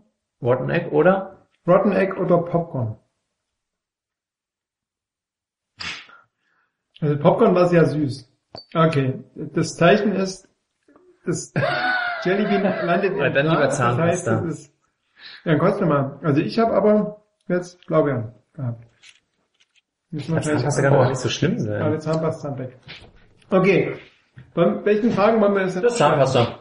Rotteneck 0.43 0.93
oder? 0.93 1.49
Rotteneck 1.67 2.17
oder 2.19 2.39
Popcorn? 2.39 2.97
Also 7.01 7.19
Popcorn 7.19 7.55
war 7.55 7.69
sehr 7.69 7.87
süß. 7.87 8.31
Okay, 8.75 9.23
das 9.35 9.77
Zeichen 9.77 10.13
ist, 10.13 10.49
das 11.27 11.53
Jellybean 12.25 12.62
landet 12.86 13.17
Ja, 13.17 13.31
dann 13.31 13.47
lieber 13.47 13.57
Glas, 13.62 13.78
das 13.78 13.97
heißt, 13.99 14.25
Zahnpasta. 14.25 14.47
das 14.47 14.55
ist, 14.59 14.75
ja, 15.45 15.57
kostet 15.59 15.89
mal. 15.89 16.19
Also 16.23 16.41
ich 16.41 16.59
habe 16.59 16.73
aber 16.75 17.20
jetzt 17.49 17.85
Blaubeeren 17.86 18.33
gehabt. 18.55 18.85
Das 20.12 20.27
Zahnpasta 20.45 20.83
kann 20.83 20.93
doch 20.95 21.09
nicht 21.09 21.19
so 21.19 21.28
schlimm 21.28 21.59
sein. 21.59 21.83
Alle 21.83 21.99
Zahnpasta 21.99 22.59
weg. 22.59 22.78
Okay. 23.51 23.95
Bei 24.55 24.85
welchen 24.85 25.11
Fragen 25.12 25.41
wollen 25.41 25.55
wir 25.55 25.62
das 25.65 25.75
Das 25.75 25.85
ist 25.93 25.99
Zahnpasta. 25.99 26.59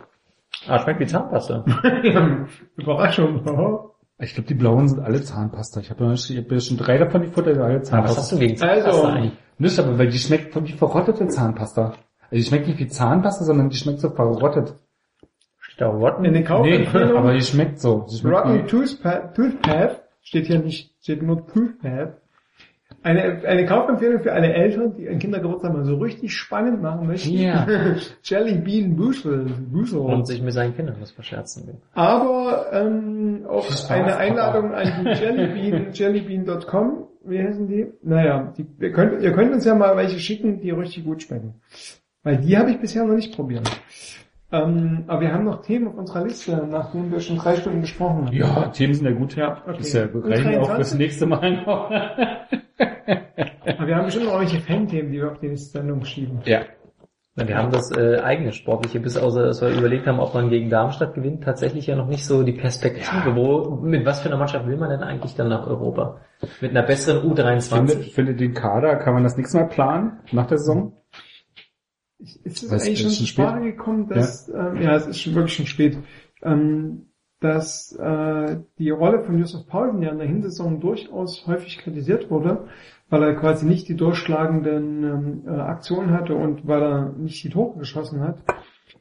Ah, 0.67 0.79
schmeckt 0.79 0.99
wie 0.99 1.05
Zahnpasta. 1.07 1.63
Überraschung. 2.77 3.89
Ich 4.19 4.33
glaube, 4.33 4.47
die 4.47 4.53
blauen 4.53 4.87
sind 4.87 5.01
alle 5.01 5.21
Zahnpasta. 5.21 5.81
Ich 5.81 5.89
habe 5.89 6.05
ja 6.05 6.11
hab 6.15 6.51
ja 6.51 6.59
schon 6.59 6.77
drei 6.77 6.97
davon, 6.97 7.21
die 7.21 7.27
Futter, 7.27 7.51
alle 7.51 7.75
Ah, 7.75 7.79
was 7.81 7.87
Zahnpasta. 7.89 8.21
hast 8.21 8.31
du 8.31 8.37
gegen 8.39 8.57
Zahnpasta 8.57 8.89
Also, 8.91 9.07
eigentlich? 9.07 9.31
Nicht, 9.57 9.79
aber 9.79 9.97
weil 9.97 10.07
die 10.07 10.17
schmeckt 10.17 10.55
wie 10.63 10.71
verrottete 10.73 11.27
Zahnpasta. 11.27 11.83
Also 11.85 11.97
die 12.31 12.43
schmeckt 12.43 12.67
nicht 12.67 12.79
wie 12.79 12.87
Zahnpasta, 12.87 13.45
sondern 13.45 13.69
die 13.69 13.75
schmeckt 13.77 13.99
so 13.99 14.09
verrottet. 14.09 14.75
Steht 15.75 15.81
da 15.81 15.89
Rotten? 15.89 16.23
In 16.23 16.33
den 16.33 16.43
Nee, 16.43 16.47
Kaufempfehlungen 16.47 17.17
aber 17.17 17.33
die 17.33 17.41
schmeckt 17.41 17.79
so. 17.79 18.05
Die 18.09 18.15
schmeckt 18.15 18.37
Rotten 18.37 18.67
Toothpath, 18.67 20.03
steht 20.21 20.47
hier 20.47 20.59
nicht, 20.59 20.93
steht 21.01 21.21
nur 21.21 21.45
Toothpath. 21.47 22.13
Eine, 23.03 23.41
eine 23.45 23.65
Kaufempfehlung 23.65 24.21
für 24.21 24.31
alle 24.31 24.53
Eltern, 24.53 24.95
die 24.95 25.03
ihren 25.03 25.19
Kindergeburtstag 25.19 25.73
mal 25.73 25.83
so 25.83 25.97
richtig 25.97 26.33
spannend 26.33 26.81
machen 26.81 27.07
möchten. 27.07 27.33
Ja. 27.33 27.67
Jelly 28.23 28.55
Bean 28.55 28.95
Boozle. 28.95 29.45
Und 29.99 30.25
sich 30.25 30.41
mit 30.41 30.53
seinen 30.53 30.75
Kindern 30.75 30.95
was 31.01 31.11
verscherzen 31.11 31.67
will. 31.67 31.75
Aber 31.93 32.67
ähm, 32.71 33.45
auch 33.47 33.67
eine 33.89 34.05
Papa. 34.05 34.17
Einladung 34.17 34.73
an 34.73 35.03
die 35.03 35.09
Jellybean, 35.21 35.91
jellybean.com. 35.91 37.07
Wie 37.25 37.39
heißen 37.43 37.67
die? 37.67 37.87
Naja, 38.01 38.53
die, 38.57 38.65
ihr, 38.79 38.91
könnt, 38.93 39.21
ihr 39.21 39.33
könnt 39.33 39.53
uns 39.53 39.65
ja 39.65 39.75
mal 39.75 39.97
welche 39.97 40.19
schicken, 40.19 40.61
die 40.61 40.71
richtig 40.71 41.03
gut 41.03 41.21
schmecken. 41.21 41.55
Weil 42.23 42.37
die 42.37 42.57
habe 42.57 42.71
ich 42.71 42.79
bisher 42.79 43.03
noch 43.03 43.15
nicht 43.15 43.35
probiert. 43.35 43.69
Ähm, 44.63 45.03
aber 45.07 45.21
wir 45.21 45.33
haben 45.33 45.43
noch 45.45 45.61
Themen 45.61 45.87
auf 45.87 45.95
unserer 45.95 46.23
Liste, 46.23 46.67
nachdem 46.69 47.11
wir 47.11 47.19
schon 47.19 47.37
drei 47.37 47.55
Stunden 47.55 47.81
gesprochen 47.81 48.27
haben. 48.27 48.33
ja, 48.33 48.67
Themen 48.69 48.93
sind 48.93 49.05
ja 49.05 49.11
gut. 49.11 49.35
Ja, 49.35 49.61
okay. 49.65 49.77
Das 49.77 49.87
ist 49.87 49.93
ja 49.93 50.01
reichen 50.03 50.59
auch 50.59 50.67
23? 50.67 50.75
fürs 50.75 50.93
nächste 50.95 51.25
Mal 51.25 51.63
noch. 51.65 51.91
Aber 53.77 53.87
wir 53.87 53.95
haben 53.95 54.05
bestimmt 54.05 54.25
noch 54.25 54.39
welche 54.39 54.59
Fan-Themen, 54.59 55.11
die 55.11 55.17
wir 55.17 55.31
auf 55.31 55.39
die 55.39 55.47
nächste 55.47 55.79
Sendung 55.79 56.03
schieben. 56.05 56.39
ja. 56.45 56.61
Na, 57.37 57.45
wir 57.45 57.57
haben 57.57 57.69
das 57.69 57.91
äh, 57.91 58.21
eigene 58.21 58.53
Sportliche, 58.53 59.01
bis 59.01 59.17
außer 59.17 59.43
dass 59.43 59.61
wir 59.61 59.67
überlegt 59.67 60.07
haben, 60.07 60.21
ob 60.21 60.33
man 60.33 60.49
gegen 60.49 60.69
Darmstadt 60.69 61.15
gewinnt, 61.15 61.43
tatsächlich 61.43 61.85
ja 61.85 61.97
noch 61.97 62.07
nicht 62.07 62.25
so 62.25 62.43
die 62.43 62.53
Perspektive. 62.53 63.35
Wo, 63.35 63.75
mit 63.81 64.05
was 64.05 64.21
für 64.21 64.29
einer 64.29 64.37
Mannschaft 64.37 64.65
will 64.67 64.77
man 64.77 64.89
denn 64.89 65.03
eigentlich 65.03 65.35
dann 65.35 65.49
nach 65.49 65.67
Europa? 65.67 66.21
Mit 66.61 66.71
einer 66.71 66.83
besseren 66.83 67.23
Finde, 67.23 67.43
U23? 67.43 68.13
finde 68.13 68.35
den 68.35 68.53
Kader, 68.53 68.95
kann 68.95 69.15
man 69.15 69.23
das 69.23 69.35
nächste 69.35 69.57
Mal 69.57 69.67
planen 69.67 70.19
nach 70.31 70.47
der 70.47 70.59
Saison? 70.59 70.93
Ist 72.19 72.63
es 72.63 72.71
Was, 72.71 72.85
eigentlich 72.85 73.01
schon 73.01 73.11
zur 73.11 73.27
Sprache 73.27 73.61
gekommen, 73.61 74.07
dass, 74.07 74.47
ja. 74.47 74.71
Ähm, 74.71 74.81
ja, 74.81 74.95
es 74.95 75.07
ist 75.07 75.19
schon 75.19 75.35
wirklich 75.35 75.53
schon 75.53 75.65
spät, 75.65 75.97
ähm, 76.41 77.07
dass 77.39 77.91
äh, 77.93 78.57
die 78.79 78.89
Rolle 78.89 79.23
von 79.23 79.37
Josef 79.37 79.67
Paulsen 79.67 80.01
ja 80.01 80.11
in 80.11 80.17
der 80.17 80.27
Hinsaison 80.27 80.79
durchaus 80.79 81.45
häufig 81.45 81.77
kritisiert 81.77 82.31
wurde, 82.31 82.67
weil 83.09 83.23
er 83.23 83.35
quasi 83.35 83.65
nicht 83.65 83.87
die 83.89 83.95
durchschlagenden 83.95 85.03
ähm, 85.03 85.43
äh, 85.45 85.59
Aktionen 85.59 86.11
hatte 86.11 86.35
und 86.35 86.65
weil 86.67 86.81
er 86.81 87.11
nicht 87.17 87.43
die 87.43 87.49
Tore 87.49 87.77
geschossen 87.77 88.21
hat, 88.21 88.39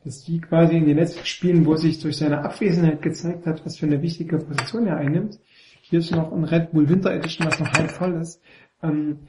dass 0.05 0.25
die 0.25 0.41
quasi 0.41 0.77
in 0.77 0.87
den 0.87 0.97
letzten 0.97 1.25
Spielen, 1.25 1.65
wo 1.65 1.77
sich 1.77 2.01
durch 2.01 2.17
seine 2.17 2.45
Abwesenheit 2.45 3.01
gezeigt 3.01 3.47
hat, 3.47 3.65
was 3.65 3.79
für 3.79 3.87
eine 3.87 4.03
wichtige 4.03 4.39
Position 4.39 4.87
er 4.87 4.97
einnimmt, 4.97 5.39
hier 5.81 6.01
ist 6.01 6.11
noch 6.11 6.33
ein 6.33 6.45
Red 6.45 6.73
Bull 6.73 6.89
Winter 6.89 7.13
Edition, 7.13 7.47
was 7.47 7.61
noch 7.61 7.73
halb 7.73 7.91
voll 7.91 8.15
ist, 8.15 8.43
ähm, 8.83 9.21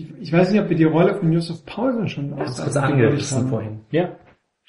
Ich, 0.00 0.22
ich 0.22 0.32
weiß 0.32 0.50
nicht, 0.52 0.60
ob 0.60 0.68
wir 0.68 0.76
die 0.76 0.84
Rolle 0.84 1.14
von 1.14 1.32
Josef 1.32 1.64
Paulsen 1.66 2.08
schon 2.08 2.32
aus 2.34 2.60
kurz 2.62 2.76
angerissen 2.76 3.48
vorhin. 3.48 3.80
Ja. 3.90 4.16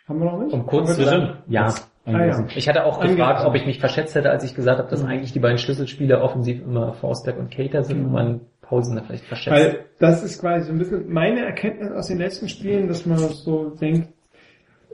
Haben 0.08 0.20
wir 0.20 0.26
noch 0.26 0.40
nicht? 0.44 0.54
Um 0.54 0.66
kurz 0.66 0.96
zu. 0.96 1.02
Ja. 1.48 1.74
Ah, 2.06 2.26
ja. 2.26 2.46
Ich 2.56 2.68
hatte 2.68 2.84
auch 2.86 2.96
Angerissen. 2.96 3.18
gefragt, 3.18 3.46
ob 3.46 3.56
ich 3.56 3.66
mich 3.66 3.80
verschätzt 3.80 4.16
hätte, 4.16 4.32
als 4.32 4.44
ich 4.44 4.56
gesagt 4.56 4.80
habe, 4.80 4.90
dass 4.90 5.04
Mhm. 5.04 5.10
eigentlich 5.10 5.34
die 5.34 5.40
beiden 5.40 5.58
Schlüsselspieler 5.60 6.22
offensiv 6.24 6.62
immer 6.62 6.94
Forsberg 6.94 7.38
und 7.38 7.52
Cater 7.52 7.84
sind 7.84 8.06
und 8.06 8.12
man 8.12 8.42
Pausen 8.62 8.96
da 8.96 9.04
vielleicht 9.04 9.26
verschätzt. 9.26 9.56
Weil 9.56 9.86
das 10.00 10.24
ist 10.24 10.40
quasi 10.42 10.66
so 10.66 10.72
ein 10.72 10.80
bisschen 10.80 11.12
meine 11.14 11.46
Erkenntnis 11.46 11.92
aus 11.92 12.08
den 12.08 12.18
letzten 12.18 12.50
Spielen, 12.50 12.88
dass 12.88 13.06
man 13.06 13.20
so 13.20 13.70
denkt, 13.70 14.10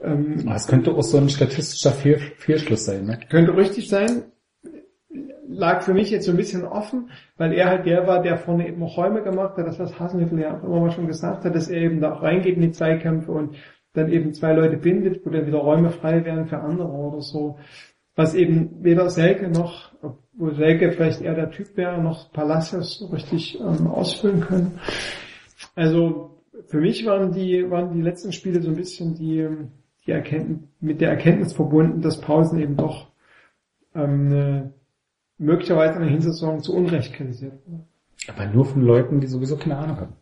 ähm, 0.02 0.44
Es 0.54 0.66
könnte 0.68 0.92
auch 0.92 1.02
so 1.02 1.16
ein 1.18 1.28
statistischer 1.28 1.92
Fehl 1.92 2.18
Fehlschluss 2.36 2.84
sein, 2.84 3.04
ne? 3.06 3.18
könnte 3.30 3.56
richtig 3.56 3.88
sein, 3.88 4.24
lag 5.48 5.82
für 5.82 5.94
mich 5.94 6.10
jetzt 6.10 6.26
so 6.26 6.32
ein 6.32 6.36
bisschen 6.36 6.64
offen, 6.64 7.10
weil 7.36 7.52
er 7.52 7.68
halt 7.68 7.86
der 7.86 8.06
war, 8.06 8.22
der 8.22 8.36
vorne 8.38 8.68
eben 8.68 8.82
auch 8.82 8.96
Räume 8.96 9.22
gemacht 9.22 9.56
hat, 9.56 9.66
das 9.66 9.78
was 9.78 9.98
Hasenhüttl 9.98 10.38
ja 10.38 10.56
auch 10.56 10.62
immer 10.62 10.80
mal 10.80 10.90
schon 10.90 11.06
gesagt 11.06 11.44
hat, 11.44 11.54
dass 11.54 11.68
er 11.68 11.80
eben 11.80 12.00
da 12.00 12.12
auch 12.12 12.22
reingeht 12.22 12.56
in 12.56 12.62
die 12.62 12.70
Zweikämpfe 12.70 13.32
und 13.32 13.56
dann 13.94 14.12
eben 14.12 14.34
zwei 14.34 14.52
Leute 14.52 14.76
bindet, 14.76 15.24
wo 15.24 15.30
dann 15.30 15.46
wieder 15.46 15.58
Räume 15.58 15.90
frei 15.90 16.24
werden 16.24 16.46
für 16.46 16.58
andere 16.58 16.88
oder 16.88 17.22
so. 17.22 17.58
Was 18.14 18.34
eben 18.34 18.82
weder 18.82 19.08
Selke 19.10 19.48
noch, 19.48 19.92
wo 20.32 20.50
Selke 20.50 20.92
vielleicht 20.92 21.22
eher 21.22 21.34
der 21.34 21.50
Typ 21.50 21.76
wäre, 21.76 22.02
noch 22.02 22.32
Palacios 22.32 22.98
so 22.98 23.06
richtig 23.06 23.58
ähm, 23.60 23.86
ausfüllen 23.86 24.40
können. 24.40 24.80
Also 25.74 26.42
für 26.66 26.80
mich 26.80 27.06
waren 27.06 27.32
die, 27.32 27.70
waren 27.70 27.94
die 27.94 28.02
letzten 28.02 28.32
Spiele 28.32 28.60
so 28.60 28.70
ein 28.70 28.76
bisschen 28.76 29.14
die, 29.14 29.48
die 30.04 30.10
Erkenntnis, 30.10 30.58
mit 30.80 31.00
der 31.00 31.10
Erkenntnis 31.10 31.52
verbunden, 31.52 32.02
dass 32.02 32.20
Pausen 32.20 32.58
eben 32.60 32.76
doch 32.76 33.08
ähm, 33.94 34.26
eine, 34.26 34.74
möglicherweise 35.38 35.94
in 35.94 36.02
der 36.02 36.10
Hinsaison 36.10 36.60
zu 36.60 36.74
Unrecht 36.74 37.14
kritisiert 37.14 37.54
wurde. 37.66 37.84
Aber 38.28 38.46
nur 38.46 38.64
von 38.64 38.82
Leuten, 38.82 39.20
die 39.20 39.26
sowieso 39.26 39.56
keine 39.56 39.78
Ahnung 39.78 39.96
haben. 39.96 40.16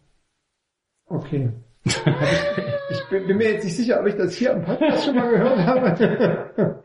Okay. 1.07 1.51
Ich, 1.85 1.97
ich 2.91 3.09
bin, 3.09 3.27
bin 3.27 3.37
mir 3.37 3.53
jetzt 3.53 3.65
nicht 3.65 3.77
sicher, 3.77 4.01
ob 4.01 4.07
ich 4.07 4.17
das 4.17 4.35
hier 4.35 4.55
am 4.55 4.63
Podcast 4.63 5.05
schon 5.05 5.15
mal 5.15 5.31
gehört 5.31 5.59
habe. 5.59 6.83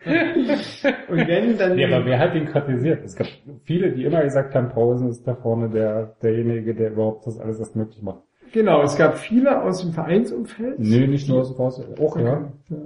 Und 1.10 1.28
wenn, 1.28 1.58
dann... 1.58 1.78
Ja, 1.78 1.88
aber 1.88 2.06
wer 2.06 2.20
hat 2.20 2.36
ihn 2.36 2.46
kritisiert? 2.46 3.04
Es 3.04 3.16
gab 3.16 3.28
viele, 3.64 3.92
die 3.94 4.06
immer 4.06 4.22
gesagt 4.24 4.54
haben, 4.56 4.70
Pausen 4.70 5.10
ist 5.10 5.28
da 5.28 5.36
vorne 5.36 5.70
der, 5.70 6.16
derjenige, 6.22 6.76
der 6.76 6.92
überhaupt 6.92 7.26
das 7.26 7.40
alles 7.40 7.60
erst 7.60 7.76
möglich 7.76 8.02
macht. 8.02 8.22
Genau, 8.54 8.84
es 8.84 8.98
gab 8.98 9.18
viele 9.18 9.64
aus 9.64 9.82
dem 9.82 9.94
Vereinsumfeld. 9.94 10.78
Nö, 10.78 11.08
nicht 11.08 11.28
nur 11.30 11.46
so 11.46 11.54
raus, 11.56 11.82
auch, 12.00 12.18
ja. 12.18 12.52
Ja. 12.70 12.78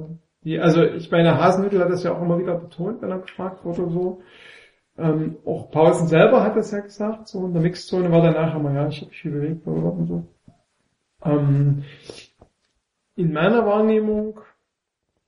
Die, 0.43 0.59
also 0.59 0.83
ich 0.83 1.09
meine, 1.09 1.39
Hasenhüttl 1.39 1.79
hat 1.79 1.89
das 1.89 2.03
ja 2.03 2.13
auch 2.15 2.21
immer 2.21 2.37
wieder 2.37 2.55
betont, 2.55 3.01
wenn 3.01 3.09
er 3.09 3.19
gefragt 3.19 3.65
wurde 3.65 3.89
so. 3.89 4.21
Ähm, 4.97 5.37
auch 5.45 5.71
Paulsen 5.71 6.07
selber 6.07 6.43
hat 6.43 6.55
das 6.55 6.71
ja 6.71 6.79
gesagt, 6.79 7.27
so 7.27 7.45
in 7.45 7.53
der 7.53 7.61
Mixzone 7.61 8.11
war 8.11 8.21
danach 8.21 8.55
immer, 8.55 8.73
ja, 8.73 8.87
ich 8.87 8.97
habe 8.97 9.07
mich 9.07 9.21
viel 9.21 9.31
bewegt 9.31 9.67
und 9.67 10.07
so. 10.07 10.23
Ähm, 11.23 11.83
in 13.15 13.33
meiner 13.33 13.65
Wahrnehmung 13.65 14.39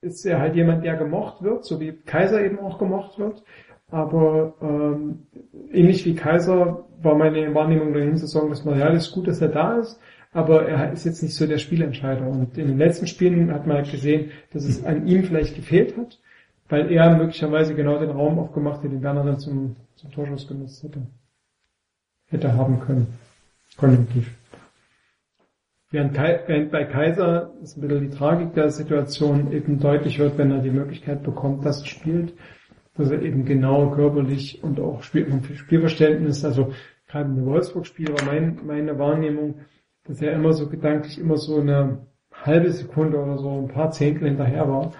ist 0.00 0.24
er 0.24 0.40
halt 0.40 0.54
jemand, 0.54 0.84
der 0.84 0.96
gemocht 0.96 1.42
wird, 1.42 1.64
so 1.64 1.80
wie 1.80 1.92
Kaiser 1.92 2.42
eben 2.42 2.58
auch 2.60 2.78
gemocht 2.78 3.18
wird. 3.18 3.42
Aber 3.90 4.54
ähm, 4.60 5.26
ähnlich 5.72 6.04
wie 6.04 6.14
Kaiser 6.14 6.84
war 7.00 7.14
meine 7.14 7.54
Wahrnehmung 7.54 7.92
dahin 7.92 8.16
zu 8.16 8.26
sagen, 8.26 8.50
das 8.50 8.64
Material 8.64 8.94
ist 8.94 9.12
gut, 9.12 9.28
dass 9.28 9.40
er 9.40 9.48
da 9.48 9.78
ist, 9.78 9.98
aber 10.32 10.68
er 10.68 10.92
ist 10.92 11.04
jetzt 11.04 11.22
nicht 11.22 11.34
so 11.34 11.46
der 11.46 11.58
Spielentscheider. 11.58 12.26
Und 12.26 12.58
in 12.58 12.68
den 12.68 12.78
letzten 12.78 13.06
Spielen 13.06 13.52
hat 13.52 13.66
man 13.66 13.78
halt 13.78 13.90
gesehen, 13.90 14.30
dass 14.52 14.64
es 14.64 14.84
an 14.84 15.06
ihm 15.06 15.24
vielleicht 15.24 15.56
gefehlt 15.56 15.96
hat, 15.96 16.20
weil 16.68 16.90
er 16.92 17.16
möglicherweise 17.16 17.74
genau 17.74 17.98
den 17.98 18.10
Raum 18.10 18.38
aufgemacht 18.38 18.82
hat, 18.82 18.84
den 18.84 19.02
Werner 19.02 19.24
dann 19.24 19.38
zum, 19.38 19.76
zum 19.96 20.10
Torschuss 20.10 20.46
genutzt 20.46 20.82
hätte. 20.82 21.06
Hätte 22.26 22.54
haben 22.54 22.80
können. 22.80 23.18
Konjunktiv. 23.76 24.34
Während, 25.90 26.12
Kai, 26.12 26.40
während 26.46 26.70
bei 26.70 26.84
Kaiser 26.84 27.54
ist 27.62 27.78
ein 27.78 27.80
bisschen 27.80 28.10
die 28.10 28.16
Tragik 28.16 28.52
der 28.52 28.70
Situation 28.70 29.52
eben 29.52 29.80
deutlich 29.80 30.18
wird, 30.18 30.36
wenn 30.36 30.50
er 30.50 30.58
die 30.58 30.70
Möglichkeit 30.70 31.22
bekommt, 31.22 31.64
dass 31.64 31.80
er 31.80 31.86
spielt, 31.86 32.34
dass 32.96 33.10
er 33.10 33.22
eben 33.22 33.46
genau 33.46 33.90
körperlich 33.90 34.62
und 34.62 34.80
auch 34.80 35.02
Spiel, 35.02 35.26
Spielverständnis, 35.54 36.44
also 36.44 36.72
gerade 37.06 37.30
im 37.30 37.46
Wolfsburg-Spiel 37.46 38.08
war 38.08 38.26
mein, 38.26 38.58
meine 38.66 38.98
Wahrnehmung, 38.98 39.60
dass 40.04 40.20
er 40.20 40.34
immer 40.34 40.52
so 40.52 40.68
gedanklich 40.68 41.18
immer 41.18 41.38
so 41.38 41.60
eine 41.60 42.06
halbe 42.32 42.70
Sekunde 42.70 43.18
oder 43.18 43.38
so 43.38 43.50
ein 43.50 43.68
paar 43.68 43.90
Zehntel 43.90 44.28
hinterher 44.28 44.68
war. 44.68 44.92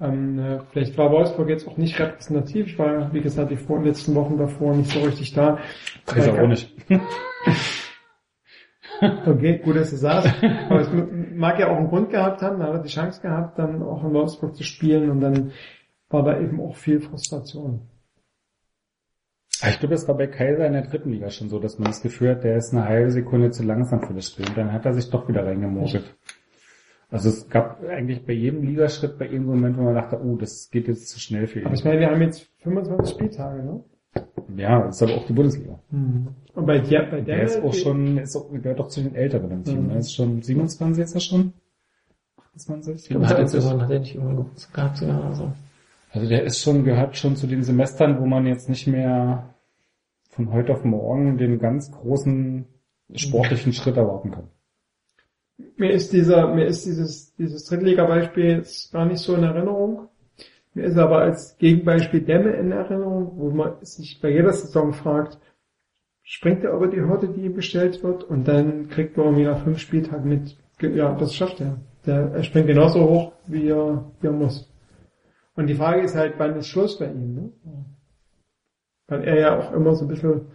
Ähm, 0.00 0.38
äh, 0.38 0.60
vielleicht 0.70 0.96
war 0.96 1.10
Wolfsburg 1.10 1.48
jetzt 1.48 1.68
auch 1.68 1.76
nicht 1.76 1.98
repräsentativ. 1.98 2.66
Ich 2.66 2.78
war, 2.78 3.12
wie 3.12 3.20
gesagt, 3.20 3.50
die 3.50 3.56
vor, 3.56 3.82
letzten 3.82 4.14
Wochen 4.14 4.38
davor 4.38 4.74
nicht 4.74 4.90
so 4.90 5.00
richtig 5.00 5.34
da. 5.34 5.58
Kaiser 6.06 6.42
auch 6.42 6.48
nicht. 6.48 6.74
Okay, 9.00 9.58
gut, 9.64 9.76
dass 9.76 9.90
du 9.90 9.96
sagst. 9.96 10.30
Aber 10.68 10.80
es 10.80 10.88
mag 11.34 11.58
ja 11.58 11.68
auch 11.70 11.76
einen 11.76 11.88
Grund 11.88 12.10
gehabt 12.10 12.42
haben, 12.42 12.58
da 12.58 12.66
hat 12.66 12.74
er 12.74 12.82
die 12.82 12.90
Chance 12.90 13.22
gehabt, 13.22 13.58
dann 13.58 13.82
auch 13.82 14.04
in 14.04 14.12
Wolfsburg 14.12 14.54
zu 14.54 14.62
spielen 14.62 15.10
und 15.10 15.20
dann 15.20 15.52
war 16.10 16.22
da 16.22 16.38
eben 16.38 16.60
auch 16.60 16.76
viel 16.76 17.00
Frustration. 17.00 17.88
Ich 19.68 19.78
glaube, 19.78 19.94
das 19.94 20.08
war 20.08 20.16
bei 20.16 20.26
Kaiser 20.26 20.66
in 20.66 20.72
der 20.72 20.82
dritten 20.82 21.10
Liga 21.10 21.30
schon 21.30 21.50
so, 21.50 21.58
dass 21.58 21.78
man 21.78 21.88
das 21.88 22.02
Gefühl 22.02 22.30
hat, 22.30 22.44
der 22.44 22.56
ist 22.56 22.72
eine 22.72 22.84
halbe 22.84 23.10
Sekunde 23.10 23.50
zu 23.50 23.62
langsam 23.62 24.02
für 24.02 24.14
das 24.14 24.26
Spiel. 24.26 24.46
Und 24.48 24.56
dann 24.56 24.72
hat 24.72 24.86
er 24.86 24.94
sich 24.94 25.10
doch 25.10 25.28
wieder 25.28 25.44
reingemogelt. 25.44 26.14
Also 27.10 27.28
es 27.28 27.48
gab 27.48 27.82
eigentlich 27.88 28.24
bei 28.24 28.32
jedem 28.32 28.62
Ligaschritt 28.62 29.18
bei 29.18 29.28
einen 29.28 29.44
Moment, 29.44 29.76
wo 29.76 29.82
man 29.82 29.94
dachte, 29.94 30.20
oh, 30.22 30.36
das 30.36 30.70
geht 30.70 30.86
jetzt 30.86 31.08
zu 31.08 31.18
schnell 31.18 31.46
für 31.48 31.60
Aber 31.60 31.70
ihn. 31.70 31.74
ich 31.74 31.84
meine, 31.84 32.00
wir 32.00 32.10
haben 32.10 32.22
jetzt 32.22 32.48
25 32.58 33.14
Spieltage, 33.14 33.64
ne? 33.64 33.84
Ja, 34.56 34.86
das 34.86 34.96
ist 34.96 35.02
aber 35.02 35.20
auch 35.20 35.26
die 35.26 35.32
Bundesliga. 35.32 35.78
Und 35.90 36.66
bei 36.66 36.78
der, 36.78 37.02
bei 37.04 37.20
der, 37.20 37.36
Der 37.36 37.42
ist 37.44 37.62
auch 37.62 37.74
schon, 37.74 38.18
ist 38.18 38.36
auch, 38.36 38.50
gehört 38.50 38.78
doch 38.78 38.88
zu 38.88 39.02
den 39.02 39.14
Älteren 39.14 39.50
im 39.50 39.64
Team. 39.64 39.84
Mhm. 39.84 39.90
Er 39.90 39.98
ist 39.98 40.14
schon 40.14 40.42
27 40.42 41.04
ist 41.04 41.14
er 41.14 41.20
schon? 41.20 41.52
28? 42.56 43.10
Hat 43.10 43.30
er, 43.32 43.40
jetzt 43.40 43.52
25? 43.52 43.54
irgendwann, 43.54 43.82
hat 43.82 43.90
er 43.90 44.00
nicht 44.00 44.14
irgendwann 44.14 44.46
gehabt 44.72 44.96
sogar 44.96 45.20
oder 45.20 45.34
so? 45.34 45.52
Also 46.12 46.28
der 46.28 46.42
ist 46.42 46.60
schon, 46.60 46.84
gehört 46.84 47.16
schon 47.16 47.36
zu 47.36 47.46
den 47.46 47.62
Semestern, 47.62 48.20
wo 48.20 48.26
man 48.26 48.46
jetzt 48.46 48.68
nicht 48.68 48.86
mehr 48.86 49.54
von 50.28 50.52
heute 50.52 50.72
auf 50.72 50.84
morgen 50.84 51.38
den 51.38 51.58
ganz 51.58 51.92
großen 51.92 52.66
sportlichen 53.14 53.72
Schritt 53.72 53.96
erwarten 53.96 54.32
kann. 54.32 54.48
Mir 55.76 55.90
ist 55.90 56.12
dieser, 56.12 56.54
mir 56.54 56.66
ist 56.66 56.84
dieses, 56.86 57.34
dieses 57.36 57.64
Drittliga-Beispiel 57.64 58.44
jetzt 58.44 58.92
gar 58.92 59.06
nicht 59.06 59.18
so 59.18 59.34
in 59.34 59.44
Erinnerung. 59.44 60.08
Mir 60.74 60.84
ist 60.84 60.96
aber 60.96 61.18
als 61.18 61.56
Gegenbeispiel 61.58 62.20
Dämme 62.20 62.52
in 62.52 62.70
Erinnerung, 62.70 63.32
wo 63.36 63.50
man 63.50 63.84
sich 63.84 64.20
bei 64.20 64.30
jeder 64.30 64.52
Saison 64.52 64.92
fragt, 64.92 65.38
springt 66.22 66.62
er 66.62 66.74
über 66.74 66.86
die 66.86 67.00
Hürde, 67.00 67.28
die 67.28 67.46
ihm 67.46 67.56
gestellt 67.56 68.02
wird, 68.04 68.22
und 68.22 68.46
dann 68.46 68.88
kriegt 68.88 69.16
man 69.16 69.26
irgendwie 69.26 69.44
nach 69.44 69.64
fünf 69.64 69.78
Spieltagen 69.78 70.28
mit, 70.28 70.56
ja, 70.80 71.14
das 71.14 71.34
schafft 71.34 71.60
er. 71.60 71.80
Der, 72.06 72.30
er 72.32 72.42
springt 72.44 72.68
genauso 72.68 73.00
hoch, 73.08 73.32
wie 73.46 73.68
er, 73.68 74.12
wie 74.20 74.28
er 74.28 74.32
muss. 74.32 74.72
Und 75.56 75.66
die 75.66 75.74
Frage 75.74 76.02
ist 76.02 76.14
halt, 76.14 76.34
wann 76.38 76.56
ist 76.56 76.68
Schluss 76.68 76.98
bei 76.98 77.06
ihm, 77.06 77.34
ne? 77.34 77.52
Weil 79.08 79.24
er 79.24 79.40
ja 79.40 79.58
auch 79.58 79.72
immer 79.72 79.94
so 79.94 80.04
ein 80.04 80.08
bisschen, 80.08 80.46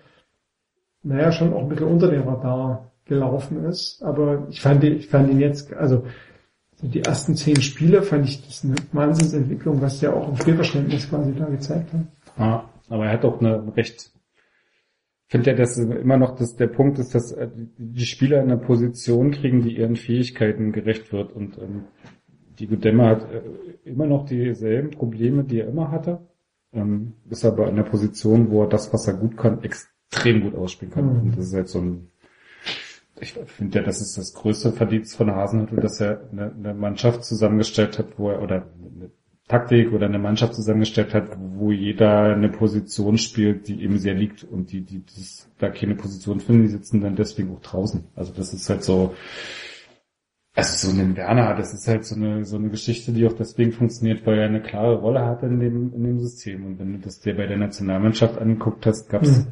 naja, 1.04 1.32
schon 1.32 1.54
auch 1.54 1.64
ein 1.64 1.70
bisschen 1.70 1.88
unter 1.88 2.10
dem 2.10 2.28
Radar 2.28 2.92
gelaufen 3.06 3.64
ist. 3.66 4.02
Aber 4.04 4.48
ich 4.50 4.62
fand, 4.62 4.84
ihn- 4.84 4.98
ich 4.98 5.08
fand 5.08 5.30
ihn 5.32 5.40
jetzt, 5.40 5.74
also 5.74 6.04
so 6.76 6.88
die 6.88 7.02
ersten 7.04 7.36
zehn 7.36 7.62
Spiele 7.62 8.02
fand 8.02 8.28
ich 8.28 8.46
das 8.46 8.64
eine 8.66 8.76
Wahnsinnsentwicklung, 8.92 9.82
was 9.82 10.00
der 10.00 10.16
auch 10.16 10.30
im 10.30 10.36
Spielverständnis 10.38 11.10
quasi 11.10 11.34
da 11.34 11.46
gezeigt 11.46 11.94
hat. 11.94 12.02
Ja, 12.38 12.70
aber 12.90 13.06
er 13.06 13.14
hat 13.14 13.24
auch 13.26 13.40
eine 13.40 13.76
recht, 13.78 14.12
ich 15.28 15.32
finde 15.32 15.52
ja, 15.52 15.56
dass 15.58 15.78
immer 15.78 16.18
noch 16.18 16.36
das, 16.36 16.56
der 16.56 16.68
Punkt 16.68 17.00
ist, 17.00 17.16
dass 17.16 17.32
äh, 17.32 17.48
die 17.78 18.06
Spieler 18.06 18.42
eine 18.42 18.58
Position 18.58 19.32
kriegen, 19.32 19.62
die 19.62 19.78
ihren 19.78 19.96
Fähigkeiten 19.96 20.72
gerecht 20.72 21.14
wird 21.14 21.32
und 21.32 21.58
ähm, 21.58 21.86
die 22.60 22.68
Dämmer 22.68 23.08
hat 23.10 23.32
äh, 23.32 23.42
immer 23.90 24.06
noch 24.06 24.26
dieselben 24.26 24.92
Probleme, 24.92 25.44
die 25.44 25.60
er 25.62 25.68
immer 25.68 25.92
hatte, 25.92 26.20
ähm, 26.74 27.14
ist 27.30 27.46
aber 27.46 27.70
in 27.70 27.76
der 27.78 27.84
Position, 27.84 28.50
wo 28.52 28.64
er 28.64 28.70
das, 28.70 28.92
was 28.94 29.08
er 29.08 29.14
gut 29.16 29.36
kann, 29.38 29.64
extrem 29.64 30.42
gut 30.42 30.56
ausspielen 30.56 30.94
kann. 30.94 31.06
Mhm. 31.14 31.20
Und 31.22 31.38
das 31.38 31.48
ist 31.48 31.54
halt 31.54 31.70
so 31.70 31.80
ein, 31.80 32.08
ich 33.20 33.34
finde 33.34 33.80
ja, 33.80 33.86
das 33.86 34.02
ist 34.02 34.18
das 34.18 34.34
größte 34.34 34.72
Verdienst 34.72 35.16
von 35.16 35.32
Hasenhüttl, 35.32 35.78
dass 35.78 36.02
er 36.02 36.30
eine, 36.32 36.54
eine 36.54 36.74
Mannschaft 36.74 37.24
zusammengestellt 37.24 37.98
hat, 37.98 38.18
wo 38.18 38.30
er, 38.30 38.42
oder 38.42 38.68
eine 38.78 39.12
Taktik 39.48 39.94
oder 39.94 40.08
eine 40.08 40.20
Mannschaft 40.20 40.56
zusammengestellt 40.56 41.14
hat, 41.14 41.38
wo 41.38 41.72
jeder 41.72 42.34
eine 42.34 42.50
Position 42.50 43.18
spielt, 43.18 43.68
die 43.68 43.84
ihm 43.84 43.98
sehr 44.00 44.16
liegt 44.16 44.44
und 44.44 44.72
die, 44.72 44.82
die, 44.82 45.00
die 45.00 45.26
da 45.60 45.70
keine 45.70 45.96
Position 45.96 46.40
finden, 46.40 46.64
die 46.64 46.70
sitzen 46.70 47.00
dann 47.00 47.16
deswegen 47.16 47.56
auch 47.56 47.62
draußen. 47.62 48.06
Also 48.16 48.34
das 48.34 48.54
ist 48.54 48.70
halt 48.70 48.84
so, 48.84 49.14
also 50.56 50.88
so 50.88 51.00
ein 51.00 51.16
Werner, 51.16 51.56
das 51.56 51.74
ist 51.74 51.88
halt 51.88 52.06
so 52.06 52.16
eine, 52.16 52.44
so 52.44 52.58
eine 52.58 52.70
Geschichte, 52.70 53.12
die 53.12 53.28
auch 53.28 53.34
deswegen 53.34 53.72
funktioniert, 53.72 54.26
weil 54.26 54.40
er 54.40 54.46
eine 54.46 54.62
klare 54.62 54.96
Rolle 54.96 55.26
hat 55.26 55.44
in 55.44 55.60
dem, 55.60 55.94
in 55.94 56.04
dem 56.04 56.20
System. 56.20 56.66
Und 56.66 56.80
wenn 56.80 56.94
du 56.94 57.00
das 57.00 57.20
dir 57.20 57.36
bei 57.36 57.46
der 57.46 57.58
Nationalmannschaft 57.58 58.38
angeguckt 58.38 58.86
hast, 58.86 59.10
gab 59.10 59.24
es 59.24 59.48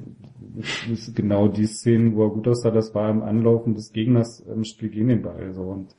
genau 1.16 1.48
die 1.48 1.66
Szenen, 1.66 2.16
wo 2.16 2.26
er 2.26 2.30
gut 2.30 2.48
aussah, 2.48 2.72
das 2.72 2.94
war 2.94 3.10
im 3.10 3.24
Anlaufen 3.24 3.76
des 3.76 3.92
Gegners 3.92 4.40
im 4.42 4.64
Spiel 4.64 4.90
gegen 4.90 5.10
den 5.10 5.22
Ball. 5.22 5.54
So. 5.54 5.64
Und 5.64 5.96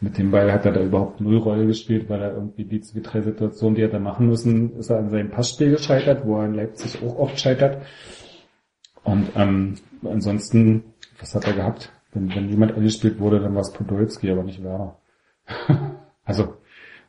mit 0.00 0.18
dem 0.18 0.30
Ball 0.30 0.52
hat 0.52 0.64
er 0.66 0.72
da 0.72 0.82
überhaupt 0.82 1.20
null 1.20 1.38
Rolle 1.38 1.66
gespielt, 1.66 2.08
weil 2.08 2.22
er 2.22 2.34
irgendwie 2.34 2.64
die 2.64 2.80
zwei, 2.80 3.00
drei 3.00 3.20
Situationen, 3.20 3.74
die 3.74 3.82
er 3.82 3.88
da 3.88 3.98
machen 3.98 4.28
müssen, 4.28 4.76
ist 4.76 4.90
er 4.90 4.98
an 4.98 5.10
seinem 5.10 5.30
Passspiel 5.30 5.70
gescheitert, 5.70 6.24
wo 6.24 6.38
er 6.38 6.46
in 6.46 6.54
Leipzig 6.54 7.02
auch 7.02 7.18
oft 7.18 7.38
scheitert. 7.38 7.82
Und 9.04 9.28
ähm, 9.36 9.74
ansonsten, 10.04 10.84
was 11.18 11.34
hat 11.34 11.46
er 11.46 11.54
gehabt? 11.54 11.92
wenn, 12.12 12.34
wenn 12.34 12.48
jemand 12.48 12.72
angespielt 12.72 13.18
wurde, 13.18 13.40
dann 13.40 13.54
war 13.54 13.62
es 13.62 13.72
Podolski, 13.72 14.30
aber 14.30 14.42
nicht 14.42 14.62
Werner. 14.62 14.98
also, 16.24 16.54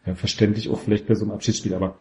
ja, 0.05 0.15
verständlich 0.15 0.69
auch 0.69 0.79
vielleicht 0.79 1.07
bei 1.07 1.15
so 1.15 1.25
einem 1.25 1.33
Abschiedsspiel, 1.33 1.73
aber 1.73 1.99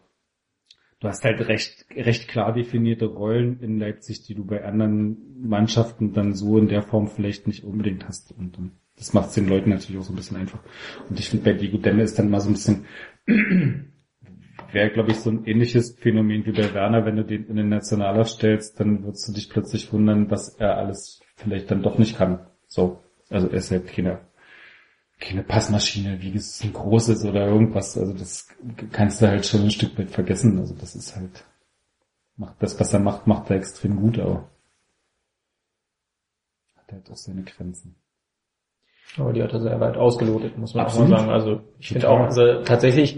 du 1.01 1.07
hast 1.07 1.25
halt 1.25 1.47
recht, 1.47 1.85
recht 1.93 2.27
klar 2.29 2.53
definierte 2.53 3.05
Rollen 3.05 3.59
in 3.59 3.79
Leipzig, 3.79 4.23
die 4.23 4.35
du 4.35 4.45
bei 4.45 4.63
anderen 4.63 5.17
Mannschaften 5.41 6.13
dann 6.13 6.33
so 6.33 6.57
in 6.57 6.67
der 6.67 6.83
Form 6.83 7.07
vielleicht 7.07 7.47
nicht 7.47 7.63
unbedingt 7.63 8.07
hast. 8.07 8.31
Und, 8.31 8.57
und 8.57 8.71
das 8.95 9.13
macht 9.13 9.29
es 9.29 9.35
den 9.35 9.49
Leuten 9.49 9.71
natürlich 9.71 9.99
auch 9.99 10.05
so 10.05 10.13
ein 10.13 10.15
bisschen 10.15 10.37
einfach. 10.37 10.59
Und 11.09 11.19
ich 11.19 11.29
finde, 11.29 11.45
bei 11.45 11.53
Diego 11.53 11.77
Demme 11.79 12.03
ist 12.03 12.19
dann 12.19 12.29
mal 12.29 12.39
so 12.39 12.49
ein 12.49 12.53
bisschen, 12.53 12.85
wäre, 14.71 14.91
glaube 14.91 15.11
ich, 15.11 15.17
so 15.17 15.31
ein 15.31 15.45
ähnliches 15.45 15.97
Phänomen 15.97 16.45
wie 16.45 16.51
bei 16.51 16.71
Werner, 16.71 17.03
wenn 17.03 17.15
du 17.15 17.25
den 17.25 17.47
in 17.47 17.55
den 17.55 17.69
Nationaler 17.69 18.23
stellst, 18.23 18.79
dann 18.79 19.03
würdest 19.03 19.27
du 19.27 19.33
dich 19.33 19.49
plötzlich 19.49 19.91
wundern, 19.91 20.29
was 20.29 20.49
er 20.49 20.77
alles 20.77 21.21
vielleicht 21.35 21.71
dann 21.71 21.81
doch 21.81 21.97
nicht 21.97 22.15
kann. 22.15 22.45
So. 22.67 22.99
Also 23.31 23.47
er 23.47 23.55
ist 23.55 23.71
halt 23.71 23.87
keine, 23.87 24.19
keine 25.21 25.43
Passmaschine, 25.43 26.21
wie 26.21 26.35
es 26.35 26.63
ein 26.63 26.73
großes 26.73 27.23
oder 27.25 27.47
irgendwas. 27.47 27.97
Also 27.97 28.11
das 28.11 28.49
kannst 28.91 29.21
du 29.21 29.27
halt 29.27 29.45
schon 29.45 29.61
ein 29.61 29.71
Stück 29.71 29.97
weit 29.97 30.09
vergessen. 30.09 30.59
Also 30.59 30.73
das 30.73 30.95
ist 30.95 31.15
halt, 31.15 31.45
macht 32.35 32.61
das, 32.61 32.79
was 32.79 32.93
er 32.93 32.99
macht, 32.99 33.27
macht 33.27 33.49
er 33.49 33.57
extrem 33.57 33.95
gut, 33.95 34.19
aber 34.19 34.49
hat 36.75 36.91
halt 36.91 37.09
auch 37.09 37.17
seine 37.17 37.43
Grenzen. 37.43 37.95
Aber 39.17 39.31
die 39.31 39.43
hat 39.43 39.53
er 39.53 39.61
sehr 39.61 39.79
weit 39.79 39.95
ausgelotet, 39.95 40.57
muss 40.57 40.73
man 40.73 40.85
Absolut. 40.85 41.07
auch 41.07 41.11
mal 41.11 41.17
sagen. 41.19 41.31
Also 41.31 41.61
ich 41.79 41.89
finde 41.89 42.09
auch, 42.09 42.19
also 42.19 42.63
tatsächlich 42.63 43.17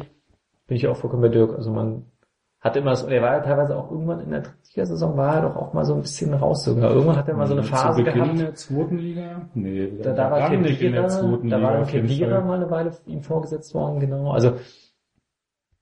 bin 0.67 0.77
ich 0.77 0.87
auch 0.87 0.97
vollkommen 0.97 1.21
bei 1.21 1.29
Dirk. 1.29 1.55
Also 1.55 1.71
man 1.71 2.11
hat 2.63 2.77
immer 2.77 2.95
so, 2.95 3.07
er 3.07 3.21
war 3.21 3.33
ja 3.33 3.39
teilweise 3.41 3.75
auch 3.77 3.91
irgendwann 3.91 4.21
in 4.21 4.31
der 4.31 4.39
Drittligasaison 4.39 5.17
war 5.17 5.35
er 5.35 5.41
doch 5.41 5.55
auch 5.57 5.73
mal 5.73 5.83
so 5.83 5.95
ein 5.95 6.01
bisschen 6.01 6.33
raus 6.33 6.63
sogar. 6.63 6.91
Irgendwann 6.91 7.17
hat 7.17 7.27
er 7.27 7.35
mal 7.35 7.45
so 7.45 7.53
eine 7.55 7.63
Phase 7.63 7.99
Zu 7.99 8.05
Beginn 8.05 8.23
gehabt. 8.23 8.39
der 8.39 8.55
zweiten 8.55 8.97
Liga? 8.97 9.41
Nee, 9.53 9.91
Da, 10.01 10.13
da 10.13 10.31
war 10.31 10.53
in 10.53 10.63
Kedira, 10.63 11.01
da 11.01 11.61
war 11.61 11.83
Kedira 11.85 12.39
mal 12.39 12.55
eine 12.55 12.71
Weile 12.71 12.91
ihm 13.05 13.21
vorgesetzt 13.21 13.73
worden, 13.75 13.99
genau. 13.99 14.31
Also 14.31 14.53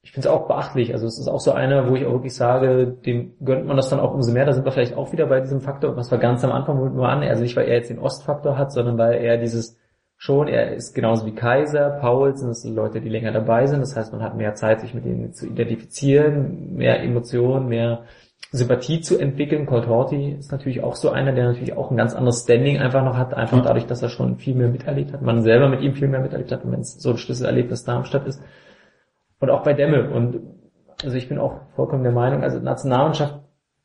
ich 0.01 0.11
finde 0.11 0.27
es 0.27 0.33
auch 0.33 0.47
beachtlich. 0.47 0.93
Also 0.93 1.05
es 1.05 1.19
ist 1.19 1.27
auch 1.27 1.39
so 1.39 1.51
einer, 1.51 1.87
wo 1.87 1.95
ich 1.95 2.07
auch 2.07 2.13
wirklich 2.13 2.33
sage, 2.33 2.87
dem 2.87 3.33
gönnt 3.45 3.67
man 3.67 3.77
das 3.77 3.89
dann 3.89 3.99
auch 3.99 4.15
umso 4.15 4.31
mehr. 4.31 4.45
Da 4.45 4.53
sind 4.53 4.65
wir 4.65 4.71
vielleicht 4.71 4.97
auch 4.97 5.11
wieder 5.11 5.27
bei 5.27 5.39
diesem 5.39 5.61
Faktor, 5.61 5.95
was 5.95 6.09
wir 6.09 6.17
ganz 6.17 6.43
am 6.43 6.51
Anfang 6.51 6.95
nur 6.95 7.07
an, 7.07 7.21
also 7.21 7.43
nicht 7.43 7.55
weil 7.55 7.67
er 7.67 7.75
jetzt 7.75 7.91
den 7.91 7.99
Ostfaktor 7.99 8.57
hat, 8.57 8.71
sondern 8.71 8.97
weil 8.97 9.21
er 9.21 9.37
dieses 9.37 9.77
schon, 10.21 10.47
er 10.47 10.75
ist 10.75 10.93
genauso 10.93 11.25
wie 11.25 11.33
Kaiser, 11.33 11.97
Paulsen, 11.99 12.49
das 12.49 12.61
sind 12.61 12.75
Leute, 12.75 13.01
die 13.01 13.09
länger 13.09 13.31
dabei 13.31 13.65
sind. 13.65 13.79
Das 13.79 13.95
heißt, 13.95 14.13
man 14.13 14.21
hat 14.21 14.37
mehr 14.37 14.53
Zeit, 14.53 14.79
sich 14.79 14.93
mit 14.93 15.03
ihnen 15.03 15.33
zu 15.33 15.47
identifizieren, 15.47 16.75
mehr 16.75 17.01
Emotionen, 17.01 17.67
mehr 17.67 18.03
Sympathie 18.51 19.01
zu 19.01 19.17
entwickeln. 19.17 19.65
Colt 19.65 19.87
Horty 19.87 20.33
ist 20.33 20.51
natürlich 20.51 20.83
auch 20.83 20.95
so 20.95 21.09
einer, 21.09 21.31
der 21.31 21.45
natürlich 21.45 21.75
auch 21.75 21.89
ein 21.89 21.97
ganz 21.97 22.13
anderes 22.13 22.43
Standing 22.43 22.77
einfach 22.77 23.03
noch 23.03 23.17
hat, 23.17 23.33
einfach 23.33 23.57
Ja. 23.57 23.63
dadurch, 23.63 23.87
dass 23.87 24.03
er 24.03 24.09
schon 24.09 24.37
viel 24.37 24.53
mehr 24.53 24.67
miterlebt 24.67 25.11
hat, 25.11 25.23
man 25.23 25.41
selber 25.41 25.69
mit 25.69 25.81
ihm 25.81 25.95
viel 25.95 26.07
mehr 26.07 26.19
miterlebt 26.19 26.51
hat, 26.51 26.61
wenn 26.65 26.81
es 26.81 27.01
so 27.01 27.09
ein 27.09 27.17
Schlüsselerlebnis 27.17 27.83
Darmstadt 27.83 28.27
ist. 28.27 28.43
Und 29.39 29.49
auch 29.49 29.63
bei 29.63 29.73
Demme. 29.73 30.07
Und 30.11 30.39
also 31.03 31.17
ich 31.17 31.29
bin 31.29 31.39
auch 31.39 31.61
vollkommen 31.75 32.03
der 32.03 32.11
Meinung, 32.11 32.43
also 32.43 32.59
Nationalmannschaft, 32.59 33.39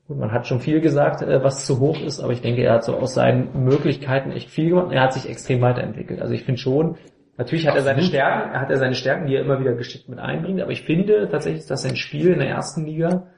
gut, 0.06 0.18
man 0.18 0.32
hat 0.32 0.46
schon 0.46 0.60
viel 0.60 0.80
gesagt, 0.80 1.22
äh, 1.22 1.42
was 1.42 1.66
zu 1.66 1.80
hoch 1.80 2.00
ist, 2.00 2.20
aber 2.20 2.32
ich 2.32 2.40
denke, 2.40 2.62
er 2.62 2.74
hat 2.74 2.84
so 2.84 2.96
aus 2.96 3.14
seinen 3.14 3.64
Möglichkeiten 3.64 4.30
echt 4.30 4.50
viel 4.50 4.70
gemacht. 4.70 4.92
Er 4.92 5.02
hat 5.02 5.12
sich 5.12 5.28
extrem 5.28 5.60
weiterentwickelt. 5.60 6.20
Also 6.20 6.34
ich 6.34 6.44
finde 6.44 6.60
schon, 6.60 6.96
natürlich 7.36 7.66
hat 7.66 7.74
er 7.74 7.82
seine 7.82 7.98
Absolut. 7.98 8.14
Stärken, 8.14 8.54
er 8.54 8.60
hat 8.60 8.70
er 8.70 8.76
seine 8.76 8.94
Stärken, 8.94 9.26
die 9.26 9.34
er 9.34 9.42
immer 9.42 9.60
wieder 9.60 9.74
geschickt 9.74 10.08
mit 10.08 10.18
einbringt, 10.18 10.60
aber 10.60 10.72
ich 10.72 10.82
finde 10.82 11.28
tatsächlich, 11.28 11.66
dass 11.66 11.82
sein 11.82 11.96
Spiel 11.96 12.32
in 12.32 12.38
der 12.38 12.48
ersten 12.48 12.84
Liga 12.84 13.28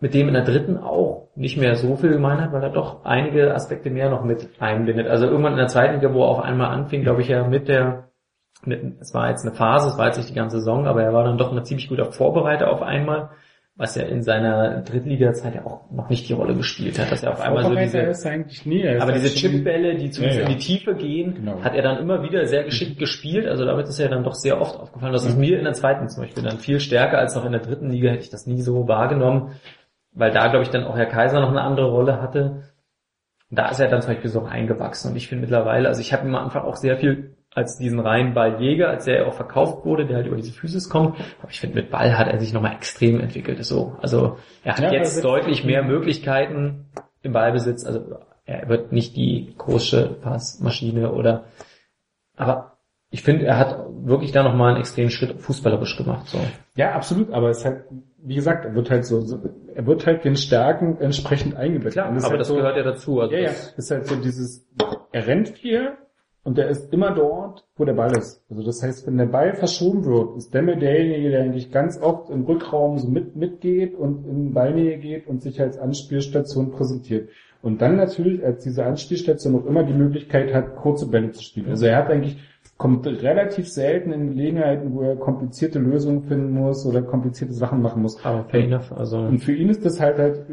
mit 0.00 0.12
dem 0.12 0.28
in 0.28 0.34
der 0.34 0.44
dritten 0.44 0.76
auch 0.76 1.30
nicht 1.34 1.56
mehr 1.56 1.76
so 1.76 1.96
viel 1.96 2.10
gemein 2.10 2.40
hat, 2.40 2.52
weil 2.52 2.62
er 2.62 2.70
doch 2.70 3.04
einige 3.04 3.54
Aspekte 3.54 3.90
mehr 3.90 4.10
noch 4.10 4.22
mit 4.24 4.50
einbindet. 4.60 5.08
Also 5.08 5.26
irgendwann 5.26 5.52
in 5.52 5.58
der 5.58 5.68
zweiten 5.68 5.94
Liga, 5.94 6.12
wo 6.12 6.22
er 6.24 6.28
auf 6.28 6.40
einmal 6.40 6.70
anfing, 6.72 7.02
glaube 7.02 7.22
ich 7.22 7.28
ja 7.28 7.46
mit 7.46 7.68
der, 7.68 8.10
mit, 8.64 9.00
es 9.00 9.14
war 9.14 9.30
jetzt 9.30 9.46
eine 9.46 9.54
Phase, 9.54 9.88
es 9.88 9.98
war 9.98 10.06
jetzt 10.06 10.18
nicht 10.18 10.28
die 10.28 10.34
ganze 10.34 10.58
Saison, 10.58 10.86
aber 10.86 11.02
er 11.02 11.12
war 11.12 11.24
dann 11.24 11.38
doch 11.38 11.52
ein 11.52 11.64
ziemlich 11.64 11.88
guter 11.88 12.12
Vorbereiter 12.12 12.70
auf 12.70 12.82
einmal, 12.82 13.30
was 13.76 13.96
er 13.96 14.08
in 14.08 14.22
seiner 14.22 14.82
Drittliga-Zeit 14.82 15.56
ja 15.56 15.66
auch 15.66 15.90
noch 15.90 16.08
nicht 16.08 16.28
die 16.28 16.32
Rolle 16.32 16.54
gespielt 16.54 16.96
hat, 16.98 17.10
dass 17.10 17.24
er 17.24 17.32
auf 17.32 17.40
einmal 17.40 17.64
so 17.64 17.74
diese, 17.74 17.98
ist 17.98 18.24
eigentlich 18.24 18.64
nie. 18.64 18.82
er 18.82 18.96
ist 18.96 19.02
aber 19.02 19.12
diese 19.12 19.34
Chipbälle, 19.34 19.96
die 19.96 20.10
zumindest 20.10 20.40
Ja, 20.40 20.46
ja. 20.46 20.52
in 20.52 20.56
die 20.58 20.64
Tiefe 20.64 20.94
gehen, 20.94 21.34
Genau. 21.34 21.60
hat 21.60 21.74
er 21.74 21.82
dann 21.82 21.98
immer 21.98 22.22
wieder 22.22 22.46
sehr 22.46 22.62
geschickt 22.62 22.98
gespielt. 23.00 23.48
Also 23.48 23.64
damit 23.64 23.88
ist 23.88 23.98
er 23.98 24.08
dann 24.08 24.22
doch 24.22 24.34
sehr 24.34 24.60
oft 24.60 24.76
aufgefallen. 24.78 25.12
Das 25.12 25.26
ist 25.26 25.36
mir 25.36 25.58
in 25.58 25.64
der 25.64 25.72
zweiten 25.72 26.08
zum 26.08 26.22
Beispiel 26.22 26.44
dann 26.44 26.58
viel 26.58 26.78
stärker 26.78 27.18
als 27.18 27.34
noch 27.34 27.44
in 27.44 27.50
der 27.52 27.62
dritten 27.62 27.90
Liga 27.90 28.10
hätte 28.10 28.22
ich 28.22 28.30
das 28.30 28.46
nie 28.46 28.62
so 28.62 28.86
wahrgenommen, 28.86 29.56
weil 30.12 30.30
da 30.30 30.46
glaube 30.46 30.62
ich 30.62 30.70
dann 30.70 30.84
auch 30.84 30.96
Herr 30.96 31.06
Kaiser 31.06 31.40
noch 31.40 31.50
eine 31.50 31.62
andere 31.62 31.90
Rolle 31.90 32.22
hatte. 32.22 32.62
Und 33.50 33.58
da 33.58 33.68
ist 33.70 33.80
er 33.80 33.88
dann 33.88 34.02
zum 34.02 34.12
Beispiel 34.12 34.30
so 34.30 34.44
eingewachsen. 34.44 35.10
Und 35.10 35.16
ich 35.16 35.26
finde 35.26 35.42
mittlerweile, 35.42 35.88
also 35.88 36.00
ich 36.00 36.12
habe 36.12 36.26
ihm 36.28 36.34
am 36.36 36.44
Anfang 36.44 36.62
auch 36.62 36.76
sehr 36.76 36.96
viel 36.96 37.33
als 37.54 37.78
diesen 37.78 38.00
reinen 38.00 38.34
Balljäger, 38.34 38.88
als 38.90 39.04
der 39.04 39.26
auch 39.28 39.34
verkauft 39.34 39.84
wurde, 39.84 40.06
der 40.06 40.16
halt 40.16 40.26
über 40.26 40.36
diese 40.36 40.52
Physis 40.52 40.88
kommt. 40.88 41.16
Aber 41.40 41.50
ich 41.50 41.60
finde, 41.60 41.76
mit 41.76 41.90
Ball 41.90 42.18
hat 42.18 42.26
er 42.28 42.38
sich 42.40 42.52
nochmal 42.52 42.72
extrem 42.74 43.20
entwickelt. 43.20 43.64
So, 43.64 43.96
also 44.02 44.38
er 44.64 44.72
hat 44.76 44.80
Ja, 44.82 44.92
jetzt 44.92 45.24
aber- 45.24 45.38
deutlich 45.38 45.64
mehr 45.64 45.82
Möglichkeiten 45.84 46.86
im 47.22 47.32
Ballbesitz. 47.32 47.84
Also 47.86 48.16
er 48.44 48.68
wird 48.68 48.92
nicht 48.92 49.16
die 49.16 49.54
große 49.56 50.16
Passmaschine 50.20 51.12
oder, 51.12 51.44
aber 52.36 52.72
ich 53.10 53.22
finde, 53.22 53.46
er 53.46 53.58
hat 53.58 53.78
wirklich 54.02 54.32
da 54.32 54.42
nochmal 54.42 54.70
einen 54.72 54.80
extremen 54.80 55.10
Schritt 55.10 55.40
fußballerisch 55.40 55.96
gemacht. 55.96 56.26
So. 56.26 56.38
Ja, 56.74 56.92
absolut, 56.92 57.32
aber 57.32 57.50
es 57.50 57.58
ist 57.58 57.64
halt, 57.64 57.84
wie 58.18 58.34
gesagt, 58.34 58.64
er 58.64 58.74
wird 58.74 58.90
halt 58.90 59.04
so, 59.06 59.20
so 59.20 59.38
er 59.74 59.86
wird 59.86 60.04
halt 60.06 60.24
den 60.24 60.36
Stärken 60.36 60.98
entsprechend 61.00 61.54
eingebettet. 61.56 61.92
Klar, 61.92 62.08
Und 62.10 62.18
aber 62.18 62.30
halt 62.30 62.40
das 62.40 62.48
so, 62.48 62.56
gehört 62.56 62.76
ja 62.76 62.82
dazu. 62.82 63.20
Also 63.20 63.32
Ja, 63.34 63.40
ja, 63.42 63.46
das, 63.48 63.72
ist 63.76 63.90
halt 63.92 64.06
so 64.06 64.16
dieses, 64.16 64.66
er 65.12 65.26
rennt 65.28 65.50
viel 65.50 65.92
und 66.44 66.58
er 66.58 66.68
ist 66.68 66.92
immer 66.92 67.10
dort, 67.12 67.64
wo 67.76 67.86
der 67.86 67.94
Ball 67.94 68.16
ist. 68.16 68.44
Also 68.50 68.62
das 68.62 68.82
heißt, 68.82 69.06
wenn 69.06 69.16
der 69.16 69.26
Ball 69.26 69.54
verschoben 69.54 70.04
wird, 70.04 70.36
ist 70.36 70.52
Demme 70.52 70.76
derjenige, 70.76 71.30
der 71.30 71.42
eigentlich 71.42 71.72
ganz 71.72 72.00
oft 72.00 72.28
im 72.28 72.44
Rückraum 72.44 72.98
so 72.98 73.08
mit, 73.08 73.34
mitgeht 73.34 73.94
und 73.94 74.26
in 74.26 74.52
Ballnähe 74.52 74.98
geht 74.98 75.26
und 75.26 75.42
sich 75.42 75.60
als 75.60 75.78
Anspielstation 75.78 76.70
präsentiert. 76.70 77.30
Und 77.62 77.80
dann 77.80 77.96
natürlich 77.96 78.44
als 78.44 78.62
diese 78.62 78.84
Anspielstation 78.84 79.54
auch 79.54 79.64
immer 79.64 79.84
die 79.84 79.94
Möglichkeit 79.94 80.52
hat, 80.52 80.76
kurze 80.76 81.08
Bälle 81.08 81.30
zu 81.30 81.42
spielen. 81.42 81.70
Also 81.70 81.86
er 81.86 81.96
hat 81.96 82.10
eigentlich, 82.10 82.36
kommt 82.76 83.06
relativ 83.06 83.68
selten 83.68 84.12
in 84.12 84.28
Gelegenheiten, 84.28 84.94
wo 84.94 85.02
er 85.02 85.14
komplizierte 85.14 85.78
Lösungen 85.78 86.24
finden 86.24 86.52
muss 86.52 86.84
oder 86.84 87.02
komplizierte 87.02 87.54
Sachen 87.54 87.80
machen 87.80 88.02
muss. 88.02 88.22
aber 88.24 88.44
fair 88.44 88.64
enough. 88.64 88.90
Also 88.92 89.18
Und 89.18 89.38
für 89.38 89.54
ihn 89.54 89.68
ist 89.68 89.84
das 89.84 90.00
halt 90.00 90.18
halt 90.18 90.44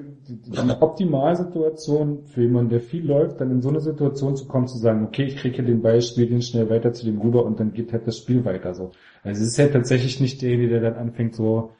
eine 0.56 0.82
Optimalsituation, 0.82 2.26
für 2.26 2.42
jemanden, 2.42 2.70
der 2.70 2.82
viel 2.82 3.06
läuft, 3.06 3.42
dann 3.42 3.50
in 3.50 3.62
so 3.62 3.70
eine 3.70 3.82
Situation 3.82 4.36
zu 4.36 4.48
kommen, 4.48 4.68
zu 4.68 4.78
sagen, 4.78 5.04
okay, 5.04 5.24
ich 5.24 5.38
kriege 5.38 5.56
hier 5.56 5.66
den 5.66 5.82
Ball, 5.82 6.02
spiele 6.02 6.28
den 6.28 6.44
schnell 6.44 6.70
weiter 6.70 6.94
zu 6.94 7.06
dem 7.06 7.20
rüber 7.20 7.44
und 7.44 7.60
dann 7.60 7.74
geht 7.74 7.92
halt 7.92 8.06
das 8.06 8.18
Spiel 8.18 8.46
weiter 8.46 8.76
so. 8.76 8.92
Also 9.24 9.42
es 9.42 9.50
ist 9.50 9.58
ja 9.58 9.68
tatsächlich 9.68 10.22
nicht 10.22 10.42
derjenige, 10.42 10.80
der 10.80 10.92
dann 10.92 10.96
anfängt 10.96 11.36
so, 11.36 11.72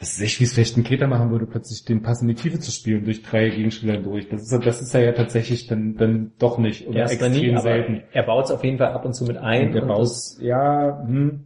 das 0.00 0.12
ist 0.12 0.20
echt 0.22 0.40
wie 0.40 0.44
es 0.44 0.54
vielleicht 0.54 0.76
ein 0.76 0.84
Keter 0.84 1.06
machen 1.06 1.30
würde, 1.30 1.46
plötzlich 1.46 1.84
den 1.84 2.02
Pass 2.02 2.22
in 2.22 2.28
die 2.28 2.34
Tiefe 2.34 2.58
zu 2.58 2.70
spielen 2.70 3.04
durch 3.04 3.22
drei 3.22 3.48
Gegenspieler 3.50 3.98
durch. 3.98 4.28
Das 4.28 4.42
ist, 4.50 4.64
das 4.66 4.80
ist 4.80 4.94
er 4.94 5.04
ja 5.04 5.12
tatsächlich 5.12 5.66
dann, 5.66 5.96
dann 5.96 6.32
doch 6.38 6.58
nicht 6.58 6.86
oder 6.88 7.00
erst 7.00 7.14
extrem 7.20 7.54
nie, 7.54 7.60
selten. 7.60 8.02
er 8.12 8.22
baut 8.24 8.46
es 8.46 8.50
auf 8.50 8.64
jeden 8.64 8.78
Fall 8.78 8.92
ab 8.92 9.04
und 9.04 9.14
zu 9.14 9.24
mit 9.24 9.36
ein. 9.36 9.74
Und 9.74 9.86
Baus, 9.86 10.36
das- 10.36 10.44
ja, 10.46 11.02
hm. 11.06 11.42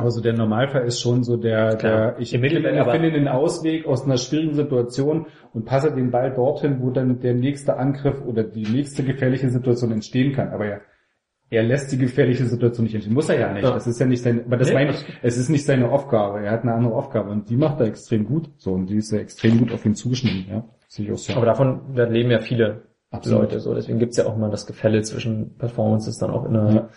Also 0.00 0.20
der 0.20 0.32
Normalfall 0.32 0.84
ist 0.86 1.00
schon 1.00 1.24
so 1.24 1.36
der, 1.36 1.74
Klar. 1.76 2.12
der 2.12 2.20
ich 2.20 2.30
finde, 2.30 2.80
aber- 2.80 2.92
finde 2.92 3.10
den 3.10 3.26
Ausweg 3.26 3.84
aus 3.84 4.04
einer 4.04 4.16
schwierigen 4.16 4.54
Situation 4.54 5.26
und 5.52 5.64
passe 5.64 5.92
den 5.92 6.12
Ball 6.12 6.32
dorthin, 6.32 6.80
wo 6.80 6.90
dann 6.90 7.18
der 7.18 7.34
nächste 7.34 7.76
Angriff 7.78 8.22
oder 8.24 8.44
die 8.44 8.62
nächste 8.62 9.02
gefährliche 9.02 9.50
Situation 9.50 9.90
entstehen 9.90 10.32
kann. 10.34 10.50
Aber 10.50 10.66
ja, 10.68 10.78
er 11.50 11.62
lässt 11.62 11.90
die 11.92 11.98
gefährliche 11.98 12.44
Situation 12.44 12.84
nicht 12.84 12.94
entstehen. 12.94 13.14
Muss 13.14 13.28
er 13.28 13.38
ja 13.40 13.52
nicht. 13.52 13.64
Ja. 13.64 13.72
Das 13.72 13.86
ist 13.86 13.98
ja 13.98 14.06
nicht 14.06 14.22
sein, 14.22 14.42
aber 14.46 14.56
das 14.58 14.68
Nee, 14.68 14.74
meine 14.74 14.90
ich, 14.90 15.04
es 15.22 15.36
ist 15.38 15.48
nicht 15.48 15.64
seine 15.64 15.90
Aufgabe. 15.90 16.40
Er 16.44 16.52
hat 16.52 16.62
eine 16.62 16.74
andere 16.74 16.94
Aufgabe 16.94 17.30
und 17.30 17.48
die 17.48 17.56
macht 17.56 17.80
er 17.80 17.86
extrem 17.86 18.26
gut. 18.26 18.50
So, 18.58 18.72
und 18.72 18.86
die 18.86 18.96
ist 18.96 19.10
ja 19.12 19.18
extrem 19.18 19.58
gut 19.58 19.72
auf 19.72 19.84
ihn 19.86 19.94
zugeschnitten, 19.94 20.46
ja. 20.50 20.64
Sehe 20.88 21.06
ich 21.06 21.12
auch 21.12 21.18
so. 21.18 21.32
Aber 21.34 21.46
davon 21.46 21.80
leben 21.94 22.30
ja 22.30 22.38
viele 22.40 22.82
Absolut. 23.10 23.42
Leute 23.42 23.60
so. 23.60 23.74
Deswegen 23.74 23.98
gibt's 23.98 24.16
ja 24.18 24.26
auch 24.26 24.36
mal 24.36 24.50
das 24.50 24.66
Gefälle 24.66 25.02
zwischen 25.02 25.56
Performances 25.56 26.18
dann 26.18 26.30
auch 26.30 26.44
in 26.44 26.52
der 26.54 26.70
Ja. 26.70 26.88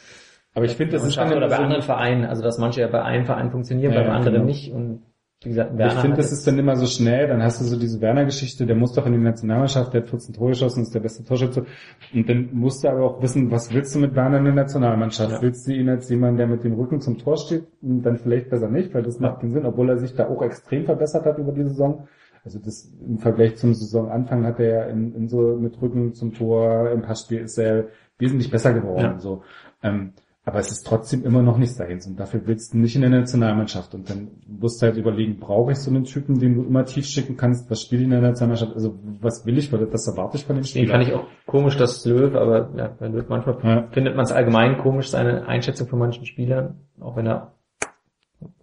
Aber 0.53 0.65
ich 0.65 0.73
finde, 0.75 0.93
das 0.93 1.05
ist 1.05 1.15
dann 1.15 1.31
oder 1.31 1.47
bei 1.47 1.55
so- 1.55 1.61
anderen 1.63 1.81
Vereinen. 1.81 2.25
Also 2.25 2.41
dass 2.43 2.57
manche 2.57 2.81
ja 2.81 2.87
bei 2.87 3.01
einem 3.01 3.25
Verein 3.25 3.51
funktionieren, 3.51 3.93
Ja, 3.93 4.01
beim 4.01 4.11
anderen 4.11 4.33
genau. 4.33 4.45
nicht. 4.45 4.71
Und 4.73 5.03
wie 5.43 5.49
gesagt, 5.49 5.71
ich 5.73 5.77
Werner 5.79 6.01
finde, 6.01 6.17
hat 6.17 6.19
das 6.19 6.31
ist 6.31 6.45
dann 6.45 6.59
immer 6.59 6.75
so 6.75 6.85
schnell, 6.85 7.27
dann 7.27 7.41
hast 7.41 7.59
du 7.59 7.65
so 7.65 7.77
diese 7.77 7.99
Werner-Geschichte, 7.99 8.67
der 8.67 8.75
muss 8.75 8.93
doch 8.93 9.07
in 9.07 9.13
die 9.13 9.17
Nationalmannschaft, 9.17 9.91
der 9.91 10.01
hat 10.01 10.09
14 10.09 10.35
Tore 10.35 10.49
geschossen, 10.49 10.83
ist 10.83 10.93
der 10.93 10.99
beste 10.99 11.23
Torschütze. 11.23 11.65
Und 12.13 12.29
dann 12.29 12.49
musst 12.53 12.83
du 12.83 12.89
aber 12.89 13.03
auch 13.05 13.21
wissen, 13.23 13.49
was 13.49 13.73
willst 13.73 13.95
du 13.95 13.99
mit 13.99 14.13
Werner 14.15 14.37
in 14.37 14.45
der 14.45 14.53
Nationalmannschaft? 14.53 15.31
Ja. 15.31 15.41
Willst 15.41 15.67
du 15.67 15.73
ihn 15.73 15.89
als 15.89 16.07
jemand, 16.09 16.37
der 16.37 16.45
mit 16.45 16.63
dem 16.63 16.73
Rücken 16.73 17.01
zum 17.01 17.17
Tor 17.17 17.37
steht? 17.37 17.63
Dann 17.81 18.17
vielleicht 18.19 18.51
besser 18.51 18.69
nicht, 18.69 18.93
weil 18.93 19.01
das 19.01 19.15
Ja. 19.19 19.29
macht 19.29 19.41
keinen 19.41 19.53
Sinn, 19.53 19.65
obwohl 19.65 19.89
er 19.89 19.97
sich 19.97 20.13
da 20.13 20.27
auch 20.27 20.43
extrem 20.43 20.85
verbessert 20.85 21.25
hat 21.25 21.39
über 21.39 21.51
die 21.51 21.63
Saison. 21.63 22.07
Also 22.43 22.59
das 22.59 22.91
im 23.03 23.17
Vergleich 23.17 23.55
zum 23.57 23.73
Saisonanfang 23.73 24.45
hat 24.45 24.59
er 24.59 24.67
ja 24.67 24.83
in, 24.85 25.13
in 25.15 25.27
so 25.27 25.57
mit 25.57 25.81
Rücken 25.81 26.13
zum 26.13 26.33
Tor 26.33 26.91
im 26.91 27.01
Passspiel 27.01 27.39
ist 27.39 27.57
er 27.57 27.85
wesentlich 28.19 28.51
besser 28.51 28.73
geworden. 28.73 29.01
Ja. 29.01 29.19
So. 29.19 29.43
Ähm, 29.83 30.13
Aber 30.43 30.57
es 30.57 30.71
ist 30.71 30.87
trotzdem 30.87 31.23
immer 31.23 31.43
noch 31.43 31.59
nicht 31.59 31.73
seins 31.75 32.07
und 32.07 32.19
dafür 32.19 32.41
willst 32.45 32.73
du 32.73 32.79
nicht 32.79 32.95
in 32.95 33.01
der 33.01 33.11
Nationalmannschaft 33.11 33.93
und 33.93 34.09
dann 34.09 34.29
musst 34.47 34.81
du 34.81 34.87
halt 34.87 34.97
überlegen, 34.97 35.39
brauche 35.39 35.73
ich 35.73 35.77
so 35.77 35.91
einen 35.91 36.03
Typen, 36.03 36.39
den 36.39 36.55
du 36.55 36.63
immer 36.63 36.83
tief 36.83 37.05
schicken 37.05 37.37
kannst, 37.37 37.69
was 37.69 37.83
spielt 37.83 38.01
in 38.01 38.09
der 38.09 38.21
Nationalmannschaft, 38.21 38.73
also 38.73 38.97
was 39.19 39.45
will 39.45 39.59
ich, 39.59 39.71
was 39.71 40.07
erwarte 40.07 40.37
ich 40.37 40.45
von 40.45 40.55
dem 40.55 40.63
Den 40.63 40.67
Spieler? 40.67 40.93
fand 40.93 41.07
ich 41.07 41.13
auch 41.13 41.25
komisch, 41.45 41.77
dass 41.77 42.03
Löw, 42.05 42.33
aber 42.33 42.71
ja, 42.75 42.87
bei 42.87 43.07
Löw 43.07 43.23
manchmal 43.29 43.57
Ja. 43.63 43.87
findet 43.91 44.15
man 44.15 44.25
es 44.25 44.31
allgemein 44.31 44.79
komisch, 44.79 45.09
seine 45.11 45.45
Einschätzung 45.47 45.87
von 45.87 45.99
manchen 45.99 46.25
Spielern, 46.25 46.79
auch 46.99 47.15
wenn 47.15 47.27
er 47.27 47.53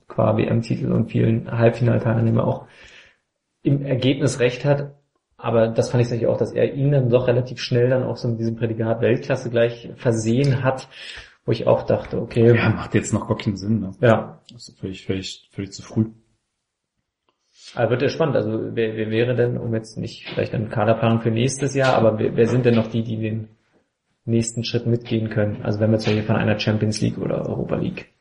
qua 0.08 0.36
WM-Titel 0.36 0.90
und 0.90 1.12
vielen 1.12 1.48
Halbfinalteilnehmer 1.48 2.44
auch 2.44 2.66
im 3.62 3.82
Ergebnis 3.84 4.40
recht 4.40 4.64
hat. 4.64 4.96
Aber 5.36 5.68
das 5.68 5.90
fand 5.90 6.02
ich 6.02 6.08
sicher 6.08 6.30
auch, 6.30 6.38
dass 6.38 6.50
er 6.52 6.74
ihn 6.74 6.90
dann 6.90 7.08
doch 7.10 7.28
relativ 7.28 7.60
schnell 7.60 7.88
dann 7.88 8.02
auch 8.02 8.16
so 8.16 8.26
mit 8.26 8.40
diesem 8.40 8.56
Prädikat 8.56 9.00
Weltklasse 9.00 9.50
gleich 9.50 9.92
versehen 9.94 10.64
hat, 10.64 10.88
wo 11.48 11.52
ich 11.52 11.66
auch 11.66 11.84
dachte, 11.86 12.20
okay, 12.20 12.54
Ja, 12.54 12.68
macht 12.68 12.94
jetzt 12.94 13.14
noch 13.14 13.26
gar 13.26 13.38
keinen 13.38 13.56
Sinn, 13.56 13.80
ne? 13.80 13.92
ja, 14.02 14.38
Das 14.52 14.68
ist 14.68 14.78
völlig, 14.78 15.06
völlig, 15.06 15.48
völlig 15.50 15.72
zu 15.72 15.80
früh. 15.80 16.10
aber 17.74 17.88
wird 17.92 18.02
ja 18.02 18.10
spannend. 18.10 18.36
Also 18.36 18.76
wer, 18.76 18.94
wer 18.96 19.08
wäre 19.10 19.34
denn, 19.34 19.56
um 19.56 19.74
jetzt 19.74 19.96
nicht 19.96 20.28
vielleicht 20.28 20.52
eine 20.52 20.68
Kaderplanung 20.68 21.22
für 21.22 21.30
nächstes 21.30 21.74
Jahr, 21.74 21.94
aber 21.94 22.18
wer, 22.18 22.36
wer 22.36 22.46
sind 22.48 22.66
denn 22.66 22.74
noch 22.74 22.88
die, 22.88 23.02
die 23.02 23.16
den 23.16 23.48
nächsten 24.26 24.62
Schritt 24.62 24.86
mitgehen 24.86 25.30
können? 25.30 25.62
Also 25.62 25.80
wenn 25.80 25.88
wir 25.90 25.96
jetzt 25.96 26.06
hier 26.06 26.22
von 26.22 26.36
einer 26.36 26.58
Champions 26.60 27.00
League 27.00 27.16
oder 27.16 27.46
Europa 27.48 27.76
League. 27.76 28.12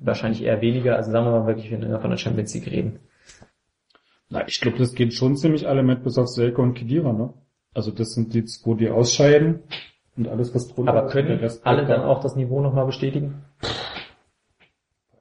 Wahrscheinlich 0.00 0.42
eher 0.42 0.62
weniger, 0.62 0.96
also 0.96 1.10
sagen 1.12 1.26
wir 1.26 1.32
mal 1.40 1.46
wirklich, 1.46 1.70
wenn 1.70 1.82
wir 1.82 2.00
von 2.00 2.08
der 2.08 2.16
Champions 2.16 2.54
League 2.54 2.66
reden. 2.70 2.98
Na, 4.30 4.48
ich 4.48 4.58
glaube, 4.58 4.78
das 4.78 4.94
gehen 4.94 5.10
schon 5.10 5.36
ziemlich 5.36 5.68
alle 5.68 5.82
mit, 5.82 6.02
bis 6.02 6.16
auf 6.16 6.28
Selke 6.28 6.62
und 6.62 6.72
Kedira, 6.72 7.12
ne? 7.12 7.34
Also 7.74 7.90
das 7.90 8.14
sind 8.14 8.32
die, 8.32 8.42
wo 8.64 8.72
die 8.74 8.88
ausscheiden 8.88 9.64
und 10.16 10.28
alles, 10.28 10.54
was 10.54 10.68
drunter 10.68 10.92
Aber 10.92 11.06
ist, 11.06 11.12
können 11.12 11.38
Rest 11.38 11.66
alle 11.66 11.86
dann 11.86 12.02
da. 12.02 12.06
auch 12.06 12.20
das 12.20 12.36
Niveau 12.36 12.60
nochmal 12.60 12.86
bestätigen? 12.86 13.42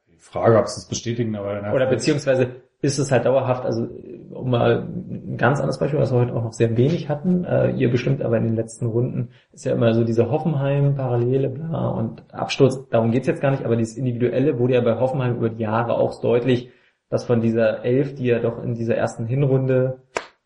Die 0.07 0.19
Frage, 0.19 0.57
ob 0.57 0.67
sie 0.67 0.80
es 0.80 0.85
bestätigen, 0.85 1.35
aber 1.35 1.55
dann 1.55 1.73
Oder 1.73 1.88
beziehungsweise 1.88 2.63
ist 2.83 2.99
es 2.99 3.11
halt 3.11 3.25
dauerhaft, 3.25 3.65
also 3.65 3.88
um 4.31 4.49
mal 4.49 4.83
ein 4.83 5.38
ganz 5.38 5.59
anderes 5.59 5.80
Beispiel, 5.80 5.99
was 5.99 6.11
wir 6.11 6.19
heute 6.19 6.35
auch 6.35 6.43
noch 6.43 6.53
sehr 6.53 6.75
wenig 6.75 7.07
hatten, 7.07 7.45
äh, 7.45 7.72
ihr 7.72 7.89
bestimmt 7.89 8.22
aber 8.22 8.38
in 8.38 8.43
den 8.43 8.55
letzten 8.55 8.88
Runden, 8.88 9.30
ist 9.53 9.63
ja 9.63 9.72
immer 9.72 9.93
so 9.93 10.03
diese 10.03 10.30
Hoffenheim-Parallele, 10.30 11.49
bla, 11.49 11.88
und 11.88 12.23
Absturz, 12.33 12.89
darum 12.89 13.11
geht's 13.11 13.27
jetzt 13.27 13.41
gar 13.41 13.51
nicht, 13.51 13.63
aber 13.63 13.77
dieses 13.77 13.95
Individuelle 13.95 14.59
wurde 14.59 14.73
ja 14.73 14.81
bei 14.81 14.99
Hoffenheim 14.99 15.38
über 15.38 15.49
die 15.49 15.63
Jahre 15.63 15.93
auch 15.93 16.19
deutlich, 16.19 16.72
dass 17.09 17.23
von 17.23 17.39
dieser 17.39 17.85
Elf, 17.85 18.15
die 18.15 18.25
ja 18.25 18.39
doch 18.39 18.61
in 18.61 18.73
dieser 18.73 18.95
ersten 18.95 19.25
Hinrunde 19.25 20.02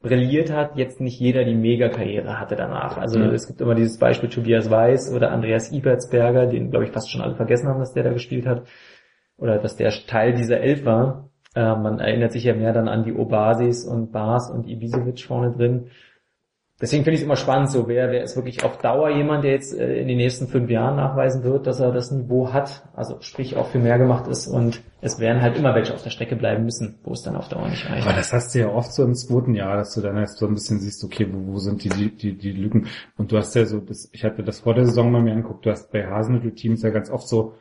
brilliert 0.07 0.51
hat, 0.51 0.75
jetzt 0.75 0.99
nicht 1.01 1.19
jeder 1.19 1.43
die 1.43 1.55
Mega-Karriere 1.55 2.39
hatte 2.39 2.55
danach. 2.55 2.97
Also 2.97 3.19
Ja. 3.19 3.31
es 3.31 3.47
gibt 3.47 3.61
immer 3.61 3.75
dieses 3.75 3.97
Beispiel 3.99 4.29
Tobias 4.29 4.69
Weiß 4.69 5.13
oder 5.13 5.31
Andreas 5.31 5.71
Ibertsberger, 5.71 6.47
den 6.47 6.69
glaube 6.71 6.85
ich 6.85 6.91
fast 6.91 7.11
schon 7.11 7.21
alle 7.21 7.35
vergessen 7.35 7.67
haben, 7.67 7.79
dass 7.79 7.93
der 7.93 8.03
da 8.03 8.11
gespielt 8.13 8.45
hat 8.45 8.63
oder 9.37 9.57
dass 9.59 9.75
der 9.75 9.91
Teil 10.07 10.33
dieser 10.33 10.59
Elf 10.59 10.85
war. 10.85 11.29
Äh, 11.55 11.75
man 11.75 11.99
erinnert 11.99 12.31
sich 12.31 12.43
ja 12.43 12.53
mehr 12.55 12.73
dann 12.73 12.87
an 12.87 13.03
die 13.03 13.13
Obasis 13.13 13.85
und 13.85 14.11
Bas 14.11 14.49
und 14.51 14.67
Ibisevic 14.67 15.21
vorne 15.21 15.51
drin. 15.55 15.87
Deswegen 16.79 17.03
finde 17.03 17.15
ich 17.15 17.21
es 17.21 17.25
immer 17.25 17.37
spannend, 17.37 17.71
so 17.71 17.87
wer, 17.87 18.11
wer 18.11 18.21
ist 18.21 18.35
wirklich 18.35 18.63
auf 18.63 18.77
Dauer 18.77 19.09
jemand, 19.09 19.43
der 19.43 19.51
jetzt 19.51 19.73
äh, 19.73 19.99
in 19.99 20.07
den 20.07 20.17
nächsten 20.17 20.47
fünf 20.47 20.69
Jahren 20.69 20.95
nachweisen 20.95 21.43
wird, 21.43 21.65
dass 21.65 21.79
er 21.79 21.91
das 21.91 22.11
Niveau 22.11 22.53
hat, 22.53 22.87
also 22.95 23.17
sprich 23.21 23.57
auch 23.57 23.67
für 23.69 23.79
mehr 23.79 23.97
gemacht 23.97 24.27
ist 24.27 24.47
und 24.47 24.83
es 25.01 25.19
werden 25.19 25.41
halt 25.41 25.57
immer 25.57 25.73
welche 25.73 25.95
auf 25.95 26.03
der 26.03 26.11
Strecke 26.11 26.35
bleiben 26.35 26.65
müssen, 26.65 26.99
wo 27.03 27.13
es 27.13 27.23
dann 27.23 27.35
auf 27.35 27.49
Dauer 27.49 27.67
nicht 27.67 27.89
reicht. 27.89 28.05
Aber 28.05 28.15
das 28.15 28.31
hast 28.31 28.53
du 28.53 28.59
ja 28.59 28.69
oft 28.69 28.93
so 28.93 29.03
im 29.03 29.15
zweiten 29.15 29.55
Jahr, 29.55 29.75
dass 29.75 29.95
du 29.95 30.01
dann 30.01 30.17
erst 30.17 30.37
so 30.37 30.45
ein 30.45 30.53
bisschen 30.53 30.79
siehst, 30.79 31.03
okay, 31.03 31.27
wo, 31.31 31.53
wo 31.53 31.57
sind 31.57 31.83
die, 31.83 32.11
die, 32.11 32.37
die, 32.37 32.51
Lücken? 32.51 32.87
Und 33.17 33.31
du 33.31 33.37
hast 33.37 33.55
ja 33.55 33.65
so, 33.65 33.79
das, 33.79 34.09
ich 34.11 34.23
hatte 34.23 34.43
das 34.43 34.59
vor 34.59 34.75
der 34.75 34.85
Saison 34.85 35.11
mal 35.11 35.23
mir 35.23 35.31
angeguckt, 35.31 35.65
du 35.65 35.71
hast 35.71 35.91
bei 35.91 36.05
Hasenhüttl-Teams 36.05 36.83
ja 36.83 36.91
ganz 36.91 37.09
oft 37.09 37.27
so, 37.27 37.55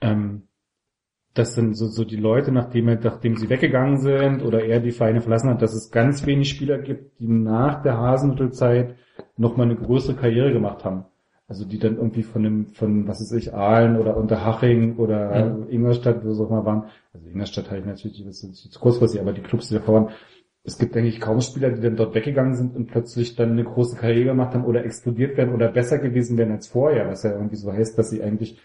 ähm, 0.00 0.46
das 1.34 1.54
sind 1.54 1.74
so, 1.76 1.86
so 1.86 2.04
die 2.04 2.16
Leute, 2.16 2.52
nachdem, 2.52 2.88
er- 2.88 3.00
nachdem 3.02 3.36
sie 3.36 3.48
weggegangen 3.48 3.98
sind 3.98 4.42
oder 4.42 4.64
er 4.64 4.80
die 4.80 4.90
Vereine 4.92 5.20
verlassen 5.20 5.50
hat, 5.50 5.62
dass 5.62 5.74
es 5.74 5.90
ganz 5.90 6.26
wenig 6.26 6.50
Spieler 6.50 6.78
gibt, 6.78 7.18
die 7.20 7.26
nach 7.28 7.82
der 7.82 7.96
Hasenhüttl-Zeit 7.98 8.94
nochmal 9.36 9.66
eine 9.66 9.76
größere 9.76 10.14
Karriere 10.16 10.52
gemacht 10.52 10.84
haben. 10.84 11.04
Also 11.48 11.64
die 11.66 11.78
dann 11.78 11.96
irgendwie 11.96 12.22
von 12.22 12.42
dem, 12.42 12.66
von, 12.68 13.06
was 13.08 13.20
weiß 13.20 13.32
ich, 13.32 13.52
Aalen 13.54 13.98
oder 13.98 14.16
Unterhaching 14.16 14.96
oder 14.96 15.50
Mhm. 15.54 15.66
Ingolstadt, 15.70 16.24
wo 16.24 16.32
sie 16.32 16.42
auch 16.42 16.50
mal 16.50 16.64
waren. 16.64 16.84
Also 17.12 17.28
Ingolstadt 17.28 17.66
hatte 17.70 17.80
ich 17.80 17.86
natürlich, 17.86 18.24
das 18.24 18.42
ist 18.42 18.72
zu 18.72 18.80
kurzfristig, 18.80 19.20
aber 19.20 19.32
die 19.32 19.42
Clubs, 19.42 19.68
die 19.68 19.74
davor 19.74 19.94
waren, 19.94 20.08
es 20.64 20.78
gibt 20.78 20.96
eigentlich 20.96 21.20
kaum 21.20 21.40
Spieler, 21.40 21.70
die 21.70 21.80
dann 21.80 21.96
dort 21.96 22.14
weggegangen 22.14 22.54
sind 22.54 22.76
und 22.76 22.86
plötzlich 22.86 23.34
dann 23.36 23.50
eine 23.50 23.64
große 23.64 23.96
Karriere 23.96 24.26
gemacht 24.26 24.54
haben 24.54 24.64
oder 24.64 24.84
explodiert 24.84 25.36
werden 25.36 25.52
oder 25.54 25.68
besser 25.72 25.98
gewesen 25.98 26.38
wären 26.38 26.52
als 26.52 26.68
vorher, 26.68 27.08
was 27.08 27.24
ja 27.24 27.32
irgendwie 27.32 27.56
so 27.56 27.72
heißt, 27.72 27.98
dass 27.98 28.10
sie 28.10 28.22
eigentlich 28.22 28.60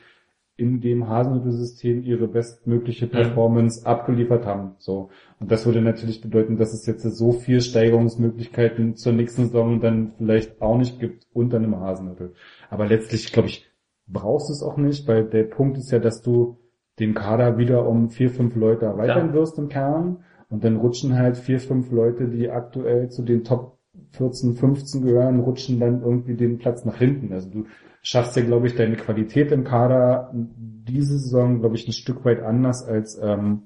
in 0.58 0.82
dem 0.82 1.08
Hasenhüttl-System 1.08 2.04
ihre 2.04 2.28
bestmögliche 2.28 3.06
Performance 3.08 3.86
abgeliefert 3.86 4.46
haben. 4.46 4.72
So. 4.80 5.10
Und 5.40 5.52
das 5.52 5.66
würde 5.68 5.82
natürlich 5.82 6.20
bedeuten, 6.20 6.58
dass 6.58 6.74
es 6.74 6.86
jetzt 6.88 7.04
so 7.04 7.32
viel 7.32 7.62
Steigerungsmöglichkeiten 7.62 8.96
zur 8.96 9.14
nächsten 9.14 9.46
Saison 9.46 9.80
dann 9.80 10.14
vielleicht 10.18 10.62
auch 10.62 10.78
nicht 10.78 11.00
gibt 11.00 11.28
unter 11.32 11.58
einem 11.58 11.80
Hasenhüttl. 11.80 12.34
Aber 12.72 12.88
letztlich, 12.88 13.32
glaube 13.32 13.50
ich, 13.50 13.70
brauchst 14.08 14.50
du 14.50 14.54
es 14.54 14.64
auch 14.64 14.78
nicht, 14.78 15.08
weil 15.08 15.26
der 15.26 15.44
Punkt 15.44 15.78
ist 15.78 15.92
ja, 15.92 16.00
dass 16.00 16.22
du 16.24 16.58
den 17.00 17.14
Kader 17.14 17.60
wieder 17.60 17.88
um 17.88 18.10
vier, 18.10 18.32
fünf 18.32 18.56
Leute 18.56 18.86
erweitern 18.86 19.28
Ja. 19.28 19.34
wirst 19.34 19.60
im 19.60 19.70
Kern. 19.70 20.24
Und 20.50 20.64
dann 20.64 20.78
rutschen 20.78 21.16
halt 21.16 21.38
vier, 21.38 21.60
fünf 21.60 21.92
Leute, 21.92 22.28
die 22.30 22.50
aktuell 22.50 23.10
zu 23.10 23.22
den 23.22 23.44
Top 23.44 23.78
14, 24.12 24.56
15 24.56 25.04
gehören, 25.04 25.40
rutschen 25.40 25.80
dann 25.80 26.02
irgendwie 26.02 26.36
den 26.36 26.58
Platz 26.58 26.86
nach 26.86 26.98
hinten. 26.98 27.34
Also 27.34 27.50
du 27.50 27.66
schaffst 28.08 28.38
ja, 28.38 28.44
glaube 28.44 28.68
ich, 28.68 28.76
deine 28.76 28.96
Qualität 28.96 29.52
im 29.52 29.66
Kader 29.66 30.32
diese 30.34 31.20
Saison, 31.20 31.60
glaube 31.60 31.76
ich, 31.76 31.86
ein 31.88 31.92
Stück 31.92 32.24
weit 32.24 32.42
anders 32.42 32.88
als 32.88 33.20
ähm, 33.22 33.64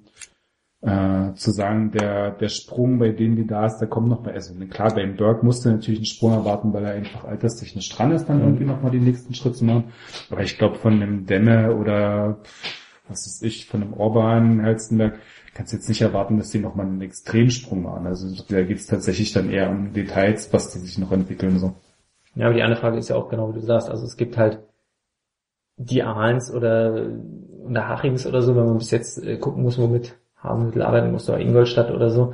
äh, 0.81 1.33
zu 1.35 1.51
sagen, 1.51 1.91
der, 1.91 2.31
der 2.31 2.49
Sprung 2.49 2.97
bei 2.97 3.09
denen, 3.09 3.35
die 3.35 3.45
da 3.45 3.67
ist, 3.67 3.77
der 3.77 3.87
kommt 3.87 4.09
noch 4.09 4.23
bei, 4.23 4.33
also 4.33 4.55
klar, 4.65 4.95
bei 4.95 5.05
Dirk 5.05 5.43
musste 5.43 5.69
natürlich 5.69 5.99
einen 5.99 6.05
Sprung 6.07 6.31
erwarten, 6.31 6.73
weil 6.73 6.85
er 6.85 6.93
einfach 6.93 7.23
alterstechnisch 7.25 7.89
dran 7.89 8.11
ist, 8.13 8.25
dann 8.25 8.37
Mhm. 8.39 8.43
irgendwie 8.45 8.65
nochmal 8.65 8.89
den 8.89 9.03
nächsten 9.03 9.35
Schritt 9.35 9.55
zu 9.57 9.63
machen. 9.63 9.91
Aber 10.31 10.41
ich 10.41 10.57
glaube, 10.57 10.75
von 10.77 10.93
einem 10.93 11.27
Demme 11.27 11.75
oder 11.75 12.39
was 13.07 13.27
ist 13.27 13.43
ich, 13.43 13.67
von 13.67 13.83
einem 13.83 13.93
Orban, 13.93 14.63
Halstenberg, 14.63 15.19
kannst 15.53 15.71
du 15.71 15.77
jetzt 15.77 15.87
nicht 15.89 16.01
erwarten, 16.01 16.37
dass 16.37 16.49
die 16.49 16.59
nochmal 16.59 16.87
einen 16.87 17.01
Extremsprung 17.01 17.83
machen. 17.83 18.07
Also 18.07 18.43
da 18.49 18.63
geht 18.63 18.77
es 18.77 18.87
tatsächlich 18.87 19.33
dann 19.33 19.51
eher 19.51 19.69
um 19.69 19.93
Details, 19.93 20.51
was 20.51 20.71
die 20.71 20.79
sich 20.79 20.97
noch 20.97 21.11
entwickeln. 21.11 21.59
so. 21.59 21.75
Ja, 22.35 22.45
aber 22.45 22.55
die 22.55 22.63
andere 22.63 22.79
Frage 22.79 22.97
ist 22.97 23.09
ja 23.09 23.15
auch 23.15 23.29
genau, 23.29 23.49
wie 23.49 23.59
du 23.59 23.65
sagst. 23.65 23.89
Also 23.89 24.05
es 24.05 24.17
gibt 24.17 24.37
halt 24.37 24.59
die 25.77 26.03
Ahlens 26.03 26.53
oder, 26.53 27.07
oder 27.65 27.87
Hachings 27.87 28.25
oder 28.25 28.41
so, 28.41 28.55
wenn 28.55 28.65
man 28.65 28.77
bis 28.77 28.91
jetzt 28.91 29.23
äh, 29.23 29.37
gucken 29.37 29.63
muss, 29.63 29.77
womit 29.77 30.17
Hasenmittel 30.37 30.81
arbeiten 30.81 31.11
muss, 31.11 31.29
oder 31.29 31.39
Ingolstadt 31.39 31.91
oder 31.91 32.09
so. 32.09 32.33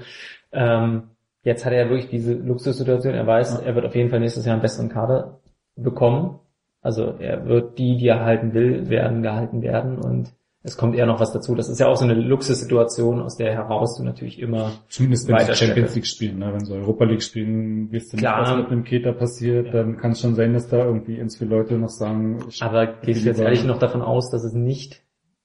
Ähm, 0.51 1.09
jetzt 1.43 1.65
hat 1.65 1.73
er 1.73 1.85
ja 1.85 1.89
wirklich 1.89 2.09
diese 2.09 2.33
Luxussituation. 2.33 3.13
Er 3.13 3.27
weiß, 3.27 3.59
er 3.59 3.75
wird 3.75 3.85
auf 3.85 3.95
jeden 3.95 4.09
Fall 4.09 4.19
nächstes 4.19 4.45
Jahr 4.45 4.53
einen 4.53 4.61
besseren 4.61 4.89
Kader 4.89 5.39
bekommen. 5.75 6.39
Also 6.81 7.15
er 7.19 7.45
wird 7.47 7.77
die, 7.79 7.97
die 7.97 8.07
er 8.07 8.23
halten 8.23 8.53
will, 8.53 8.89
werden 8.89 9.23
gehalten 9.23 9.61
werden 9.61 9.97
und 9.97 10.33
es 10.63 10.75
kommt 10.75 10.95
eher 10.95 11.05
noch 11.05 11.19
was 11.19 11.31
dazu. 11.31 11.55
Das 11.55 11.69
ist 11.69 11.79
ja 11.79 11.87
auch 11.87 11.95
so 11.95 12.03
eine 12.03 12.13
Luxussituation, 12.13 13.21
aus 13.21 13.37
der 13.37 13.53
heraus 13.53 13.97
du 13.97 14.03
natürlich 14.03 14.39
immer 14.39 14.71
Zumindest 14.89 15.27
wenn 15.27 15.39
sie 15.39 15.55
Champions. 15.55 15.95
League 15.95 16.07
spielen. 16.07 16.39
Ne? 16.39 16.51
Wenn 16.53 16.65
sie 16.65 16.73
Europa 16.73 17.05
League 17.05 17.23
spielen, 17.23 17.91
wisst 17.91 18.13
ihr 18.13 18.17
nicht, 18.17 18.29
was 18.29 18.57
mit 18.57 18.67
einem 18.67 18.83
Keter 18.83 19.13
passiert, 19.13 19.73
dann 19.73 19.97
kann 19.97 20.11
es 20.11 20.21
schon 20.21 20.35
sein, 20.35 20.53
dass 20.53 20.67
da 20.67 20.83
irgendwie 20.83 21.17
ins 21.17 21.37
viele 21.37 21.51
Leute 21.51 21.75
noch 21.75 21.89
sagen, 21.89 22.39
Aber 22.59 22.87
gehst 22.87 23.23
du 23.23 23.29
jetzt 23.29 23.39
ehrlich 23.39 23.63
noch 23.63 23.79
davon 23.79 24.01
aus, 24.01 24.29
dass 24.29 24.43
es 24.43 24.53
nicht, 24.53 25.03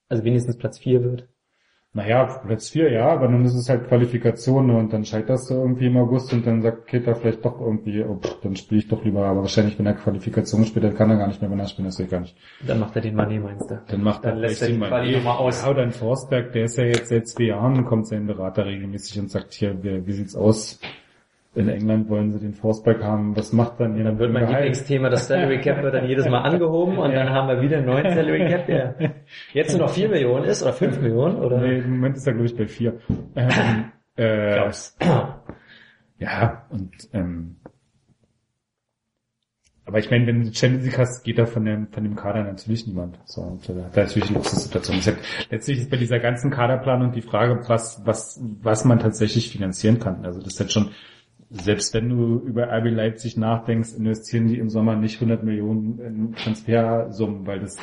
also 0.09 0.25
wenigstens 0.25 0.57
Platz 0.57 0.79
4 0.79 1.05
wird? 1.05 1.29
Naja, 1.95 2.25
Platz 2.25 2.71
4, 2.71 2.91
ja, 2.91 3.09
aber 3.09 3.29
dann 3.29 3.45
ist 3.45 3.55
es 3.55 3.69
halt 3.69 3.87
Qualifikation 3.87 4.69
ne? 4.69 4.79
und 4.79 4.95
dann 4.95 5.05
scheiterst 5.05 5.51
du 5.51 5.55
irgendwie 5.55 5.89
im 5.89 5.99
August 5.99 6.33
und 6.33 6.47
dann 6.47 6.63
sagt 6.63 6.87
Keter 6.87 7.15
vielleicht 7.15 7.45
doch 7.45 7.61
irgendwie, 7.61 8.03
oh, 8.03 8.17
pff, 8.17 8.41
dann 8.41 8.57
spiele 8.57 8.81
ich 8.81 8.89
doch 8.89 9.05
lieber, 9.05 9.27
aber 9.27 9.43
wahrscheinlich, 9.43 9.79
wenn 9.79 9.85
er 9.85 9.93
Qualifikation 9.93 10.65
spielt, 10.65 10.87
dann 10.87 10.95
kann 10.95 11.11
er 11.11 11.19
gar 11.19 11.27
nicht 11.27 11.43
mehr, 11.43 11.51
wenn 11.51 11.61
er 11.61 11.69
spielt, 11.69 11.89
das 11.89 11.97
sehe 11.97 12.07
ich 12.07 12.11
gar 12.11 12.21
nicht. 12.21 12.35
Dann 12.67 12.81
macht 12.81 12.97
er 12.97 13.03
den 13.03 13.15
Mané, 13.15 13.39
meinst 13.41 13.71
du? 13.71 13.83
Dann 13.87 14.03
macht 14.03 14.25
Dann 14.25 14.37
er 14.37 14.41
lässt 14.41 14.63
er 14.63 14.69
den 14.69 14.83
eh. 14.83 15.19
nochmal 15.19 15.37
aus. 15.37 15.63
Ja, 15.63 15.71
oder 15.71 15.83
ein 15.83 15.93
Forsberg, 15.93 16.53
der 16.53 16.65
ist 16.65 16.79
ja 16.79 16.85
jetzt 16.85 17.09
seit 17.09 17.29
zwei 17.29 17.45
Jahren, 17.45 17.85
kommt 17.85 18.07
sein 18.07 18.27
Berater 18.27 18.65
regelmäßig 18.65 19.21
und 19.21 19.31
sagt, 19.31 19.53
hier, 19.53 19.83
wie, 19.83 20.07
wie 20.07 20.13
sieht's 20.13 20.35
aus? 20.35 20.81
In 21.55 21.69
England 21.69 22.09
wollen 22.09 22.31
sie 22.33 22.39
den 22.39 22.55
Forsberg 22.55 23.03
haben, 23.03 23.37
was 23.37 23.53
macht 23.53 23.79
dann 23.79 23.97
ihr 23.97 24.05
Dann 24.05 24.19
wird 24.19 24.33
mein? 24.33 24.49
Lieblingsthema, 24.49 25.11
das 25.11 25.29
Salary 25.29 25.61
Cap 25.61 25.83
wird 25.83 25.93
dann 25.93 26.09
jedes 26.09 26.27
Mal 26.27 26.41
angehoben 26.43 26.97
und 26.97 27.13
dann 27.13 27.29
haben 27.29 27.49
wir 27.49 27.61
wieder 27.61 27.77
einen 27.77 27.87
neuen 27.87 28.11
Salary 28.11 28.49
Cap, 28.49 28.67
der 28.67 28.95
jetzt 29.53 29.77
nur 29.77 29.87
noch 29.87 29.93
4 29.93 30.09
Millionen 30.09 30.47
ist 30.47 30.63
oder 30.63 30.73
5 30.73 31.01
Millionen 31.01 31.37
oder? 31.37 31.59
Nee, 31.61 31.79
im 31.79 31.91
Moment 31.91 32.17
ist 32.17 32.27
er, 32.27 32.33
glaube 32.33 32.47
ich, 32.47 32.57
bei 32.57 32.67
vier. 32.67 32.99
Ähm, 33.37 33.85
äh, 34.17 34.57
ja, 36.19 36.67
und 36.71 36.93
ähm, 37.13 37.57
aber 39.85 39.99
ich 39.99 40.11
meine, 40.11 40.27
wenn 40.27 40.45
du 40.45 40.55
Champions 40.55 40.85
League 40.85 40.99
hast, 40.99 41.25
geht 41.25 41.39
da 41.39 41.47
von 41.47 41.65
dem, 41.65 41.89
von 41.89 42.05
dem 42.05 42.15
Kader 42.15 42.45
natürlich 42.45 42.87
niemand. 42.87 43.19
So, 43.25 43.43
und 43.43 43.69
äh, 43.69 43.75
da 43.75 43.87
ist 43.89 43.97
natürlich 43.97 44.29
eine 44.29 44.39
Luxussituation. 44.39 45.17
Letztlich 45.51 45.79
ist 45.81 45.91
bei 45.91 45.97
dieser 45.97 46.21
ganzen 46.21 46.51
Kaderplanung 46.51 47.13
die 47.13 47.21
Frage, 47.21 47.65
was, 47.67 48.01
was, 48.05 48.41
was 48.63 48.85
man 48.85 49.01
tatsächlich 49.01 49.51
finanzieren 49.51 49.99
kann. 49.99 50.25
Also 50.25 50.41
das 50.41 50.55
ist 50.55 50.61
jetzt 50.61 50.73
schon, 50.73 50.91
selbst 51.53 51.93
wenn 51.95 52.09
du 52.09 52.39
über 52.39 52.69
RB 52.73 52.91
Leipzig 52.91 53.37
nachdenkst, 53.37 53.95
investieren 53.95 54.49
die 54.49 54.59
im 54.59 54.71
Sommer 54.71 54.97
nicht 54.97 55.17
100 55.17 55.45
Millionen 55.45 55.99
in 55.99 56.35
Transfersummen, 56.35 57.47
weil 57.47 57.61
das 57.61 57.77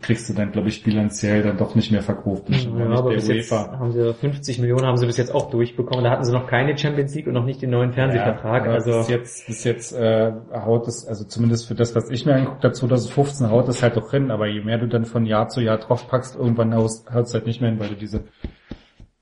kriegst 0.00 0.28
du 0.28 0.34
dann, 0.34 0.52
glaube 0.52 0.68
ich, 0.68 0.82
bilanziell 0.82 1.42
dann 1.42 1.58
doch 1.58 1.74
nicht 1.74 1.90
mehr 1.92 2.02
verkauft. 2.02 2.48
Ja, 2.48 2.86
aber 2.90 3.10
bis 3.10 3.28
jetzt 3.28 3.52
haben 3.52 3.92
sie 3.92 4.14
50 4.14 4.58
Millionen 4.60 4.86
haben 4.86 4.96
sie 4.96 5.06
bis 5.06 5.16
jetzt 5.16 5.34
auch 5.34 5.50
durchbekommen. 5.50 6.04
Da 6.04 6.10
hatten 6.10 6.24
sie 6.24 6.32
noch 6.32 6.46
keine 6.46 6.76
Champions 6.78 7.14
League 7.14 7.26
und 7.26 7.34
noch 7.34 7.44
nicht 7.44 7.62
den 7.62 7.70
neuen 7.70 7.92
Fernsehvertrag. 7.92 8.66
Ja, 8.66 8.72
also 8.72 8.98
bis 8.98 9.08
jetzt, 9.08 9.46
bis 9.46 9.64
jetzt 9.64 9.92
äh, 9.92 10.32
haut 10.52 10.88
es, 10.88 11.06
also 11.06 11.24
zumindest 11.24 11.68
für 11.68 11.74
das, 11.74 11.94
was 11.94 12.10
ich 12.10 12.24
mir 12.24 12.34
angeguckt 12.34 12.64
habe, 12.64 12.74
2015 12.74 13.50
haut 13.50 13.68
es 13.68 13.82
halt 13.82 13.96
doch 13.96 14.10
hin, 14.10 14.30
aber 14.30 14.46
je 14.46 14.62
mehr 14.62 14.78
du 14.78 14.88
dann 14.88 15.04
von 15.04 15.26
Jahr 15.26 15.48
zu 15.48 15.60
Jahr 15.60 15.78
draufpackst, 15.78 16.36
irgendwann 16.36 16.74
haut 16.74 16.90
es 16.90 17.34
halt 17.34 17.46
nicht 17.46 17.60
mehr 17.60 17.70
hin, 17.70 17.80
weil 17.80 17.88
du 17.88 17.96
diese 17.96 18.24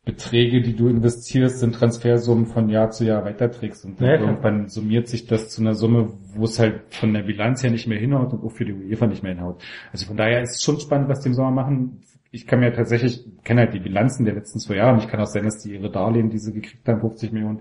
Beträge, 0.05 0.63
die 0.63 0.75
du 0.75 0.89
investierst, 0.89 1.63
in 1.63 1.71
Transfersummen 1.71 2.47
von 2.47 2.69
Jahr 2.69 2.91
zu 2.91 3.05
Jahr 3.05 3.25
weiterträgst 3.25 3.85
und 3.85 4.01
dann 4.01 4.09
Ja, 4.09 4.21
irgendwann 4.21 4.69
summiert 4.69 5.07
sich 5.07 5.27
das 5.27 5.51
zu 5.51 5.61
einer 5.61 5.75
Summe, 5.75 6.13
wo 6.35 6.45
es 6.45 6.59
halt 6.59 6.83
von 6.91 7.15
der 7.15 7.23
Bilanz 7.23 7.63
her 7.63 7.71
nicht 7.71 7.87
mehr 7.87 8.01
hinhaut 8.01 8.33
und 8.33 8.43
auch 8.43 8.51
für 8.51 8.65
die 8.65 8.73
UEFA 8.73 9.07
nicht 9.07 9.23
mehr 9.23 9.35
hinhaut. 9.35 9.63
Also 9.93 10.07
von 10.07 10.17
daher 10.17 10.43
ist 10.43 10.57
es 10.57 10.63
schon 10.63 10.81
spannend, 10.81 11.09
was 11.09 11.21
die 11.21 11.29
im 11.29 11.35
Sommer 11.35 11.53
machen. 11.53 12.01
Ich 12.33 12.49
kann 12.49 12.59
mir 12.59 12.73
tatsächlich, 12.73 13.25
kenne 13.45 13.61
halt 13.61 13.75
die 13.75 13.79
Bilanzen 13.81 14.25
der 14.25 14.35
letzten 14.35 14.59
zwei 14.59 14.77
Jahre 14.77 14.95
und 14.95 15.05
ich 15.05 15.09
kann 15.09 15.21
auch 15.21 15.27
sein, 15.27 15.45
dass 15.45 15.63
die 15.63 15.75
ihre 15.75 15.91
Darlehen, 15.91 16.31
die 16.31 16.39
sie 16.39 16.53
gekriegt 16.53 16.89
haben, 16.89 17.01
50 17.01 17.31
Millionen, 17.31 17.61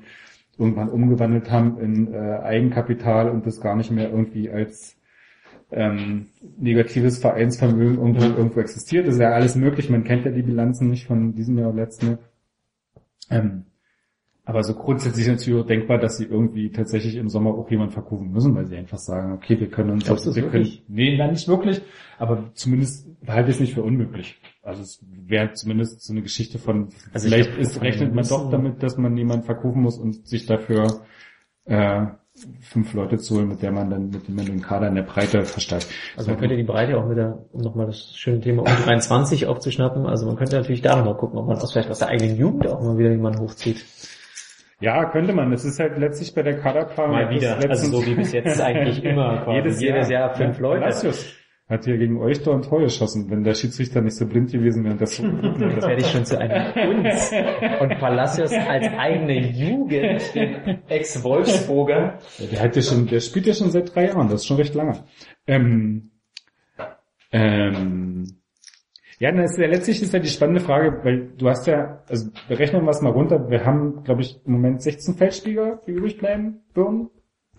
irgendwann 0.57 0.89
umgewandelt 0.89 1.51
haben 1.51 1.79
in 1.79 2.11
äh, 2.11 2.17
Eigenkapital 2.17 3.29
und 3.29 3.45
das 3.45 3.61
gar 3.61 3.75
nicht 3.75 3.91
mehr 3.91 4.09
irgendwie 4.09 4.49
als 4.49 4.97
ähm, 5.71 6.27
negatives 6.57 7.19
Vereinsvermögen 7.19 7.97
irgendwo, 7.97 8.23
irgendwo 8.23 8.59
existiert. 8.59 9.07
Das 9.07 9.15
ist 9.15 9.21
ja 9.21 9.31
alles 9.31 9.55
möglich. 9.55 9.89
Man 9.89 10.03
kennt 10.03 10.25
ja 10.25 10.31
die 10.31 10.41
Bilanzen 10.41 10.89
nicht 10.89 11.05
von 11.05 11.35
diesem 11.35 11.57
Jahr 11.57 11.69
oder 11.69 11.83
letzten 11.83 12.07
Jahr. 12.07 12.19
Ähm, 13.31 13.65
aber 14.43 14.63
so 14.63 14.73
grundsätzlich 14.73 15.27
ist 15.27 15.31
natürlich 15.31 15.63
auch 15.63 15.67
denkbar, 15.67 15.99
dass 15.99 16.17
sie 16.17 16.25
irgendwie 16.25 16.71
tatsächlich 16.71 17.15
im 17.15 17.29
Sommer 17.29 17.51
auch 17.51 17.69
jemand 17.69 17.93
verkaufen 17.93 18.31
müssen, 18.31 18.55
weil 18.55 18.65
sie 18.65 18.75
einfach 18.75 18.97
sagen, 18.97 19.33
okay, 19.33 19.59
wir 19.59 19.69
können 19.69 19.91
uns, 19.91 20.05
Glaubst 20.05 20.25
das 20.25 20.35
wir 20.35 20.43
können, 20.43 20.53
wirklich? 20.65 20.83
nee, 20.87 21.15
nein, 21.15 21.31
nicht 21.31 21.47
wirklich, 21.47 21.81
aber 22.17 22.49
zumindest 22.55 23.07
halte 23.27 23.51
ich 23.51 23.57
es 23.57 23.61
nicht 23.61 23.73
für 23.75 23.83
unmöglich. 23.83 24.41
Also 24.63 24.81
es 24.81 25.05
wäre 25.09 25.53
zumindest 25.53 26.01
so 26.01 26.11
eine 26.11 26.23
Geschichte 26.23 26.57
von, 26.57 26.89
Also 27.13 27.27
ich 27.27 27.33
vielleicht 27.33 27.57
ist, 27.57 27.81
rechnet 27.81 28.15
man 28.15 28.27
doch 28.27 28.49
damit, 28.49 28.81
dass 28.81 28.97
man 28.97 29.15
jemanden 29.15 29.45
verkaufen 29.45 29.83
muss 29.83 29.97
und 29.99 30.27
sich 30.27 30.47
dafür 30.47 31.01
äh, 31.65 32.07
fünf 32.61 32.93
Leute 32.93 33.17
zu 33.17 33.35
holen, 33.35 33.47
mit 33.47 33.61
der 33.61 33.71
man 33.71 33.89
dann, 33.89 34.09
mit 34.09 34.27
dem 34.27 34.35
man 34.35 34.45
den 34.45 34.61
Kader 34.61 34.87
in 34.87 34.95
der 34.95 35.03
Breite 35.03 35.43
verstärkt. 35.45 35.87
Also 36.17 36.31
man 36.31 36.39
könnte 36.39 36.55
die 36.55 36.63
Breite 36.63 36.97
auch 36.97 37.09
wieder, 37.09 37.39
um 37.51 37.61
nochmal 37.61 37.87
das 37.87 38.15
schöne 38.15 38.39
Thema 38.39 38.61
um 38.61 38.67
23 38.67 39.47
aufzuschnappen, 39.47 40.05
also 40.05 40.25
man 40.25 40.35
könnte 40.35 40.55
natürlich 40.55 40.81
da 40.81 40.95
nochmal 40.95 41.17
gucken, 41.17 41.39
ob 41.39 41.47
man 41.47 41.57
aus 41.57 41.71
vielleicht 41.71 41.89
aus 41.89 41.99
der 41.99 42.09
eigenen 42.09 42.37
Jugend 42.37 42.67
auch 42.67 42.81
mal 42.81 42.97
wieder 42.97 43.11
jemanden 43.11 43.39
hochzieht. 43.39 43.85
Ja, 44.79 45.05
könnte 45.05 45.31
man. 45.33 45.51
Das 45.51 45.63
ist 45.63 45.79
halt 45.79 45.97
letztlich 45.99 46.33
bei 46.33 46.41
der 46.41 46.59
Kaderplanung. 46.59 47.15
Mal 47.15 47.29
wieder, 47.29 47.57
also 47.69 48.01
so 48.01 48.05
wie 48.05 48.15
bis 48.15 48.31
jetzt 48.31 48.59
eigentlich 48.59 49.03
immer 49.03 49.43
quasi. 49.43 49.57
Jedes, 49.57 49.79
Jedes 49.81 50.09
Jahr, 50.09 50.29
Jahr 50.29 50.35
fünf 50.35 50.59
Leute. 50.59 50.81
Palacios 50.81 51.40
hat 51.71 51.85
hier 51.85 51.97
gegen 51.97 52.21
euch 52.21 52.43
da 52.43 52.53
ein 52.53 52.61
Tor 52.61 52.81
geschossen. 52.81 53.29
Wenn 53.29 53.43
der 53.43 53.53
Schiedsrichter 53.53 54.01
nicht 54.01 54.17
so 54.17 54.25
blind 54.27 54.51
gewesen 54.51 54.83
wäre, 54.83 54.93
und 54.93 55.01
das 55.01 55.15
so 55.15 55.23
Das 55.23 55.87
werde 55.87 56.01
ich 56.01 56.07
schon 56.07 56.25
zu 56.25 56.37
einem 56.37 56.97
Uns. 56.97 57.31
Und 57.79 57.97
Palacios 57.97 58.51
als 58.51 58.87
eigene 58.97 59.39
Jugend, 59.51 60.35
den 60.35 60.81
Ex-Wolfsburger. 60.89 62.19
Der 62.51 62.61
hat 62.61 62.75
ja 62.75 62.81
schon, 62.81 63.07
der 63.07 63.21
spielt 63.21 63.47
ja 63.47 63.53
schon 63.53 63.71
seit 63.71 63.95
drei 63.95 64.07
Jahren, 64.07 64.27
das 64.27 64.41
ist 64.41 64.47
schon 64.47 64.57
recht 64.57 64.75
lange. 64.75 65.05
Ähm, 65.47 66.11
ähm, 67.31 68.41
ja, 69.19 69.31
dann 69.31 69.45
ist 69.45 69.57
ja 69.57 69.67
letztlich 69.67 70.01
ist 70.01 70.13
ja 70.13 70.19
die 70.19 70.27
spannende 70.27 70.59
Frage, 70.59 70.99
weil 71.03 71.29
du 71.37 71.47
hast 71.47 71.67
ja, 71.67 72.03
also 72.09 72.31
berechnen 72.49 72.83
wir 72.83 72.89
es 72.89 73.01
mal 73.01 73.11
runter, 73.11 73.49
wir 73.49 73.65
haben, 73.65 74.03
glaube 74.03 74.21
ich, 74.21 74.41
im 74.45 74.53
Moment 74.53 74.81
16 74.81 75.15
Feldspieler, 75.15 75.79
die 75.87 75.91
übrig 75.91 76.17
bleiben 76.17 76.63
würden, 76.73 77.11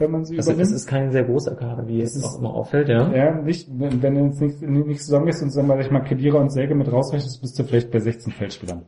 wenn 0.02 0.10
man 0.10 0.24
sie 0.24 0.36
Also 0.36 0.50
übernimmt. 0.50 0.70
das 0.72 0.80
ist 0.82 0.86
kein 0.86 1.10
sehr 1.10 1.24
großer 1.24 1.56
Kader, 1.56 1.88
wie 1.88 2.02
es 2.02 2.22
auch 2.22 2.38
immer 2.38 2.52
auffällt, 2.54 2.88
ja. 2.90 3.10
Ja, 3.12 3.34
nicht, 3.40 3.68
wenn 3.72 4.02
wenn 4.02 4.14
du 4.14 4.24
jetzt 4.26 4.40
nicht, 4.42 4.60
nicht 4.60 5.00
zusammengehst 5.02 5.42
und 5.42 5.50
sagen 5.50 5.68
wir, 5.68 5.78
ich 5.80 5.90
mal 5.90 6.00
Kedira 6.00 6.38
und 6.38 6.50
Säge 6.50 6.74
mit 6.74 6.92
rausrechnest, 6.92 7.40
bist 7.40 7.58
du 7.58 7.64
vielleicht 7.64 7.90
bei 7.90 7.98
16 8.00 8.32
Feldspielern. 8.32 8.82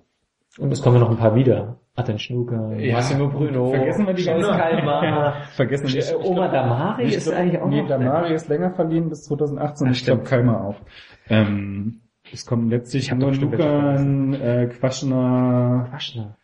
Und 0.59 0.71
es 0.73 0.83
kommen 0.83 0.97
ja 0.97 1.01
noch 1.03 1.11
ein 1.11 1.17
paar 1.17 1.35
wieder. 1.35 1.79
Atten 1.97 2.19
Schnucker, 2.19 2.75
Ja, 2.77 2.95
Massimo 2.97 3.29
Bruno, 3.29 3.71
vergessen 3.71 4.07
wir 4.07 4.15
die 4.15 4.25
ganzen- 4.25 4.51
Kalmar, 4.57 5.35
Vergessen 5.55 5.89
wir 5.89 6.03
äh, 6.09 6.15
Oma 6.25 6.49
Damari 6.49 7.05
ist 7.15 7.25
glaub, 7.25 7.37
eigentlich 7.39 7.61
auch 7.61 7.69
nee, 7.69 7.83
noch. 7.83 7.89
Damari 7.89 8.35
ist 8.35 8.49
länger 8.49 8.71
verliehen 8.73 9.09
bis 9.09 9.25
2018 9.25 9.87
und 9.87 9.93
ich 9.93 10.05
glaube 10.05 10.23
Kalmar 10.25 10.65
auch. 10.65 10.77
Ähm, 11.29 12.01
es 12.33 12.47
kommen 12.47 12.69
letztlich 12.71 13.13
nur 13.15 13.33
Lukan, 13.33 14.35
äh, 14.35 14.67
Quaschner, 14.67 15.89
Waschner. 15.93 16.37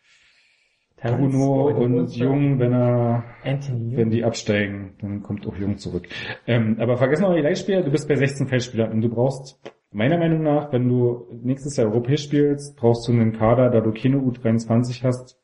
Bruno 1.01 1.71
Terrence, 1.71 1.83
und 1.83 2.15
Jung, 2.15 2.59
wenn 2.59 2.73
er, 2.73 3.23
Anthony 3.43 3.97
wenn 3.97 4.09
die 4.09 4.23
absteigen, 4.23 4.93
dann 5.01 5.23
kommt 5.23 5.47
auch 5.47 5.55
Jung 5.57 5.77
zurück. 5.77 6.07
Ähm, 6.47 6.77
aber 6.79 6.97
vergiss 6.97 7.19
mal 7.21 7.35
die 7.35 7.41
Leihspieler, 7.41 7.81
du 7.81 7.91
bist 7.91 8.07
bei 8.07 8.15
16 8.15 8.47
Feldspielern 8.47 8.91
und 8.91 9.01
du 9.01 9.09
brauchst, 9.09 9.59
meiner 9.91 10.17
Meinung 10.17 10.43
nach, 10.43 10.71
wenn 10.71 10.87
du 10.87 11.27
nächstes 11.43 11.77
Jahr 11.77 11.87
europäisch 11.87 12.23
spielst, 12.23 12.77
brauchst 12.77 13.07
du 13.07 13.11
einen 13.13 13.33
Kader, 13.33 13.69
da 13.69 13.81
du 13.81 13.91
keine 13.91 14.17
U23 14.17 15.03
hast 15.03 15.39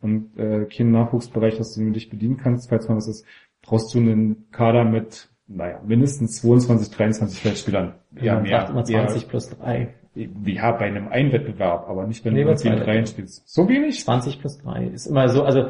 und 0.00 0.38
äh, 0.38 0.66
keinen 0.66 0.92
Nachwuchsbereich 0.92 1.58
hast, 1.58 1.76
den 1.76 1.86
du 1.86 1.92
dich 1.92 2.10
bedienen 2.10 2.36
kannst, 2.36 2.68
falls 2.68 2.88
mal 2.88 2.96
was 2.96 3.08
ist, 3.08 3.24
brauchst 3.62 3.94
du 3.94 3.98
einen 3.98 4.50
Kader 4.52 4.84
mit, 4.84 5.30
naja, 5.48 5.80
mindestens 5.86 6.40
22, 6.42 6.90
23 6.94 7.40
Feldspielern. 7.40 7.94
Ja, 8.20 8.34
man 8.34 8.46
sagt 8.46 8.70
immer 8.70 8.88
eher- 8.88 9.06
20 9.08 9.28
plus 9.28 9.50
3. 9.58 9.94
ja, 10.14 10.72
bei 10.72 10.86
einem 10.86 11.08
Einwettbewerb, 11.08 11.88
aber 11.88 12.06
nicht, 12.06 12.24
wenn 12.24 12.34
Nee, 12.34 12.44
du 12.44 12.54
zwei 12.56 12.74
Dreien 12.76 13.06
spielst. 13.06 13.48
So 13.48 13.68
wenig? 13.68 14.00
20 14.04 14.40
plus 14.40 14.58
3 14.58 14.84
ist 14.86 15.06
immer 15.06 15.28
so, 15.28 15.44
also 15.44 15.68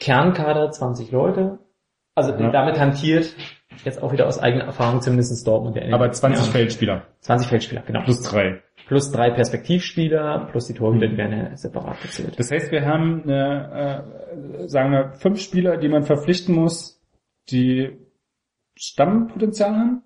Kernkader 0.00 0.70
20 0.70 1.10
Leute. 1.10 1.58
Also 2.14 2.32
Ja. 2.32 2.50
damit 2.50 2.78
hantiert 2.78 3.34
jetzt 3.84 4.00
auch 4.02 4.12
wieder 4.12 4.26
aus 4.26 4.38
eigener 4.38 4.64
Erfahrung 4.64 5.00
zumindest 5.02 5.46
Dortmund. 5.46 5.76
Der 5.76 5.92
Aber 5.92 6.10
20 6.10 6.46
ja, 6.46 6.52
Feldspieler. 6.52 7.02
20 7.20 7.48
Feldspieler, 7.48 7.82
genau. 7.82 8.02
Plus 8.04 8.22
drei. 8.22 8.62
Plus 8.86 9.10
drei 9.10 9.30
Perspektivspieler, 9.30 10.46
plus 10.50 10.66
die 10.66 10.74
Torhüter, 10.74 11.06
Mhm. 11.06 11.10
die 11.10 11.16
werden 11.16 11.38
ja 11.38 11.56
separat 11.56 12.00
gezählt. 12.02 12.38
Das 12.38 12.50
heißt, 12.50 12.70
wir 12.70 12.84
haben, 12.86 13.22
eine, 13.24 14.04
äh, 14.62 14.68
sagen 14.68 14.92
wir, 14.92 15.12
fünf 15.14 15.40
Spieler, 15.40 15.76
die 15.78 15.88
man 15.88 16.02
verpflichten 16.04 16.54
muss, 16.54 17.02
die 17.50 17.98
Stammpotenzial 18.76 19.74
haben, 19.74 20.02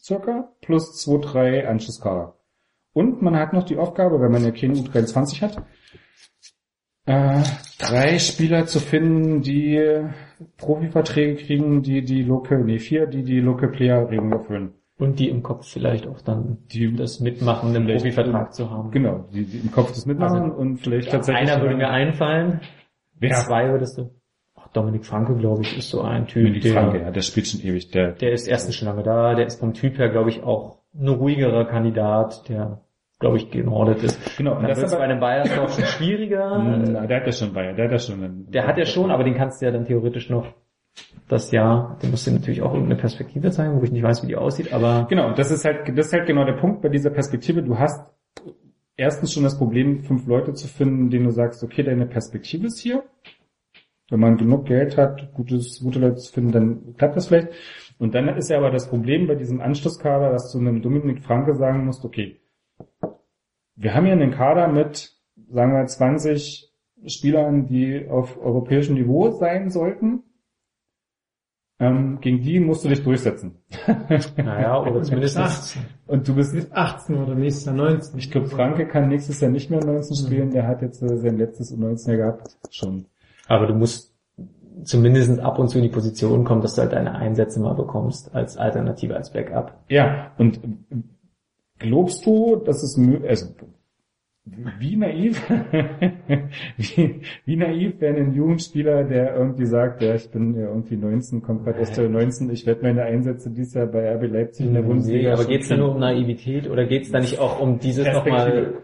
circa, 0.00 0.52
plus 0.60 1.00
zwei, 1.00 1.18
drei 1.18 1.68
Anschlusskader. 1.68 2.36
Und 2.92 3.22
man 3.22 3.36
hat 3.36 3.52
noch 3.52 3.64
die 3.64 3.78
Aufgabe, 3.78 4.20
wenn 4.20 4.32
man 4.32 4.44
ja 4.44 4.50
keine 4.50 4.74
U23 4.74 5.42
hat, 5.42 5.62
äh, 7.06 7.42
drei 7.78 8.18
Spieler 8.18 8.66
zu 8.66 8.78
finden, 8.78 9.42
die 9.42 10.04
Profiverträge 10.56 11.36
kriegen, 11.36 11.82
die 11.82 12.04
die 12.04 12.22
Local, 12.22 12.62
nee, 12.64 12.78
vier, 12.78 13.06
die 13.06 13.24
die 13.24 13.40
Local 13.40 13.70
Player 13.70 14.08
Regelung 14.08 14.32
erfüllen. 14.32 14.74
Und 14.98 15.18
die 15.18 15.30
im 15.30 15.42
Kopf 15.42 15.66
vielleicht 15.66 16.06
auch 16.06 16.20
dann 16.20 16.58
Die 16.72 16.94
das 16.94 17.18
Mitmachen 17.18 17.74
im 17.74 17.86
Profivertrag 17.86 18.54
zu 18.54 18.70
haben. 18.70 18.92
Genau, 18.92 19.26
die, 19.32 19.46
die 19.46 19.58
im 19.58 19.72
Kopf 19.72 19.88
das 19.88 20.06
mitmachen 20.06 20.42
Also, 20.42 20.54
und 20.54 20.76
vielleicht 20.76 21.10
tatsächlich. 21.10 21.50
Einer 21.50 21.60
würde 21.60 21.76
mir 21.76 21.88
einfallen, 21.88 22.60
Wer? 23.18 23.34
zwei 23.34 23.70
würdest 23.70 23.98
du. 23.98 24.10
Ach, 24.54 24.68
Dominik 24.68 25.04
Franke, 25.04 25.34
glaube 25.34 25.62
ich, 25.62 25.76
ist 25.76 25.90
so 25.90 26.02
ein 26.02 26.26
Typ, 26.28 26.44
Dominik 26.44 26.62
der, 26.62 26.72
Franke, 26.74 27.00
ja, 27.00 27.10
der 27.10 27.22
spielt 27.22 27.48
schon 27.48 27.60
ewig. 27.62 27.90
Der, 27.90 28.12
der 28.12 28.32
ist 28.32 28.46
erstens 28.46 28.76
schon 28.76 28.86
lange 28.86 29.02
da, 29.02 29.34
der 29.34 29.46
ist 29.46 29.58
vom 29.58 29.74
Typ 29.74 29.98
her, 29.98 30.08
glaube 30.08 30.30
ich, 30.30 30.44
auch 30.44 30.81
ein 30.94 31.08
ruhigerer 31.08 31.64
Kandidat, 31.66 32.48
der, 32.48 32.80
glaube 33.18 33.36
ich, 33.38 33.50
genordet 33.50 34.02
ist. 34.02 34.36
Genau, 34.36 34.54
Dann 34.54 34.68
das 34.68 34.78
wird 34.78 34.88
es 34.88 34.96
bei 34.96 35.04
einem 35.04 35.20
Bayersdorf 35.20 35.74
schon 35.74 35.84
schwieriger. 35.84 36.58
Na, 36.58 37.06
der 37.06 37.20
hat 37.20 37.26
ja 37.26 37.32
schon 37.32 37.52
Bayer, 37.52 37.72
der 37.74 37.84
hat 37.86 37.92
ja 37.92 37.98
schon 37.98 38.22
einen, 38.22 38.50
Der 38.50 38.66
hat 38.66 38.78
ja 38.78 38.84
schon, 38.84 39.10
aber 39.10 39.24
den 39.24 39.34
kannst 39.34 39.60
du 39.60 39.66
ja 39.66 39.72
dann 39.72 39.84
theoretisch 39.84 40.28
noch 40.30 40.46
das 41.28 41.50
Jahr, 41.50 41.98
den 42.02 42.10
musst 42.10 42.26
du 42.26 42.30
natürlich 42.30 42.60
auch 42.60 42.74
irgendeine 42.74 43.00
Perspektive 43.00 43.50
zeigen, 43.50 43.80
wo 43.80 43.84
ich 43.84 43.92
nicht 43.92 44.02
weiß, 44.02 44.22
wie 44.22 44.26
die 44.26 44.36
aussieht, 44.36 44.74
aber 44.74 45.06
Genau, 45.08 45.28
und 45.28 45.38
das 45.38 45.50
ist 45.50 45.64
halt, 45.64 45.88
das 45.96 46.06
ist 46.06 46.12
halt 46.12 46.26
genau 46.26 46.44
der 46.44 46.54
Punkt 46.54 46.82
bei 46.82 46.90
dieser 46.90 47.10
Perspektive. 47.10 47.62
Du 47.62 47.78
hast 47.78 48.06
erstens 48.96 49.32
schon 49.32 49.42
das 49.42 49.56
Problem, 49.56 50.02
fünf 50.04 50.26
Leute 50.26 50.52
zu 50.52 50.68
finden, 50.68 51.10
denen 51.10 51.24
du 51.24 51.30
sagst, 51.30 51.62
okay, 51.64 51.82
deine 51.82 52.06
Perspektive 52.06 52.66
ist 52.66 52.78
hier. 52.78 53.02
Wenn 54.10 54.20
man 54.20 54.36
genug 54.36 54.66
Geld 54.66 54.98
hat, 54.98 55.32
gutes, 55.32 55.80
gute 55.82 55.98
Leute 55.98 56.16
zu 56.16 56.32
finden, 56.32 56.52
dann 56.52 56.96
klappt 56.98 57.16
das 57.16 57.28
vielleicht. 57.28 57.48
Und 58.02 58.16
dann 58.16 58.26
ist 58.36 58.50
ja 58.50 58.58
aber 58.58 58.72
das 58.72 58.88
Problem 58.88 59.28
bei 59.28 59.36
diesem 59.36 59.60
Anschlusskader, 59.60 60.32
dass 60.32 60.50
du 60.50 60.58
einem 60.58 60.82
Dominik 60.82 61.22
Franke 61.22 61.54
sagen 61.54 61.86
musst, 61.86 62.04
okay, 62.04 62.40
wir 63.76 63.94
haben 63.94 64.06
hier 64.06 64.14
einen 64.14 64.32
Kader 64.32 64.66
mit, 64.66 65.16
sagen 65.48 65.72
wir, 65.72 65.86
20 65.86 66.74
Spielern, 67.06 67.68
die 67.68 68.08
auf 68.08 68.36
europäischem 68.42 68.96
Niveau 68.96 69.30
sein 69.30 69.70
sollten. 69.70 70.24
Ähm, 71.78 72.18
gegen 72.20 72.42
die 72.42 72.58
musst 72.58 72.84
du 72.84 72.88
dich 72.88 73.04
durchsetzen. 73.04 73.58
naja, 74.36 74.82
oder 74.82 75.00
zumindest 75.02 75.36
18. 75.36 75.82
Und 76.08 76.26
du 76.26 76.34
bist, 76.34 76.72
18 76.72 77.14
oder 77.14 77.36
nächstes 77.36 77.66
Jahr 77.66 77.76
19. 77.76 78.18
ich 78.18 78.32
glaube, 78.32 78.48
Franke 78.48 78.88
kann 78.88 79.10
nächstes 79.10 79.40
Jahr 79.40 79.52
nicht 79.52 79.70
mehr 79.70 79.78
19 79.78 80.26
spielen, 80.26 80.50
der 80.50 80.66
hat 80.66 80.82
jetzt 80.82 81.02
äh, 81.02 81.18
sein 81.18 81.38
letztes 81.38 81.72
U19 81.72 82.08
Jahr 82.08 82.16
gehabt. 82.16 82.58
Schon. 82.68 83.06
aber 83.46 83.68
du 83.68 83.74
musst 83.74 84.11
zumindest 84.84 85.40
ab 85.40 85.58
und 85.58 85.68
zu 85.68 85.78
in 85.78 85.84
die 85.84 85.90
Position 85.90 86.44
kommen, 86.44 86.62
dass 86.62 86.74
du 86.74 86.82
halt 86.82 86.92
deine 86.92 87.14
Einsätze 87.14 87.60
mal 87.60 87.74
bekommst 87.74 88.34
als 88.34 88.56
Alternative, 88.56 89.16
als 89.16 89.32
Backup. 89.32 89.74
Ja, 89.88 90.32
und 90.38 90.60
glaubst 91.78 92.24
du, 92.26 92.56
dass 92.56 92.82
es 92.82 92.98
also 93.26 93.46
Wie 94.78 94.96
naiv, 94.96 95.40
wie, 96.76 97.20
wie 97.44 97.56
naiv 97.56 98.00
wäre 98.00 98.16
ein 98.16 98.34
Jugendspieler, 98.34 99.04
der 99.04 99.36
irgendwie 99.36 99.66
sagt, 99.66 100.02
ja, 100.02 100.14
ich 100.14 100.30
bin 100.30 100.54
ja 100.54 100.66
irgendwie 100.66 100.96
19, 100.96 101.42
kommt 101.42 101.64
gerade 101.64 101.80
aus 101.80 101.92
der 101.92 102.08
19, 102.08 102.50
ich 102.50 102.66
werde 102.66 102.82
meine 102.82 103.02
Einsätze 103.02 103.50
dieses 103.50 103.74
Jahr 103.74 103.86
bei 103.86 104.14
RB 104.14 104.32
Leipzig 104.32 104.66
in 104.66 104.74
der 104.74 104.82
Bundesliga. 104.82 105.28
Nee, 105.28 105.34
aber 105.34 105.44
geht's 105.44 105.68
da 105.68 105.76
nur 105.76 105.94
um 105.94 106.00
Naivität 106.00 106.68
oder 106.68 106.86
geht's 106.86 107.10
da 107.10 107.20
nicht 107.20 107.38
auch 107.38 107.60
um 107.60 107.78
dieses 107.78 108.06
nochmal 108.06 108.74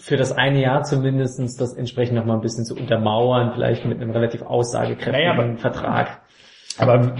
für 0.00 0.16
das 0.16 0.32
eine 0.32 0.60
Jahr 0.60 0.82
zumindestens 0.82 1.56
das 1.56 1.74
entsprechend 1.74 2.16
nochmal 2.16 2.36
ein 2.36 2.42
bisschen 2.42 2.64
zu 2.64 2.74
untermauern, 2.74 3.52
vielleicht 3.54 3.84
mit 3.84 4.00
einem 4.00 4.10
relativ 4.10 4.42
aussagekräftigen 4.42 5.36
Naja, 5.36 5.56
Vertrag? 5.56 6.22
Aber 6.78 7.14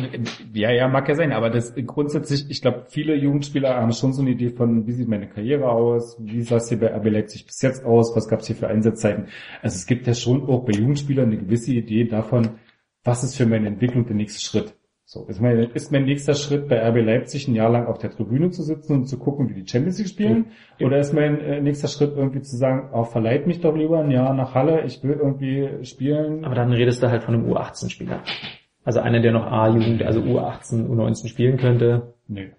ja, 0.54 0.70
ja, 0.70 0.88
mag 0.88 1.08
ja 1.08 1.14
sein, 1.14 1.32
aber 1.32 1.50
das 1.50 1.74
grundsätzlich, 1.74 2.48
ich 2.48 2.62
glaube, 2.62 2.86
viele 2.88 3.14
Jugendspieler 3.14 3.74
haben 3.74 3.92
schon 3.92 4.12
so 4.12 4.22
eine 4.22 4.30
Idee 4.30 4.50
von, 4.50 4.86
wie 4.86 4.92
sieht 4.92 5.08
meine 5.08 5.28
Karriere 5.28 5.68
aus, 5.70 6.16
wie 6.18 6.40
sah 6.42 6.56
es 6.56 6.68
hier 6.68 6.80
bei 6.80 6.94
RB 6.94 7.10
Leipzig 7.10 7.46
bis 7.46 7.60
jetzt 7.60 7.84
aus, 7.84 8.16
was 8.16 8.28
gab 8.28 8.40
es 8.40 8.46
hier 8.46 8.56
für 8.56 8.68
Einsatzzeiten. 8.68 9.26
Also 9.60 9.76
es 9.76 9.86
gibt 9.86 10.06
ja 10.06 10.14
schon 10.14 10.48
auch 10.48 10.64
bei 10.64 10.72
Jugendspielern 10.72 11.26
eine 11.26 11.36
gewisse 11.36 11.72
Idee 11.72 12.04
davon, 12.04 12.58
was 13.04 13.22
ist 13.22 13.36
für 13.36 13.46
meine 13.46 13.66
Entwicklung 13.66 14.06
der 14.06 14.16
nächste 14.16 14.40
Schritt. 14.40 14.74
So, 15.12 15.24
ist 15.24 15.40
mein, 15.40 15.58
ist 15.58 15.90
mein 15.90 16.04
nächster 16.04 16.34
Schritt 16.34 16.68
bei 16.68 16.78
RB 16.88 17.04
Leipzig 17.04 17.48
ein 17.48 17.56
Jahr 17.56 17.68
lang 17.68 17.88
auf 17.88 17.98
der 17.98 18.10
Tribüne 18.10 18.50
zu 18.50 18.62
sitzen 18.62 18.92
und 18.92 19.06
zu 19.06 19.18
gucken, 19.18 19.48
wie 19.48 19.54
die 19.54 19.66
Champions 19.66 19.98
League 19.98 20.06
spielen? 20.06 20.52
Oder 20.80 20.98
ist 20.98 21.12
mein 21.12 21.40
äh, 21.40 21.60
nächster 21.60 21.88
Schritt 21.88 22.12
irgendwie 22.16 22.42
zu 22.42 22.56
sagen, 22.56 22.90
oh, 22.92 23.02
verleiht 23.02 23.44
mich 23.44 23.60
doch 23.60 23.74
lieber 23.74 23.98
ein 23.98 24.12
Jahr 24.12 24.32
nach 24.34 24.54
Halle, 24.54 24.84
ich 24.84 25.02
will 25.02 25.18
irgendwie 25.20 25.84
spielen. 25.84 26.44
Aber 26.44 26.54
dann 26.54 26.72
redest 26.72 27.02
du 27.02 27.10
halt 27.10 27.24
von 27.24 27.34
einem 27.34 27.50
U18-Spieler. 27.50 28.22
Also 28.84 29.00
einer, 29.00 29.18
der 29.18 29.32
noch 29.32 29.46
A-Jugend, 29.46 30.04
also 30.04 30.20
U18, 30.20 30.86
U19 30.86 31.26
spielen 31.26 31.56
könnte. 31.56 32.14
Nee. 32.28 32.52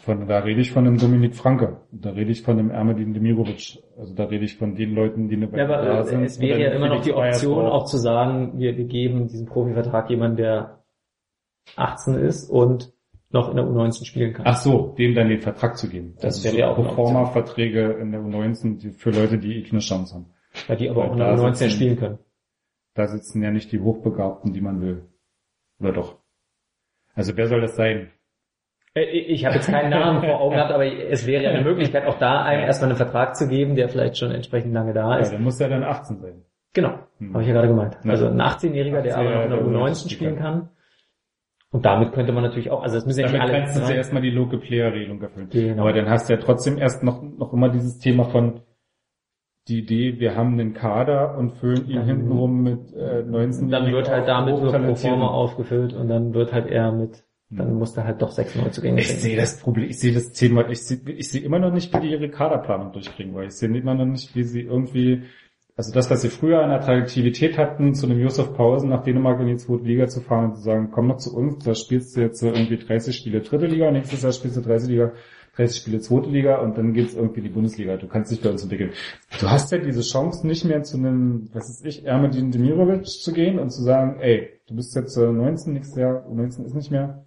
Von, 0.00 0.26
da 0.26 0.40
rede 0.40 0.60
ich 0.60 0.72
von 0.72 0.84
einem 0.84 0.98
Dominik 0.98 1.36
Franke. 1.36 1.82
Da 1.92 2.10
rede 2.10 2.32
ich 2.32 2.42
von 2.42 2.58
einem 2.58 2.70
Ermedin 2.70 3.14
Demirovic. 3.14 3.84
Also 3.96 4.16
da 4.16 4.24
rede 4.24 4.44
ich 4.44 4.56
von 4.56 4.74
den 4.74 4.96
Leuten, 4.96 5.28
die 5.28 5.36
eine 5.36 5.48
Ja, 5.56 5.62
aber 5.62 5.76
da 5.76 6.00
äh, 6.00 6.24
es 6.24 6.40
wäre 6.40 6.60
ja 6.60 6.72
immer 6.72 6.88
noch 6.88 7.02
die 7.02 7.12
Option, 7.12 7.66
auch 7.66 7.84
zu 7.84 7.98
sagen, 7.98 8.54
wir, 8.56 8.76
wir 8.76 8.86
geben 8.86 9.28
diesen 9.28 9.46
Profivertrag 9.46 10.10
jemand, 10.10 10.40
der 10.40 10.77
18 11.76 12.14
ist 12.14 12.48
und 12.50 12.92
noch 13.30 13.50
in 13.50 13.56
der 13.56 13.64
U19 13.66 14.04
spielen 14.06 14.32
kann. 14.32 14.46
Ach 14.46 14.56
so, 14.56 14.94
dem 14.98 15.14
dann 15.14 15.28
den 15.28 15.40
Vertrag 15.40 15.76
zu 15.76 15.88
geben. 15.88 16.14
Das 16.16 16.36
Also 16.36 16.44
wäre 16.44 16.56
ja 16.58 16.68
auch 16.70 16.78
eine 16.78 16.88
Proforma-Verträge 16.88 17.92
in 18.00 18.10
der 18.12 18.20
U19 18.20 18.78
die, 18.78 18.90
für 18.90 19.10
Leute, 19.10 19.38
die 19.38 19.60
eh 19.62 19.70
eine 19.70 19.80
Chance 19.80 20.14
haben. 20.14 20.26
Weil 20.66 20.76
die 20.76 20.88
aber 20.88 21.04
auch 21.04 21.12
in 21.12 21.18
der 21.18 21.34
U19 21.36 21.54
sitzen- 21.54 21.70
spielen 21.70 21.96
können. 21.98 22.18
Da 22.94 23.06
sitzen 23.06 23.42
ja 23.42 23.50
nicht 23.50 23.70
die 23.70 23.80
Hochbegabten, 23.80 24.52
die 24.52 24.60
man 24.60 24.80
will. 24.80 25.04
Oder 25.78 25.92
doch? 25.92 26.16
Also 27.14 27.36
wer 27.36 27.46
soll 27.48 27.60
das 27.60 27.76
sein? 27.76 28.10
Äh, 28.94 29.02
Ich 29.04 29.44
habe 29.44 29.56
jetzt 29.56 29.68
keinen 29.68 29.90
Namen 29.90 30.20
vor 30.22 30.40
Augen 30.40 30.54
gehabt, 30.56 30.72
aber 30.72 30.86
es 30.86 31.26
wäre 31.26 31.44
ja 31.44 31.50
eine 31.50 31.62
Möglichkeit, 31.62 32.06
auch 32.06 32.18
da 32.18 32.42
einem 32.42 32.62
erstmal 32.64 32.90
einen 32.90 32.96
Vertrag 32.96 33.36
zu 33.36 33.46
geben, 33.46 33.76
der 33.76 33.88
vielleicht 33.88 34.16
schon 34.16 34.30
entsprechend 34.32 34.72
lange 34.72 34.94
da 34.94 35.10
Ja, 35.16 35.18
ist. 35.18 35.30
der 35.32 35.38
muss 35.38 35.58
ja 35.60 35.68
dann 35.68 35.84
18 35.84 36.18
sein. 36.20 36.42
Genau, 36.72 36.98
Hm. 37.18 37.32
habe 37.34 37.42
ich 37.42 37.48
ja 37.48 37.54
gerade 37.54 37.68
gemeint. 37.68 37.98
Also 38.04 38.26
ein 38.26 38.40
18-Jähriger, 38.40 39.02
der 39.02 39.16
aber 39.18 39.30
noch 39.30 39.42
in 39.44 39.50
der 39.50 39.58
18-Jähriger, 39.82 40.06
U19 40.06 40.10
spielen 40.10 40.36
kann. 40.36 40.70
Und 41.70 41.84
damit 41.84 42.12
könnte 42.12 42.32
man 42.32 42.42
natürlich 42.42 42.70
auch, 42.70 42.82
also 42.82 42.94
das 42.96 43.04
müssen 43.04 43.20
ja 43.20 43.26
nicht 43.26 43.34
Damit 43.34 43.50
alle 43.54 43.64
kannst 43.64 43.76
du 43.76 43.82
ja 43.82 43.96
erstmal 43.96 44.22
die 44.22 44.30
Local 44.30 44.58
Player 44.58 44.92
Regelung 44.92 45.20
erfüllen. 45.20 45.48
Genau. 45.50 45.82
Aber 45.82 45.92
dann 45.92 46.08
hast 46.08 46.28
du 46.28 46.32
ja 46.32 46.40
trotzdem 46.40 46.78
erst 46.78 47.02
noch, 47.02 47.22
noch 47.22 47.52
immer 47.52 47.68
dieses 47.68 47.98
Thema 47.98 48.24
von 48.24 48.60
die 49.68 49.80
Idee, 49.80 50.18
wir 50.18 50.34
haben 50.34 50.54
einen 50.58 50.72
Kader 50.72 51.36
und 51.36 51.52
füllen 51.58 51.86
ihn 51.88 51.96
Dann- 51.96 52.06
hintenrum 52.06 52.62
mit 52.62 52.94
äh, 52.94 53.22
19 53.22 53.68
dann 53.68 53.92
wird 53.92 54.08
halt 54.08 54.26
damit 54.26 54.52
nur 54.54 54.60
pro 54.60 54.66
Hochtalentierten. 54.68 55.10
forma 55.18 55.28
aufgefüllt 55.28 55.92
und 55.92 56.08
dann 56.08 56.32
wird 56.32 56.54
halt 56.54 56.68
eher 56.68 56.90
mit, 56.90 57.22
dann 57.50 57.74
muss 57.74 57.92
da 57.92 58.04
halt 58.04 58.22
doch 58.22 58.30
sechs 58.30 58.56
Neuzugänge 58.56 59.00
Ich 59.00 59.20
sehe 59.20 59.36
das 59.36 59.60
Problem, 59.60 59.90
ich 59.90 59.98
sehe 59.98 60.14
das 60.14 60.32
Thema, 60.32 60.66
ich 60.70 60.80
sehe, 60.86 60.98
ich 61.10 61.28
sehe 61.28 61.42
immer 61.42 61.58
noch 61.58 61.70
nicht, 61.70 61.94
wie 61.94 62.00
die 62.00 62.12
ihre 62.12 62.30
Kaderplanung 62.30 62.92
durchkriegen, 62.92 63.34
weil 63.34 63.48
ich 63.48 63.52
sehe 63.56 63.68
immer 63.68 63.94
noch 63.94 64.06
nicht, 64.06 64.34
wie 64.34 64.42
sie 64.44 64.62
irgendwie, 64.62 65.24
also 65.78 65.92
das, 65.92 66.10
was 66.10 66.22
sie 66.22 66.28
früher 66.28 66.60
an 66.60 66.72
Attraktivität 66.72 67.56
hatten, 67.56 67.94
zu 67.94 68.06
einem 68.06 68.18
Josef 68.18 68.52
Pausen 68.52 68.90
nach 68.90 69.04
Dänemark 69.04 69.38
in 69.38 69.46
die 69.46 69.56
zweite 69.58 69.84
Liga 69.84 70.08
zu 70.08 70.20
fahren 70.20 70.46
und 70.46 70.56
zu 70.56 70.62
sagen, 70.62 70.90
komm 70.90 71.06
noch 71.06 71.18
zu 71.18 71.36
uns, 71.36 71.62
da 71.64 71.76
spielst 71.76 72.16
du 72.16 72.20
jetzt 72.20 72.42
irgendwie 72.42 72.78
30 72.78 73.16
Spiele 73.16 73.42
dritte 73.42 73.66
Liga, 73.66 73.88
nächstes 73.92 74.22
Jahr 74.22 74.32
spielst 74.32 74.56
du 74.56 74.60
30 74.60 74.88
Liga, 74.88 75.12
30 75.54 75.80
Spiele 75.80 76.00
zweite 76.00 76.30
Liga 76.30 76.56
und 76.56 76.76
dann 76.76 76.94
geht's 76.94 77.14
irgendwie 77.14 77.38
in 77.38 77.44
die 77.44 77.52
Bundesliga. 77.52 77.96
Du 77.96 78.08
kannst 78.08 78.32
dich 78.32 78.40
bei 78.42 78.50
uns 78.50 78.64
entwickeln. 78.64 78.90
Du 79.38 79.48
hast 79.48 79.70
ja 79.70 79.78
diese 79.78 80.02
Chance 80.02 80.44
nicht 80.48 80.64
mehr 80.64 80.82
zu 80.82 80.96
einem, 80.96 81.48
was 81.52 81.70
ist 81.70 81.86
ich, 81.86 82.04
Ermedin 82.04 82.50
Demirovic 82.50 83.06
zu 83.06 83.32
gehen 83.32 83.60
und 83.60 83.70
zu 83.70 83.84
sagen, 83.84 84.18
ey, 84.18 84.48
du 84.66 84.74
bist 84.74 84.96
jetzt 84.96 85.16
äh, 85.16 85.30
19, 85.30 85.74
nächstes 85.74 85.96
Jahr, 85.96 86.24
19 86.28 86.64
ist 86.64 86.74
nicht 86.74 86.90
mehr. 86.90 87.24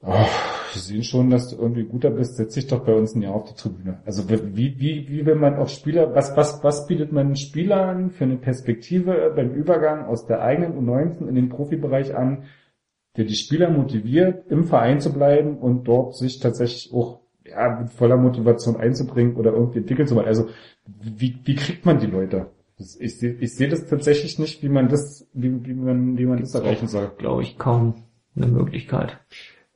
Oh, 0.00 0.24
wir 0.72 0.80
sehen 0.80 1.02
schon, 1.02 1.30
dass 1.30 1.48
du 1.48 1.56
irgendwie 1.56 1.84
guter 1.84 2.10
bist, 2.10 2.36
setz 2.36 2.54
dich 2.54 2.66
doch 2.66 2.84
bei 2.84 2.94
uns 2.94 3.14
ein 3.14 3.22
Jahr 3.22 3.34
auf 3.34 3.44
die 3.44 3.54
Tribüne. 3.54 4.00
Also 4.04 4.28
wie, 4.28 4.78
wie, 4.78 5.08
wie 5.08 5.26
will 5.26 5.34
man 5.34 5.56
auch 5.56 5.68
Spieler, 5.68 6.14
was, 6.14 6.36
was, 6.36 6.62
was 6.64 6.86
bietet 6.86 7.12
man 7.12 7.36
Spielern 7.36 8.10
für 8.10 8.24
eine 8.24 8.36
Perspektive 8.36 9.32
beim 9.34 9.52
Übergang 9.52 10.06
aus 10.06 10.26
der 10.26 10.42
eigenen 10.42 10.74
U19 10.78 11.28
in 11.28 11.34
den 11.34 11.48
Profibereich 11.48 12.14
an, 12.14 12.44
der 13.16 13.24
die 13.24 13.34
Spieler 13.34 13.70
motiviert, 13.70 14.50
im 14.50 14.64
Verein 14.64 15.00
zu 15.00 15.12
bleiben 15.12 15.58
und 15.58 15.84
dort 15.84 16.16
sich 16.16 16.40
tatsächlich 16.40 16.92
auch 16.92 17.20
ja, 17.44 17.80
mit 17.80 17.90
voller 17.90 18.16
Motivation 18.16 18.76
einzubringen 18.76 19.36
oder 19.36 19.52
irgendwie 19.52 19.80
entwickeln 19.80 20.08
zu 20.08 20.14
wollen. 20.14 20.26
Also 20.26 20.48
wie, 20.86 21.38
wie 21.44 21.54
kriegt 21.54 21.84
man 21.84 21.98
die 21.98 22.06
Leute? 22.06 22.46
Das, 22.78 22.96
ich 22.98 23.18
sehe 23.18 23.34
ich 23.34 23.54
sehe 23.54 23.68
das 23.68 23.86
tatsächlich 23.86 24.38
nicht, 24.38 24.62
wie 24.62 24.68
man 24.68 24.88
das, 24.88 25.28
wie, 25.34 25.64
wie 25.66 25.74
man, 25.74 26.16
wie 26.16 26.26
man 26.26 26.40
das 26.40 26.54
erreichen 26.54 26.88
soll. 26.88 27.10
glaube 27.18 27.42
ich, 27.42 27.58
kaum 27.58 27.94
eine 28.34 28.46
Möglichkeit. 28.46 29.18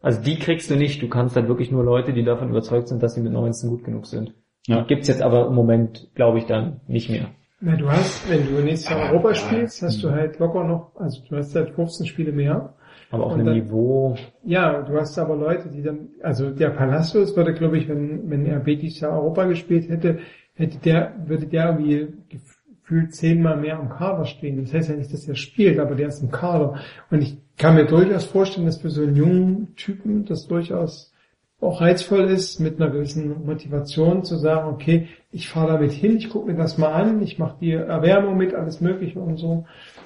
Also 0.07 0.23
die 0.23 0.39
kriegst 0.39 0.71
du 0.71 0.77
nicht, 0.77 1.03
du 1.03 1.09
kannst 1.09 1.35
halt 1.35 1.49
wirklich 1.49 1.73
nur 1.73 1.83
Leute, 1.83 2.13
die 2.13 2.23
davon 2.23 2.49
überzeugt 2.51 2.87
sind, 2.87 3.03
dass 3.03 3.15
sie 3.15 3.21
mit 3.21 3.33
19 3.33 3.69
gut 3.71 3.83
genug 3.83 4.07
sind. 4.07 4.35
Ja. 4.69 4.85
Gibt's 4.85 5.09
jetzt 5.09 5.21
aber 5.21 5.49
im 5.49 5.55
Moment, 5.57 6.09
glaube 6.15 6.39
ich, 6.39 6.47
dann 6.47 6.81
nicht 6.87 7.11
mehr. 7.11 7.31
Na, 7.61 7.75
du 7.75 7.91
hast, 7.91 8.31
wenn 8.31 8.47
du 8.47 8.63
nächstes 8.63 8.89
Jahr 8.89 9.11
Europa 9.11 9.35
spielst, 9.35 9.83
hast 9.83 10.05
du 10.05 10.13
halt 10.13 10.39
locker 10.39 10.63
noch, 10.63 10.93
also 10.95 11.23
du 11.29 11.37
hast 11.37 11.57
halt 11.57 11.71
15 11.71 12.07
Spiele 12.07 12.31
mehr. 12.31 12.75
Aber 13.11 13.27
auf 13.27 13.33
einem 13.33 13.47
dann- 13.47 13.55
Niveau, 13.57 14.15
Ja, 14.45 14.81
du 14.81 14.97
hast 14.97 15.19
aber 15.19 15.35
Leute, 15.35 15.71
die 15.71 15.83
dann, 15.83 16.11
also 16.23 16.51
der 16.51 16.71
Palacios 16.71 17.37
würde, 17.37 17.53
glaube 17.53 17.77
ich, 17.77 17.89
wenn, 17.89 18.31
wenn 18.31 18.47
er 18.47 18.61
dieses 18.61 19.01
Jahr 19.01 19.11
Europa 19.11 19.47
gespielt 19.47 19.89
hätte, 19.89 20.21
hätte 20.55 20.79
der, 20.79 21.15
würde 21.27 21.47
der 21.47 21.71
irgendwie 21.71 22.15
gefühlt 22.29 23.13
zehnmal 23.13 23.57
mehr 23.57 23.81
am 23.81 23.89
Kader 23.89 24.25
stehen. 24.25 24.63
Das 24.63 24.73
heißt 24.73 24.89
ja 24.89 24.95
nicht, 24.95 25.13
dass 25.13 25.27
er 25.27 25.35
spielt, 25.35 25.81
aber 25.81 25.97
der 25.97 26.07
ist 26.07 26.23
im 26.23 26.31
Kader. 26.31 26.77
Und 27.11 27.23
ich 27.23 27.39
kann 27.57 27.75
mir 27.75 27.87
durchaus 27.87 28.25
vorstellen, 28.27 28.67
dass 28.67 28.81
für 28.81 28.91
so 28.91 29.03
einen 29.03 29.17
jungen 29.17 29.75
Typen 29.77 30.25
das 30.25 30.47
durchaus 30.47 31.13
auch 31.61 31.81
reizvoll 31.81 32.25
ist, 32.25 32.61
mit 32.61 32.81
einer 32.81 32.91
gewissen 32.91 33.47
Motivation 33.47 34.25
zu 34.25 34.37
sagen, 34.37 34.69
okay, 34.69 35.09
ich 35.31 35.49
fahre 35.49 35.73
damit 35.73 35.93
hin, 35.93 36.19
ich 36.19 36.29
gucke 36.29 36.51
mir 36.51 36.57
das 36.57 36.77
mal 36.77 36.93
an, 36.93 37.23
ich 37.23 37.39
mache 37.39 37.57
die 37.61 37.73
Erwärmung 37.73 38.37
mit, 38.37 38.55
alles 38.55 38.81
mögliche 38.81 39.21
und 39.21 39.39
so. 39.39 39.65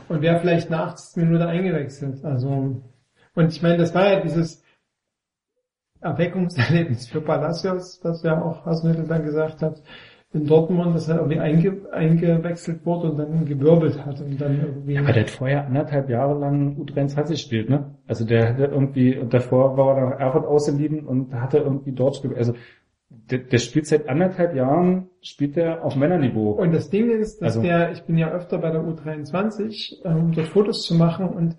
Und 0.08 0.22
wäre 0.22 0.38
vielleicht 0.38 0.70
nach 0.70 0.92
80 0.92 1.24
Minuten 1.24 1.42
eingewechselt. 1.42 2.24
Also, 2.24 2.80
und 3.34 3.52
ich 3.52 3.62
meine, 3.62 3.78
das 3.78 3.94
war 3.94 4.12
ja 4.12 4.20
dieses 4.20 4.62
Erweckungserlebnis 6.00 7.08
für 7.08 7.20
Palacios, 7.20 8.00
was 8.02 8.22
ja 8.22 8.40
auch 8.40 8.64
Hasenhüttl 8.64 9.06
dann 9.06 9.24
gesagt 9.24 9.60
hat, 9.60 9.82
in 10.32 10.46
Dortmund, 10.46 10.94
dass 10.94 11.08
er 11.08 11.16
irgendwie 11.16 11.40
einge, 11.40 11.76
eingewechselt 11.90 12.86
wurde 12.86 13.10
und 13.10 13.18
dann 13.18 13.46
gewirbelt 13.46 14.04
hat 14.06 14.20
und 14.20 14.40
dann 14.40 14.60
irgendwie... 14.60 14.96
Aber 14.98 15.12
der 15.12 15.22
hat 15.24 15.30
vorher 15.30 15.66
anderthalb 15.66 16.08
Jahre 16.08 16.38
lang 16.38 16.76
U23 16.78 17.30
gespielt, 17.30 17.68
ne? 17.68 17.96
Also 18.06 18.24
der 18.24 18.50
hatte 18.50 18.64
irgendwie, 18.66 19.18
und 19.18 19.34
davor 19.34 19.76
war 19.76 19.98
er 19.98 20.10
nach 20.10 20.20
Erfurt 20.20 20.46
ausgeliehen 20.46 21.04
und 21.04 21.34
hatte 21.34 21.58
irgendwie 21.58 21.92
dort 21.92 22.22
gespielt. 22.22 22.38
Also 22.38 22.54
der, 23.10 23.38
der 23.40 23.58
spielt 23.58 23.86
seit 23.88 24.08
anderthalb 24.08 24.54
Jahren, 24.54 25.08
spielt 25.20 25.56
er 25.56 25.84
auf 25.84 25.96
Männerniveau. 25.96 26.52
Und 26.52 26.72
das 26.72 26.90
Ding 26.90 27.10
ist, 27.10 27.42
dass 27.42 27.56
Also- 27.56 27.62
der, 27.62 27.90
ich 27.90 28.02
bin 28.04 28.16
ja 28.16 28.30
öfter 28.30 28.58
bei 28.58 28.70
der 28.70 28.82
U23, 28.82 30.04
ähm, 30.04 30.16
um 30.16 30.32
dort 30.32 30.46
Fotos 30.46 30.84
zu 30.84 30.94
machen 30.94 31.28
und 31.28 31.56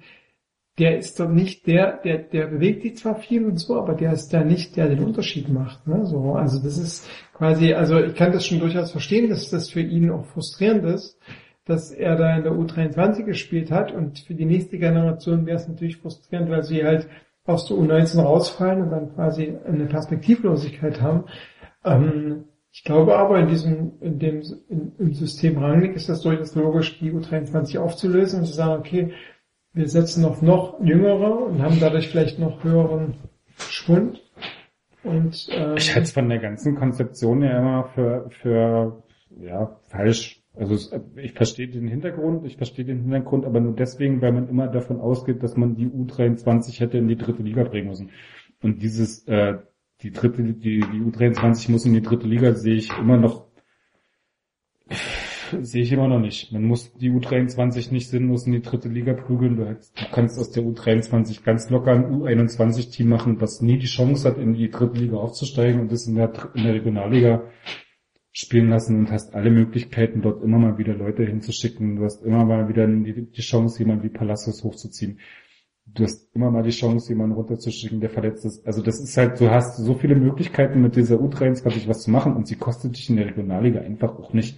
der 0.80 0.98
ist 0.98 1.20
doch 1.20 1.30
nicht 1.30 1.68
der, 1.68 1.98
der, 1.98 2.20
der 2.20 2.48
bewegt 2.48 2.84
die 2.84 2.94
zwar 2.94 3.16
viel 3.16 3.46
und 3.46 3.58
so, 3.58 3.78
aber 3.78 3.94
der 3.94 4.14
ist 4.14 4.30
da 4.30 4.44
nicht, 4.44 4.78
der 4.78 4.88
den 4.88 5.04
Unterschied 5.04 5.50
macht. 5.50 5.86
Ne? 5.88 6.06
So, 6.06 6.34
also 6.34 6.64
das 6.64 6.78
ist 6.78 7.10
quasi, 7.34 7.74
also 7.74 8.00
ich 8.00 8.16
kann 8.16 8.32
das 8.32 8.46
schon 8.46 8.60
durchaus 8.60 8.92
verstehen, 8.92 9.30
dass 9.30 9.50
das 9.50 9.70
für 9.70 9.82
ihn 9.82 10.10
auch 10.10 10.26
frustrierend 10.26 10.86
ist, 10.86 11.20
dass 11.66 11.92
er 11.92 12.16
da 12.16 12.36
in 12.36 12.44
der 12.44 12.54
U23 12.54 13.24
gespielt 13.24 13.70
hat 13.70 13.92
und 13.92 14.20
für 14.20 14.34
die 14.34 14.46
nächste 14.46 14.78
Generation 14.78 15.46
wäre 15.46 15.58
es 15.58 15.68
natürlich 15.68 15.98
frustrierend, 15.98 16.50
weil 16.50 16.64
sie 16.64 16.84
halt 16.84 17.08
aus 17.46 17.68
der 17.68 17.78
U19 17.78 18.22
rausfallen 18.22 18.84
und 18.84 18.92
dann 18.92 19.14
quasi 19.14 19.54
eine 19.66 19.86
Perspektivlosigkeit 19.86 21.02
haben. 21.02 21.26
Ähm, 21.84 22.46
ich 22.72 22.86
glaube 22.86 23.18
aber 23.18 23.40
in 23.40 23.50
diesem, 23.50 23.94
in 24.00 24.20
dem, 24.20 24.42
in, 24.70 24.94
im 24.98 25.14
System 25.14 25.58
Rangnick 25.58 25.96
ist 25.96 26.08
das 26.08 26.22
durchaus 26.22 26.56
logisch, 26.56 27.00
die 27.00 27.12
U23 27.12 27.78
aufzulösen 27.78 28.40
und 28.40 28.46
zu 28.46 28.54
sagen, 28.54 28.80
okay, 28.80 29.14
wir 29.74 29.88
setzen 29.88 30.26
auf 30.26 30.42
noch 30.42 30.80
jüngere 30.84 31.46
und 31.46 31.62
haben 31.62 31.80
dadurch 31.80 32.10
vielleicht 32.10 32.40
noch 32.40 32.64
höheren 32.64 33.16
Schwund. 33.58 34.22
Und 35.04 35.48
ähm, 35.52 35.76
Ich 35.78 35.96
halte 35.96 36.04
es 36.04 36.12
von 36.12 36.30
der 36.30 36.40
ganzen 36.40 36.76
Konzeption 36.76 37.42
ja 37.42 37.58
immer 37.58 37.86
für, 37.96 38.30
für 38.30 39.04
ja, 39.40 39.80
falsch. 39.84 40.42
Also 40.54 40.98
ich 41.16 41.32
verstehe 41.32 41.70
den 41.70 41.88
Hintergrund, 41.88 42.46
ich 42.46 42.58
verstehe 42.58 42.84
den 42.84 43.04
Hintergrund, 43.04 43.46
aber 43.46 43.62
nur 43.62 43.74
deswegen, 43.74 44.22
weil 44.22 44.34
man 44.34 44.50
immer 44.50 44.68
davon 44.68 45.00
ausgeht, 45.00 45.42
dass 45.42 45.56
man 45.56 45.76
die 45.76 45.88
U23 45.88 46.80
hätte 46.82 46.98
in 46.98 47.08
die 47.08 47.16
dritte 47.16 47.42
Liga 47.42 47.64
bringen 47.64 47.88
müssen. 47.88 48.10
Und 48.62 48.84
dieses, 48.84 49.26
äh, 49.28 49.60
die 50.02 50.12
dritte, 50.12 50.44
die, 50.44 50.82
die 50.82 50.82
U23 50.82 51.72
muss 51.72 51.86
in 51.86 51.94
die 51.94 52.02
dritte 52.02 52.28
Liga, 52.28 52.54
sehe 52.54 52.76
ich 52.76 52.92
immer 52.98 53.18
noch 53.18 53.46
Sehe 55.62 55.84
ich 55.84 55.92
immer 55.92 56.08
noch 56.08 56.20
nicht. 56.20 56.52
Man 56.52 56.64
muss 56.64 56.94
die 56.94 57.12
U23 57.12 57.92
nicht 57.92 58.10
sinnlos 58.10 58.46
in 58.46 58.54
die 58.54 58.62
dritte 58.62 58.90
Liga 58.90 59.14
prügeln. 59.14 59.58
Du, 59.58 59.66
du 59.66 60.06
kannst 60.12 60.40
aus 60.40 60.52
der 60.52 60.64
U23 60.64 61.44
ganz 61.44 61.70
locker 61.70 61.92
ein 61.92 62.06
U21-Team 62.06 63.10
machen, 63.10 63.42
was 63.42 63.62
nie 63.62 63.78
die 63.78 63.88
Chance 63.88 64.28
hat, 64.28 64.38
in 64.38 64.54
die 64.54 64.70
dritte 64.70 65.00
Liga 65.00 65.18
aufzusteigen 65.18 65.82
und 65.82 65.92
das 65.92 66.08
in 66.08 66.16
der, 66.16 66.32
in 66.56 66.64
der 66.64 66.74
Regionalliga 66.76 67.44
spielen 68.32 68.70
lassen 68.70 68.98
und 68.98 69.12
hast 69.12 69.36
alle 69.36 69.52
Möglichkeiten, 69.52 70.22
dort 70.22 70.42
immer 70.42 70.58
mal 70.58 70.78
wieder 70.78 70.94
Leute 70.94 71.26
hinzuschicken. 71.26 71.98
Du 71.98 72.06
hast 72.06 72.24
immer 72.24 72.46
mal 72.46 72.70
wieder 72.70 72.88
die, 72.88 73.30
die 73.30 73.42
Chance, 73.42 73.80
jemanden 73.80 74.04
wie 74.04 74.10
Palacios 74.10 74.64
hochzuziehen. 74.64 75.20
Du 75.86 76.04
hast 76.04 76.34
immer 76.34 76.50
mal 76.50 76.64
die 76.64 76.70
Chance, 76.70 77.10
jemanden 77.10 77.36
runterzuschicken, 77.36 78.00
der 78.00 78.10
verletzt 78.10 78.46
ist. 78.46 78.66
Also 78.66 78.82
das 78.82 79.02
ist 79.02 79.18
halt, 79.18 79.42
du 79.42 79.50
hast 79.50 79.78
so 79.78 79.96
viele 79.96 80.16
Möglichkeiten 80.16 80.82
mit 80.82 80.96
dieser 80.96 81.18
U23 81.18 81.88
was 81.88 82.04
zu 82.04 82.12
machen 82.12 82.36
und 82.36 82.48
sie 82.48 82.56
kostet 82.56 82.96
dich 82.96 83.10
in 83.10 83.18
der 83.18 83.26
Regionalliga 83.26 83.82
einfach 83.82 84.18
auch 84.18 84.32
nicht 84.32 84.58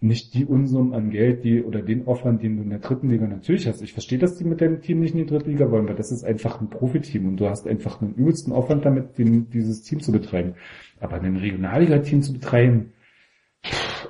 nicht 0.00 0.34
die 0.34 0.44
Unsummen 0.44 0.94
an 0.94 1.10
Geld, 1.10 1.42
die 1.42 1.62
oder 1.62 1.82
den 1.82 2.06
Aufwand, 2.06 2.42
den 2.42 2.56
du 2.56 2.62
in 2.62 2.70
der 2.70 2.78
dritten 2.78 3.08
Liga 3.08 3.26
natürlich 3.26 3.66
hast. 3.66 3.82
Ich 3.82 3.92
verstehe, 3.92 4.18
dass 4.18 4.36
die 4.36 4.44
mit 4.44 4.60
deinem 4.60 4.80
Team 4.80 5.00
nicht 5.00 5.12
in 5.12 5.20
die 5.20 5.26
dritte 5.26 5.50
Liga 5.50 5.70
wollen, 5.70 5.88
weil 5.88 5.96
das 5.96 6.12
ist 6.12 6.24
einfach 6.24 6.60
ein 6.60 6.70
Profiteam 6.70 7.26
und 7.26 7.36
du 7.38 7.48
hast 7.48 7.66
einfach 7.66 8.00
einen 8.00 8.14
übelsten 8.14 8.52
Aufwand 8.52 8.84
damit, 8.84 9.18
den, 9.18 9.50
dieses 9.50 9.82
Team 9.82 10.00
zu 10.00 10.12
betreiben. 10.12 10.54
Aber 11.00 11.20
ein 11.20 11.36
Regionalliga-Team 11.36 12.22
zu 12.22 12.32
betreiben, 12.32 12.92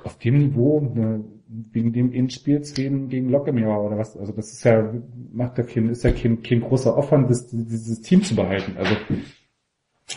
auf 0.03 0.17
dem 0.19 0.37
Niveau, 0.37 0.79
ne, 0.93 1.23
wegen 1.47 1.91
dem 1.91 2.13
Endspiel 2.13 2.61
gegen, 2.75 3.09
gegen 3.09 3.29
Lockemauer 3.29 3.87
oder 3.87 3.97
was, 3.97 4.15
also 4.15 4.31
das 4.31 4.51
ist 4.51 4.63
ja, 4.63 4.93
macht 5.33 5.57
ja 5.57 5.63
kein, 5.63 5.89
ist 5.89 6.03
ja 6.03 6.11
kein, 6.11 6.43
kein 6.43 6.61
großer 6.61 6.95
Aufwand, 6.95 7.29
das, 7.31 7.47
dieses 7.47 8.01
Team 8.01 8.21
zu 8.21 8.35
behalten. 8.35 8.77
Also 8.77 8.95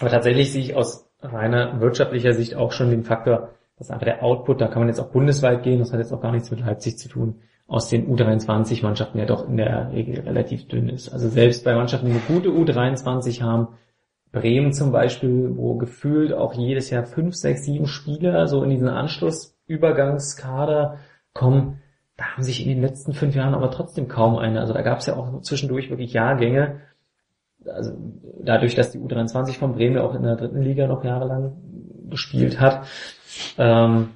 Aber 0.00 0.10
tatsächlich 0.10 0.52
sehe 0.52 0.62
ich 0.62 0.74
aus 0.74 1.08
reiner 1.20 1.80
wirtschaftlicher 1.80 2.34
Sicht 2.34 2.56
auch 2.56 2.72
schon 2.72 2.90
den 2.90 3.04
Faktor, 3.04 3.54
das 3.76 3.88
ist 3.88 3.90
einfach 3.90 4.06
der 4.06 4.22
Output, 4.22 4.60
da 4.60 4.68
kann 4.68 4.80
man 4.80 4.88
jetzt 4.88 5.00
auch 5.00 5.10
bundesweit 5.10 5.62
gehen, 5.62 5.78
das 5.78 5.92
hat 5.92 5.98
jetzt 5.98 6.12
auch 6.12 6.20
gar 6.20 6.32
nichts 6.32 6.50
mit 6.50 6.60
Leipzig 6.60 6.98
zu 6.98 7.08
tun, 7.08 7.40
aus 7.66 7.88
den 7.88 8.14
U23-Mannschaften 8.14 9.18
ja 9.18 9.24
doch 9.24 9.48
in 9.48 9.56
der 9.56 9.92
Regel 9.92 10.20
relativ 10.20 10.68
dünn 10.68 10.88
ist. 10.88 11.08
Also 11.08 11.28
selbst 11.28 11.64
bei 11.64 11.74
Mannschaften, 11.74 12.06
die 12.06 12.12
eine 12.12 12.20
gute 12.20 12.50
U23 12.50 13.42
haben, 13.42 13.68
Bremen 14.30 14.72
zum 14.72 14.92
Beispiel, 14.92 15.56
wo 15.56 15.76
gefühlt 15.76 16.32
auch 16.32 16.54
jedes 16.54 16.90
Jahr 16.90 17.04
fünf, 17.04 17.34
sechs, 17.34 17.64
sieben 17.64 17.86
Spieler 17.86 18.46
so 18.46 18.62
in 18.62 18.70
diesen 18.70 18.88
Anschlussübergangskader 18.88 20.98
kommen, 21.34 21.82
da 22.16 22.24
haben 22.24 22.42
sich 22.42 22.62
in 22.62 22.68
den 22.68 22.82
letzten 22.82 23.12
fünf 23.12 23.34
Jahren 23.34 23.54
aber 23.54 23.70
trotzdem 23.70 24.08
kaum 24.08 24.36
eine. 24.36 24.60
Also 24.60 24.72
da 24.72 24.82
gab 24.82 24.98
es 24.98 25.06
ja 25.06 25.16
auch 25.16 25.40
zwischendurch 25.42 25.90
wirklich 25.90 26.12
Jahrgänge, 26.12 26.80
also 27.66 27.92
dadurch, 28.42 28.74
dass 28.74 28.90
die 28.90 28.98
U23 28.98 29.58
von 29.58 29.74
Bremen 29.74 29.98
auch 29.98 30.14
in 30.14 30.22
der 30.22 30.36
dritten 30.36 30.62
Liga 30.62 30.86
noch 30.86 31.04
jahrelang 31.04 31.56
gespielt 32.08 32.60
hat, 32.60 32.86
ähm, 33.58 34.08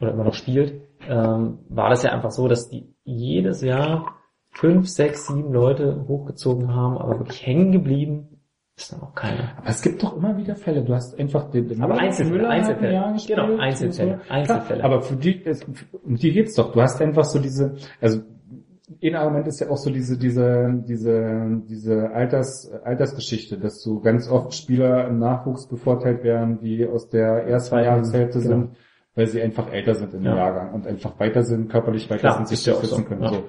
oder 0.00 0.12
immer 0.12 0.24
noch 0.24 0.34
spielt, 0.34 0.74
ähm, 1.08 1.58
war 1.68 1.90
das 1.90 2.02
ja 2.02 2.12
einfach 2.12 2.30
so, 2.30 2.48
dass 2.48 2.68
die 2.68 2.94
jedes 3.04 3.62
Jahr 3.62 4.14
fünf, 4.52 4.88
sechs, 4.88 5.26
sieben 5.26 5.52
Leute 5.52 6.04
hochgezogen 6.08 6.74
haben, 6.74 6.98
aber 6.98 7.18
wirklich 7.20 7.46
hängen 7.46 7.72
geblieben 7.72 8.26
ist 8.76 8.92
dann 8.92 9.02
auch 9.02 9.14
keiner. 9.14 9.52
Aber 9.58 9.68
es 9.68 9.82
gibt 9.82 10.02
doch 10.02 10.16
immer 10.16 10.36
wieder 10.38 10.56
Fälle. 10.56 10.82
Du 10.82 10.94
hast 10.94 11.18
einfach 11.18 11.50
den, 11.50 11.68
den 11.68 11.82
Aber 11.82 11.94
Müller- 11.94 12.00
Einzelfälle, 12.02 12.36
Müller 12.38 12.48
Einzelfälle. 12.50 12.92
Jahr 12.94 13.12
gespielt 13.12 13.38
Genau, 13.38 13.58
Einzelfälle. 13.60 14.20
Einzelfälle. 14.30 14.80
Klar, 14.80 14.92
aber 14.92 15.02
für 15.02 15.16
die, 15.16 15.44
es, 15.44 15.60
um 16.02 16.16
die 16.16 16.32
geht's 16.32 16.54
doch. 16.54 16.72
Du 16.72 16.80
hast 16.80 17.00
einfach 17.02 17.24
so 17.24 17.38
diese, 17.38 17.76
also 18.00 18.20
ein 19.02 19.14
Argument 19.14 19.46
ist 19.46 19.60
ja 19.60 19.70
auch 19.70 19.76
so 19.76 19.90
diese, 19.90 20.18
diese, 20.18 20.82
diese, 20.86 21.62
diese 21.68 22.10
Alters, 22.10 22.70
Altersgeschichte, 22.84 23.58
dass 23.58 23.82
so 23.82 24.00
ganz 24.00 24.28
oft 24.28 24.54
Spieler 24.54 25.06
im 25.06 25.18
Nachwuchs 25.18 25.68
bevorteilt 25.68 26.24
werden, 26.24 26.58
die 26.60 26.86
aus 26.86 27.08
der 27.08 27.46
ersten 27.46 27.76
Jahreshälfte 27.76 28.40
genau. 28.40 28.48
sind, 28.48 28.70
weil 29.14 29.26
sie 29.26 29.40
einfach 29.42 29.72
älter 29.72 29.94
sind 29.94 30.14
im 30.14 30.24
Ja. 30.24 30.36
Jahrgang 30.36 30.74
und 30.74 30.86
einfach 30.86 31.18
weiter 31.20 31.42
sind, 31.42 31.70
körperlich 31.70 32.10
weiter 32.10 32.20
Klar, 32.20 32.36
sind, 32.36 32.48
sich 32.48 32.66
ja 32.66 32.74
so, 32.74 33.02
können. 33.02 33.22
ja. 33.22 33.28
So. 33.28 33.44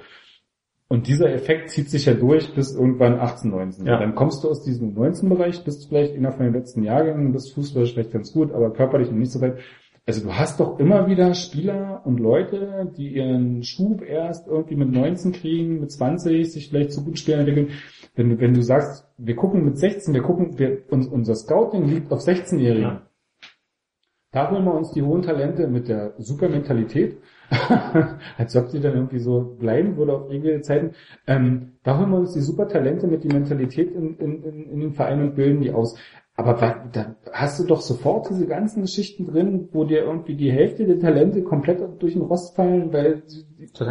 Und 0.88 1.08
dieser 1.08 1.34
Effekt 1.34 1.70
zieht 1.70 1.90
sich 1.90 2.06
ja 2.06 2.14
durch 2.14 2.54
bis 2.54 2.76
irgendwann 2.76 3.18
18, 3.18 3.50
19. 3.50 3.86
Ja. 3.86 3.98
Dann 3.98 4.14
kommst 4.14 4.44
du 4.44 4.50
aus 4.50 4.62
diesem 4.64 4.94
19-Bereich, 4.94 5.64
bist 5.64 5.88
vielleicht 5.88 6.14
innerhalb 6.14 6.36
von 6.36 6.46
den 6.46 6.54
letzten 6.54 6.84
Jahrgängen, 6.84 7.32
bist 7.32 7.54
fußballisch 7.54 7.94
vielleicht 7.94 8.12
ganz 8.12 8.34
gut, 8.34 8.52
aber 8.52 8.74
körperlich 8.74 9.10
noch 9.10 9.18
nicht 9.18 9.32
so 9.32 9.40
weit. 9.40 9.58
Also 10.08 10.24
du 10.24 10.34
hast 10.34 10.60
doch 10.60 10.80
immer 10.80 11.08
wieder 11.08 11.34
Spieler 11.36 12.02
und 12.06 12.20
Leute, 12.20 12.92
die 12.98 13.16
ihren 13.16 13.64
Schub 13.64 14.02
erst 14.02 14.48
irgendwie 14.48 14.76
mit 14.76 14.92
19 14.92 15.32
kriegen, 15.32 15.80
mit 15.80 15.92
20 15.92 16.52
sich 16.52 16.70
vielleicht 16.70 16.92
zu 16.92 17.04
guten 17.04 17.18
Spielern 17.18 17.42
entwickeln. 17.42 17.70
Wenn 18.16 18.30
du, 18.30 18.40
wenn 18.40 18.54
du 18.54 18.64
sagst, 18.64 19.08
wir 19.18 19.36
gucken 19.36 19.64
mit 19.64 19.78
16, 19.78 20.14
wir 20.14 20.24
gucken, 20.24 20.58
wir, 20.58 20.84
uns, 20.90 21.08
unser 21.08 21.36
Scouting 21.36 21.86
liegt 21.86 22.12
auf 22.12 22.22
16-Jährigen. 22.22 22.82
Ja. 22.82 23.02
Da 24.32 24.50
holen 24.50 24.64
wir 24.64 24.74
uns 24.74 24.92
die 24.92 25.02
hohen 25.02 25.22
Talente 25.22 25.68
mit 25.68 25.90
der 25.90 26.14
super 26.18 26.48
Mentalität, 26.48 27.18
als 28.38 28.56
ob 28.56 28.70
die 28.70 28.80
dann 28.80 28.96
irgendwie 28.96 29.20
so 29.20 29.58
bleiben 29.60 29.98
würde 29.98 30.14
auf 30.14 30.32
ewige 30.32 30.62
Zeiten. 30.62 30.92
Ähm, 31.28 31.74
da 31.84 32.00
holen 32.00 32.12
wir 32.12 32.20
uns 32.20 32.34
die 32.34 32.40
super 32.40 32.68
Talente 32.70 33.08
mit 33.08 33.26
die 33.26 33.28
Mentalität 33.28 33.92
in, 33.92 34.18
in, 34.18 34.44
in, 34.44 34.70
in 34.72 34.80
den 34.80 34.94
Verein 34.94 35.22
und 35.22 35.36
bilden 35.36 35.62
die 35.62 35.74
aus. 35.74 35.98
Aber 36.36 36.54
da, 36.54 36.86
da 36.92 37.16
hast 37.34 37.60
du 37.60 37.66
doch 37.66 37.82
sofort 37.82 38.30
diese 38.30 38.48
ganzen 38.48 38.82
Geschichten 38.82 39.26
drin, 39.26 39.70
wo 39.74 39.84
dir 39.84 40.04
irgendwie 40.04 40.36
die 40.36 40.52
Hälfte 40.52 40.86
der 40.86 41.00
Talente 41.00 41.44
komplett 41.44 41.82
durch 42.00 42.14
den 42.14 42.22
Rost 42.22 42.56
fallen, 42.56 42.92
weil 42.94 43.22
sie, 43.28 43.46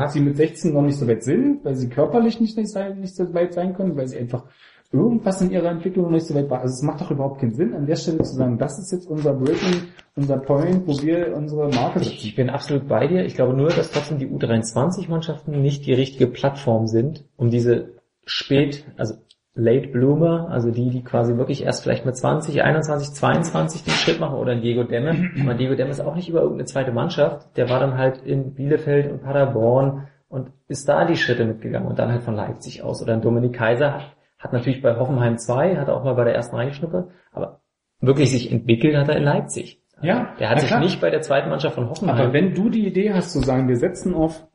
sie 0.09 0.21
mit 0.21 0.37
16 0.37 0.73
noch 0.73 0.83
nicht 0.83 0.99
so 0.99 1.07
weit 1.07 1.23
sind, 1.23 1.65
weil 1.65 1.77
sie 1.77 1.89
körperlich 1.89 2.41
nicht, 2.41 2.57
nicht, 2.57 2.71
sein, 2.71 3.01
nicht 3.01 3.15
so 3.15 3.33
weit 3.35 3.53
sein 3.53 3.75
können, 3.75 3.97
weil 3.97 4.09
sie 4.09 4.19
einfach 4.19 4.47
irgendwas 4.93 5.41
in 5.41 5.51
ihrer 5.51 5.71
Entwicklung 5.71 6.07
noch 6.07 6.13
nicht 6.13 6.27
so 6.27 6.35
weit 6.35 6.51
war. 6.51 6.61
Also 6.61 6.75
es 6.75 6.83
macht 6.83 7.01
doch 7.01 7.11
überhaupt 7.11 7.41
keinen 7.41 7.55
Sinn, 7.55 7.75
an 7.75 7.87
der 7.87 7.97
Stelle 7.97 8.23
zu 8.23 8.35
sagen, 8.35 8.59
das 8.59 8.79
ist 8.79 8.91
jetzt 8.91 9.09
unser 9.09 9.35
Breaking, 9.35 9.83
unser 10.17 10.39
Point, 10.39 10.87
wo 10.87 11.01
wir 11.01 11.37
unsere 11.37 11.69
Marke 11.69 12.01
setzen. 12.01 12.27
Ich 12.27 12.35
bin 12.35 12.51
absolut 12.51 12.89
bei 12.89 13.07
dir. 13.07 13.25
Ich 13.25 13.35
glaube 13.35 13.55
nur, 13.55 13.69
dass 13.69 13.93
trotzdem 13.93 14.19
die 14.19 14.27
U23-Mannschaften 14.27 15.61
nicht 15.61 15.87
die 15.87 15.93
richtige 15.93 16.27
Plattform 16.27 16.87
sind, 16.89 17.25
um 17.37 17.51
diese 17.51 17.93
spät, 18.25 18.85
also 18.97 19.15
Late 19.55 19.89
Bloomer, 19.89 20.49
also 20.51 20.71
die, 20.71 20.91
die 20.91 21.03
quasi 21.03 21.37
wirklich 21.37 21.65
erst 21.65 21.83
vielleicht 21.83 22.07
mit 22.07 22.17
20, 22.17 22.63
21, 22.63 23.13
22 23.15 23.85
den 23.85 23.93
Schritt 23.93 24.21
machen 24.21 24.39
oder 24.39 24.53
ein 24.53 24.63
Diego 24.63 24.85
Demme. 24.85 25.31
Aber 25.43 25.55
Diego 25.55 25.75
Demme 25.75 25.91
ist 25.91 26.01
auch 26.01 26.15
nicht 26.15 26.29
über 26.29 26.41
irgendeine 26.41 26.67
zweite 26.67 26.93
Mannschaft. 26.93 27.57
Der 27.57 27.69
war 27.69 27.81
dann 27.81 27.99
halt 27.99 28.19
in 28.19 28.55
Bielefeld 28.55 29.11
und 29.11 29.23
Paderborn 29.23 30.07
und 30.29 30.51
ist 30.69 30.89
da 30.89 31.05
die 31.05 31.17
Schritte 31.17 31.45
mitgegangen 31.45 31.89
und 31.89 31.99
dann 31.99 32.13
halt 32.13 32.23
von 32.23 32.37
Leipzig 32.37 32.83
aus. 32.83 33.03
Oder 33.03 33.15
ein 33.15 33.23
Dominik 33.23 33.55
Kaiser 33.55 34.03
hat, 34.39 34.53
natürlich 34.53 34.83
bei 34.83 34.97
Hoffenheim 34.97 35.37
2, 35.37 35.77
hat 35.77 35.89
er 35.89 35.97
auch 35.97 36.05
mal 36.05 36.15
bei 36.15 36.25
der 36.25 36.35
ersten 36.35 36.55
reingeschnuppert, 36.57 37.11
aber 37.33 37.61
wirklich 38.01 38.31
sich 38.31 38.51
entwickelt 38.51 38.97
hat 38.97 39.09
er 39.09 39.17
in 39.17 39.25
Leipzig. 39.25 39.83
Ja, 40.03 40.35
Der 40.39 40.49
hat 40.49 40.61
sich 40.61 40.69
klar. 40.69 40.81
nicht 40.81 41.01
bei 41.01 41.11
der 41.11 41.21
zweiten 41.21 41.51
Mannschaft 41.51 41.75
von 41.75 41.91
Hoffenheim. 41.91 42.19
Aber 42.19 42.33
wenn 42.33 42.55
du 42.55 42.71
die 42.71 42.87
Idee 42.87 43.13
hast 43.13 43.33
zu 43.33 43.41
sagen, 43.41 43.69
wir 43.69 43.77
setzen 43.77 44.15
auf 44.15 44.47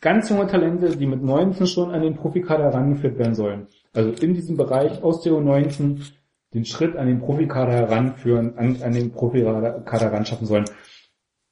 ganz 0.00 0.30
junge 0.30 0.46
Talente, 0.46 0.96
die 0.96 1.06
mit 1.06 1.22
19 1.22 1.66
schon 1.66 1.90
an 1.90 2.00
den 2.00 2.14
Profikader 2.14 2.64
herangeführt 2.64 3.18
werden 3.18 3.34
sollen, 3.34 3.66
also 3.92 4.10
in 4.22 4.34
diesem 4.34 4.56
Bereich 4.56 5.02
aus 5.02 5.22
der 5.22 5.32
U19 5.32 6.12
den 6.54 6.64
Schritt 6.64 6.96
an 6.96 7.06
den 7.06 7.20
Profikader 7.20 7.72
heranführen, 7.72 8.58
an, 8.58 8.82
an 8.82 8.92
den 8.92 9.12
Profikader 9.12 9.84
heranschaffen 9.86 10.46
sollen. 10.46 10.64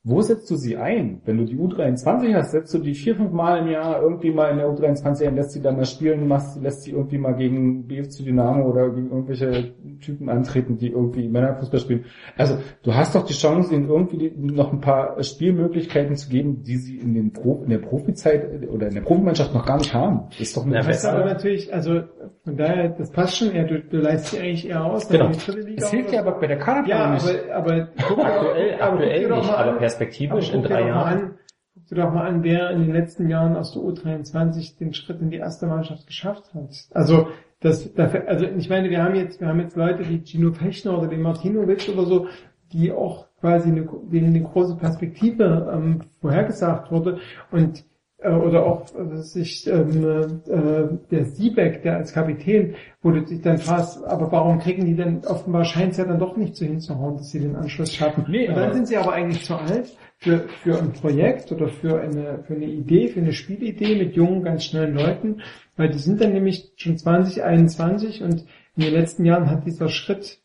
Wo 0.04 0.22
setzt 0.22 0.48
du 0.50 0.54
sie 0.54 0.76
ein? 0.76 1.20
Wenn 1.24 1.38
du 1.38 1.44
die 1.44 1.56
U23 1.56 2.32
hast, 2.34 2.52
setzt 2.52 2.72
du 2.72 2.78
die 2.78 2.94
vier, 2.94 3.16
fünf 3.16 3.32
Mal 3.32 3.58
im 3.58 3.68
Jahr 3.68 4.00
irgendwie 4.00 4.30
mal 4.30 4.50
in 4.50 4.58
der 4.58 4.68
U23 4.68 5.26
ein, 5.26 5.34
lässt 5.34 5.50
sie 5.50 5.60
dann 5.60 5.76
mal 5.76 5.86
spielen, 5.86 6.28
machst, 6.28 6.62
lässt 6.62 6.82
sie 6.82 6.92
irgendwie 6.92 7.18
mal 7.18 7.34
gegen 7.34 7.86
BFC 7.86 8.24
Dynamo 8.24 8.70
oder 8.70 8.90
gegen 8.90 9.10
irgendwelche 9.10 9.74
Typen 10.00 10.28
antreten, 10.28 10.78
die 10.78 10.92
irgendwie 10.92 11.28
Männerfußball 11.28 11.80
spielen. 11.80 12.04
Also 12.36 12.58
du 12.84 12.94
hast 12.94 13.16
doch 13.16 13.26
die 13.26 13.34
Chance, 13.34 13.74
ihnen 13.74 13.88
irgendwie 13.88 14.32
noch 14.36 14.72
ein 14.72 14.80
paar 14.80 15.20
Spielmöglichkeiten 15.22 16.14
zu 16.14 16.28
geben, 16.30 16.62
die 16.62 16.76
sie 16.76 16.98
in, 16.98 17.14
den 17.14 17.32
Pro, 17.32 17.62
in 17.64 17.70
der 17.70 17.78
Profizeit 17.78 18.68
oder 18.68 18.86
in 18.88 18.94
der 18.94 19.02
Profimannschaft 19.02 19.52
noch 19.52 19.66
gar 19.66 19.78
nicht 19.78 19.92
haben. 19.92 20.28
Das 20.30 20.40
ist 20.40 20.56
doch 20.56 20.64
eine 20.64 20.78
ist 20.88 21.04
aber 21.04 21.24
natürlich, 21.24 21.74
also 21.74 22.02
von 22.48 22.56
daher, 22.56 22.88
das 22.88 23.10
passt 23.10 23.36
schon 23.36 23.52
eher, 23.52 23.64
du, 23.64 23.80
du 23.80 23.98
leist 23.98 24.26
sie 24.28 24.38
eigentlich 24.40 24.68
eher 24.68 24.84
aus. 24.84 25.08
Genau. 25.08 25.24
dann 25.24 25.32
in 25.34 25.38
die 25.38 25.44
dritte 25.44 25.60
Liga 25.60 25.80
Das 25.80 25.90
hilft 25.90 26.12
ja 26.12 26.22
so. 26.22 26.28
aber 26.28 26.40
bei 26.40 26.46
der 26.46 26.58
Kaderplanung 26.58 27.06
Ja, 27.18 27.32
nicht. 27.32 27.50
aber, 27.50 27.72
aber 27.74 27.88
guck 28.08 28.16
dir 28.16 28.16
doch- 28.16 28.24
Aktuell, 28.24 28.74
aber 28.80 28.90
guck 28.96 29.00
dir 29.00 29.06
aktuell 29.10 29.20
nicht, 29.20 29.30
mal 29.46 29.54
aber 29.56 29.72
an- 29.72 29.78
perspektivisch 29.78 30.48
aber 30.48 30.54
in 30.56 30.62
guck 30.62 30.68
dir 30.70 30.74
drei 30.74 30.80
doch 30.80 30.86
mal 30.88 30.94
Jahren. 30.94 31.18
An, 31.20 31.34
guck 31.74 31.86
dir 31.88 31.94
doch 31.96 32.12
mal 32.14 32.26
an, 32.26 32.42
wer 32.42 32.70
in 32.70 32.80
den 32.82 32.92
letzten 32.92 33.28
Jahren 33.28 33.56
aus 33.56 33.72
der 33.72 33.82
U23 33.82 34.78
den 34.78 34.94
Schritt 34.94 35.20
in 35.20 35.30
die 35.30 35.36
erste 35.36 35.66
Mannschaft 35.66 36.06
geschafft 36.06 36.44
hat. 36.54 36.70
Also 36.94 37.28
das, 37.60 37.92
dafür, 37.94 38.26
also 38.28 38.46
ich 38.46 38.68
meine, 38.70 38.88
wir 38.90 39.02
haben 39.02 39.14
jetzt, 39.14 39.40
wir 39.40 39.48
haben 39.48 39.60
jetzt 39.60 39.76
Leute 39.76 40.08
wie 40.08 40.22
Gino 40.24 40.52
Fechner 40.52 40.96
oder 40.98 41.08
den 41.08 41.20
Martinovic 41.22 41.88
oder 41.92 42.04
so, 42.06 42.26
die 42.72 42.92
auch 42.92 43.26
quasi 43.40 43.68
eine, 43.70 43.88
denen 44.10 44.26
eine 44.34 44.42
große 44.42 44.76
Perspektive 44.76 45.70
ähm, 45.72 46.00
vorhergesagt 46.20 46.90
wurde 46.90 47.18
und 47.50 47.84
oder 48.24 48.66
auch 48.66 48.86
äh, 48.96 49.16
sich 49.18 49.66
ähm, 49.68 50.40
äh, 50.48 50.98
der 51.10 51.24
Siebeck, 51.24 51.82
der 51.82 51.98
als 51.98 52.12
Kapitän, 52.12 52.74
wo 53.00 53.12
du 53.12 53.22
dich 53.22 53.40
dann 53.42 53.58
fragst, 53.58 54.04
aber 54.04 54.32
warum 54.32 54.58
kriegen 54.58 54.86
die 54.86 54.96
denn, 54.96 55.24
offenbar 55.24 55.64
scheint 55.64 55.92
es 55.92 55.98
ja 55.98 56.04
dann 56.04 56.18
doch 56.18 56.36
nicht 56.36 56.56
so 56.56 56.64
hinzuhauen, 56.64 57.16
dass 57.16 57.30
sie 57.30 57.38
den 57.38 57.54
Anschluss 57.54 57.94
schaffen. 57.94 58.26
Nee, 58.28 58.48
und 58.48 58.56
dann 58.56 58.74
sind 58.74 58.88
sie 58.88 58.96
aber 58.96 59.12
eigentlich 59.12 59.44
zu 59.44 59.54
alt 59.54 59.96
für, 60.16 60.48
für 60.62 60.80
ein 60.80 60.92
Projekt 60.92 61.52
oder 61.52 61.68
für 61.68 62.00
eine, 62.00 62.42
für 62.44 62.54
eine 62.54 62.66
Idee, 62.66 63.08
für 63.08 63.20
eine 63.20 63.32
Spielidee 63.32 63.94
mit 63.94 64.16
jungen, 64.16 64.42
ganz 64.42 64.64
schnellen 64.64 64.94
Leuten, 64.94 65.42
weil 65.76 65.90
die 65.90 65.98
sind 65.98 66.20
dann 66.20 66.32
nämlich 66.32 66.72
schon 66.76 66.98
20, 66.98 67.44
21 67.44 68.24
und 68.24 68.44
in 68.76 68.82
den 68.82 68.94
letzten 68.94 69.24
Jahren 69.24 69.48
hat 69.48 69.64
dieser 69.64 69.88
Schritt 69.88 70.40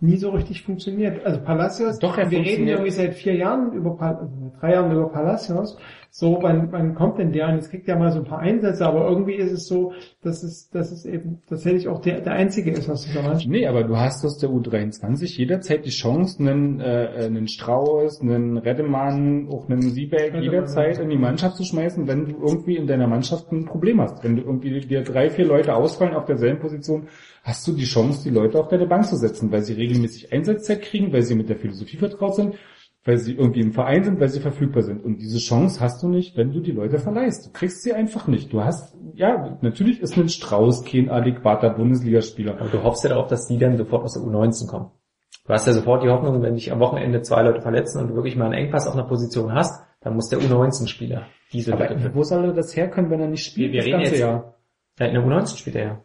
nie 0.00 0.16
so 0.16 0.30
richtig 0.30 0.62
funktioniert. 0.62 1.24
Also 1.26 1.40
Palacios, 1.40 1.98
Doch, 1.98 2.16
er 2.18 2.30
wir 2.30 2.38
reden 2.38 2.68
irgendwie 2.68 2.90
seit 2.90 3.14
vier 3.14 3.34
Jahren 3.34 3.72
über 3.72 3.96
Pal 3.96 4.16
also 4.16 4.52
drei 4.60 4.72
Jahren 4.72 4.92
über 4.92 5.08
Palacios. 5.08 5.76
So, 6.10 6.38
wann, 6.40 6.72
wann 6.72 6.94
kommt 6.94 7.18
denn 7.18 7.32
der? 7.32 7.48
Und 7.48 7.56
jetzt 7.56 7.70
kriegt 7.70 7.86
er 7.86 7.98
mal 7.98 8.10
so 8.10 8.20
ein 8.20 8.24
paar 8.24 8.38
Einsätze, 8.38 8.86
aber 8.86 9.06
irgendwie 9.08 9.34
ist 9.34 9.52
es 9.52 9.66
so, 9.66 9.92
dass 10.22 10.42
es, 10.42 10.70
dass 10.70 10.90
es 10.90 11.04
eben 11.04 11.42
tatsächlich 11.48 11.86
auch 11.86 12.00
der, 12.00 12.22
der 12.22 12.32
einzige 12.32 12.70
ist 12.70 12.88
aus 12.88 13.04
dieser 13.04 13.22
Mannschaft. 13.22 13.48
Nee, 13.48 13.66
aber 13.66 13.84
du 13.84 13.96
hast 13.96 14.24
aus 14.24 14.38
der 14.38 14.48
U23 14.48 15.36
jederzeit 15.36 15.84
die 15.84 15.90
Chance, 15.90 16.40
einen, 16.40 16.80
äh, 16.80 17.24
einen 17.26 17.46
Strauß, 17.46 18.22
einen 18.22 18.56
Reddemann, 18.56 19.48
auch 19.50 19.68
einen 19.68 19.82
Siebeck 19.82 20.34
jederzeit 20.40 20.98
in 20.98 21.10
die 21.10 21.18
Mannschaft 21.18 21.56
zu 21.56 21.64
schmeißen, 21.64 22.08
wenn 22.08 22.26
du 22.26 22.38
irgendwie 22.40 22.76
in 22.76 22.86
deiner 22.86 23.06
Mannschaft 23.06 23.52
ein 23.52 23.66
Problem 23.66 24.00
hast. 24.00 24.24
Wenn 24.24 24.36
du 24.36 24.42
irgendwie 24.42 24.80
dir 24.80 25.02
drei, 25.02 25.28
vier 25.28 25.44
Leute 25.44 25.74
ausfallen 25.74 26.14
auf 26.14 26.24
derselben 26.24 26.60
Position, 26.60 27.08
hast 27.42 27.66
du 27.66 27.72
die 27.72 27.84
Chance, 27.84 28.22
die 28.24 28.30
Leute 28.34 28.58
auf 28.58 28.68
deine 28.68 28.86
Bank 28.86 29.06
zu 29.06 29.16
setzen, 29.16 29.50
weil 29.52 29.62
sie 29.62 29.72
regelmäßig 29.74 30.32
Einsatzzeit 30.32 30.82
kriegen, 30.82 31.12
weil 31.12 31.22
sie 31.22 31.34
mit 31.34 31.48
der 31.48 31.56
Philosophie 31.56 31.96
vertraut 31.96 32.34
sind, 32.36 32.56
weil 33.04 33.16
sie 33.18 33.34
irgendwie 33.34 33.60
im 33.60 33.72
Verein 33.72 34.04
sind, 34.04 34.20
weil 34.20 34.28
sie 34.28 34.40
verfügbar 34.40 34.82
sind. 34.82 35.02
Und 35.04 35.18
diese 35.18 35.38
Chance 35.38 35.80
hast 35.80 36.02
du 36.02 36.08
nicht, 36.08 36.36
wenn 36.36 36.52
du 36.52 36.60
die 36.60 36.72
Leute 36.72 36.98
verleihst. 36.98 37.46
Du 37.46 37.50
kriegst 37.52 37.82
sie 37.82 37.92
einfach 37.94 38.26
nicht. 38.26 38.52
Du 38.52 38.62
hast, 38.62 38.94
ja, 39.14 39.58
natürlich 39.62 40.00
ist 40.00 40.16
ein 40.18 40.28
Strauß 40.28 40.84
kein 40.84 41.08
adäquater 41.08 41.70
Bundesligaspieler. 41.70 42.60
Aber 42.60 42.68
du 42.68 42.82
hoffst 42.82 43.04
ja 43.04 43.10
darauf, 43.10 43.28
dass 43.28 43.46
die 43.46 43.56
dann 43.56 43.76
sofort 43.78 44.04
aus 44.04 44.14
der 44.14 44.22
U19 44.22 44.66
kommen. 44.68 44.90
Du 45.46 45.54
hast 45.54 45.66
ja 45.66 45.72
sofort 45.72 46.02
die 46.02 46.08
Hoffnung, 46.10 46.42
wenn 46.42 46.54
dich 46.56 46.70
am 46.70 46.80
Wochenende 46.80 47.22
zwei 47.22 47.42
Leute 47.42 47.62
verletzen 47.62 48.02
und 48.02 48.08
du 48.08 48.14
wirklich 48.14 48.36
mal 48.36 48.46
einen 48.46 48.54
Engpass 48.64 48.86
auf 48.86 48.92
einer 48.94 49.04
Position 49.04 49.54
hast, 49.54 49.82
dann 50.02 50.14
muss 50.14 50.28
der 50.28 50.40
U19-Spieler 50.40 51.26
diese 51.52 51.72
Aber 51.72 51.86
füllen. 51.88 52.10
wo 52.14 52.22
soll 52.22 52.44
er 52.44 52.52
das 52.52 52.76
herkönnen, 52.76 53.10
wenn 53.10 53.20
er 53.20 53.28
nicht 53.28 53.44
spielt 53.44 53.72
Wir- 53.72 53.84
wir 53.84 53.94
reden 53.94 54.00
jetzt- 54.02 54.18
Jahr? 54.18 54.54
Ja, 55.00 55.06
in 55.06 55.14
der 55.14 55.24
U19 55.24 55.56
spielt 55.56 55.76
er 55.76 55.84
ja. 55.84 56.00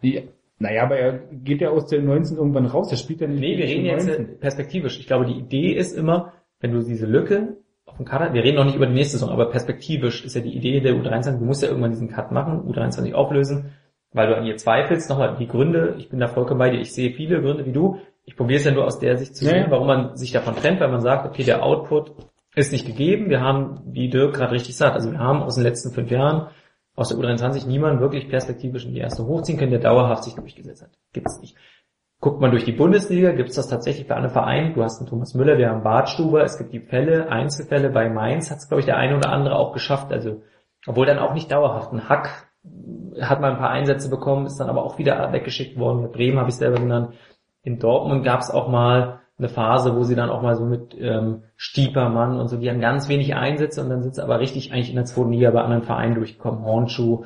Naja, 0.63 0.83
aber 0.83 0.97
er 0.97 1.19
geht 1.29 1.59
ja 1.59 1.71
aus 1.71 1.87
der 1.87 2.01
19 2.01 2.37
irgendwann 2.37 2.65
raus, 2.67 2.89
er 2.89 2.95
spielt 2.95 3.19
ja 3.19 3.27
nicht. 3.27 3.41
Nee, 3.41 3.57
wir 3.57 3.65
reden 3.65 3.83
jetzt 3.83 4.07
19. 4.07 4.25
äh, 4.25 4.27
perspektivisch. 4.37 4.97
Ich 4.97 5.07
glaube, 5.07 5.25
die 5.25 5.33
Idee 5.33 5.73
ist 5.73 5.91
immer, 5.91 6.31
wenn 6.61 6.71
du 6.71 6.81
diese 6.81 7.05
Lücke 7.05 7.57
auf 7.85 7.97
dem 7.97 8.05
Kader, 8.05 8.33
wir 8.33 8.45
reden 8.45 8.55
noch 8.55 8.63
nicht 8.63 8.77
über 8.77 8.87
die 8.87 8.93
nächste 8.93 9.17
Saison, 9.17 9.29
aber 9.29 9.49
perspektivisch 9.49 10.23
ist 10.23 10.37
ja 10.37 10.41
die 10.41 10.55
Idee 10.55 10.79
der 10.79 10.93
U23, 10.93 11.37
du 11.37 11.43
musst 11.43 11.63
ja 11.63 11.67
irgendwann 11.67 11.91
diesen 11.91 12.07
Cut 12.07 12.31
machen, 12.31 12.61
U23 12.61 13.13
auflösen, 13.13 13.73
weil 14.13 14.27
du 14.27 14.37
an 14.37 14.45
ihr 14.45 14.55
zweifelst. 14.55 15.09
Nochmal, 15.09 15.35
die 15.37 15.49
Gründe, 15.49 15.95
ich 15.97 16.07
bin 16.07 16.19
da 16.19 16.29
vollkommen 16.29 16.59
bei 16.59 16.69
dir, 16.69 16.79
ich 16.79 16.93
sehe 16.93 17.11
viele 17.11 17.41
Gründe 17.41 17.65
wie 17.65 17.73
du. 17.73 17.97
Ich 18.23 18.37
probiere 18.37 18.59
es 18.59 18.65
ja 18.65 18.71
nur 18.71 18.85
aus 18.85 18.99
der 18.99 19.17
Sicht 19.17 19.35
zu 19.35 19.43
sehen, 19.43 19.65
ja. 19.65 19.69
warum 19.69 19.87
man 19.87 20.15
sich 20.15 20.31
davon 20.31 20.55
trennt, 20.55 20.79
weil 20.79 20.91
man 20.91 21.01
sagt, 21.01 21.27
okay, 21.27 21.43
der 21.43 21.61
Output 21.61 22.13
ist 22.55 22.71
nicht 22.71 22.85
gegeben. 22.85 23.29
Wir 23.29 23.41
haben, 23.41 23.81
wie 23.85 24.07
Dirk 24.07 24.33
gerade 24.33 24.53
richtig 24.53 24.77
sagt, 24.77 24.95
also 24.95 25.11
wir 25.11 25.19
haben 25.19 25.43
aus 25.43 25.55
den 25.55 25.65
letzten 25.65 25.91
fünf 25.91 26.09
Jahren 26.09 26.47
aus 26.95 27.09
der 27.09 27.17
U23 27.17 27.67
niemanden 27.67 28.01
wirklich 28.01 28.29
perspektivisch 28.29 28.85
in 28.85 28.93
die 28.93 28.99
erste 28.99 29.25
hochziehen 29.25 29.57
können, 29.57 29.71
der 29.71 29.79
dauerhaft 29.79 30.23
sich 30.23 30.35
durchgesetzt 30.35 30.83
hat. 30.83 30.91
Gibt 31.11 31.27
es 31.27 31.39
nicht. 31.41 31.55
Guckt 32.19 32.39
man 32.39 32.51
durch 32.51 32.63
die 32.63 32.71
Bundesliga, 32.71 33.31
gibt 33.33 33.49
es 33.49 33.55
das 33.55 33.67
tatsächlich 33.67 34.07
bei 34.07 34.15
anderen 34.15 34.33
Vereinen. 34.33 34.73
Du 34.73 34.83
hast 34.83 34.99
einen 34.99 35.09
Thomas 35.09 35.33
Müller, 35.33 35.57
wir 35.57 35.69
haben 35.69 35.83
Bartstuber, 35.83 36.43
es 36.43 36.57
gibt 36.57 36.71
die 36.71 36.79
Fälle, 36.79 37.29
Einzelfälle. 37.29 37.89
Bei 37.89 38.09
Mainz 38.09 38.49
hat 38.49 38.59
es, 38.59 38.67
glaube 38.67 38.79
ich, 38.79 38.85
der 38.85 38.97
eine 38.97 39.17
oder 39.17 39.29
andere 39.29 39.55
auch 39.55 39.73
geschafft. 39.73 40.11
Also, 40.11 40.41
obwohl 40.87 41.05
dann 41.05 41.19
auch 41.19 41.33
nicht 41.33 41.51
dauerhaft. 41.51 41.91
Ein 41.91 42.07
Hack 42.07 42.47
hat 43.19 43.41
mal 43.41 43.51
ein 43.51 43.57
paar 43.57 43.71
Einsätze 43.71 44.09
bekommen, 44.09 44.45
ist 44.45 44.57
dann 44.57 44.69
aber 44.69 44.85
auch 44.85 44.97
wieder 44.97 45.33
weggeschickt 45.33 45.77
worden. 45.77 46.03
Mit 46.03 46.13
Bremen 46.13 46.39
habe 46.39 46.49
ich 46.49 46.55
selber 46.55 46.79
genannt. 46.79 47.13
In 47.63 47.79
Dortmund 47.79 48.23
gab 48.23 48.39
es 48.39 48.51
auch 48.51 48.69
mal 48.69 49.19
eine 49.43 49.53
Phase, 49.53 49.95
wo 49.95 50.03
sie 50.03 50.15
dann 50.15 50.29
auch 50.29 50.41
mal 50.41 50.55
so 50.55 50.65
mit 50.65 50.95
ähm, 50.97 51.43
Stiepermann 51.55 52.39
und 52.39 52.47
so, 52.47 52.57
die 52.57 52.69
haben 52.69 52.79
ganz 52.79 53.09
wenig 53.09 53.35
Einsätze 53.35 53.81
und 53.81 53.89
dann 53.89 54.01
sind 54.01 54.15
sie 54.15 54.23
aber 54.23 54.39
richtig 54.39 54.71
eigentlich 54.71 54.89
in 54.89 54.95
der 54.95 55.05
zweiten 55.05 55.31
Liga 55.31 55.51
bei 55.51 55.61
anderen 55.61 55.83
Vereinen 55.83 56.15
durchgekommen. 56.15 56.63
Hornschuh. 56.63 57.25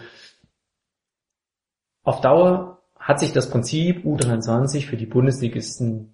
Auf 2.04 2.22
Dauer 2.22 2.80
hat 3.00 3.20
sich 3.20 3.34
das 3.34 3.50
Prinzip 3.50 4.06
U23 4.06 4.86
für 4.86 4.98
die 4.98 5.06
Bundesligisten 5.06 6.14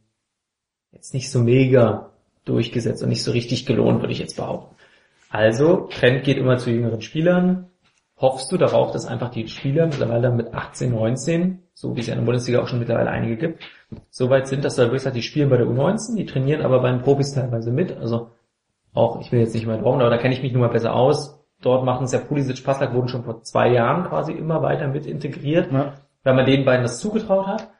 jetzt 0.91 1.13
nicht 1.13 1.31
so 1.31 1.39
mega 1.39 2.11
durchgesetzt 2.45 3.01
und 3.01 3.09
nicht 3.09 3.23
so 3.23 3.31
richtig 3.31 3.65
gelohnt, 3.65 4.01
würde 4.01 4.13
ich 4.13 4.19
jetzt 4.19 4.35
behaupten. 4.35 4.75
Also, 5.29 5.87
Trend 5.87 6.23
geht 6.23 6.37
immer 6.37 6.57
zu 6.57 6.69
jüngeren 6.69 7.01
Spielern. 7.01 7.69
Hoffst 8.23 8.49
du 8.53 8.57
darauf, 8.57 8.91
dass 8.91 9.05
einfach 9.05 9.31
die 9.31 9.49
Spieler 9.49 9.85
mittlerweile 9.85 10.21
dann 10.21 10.37
mit 10.37 10.53
18, 10.53 10.91
19, 10.95 11.59
so 11.73 11.93
wie 11.93 11.99
es 11.99 12.07
ja 12.07 12.13
in 12.13 12.21
der 12.21 12.25
Bundesliga 12.25 12.61
auch 12.61 12.67
schon 12.69 12.79
mittlerweile 12.79 13.09
einige 13.09 13.35
gibt, 13.35 13.61
so 14.09 14.29
weit 14.29 14.47
sind, 14.47 14.63
dass 14.63 14.77
halt 14.77 14.87
wirklich 14.91 15.01
sagst, 15.01 15.17
die 15.17 15.21
spielen 15.21 15.49
bei 15.49 15.57
der 15.57 15.67
U19, 15.67 16.15
die 16.15 16.25
trainieren 16.25 16.61
aber 16.61 16.79
bei 16.79 16.89
den 16.89 17.01
Profis 17.01 17.33
teilweise 17.33 17.69
mit. 17.69 17.97
Also 17.97 18.29
auch, 18.93 19.19
ich 19.19 19.33
will 19.33 19.41
jetzt 19.41 19.53
nicht 19.53 19.67
mal 19.67 19.77
Raum, 19.77 19.99
aber 19.99 20.09
da 20.09 20.17
kenne 20.17 20.33
ich 20.33 20.41
mich 20.41 20.53
nun 20.53 20.61
mal 20.61 20.69
besser 20.69 20.93
aus. 20.95 21.43
Dort 21.61 21.83
machen 21.83 22.05
es 22.05 22.13
ja 22.13 22.19
Pulisic, 22.19 22.63
Paslak 22.63 22.93
wurden 22.93 23.09
schon 23.09 23.25
vor 23.25 23.41
zwei 23.41 23.67
Jahren 23.73 24.05
quasi 24.05 24.31
immer 24.31 24.61
weiter 24.61 24.87
mit 24.87 25.05
integriert, 25.05 25.69
Ja. 25.73 25.95
weil 26.23 26.33
man 26.33 26.45
den 26.45 26.63
beiden 26.63 26.83
das 26.83 26.99
zugetraut 26.99 27.47
hat, 27.47 27.71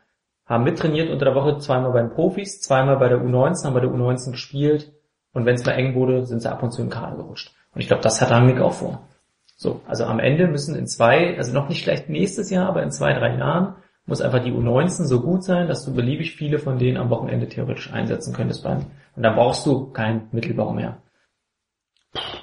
haben 0.46 0.66
mittrainiert 0.66 1.10
unter 1.10 1.24
der 1.24 1.36
Woche 1.36 1.58
zweimal 1.60 1.94
bei 1.94 2.02
den 2.02 2.12
Profis, 2.12 2.60
zweimal 2.60 2.98
bei 2.98 3.08
der 3.08 3.20
U19, 3.20 3.64
haben 3.64 3.74
bei 3.76 3.80
der 3.80 3.90
U19 3.90 4.32
gespielt 4.32 4.92
und 5.32 5.46
wenn 5.46 5.56
es 5.56 5.66
mal 5.66 5.72
eng 5.72 5.96
wurde, 5.96 6.26
sind 6.26 6.42
sie 6.42 6.52
ab 6.52 6.62
und 6.64 6.72
zu 6.72 6.82
in 6.82 6.88
den 6.90 6.94
Kader 6.94 7.16
gerutscht. 7.16 7.54
Und 7.74 7.80
ich 7.80 7.88
glaube, 7.88 8.04
das 8.04 8.22
hat 8.22 8.30
Rangnick 8.30 8.60
auch 8.60 8.74
vor. 8.74 9.08
So, 9.56 9.82
also 9.88 10.06
am 10.06 10.20
Ende 10.20 10.48
müssen 10.48 10.76
in 10.76 10.88
zwei, 10.88 11.38
also 11.38 11.54
noch 11.54 11.70
nicht 11.70 11.84
vielleicht 11.84 12.10
nächstes 12.10 12.50
Jahr, 12.50 12.68
aber 12.68 12.84
in 12.84 12.92
zwei, 12.92 13.14
drei 13.14 13.38
Jahren 13.38 13.76
muss 14.06 14.22
einfach 14.22 14.44
die 14.44 14.52
U19 14.52 15.06
so 15.06 15.22
gut 15.22 15.44
sein, 15.44 15.68
dass 15.68 15.86
du 15.86 15.94
beliebig 15.94 16.36
viele 16.36 16.60
von 16.60 16.78
denen 16.78 16.98
am 16.98 17.10
Wochenende 17.10 17.48
theoretisch 17.48 17.92
einsetzen 17.94 18.34
könntest 18.34 18.64
beim, 18.64 18.86
und 19.16 19.24
dann 19.24 19.36
brauchst 19.36 19.66
du 19.66 19.92
keinen 19.92 20.28
Mittelbau 20.32 20.74
mehr. 20.74 20.98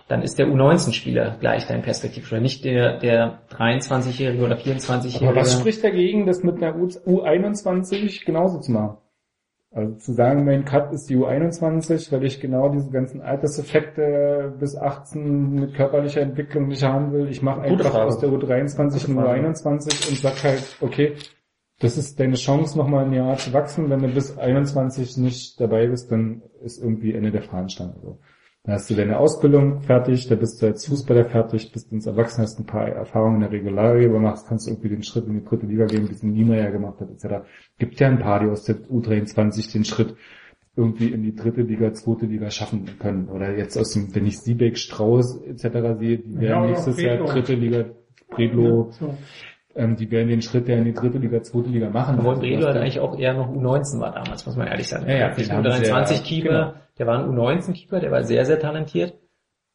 Dann 0.09 0.23
ist 0.23 0.39
der 0.39 0.47
U19-Spieler 0.47 1.37
gleich 1.39 1.67
dein 1.67 1.83
Perspektiv, 1.83 2.31
oder 2.33 2.41
nicht 2.41 2.65
der, 2.65 2.99
der 2.99 3.43
23-Jährige 3.51 4.45
oder 4.45 4.57
24-Jährige. 4.57 5.29
Aber 5.29 5.41
was 5.41 5.59
spricht 5.59 5.85
dagegen, 5.85 6.27
das 6.27 6.43
mit 6.43 6.57
einer 6.57 6.75
U 6.77 6.87
U21 6.87 8.25
genauso 8.25 8.59
zu 8.61 8.73
machen? 8.73 8.97
Also 9.73 9.95
zu 9.95 10.13
sagen, 10.13 10.45
mein 10.45 10.65
Cut 10.65 10.93
ist 10.93 11.09
die 11.09 11.17
U21, 11.17 12.11
weil 12.11 12.25
ich 12.25 12.41
genau 12.41 12.71
diese 12.71 12.91
ganzen 12.91 13.21
Alterseffekte 13.21 14.53
bis 14.59 14.77
18 14.77 15.53
mit 15.55 15.75
körperlicher 15.75 16.23
Entwicklung 16.23 16.67
nicht 16.67 16.83
haben 16.83 17.13
will. 17.13 17.29
Ich 17.29 17.41
mache 17.41 17.61
einfach 17.61 17.93
Frage. 17.93 18.07
aus 18.07 18.19
der 18.19 18.31
U23 18.31 19.07
Gute 19.07 19.21
eine 19.21 19.23
Frage. 19.23 19.49
U21 19.49 20.09
und 20.09 20.19
sag 20.19 20.43
halt, 20.43 20.77
okay, 20.81 21.15
das 21.79 21.97
ist 21.97 22.19
deine 22.19 22.35
Chance, 22.35 22.77
nochmal 22.77 23.05
ein 23.05 23.13
Jahr 23.13 23.37
zu 23.37 23.53
wachsen. 23.53 23.89
Wenn 23.89 24.03
du 24.03 24.09
bis 24.09 24.37
21 24.37 25.17
nicht 25.19 25.61
dabei 25.61 25.87
bist, 25.87 26.11
dann 26.11 26.43
ist 26.63 26.83
irgendwie 26.83 27.15
Ende 27.15 27.31
der 27.31 27.43
Fahnenstange. 27.43 27.95
So. 28.03 28.19
Dann 28.65 28.75
hast 28.75 28.91
du 28.91 28.95
deine 28.95 29.19
Ausbildung 29.19 29.81
fertig, 29.81 30.29
da 30.29 30.35
bist 30.35 30.61
du 30.61 30.67
als 30.67 30.87
Fußballer 30.87 31.25
fertig, 31.25 31.73
bist 31.73 31.91
ins 31.93 32.07
Erwachsenen, 32.07 32.47
hast 32.47 32.59
ein 32.59 32.67
paar 32.67 32.87
Erfahrungen 32.89 33.37
in 33.37 33.41
der 33.43 33.53
Regularie 33.53 34.09
gemacht, 34.09 34.45
kannst 34.47 34.67
du 34.67 34.73
irgendwie 34.73 34.91
den 34.91 35.03
Schritt 35.03 35.27
in 35.27 35.33
die 35.39 35.45
dritte 35.45 35.65
Liga 35.67 35.87
gehen, 35.87 36.09
wie 36.09 36.13
es 36.13 36.23
ein 36.23 36.33
Niemeyer 36.33 36.71
gemacht 36.71 37.01
hat, 37.01 37.09
etc. 37.11 37.47
Gibt 37.79 37.99
ja 38.01 38.09
ein 38.09 38.19
paar, 38.19 38.41
die 38.41 38.51
aus 38.51 38.65
der 38.65 38.77
U23 38.77 39.73
den 39.73 39.85
Schritt 39.87 40.15
irgendwie 40.77 41.09
in 41.09 41.23
die 41.23 41.35
dritte 41.35 41.63
Liga, 41.63 41.93
zweite 41.95 42.27
Liga 42.27 42.51
schaffen 42.51 42.85
können. 42.99 43.29
Oder 43.29 43.57
jetzt 43.57 43.79
aus 43.79 43.93
dem, 43.93 44.15
wenn 44.15 44.27
ich 44.27 44.39
Siebeck, 44.41 44.77
Strauß 44.77 45.41
etc. 45.43 45.63
sehe, 45.99 46.19
die 46.19 46.35
werden 46.41 46.43
Ja, 46.63 46.67
nächstes 46.67 47.01
Jahr 47.01 47.17
dritte 47.17 47.55
Liga, 47.55 47.87
Predlo, 48.29 48.91
So. 48.93 49.15
ähm, 49.75 49.97
die 49.97 50.11
werden 50.11 50.29
den 50.29 50.43
Schritt 50.43 50.69
ja 50.69 50.77
in 50.77 50.85
die 50.85 50.93
dritte 50.95 51.17
Liga, 51.19 51.43
zweite 51.43 51.71
Liga 51.71 51.89
machen. 51.91 52.17
Obwohl 52.19 52.33
Also, 52.33 52.43
Bredlo 52.43 52.67
halt 52.67 52.77
eigentlich 52.77 53.01
auch 53.01 53.19
eher 53.19 53.33
noch 53.35 53.49
U19 53.51 54.01
war 54.01 54.13
damals, 54.13 54.45
muss 54.47 54.57
man 54.57 54.69
ehrlich 54.69 54.87
sagen. 54.87 55.09
Ja, 55.09 55.15
ja, 55.17 55.29
Nicht 55.29 55.51
den 55.51 55.57
haben 55.57 55.71
sie 55.73 55.85
ja- 55.89 55.97
U23-Keeper, 55.97 56.49
genau. 56.49 56.73
Der 57.01 57.07
war 57.07 57.19
ein 57.19 57.31
U19-Keeper, 57.35 57.99
der 57.99 58.11
war 58.11 58.23
sehr, 58.25 58.45
sehr 58.45 58.61
talentiert, 58.61 59.15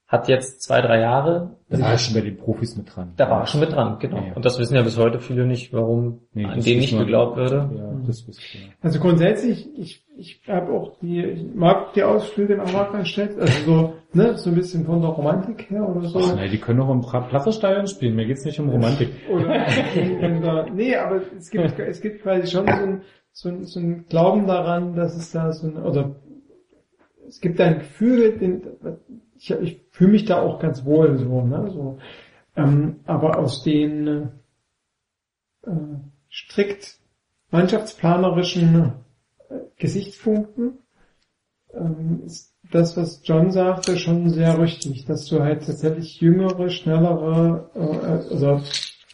hat 0.08 0.28
jetzt 0.28 0.62
zwei, 0.62 0.82
drei 0.82 1.00
Jahre, 1.00 1.58
Da 1.68 1.80
war 1.80 1.94
er 1.94 1.98
schon 1.98 2.14
bei 2.14 2.22
den 2.22 2.38
Profis 2.38 2.78
mit 2.78 2.96
dran. 2.96 3.14
da 3.18 3.28
war 3.28 3.40
er 3.42 3.48
schon 3.48 3.62
mit 3.62 3.72
dran, 3.72 3.98
genau. 3.98 4.18
Ja, 4.18 4.28
ja. 4.28 4.34
Und 4.36 4.46
das 4.46 4.60
wissen 4.60 4.76
ja 4.76 4.84
bis 4.84 4.96
heute 5.00 5.20
viele 5.20 5.48
nicht, 5.48 5.74
warum 5.74 6.20
Nee, 6.34 6.46
an 6.46 6.58
wissen 6.58 6.78
nicht 6.78 6.96
geglaubt 6.96 7.36
würde. 7.36 7.68
Ja, 7.76 7.92
das 8.06 8.28
wisst 8.28 8.42
ihr. 8.54 8.62
Also 8.82 9.00
grundsätzlich, 9.00 9.68
ich, 9.76 10.06
ich 10.16 10.40
habe 10.48 10.72
auch 10.72 11.00
die, 11.00 11.24
ich 11.24 11.56
mag 11.56 11.94
die 11.94 12.04
Ausflüge 12.04 12.54
in 12.54 12.60
Amarklandstedt, 12.60 13.40
also 13.40 13.64
so, 13.66 13.94
ne, 14.14 14.38
so 14.38 14.52
ein 14.52 14.56
bisschen 14.56 14.86
von 14.86 15.02
der 15.02 15.10
Romantik 15.10 15.68
her 15.72 15.90
oder 15.90 16.08
so. 16.08 16.20
Ach, 16.20 16.36
nee, 16.36 16.50
die 16.50 16.60
können 16.60 16.82
auch 16.82 16.92
im 16.92 17.02
Platzerstadion 17.02 17.88
spielen. 17.88 18.16
Mir 18.16 18.28
geht's 18.28 18.46
nicht 18.46 18.60
um 18.60 18.70
Romantik. 18.70 19.10
Oder 19.32 19.66
in, 19.96 20.20
in 20.20 20.42
der, 20.44 20.70
nee, 20.72 20.96
aber 20.96 21.22
es 21.36 21.50
gibt, 21.50 21.80
es 21.80 22.02
gibt 22.02 22.22
quasi 22.22 22.46
schon 22.46 22.68
so 22.68 22.72
ein, 22.74 23.02
so 23.32 23.50
ein, 23.50 23.66
so 23.66 23.80
ein 23.80 24.06
Glauben 24.08 24.46
daran, 24.46 24.96
dass 24.96 25.16
es 25.16 25.32
da 25.32 25.52
so 25.52 25.68
ein, 25.68 25.78
oder 25.78 26.16
es 27.36 27.42
gibt 27.42 27.60
ein 27.60 27.80
Gefühl, 27.80 28.38
den, 28.38 28.62
ich, 29.38 29.52
ich 29.52 29.82
fühle 29.92 30.12
mich 30.12 30.24
da 30.24 30.42
auch 30.42 30.58
ganz 30.58 30.86
wohl 30.86 31.18
so, 31.18 31.42
ne, 31.42 31.70
so. 31.70 31.98
Ähm, 32.56 33.02
aber 33.04 33.38
aus 33.38 33.62
den 33.64 34.32
äh, 35.68 35.72
strikt 36.32 36.98
mannschaftsplanerischen 37.52 38.94
äh, 39.50 39.56
Gesichtspunkten 39.76 40.78
ähm, 41.74 42.22
ist 42.26 42.56
das, 42.72 42.96
was 42.96 43.20
John 43.26 43.52
sagte, 43.52 43.98
schon 43.98 44.30
sehr 44.30 44.58
richtig, 44.58 45.04
dass 45.04 45.26
du 45.26 45.42
halt 45.42 45.66
tatsächlich 45.66 46.22
jüngere, 46.22 46.70
schnellere, 46.70 47.70
äh, 47.76 48.34
also 48.34 48.62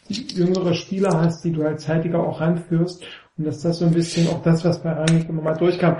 jüngere 0.08 0.74
Spieler 0.74 1.20
hast, 1.20 1.44
die 1.44 1.50
du 1.50 1.64
halt 1.64 1.80
zeitiger 1.80 2.20
auch 2.20 2.40
ranführst 2.40 3.02
und 3.36 3.46
dass 3.48 3.62
das 3.62 3.80
so 3.80 3.86
ein 3.86 3.92
bisschen 3.92 4.28
auch 4.28 4.42
das, 4.42 4.64
was 4.64 4.80
bei 4.80 4.92
Rangnick 4.92 5.28
immer 5.28 5.42
mal 5.42 5.54
durchkam, 5.54 5.96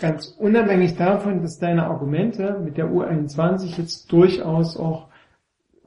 ganz 0.00 0.28
unabhängig 0.38 0.96
davon, 0.96 1.42
dass 1.42 1.58
deine 1.58 1.84
Argumente 1.86 2.58
mit 2.64 2.76
der 2.76 2.86
U21 2.90 3.78
jetzt 3.78 4.10
durchaus 4.12 4.76
auch 4.76 5.08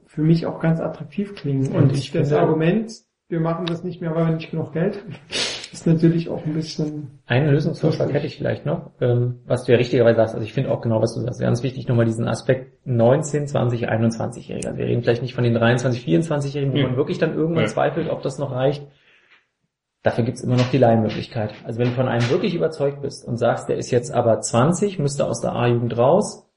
für 0.06 0.22
mich 0.22 0.46
auch 0.46 0.60
ganz 0.60 0.80
attraktiv 0.80 1.34
klingen. 1.34 1.74
Und 1.74 1.92
ich 1.92 2.12
das 2.12 2.28
finde- 2.28 2.40
Argument, 2.40 2.92
wir 3.28 3.40
machen 3.40 3.66
das 3.66 3.82
nicht 3.84 4.00
mehr, 4.00 4.14
weil 4.14 4.26
wir 4.26 4.34
nicht 4.36 4.50
genug 4.50 4.72
Geld 4.72 4.98
haben, 5.02 5.14
ist 5.72 5.86
natürlich 5.86 6.28
auch 6.30 6.46
ein 6.46 6.54
bisschen, 6.54 7.08
Einen 7.26 7.50
Lösungsvorschlag 7.50 8.12
hätte 8.12 8.26
ich 8.26 8.36
vielleicht 8.38 8.64
noch, 8.64 8.92
ähm, 9.00 9.40
was 9.46 9.64
du 9.64 9.72
ja 9.72 9.78
richtigerweise 9.78 10.16
sagst. 10.16 10.34
Also 10.34 10.46
ich 10.46 10.52
finde 10.54 10.70
auch 10.70 10.80
genau, 10.80 11.02
was 11.02 11.14
du 11.14 11.20
sagst. 11.20 11.40
Ganz 11.40 11.62
wichtig 11.62 11.86
nochmal 11.88 12.06
diesen 12.06 12.26
Aspekt 12.28 12.86
19, 12.86 13.48
20, 13.48 13.90
21-Jähriger. 13.90 14.66
Also 14.68 14.78
wir 14.78 14.86
reden 14.86 15.02
vielleicht 15.02 15.22
nicht 15.22 15.34
von 15.34 15.44
den 15.44 15.54
23, 15.54 16.04
24-Jährigen, 16.06 16.72
wo 16.72 16.78
Ja. 16.78 16.86
man 16.86 16.96
wirklich 16.96 17.18
dann 17.18 17.34
irgendwann 17.34 17.64
Ja. 17.64 17.68
zweifelt, 17.68 18.08
ob 18.08 18.22
das 18.22 18.38
noch 18.38 18.52
reicht. 18.52 18.86
Dafür 20.06 20.22
gibt's 20.22 20.40
immer 20.40 20.54
noch 20.54 20.70
die 20.70 20.78
Leihmöglichkeit. 20.78 21.52
Also 21.64 21.80
wenn 21.80 21.88
du 21.88 21.94
von 21.94 22.06
einem 22.06 22.30
wirklich 22.30 22.54
überzeugt 22.54 23.02
bist 23.02 23.26
und 23.26 23.38
sagst, 23.38 23.68
der 23.68 23.76
ist 23.76 23.90
jetzt 23.90 24.12
aber 24.12 24.40
20, 24.40 25.00
müsste 25.00 25.26
aus 25.26 25.40
der 25.40 25.52
A-Jugend 25.52 25.98
raus, 25.98 26.48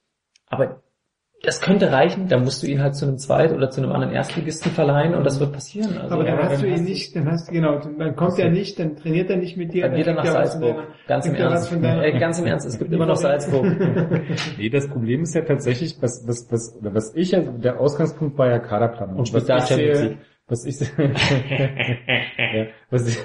aber 0.45 0.84
das 1.42 1.60
könnte 1.60 1.92
reichen, 1.92 2.28
dann 2.28 2.44
musst 2.44 2.61
du 2.61 2.68
ihn 2.68 2.84
halt 2.84 2.95
zu 2.95 3.08
einem 3.08 3.18
Zweit- 3.18 3.52
oder 3.52 3.72
zu 3.72 3.82
einem 3.82 3.92
anderen 3.92 4.14
Erstligisten 4.14 4.72
verleihen 4.72 5.16
und 5.16 5.24
das 5.24 5.40
wird 5.40 5.52
passieren. 5.52 5.98
Also, 5.98 6.14
aber 6.14 6.26
dann 6.26 6.38
ja, 6.38 6.44
hast 6.44 6.61
du 6.61 6.68
dann 6.68 6.78
ihn 6.78 6.84
nicht, 6.84 7.16
dann 7.16 7.32
hast 7.32 7.48
du, 7.50 7.53
genau, 7.53 7.80
dann 7.80 8.16
kommt 8.16 8.38
er 8.38 8.52
nicht, 8.52 8.78
dann 8.78 8.95
trainiert 8.98 9.32
er 9.32 9.38
nicht 9.38 9.58
mit 9.58 9.74
dir, 9.74 9.88
Dann 9.88 9.95
geht 9.95 10.06
er 10.06 10.14
nach 10.14 10.26
Salzburg. 10.26 10.76
deiner- 10.76 10.88
Ganz 11.08 11.26
im 11.26 11.34
er 11.34 11.50
Ernst. 11.50 11.72
Äh, 11.74 12.19
ganz 12.19 12.38
im 12.40 12.45
Ernst, 12.45 12.68
es 12.68 12.78
gibt 12.78 12.92
immer 12.94 13.08
noch 13.08 13.16
Salzburg. 13.16 13.66
Nee, 14.60 14.69
das 14.69 14.88
Problem 14.90 15.24
ist 15.24 15.34
ja 15.34 15.42
tatsächlich, 15.42 15.98
was, 16.02 16.28
was, 16.28 16.45
was, 16.52 16.78
was 16.82 17.16
ich 17.16 17.32
ja, 17.32 17.40
der 17.40 17.80
Ausgangspunkt 17.80 18.38
war 18.38 18.48
ja 18.48 18.60
Kaderplanung. 18.60 19.18
Und 19.18 19.34
was 19.34 19.45
da 19.45 19.58
ich 19.58 19.64
sehe. 19.64 20.18
Was 20.50 20.66
ich, 20.66 20.80
ja, 20.98 22.68
was, 22.90 23.08
ich, 23.08 23.18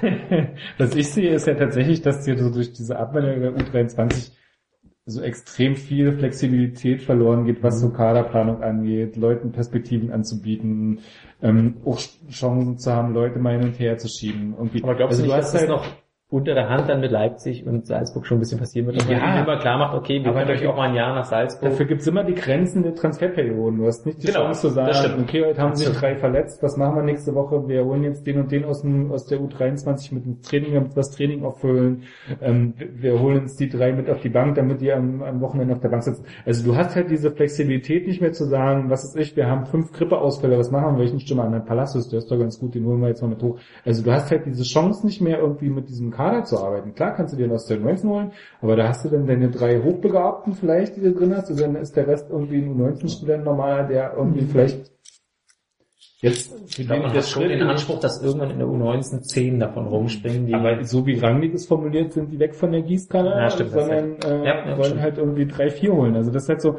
was 0.77 0.95
ich 0.95 1.09
sehe, 1.09 1.33
ist 1.33 1.47
ja 1.47 1.55
tatsächlich, 1.55 2.01
dass 2.01 2.23
dir 2.23 2.37
so 2.37 2.51
durch 2.51 2.71
diese 2.73 2.97
Abwandlung 2.97 3.41
der 3.41 3.51
U23 3.55 4.31
so 5.07 5.21
extrem 5.21 5.75
viel 5.75 6.13
Flexibilität 6.13 7.01
verloren 7.01 7.45
geht, 7.45 7.61
was 7.61 7.79
so 7.79 7.91
Kaderplanung 7.91 8.63
angeht, 8.63 9.17
Leuten 9.17 9.51
Perspektiven 9.51 10.11
anzubieten, 10.11 10.99
ähm, 11.43 11.77
auch 11.85 11.99
Chancen 12.29 12.79
zu 12.79 12.91
haben, 12.91 13.13
Leute 13.13 13.37
mal 13.37 13.53
hin 13.53 13.67
und 13.67 13.79
her 13.79 13.97
zu 13.97 14.07
schieben. 14.07 14.55
Irgendwie. 14.57 14.81
Aber 14.81 14.95
glaubst 14.95 15.19
also 15.19 15.23
du 15.23 15.27
nicht, 15.27 15.37
hast 15.37 15.53
dass 15.53 15.61
das 15.61 15.69
halt 15.69 15.81
noch 15.81 16.04
unter 16.31 16.55
der 16.55 16.69
Hand 16.69 16.89
dann 16.89 17.01
mit 17.01 17.11
Leipzig 17.11 17.67
und 17.67 17.85
Salzburg 17.85 18.25
schon 18.25 18.37
ein 18.37 18.39
bisschen 18.39 18.57
passieren 18.59 18.87
wird, 18.87 18.97
dass 18.97 19.07
man 19.07 19.15
Ja. 19.17 19.35
ihnen 19.35 19.43
immer 19.43 19.57
klar 19.59 19.77
macht, 19.77 19.95
okay, 19.95 20.23
wir 20.23 20.33
können 20.33 20.49
euch 20.49 20.65
auch 20.65 20.75
mal 20.75 20.89
ein 20.89 20.95
Jahr 20.95 21.13
nach 21.13 21.25
Salzburg. 21.25 21.69
Dafür 21.69 21.85
gibt's 21.85 22.07
immer 22.07 22.23
die 22.23 22.33
Grenzen 22.33 22.81
der 22.81 22.95
Transferperioden. 22.95 23.77
Du 23.77 23.85
hast 23.85 24.07
nicht 24.07 24.23
die 24.23 24.27
Genau, 24.27 24.39
Chance 24.45 24.61
zu 24.61 24.69
sagen, 24.69 25.21
okay, 25.21 25.45
heute 25.45 25.61
haben 25.61 25.75
sich 25.75 25.87
drei 25.89 26.15
verletzt, 26.15 26.63
was 26.63 26.77
machen 26.77 26.95
wir 26.95 27.03
nächste 27.03 27.35
Woche? 27.35 27.67
Wir 27.67 27.85
holen 27.85 28.03
jetzt 28.03 28.25
den 28.25 28.39
und 28.39 28.51
den 28.51 28.65
aus, 28.65 28.81
dem, 28.81 29.11
aus 29.11 29.27
der 29.27 29.39
U23 29.39 30.15
mit 30.15 30.25
dem 30.25 30.41
Training, 30.41 30.73
damit 30.73 30.91
wir 30.91 30.95
das 30.95 31.11
Training 31.11 31.45
auffüllen. 31.45 32.03
Ähm, 32.41 32.73
wir- 32.95 33.19
holen 33.19 33.41
uns 33.41 33.55
die 33.55 33.69
drei 33.69 33.91
mit 33.93 34.09
auf 34.09 34.19
die 34.21 34.29
Bank, 34.29 34.55
damit 34.55 34.81
die 34.81 34.91
am, 34.91 35.21
am 35.21 35.39
Wochenende 35.41 35.75
auf 35.75 35.79
der 35.79 35.89
Bank 35.89 36.01
sitzen. 36.03 36.25
Also 36.43 36.65
du 36.65 36.75
hast 36.75 36.95
halt 36.95 37.11
diese 37.11 37.29
Flexibilität 37.31 38.07
nicht 38.07 38.19
mehr 38.19 38.33
zu 38.33 38.45
sagen, 38.45 38.89
was 38.89 39.03
ist 39.03 39.15
ich, 39.15 39.37
wir 39.37 39.45
haben 39.47 39.67
fünf 39.67 39.93
Grippeausfälle, 39.93 40.57
was 40.57 40.71
machen 40.71 40.95
wir? 40.95 41.01
Welchen 41.03 41.19
Stimme 41.19 41.43
an 41.43 41.51
den 41.51 41.65
Palacios, 41.65 42.09
der 42.09 42.17
ist 42.19 42.31
doch 42.31 42.39
ganz 42.39 42.59
gut, 42.59 42.73
den 42.73 42.83
holen 42.85 42.99
wir 42.99 43.09
jetzt 43.09 43.21
mal 43.21 43.27
mit 43.27 43.43
hoch. 43.43 43.59
Also 43.85 44.03
du 44.03 44.11
hast 44.11 44.31
halt 44.31 44.47
diese 44.47 44.63
Chance 44.63 45.05
nicht 45.05 45.21
mehr 45.21 45.37
irgendwie 45.37 45.69
mit 45.69 45.87
diesem 45.87 46.14
Kader 46.15 46.43
zu 46.43 46.57
arbeiten. 46.57 46.93
Klar 46.95 47.13
kannst 47.15 47.33
du 47.33 47.37
dir 47.37 47.51
aus 47.51 47.65
der 47.67 47.77
U19 47.79 48.07
holen, 48.07 48.31
aber 48.61 48.75
da 48.75 48.87
hast 48.87 49.03
du 49.05 49.09
dann 49.09 49.27
deine 49.27 49.49
drei 49.49 49.81
Hochbegabten 49.81 50.53
vielleicht, 50.53 50.95
die 50.95 51.01
du 51.01 51.13
drin 51.13 51.35
hast, 51.35 51.49
und 51.51 51.59
dann 51.59 51.75
ist 51.75 51.95
der 51.95 52.07
Rest 52.07 52.29
irgendwie 52.29 52.57
ein 52.57 52.75
U19-Spieler 52.79 53.37
normaler, 53.37 53.83
der 53.87 54.13
irgendwie 54.17 54.41
vielleicht 54.45 54.91
jetzt 56.21 56.53
ich 56.79 56.87
glaube, 56.87 57.03
man 57.03 57.13
hat 57.13 57.23
schon 57.25 57.43
den 57.43 57.59
in- 57.59 57.67
Anspruch, 57.67 57.99
dass 57.99 58.21
irgendwann 58.23 58.49
in 58.51 58.57
der 58.59 58.67
U19 58.67 59.21
zehn 59.21 59.59
davon 59.59 59.87
rumspringen, 59.87 60.47
die 60.47 60.53
aber 60.55 60.83
so 60.83 61.05
wie 61.05 61.19
Rangnick 61.19 61.53
es 61.53 61.65
formuliert, 61.67 62.13
sind 62.13 62.31
die 62.31 62.39
weg 62.39 62.55
von 62.55 62.71
der 62.71 62.81
Gießkanne, 62.81 63.29
Ja, 63.29 63.49
stimmt, 63.49 63.71
sondern 63.71 64.19
äh, 64.21 64.45
Ja, 64.45 64.65
ja, 64.65 64.77
wollen 64.77 64.85
stimmt. 64.85 65.01
halt 65.01 65.17
irgendwie 65.17 65.45
drei, 65.45 65.69
vier 65.69 65.93
holen. 65.93 66.15
Also 66.15 66.31
das 66.31 66.43
ist 66.43 66.49
halt 66.49 66.61
so, 66.61 66.77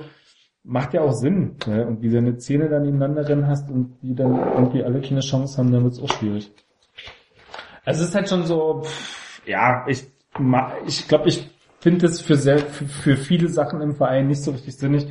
macht 0.65 0.95
ja 0.95 1.03
auch 1.03 1.13
Sinn. 1.13 1.57
Ne? 1.67 1.87
Und 1.87 2.03
wie 2.03 2.09
du 2.09 2.19
eine 2.19 2.39
Zähne 2.39 2.69
dann 2.69 2.83
nebeneinander 2.83 3.29
rennen 3.29 3.47
hast 3.47 3.71
und 3.71 3.97
die 4.03 4.15
dann 4.17 4.35
irgendwie 4.57 4.83
alle 4.83 5.01
keine 5.01 5.21
Chance 5.21 5.59
haben, 5.59 5.71
dann 5.71 5.85
wird's 5.85 6.03
auch 6.03 6.11
schwierig. 6.11 6.51
Also 7.85 8.03
es 8.03 8.09
ist 8.09 8.15
halt 8.17 8.29
schon 8.29 8.43
so, 8.45 8.81
pff, 8.83 9.26
ja, 9.47 9.87
ich 9.89 10.07
ich 10.87 11.09
glaube, 11.09 11.29
ich 11.29 11.51
finde 11.81 12.07
es 12.07 12.21
für, 12.21 12.37
sehr, 12.37 12.59
für, 12.59 12.85
für 12.85 13.17
viele 13.17 13.49
Sachen 13.49 13.81
im 13.81 13.95
Verein 13.95 14.27
nicht 14.27 14.43
so 14.43 14.51
richtig 14.51 14.77
sinnig. 14.77 15.07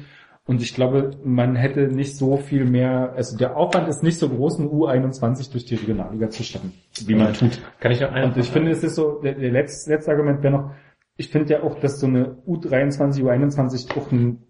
Und 0.48 0.62
ich 0.62 0.76
glaube, 0.76 1.18
man 1.24 1.56
hätte 1.56 1.88
nicht 1.88 2.16
so 2.18 2.38
viel 2.38 2.66
mehr, 2.66 3.14
also 3.16 3.36
der 3.36 3.58
Aufwand 3.58 3.88
ist 3.88 4.04
nicht 4.04 4.20
so 4.20 4.30
groß, 4.30 4.60
eine 4.60 4.70
U21 4.70 5.52
durch 5.52 5.66
die 5.66 5.76
Regionalliga 5.76 6.30
zu 6.30 6.44
schaffen, 6.44 6.74
wie 7.08 7.16
man 7.16 7.34
tut. 7.34 7.60
kann 7.80 7.92
ich 7.92 8.02
noch 8.02 8.12
einen 8.12 8.32
Und 8.32 8.38
ich 8.38 8.52
finde, 8.52 8.70
es 8.70 8.84
ist 8.84 8.96
so, 8.96 9.20
der, 9.22 9.34
der 9.34 9.52
letzte, 9.52 9.90
letzte 9.90 10.12
Argument 10.12 10.44
wäre 10.44 10.54
noch, 10.54 10.72
ich 11.18 11.30
finde 11.30 11.54
ja 11.54 11.64
auch, 11.64 11.80
dass 11.80 12.00
so 12.00 12.06
eine 12.06 12.38
U23, 12.46 13.24
U21 13.24 13.98
auch 13.98 14.12
ein, 14.12 14.44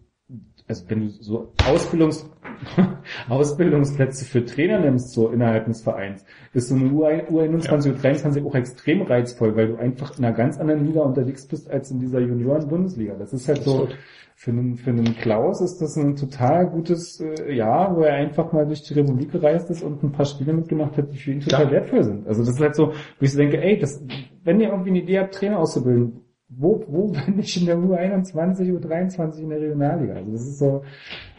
also 0.68 0.84
wenn 0.88 1.02
du 1.02 1.10
so 1.10 1.52
Ausbildungs, 1.68 2.30
Ausbildungsplätze 3.30 4.26
für 4.26 4.45
Trainer 4.45 4.80
nimmst, 4.80 5.11
so 5.11 5.30
innerhalb 5.30 5.66
des 5.66 5.84
Vereins, 5.84 6.26
ist 6.53 6.69
so 6.69 6.76
eine 6.76 6.90
U21, 6.90 7.95
U23 7.95 8.45
auch 8.45 8.56
extrem 8.56 9.03
reizvoll, 9.03 9.56
weil 9.56 9.68
du 9.68 9.76
einfach 9.76 10.18
in 10.18 10.26
einer 10.26 10.35
ganz 10.35 10.58
anderen 10.58 10.85
Liga 10.85 11.02
unterwegs 11.02 11.48
bist 11.48 11.69
als 11.69 11.92
in 11.92 12.00
dieser 12.00 12.19
Junioren-Bundesliga. 12.19 13.14
Das 13.16 13.34
ist 13.34 13.48
halt 13.48 13.64
so, 13.64 13.90
für 14.38 14.52
einen, 14.52 14.76
für 14.76 14.90
einen 14.90 15.16
Klaus 15.16 15.61
ist 15.61 15.82
das 15.82 15.95
ein 15.95 16.16
total 16.16 16.68
gutes 16.68 17.22
äh, 17.22 17.53
Jahr, 17.53 17.95
wo 17.95 18.02
er 18.02 18.16
einfach 18.16 18.52
mal 18.52 18.66
durch 18.66 18.84
die 18.84 18.94
Republik 18.94 19.32
gereist 19.32 19.69
ist 19.69 19.82
und 19.82 20.03
ein 20.03 20.11
paar 20.11 20.26
Spiele 20.26 20.53
mitgemacht 20.53 20.98
hat, 20.98 21.11
die 21.11 21.18
für 21.18 21.32
ihn 21.32 21.40
total 21.40 21.72
wertvoll 21.72 22.03
sind. 22.03 22.27
Also 22.27 22.44
das 22.44 22.56
ist 22.56 22.61
halt 22.61 22.76
so, 22.76 22.90
wo 22.90 22.94
ich 23.22 23.32
so 23.32 23.38
denke, 23.38 23.61
ey, 23.61 23.80
das, 23.80 24.03
wenn 24.44 24.60
ihr 24.60 24.69
irgendwie 24.69 24.90
eine 24.90 25.00
Idee 25.00 25.19
habt, 25.19 25.35
Trainer 25.35 25.60
auszubilden, 25.60 26.25
wo, 26.58 26.84
wo 26.88 27.08
bin 27.08 27.40
ich 27.40 27.59
in 27.59 27.66
der 27.66 27.77
U21, 27.77 28.72
U23 28.72 29.40
in 29.40 29.50
der 29.50 29.59
Regionalliga? 29.59 30.16
Also 30.16 30.32
das 30.32 30.42
ist 30.42 30.59
so, 30.59 30.84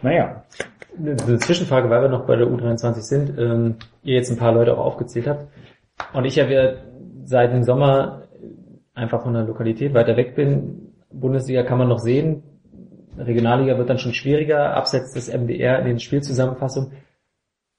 naja. 0.02 0.44
eine 0.98 1.38
Zwischenfrage, 1.38 1.90
weil 1.90 2.02
wir 2.02 2.08
noch 2.08 2.26
bei 2.26 2.36
der 2.36 2.46
U23 2.46 3.00
sind, 3.00 3.38
ähm, 3.38 3.76
ihr 4.02 4.16
jetzt 4.16 4.30
ein 4.30 4.38
paar 4.38 4.52
Leute 4.52 4.76
auch 4.76 4.84
aufgezählt 4.84 5.26
habt 5.26 5.46
und 6.12 6.24
ich 6.24 6.36
ja 6.36 6.48
wieder 6.48 6.76
seit 7.24 7.52
dem 7.52 7.64
Sommer 7.64 8.22
einfach 8.94 9.22
von 9.22 9.34
der 9.34 9.44
Lokalität 9.44 9.94
weiter 9.94 10.16
weg 10.16 10.34
bin. 10.34 10.92
Bundesliga 11.12 11.62
kann 11.62 11.78
man 11.78 11.88
noch 11.88 11.98
sehen, 11.98 12.42
Regionalliga 13.18 13.78
wird 13.78 13.88
dann 13.88 13.98
schon 13.98 14.14
schwieriger, 14.14 14.74
abseits 14.74 15.12
des 15.12 15.32
MDR 15.32 15.80
in 15.80 15.86
den 15.86 16.00
Spielzusammenfassungen. 16.00 16.92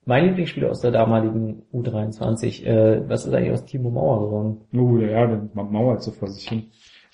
Mein 0.06 0.26
Lieblingsspieler 0.26 0.70
aus 0.70 0.82
der 0.82 0.92
damaligen 0.92 1.64
U23, 1.74 2.66
äh, 2.66 3.10
was 3.10 3.26
ist 3.26 3.34
eigentlich 3.34 3.52
aus 3.52 3.66
Timo 3.66 3.90
Mauer 3.90 4.26
geworden? 4.26 4.62
Oh, 4.74 4.98
ja, 5.00 5.28
der 5.28 5.50
mauert 5.54 6.02
so 6.02 6.12
vor 6.12 6.30
sich 6.30 6.48
hin. 6.48 6.68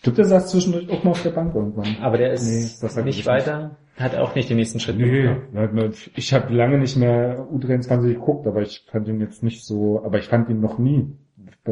Ich 0.04 0.12
glaube, 0.12 0.18
der 0.18 0.26
saß 0.26 0.52
zwischendurch 0.52 0.90
auch 0.92 1.02
mal 1.06 1.12
auf 1.12 1.24
der 1.24 1.30
Bank 1.30 1.56
irgendwann. 1.56 1.96
Aber 2.02 2.18
der 2.18 2.34
ist 2.34 2.46
Nee, 2.46 2.68
das 2.82 2.98
nicht 2.98 3.06
nicht. 3.06 3.26
weiter, 3.26 3.78
hat 3.96 4.18
auch 4.18 4.36
nicht 4.36 4.50
den 4.50 4.58
nächsten 4.58 4.82
Schritt 4.82 4.98
Nee, 4.98 5.30
gemacht. 5.54 6.12
ich 6.18 6.34
habe 6.34 6.54
lange 6.54 6.78
nicht 6.78 6.98
mehr 6.98 7.48
U23 7.50 8.08
geguckt, 8.10 8.46
aber 8.46 8.62
ich 8.64 8.86
fand 8.92 9.08
ihn 9.08 9.22
jetzt 9.22 9.44
nicht 9.44 9.64
so, 9.64 10.04
aber 10.04 10.18
ich 10.18 10.26
fand 10.28 10.50
ihn 10.50 10.60
noch 10.60 10.78
nie. 10.78 11.16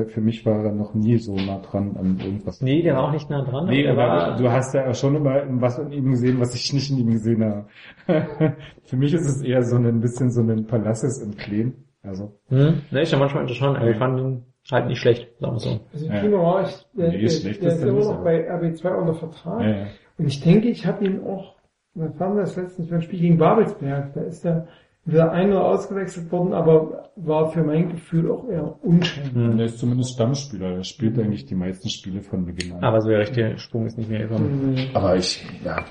Für 0.07 0.21
mich 0.21 0.45
war 0.45 0.63
er 0.63 0.71
noch 0.71 0.93
nie 0.93 1.17
so 1.17 1.35
nah 1.35 1.57
dran 1.59 1.97
an 1.97 2.17
irgendwas. 2.23 2.61
Nee, 2.61 2.81
der 2.81 2.95
war 2.95 3.09
auch 3.09 3.11
nicht 3.11 3.29
nah 3.29 3.43
dran. 3.43 3.67
Nee, 3.67 3.85
aber 3.89 4.03
er 4.03 4.11
aber 4.27 4.37
du 4.41 4.49
hast 4.49 4.73
ja 4.73 4.93
schon 4.93 5.17
immer 5.17 5.41
was 5.61 5.77
in 5.79 5.91
ihm 5.91 6.11
gesehen, 6.11 6.39
was 6.39 6.55
ich 6.55 6.71
nicht 6.71 6.89
in 6.89 6.99
ihm 6.99 7.11
gesehen 7.11 7.43
habe. 7.43 7.65
Für 8.85 8.95
mich 8.95 9.13
ist 9.13 9.27
es 9.27 9.41
eher 9.41 9.61
so 9.63 9.75
ein 9.75 9.99
bisschen 9.99 10.31
so 10.31 10.39
ein 10.41 10.65
Palaces 10.67 11.21
im 11.21 11.35
Kleen. 11.35 11.73
Also, 12.01 12.39
Hm? 12.47 12.83
Ne, 12.91 13.01
ist 13.01 13.11
ja 13.11 13.19
manchmal 13.19 13.43
aber 13.43 13.89
ich 13.91 13.97
fand 13.97 14.19
ihn 14.19 14.45
halt 14.71 14.87
nicht 14.87 14.99
schlecht, 14.99 15.27
sagen 15.39 15.53
wir 15.53 15.59
so. 15.59 15.79
Also 15.93 16.05
Ja. 16.07 16.23
Mauer, 16.29 16.61
ich, 16.63 16.85
der, 16.93 17.09
Nee, 17.09 17.17
der, 17.21 17.29
schlecht 17.29 17.61
der 17.61 17.69
ist 17.69 17.75
ist 17.75 17.83
er 17.83 17.89
immer 17.89 18.05
noch 18.05 18.23
bei 18.23 18.51
RB2 18.51 18.95
unter 18.95 19.13
Vertrag. 19.13 19.61
ja, 19.61 19.69
ja. 19.69 19.87
Und 20.17 20.27
ich 20.27 20.41
denke, 20.41 20.69
ich 20.69 20.85
habe 20.85 21.05
ihn 21.05 21.23
auch, 21.23 21.55
was 21.95 22.19
war 22.19 22.35
das 22.35 22.55
letztens 22.55 22.89
beim 22.89 23.01
Spiel 23.01 23.19
gegen 23.19 23.37
Babelsberg, 23.37 24.13
da 24.13 24.21
ist 24.21 24.45
er 24.45 24.67
wieder 25.03 25.31
ein 25.31 25.49
oder 25.49 25.65
ausgewechselt 25.65 26.31
worden, 26.31 26.53
aber 26.53 27.09
war 27.15 27.51
für 27.51 27.63
mein 27.63 27.89
Gefühl 27.89 28.29
auch 28.29 28.47
eher 28.47 28.75
unschön. 28.83 29.33
Hm. 29.33 29.57
Der 29.57 29.65
ist 29.65 29.79
zumindest 29.79 30.13
Stammspieler. 30.13 30.75
Der 30.75 30.83
spielt 30.83 31.17
eigentlich 31.17 31.45
die 31.45 31.55
meisten 31.55 31.89
Spiele 31.89 32.21
von 32.21 32.45
Beginn 32.45 32.73
an. 32.73 32.83
Aber 32.83 33.01
so 33.01 33.09
der 33.09 33.19
richtige 33.19 33.57
Sprung 33.57 33.87
ist 33.87 33.97
nicht 33.97 34.09
mehr 34.09 34.19
gekommen. 34.27 34.73
Mhm. 34.73 34.77
Aber 34.93 35.15
ich, 35.15 35.43
ja. 35.65 35.83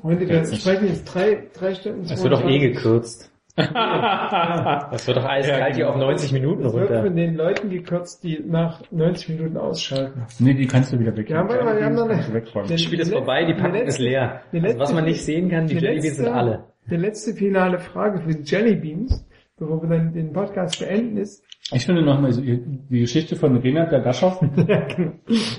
Freunde, 0.00 0.28
wir 0.28 0.44
sprechen 0.44 0.86
jetzt 0.88 1.04
drei, 1.06 1.48
drei 1.54 1.74
Stunden. 1.74 2.02
Es 2.02 2.22
wird 2.22 2.32
doch 2.32 2.40
eh 2.40 2.58
22. 2.58 2.74
gekürzt. 2.74 3.31
Das 3.56 5.06
wird 5.06 5.16
doch 5.18 5.24
eiskalt 5.28 5.74
hier 5.76 5.90
auf 5.90 5.96
90 5.96 6.32
Minuten 6.32 6.64
Es 6.64 6.72
wird 6.72 6.88
runter. 6.90 7.02
von 7.04 7.16
den 7.16 7.34
Leuten 7.36 7.68
gekürzt, 7.70 8.24
die 8.24 8.42
nach 8.46 8.80
90 8.90 9.28
Minuten 9.30 9.56
ausschalten. 9.58 10.22
Nee, 10.38 10.54
die 10.54 10.66
kannst 10.66 10.92
du 10.92 10.98
wieder 10.98 11.14
weg. 11.16 11.28
Ja, 11.28 11.40
aber 11.40 11.54
wir 11.76 11.84
haben 11.84 11.94
noch 11.94 12.04
eine- 12.04 12.14
Kannst 12.14 12.28
du 12.30 12.34
wegräumen. 12.34 12.70
Das 12.70 12.80
Spiel 12.82 13.00
ist 13.00 13.12
vorbei, 13.12 13.44
die 13.44 13.54
Packung 13.54 13.74
ist 13.74 13.98
letzte- 13.98 14.02
leer. 14.04 14.40
Also 14.52 14.78
was 14.78 14.92
man 14.94 15.04
nicht 15.04 15.22
sehen 15.24 15.50
kann, 15.50 15.66
die 15.66 15.74
Jellybys 15.76 16.16
sind 16.16 16.24
letzte- 16.24 16.32
alle. 16.34 16.64
Die 16.90 16.96
letzte 16.96 17.34
finale 17.34 17.78
Frage 17.78 18.20
für 18.22 18.34
die 18.34 18.42
Jellybeans, 18.50 19.24
bevor 19.58 19.82
wir 19.82 19.88
dann 19.88 20.12
den 20.12 20.32
Podcast 20.32 20.78
beenden, 20.80 21.16
ist, 21.18 21.44
Ich 21.72 21.86
finde 21.86 22.02
nochmal 22.02 22.32
die 22.32 23.00
Geschichte 23.00 23.36
von 23.36 23.56
Renat 23.56 23.92
Dadaschow. 23.92 24.40
genau. 24.56 25.12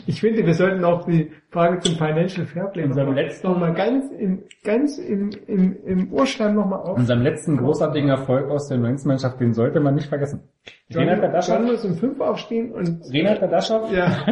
ich 0.06 0.20
finde, 0.20 0.46
wir 0.46 0.54
sollten 0.54 0.84
auch 0.84 1.06
die 1.06 1.32
Frage 1.50 1.80
zum 1.80 1.96
Financial 1.96 2.46
Fairplay 2.46 2.84
In 2.84 2.94
seinem 2.94 3.14
mal- 3.14 3.16
letzten- 3.24 3.48
noch 3.48 3.58
mal 3.58 3.74
ganz 3.74 4.12
im, 4.12 4.44
ganz 4.64 4.98
im, 4.98 5.30
im, 5.48 5.78
im 5.86 6.12
Urschleim 6.14 6.56
nochmal 6.56 6.80
auf. 6.82 6.98
In 6.98 7.06
seinem 7.06 7.22
letzten 7.24 7.58
großartigen 7.58 8.10
Erfolg 8.10 8.50
aus 8.50 8.68
der 8.68 8.78
19-Mannschaft, 8.80 9.40
den 9.40 9.54
sollte 9.54 9.80
man 9.80 9.96
nicht 9.96 10.08
vergessen. 10.08 10.42
Renat 10.94 11.14
John 11.20 11.22
Dadaschow. 11.22 11.62
muss 11.66 11.86
um 11.86 11.94
fünf 11.96 12.20
aufstehen 12.20 12.72
und 12.74 13.02
Renat 13.12 13.42
Dadaschow. 13.42 13.92
ja, 13.92 14.26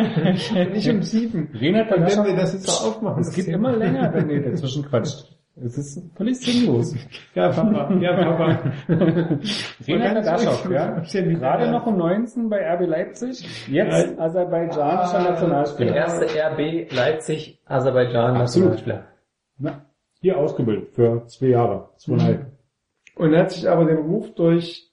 nicht 0.73 0.89
um 0.89 1.01
sieben. 1.01 1.49
Renat 1.53 1.85
Und 1.87 1.91
wenn 1.91 1.99
Dadaschow. 2.01 2.25
wir 2.27 2.35
das 2.35 2.53
jetzt 2.53 2.67
so 2.67 2.87
aufmachen, 2.89 3.21
Es 3.21 3.33
geht 3.33 3.47
immer 3.47 3.75
länger, 3.75 4.13
wenn 4.13 4.29
ihr 4.29 4.41
dazwischen 4.43 4.83
quatscht. 4.83 5.37
Es 5.55 5.77
ist 5.77 6.01
völlig 6.15 6.39
sinnlos. 6.39 6.95
Ja, 7.35 7.49
Papa, 7.49 7.93
ja, 7.99 8.13
Papa. 8.23 8.59
Renan 9.87 10.17
ruhig, 10.17 10.69
ja. 10.69 10.99
Gerade 10.99 11.71
noch 11.71 11.85
um 11.85 11.97
19 11.97 12.49
bei 12.49 12.59
RB 12.73 12.87
Leipzig, 12.87 13.67
jetzt 13.69 14.19
aserbaidschanischer 14.19 15.19
Der 15.21 15.31
Nationalspieler. 15.31 15.95
erste 15.95 16.25
RB 16.25 16.91
Leipzig, 16.93 17.59
Aserbaidschan. 17.65 18.33
Nationalspieler. 18.37 19.03
Na, 19.59 19.81
hier 20.21 20.37
ausgebildet 20.37 20.89
für 20.93 21.25
zwei 21.27 21.47
Jahre, 21.47 21.89
zweieinhalb. 21.97 22.45
Und 23.15 23.33
er 23.33 23.41
hat 23.41 23.51
sich 23.51 23.69
aber 23.69 23.85
den 23.85 23.97
Ruf 23.97 24.33
durch, 24.35 24.89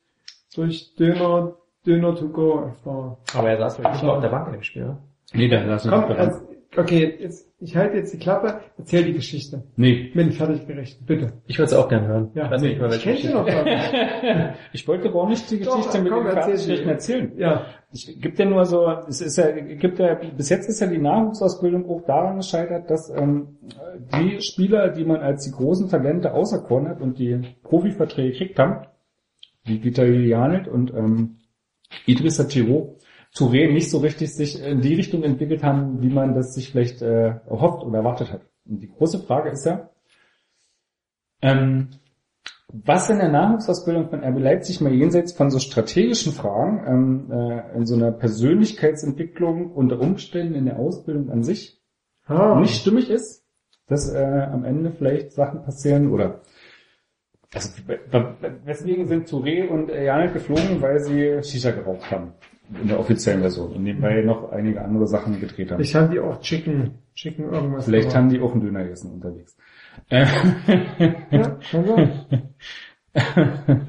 durch 0.54 0.94
Döner, 0.96 1.54
Döner 1.86 2.14
to 2.16 2.28
go 2.28 2.60
erfahren. 2.66 3.16
Aber 3.34 3.48
er 3.50 3.58
saß 3.58 3.78
wirklich 3.78 3.94
nicht 3.94 4.04
mal 4.04 4.16
auf 4.16 4.22
der 4.22 4.28
Bank 4.28 4.46
in 4.48 4.52
dem 4.54 4.62
Spiel. 4.62 4.84
ne? 4.84 4.98
Nee, 5.34 5.48
da 5.48 5.62
lass 5.62 5.84
uns 5.84 5.94
Komm, 5.94 6.06
dran. 6.06 6.16
also, 6.16 6.40
okay, 6.76 7.16
jetzt, 7.20 7.48
ich 7.60 7.76
halte 7.76 7.96
jetzt 7.96 8.12
die 8.12 8.18
Klappe, 8.18 8.60
erzähl 8.76 9.04
die 9.04 9.12
Geschichte. 9.14 9.64
Nee, 9.76 10.10
Bin 10.14 10.32
fertig 10.32 10.66
gerechnet, 10.66 11.06
bitte. 11.06 11.32
Ich 11.46 11.58
würde 11.58 11.66
es 11.72 11.74
auch 11.74 11.88
gerne 11.88 12.06
hören. 12.06 12.30
Ja, 12.34 12.44
ich 12.46 12.50
weiß 12.50 12.62
nicht 12.62 12.80
mal, 12.80 12.92
ich 12.94 13.02
kenne 13.02 13.16
sie 13.18 13.32
noch 13.32 13.46
gar 13.46 13.64
nicht. 13.64 14.54
ich 14.72 14.86
wollte 14.86 15.08
aber 15.08 15.22
auch 15.22 15.28
nicht 15.28 15.50
die 15.50 15.60
Doch, 15.60 15.76
Geschichte 15.76 16.02
mit 16.02 16.12
komm, 16.12 16.24
den 16.26 16.56
sie. 16.56 16.74
erzählen. 16.84 17.32
Ja, 17.36 17.66
Ich 17.92 18.20
gibt 18.20 18.38
ja 18.38 18.44
nur 18.44 18.64
so, 18.64 18.86
es 19.08 19.20
ist 19.20 19.38
ja, 19.38 19.50
gibt 19.50 19.98
ja, 19.98 20.14
bis 20.14 20.48
jetzt 20.50 20.68
ist 20.68 20.80
ja 20.80 20.86
die 20.86 20.98
Nachwuchsausbildung 20.98 21.88
auch 21.88 22.04
daran 22.06 22.36
gescheitert, 22.36 22.90
dass 22.90 23.10
ähm, 23.10 23.56
die 24.14 24.40
Spieler, 24.40 24.90
die 24.90 25.04
man 25.04 25.20
als 25.20 25.44
die 25.44 25.52
großen 25.52 25.88
Talente 25.88 26.32
auserkoren 26.34 26.88
hat 26.88 27.00
und 27.00 27.18
die 27.18 27.40
Profiverträge 27.62 28.32
gekriegt 28.32 28.58
haben, 28.58 28.86
wie 29.64 29.82
Vitali 29.82 30.28
Janit 30.28 30.68
und 30.68 30.92
ähm, 30.94 31.36
Idrissa 32.06 32.44
Thiro, 32.44 32.97
Touré 33.34 33.70
nicht 33.72 33.90
so 33.90 33.98
richtig 33.98 34.34
sich 34.34 34.62
in 34.62 34.80
die 34.80 34.94
Richtung 34.94 35.22
entwickelt 35.22 35.62
haben, 35.62 36.02
wie 36.02 36.08
man 36.08 36.34
das 36.34 36.54
sich 36.54 36.70
vielleicht 36.70 37.02
äh, 37.02 37.34
erhofft 37.48 37.84
oder 37.84 37.98
erwartet 37.98 38.32
hat. 38.32 38.42
Und 38.66 38.80
die 38.80 38.88
große 38.88 39.20
Frage 39.20 39.50
ist 39.50 39.66
ja, 39.66 39.90
ähm, 41.42 41.88
was 42.70 43.08
in 43.08 43.18
der 43.18 43.30
Nachwuchsausbildung 43.30 44.10
von 44.10 44.22
RB 44.22 44.40
Leipzig 44.40 44.80
mal 44.80 44.92
jenseits 44.92 45.32
von 45.32 45.50
so 45.50 45.58
strategischen 45.58 46.32
Fragen, 46.32 46.84
ähm, 46.86 47.32
äh, 47.32 47.76
in 47.76 47.86
so 47.86 47.94
einer 47.94 48.12
Persönlichkeitsentwicklung 48.12 49.72
unter 49.72 50.00
Umständen 50.00 50.54
in 50.54 50.66
der 50.66 50.78
Ausbildung 50.78 51.30
an 51.30 51.42
sich 51.42 51.80
ah, 52.26 52.58
nicht 52.60 52.80
stimmig 52.80 53.08
ist, 53.08 53.46
dass 53.86 54.12
äh, 54.12 54.18
am 54.18 54.64
Ende 54.64 54.90
vielleicht 54.90 55.32
Sachen 55.32 55.62
passieren 55.62 56.10
oder 56.12 56.40
also 57.54 57.70
weswegen 58.64 59.06
sind 59.06 59.26
Touré 59.26 59.66
und 59.68 59.88
Janik 59.88 60.34
geflogen, 60.34 60.82
weil 60.82 61.00
sie 61.00 61.42
Shisha 61.42 61.70
geraucht 61.70 62.10
haben 62.10 62.34
in 62.80 62.88
der 62.88 63.00
offiziellen 63.00 63.40
Version 63.40 63.72
und 63.72 63.82
nebenbei 63.82 64.22
noch 64.22 64.52
einige 64.52 64.82
andere 64.82 65.06
Sachen 65.06 65.40
gedreht 65.40 65.70
haben. 65.70 65.80
ich 65.80 65.94
haben 65.94 66.10
die 66.10 66.20
auch 66.20 66.40
Chicken, 66.40 66.98
Chicken 67.14 67.50
irgendwas. 67.52 67.86
Vielleicht 67.86 68.14
haben 68.14 68.28
die 68.28 68.40
auch 68.40 68.52
einen 68.52 68.60
Döner 68.60 68.82
gegessen 68.84 69.12
unterwegs. 69.12 69.56
Äh, 70.10 70.26
Ja, 71.30 71.58
kann 71.70 71.86
sein. 71.86 72.42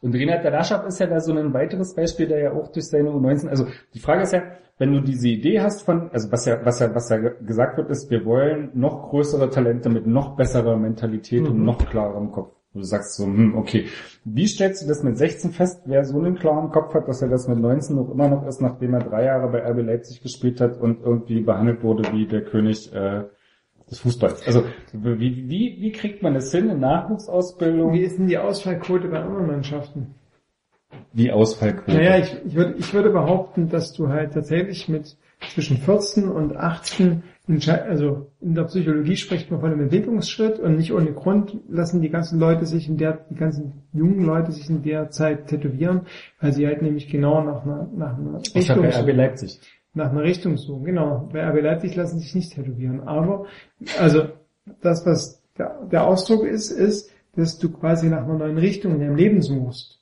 Und 0.00 0.14
Renat 0.14 0.44
Dadaschow 0.44 0.86
ist 0.86 1.00
ja 1.00 1.06
da 1.06 1.20
so 1.20 1.34
ein 1.34 1.52
weiteres 1.52 1.94
Beispiel, 1.94 2.26
der 2.26 2.38
ja 2.38 2.52
auch 2.52 2.68
durch 2.72 2.86
seine 2.86 3.10
U19, 3.10 3.48
also 3.48 3.66
die 3.92 3.98
Frage 3.98 4.22
ist 4.22 4.32
ja, 4.32 4.42
wenn 4.78 4.92
du 4.92 5.00
diese 5.00 5.28
Idee 5.28 5.60
hast 5.60 5.82
von, 5.82 6.10
also 6.10 6.32
was 6.32 6.46
ja, 6.46 6.64
was 6.64 6.80
ja, 6.80 6.94
was 6.94 7.10
ja 7.10 7.18
gesagt 7.18 7.76
wird, 7.76 7.90
ist, 7.90 8.10
wir 8.10 8.24
wollen 8.24 8.70
noch 8.74 9.10
größere 9.10 9.50
Talente 9.50 9.90
mit 9.90 10.06
noch 10.06 10.36
besserer 10.36 10.78
Mentalität 10.78 11.46
und 11.46 11.62
noch 11.62 11.84
klarerem 11.86 12.32
Kopf. 12.32 12.54
Du 12.72 12.82
sagst 12.82 13.16
so, 13.16 13.24
hm, 13.24 13.56
okay. 13.56 13.86
Wie 14.24 14.46
stellst 14.46 14.82
du 14.82 14.86
das 14.86 15.02
mit 15.02 15.18
16 15.18 15.50
fest, 15.50 15.82
wer 15.86 16.04
so 16.04 16.18
einen 16.18 16.36
klaren 16.36 16.70
Kopf 16.70 16.94
hat, 16.94 17.08
dass 17.08 17.20
er 17.20 17.28
das 17.28 17.48
mit 17.48 17.58
19 17.58 17.96
noch 17.96 18.10
immer 18.10 18.28
noch 18.28 18.46
ist, 18.46 18.60
nachdem 18.60 18.94
er 18.94 19.00
drei 19.00 19.24
Jahre 19.24 19.48
bei 19.50 19.58
RB 19.68 19.84
Leipzig 19.84 20.22
gespielt 20.22 20.60
hat 20.60 20.80
und 20.80 21.02
irgendwie 21.02 21.40
behandelt 21.40 21.82
wurde 21.82 22.12
wie 22.12 22.26
der 22.26 22.42
König 22.44 22.92
äh, 22.94 23.24
des 23.90 23.98
Fußballs? 23.98 24.46
Also 24.46 24.62
wie, 24.92 25.48
wie, 25.48 25.78
wie 25.80 25.92
kriegt 25.92 26.22
man 26.22 26.34
das 26.34 26.52
hin 26.52 26.70
in 26.70 26.78
Nachwuchsausbildung? 26.78 27.92
Wie 27.92 28.02
ist 28.02 28.18
denn 28.18 28.28
die 28.28 28.38
Ausfallquote 28.38 29.08
bei 29.08 29.20
anderen 29.20 29.48
Mannschaften? 29.48 30.14
Wie 31.12 31.32
Ausfallquote? 31.32 31.96
Naja, 31.96 32.18
ich, 32.18 32.36
ich, 32.46 32.54
würde, 32.54 32.74
ich 32.78 32.94
würde 32.94 33.10
behaupten, 33.10 33.68
dass 33.68 33.92
du 33.94 34.08
halt 34.08 34.32
tatsächlich 34.34 34.88
mit 34.88 35.16
zwischen 35.52 35.78
14 35.78 36.28
und 36.28 36.56
18, 36.56 37.12
entschei- 37.12 37.22
also 37.58 38.30
in 38.40 38.54
der 38.54 38.64
Psychologie 38.64 39.16
spricht 39.16 39.50
man 39.50 39.60
von 39.60 39.70
einem 39.70 39.82
Entwicklungsschritt 39.82 40.58
und 40.58 40.76
nicht 40.76 40.92
ohne 40.92 41.12
Grund 41.12 41.58
lassen 41.68 42.02
die 42.02 42.10
ganzen 42.10 42.38
Leute 42.38 42.66
sich 42.66 42.88
in 42.88 42.96
der, 42.96 43.24
die 43.30 43.34
ganzen 43.34 43.82
jungen 43.92 44.24
Leute 44.24 44.52
sich 44.52 44.68
in 44.68 44.82
der 44.82 45.10
Zeit 45.10 45.46
tätowieren, 45.48 46.02
weil 46.40 46.52
sie 46.52 46.66
halt 46.66 46.82
nämlich 46.82 47.08
genau 47.08 47.42
nach 47.42 47.64
einer, 47.64 47.88
nach 47.96 48.18
einer 48.18 48.40
Ich 48.54 48.70
habe 48.70 48.82
Richtung 48.82 49.04
bei 49.04 49.12
RB 49.12 49.16
Leipzig. 49.16 49.60
nach 49.94 50.10
einer 50.10 50.22
Richtung 50.22 50.56
suchen. 50.56 50.84
Genau. 50.84 51.28
Bei 51.32 51.46
RB 51.48 51.62
Leipzig 51.62 51.96
lassen 51.96 52.18
sich 52.18 52.34
nicht 52.34 52.54
tätowieren. 52.54 53.00
Aber, 53.00 53.46
also, 53.98 54.28
das, 54.82 55.04
was 55.06 55.42
der, 55.58 55.86
der 55.90 56.06
Ausdruck 56.06 56.44
ist, 56.44 56.70
ist, 56.70 57.10
dass 57.36 57.58
du 57.58 57.70
quasi 57.70 58.08
nach 58.08 58.24
einer 58.24 58.38
neuen 58.38 58.58
Richtung 58.58 58.94
in 58.94 59.00
deinem 59.00 59.16
Leben 59.16 59.42
suchst. 59.42 60.00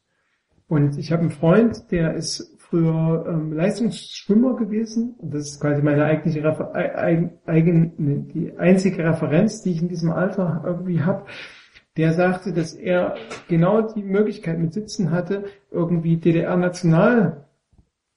Und 0.68 0.98
ich 0.98 1.12
habe 1.12 1.22
einen 1.22 1.30
Freund, 1.30 1.90
der 1.90 2.14
ist 2.14 2.57
früher 2.68 3.24
ähm, 3.28 3.52
Leistungsschwimmer 3.52 4.56
gewesen. 4.56 5.14
Und 5.18 5.34
das 5.34 5.48
ist 5.48 5.60
quasi 5.60 5.82
meine 5.82 6.04
eigentliche 6.04 6.44
Refer 6.44 6.74
eigen, 6.74 7.38
eigen, 7.46 8.28
die 8.28 8.56
einzige 8.58 9.04
Referenz, 9.04 9.62
die 9.62 9.72
ich 9.72 9.82
in 9.82 9.88
diesem 9.88 10.10
Alter 10.10 10.62
irgendwie 10.64 11.02
habe. 11.02 11.24
Der 11.96 12.12
sagte, 12.12 12.52
dass 12.52 12.74
er 12.74 13.16
genau 13.48 13.82
die 13.82 14.02
Möglichkeit 14.02 14.58
mit 14.58 14.72
Sitzen 14.72 15.10
hatte, 15.10 15.44
irgendwie 15.70 16.16
DDR-National 16.16 17.44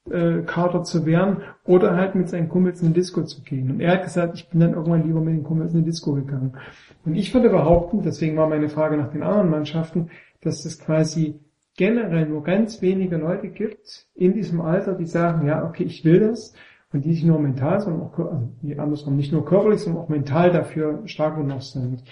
äh, 0.09 0.43
zu 0.83 1.05
werden 1.05 1.37
oder 1.65 1.95
halt 1.95 2.15
mit 2.15 2.29
seinen 2.29 2.49
Kumpels 2.49 2.81
in 2.81 2.89
die 2.89 2.93
Disco 2.99 3.23
zu 3.23 3.41
gehen. 3.41 3.71
Und 3.71 3.79
er 3.79 3.93
hat 3.93 4.03
gesagt, 4.03 4.35
ich 4.35 4.49
bin 4.49 4.59
dann 4.59 4.73
irgendwann 4.73 5.05
lieber 5.05 5.21
mit 5.21 5.33
den 5.33 5.43
Kumpels 5.43 5.73
in 5.73 5.79
die 5.79 5.85
Disco 5.85 6.13
gegangen. 6.13 6.57
Und 7.05 7.15
ich 7.15 7.33
würde 7.33 7.49
behaupten, 7.49 8.01
deswegen 8.03 8.37
war 8.37 8.47
meine 8.47 8.69
Frage 8.69 8.97
nach 8.97 9.11
den 9.11 9.23
anderen 9.23 9.49
Mannschaften, 9.49 10.09
dass 10.41 10.65
es 10.65 10.79
quasi 10.79 11.39
generell 11.77 12.27
nur 12.27 12.43
ganz 12.43 12.81
wenige 12.81 13.17
Leute 13.17 13.49
gibt 13.49 14.07
in 14.13 14.33
diesem 14.33 14.61
Alter, 14.61 14.93
die 14.93 15.05
sagen, 15.05 15.47
ja, 15.47 15.65
okay, 15.65 15.83
ich 15.83 16.03
will 16.03 16.19
das 16.19 16.53
und 16.93 17.05
die 17.05 17.09
nicht 17.09 17.23
nur 17.23 17.39
mental, 17.39 17.79
sondern 17.79 18.01
auch, 18.01 18.17
also 18.19 18.49
die 18.61 18.77
andersrum, 18.77 19.15
nicht 19.15 19.31
nur 19.31 19.45
körperlich, 19.45 19.81
sondern 19.81 20.03
auch 20.03 20.09
mental 20.09 20.51
dafür 20.51 21.01
stark 21.05 21.37
genug 21.37 21.61
sind. 21.61 22.03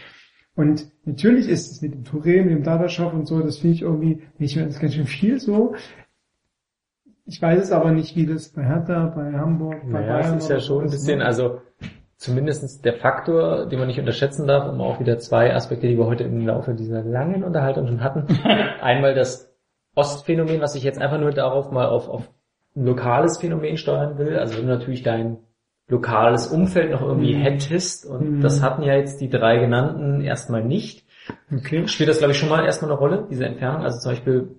Und 0.55 0.91
natürlich 1.05 1.47
ist 1.47 1.71
es 1.71 1.81
mit 1.81 1.93
dem 1.93 2.03
Touré, 2.03 2.43
mit 2.43 2.51
dem 2.51 2.63
Dadaschow 2.63 3.13
und 3.13 3.27
so, 3.27 3.41
das 3.41 3.59
finde 3.59 3.75
ich 3.75 3.81
irgendwie, 3.81 4.23
ich 4.39 4.55
meine, 4.55 4.67
das 4.67 4.79
ganz 4.79 4.93
schön 4.93 5.05
viel 5.05 5.39
so. 5.39 5.75
Ich 7.25 7.41
weiß 7.41 7.61
es 7.63 7.71
aber 7.71 7.91
nicht, 7.91 8.15
wie 8.15 8.25
das 8.25 8.49
bei 8.49 8.63
Hertha, 8.63 9.05
bei 9.15 9.33
Hamburg, 9.33 9.81
bei 9.83 10.01
Naja, 10.01 10.19
Bayern 10.19 10.37
es 10.37 10.45
ist 10.45 10.49
ja 10.49 10.59
schon 10.59 10.79
ein 10.81 10.85
ist, 10.87 10.91
bisschen, 10.93 11.19
ne? 11.19 11.25
also 11.25 11.61
zumindest 12.17 12.83
der 12.83 12.95
Faktor, 12.95 13.67
den 13.67 13.79
man 13.79 13.87
nicht 13.87 13.99
unterschätzen 13.99 14.47
darf, 14.47 14.67
um 14.67 14.81
auch 14.81 14.99
wieder 14.99 15.19
zwei 15.19 15.53
Aspekte, 15.53 15.87
die 15.87 15.97
wir 15.97 16.05
heute 16.05 16.23
im 16.23 16.45
Laufe 16.45 16.73
dieser 16.73 17.03
langen 17.03 17.43
Unterhaltung 17.43 17.87
schon 17.87 18.03
hatten. 18.03 18.25
Einmal 18.81 19.13
das 19.13 19.48
Ostphänomen, 19.95 20.61
was 20.61 20.75
ich 20.75 20.83
jetzt 20.83 20.99
einfach 21.01 21.19
nur 21.19 21.31
darauf 21.31 21.71
mal 21.71 21.87
auf, 21.87 22.07
auf 22.09 22.29
ein 22.75 22.85
lokales 22.85 23.37
Phänomen 23.39 23.77
steuern 23.77 24.17
will. 24.17 24.37
Also 24.37 24.57
wenn 24.57 24.67
du 24.67 24.73
natürlich 24.73 25.03
dein 25.03 25.37
lokales 25.87 26.47
Umfeld 26.47 26.91
noch 26.91 27.01
irgendwie 27.01 27.35
Mhm. 27.35 27.41
hättest 27.41 28.05
und 28.05 28.37
Mhm. 28.37 28.41
das 28.41 28.61
hatten 28.61 28.83
ja 28.83 28.93
jetzt 28.95 29.19
die 29.21 29.29
drei 29.29 29.57
genannten 29.57 30.21
erstmal 30.21 30.63
nicht. 30.63 31.05
Okay. 31.51 31.87
Spielt 31.87 32.09
das, 32.09 32.19
glaube 32.19 32.31
ich, 32.31 32.37
schon 32.39 32.49
mal 32.49 32.63
erstmal 32.63 32.91
eine 32.91 32.99
Rolle, 32.99 33.27
diese 33.29 33.45
Entfernung? 33.45 33.81
Also 33.83 33.99
zum 33.99 34.11
Beispiel 34.11 34.55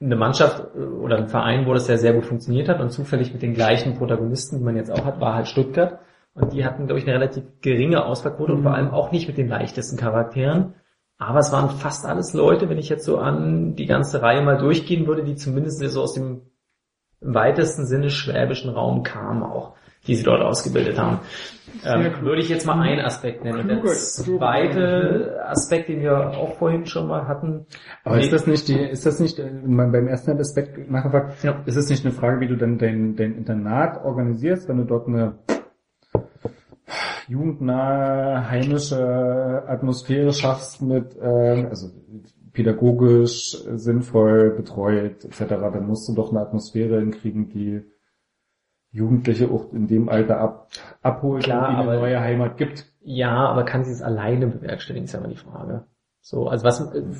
eine 0.00 0.16
Mannschaft 0.16 0.62
äh, 0.74 0.78
oder 0.78 1.18
ein 1.18 1.28
Verein, 1.28 1.66
wo 1.66 1.72
das 1.74 1.88
ja 1.88 1.96
sehr 1.96 2.12
gut 2.14 2.24
funktioniert 2.26 2.68
hat 2.68 2.80
und 2.80 2.90
zufällig 2.90 3.32
mit 3.32 3.42
den 3.42 3.54
gleichen 3.54 3.96
Protagonisten, 3.96 4.58
die 4.58 4.64
man 4.64 4.76
jetzt 4.76 4.90
auch 4.90 5.04
hat, 5.04 5.20
war 5.20 5.34
halt 5.34 5.48
Stuttgart. 5.48 5.98
Und 6.34 6.52
die 6.52 6.64
hatten, 6.66 6.86
glaube 6.86 6.98
ich, 7.00 7.06
eine 7.06 7.14
relativ 7.18 7.44
geringe 7.62 8.04
Ausfallquote 8.04 8.52
und 8.52 8.62
vor 8.62 8.74
allem 8.74 8.90
auch 8.90 9.10
nicht 9.12 9.26
mit 9.26 9.38
den 9.38 9.48
leichtesten 9.48 9.96
Charakteren. 9.96 10.74
Aber 11.18 11.38
es 11.38 11.50
waren 11.50 11.70
fast 11.70 12.04
alles 12.04 12.34
Leute, 12.34 12.68
wenn 12.68 12.78
ich 12.78 12.88
jetzt 12.88 13.04
so 13.04 13.18
an 13.18 13.74
die 13.74 13.86
ganze 13.86 14.20
Reihe 14.20 14.42
mal 14.42 14.58
durchgehen 14.58 15.06
würde, 15.06 15.24
die 15.24 15.36
zumindest 15.36 15.80
so 15.80 16.02
aus 16.02 16.14
dem 16.14 16.42
weitesten 17.20 17.86
Sinne 17.86 18.10
schwäbischen 18.10 18.70
Raum 18.70 19.02
kamen 19.02 19.42
auch, 19.42 19.74
die 20.06 20.14
sie 20.14 20.22
dort 20.22 20.42
ausgebildet 20.42 20.98
haben. 20.98 21.20
Ähm, 21.84 22.12
würde 22.20 22.42
ich 22.42 22.50
jetzt 22.50 22.66
mal 22.66 22.78
einen 22.80 23.00
Aspekt 23.00 23.44
nennen. 23.44 23.60
Und 23.60 23.68
der 23.68 23.82
zweite 23.84 25.40
Aspekt, 25.46 25.88
den 25.88 26.00
wir 26.00 26.30
auch 26.36 26.56
vorhin 26.58 26.84
schon 26.84 27.08
mal 27.08 27.26
hatten, 27.26 27.66
Aber 28.04 28.18
ist 28.18 28.32
das 28.32 28.46
nicht 28.46 28.68
die, 28.68 28.78
ist 28.78 29.06
das 29.06 29.18
nicht, 29.18 29.38
äh, 29.38 29.50
beim 29.64 30.08
ersten 30.08 30.38
Aspekt 30.38 30.90
nachgefragt, 30.90 31.42
Ja. 31.42 31.62
ist 31.64 31.76
es 31.76 31.88
nicht 31.88 32.04
eine 32.04 32.14
Frage, 32.14 32.40
wie 32.40 32.48
du 32.48 32.56
dann 32.56 32.78
dein, 32.78 33.16
dein 33.16 33.34
Internat 33.34 34.04
organisierst, 34.04 34.68
wenn 34.68 34.76
du 34.76 34.84
dort 34.84 35.08
eine 35.08 35.38
jugendnahe, 37.28 38.50
heimische 38.50 39.64
Atmosphäre 39.66 40.32
schaffst 40.32 40.82
mit, 40.82 41.16
äh, 41.16 41.66
also 41.68 41.90
pädagogisch 42.52 43.56
sinnvoll 43.74 44.50
betreut 44.50 45.24
etc., 45.24 45.44
dann 45.48 45.86
musst 45.86 46.08
du 46.08 46.14
doch 46.14 46.30
eine 46.30 46.40
Atmosphäre 46.40 47.00
hinkriegen, 47.00 47.48
die 47.50 47.82
Jugendliche 48.92 49.50
auch 49.50 49.72
in 49.72 49.86
dem 49.88 50.08
Alter 50.08 50.40
ab, 50.40 50.68
abholt 51.02 51.44
Klar, 51.44 51.68
und 51.68 51.74
ihnen 51.74 51.88
eine 51.88 52.00
neue 52.00 52.20
Heimat 52.20 52.56
gibt. 52.56 52.86
ja, 53.00 53.46
aber 53.46 53.64
kann 53.64 53.84
sie 53.84 53.92
es 53.92 54.00
alleine 54.00 54.46
bewerkstelligen, 54.46 55.04
ist 55.04 55.12
ja 55.12 55.20
mal 55.20 55.28
die 55.28 55.36
Frage. 55.36 55.84
So, 56.22 56.48
also 56.48 56.64
was, 56.64 56.78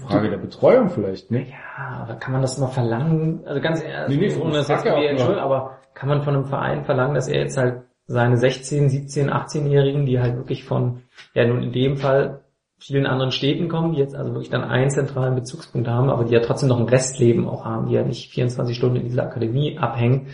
Frage 0.09 0.31
der 0.31 0.39
Betreuung 0.39 0.89
vielleicht, 0.89 1.31
ne? 1.31 1.43
Ja, 1.49 2.03
aber 2.03 2.15
kann 2.15 2.33
man 2.33 2.43
das 2.43 2.59
mal 2.59 2.69
verlangen? 2.69 3.43
Also 3.47 3.61
ganz 3.61 3.85
ehrlich, 3.85 4.19
Nee, 4.19 4.27
nee, 4.27 4.43
ohne 4.43 4.55
das 4.55 4.69
jetzt 4.69 4.85
ja 4.85 4.95
auch 4.95 5.39
aber 5.39 5.79
kann 5.95 6.09
man 6.09 6.23
von 6.23 6.35
einem 6.35 6.45
Verein 6.47 6.85
verlangen, 6.85 7.15
dass 7.15 7.29
er 7.29 7.43
jetzt 7.43 7.57
halt 7.57 7.83
seine 8.07 8.37
16, 8.37 8.89
17, 8.89 9.31
18-Jährigen, 9.31 10.07
die 10.07 10.21
halt 10.21 10.37
wirklich 10.37 10.65
von, 10.65 11.03
ja 11.35 11.47
nun 11.47 11.63
in 11.63 11.73
dem 11.73 11.97
Fall 11.97 12.41
vielen 12.79 13.07
anderen 13.07 13.33
Städten 13.33 13.69
kommen, 13.69 13.93
die 13.93 13.99
jetzt 13.99 14.15
also 14.15 14.33
wirklich 14.33 14.51
dann 14.51 14.63
einen 14.63 14.91
zentralen 14.91 15.35
Bezugspunkt 15.35 15.89
haben, 15.89 16.11
aber 16.11 16.25
die 16.25 16.35
ja 16.35 16.41
trotzdem 16.41 16.69
noch 16.69 16.79
ein 16.79 16.89
Restleben 16.89 17.49
auch 17.49 17.65
haben, 17.65 17.89
die 17.89 17.95
ja 17.95 18.05
nicht 18.05 18.31
24 18.31 18.77
Stunden 18.77 18.97
in 18.97 19.05
dieser 19.05 19.25
Akademie 19.25 19.79
abhängen 19.79 20.29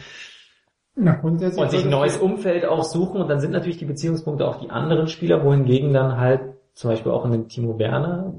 Na, 0.97 1.15
grundsätzlich 1.15 1.63
und 1.63 1.71
sich 1.71 1.85
ein 1.85 1.91
neues 1.91 2.17
Umfeld 2.17 2.67
auch 2.67 2.83
suchen 2.83 3.21
und 3.21 3.29
dann 3.29 3.41
sind 3.41 3.53
natürlich 3.53 3.79
die 3.79 3.85
Beziehungspunkte 3.85 4.47
auf 4.47 4.59
die 4.59 4.71
anderen 4.71 5.07
Spieler, 5.07 5.45
wohingegen 5.45 5.93
dann 5.93 6.19
halt 6.19 6.41
zum 6.75 6.91
Beispiel 6.91 7.13
auch 7.13 7.25
in 7.25 7.33
den 7.33 7.49
Timo 7.49 7.79
Werner, 7.79 8.35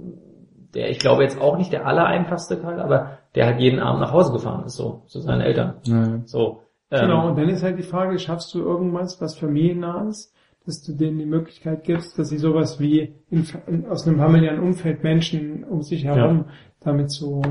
der 0.74 0.90
ich 0.90 1.00
glaube 1.00 1.24
jetzt 1.24 1.40
auch 1.40 1.58
nicht 1.58 1.72
der 1.72 1.86
allereinfachste 1.86 2.62
Teil, 2.62 2.82
aber 2.82 3.20
der 3.36 3.46
halt 3.46 3.60
jeden 3.60 3.80
Abend 3.80 4.02
nach 4.02 4.12
Hause 4.12 4.34
gefahren 4.34 4.66
ist, 4.66 4.76
so 4.76 5.04
zu 5.08 5.22
seinen 5.22 5.42
Eltern. 5.42 5.76
Ja. 5.84 6.20
So. 6.26 6.63
Ähm, 6.94 7.02
Genau, 7.02 7.30
und 7.30 7.38
dann 7.38 7.50
ist 7.50 7.64
halt 7.64 7.78
die 7.78 7.84
Frage, 7.84 8.18
schaffst 8.20 8.54
du 8.54 8.60
irgendwas, 8.60 9.20
was 9.20 9.38
familiennah 9.38 10.08
ist, 10.10 10.34
dass 10.66 10.82
du 10.84 10.94
denen 10.94 11.20
die 11.20 11.26
Möglichkeit 11.26 11.84
gibst, 11.84 12.18
dass 12.18 12.30
sie 12.30 12.38
sowas 12.38 12.80
wie 12.80 13.16
in, 13.30 13.46
in, 13.68 13.86
aus 13.88 14.08
einem 14.08 14.18
familiären 14.18 14.60
Umfeld 14.60 15.04
Menschen 15.04 15.64
um 15.64 15.82
sich 15.82 16.06
herum 16.06 16.46
damit 16.80 17.12
so, 17.12 17.42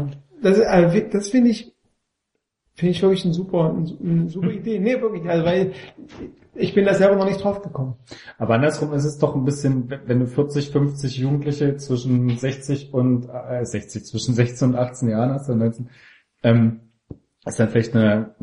das, 0.42 0.60
also, 0.60 1.00
das 1.10 1.28
finde 1.28 1.50
ich, 1.50 1.72
finde 2.74 2.92
ich 2.92 3.02
wirklich 3.02 3.24
ein 3.24 3.32
super, 3.32 3.74
eine 3.74 4.28
super 4.28 4.50
Idee. 4.50 4.78
Nee, 4.78 5.00
wirklich, 5.00 5.28
also 5.28 5.44
weil 5.44 5.72
ich 6.54 6.74
bin 6.74 6.84
da 6.84 6.94
selber 6.94 7.16
noch 7.16 7.26
nicht 7.26 7.42
drauf 7.42 7.62
gekommen. 7.62 7.94
Aber 8.38 8.54
andersrum 8.54 8.92
ist 8.92 9.04
es 9.04 9.18
doch 9.18 9.34
ein 9.34 9.44
bisschen, 9.44 9.90
wenn 10.06 10.20
du 10.20 10.26
40, 10.26 10.70
50 10.70 11.16
Jugendliche 11.18 11.76
zwischen 11.76 12.36
60 12.36 12.92
und 12.92 13.28
äh, 13.28 13.64
60, 13.64 14.04
zwischen 14.04 14.34
16 14.34 14.70
und 14.70 14.76
18 14.76 15.08
Jahren 15.08 15.32
hast, 15.32 15.48
oder 15.48 15.58
19, 15.58 15.88
ähm, 16.42 16.80
ist 17.44 17.58
dann 17.58 17.68
vielleicht 17.68 17.94
eine 17.94 18.34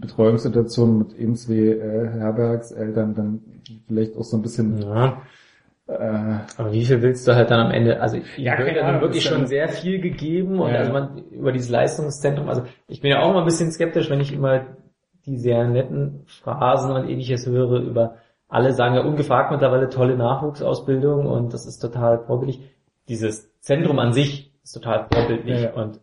Betreuungssituation 0.00 0.98
mit 0.98 1.14
eben 1.14 1.36
wie 1.48 1.68
äh, 1.68 2.08
Herbergseltern 2.08 3.14
dann 3.14 3.40
vielleicht 3.86 4.16
auch 4.16 4.24
so 4.24 4.36
ein 4.36 4.42
bisschen 4.42 4.80
ja, 4.82 5.22
äh, 5.88 6.38
aber 6.56 6.72
wie 6.72 6.84
viel 6.84 7.02
willst 7.02 7.26
du 7.26 7.34
halt 7.34 7.50
dann 7.50 7.66
am 7.66 7.72
Ende, 7.72 8.00
also 8.00 8.16
ich 8.16 8.38
Ja, 8.38 8.52
ja, 8.52 8.56
keine 8.56 8.74
dann 8.74 9.00
wirklich 9.00 9.24
schon 9.24 9.46
sehr 9.46 9.68
viel 9.68 10.00
gegeben 10.00 10.60
und 10.60 10.70
Ja. 10.70 10.78
also 10.78 10.92
man 10.92 11.18
über 11.30 11.52
dieses 11.52 11.68
Leistungszentrum, 11.68 12.48
also 12.48 12.62
ich 12.88 13.00
bin 13.00 13.10
ja 13.10 13.20
auch 13.20 13.30
immer 13.30 13.40
ein 13.40 13.44
bisschen 13.44 13.72
skeptisch, 13.72 14.08
wenn 14.08 14.20
ich 14.20 14.32
immer 14.32 14.66
die 15.26 15.38
sehr 15.38 15.66
netten 15.68 16.22
Phrasen 16.26 16.92
und 16.92 17.08
ähnliches 17.08 17.46
höre 17.46 17.80
über 17.80 18.16
alle 18.48 18.74
sagen 18.74 18.94
ja 18.94 19.02
ungefragt 19.02 19.50
mittlerweile 19.50 19.88
tolle 19.88 20.16
Nachwuchsausbildung 20.16 21.26
und 21.26 21.54
das 21.54 21.66
ist 21.66 21.78
total 21.78 22.24
vorbildlich. 22.26 22.60
Dieses 23.08 23.50
Zentrum 23.60 23.98
an 23.98 24.12
sich 24.12 24.52
ist 24.62 24.72
total 24.72 25.06
vorbildlich 25.12 25.62
Ja, 25.62 25.70
ja. 25.70 25.82
und 25.82 26.00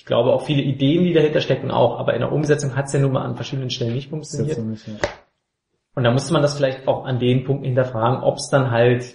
ich 0.00 0.06
glaube 0.06 0.32
auch 0.32 0.46
viele 0.46 0.62
Ideen, 0.62 1.04
die 1.04 1.12
dahinter 1.12 1.42
stecken 1.42 1.70
auch, 1.70 1.98
aber 1.98 2.14
in 2.14 2.20
der 2.20 2.32
Umsetzung 2.32 2.74
hat 2.74 2.86
es 2.86 2.94
ja 2.94 3.00
nun 3.00 3.12
mal 3.12 3.22
an 3.22 3.36
verschiedenen 3.36 3.68
Stellen 3.68 3.92
nicht 3.92 4.08
funktioniert. 4.08 4.56
nicht, 4.56 4.88
ja. 4.88 4.94
Und 5.94 6.04
da 6.04 6.10
musste 6.10 6.32
man 6.32 6.40
das 6.40 6.56
vielleicht 6.56 6.88
auch 6.88 7.04
an 7.04 7.18
den 7.18 7.44
Punkten 7.44 7.66
hinterfragen, 7.66 8.22
ob 8.22 8.36
es 8.36 8.48
dann 8.48 8.70
halt, 8.70 9.14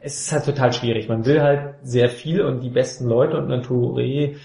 es 0.00 0.20
ist 0.20 0.32
halt 0.32 0.44
total 0.44 0.72
schwierig. 0.72 1.08
Man 1.08 1.26
will 1.26 1.42
halt 1.42 1.74
sehr 1.82 2.08
viel 2.08 2.42
und 2.42 2.60
die 2.60 2.70
besten 2.70 3.08
Leute 3.08 3.36
und 3.36 3.50
ein 3.50 3.62
Touré, 3.62 4.36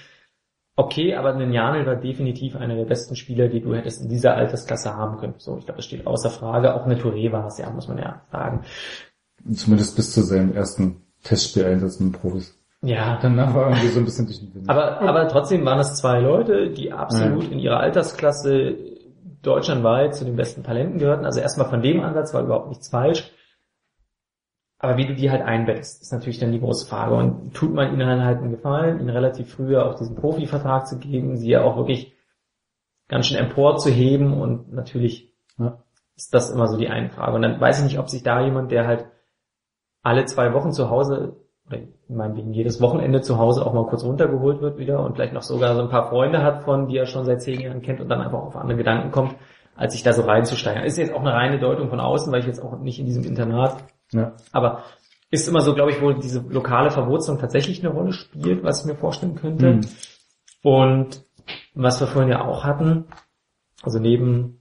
okay, 0.75 1.13
aber 1.13 1.35
ein 1.35 1.53
Janel 1.53 1.85
war 1.85 1.95
definitiv 1.95 2.55
einer 2.55 2.75
der 2.75 2.85
besten 2.85 3.15
Spieler, 3.15 3.47
die 3.47 3.61
du 3.61 3.75
hättest 3.75 4.01
in 4.01 4.09
dieser 4.09 4.33
Altersklasse 4.33 4.95
haben 4.95 5.19
können. 5.19 5.35
So, 5.37 5.59
ich 5.59 5.65
glaube, 5.65 5.77
das 5.77 5.85
steht 5.85 6.07
außer 6.07 6.31
Frage. 6.31 6.73
Auch 6.73 6.85
eine 6.85 6.95
Touré 6.95 7.31
war 7.31 7.45
es, 7.45 7.59
ja, 7.59 7.69
muss 7.69 7.87
man 7.87 7.99
ja 7.99 8.23
sagen. 8.31 8.61
Zumindest 9.53 9.95
bis 9.95 10.11
zu 10.11 10.23
seinem 10.23 10.55
ersten 10.55 11.03
Testspieleinsatz 11.21 11.99
mit 11.99 12.19
Profis. 12.19 12.54
Ja, 12.85 13.17
Danach 13.21 13.53
war 13.53 13.69
irgendwie 13.69 13.87
so 13.87 13.99
ein 13.99 14.05
bisschen 14.05 14.27
durch 14.27 14.39
den 14.39 14.53
Wind. 14.53 14.69
Aber, 14.69 15.01
aber 15.01 15.27
trotzdem 15.27 15.65
waren 15.65 15.79
es 15.79 15.95
zwei 15.95 16.19
Leute, 16.19 16.69
die 16.69 16.91
absolut 16.91 17.51
in 17.51 17.59
ihrer 17.59 17.79
Altersklasse 17.79 18.75
deutschlandweit 19.41 20.15
zu 20.15 20.23
den 20.25 20.35
besten 20.35 20.63
Talenten 20.63 20.99
gehörten. 20.99 21.25
Also 21.25 21.39
erstmal 21.39 21.67
von 21.67 21.81
dem 21.81 22.01
Ansatz 22.01 22.33
war 22.33 22.43
überhaupt 22.43 22.69
nichts 22.69 22.89
falsch. 22.89 23.31
Aber 24.77 24.97
wie 24.97 25.07
du 25.07 25.15
die 25.15 25.31
halt 25.31 25.41
einbettest, 25.41 26.01
ist 26.03 26.11
natürlich 26.11 26.39
dann 26.39 26.51
die 26.51 26.59
große 26.59 26.87
Frage. 26.87 27.15
Und 27.15 27.55
tut 27.55 27.73
man 27.73 27.89
ihnen 27.89 28.07
dann 28.07 28.23
halt 28.23 28.39
einen 28.39 28.51
Gefallen, 28.51 28.99
ihnen 28.99 29.09
relativ 29.09 29.51
früher 29.51 29.85
auch 29.87 29.95
diesen 29.95 30.15
Profivertrag 30.15 30.87
zu 30.87 30.99
geben, 30.99 31.37
sie 31.37 31.49
ja 31.49 31.63
auch 31.63 31.77
wirklich 31.77 32.13
ganz 33.07 33.27
schön 33.27 33.37
empor 33.37 33.77
zu 33.77 33.89
heben 33.89 34.39
und 34.39 34.73
natürlich 34.73 35.33
Ja. 35.57 35.81
ist 36.15 36.33
das 36.33 36.51
immer 36.51 36.67
so 36.67 36.77
die 36.77 36.89
eine 36.89 37.09
Frage. 37.09 37.35
Und 37.35 37.41
dann 37.41 37.59
weiß 37.59 37.79
ich 37.79 37.85
nicht, 37.85 37.99
ob 37.99 38.09
sich 38.09 38.21
da 38.23 38.41
jemand, 38.41 38.71
der 38.71 38.85
halt 38.85 39.05
alle 40.03 40.25
zwei 40.25 40.53
Wochen 40.53 40.71
zu 40.71 40.89
Hause 40.89 41.37
oder 41.67 41.79
meinetwegen 42.07 42.53
jedes 42.53 42.79
Wochenende 42.81 43.21
zu 43.21 43.37
Hause 43.37 43.65
auch 43.65 43.73
mal 43.73 43.87
kurz 43.87 44.03
runtergeholt 44.03 44.61
wird 44.61 44.77
wieder 44.77 45.03
und 45.03 45.15
vielleicht 45.15 45.33
noch 45.33 45.41
sogar 45.41 45.75
so 45.75 45.81
ein 45.81 45.89
paar 45.89 46.09
Freunde 46.09 46.43
hat 46.43 46.63
von, 46.63 46.87
die 46.87 46.97
er 46.97 47.05
schon 47.05 47.25
seit 47.25 47.41
zehn 47.41 47.59
Jahren 47.59 47.81
kennt 47.81 48.01
und 48.01 48.09
dann 48.09 48.21
einfach 48.21 48.39
auf 48.39 48.55
andere 48.55 48.77
Gedanken 48.77 49.11
kommt, 49.11 49.35
als 49.75 49.93
sich 49.93 50.03
da 50.03 50.13
so 50.13 50.21
reinzusteigern. 50.21 50.83
Ist 50.83 50.97
jetzt 50.97 51.13
auch 51.13 51.21
eine 51.21 51.33
reine 51.33 51.59
Deutung 51.59 51.89
von 51.89 51.99
außen, 51.99 52.31
weil 52.31 52.41
ich 52.41 52.45
jetzt 52.45 52.61
auch 52.61 52.77
nicht 52.79 52.99
in 52.99 53.05
diesem 53.05 53.23
Internat, 53.23 53.77
ja. 54.11 54.33
aber 54.51 54.83
ist 55.31 55.47
immer 55.47 55.61
so, 55.61 55.73
glaube 55.73 55.91
ich, 55.91 56.01
wo 56.01 56.11
diese 56.11 56.39
lokale 56.49 56.91
Verwurzelung 56.91 57.39
tatsächlich 57.39 57.83
eine 57.83 57.93
Rolle 57.93 58.13
spielt, 58.13 58.63
was 58.63 58.81
ich 58.81 58.85
mir 58.85 58.95
vorstellen 58.95 59.35
könnte. 59.35 59.67
Hm. 59.67 59.81
Und 60.61 61.25
was 61.73 61.99
wir 61.99 62.07
vorhin 62.07 62.31
ja 62.31 62.45
auch 62.45 62.63
hatten, 62.63 63.05
also 63.81 63.99
neben 63.99 64.59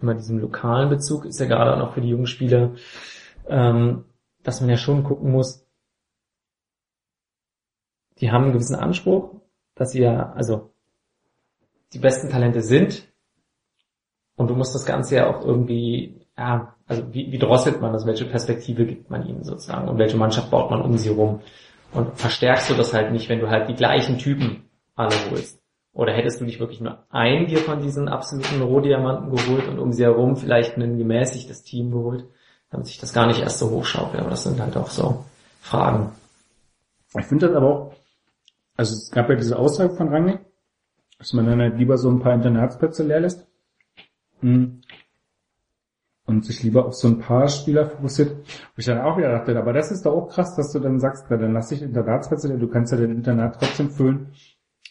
immer 0.00 0.14
diesem 0.14 0.38
lokalen 0.38 0.90
Bezug 0.90 1.24
ist 1.24 1.40
ja 1.40 1.46
gerade 1.46 1.74
auch 1.74 1.78
noch 1.78 1.94
für 1.94 2.00
die 2.00 2.10
jungen 2.10 2.26
Spieler, 2.26 2.72
ähm, 3.48 4.04
dass 4.42 4.60
man 4.60 4.70
ja 4.70 4.76
schon 4.76 5.04
gucken 5.04 5.32
muss, 5.32 5.65
die 8.18 8.30
haben 8.30 8.44
einen 8.44 8.52
gewissen 8.52 8.76
Anspruch, 8.76 9.34
dass 9.74 9.92
sie 9.92 10.00
ja, 10.00 10.32
also 10.32 10.70
die 11.92 11.98
besten 11.98 12.30
Talente 12.30 12.62
sind 12.62 13.06
und 14.36 14.48
du 14.48 14.54
musst 14.54 14.74
das 14.74 14.84
Ganze 14.84 15.16
ja 15.16 15.30
auch 15.30 15.44
irgendwie, 15.44 16.26
ja, 16.36 16.74
also 16.86 17.12
wie, 17.12 17.30
wie 17.32 17.38
drosselt 17.38 17.80
man 17.80 17.92
das, 17.92 18.06
welche 18.06 18.24
Perspektive 18.24 18.86
gibt 18.86 19.10
man 19.10 19.26
ihnen 19.26 19.44
sozusagen 19.44 19.88
und 19.88 19.98
welche 19.98 20.16
Mannschaft 20.16 20.50
baut 20.50 20.70
man 20.70 20.82
um 20.82 20.96
sie 20.98 21.10
rum 21.10 21.40
und 21.92 22.18
verstärkst 22.18 22.70
du 22.70 22.74
das 22.74 22.92
halt 22.92 23.12
nicht, 23.12 23.28
wenn 23.28 23.40
du 23.40 23.48
halt 23.48 23.68
die 23.68 23.74
gleichen 23.74 24.18
Typen 24.18 24.68
alle 24.94 25.14
holst. 25.30 25.60
Oder 25.92 26.12
hättest 26.12 26.40
du 26.40 26.44
nicht 26.44 26.60
wirklich 26.60 26.82
nur 26.82 26.98
einen 27.10 27.46
dir 27.46 27.58
von 27.58 27.80
diesen 27.80 28.08
absoluten 28.08 28.60
Rohdiamanten 28.60 29.34
geholt 29.34 29.66
und 29.66 29.78
um 29.78 29.92
sie 29.92 30.04
herum 30.04 30.36
vielleicht 30.36 30.76
ein 30.76 30.98
gemäßigtes 30.98 31.62
Team 31.62 31.90
geholt, 31.90 32.26
damit 32.70 32.86
sich 32.86 32.98
das 32.98 33.14
gar 33.14 33.26
nicht 33.26 33.40
erst 33.40 33.58
so 33.58 33.70
hochschaukelt. 33.70 34.20
Aber 34.20 34.28
das 34.28 34.42
sind 34.42 34.60
halt 34.60 34.76
auch 34.76 34.90
so 34.90 35.24
Fragen. 35.62 36.12
Ich 37.18 37.24
finde 37.24 37.48
das 37.48 37.56
aber 37.56 37.66
auch, 37.66 37.95
also 38.76 38.94
es 38.94 39.10
gab 39.10 39.28
ja 39.30 39.36
diese 39.36 39.58
Aussage 39.58 39.94
von 39.94 40.08
Rangnick, 40.08 40.40
dass 41.18 41.32
man 41.32 41.46
dann 41.46 41.60
halt 41.60 41.78
lieber 41.78 41.96
so 41.98 42.10
ein 42.10 42.20
paar 42.20 42.34
Internatsplätze 42.34 43.02
leer 43.02 43.20
lässt 43.20 43.46
Mhm. 44.42 44.82
und 46.26 46.44
sich 46.44 46.62
lieber 46.62 46.86
auf 46.86 46.94
so 46.94 47.08
ein 47.08 47.20
paar 47.20 47.48
Spieler 47.48 47.86
fokussiert. 47.88 48.36
Wo 48.36 48.78
ich 48.78 48.86
dann 48.86 49.00
auch 49.00 49.16
wieder 49.16 49.30
dachte, 49.30 49.56
aber 49.58 49.72
das 49.72 49.90
ist 49.90 50.04
doch 50.04 50.12
auch 50.12 50.28
krass, 50.28 50.56
dass 50.56 50.72
du 50.72 50.80
dann 50.80 51.00
sagst, 51.00 51.26
na, 51.30 51.36
dann 51.36 51.52
lass 51.52 51.68
dich 51.68 51.82
Internatsplätze 51.82 52.48
leer, 52.48 52.58
du 52.58 52.68
kannst 52.68 52.92
ja 52.92 52.98
den 52.98 53.12
Internat 53.12 53.56
trotzdem 53.58 53.90
füllen 53.90 54.32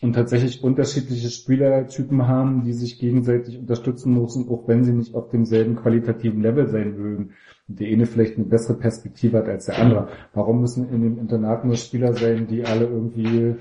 und 0.01 0.13
tatsächlich 0.13 0.63
unterschiedliche 0.63 1.29
Spielertypen 1.29 2.27
haben, 2.27 2.63
die 2.63 2.73
sich 2.73 2.99
gegenseitig 2.99 3.57
unterstützen 3.59 4.13
müssen, 4.13 4.49
auch 4.49 4.67
wenn 4.67 4.83
sie 4.83 4.93
nicht 4.93 5.13
auf 5.13 5.29
demselben 5.29 5.75
qualitativen 5.75 6.41
Level 6.41 6.67
sein 6.67 6.97
mögen. 6.97 7.33
Und 7.67 7.79
der 7.79 7.87
eine 7.87 8.05
vielleicht 8.05 8.37
eine 8.37 8.45
bessere 8.45 8.77
Perspektive 8.77 9.37
hat 9.37 9.47
als 9.47 9.65
der 9.65 9.79
andere. 9.79 10.07
Warum 10.33 10.61
müssen 10.61 10.89
in 10.89 11.01
dem 11.01 11.19
Internat 11.19 11.65
nur 11.65 11.75
Spieler 11.75 12.13
sein, 12.13 12.47
die 12.47 12.65
alle 12.65 12.85
irgendwie 12.85 13.55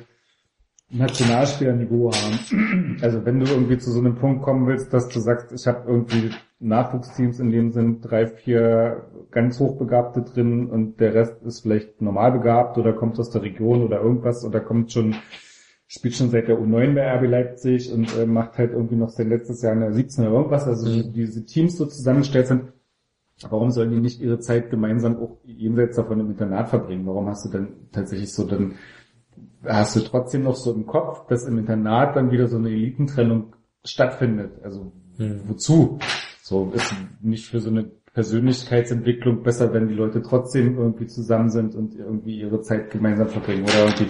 Nationalspielerniveau 0.90 2.12
haben? 2.12 2.98
Also 3.02 3.24
wenn 3.24 3.40
du 3.40 3.46
irgendwie 3.46 3.78
zu 3.78 3.90
so 3.90 3.98
einem 4.00 4.14
Punkt 4.16 4.42
kommen 4.42 4.66
willst, 4.66 4.92
dass 4.92 5.08
du 5.08 5.20
sagst, 5.20 5.52
ich 5.52 5.66
habe 5.66 5.88
irgendwie 5.88 6.30
Nachwuchsteams, 6.60 7.40
in 7.40 7.50
denen 7.50 7.72
sind 7.72 8.00
drei, 8.02 8.26
vier 8.26 9.06
ganz 9.30 9.58
hochbegabte 9.58 10.22
drin 10.22 10.68
und 10.70 11.00
der 11.00 11.14
Rest 11.14 11.42
ist 11.42 11.60
vielleicht 11.60 12.00
normal 12.00 12.32
begabt 12.32 12.78
oder 12.78 12.92
kommt 12.92 13.18
aus 13.18 13.30
der 13.30 13.42
Region 13.42 13.82
oder 13.82 14.00
irgendwas 14.00 14.44
oder 14.44 14.60
kommt 14.60 14.92
schon 14.92 15.16
spielt 15.86 16.14
schon 16.14 16.30
seit 16.30 16.48
der 16.48 16.58
U9 16.58 16.94
bei 16.94 17.02
RB 17.16 17.28
Leipzig 17.28 17.92
und 17.92 18.16
äh, 18.16 18.26
macht 18.26 18.58
halt 18.58 18.72
irgendwie 18.72 18.96
noch 18.96 19.10
sein 19.10 19.28
letztes 19.28 19.62
Jahr 19.62 19.74
in 19.74 19.80
der 19.80 19.92
17 19.92 20.26
oder 20.26 20.36
irgendwas. 20.36 20.66
Also 20.66 20.88
Mhm. 20.88 21.12
diese 21.12 21.44
Teams 21.44 21.76
so 21.76 21.86
zusammengestellt 21.86 22.46
sind, 22.46 22.62
warum 23.48 23.70
sollen 23.70 23.90
die 23.90 24.00
nicht 24.00 24.20
ihre 24.20 24.38
Zeit 24.38 24.70
gemeinsam 24.70 25.16
auch 25.18 25.38
jenseits 25.44 25.96
davon 25.96 26.20
im 26.20 26.30
Internat 26.30 26.68
verbringen? 26.68 27.06
Warum 27.06 27.26
hast 27.28 27.44
du 27.44 27.50
dann 27.50 27.68
tatsächlich 27.92 28.32
so 28.32 28.46
dann, 28.46 28.74
hast 29.66 29.96
du 29.96 30.00
trotzdem 30.00 30.44
noch 30.44 30.56
so 30.56 30.72
im 30.72 30.86
Kopf, 30.86 31.26
dass 31.26 31.44
im 31.44 31.58
Internat 31.58 32.16
dann 32.16 32.30
wieder 32.30 32.48
so 32.48 32.56
eine 32.56 32.70
Elitentrennung 32.70 33.54
stattfindet? 33.84 34.62
Also 34.62 34.92
Mhm. 35.18 35.42
wozu? 35.46 35.98
So 36.42 36.72
ist 36.74 36.94
nicht 37.20 37.46
für 37.46 37.60
so 37.60 37.70
eine 37.70 37.84
Persönlichkeitsentwicklung 38.12 39.42
besser, 39.42 39.72
wenn 39.72 39.88
die 39.88 39.94
Leute 39.94 40.22
trotzdem 40.22 40.76
irgendwie 40.78 41.06
zusammen 41.06 41.50
sind 41.50 41.74
und 41.74 41.94
irgendwie 41.96 42.40
ihre 42.40 42.60
Zeit 42.60 42.90
gemeinsam 42.90 43.28
verbringen 43.28 43.64
oder 43.64 43.86
irgendwie, 43.86 44.08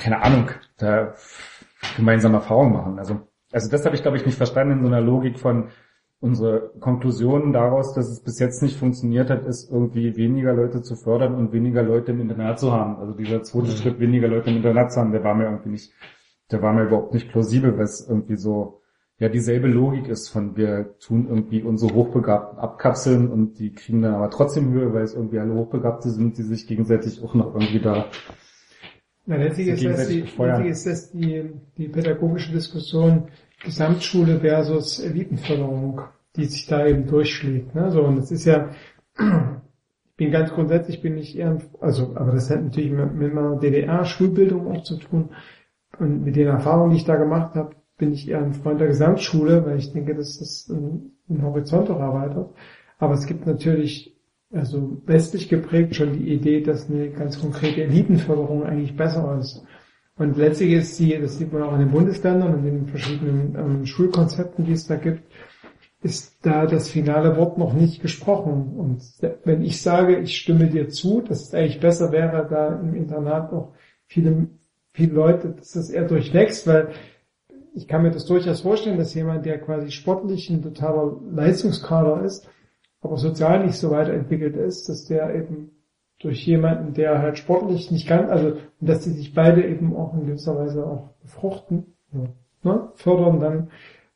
keine 0.00 0.22
Ahnung, 0.22 0.50
da 0.78 1.14
gemeinsam 1.96 2.34
Erfahrungen 2.34 2.72
machen. 2.72 2.98
Also, 2.98 3.20
also 3.50 3.70
das 3.70 3.84
habe 3.84 3.96
ich, 3.96 4.02
glaube 4.02 4.16
ich, 4.16 4.24
nicht 4.24 4.36
verstanden 4.36 4.78
in 4.78 4.82
so 4.82 4.86
einer 4.86 5.00
Logik 5.00 5.38
von 5.38 5.68
unsere 6.22 6.70
Konklusion 6.78 7.52
daraus, 7.52 7.94
dass 7.94 8.08
es 8.08 8.20
bis 8.20 8.38
jetzt 8.38 8.62
nicht 8.62 8.76
funktioniert 8.78 9.28
hat, 9.28 9.44
ist 9.44 9.70
irgendwie 9.70 10.16
weniger 10.16 10.54
Leute 10.54 10.80
zu 10.80 10.94
fördern 10.94 11.34
und 11.34 11.52
weniger 11.52 11.82
Leute 11.82 12.12
im 12.12 12.20
Internat 12.20 12.60
zu 12.60 12.72
haben. 12.72 12.96
Also 12.96 13.12
dieser 13.12 13.42
zweite 13.42 13.72
Mhm. 13.72 13.76
Schritt, 13.76 14.00
weniger 14.00 14.28
Leute 14.28 14.50
im 14.50 14.56
Internat 14.58 14.92
zu 14.92 15.00
haben, 15.00 15.10
der 15.12 15.24
war 15.24 15.34
mir 15.34 15.44
irgendwie 15.46 15.70
nicht, 15.70 15.92
der 16.52 16.62
war 16.62 16.72
mir 16.72 16.84
überhaupt 16.84 17.12
nicht 17.12 17.28
plausibel, 17.30 17.76
weil 17.76 17.84
es 17.84 18.06
irgendwie 18.08 18.36
so, 18.36 18.80
ja 19.18 19.28
dieselbe 19.28 19.66
Logik 19.66 20.08
ist 20.08 20.28
von 20.28 20.56
wir 20.56 20.96
tun 21.00 21.26
irgendwie 21.28 21.62
unsere 21.62 21.92
Hochbegabten 21.94 22.58
abkapseln 22.58 23.28
und 23.28 23.58
die 23.58 23.72
kriegen 23.74 24.02
dann 24.02 24.14
aber 24.14 24.30
trotzdem 24.30 24.70
Höhe, 24.72 24.94
weil 24.94 25.02
es 25.02 25.14
irgendwie 25.14 25.40
alle 25.40 25.54
Hochbegabte 25.54 26.10
sind, 26.10 26.38
die 26.38 26.42
sich 26.42 26.68
gegenseitig 26.68 27.22
auch 27.24 27.34
noch 27.34 27.54
irgendwie 27.54 27.80
da 27.80 28.06
Na, 29.26 29.36
letztlich 29.36 29.68
ist 29.68 29.84
das, 29.84 30.08
gegenseitig 30.08 30.36
die, 30.36 30.42
letztlich 30.42 30.70
ist 30.70 30.86
das 30.86 31.10
die, 31.12 31.50
die 31.78 31.88
pädagogische 31.88 32.52
Diskussion 32.52 33.28
Gesamtschule 33.64 34.40
versus 34.40 34.98
Elitenförderung, 34.98 36.00
die 36.36 36.44
sich 36.46 36.66
da 36.66 36.86
eben 36.86 37.06
durchschlägt. 37.06 37.74
Ne? 37.74 37.90
So, 37.90 38.02
und 38.02 38.16
das 38.16 38.30
ist 38.30 38.44
ja, 38.44 38.70
ich 39.18 40.16
bin 40.16 40.30
ganz 40.30 40.50
grundsätzlich 40.50 41.00
bin 41.02 41.16
ich 41.16 41.38
eher, 41.38 41.58
also, 41.80 42.14
aber 42.16 42.32
das 42.32 42.50
hat 42.50 42.62
natürlich 42.62 42.90
mit, 42.90 43.14
mit 43.14 43.34
meiner 43.34 43.56
DDR-Schulbildung 43.56 44.68
auch 44.68 44.82
zu 44.82 44.96
tun. 44.98 45.30
Und 45.98 46.24
mit 46.24 46.36
den 46.36 46.48
Erfahrungen, 46.48 46.90
die 46.90 46.96
ich 46.96 47.04
da 47.04 47.16
gemacht 47.16 47.54
habe, 47.54 47.76
bin 47.98 48.12
ich 48.12 48.28
eher 48.28 48.42
ein 48.42 48.54
Freund 48.54 48.80
der 48.80 48.88
Gesamtschule, 48.88 49.64
weil 49.64 49.78
ich 49.78 49.92
denke, 49.92 50.14
dass 50.14 50.38
das 50.38 50.68
einen 50.70 51.42
Horizont 51.42 51.90
auch 51.90 52.00
erweitert. 52.00 52.50
Aber 52.98 53.14
es 53.14 53.26
gibt 53.26 53.46
natürlich, 53.46 54.16
also 54.52 55.02
westlich 55.06 55.48
geprägt, 55.48 55.94
schon 55.94 56.12
die 56.12 56.32
Idee, 56.32 56.62
dass 56.62 56.90
eine 56.90 57.10
ganz 57.10 57.40
konkrete 57.40 57.84
Elitenförderung 57.84 58.64
eigentlich 58.64 58.96
besser 58.96 59.38
ist. 59.38 59.64
Und 60.16 60.36
letztlich 60.36 60.72
ist 60.72 60.96
sie, 60.96 61.18
das 61.18 61.38
sieht 61.38 61.52
man 61.52 61.62
auch 61.62 61.72
in 61.72 61.80
den 61.80 61.90
Bundesländern 61.90 62.54
und 62.54 62.66
in 62.66 62.74
den 62.74 62.86
verschiedenen 62.86 63.56
ähm, 63.56 63.86
Schulkonzepten, 63.86 64.64
die 64.64 64.72
es 64.72 64.86
da 64.86 64.96
gibt, 64.96 65.24
ist 66.02 66.44
da 66.44 66.66
das 66.66 66.88
finale 66.88 67.36
Wort 67.36 67.58
noch 67.58 67.72
nicht 67.72 68.02
gesprochen. 68.02 68.74
Und 68.76 69.02
wenn 69.44 69.62
ich 69.62 69.80
sage, 69.80 70.18
ich 70.18 70.36
stimme 70.36 70.66
dir 70.66 70.88
zu, 70.88 71.22
dass 71.22 71.42
es 71.42 71.54
eigentlich 71.54 71.80
besser 71.80 72.12
wäre, 72.12 72.46
da 72.48 72.78
im 72.80 72.94
Internat 72.94 73.52
noch 73.52 73.72
viele, 74.06 74.48
viele 74.92 75.12
Leute, 75.12 75.50
dass 75.50 75.72
das 75.72 75.90
eher 75.90 76.06
durchwächst, 76.06 76.66
weil 76.66 76.90
ich 77.74 77.88
kann 77.88 78.02
mir 78.02 78.10
das 78.10 78.26
durchaus 78.26 78.60
vorstellen, 78.60 78.98
dass 78.98 79.14
jemand, 79.14 79.46
der 79.46 79.58
quasi 79.58 79.90
sportlich 79.90 80.50
ein 80.50 80.62
totaler 80.62 81.18
Leistungskader 81.30 82.22
ist, 82.22 82.48
aber 83.00 83.16
sozial 83.16 83.64
nicht 83.64 83.76
so 83.76 83.90
weiterentwickelt 83.90 84.56
ist, 84.56 84.88
dass 84.88 85.06
der 85.06 85.34
eben 85.34 85.70
durch 86.22 86.46
jemanden, 86.46 86.94
der 86.94 87.18
halt 87.20 87.36
sportlich 87.38 87.90
nicht 87.90 88.08
ganz, 88.08 88.30
also 88.30 88.56
dass 88.80 89.00
die 89.00 89.10
sich 89.10 89.34
beide 89.34 89.66
eben 89.66 89.94
auch 89.96 90.14
in 90.14 90.26
gewisser 90.26 90.56
Weise 90.56 90.86
auch 90.86 91.10
befruchten, 91.20 91.94
ne, 92.62 92.88
fördern 92.94 93.40
dann, 93.40 93.70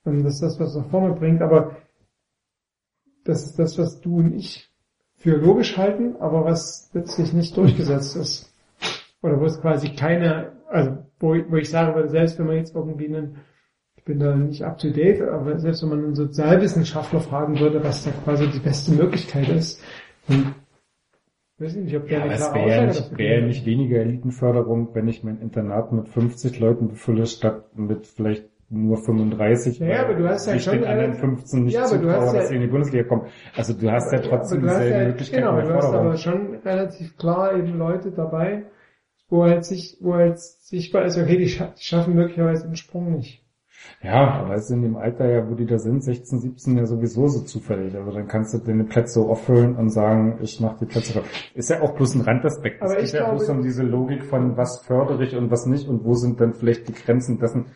ähm, 0.06 0.22
dass 0.22 0.40
das 0.40 0.58
was 0.60 0.76
nach 0.76 0.86
vorne 0.88 1.14
bringt, 1.14 1.42
aber 1.42 1.76
das 3.24 3.44
ist 3.44 3.58
das, 3.58 3.76
was 3.78 4.00
du 4.00 4.18
und 4.18 4.34
ich 4.34 4.70
für 5.16 5.36
logisch 5.36 5.76
halten, 5.76 6.16
aber 6.20 6.44
was 6.44 6.90
letztlich 6.94 7.32
nicht 7.32 7.56
durchgesetzt 7.56 8.16
ist. 8.16 8.52
Oder 9.22 9.40
wo 9.40 9.44
es 9.46 9.60
quasi 9.60 9.88
keine, 9.94 10.52
also 10.68 10.98
wo, 11.18 11.34
ich- 11.34 11.50
wo 11.50 11.56
ich 11.56 11.72
würde, 11.72 12.08
selbst 12.08 12.38
wenn 12.38 12.46
man 12.46 12.56
jetzt 12.56 12.74
irgendwie 12.74 13.06
einen, 13.08 13.36
ich 13.96 14.04
bin 14.04 14.20
da 14.20 14.36
nicht 14.36 14.62
up 14.62 14.78
to 14.78 14.90
date, 14.90 15.22
aber 15.22 15.58
selbst 15.58 15.82
wenn 15.82 15.88
man 15.88 16.04
einen 16.04 16.14
Sozialwissenschaftler 16.14 17.20
fragen 17.20 17.58
würde, 17.58 17.82
was 17.82 18.04
da 18.04 18.12
quasi 18.12 18.46
die 18.48 18.60
beste 18.60 18.92
Möglichkeit 18.92 19.48
ist, 19.48 19.82
dann 20.28 20.54
weiß 21.58 21.76
ich 21.76 21.84
nicht, 21.84 21.96
ob 21.96 22.06
der 22.08 22.18
Ja, 22.18 22.24
eine 22.24 22.32
aber 22.34 22.40
es 22.42 22.50
klare 22.50 22.66
wäre 22.68 22.86
nicht, 22.86 23.16
geben 23.16 23.46
nicht 23.46 23.66
weniger 23.66 23.98
Elitenförderung, 23.98 24.94
wenn 24.94 25.08
ich 25.08 25.24
mein 25.24 25.40
Internat 25.40 25.92
mit 25.92 26.08
50 26.08 26.58
Leuten 26.60 26.88
befülle, 26.88 27.26
statt 27.26 27.76
mit 27.76 28.06
vielleicht 28.06 28.48
nur 28.68 28.96
35. 28.98 29.78
Ja, 29.78 30.04
aber 30.04 30.14
du 30.14 30.28
hast 30.28 30.46
ja 30.46 30.54
ich 30.54 30.64
schon 30.64 30.74
den 30.74 30.84
anderen 30.84 31.12
relativ- 31.12 31.20
15 31.20 31.64
nicht 31.64 31.74
Ja, 31.74 31.84
aber 31.86 31.98
du 31.98 32.10
hast 32.10 32.32
ja- 32.32 32.40
dass 32.40 32.48
sie 32.48 32.56
in 32.56 32.62
die 32.62 32.66
Bundesliga 32.66 33.04
kommen. 33.04 33.26
Also 33.56 33.72
du 33.74 33.90
hast 33.90 34.12
ja 34.12 34.18
trotzdem 34.18 34.62
dieselben 34.62 34.98
ja, 35.00 35.06
Möglichkeiten 35.08 35.42
genau, 35.44 35.60
du 35.60 35.74
hast 35.74 35.84
Förderung. 35.84 36.06
aber 36.08 36.16
schon 36.16 36.54
relativ 36.64 37.16
klar 37.16 37.56
eben 37.56 37.78
Leute 37.78 38.10
dabei, 38.10 38.64
wo 39.28 39.44
halt 39.44 39.64
sich, 39.64 39.98
wo 40.00 40.14
halt 40.14 40.40
sichtbar 40.40 41.04
ist, 41.04 41.16
okay, 41.16 41.36
die 41.38 41.48
schaffen 41.80 42.14
möglicherweise 42.16 42.66
den 42.66 42.76
Sprung 42.76 43.12
nicht. 43.12 43.45
Ja, 44.06 44.40
aber 44.40 44.54
es 44.54 44.66
ist 44.66 44.70
in 44.70 44.82
dem 44.82 44.96
Alter 44.96 45.28
ja, 45.28 45.50
wo 45.50 45.54
die 45.54 45.66
da 45.66 45.80
sind, 45.80 46.04
16, 46.04 46.38
17 46.38 46.78
ja 46.78 46.86
sowieso 46.86 47.26
so 47.26 47.40
zufällig. 47.40 47.96
Also 47.96 48.12
dann 48.12 48.28
kannst 48.28 48.54
du 48.54 48.58
deine 48.58 48.84
Plätze 48.84 49.20
auffüllen 49.20 49.74
und 49.74 49.88
sagen, 49.88 50.38
ich 50.42 50.60
mache 50.60 50.76
die 50.82 50.86
Plätze. 50.86 51.22
Ist 51.54 51.70
ja 51.70 51.82
auch 51.82 51.92
bloß 51.96 52.14
ein 52.14 52.20
Randaspekt. 52.20 52.80
Es 52.82 52.94
geht 52.94 53.20
ja 53.20 53.28
bloß 53.28 53.48
um 53.48 53.62
diese 53.62 53.82
Logik 53.82 54.22
von 54.22 54.56
was 54.56 54.78
fördere 54.82 55.24
ich 55.24 55.34
und 55.34 55.50
was 55.50 55.66
nicht 55.66 55.88
und 55.88 56.04
wo 56.04 56.14
sind 56.14 56.40
dann 56.40 56.52
vielleicht 56.52 56.86
die 56.86 56.92
Grenzen 56.92 57.40
dessen, 57.40 57.66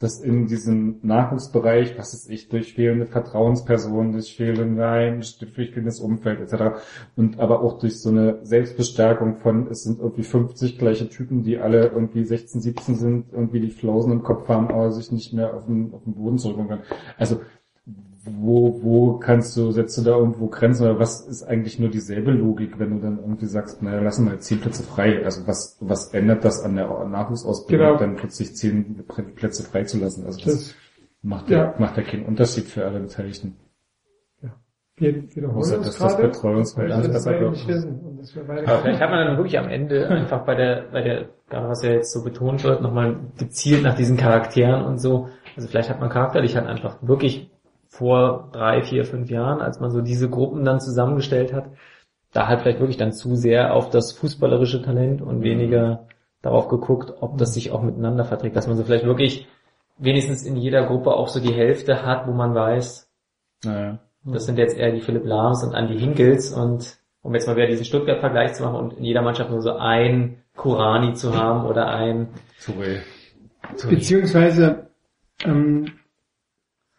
dass 0.00 0.18
in 0.18 0.46
diesem 0.46 0.98
Nachwuchsbereich, 1.02 1.98
was 1.98 2.14
ist 2.14 2.30
ich, 2.30 2.48
durch 2.48 2.72
fehlende 2.72 3.04
Vertrauenspersonen, 3.04 4.12
durch 4.12 4.34
fehlende, 4.34 4.64
nein, 4.64 5.22
durch 5.38 5.52
fehlendes 5.52 6.00
Umfeld 6.00 6.40
etc. 6.40 6.80
Und 7.16 7.38
aber 7.38 7.60
auch 7.60 7.78
durch 7.78 8.00
so 8.00 8.08
eine 8.08 8.38
Selbstbestärkung 8.42 9.36
von, 9.36 9.68
es 9.70 9.82
sind 9.82 10.00
irgendwie 10.00 10.22
50 10.22 10.78
gleiche 10.78 11.10
Typen, 11.10 11.42
die 11.42 11.58
alle 11.58 11.88
irgendwie 11.88 12.24
16, 12.24 12.62
17 12.62 12.94
sind, 12.94 13.26
irgendwie 13.30 13.60
die 13.60 13.70
Flausen 13.70 14.12
im 14.12 14.22
Kopf 14.22 14.48
haben, 14.48 14.68
aber 14.68 14.90
sich 14.90 15.12
nicht 15.12 15.34
mehr 15.34 15.54
auf 15.54 15.66
den, 15.66 15.92
auf 15.92 16.02
den 16.04 16.14
Boden 16.14 16.38
zurückholen 16.38 16.68
können. 16.68 16.82
Also 17.18 17.40
wo, 18.24 18.82
wo 18.82 19.18
kannst 19.18 19.56
du, 19.56 19.70
setzt 19.70 19.96
du 19.96 20.02
da 20.02 20.16
irgendwo 20.16 20.48
Grenzen 20.48 20.84
oder 20.84 20.98
was 20.98 21.20
ist 21.26 21.42
eigentlich 21.42 21.78
nur 21.78 21.88
dieselbe 21.88 22.30
Logik, 22.32 22.78
wenn 22.78 22.90
du 22.90 22.98
dann 23.02 23.18
irgendwie 23.18 23.46
sagst, 23.46 23.82
naja, 23.82 24.00
lassen 24.00 24.26
wir 24.26 24.34
jetzt 24.34 24.46
zehn 24.46 24.60
Plätze 24.60 24.82
frei. 24.82 25.24
Also 25.24 25.46
was, 25.46 25.78
was 25.80 26.12
ändert 26.12 26.44
das 26.44 26.62
an 26.62 26.76
der 26.76 26.86
Nachwuchsausbildung, 27.06 27.86
Genau. 27.86 27.98
dann 27.98 28.16
plötzlich 28.16 28.54
zehn 28.54 29.04
Plätze 29.36 29.62
freizulassen? 29.62 30.26
Also 30.26 30.38
das, 30.44 30.54
Das 30.54 30.74
macht 31.22 31.48
ja, 31.50 31.58
ja. 31.58 31.74
macht 31.78 31.96
ja 31.96 32.02
keinen 32.02 32.26
Unterschied 32.26 32.64
für 32.66 32.84
alle 32.84 33.00
Beteiligten. 33.00 33.56
wir 34.96 35.14
wiederholen 35.34 35.56
Außer, 35.56 35.78
dass 35.78 35.96
das 35.96 36.16
gerade, 36.16 36.28
Betreuungsverhältnis 36.28 37.08
besser 37.12 37.40
wird. 37.40 37.52
nicht 37.52 37.68
wissen 37.68 38.00
und 38.00 38.18
dass 38.18 38.36
wir 38.36 38.44
beide 38.44 38.68
Aber 38.68 38.82
vielleicht 38.82 39.00
hat 39.00 39.10
man 39.10 39.26
dann 39.26 39.36
wirklich 39.38 39.58
am 39.58 39.68
Ende 39.70 40.08
einfach 40.08 40.44
bei 40.44 40.54
der, 40.54 40.84
bei 40.92 41.00
der, 41.00 41.28
gerade 41.48 41.68
was 41.68 41.82
ja 41.82 41.92
jetzt 41.92 42.12
so 42.12 42.22
betont 42.22 42.64
wird, 42.64 42.82
nochmal 42.82 43.16
gezielt 43.38 43.82
nach 43.82 43.94
diesen 43.96 44.18
Charakteren 44.18 44.84
und 44.84 44.98
so. 44.98 45.28
Also 45.56 45.68
vielleicht 45.68 45.88
hat 45.88 46.00
man 46.00 46.10
charakterlich 46.10 46.54
halt 46.56 46.66
einfach 46.66 46.98
wirklich 47.00 47.50
vor 47.90 48.48
drei, 48.52 48.82
vier, 48.82 49.04
fünf 49.04 49.30
Jahren, 49.30 49.60
als 49.60 49.80
man 49.80 49.90
so 49.90 50.00
diese 50.00 50.30
Gruppen 50.30 50.64
dann 50.64 50.80
zusammengestellt 50.80 51.52
hat, 51.52 51.66
da 52.32 52.46
halt 52.46 52.60
vielleicht 52.60 52.78
wirklich 52.78 52.96
dann 52.96 53.12
zu 53.12 53.34
sehr 53.34 53.74
auf 53.74 53.90
das 53.90 54.12
fußballerische 54.12 54.80
Talent 54.80 55.20
und 55.20 55.42
weniger 55.42 56.06
darauf 56.40 56.68
geguckt, 56.68 57.12
ob 57.20 57.36
das 57.36 57.52
sich 57.52 57.72
auch 57.72 57.82
miteinander 57.82 58.24
verträgt, 58.24 58.56
dass 58.56 58.68
man 58.68 58.76
so 58.76 58.84
vielleicht 58.84 59.04
wirklich 59.04 59.48
wenigstens 59.98 60.44
in 60.44 60.56
jeder 60.56 60.86
Gruppe 60.86 61.12
auch 61.12 61.28
so 61.28 61.40
die 61.40 61.52
Hälfte 61.52 62.06
hat, 62.06 62.26
wo 62.28 62.32
man 62.32 62.54
weiß, 62.54 63.10
Naja. 63.64 63.98
das 64.24 64.46
sind 64.46 64.56
jetzt 64.56 64.78
eher 64.78 64.92
die 64.92 65.00
Philipp 65.00 65.26
Lahms 65.26 65.64
und 65.64 65.74
Andy 65.74 65.98
Hinkels 65.98 66.52
und 66.52 66.96
um 67.22 67.34
jetzt 67.34 67.48
mal 67.48 67.56
wieder 67.56 67.66
diesen 67.66 67.84
Stuttgart-Vergleich 67.84 68.54
zu 68.54 68.62
machen 68.62 68.76
und 68.76 68.92
in 68.94 69.04
jeder 69.04 69.20
Mannschaft 69.20 69.50
nur 69.50 69.60
so 69.60 69.72
ein 69.76 70.42
Kurani 70.56 71.12
zu 71.14 71.36
haben 71.36 71.66
oder 71.66 71.88
ein 71.88 72.28
Touré. 72.64 73.00
Beziehungsweise, 73.88 74.86
ähm, 75.44 75.92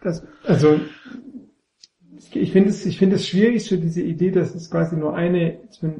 das, 0.01 0.25
also, 0.45 0.79
ich 2.33 2.51
finde 2.51 2.69
es, 2.69 2.85
ich 2.85 2.97
finde 2.97 3.15
es 3.15 3.27
schwierig 3.27 3.67
für 3.67 3.77
diese 3.77 4.01
Idee, 4.01 4.31
dass 4.31 4.55
es 4.55 4.69
quasi 4.69 4.95
nur 4.95 5.15
eine, 5.15 5.57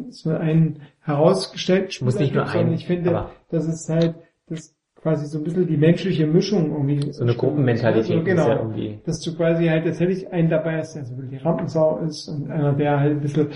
so, 0.10 0.30
einen 0.30 0.82
herausgestellten 1.02 2.06
Muss 2.06 2.20
nicht 2.20 2.34
nur 2.34 2.48
einen, 2.48 2.74
ich 2.74 2.86
finde, 2.86 3.30
dass 3.50 3.68
es 3.68 3.90
halt, 3.90 4.16
das 4.48 4.76
quasi 5.02 5.26
so 5.26 5.40
ein 5.40 5.44
bisschen 5.44 5.68
die 5.68 5.78
menschliche 5.78 6.28
Mischung 6.28 6.72
irgendwie. 6.72 7.12
so 7.12 7.24
eine 7.24 7.34
Gruppenmentalität 7.34 8.08
so, 8.08 8.20
ist 8.20 8.26
genau. 8.26 8.48
ja 8.48 8.58
irgendwie. 8.58 9.00
Dass 9.06 9.20
du 9.22 9.36
quasi 9.36 9.66
halt 9.66 9.86
tatsächlich 9.86 10.32
einen 10.32 10.50
dabei 10.50 10.78
hast, 10.78 10.96
der 10.96 11.06
so 11.06 11.14
ein 11.14 11.18
bisschen 11.18 11.32
die 11.32 11.44
Rampensau 11.44 12.00
ist 12.00 12.28
und 12.28 12.52
einer, 12.52 12.74
der 12.74 13.00
halt 13.00 13.14
ein 13.14 13.22
bisschen 13.22 13.48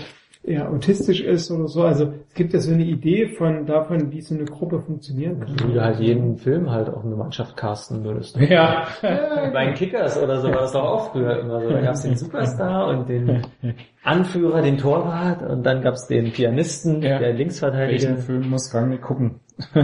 eher 0.46 0.70
autistisch 0.70 1.20
ist 1.20 1.50
oder 1.50 1.66
so. 1.68 1.82
Also 1.82 2.12
es 2.28 2.34
gibt 2.34 2.52
ja 2.52 2.60
so 2.60 2.72
eine 2.72 2.84
Idee 2.84 3.26
von 3.28 3.66
davon, 3.66 4.12
wie 4.12 4.20
so 4.20 4.34
eine 4.34 4.44
Gruppe 4.44 4.80
funktionieren 4.80 5.40
kann. 5.40 5.56
Wie 5.68 5.72
du 5.74 5.80
halt 5.82 5.98
jeden 6.00 6.36
Film 6.38 6.70
halt 6.70 6.88
auch 6.88 7.04
eine 7.04 7.16
Mannschaft 7.16 7.56
casten 7.56 8.04
würdest. 8.04 8.36
Ja. 8.48 8.86
Bei 9.02 9.64
den 9.66 9.74
Kickers 9.74 10.16
oder 10.22 10.40
so 10.40 10.48
war 10.48 10.60
das 10.60 10.72
doch 10.72 10.84
auch 10.84 11.12
früher 11.12 11.40
immer 11.40 11.60
so. 11.60 11.70
Da 11.70 11.80
gab's 11.80 12.02
den 12.02 12.16
Superstar 12.16 12.88
und 12.88 13.08
den 13.08 13.42
Anführer, 14.04 14.62
den 14.62 14.78
Torwart 14.78 15.42
und 15.42 15.64
dann 15.64 15.82
gab's 15.82 16.06
den 16.06 16.32
Pianisten, 16.32 17.02
Ja. 17.02 17.18
der 17.18 17.32
Linksverteidiger. 17.34 18.08
Welchen 18.10 18.18
Film 18.18 18.48
muss 18.50 18.72
Rangnick 18.72 19.02
gucken? 19.02 19.40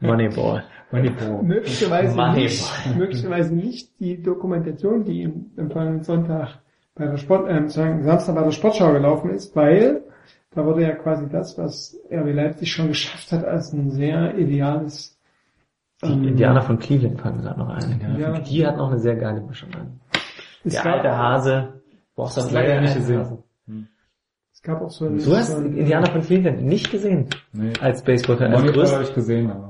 Moneyball. 0.00 0.64
Moneyball. 0.90 1.42
Möglicherweise 1.42 2.16
nicht, 2.34 2.96
möglicherweise 2.96 3.54
nicht 3.54 3.98
die 4.00 4.22
Dokumentation, 4.22 5.04
die 5.04 5.22
im, 5.22 5.50
im 5.56 5.70
vergangenen 5.70 6.02
Sonntag 6.02 6.58
bei 6.98 7.06
der 7.06 7.16
Sport, 7.16 7.48
äh, 7.48 7.68
sagen, 7.68 8.02
Samstag 8.02 8.34
bei 8.34 8.42
der 8.42 8.50
Sportschau 8.50 8.92
gelaufen 8.92 9.30
ist, 9.30 9.54
weil 9.56 10.02
da 10.54 10.64
wurde 10.64 10.82
ja 10.82 10.92
quasi 10.94 11.28
das, 11.28 11.56
was 11.58 11.96
RB 12.10 12.32
Leipzig 12.34 12.72
schon 12.72 12.88
geschafft 12.88 13.30
hat, 13.32 13.44
als 13.44 13.72
ein 13.72 13.90
sehr 13.90 14.36
ideales 14.36 15.18
Die 16.04 16.12
ähm, 16.12 16.24
Indianer 16.24 16.62
von 16.62 16.78
Cleveland 16.78 17.20
fangen 17.20 17.42
gerade 17.42 17.58
noch 17.58 17.68
ein. 17.68 18.18
Ja. 18.18 18.38
Die 18.40 18.66
hat 18.66 18.76
noch 18.76 18.90
eine 18.90 18.98
sehr 18.98 19.16
geile 19.16 19.40
Mischung 19.40 19.70
an. 19.74 20.00
es 20.64 20.72
Der 20.74 20.86
alte 20.86 21.16
Hase. 21.16 21.82
Brauchst 22.14 22.36
du 22.36 22.40
Das 22.42 22.52
leider 22.52 22.80
nicht 22.80 22.94
gesehen. 22.96 23.20
Hasen. 23.20 23.38
Es 24.52 24.62
gab 24.62 24.82
auch 24.82 24.90
so 24.90 25.04
ein, 25.06 25.18
Du 25.18 25.36
hast 25.36 25.52
so 25.52 25.58
ein 25.58 25.76
Indianer 25.76 26.10
von 26.10 26.20
Cleveland 26.22 26.62
nicht 26.64 26.90
gesehen 26.90 27.28
Nee. 27.52 27.72
als 27.80 28.02
Baseballer. 28.02 28.46
Als 28.50 28.58
Moneyball 28.60 28.72
größter 28.72 28.94
habe 28.96 29.04
ich 29.04 29.14
gesehen, 29.14 29.50
aber 29.50 29.67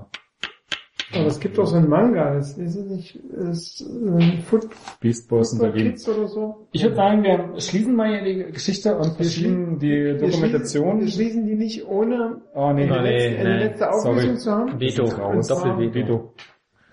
aber 1.15 1.27
es 1.27 1.41
gibt 1.41 1.59
auch 1.59 1.67
so 1.67 1.77
ein 1.77 1.89
Manga, 1.89 2.35
das 2.35 2.59
ist 2.59 2.77
es 2.77 2.85
nicht, 2.87 3.17
ist, 3.17 3.81
äh, 3.81 4.37
Foot, 4.43 4.69
Beast 5.01 5.29
Boys 5.29 5.57
Berlin. 5.59 5.91
Kids 5.93 6.09
oder 6.09 6.29
so. 6.29 6.67
Ich 6.73 6.83
würde 6.83 6.97
sagen, 6.97 7.23
wir 7.23 7.61
schließen 7.61 7.95
mal 7.97 8.09
hier 8.09 8.23
die 8.47 8.53
Geschichte 8.53 8.97
und 8.97 9.13
verschieben 9.17 9.79
die 9.79 9.89
Wir 9.89 10.19
Dokumentation. 10.19 10.99
schließen, 11.01 11.01
wir 11.01 11.11
schließen 11.13 11.47
die 11.47 11.55
nicht 11.55 11.87
ohne 11.87 12.43
Oh 12.55 12.73
nee, 12.73 12.85
eine 12.91 13.03
nee, 13.03 13.19
letzte, 13.19 13.39
eine 13.41 13.59
letzte 13.59 13.91
Auflösung 13.91 14.37
Sorry. 14.37 14.37
zu 14.37 14.51
haben. 14.53 14.81
Veto. 14.81 15.05
Raus. 15.05 15.47
Doppelveto. 15.49 16.35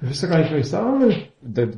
Ich 0.01 0.09
wüsste 0.09 0.27
gar 0.27 0.39
nicht, 0.39 0.51
was 0.51 0.59
ich 0.59 0.67
sagen 0.69 0.99
will. 1.01 1.15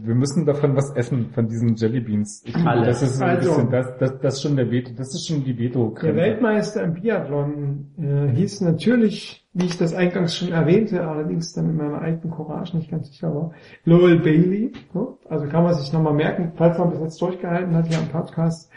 Wir 0.04 0.16
müssen 0.16 0.46
davon 0.46 0.76
was 0.76 0.92
essen, 0.96 1.30
von 1.34 1.48
diesen 1.48 1.76
Jellybeans. 1.76 2.44
Ich, 2.46 2.56
Alles. 2.56 3.00
Das 3.00 3.10
ist 3.12 3.18
so 3.18 3.24
ein 3.24 3.38
Also. 3.38 3.50
bisschen, 3.50 3.70
das, 3.72 3.98
das, 4.00 4.20
das 4.20 4.34
ist 4.36 4.42
schon 4.42 4.56
der 4.56 4.72
Veto, 4.72 4.92
das 4.98 5.14
ist 5.14 5.28
schon 5.28 5.44
die 5.44 5.58
veto 5.58 5.94
Der 6.02 6.16
Weltmeister 6.16 6.84
im 6.84 6.94
Biathlon 6.96 7.86
äh, 8.00 8.36
hieß 8.36 8.62
natürlich, 8.62 9.46
wie 9.54 9.66
ich 9.66 9.78
das 9.78 9.94
eingangs 9.94 10.36
schon 10.36 10.52
erwähnte, 10.52 11.06
allerdings 11.08 11.54
dann 11.54 11.70
in 11.70 11.76
meiner 11.76 12.02
alten 12.02 12.32
Courage 12.32 12.76
nicht 12.78 12.90
ganz 12.90 13.08
sicher 13.10 13.34
war, 13.34 13.52
Lowell 13.86 14.20
Bailey. 14.20 14.72
So, 14.94 15.20
Also 15.30 15.46
kann 15.48 15.64
man 15.64 15.76
sich 15.76 15.94
nochmal 15.94 16.14
merken, 16.14 16.54
falls 16.56 16.78
man 16.80 16.90
bis 16.90 17.02
jetzt 17.02 17.22
durchgehalten 17.22 17.76
hat 17.76 17.88
hier 17.88 18.00
am 18.00 18.08
Podcast. 18.08 18.72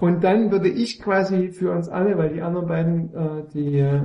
Und 0.00 0.24
dann 0.24 0.50
würde 0.50 0.68
ich 0.68 1.00
quasi 1.00 1.50
für 1.50 1.70
uns 1.72 1.88
alle, 1.88 2.18
weil 2.18 2.30
die 2.32 2.42
anderen 2.42 2.66
beiden, 2.66 3.14
äh, 3.14 3.42
die 3.54 3.78
äh, 3.78 4.00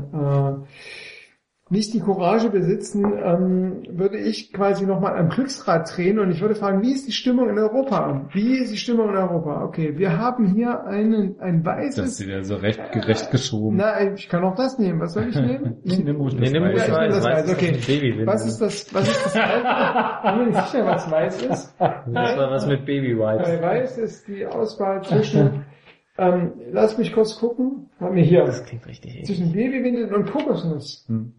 nicht 1.76 1.94
die 1.94 2.00
Courage 2.00 2.50
besitzen, 2.50 3.04
ähm, 3.24 3.84
würde 3.90 4.18
ich 4.18 4.54
quasi 4.54 4.86
nochmal 4.86 5.18
am 5.18 5.30
Glücksrad 5.30 5.90
drehen 5.96 6.20
und 6.20 6.32
ich 6.32 6.42
würde 6.42 6.56
fragen, 6.56 6.82
wie 6.82 6.92
ist 6.94 7.08
die 7.08 7.12
Stimmung 7.12 7.50
in 7.50 7.58
Europa? 7.60 8.28
Wie 8.34 8.58
ist 8.58 8.72
die 8.74 8.78
Stimmung 8.78 9.10
in 9.10 9.16
Europa? 9.16 9.64
Okay, 9.66 9.98
wir 9.98 10.18
haben 10.18 10.54
hier 10.54 10.86
einen, 10.86 11.40
ein 11.40 11.64
Das 11.64 11.76
weißes 11.76 12.20
ist 12.20 12.28
ja 12.28 12.44
so 12.44 12.56
recht 12.56 12.92
gerecht 12.94 13.30
geschoben. 13.32 13.78
na, 13.78 14.14
ich 14.14 14.30
kann 14.30 14.44
auch 14.44 14.56
das 14.56 14.80
nehmen. 14.80 15.00
Was 15.02 15.14
soll 15.14 15.28
ich 15.30 15.36
nehmen? 15.36 15.78
Ich 15.84 15.98
nehme 16.04 16.18
Mut, 16.18 16.34
Nee, 16.40 16.52
das 16.52 16.54
Mut, 16.54 16.74
weiß 16.74 16.78
Ja, 16.78 16.86
ich 16.86 16.92
weiß, 16.92 17.00
nehme 17.02 17.10
das 17.16 17.24
weiß, 17.26 17.48
weiß, 17.48 17.54
okay. 17.56 17.80
Baby. 17.88 18.26
Was 18.28 18.46
ist 18.48 18.60
das, 18.62 18.94
was 18.94 19.08
ist 19.10 19.26
das 19.26 19.36
Weiß? 19.36 20.22
Bin 20.24 20.38
mir 20.38 20.46
nicht 20.52 20.68
sicher, 20.70 20.86
was 20.86 21.12
weiß 21.12 21.42
ist. 21.44 21.76
Das 21.80 22.38
war 22.38 22.52
was 22.52 22.68
mit 22.68 22.86
Baby 22.86 23.16
Bei 23.16 23.38
Wipes. 23.38 23.62
weiß 23.62 23.98
ist 23.98 24.28
die 24.28 24.46
Auswahl 24.46 25.04
zwischen, 25.04 25.66
ähm, 26.18 26.54
lass 26.72 26.98
mich 26.98 27.12
kurz 27.14 27.38
gucken, 27.38 27.90
haben 28.00 28.16
wir 28.16 28.24
hier, 28.24 28.46
Das 28.46 28.64
klingt 28.66 28.88
richtig 28.88 29.26
zwischen 29.26 29.52
Babywindeln 29.52 30.14
und 30.14 30.32
Kokosnuss. 30.32 31.06
Hm. 31.10 31.34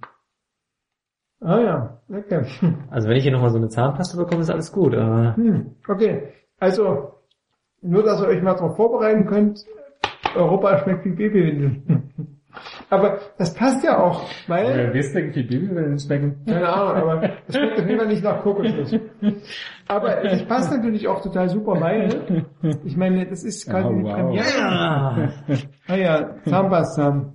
Ah 1.40 1.60
ja, 1.60 1.98
okay. 2.10 2.44
Also 2.90 3.08
wenn 3.08 3.16
ich 3.16 3.22
hier 3.22 3.32
nochmal 3.32 3.50
so 3.50 3.58
eine 3.58 3.68
Zahnpasta 3.68 4.16
bekomme, 4.18 4.42
ist 4.42 4.50
alles 4.50 4.72
gut. 4.72 4.94
Aber 4.94 5.36
Hm, 5.36 5.74
okay. 5.88 6.28
Also, 6.58 7.12
nur, 7.82 8.02
dass 8.02 8.20
ihr 8.22 8.28
euch 8.28 8.42
mal 8.42 8.54
darauf 8.54 8.76
vorbereiten 8.76 9.26
könnt, 9.26 9.64
Europa 10.34 10.78
schmeckt 10.78 11.04
wie 11.04 11.10
Babywindeln. 11.10 12.02
Aber 12.88 13.18
das 13.36 13.52
passt 13.52 13.84
ja 13.84 13.98
auch, 14.02 14.24
weil... 14.46 14.66
Wer 14.74 14.94
weiß 14.94 15.12
denn, 15.12 15.34
wie 15.34 15.42
Babywellen 15.42 15.98
schmecken? 15.98 16.36
Keine 16.46 16.66
Ahnung, 16.68 17.10
aber 17.10 17.30
es 17.46 17.54
schmeckt 17.54 17.78
auf 17.80 17.86
jeden 17.86 17.98
Fall 17.98 18.08
nicht 18.08 18.24
nach 18.24 18.42
Kokosnuss. 18.42 18.94
Aber 19.88 20.24
es 20.24 20.42
passt 20.46 20.70
natürlich 20.72 21.06
auch 21.06 21.20
total 21.20 21.50
super, 21.50 21.78
weil, 21.78 22.46
ich 22.84 22.96
meine, 22.96 23.26
das 23.26 23.44
ist 23.44 23.68
quasi 23.68 23.88
Oh, 23.88 23.92
die 23.98 24.04
wow. 24.04 24.14
Premiere. 24.14 24.44
Ah. 24.62 25.28
Ah 25.88 25.96
ja, 25.96 26.30
Zahnpasta. 26.48 27.26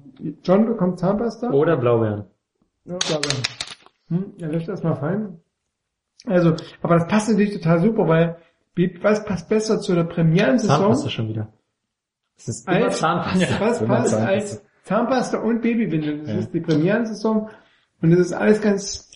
John 0.43 0.65
bekommt 0.65 0.97
Zahnpasta. 0.99 1.51
Oder 1.51 1.77
Blaubeeren. 1.77 2.25
Ja, 2.85 2.97
glaube 2.97 3.27
ich. 3.27 3.60
Hm, 4.11 4.33
er 4.39 4.49
lässt 4.49 4.67
erstmal 4.69 4.95
fallen. 4.97 5.39
Also, 6.25 6.55
aber 6.81 6.95
das 6.99 7.07
passt 7.07 7.29
natürlich 7.29 7.53
total 7.53 7.79
super, 7.81 8.07
weil, 8.07 8.37
was 9.01 9.25
passt 9.25 9.49
besser 9.49 9.79
zu 9.79 9.95
der 9.95 10.03
Premierensaison? 10.03 10.77
Zahnpasta 10.77 11.09
schon 11.09 11.29
wieder. 11.29 11.51
Das 12.35 12.47
ist 12.47 12.67
immer 12.67 12.85
Als- 12.85 12.99
Zahnpasta. 12.99 13.59
Was 13.59 13.85
passt 13.85 14.13
als 14.13 14.63
Zahnpasta 14.83 15.37
und 15.39 15.61
Babywindel? 15.61 16.19
Das 16.19 16.29
Ja. 16.29 16.37
ist 16.39 16.53
die 16.53 16.59
Premierensaison 16.59 17.49
und 18.01 18.11
es 18.11 18.19
ist 18.19 18.33
alles 18.33 18.61
ganz 18.61 19.11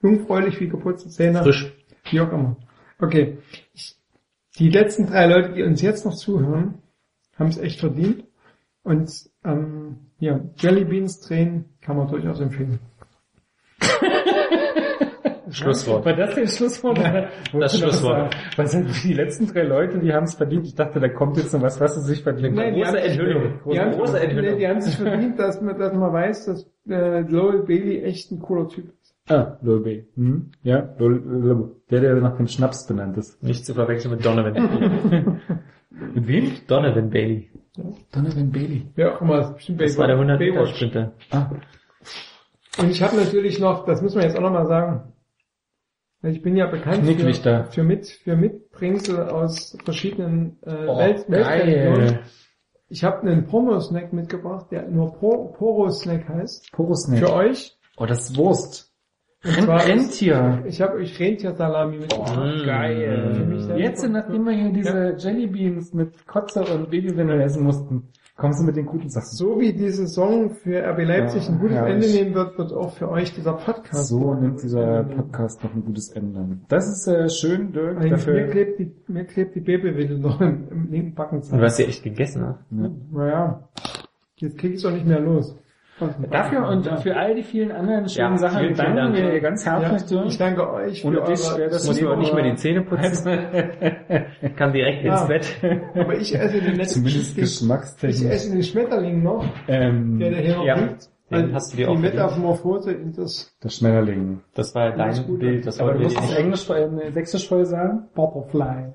jungfräulich 0.00 0.60
wie 0.60 0.68
geputzte 0.68 1.08
Zähne. 1.10 1.42
Frisch. 1.42 1.72
Wie 2.10 2.20
auch 2.20 2.32
immer. 2.32 2.56
Okay. 3.00 3.38
Die 4.58 4.68
letzten 4.70 5.06
drei 5.06 5.26
Leute, 5.26 5.52
die 5.54 5.62
uns 5.62 5.80
jetzt 5.82 6.04
noch 6.04 6.14
zuhören, 6.14 6.78
haben 7.38 7.48
es 7.48 7.58
echt 7.58 7.80
verdient. 7.80 8.24
Und 8.82 9.10
ähm, 9.44 10.10
ja, 10.18 10.40
Jelly 10.56 10.84
Beans 10.84 11.20
drehen 11.20 11.66
kann 11.80 11.96
man 11.96 12.08
durchaus 12.08 12.40
empfehlen. 12.40 12.80
Schlusswort. 15.50 16.04
War 16.06 16.14
das 16.16 16.34
das 16.34 16.56
Schlusswort? 16.56 16.98
Das 17.52 17.78
Schlusswort. 17.78 18.34
Was 18.56 18.72
sind 18.72 18.88
die 19.04 19.12
letzten 19.12 19.46
drei 19.46 19.64
Leute, 19.64 19.98
die 19.98 20.12
haben 20.12 20.24
es 20.24 20.34
verdient? 20.34 20.66
Ich 20.66 20.74
dachte, 20.74 20.98
da 20.98 21.08
kommt 21.08 21.36
jetzt 21.36 21.52
noch 21.52 21.60
was, 21.62 21.78
was 21.80 21.94
sie 21.96 22.02
sich 22.14 22.22
verdient 22.22 22.54
Nein, 22.56 22.68
haben. 22.68 22.74
die 22.74 22.80
Große 22.80 22.96
haben- 22.98 23.06
Enthüllung. 23.10 23.60
Die 23.70 23.80
haben, 23.80 23.90
Große 23.92 24.20
Enthüllung. 24.20 24.58
die 24.58 24.66
haben 24.68 24.80
sich 24.80 24.96
verdient, 24.96 25.38
dass 25.38 25.60
man, 25.60 25.78
dass 25.78 25.92
man 25.92 26.12
weiß, 26.12 26.46
dass 26.46 26.70
äh, 26.88 27.20
Lowell 27.20 27.64
Bailey 27.66 28.02
echt 28.02 28.30
ein 28.32 28.38
cooler 28.40 28.68
Typ 28.68 28.86
ist. 29.02 29.14
Ah, 29.28 29.58
Lil 29.62 29.80
B. 29.80 30.02
Hm? 30.16 30.50
Ja, 30.62 30.88
Lil, 30.98 31.22
Lil, 31.26 31.70
der, 31.90 32.00
der 32.00 32.14
nach 32.16 32.36
dem 32.38 32.46
Schnaps 32.48 32.86
benannt 32.86 33.16
ist. 33.18 33.42
Nicht 33.42 33.66
zu 33.66 33.74
verwechseln 33.74 34.12
mit 34.14 34.24
Donovan 34.24 34.54
Bailey. 34.54 35.24
Mit 36.14 36.26
wem? 36.26 36.50
Donovan 36.66 37.10
Bailey. 37.10 37.50
Donovan 38.12 38.50
Bailey. 38.50 38.86
Wer 38.94 39.14
auch 39.16 39.20
immer, 39.20 39.36
das 39.36 39.48
ist 39.50 39.54
bestimmt 39.56 39.80
Das 39.82 39.98
war 39.98 40.06
der 40.06 40.16
100 40.16 40.40
Meter 40.40 40.52
Baywatch. 40.54 40.74
Sprinter. 40.76 41.12
Ah, 41.30 41.50
Und 42.78 42.90
ich 42.90 43.02
habe 43.02 43.16
natürlich 43.16 43.58
noch, 43.60 43.84
das 43.84 44.00
muss 44.02 44.14
man 44.14 44.24
jetzt 44.24 44.36
auch 44.36 44.42
nochmal 44.42 44.66
sagen, 44.66 45.12
ich 46.24 46.40
bin 46.40 46.56
ja 46.56 46.66
bekannt 46.66 47.04
für, 47.04 47.64
für, 47.70 47.82
mit, 47.82 48.06
für 48.06 48.36
Mitbringsel 48.36 49.28
aus 49.28 49.76
verschiedenen 49.84 50.58
äh, 50.62 50.86
Oh, 50.86 50.96
Welt, 50.98 51.24
Weltreligionen. 51.28 52.06
geil. 52.06 52.20
Ich 52.88 53.02
habe 53.04 53.22
einen 53.22 53.46
Promo-Snack 53.46 54.12
mitgebracht, 54.12 54.66
der 54.70 54.86
nur 54.88 55.14
Poro-Snack 55.14 56.28
heißt. 56.28 56.70
Porosnack. 56.72 57.18
Für 57.20 57.32
euch. 57.32 57.76
Oh, 57.96 58.06
das 58.06 58.28
ist 58.30 58.36
Wurst. 58.36 58.92
Und 59.44 59.54
zwar 59.62 59.84
Rentier. 59.84 60.62
ich 60.66 60.80
habe 60.80 60.98
euch 60.98 61.18
Rentiersalami 61.18 61.98
mitgebracht. 61.98 62.36
Mm. 62.36 62.64
Geil. 62.64 63.74
Jetzt, 63.76 64.06
nachdem 64.08 64.44
wir 64.44 64.52
hier 64.52 64.70
diese 64.72 65.16
Jellybeans 65.18 65.92
mit 65.94 66.26
Kotze 66.28 66.62
und 66.64 66.90
Babywindel 66.90 67.40
essen 67.40 67.64
mussten, 67.64 68.08
kommst 68.42 68.58
du 68.58 68.64
mit 68.64 68.74
den 68.74 68.86
guten 68.86 69.08
Sachen. 69.08 69.36
So 69.36 69.60
wie 69.60 69.72
die 69.72 69.88
Saison 69.90 70.50
für 70.50 70.84
RB 70.84 71.04
Leipzig 71.04 71.44
Ja, 71.46 71.52
ein 71.52 71.60
gutes 71.60 71.76
herrlich. 71.76 71.94
Ende 71.94 72.24
nehmen 72.24 72.34
wird, 72.34 72.58
wird 72.58 72.72
auch 72.72 72.92
für 72.92 73.08
euch 73.08 73.32
dieser 73.32 73.52
Podcast. 73.52 74.08
So 74.08 74.34
nimmt 74.34 74.60
dieser 74.60 74.82
Ende 74.82 75.10
nehmen. 75.10 75.30
Podcast 75.30 75.62
noch 75.62 75.72
ein 75.72 75.84
gutes 75.84 76.08
Ende. 76.08 76.58
Das 76.66 76.88
ist 76.88 77.06
äh, 77.06 77.30
schön, 77.30 77.72
Dirk. 77.72 78.00
Mir 78.00 78.10
Dafür, 78.10 78.48
klebt 78.48 78.80
die, 78.80 78.92
mir 79.06 79.26
klebt 79.26 79.54
die 79.54 79.60
Babywindel 79.60 80.18
noch 80.18 80.40
im, 80.40 80.68
im 80.72 80.90
linken 80.90 81.14
Backenzahn. 81.14 81.52
Und 81.52 81.60
du 81.60 81.66
hast 81.66 81.78
ja 81.78 81.86
echt 81.86 82.02
gegessen, 82.02 82.42
ne? 82.42 82.58
ja. 82.82 82.90
Naja, 83.12 83.68
jetzt 84.38 84.58
krieg 84.58 84.72
ich's 84.72 84.84
auch 84.84 84.90
nicht 84.90 85.06
mehr 85.06 85.20
los. 85.20 85.56
Dafür 86.30 86.68
und 86.68 86.86
für 87.00 87.16
all 87.16 87.34
die 87.34 87.42
vielen 87.42 87.72
anderen 87.72 88.08
schönen 88.08 88.32
Ja, 88.32 88.38
Sachen 88.38 88.58
vielen, 88.60 88.74
vielen 88.76 88.96
danken 88.96 89.14
Dank. 89.14 89.32
wir 89.32 89.40
ganz 89.40 89.64
herzlich, 89.66 90.10
Ja, 90.18 90.24
ich 90.26 90.38
danke 90.38 90.72
euch 90.72 91.00
für 91.02 91.08
Ohne 91.08 91.20
eure, 91.22 91.30
dich 91.32 91.56
wäre 91.56 91.70
das 91.70 91.86
Muss 91.86 92.00
man 92.00 92.18
nicht 92.18 92.34
mehr 92.34 92.44
die 92.44 92.54
Zähne 92.56 92.82
putzen. 92.82 93.26
Kann 94.56 94.72
direkt 94.72 95.04
Ja. 95.04 95.12
ins 95.18 95.28
Bett. 95.28 95.56
aber 95.94 96.14
ich 96.16 96.34
esse 96.34 96.60
den 96.60 96.76
letzten 96.76 97.00
Zumindest 97.06 97.38
ich, 97.38 98.20
ich 98.20 98.24
esse 98.30 98.52
den 98.52 98.62
Schmetterling 98.62 99.22
noch, 99.22 99.44
Ähm, 99.68 100.18
der, 100.18 100.30
der 100.30 100.40
hier 100.40 100.56
noch 100.56 100.64
Ja, 100.64 100.74
liegt. 100.76 101.08
den 101.30 101.36
Also 101.44 101.54
hast 101.54 101.72
du 101.72 101.76
dir 101.78 101.86
die 101.86 101.92
auch. 101.92 101.98
Metamorphose 101.98 102.92
in 102.92 103.12
das 103.12 103.56
der 103.62 103.68
Schmetterling. 103.70 104.40
Das 104.54 104.74
war 104.74 104.90
Das 104.92 105.16
ist 105.18 105.22
dein 105.22 105.26
gut. 105.30 105.40
Bild. 105.40 105.66
Das 105.66 105.80
Aber 105.80 105.94
du 105.94 106.00
musst 106.00 106.20
nicht. 106.20 106.38
Englisch, 106.38 106.68
äh, 106.70 107.10
sächsisch 107.12 107.48
voll 107.48 107.64
sagen? 107.64 108.08
Butterfly. 108.14 108.92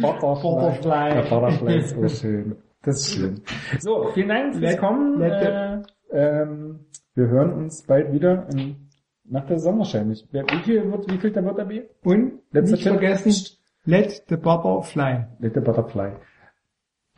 Butterfly. 0.00 1.14
Ja, 1.14 1.22
Butterfly 1.28 1.76
ist 1.78 1.90
so 1.90 2.08
schön. 2.08 2.56
Das 2.82 2.96
ist 3.00 3.14
schön. 3.14 3.40
So, 3.80 4.08
vielen 4.14 4.28
Dank 4.28 4.54
fürs 4.54 4.72
Let- 4.72 4.80
Kommen. 4.80 5.18
let 5.18 5.32
Äh, 5.42 5.78
ähm, 6.12 6.80
wir 7.14 7.26
hören 7.28 7.52
uns 7.52 7.82
bald 7.82 8.12
wieder 8.12 8.48
in, 8.52 8.88
nach 9.24 9.46
der 9.46 9.58
Saison 9.58 9.78
wahrscheinlich. 9.78 10.26
Wer, 10.30 10.44
wie 10.44 10.62
viel 10.62 10.90
wird, 10.90 11.10
wie 11.10 11.18
viel 11.18 11.30
der 11.30 11.44
wird 11.44 11.68
B? 11.68 11.82
Und 12.02 12.40
Letzter 12.50 12.72
nicht 12.72 12.82
Tipp. 12.84 12.92
vergessen, 12.92 13.56
let 13.84 14.24
the 14.28 14.36
butter 14.36 14.82
fly. 14.82 15.26
Let 15.40 15.54
the 15.54 15.60
Butterfly. 15.60 16.12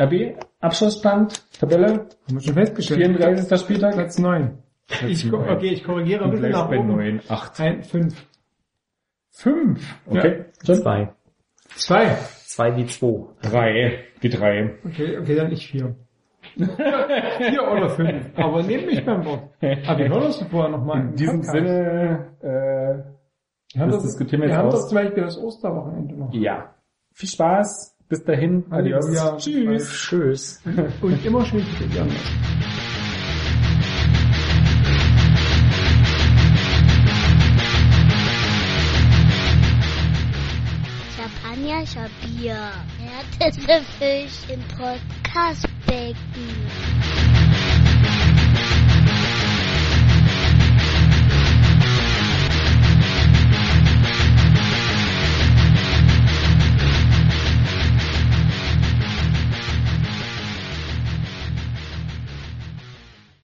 RB, 0.01 0.39
Abschlussstand, 0.61 1.43
Tabelle, 1.59 1.89
Haben 1.89 2.09
wir 2.29 2.41
schon 2.41 2.55
festgestellt. 2.55 3.17
34. 3.19 3.61
Spieltag. 3.61 3.95
Platz 3.95 4.19
9. 4.19 4.59
Ich, 5.07 5.25
neun. 5.27 5.49
okay, 5.49 5.69
ich 5.69 5.85
korrigiere 5.85 6.25
ein 6.25 6.31
bisschen 6.31 6.51
nach 6.51 6.69
bei 6.69 6.79
oben. 6.79 6.89
9, 6.97 7.21
8, 7.29 7.61
Ein, 7.61 7.83
fünf. 7.83 8.27
5. 9.31 10.01
Okay, 10.07 10.45
John? 10.65 10.77
Zwei. 10.77 11.15
Zwei. 11.77 12.17
Zwei 12.47 12.77
wie 12.77 12.87
zwei. 12.87 13.27
3, 13.43 14.05
die 14.23 14.29
3. 14.31 14.79
Okay, 14.85 15.19
okay, 15.19 15.35
dann 15.37 15.51
nicht 15.51 15.67
vier. 15.69 15.95
Vier 16.57 17.63
oder 17.73 17.91
fünf. 17.91 18.27
Aber 18.37 18.63
nehmt 18.63 18.87
mich 18.87 19.05
beim 19.05 19.25
Wort. 19.25 19.51
Aber 19.87 19.99
wir 19.99 20.09
hören 20.09 20.23
uns 20.25 20.43
vorher 20.51 20.71
nochmal. 20.71 21.01
In 21.01 21.15
diesem 21.15 21.43
Sinne, 21.43 22.27
äh, 22.43 22.47
wir 23.75 23.81
haben 23.83 23.91
das 23.91 24.03
das, 24.03 24.13
diskutieren 24.17 24.43
wir 24.43 24.49
wir 24.49 24.55
jetzt 24.55 24.59
haben 24.59 24.69
aus. 24.69 24.81
doch 24.83 24.89
zum 24.89 24.95
Beispiel 24.97 25.23
das 25.25 25.39
Osterwochenende 25.39 26.15
noch. 26.17 26.33
ja. 26.35 26.75
Viel 27.13 27.29
Spaß. 27.29 27.97
Bis 28.09 28.25
dahin. 28.25 28.65
Adios. 28.71 29.05
Halleluja. 29.07 29.37
Tschüss. 29.37 29.91
Tschüss. 30.09 30.63
Und 31.03 31.25
immer 31.25 31.45
schön 31.45 31.61
zu 31.79 31.85
dir. 31.85 32.07
Champagner, 41.17 41.85
Bier. 42.41 42.73
Härteste 42.99 43.83
Fisch 43.99 44.49
im 44.49 44.63
Podcastbecken. 44.79 46.17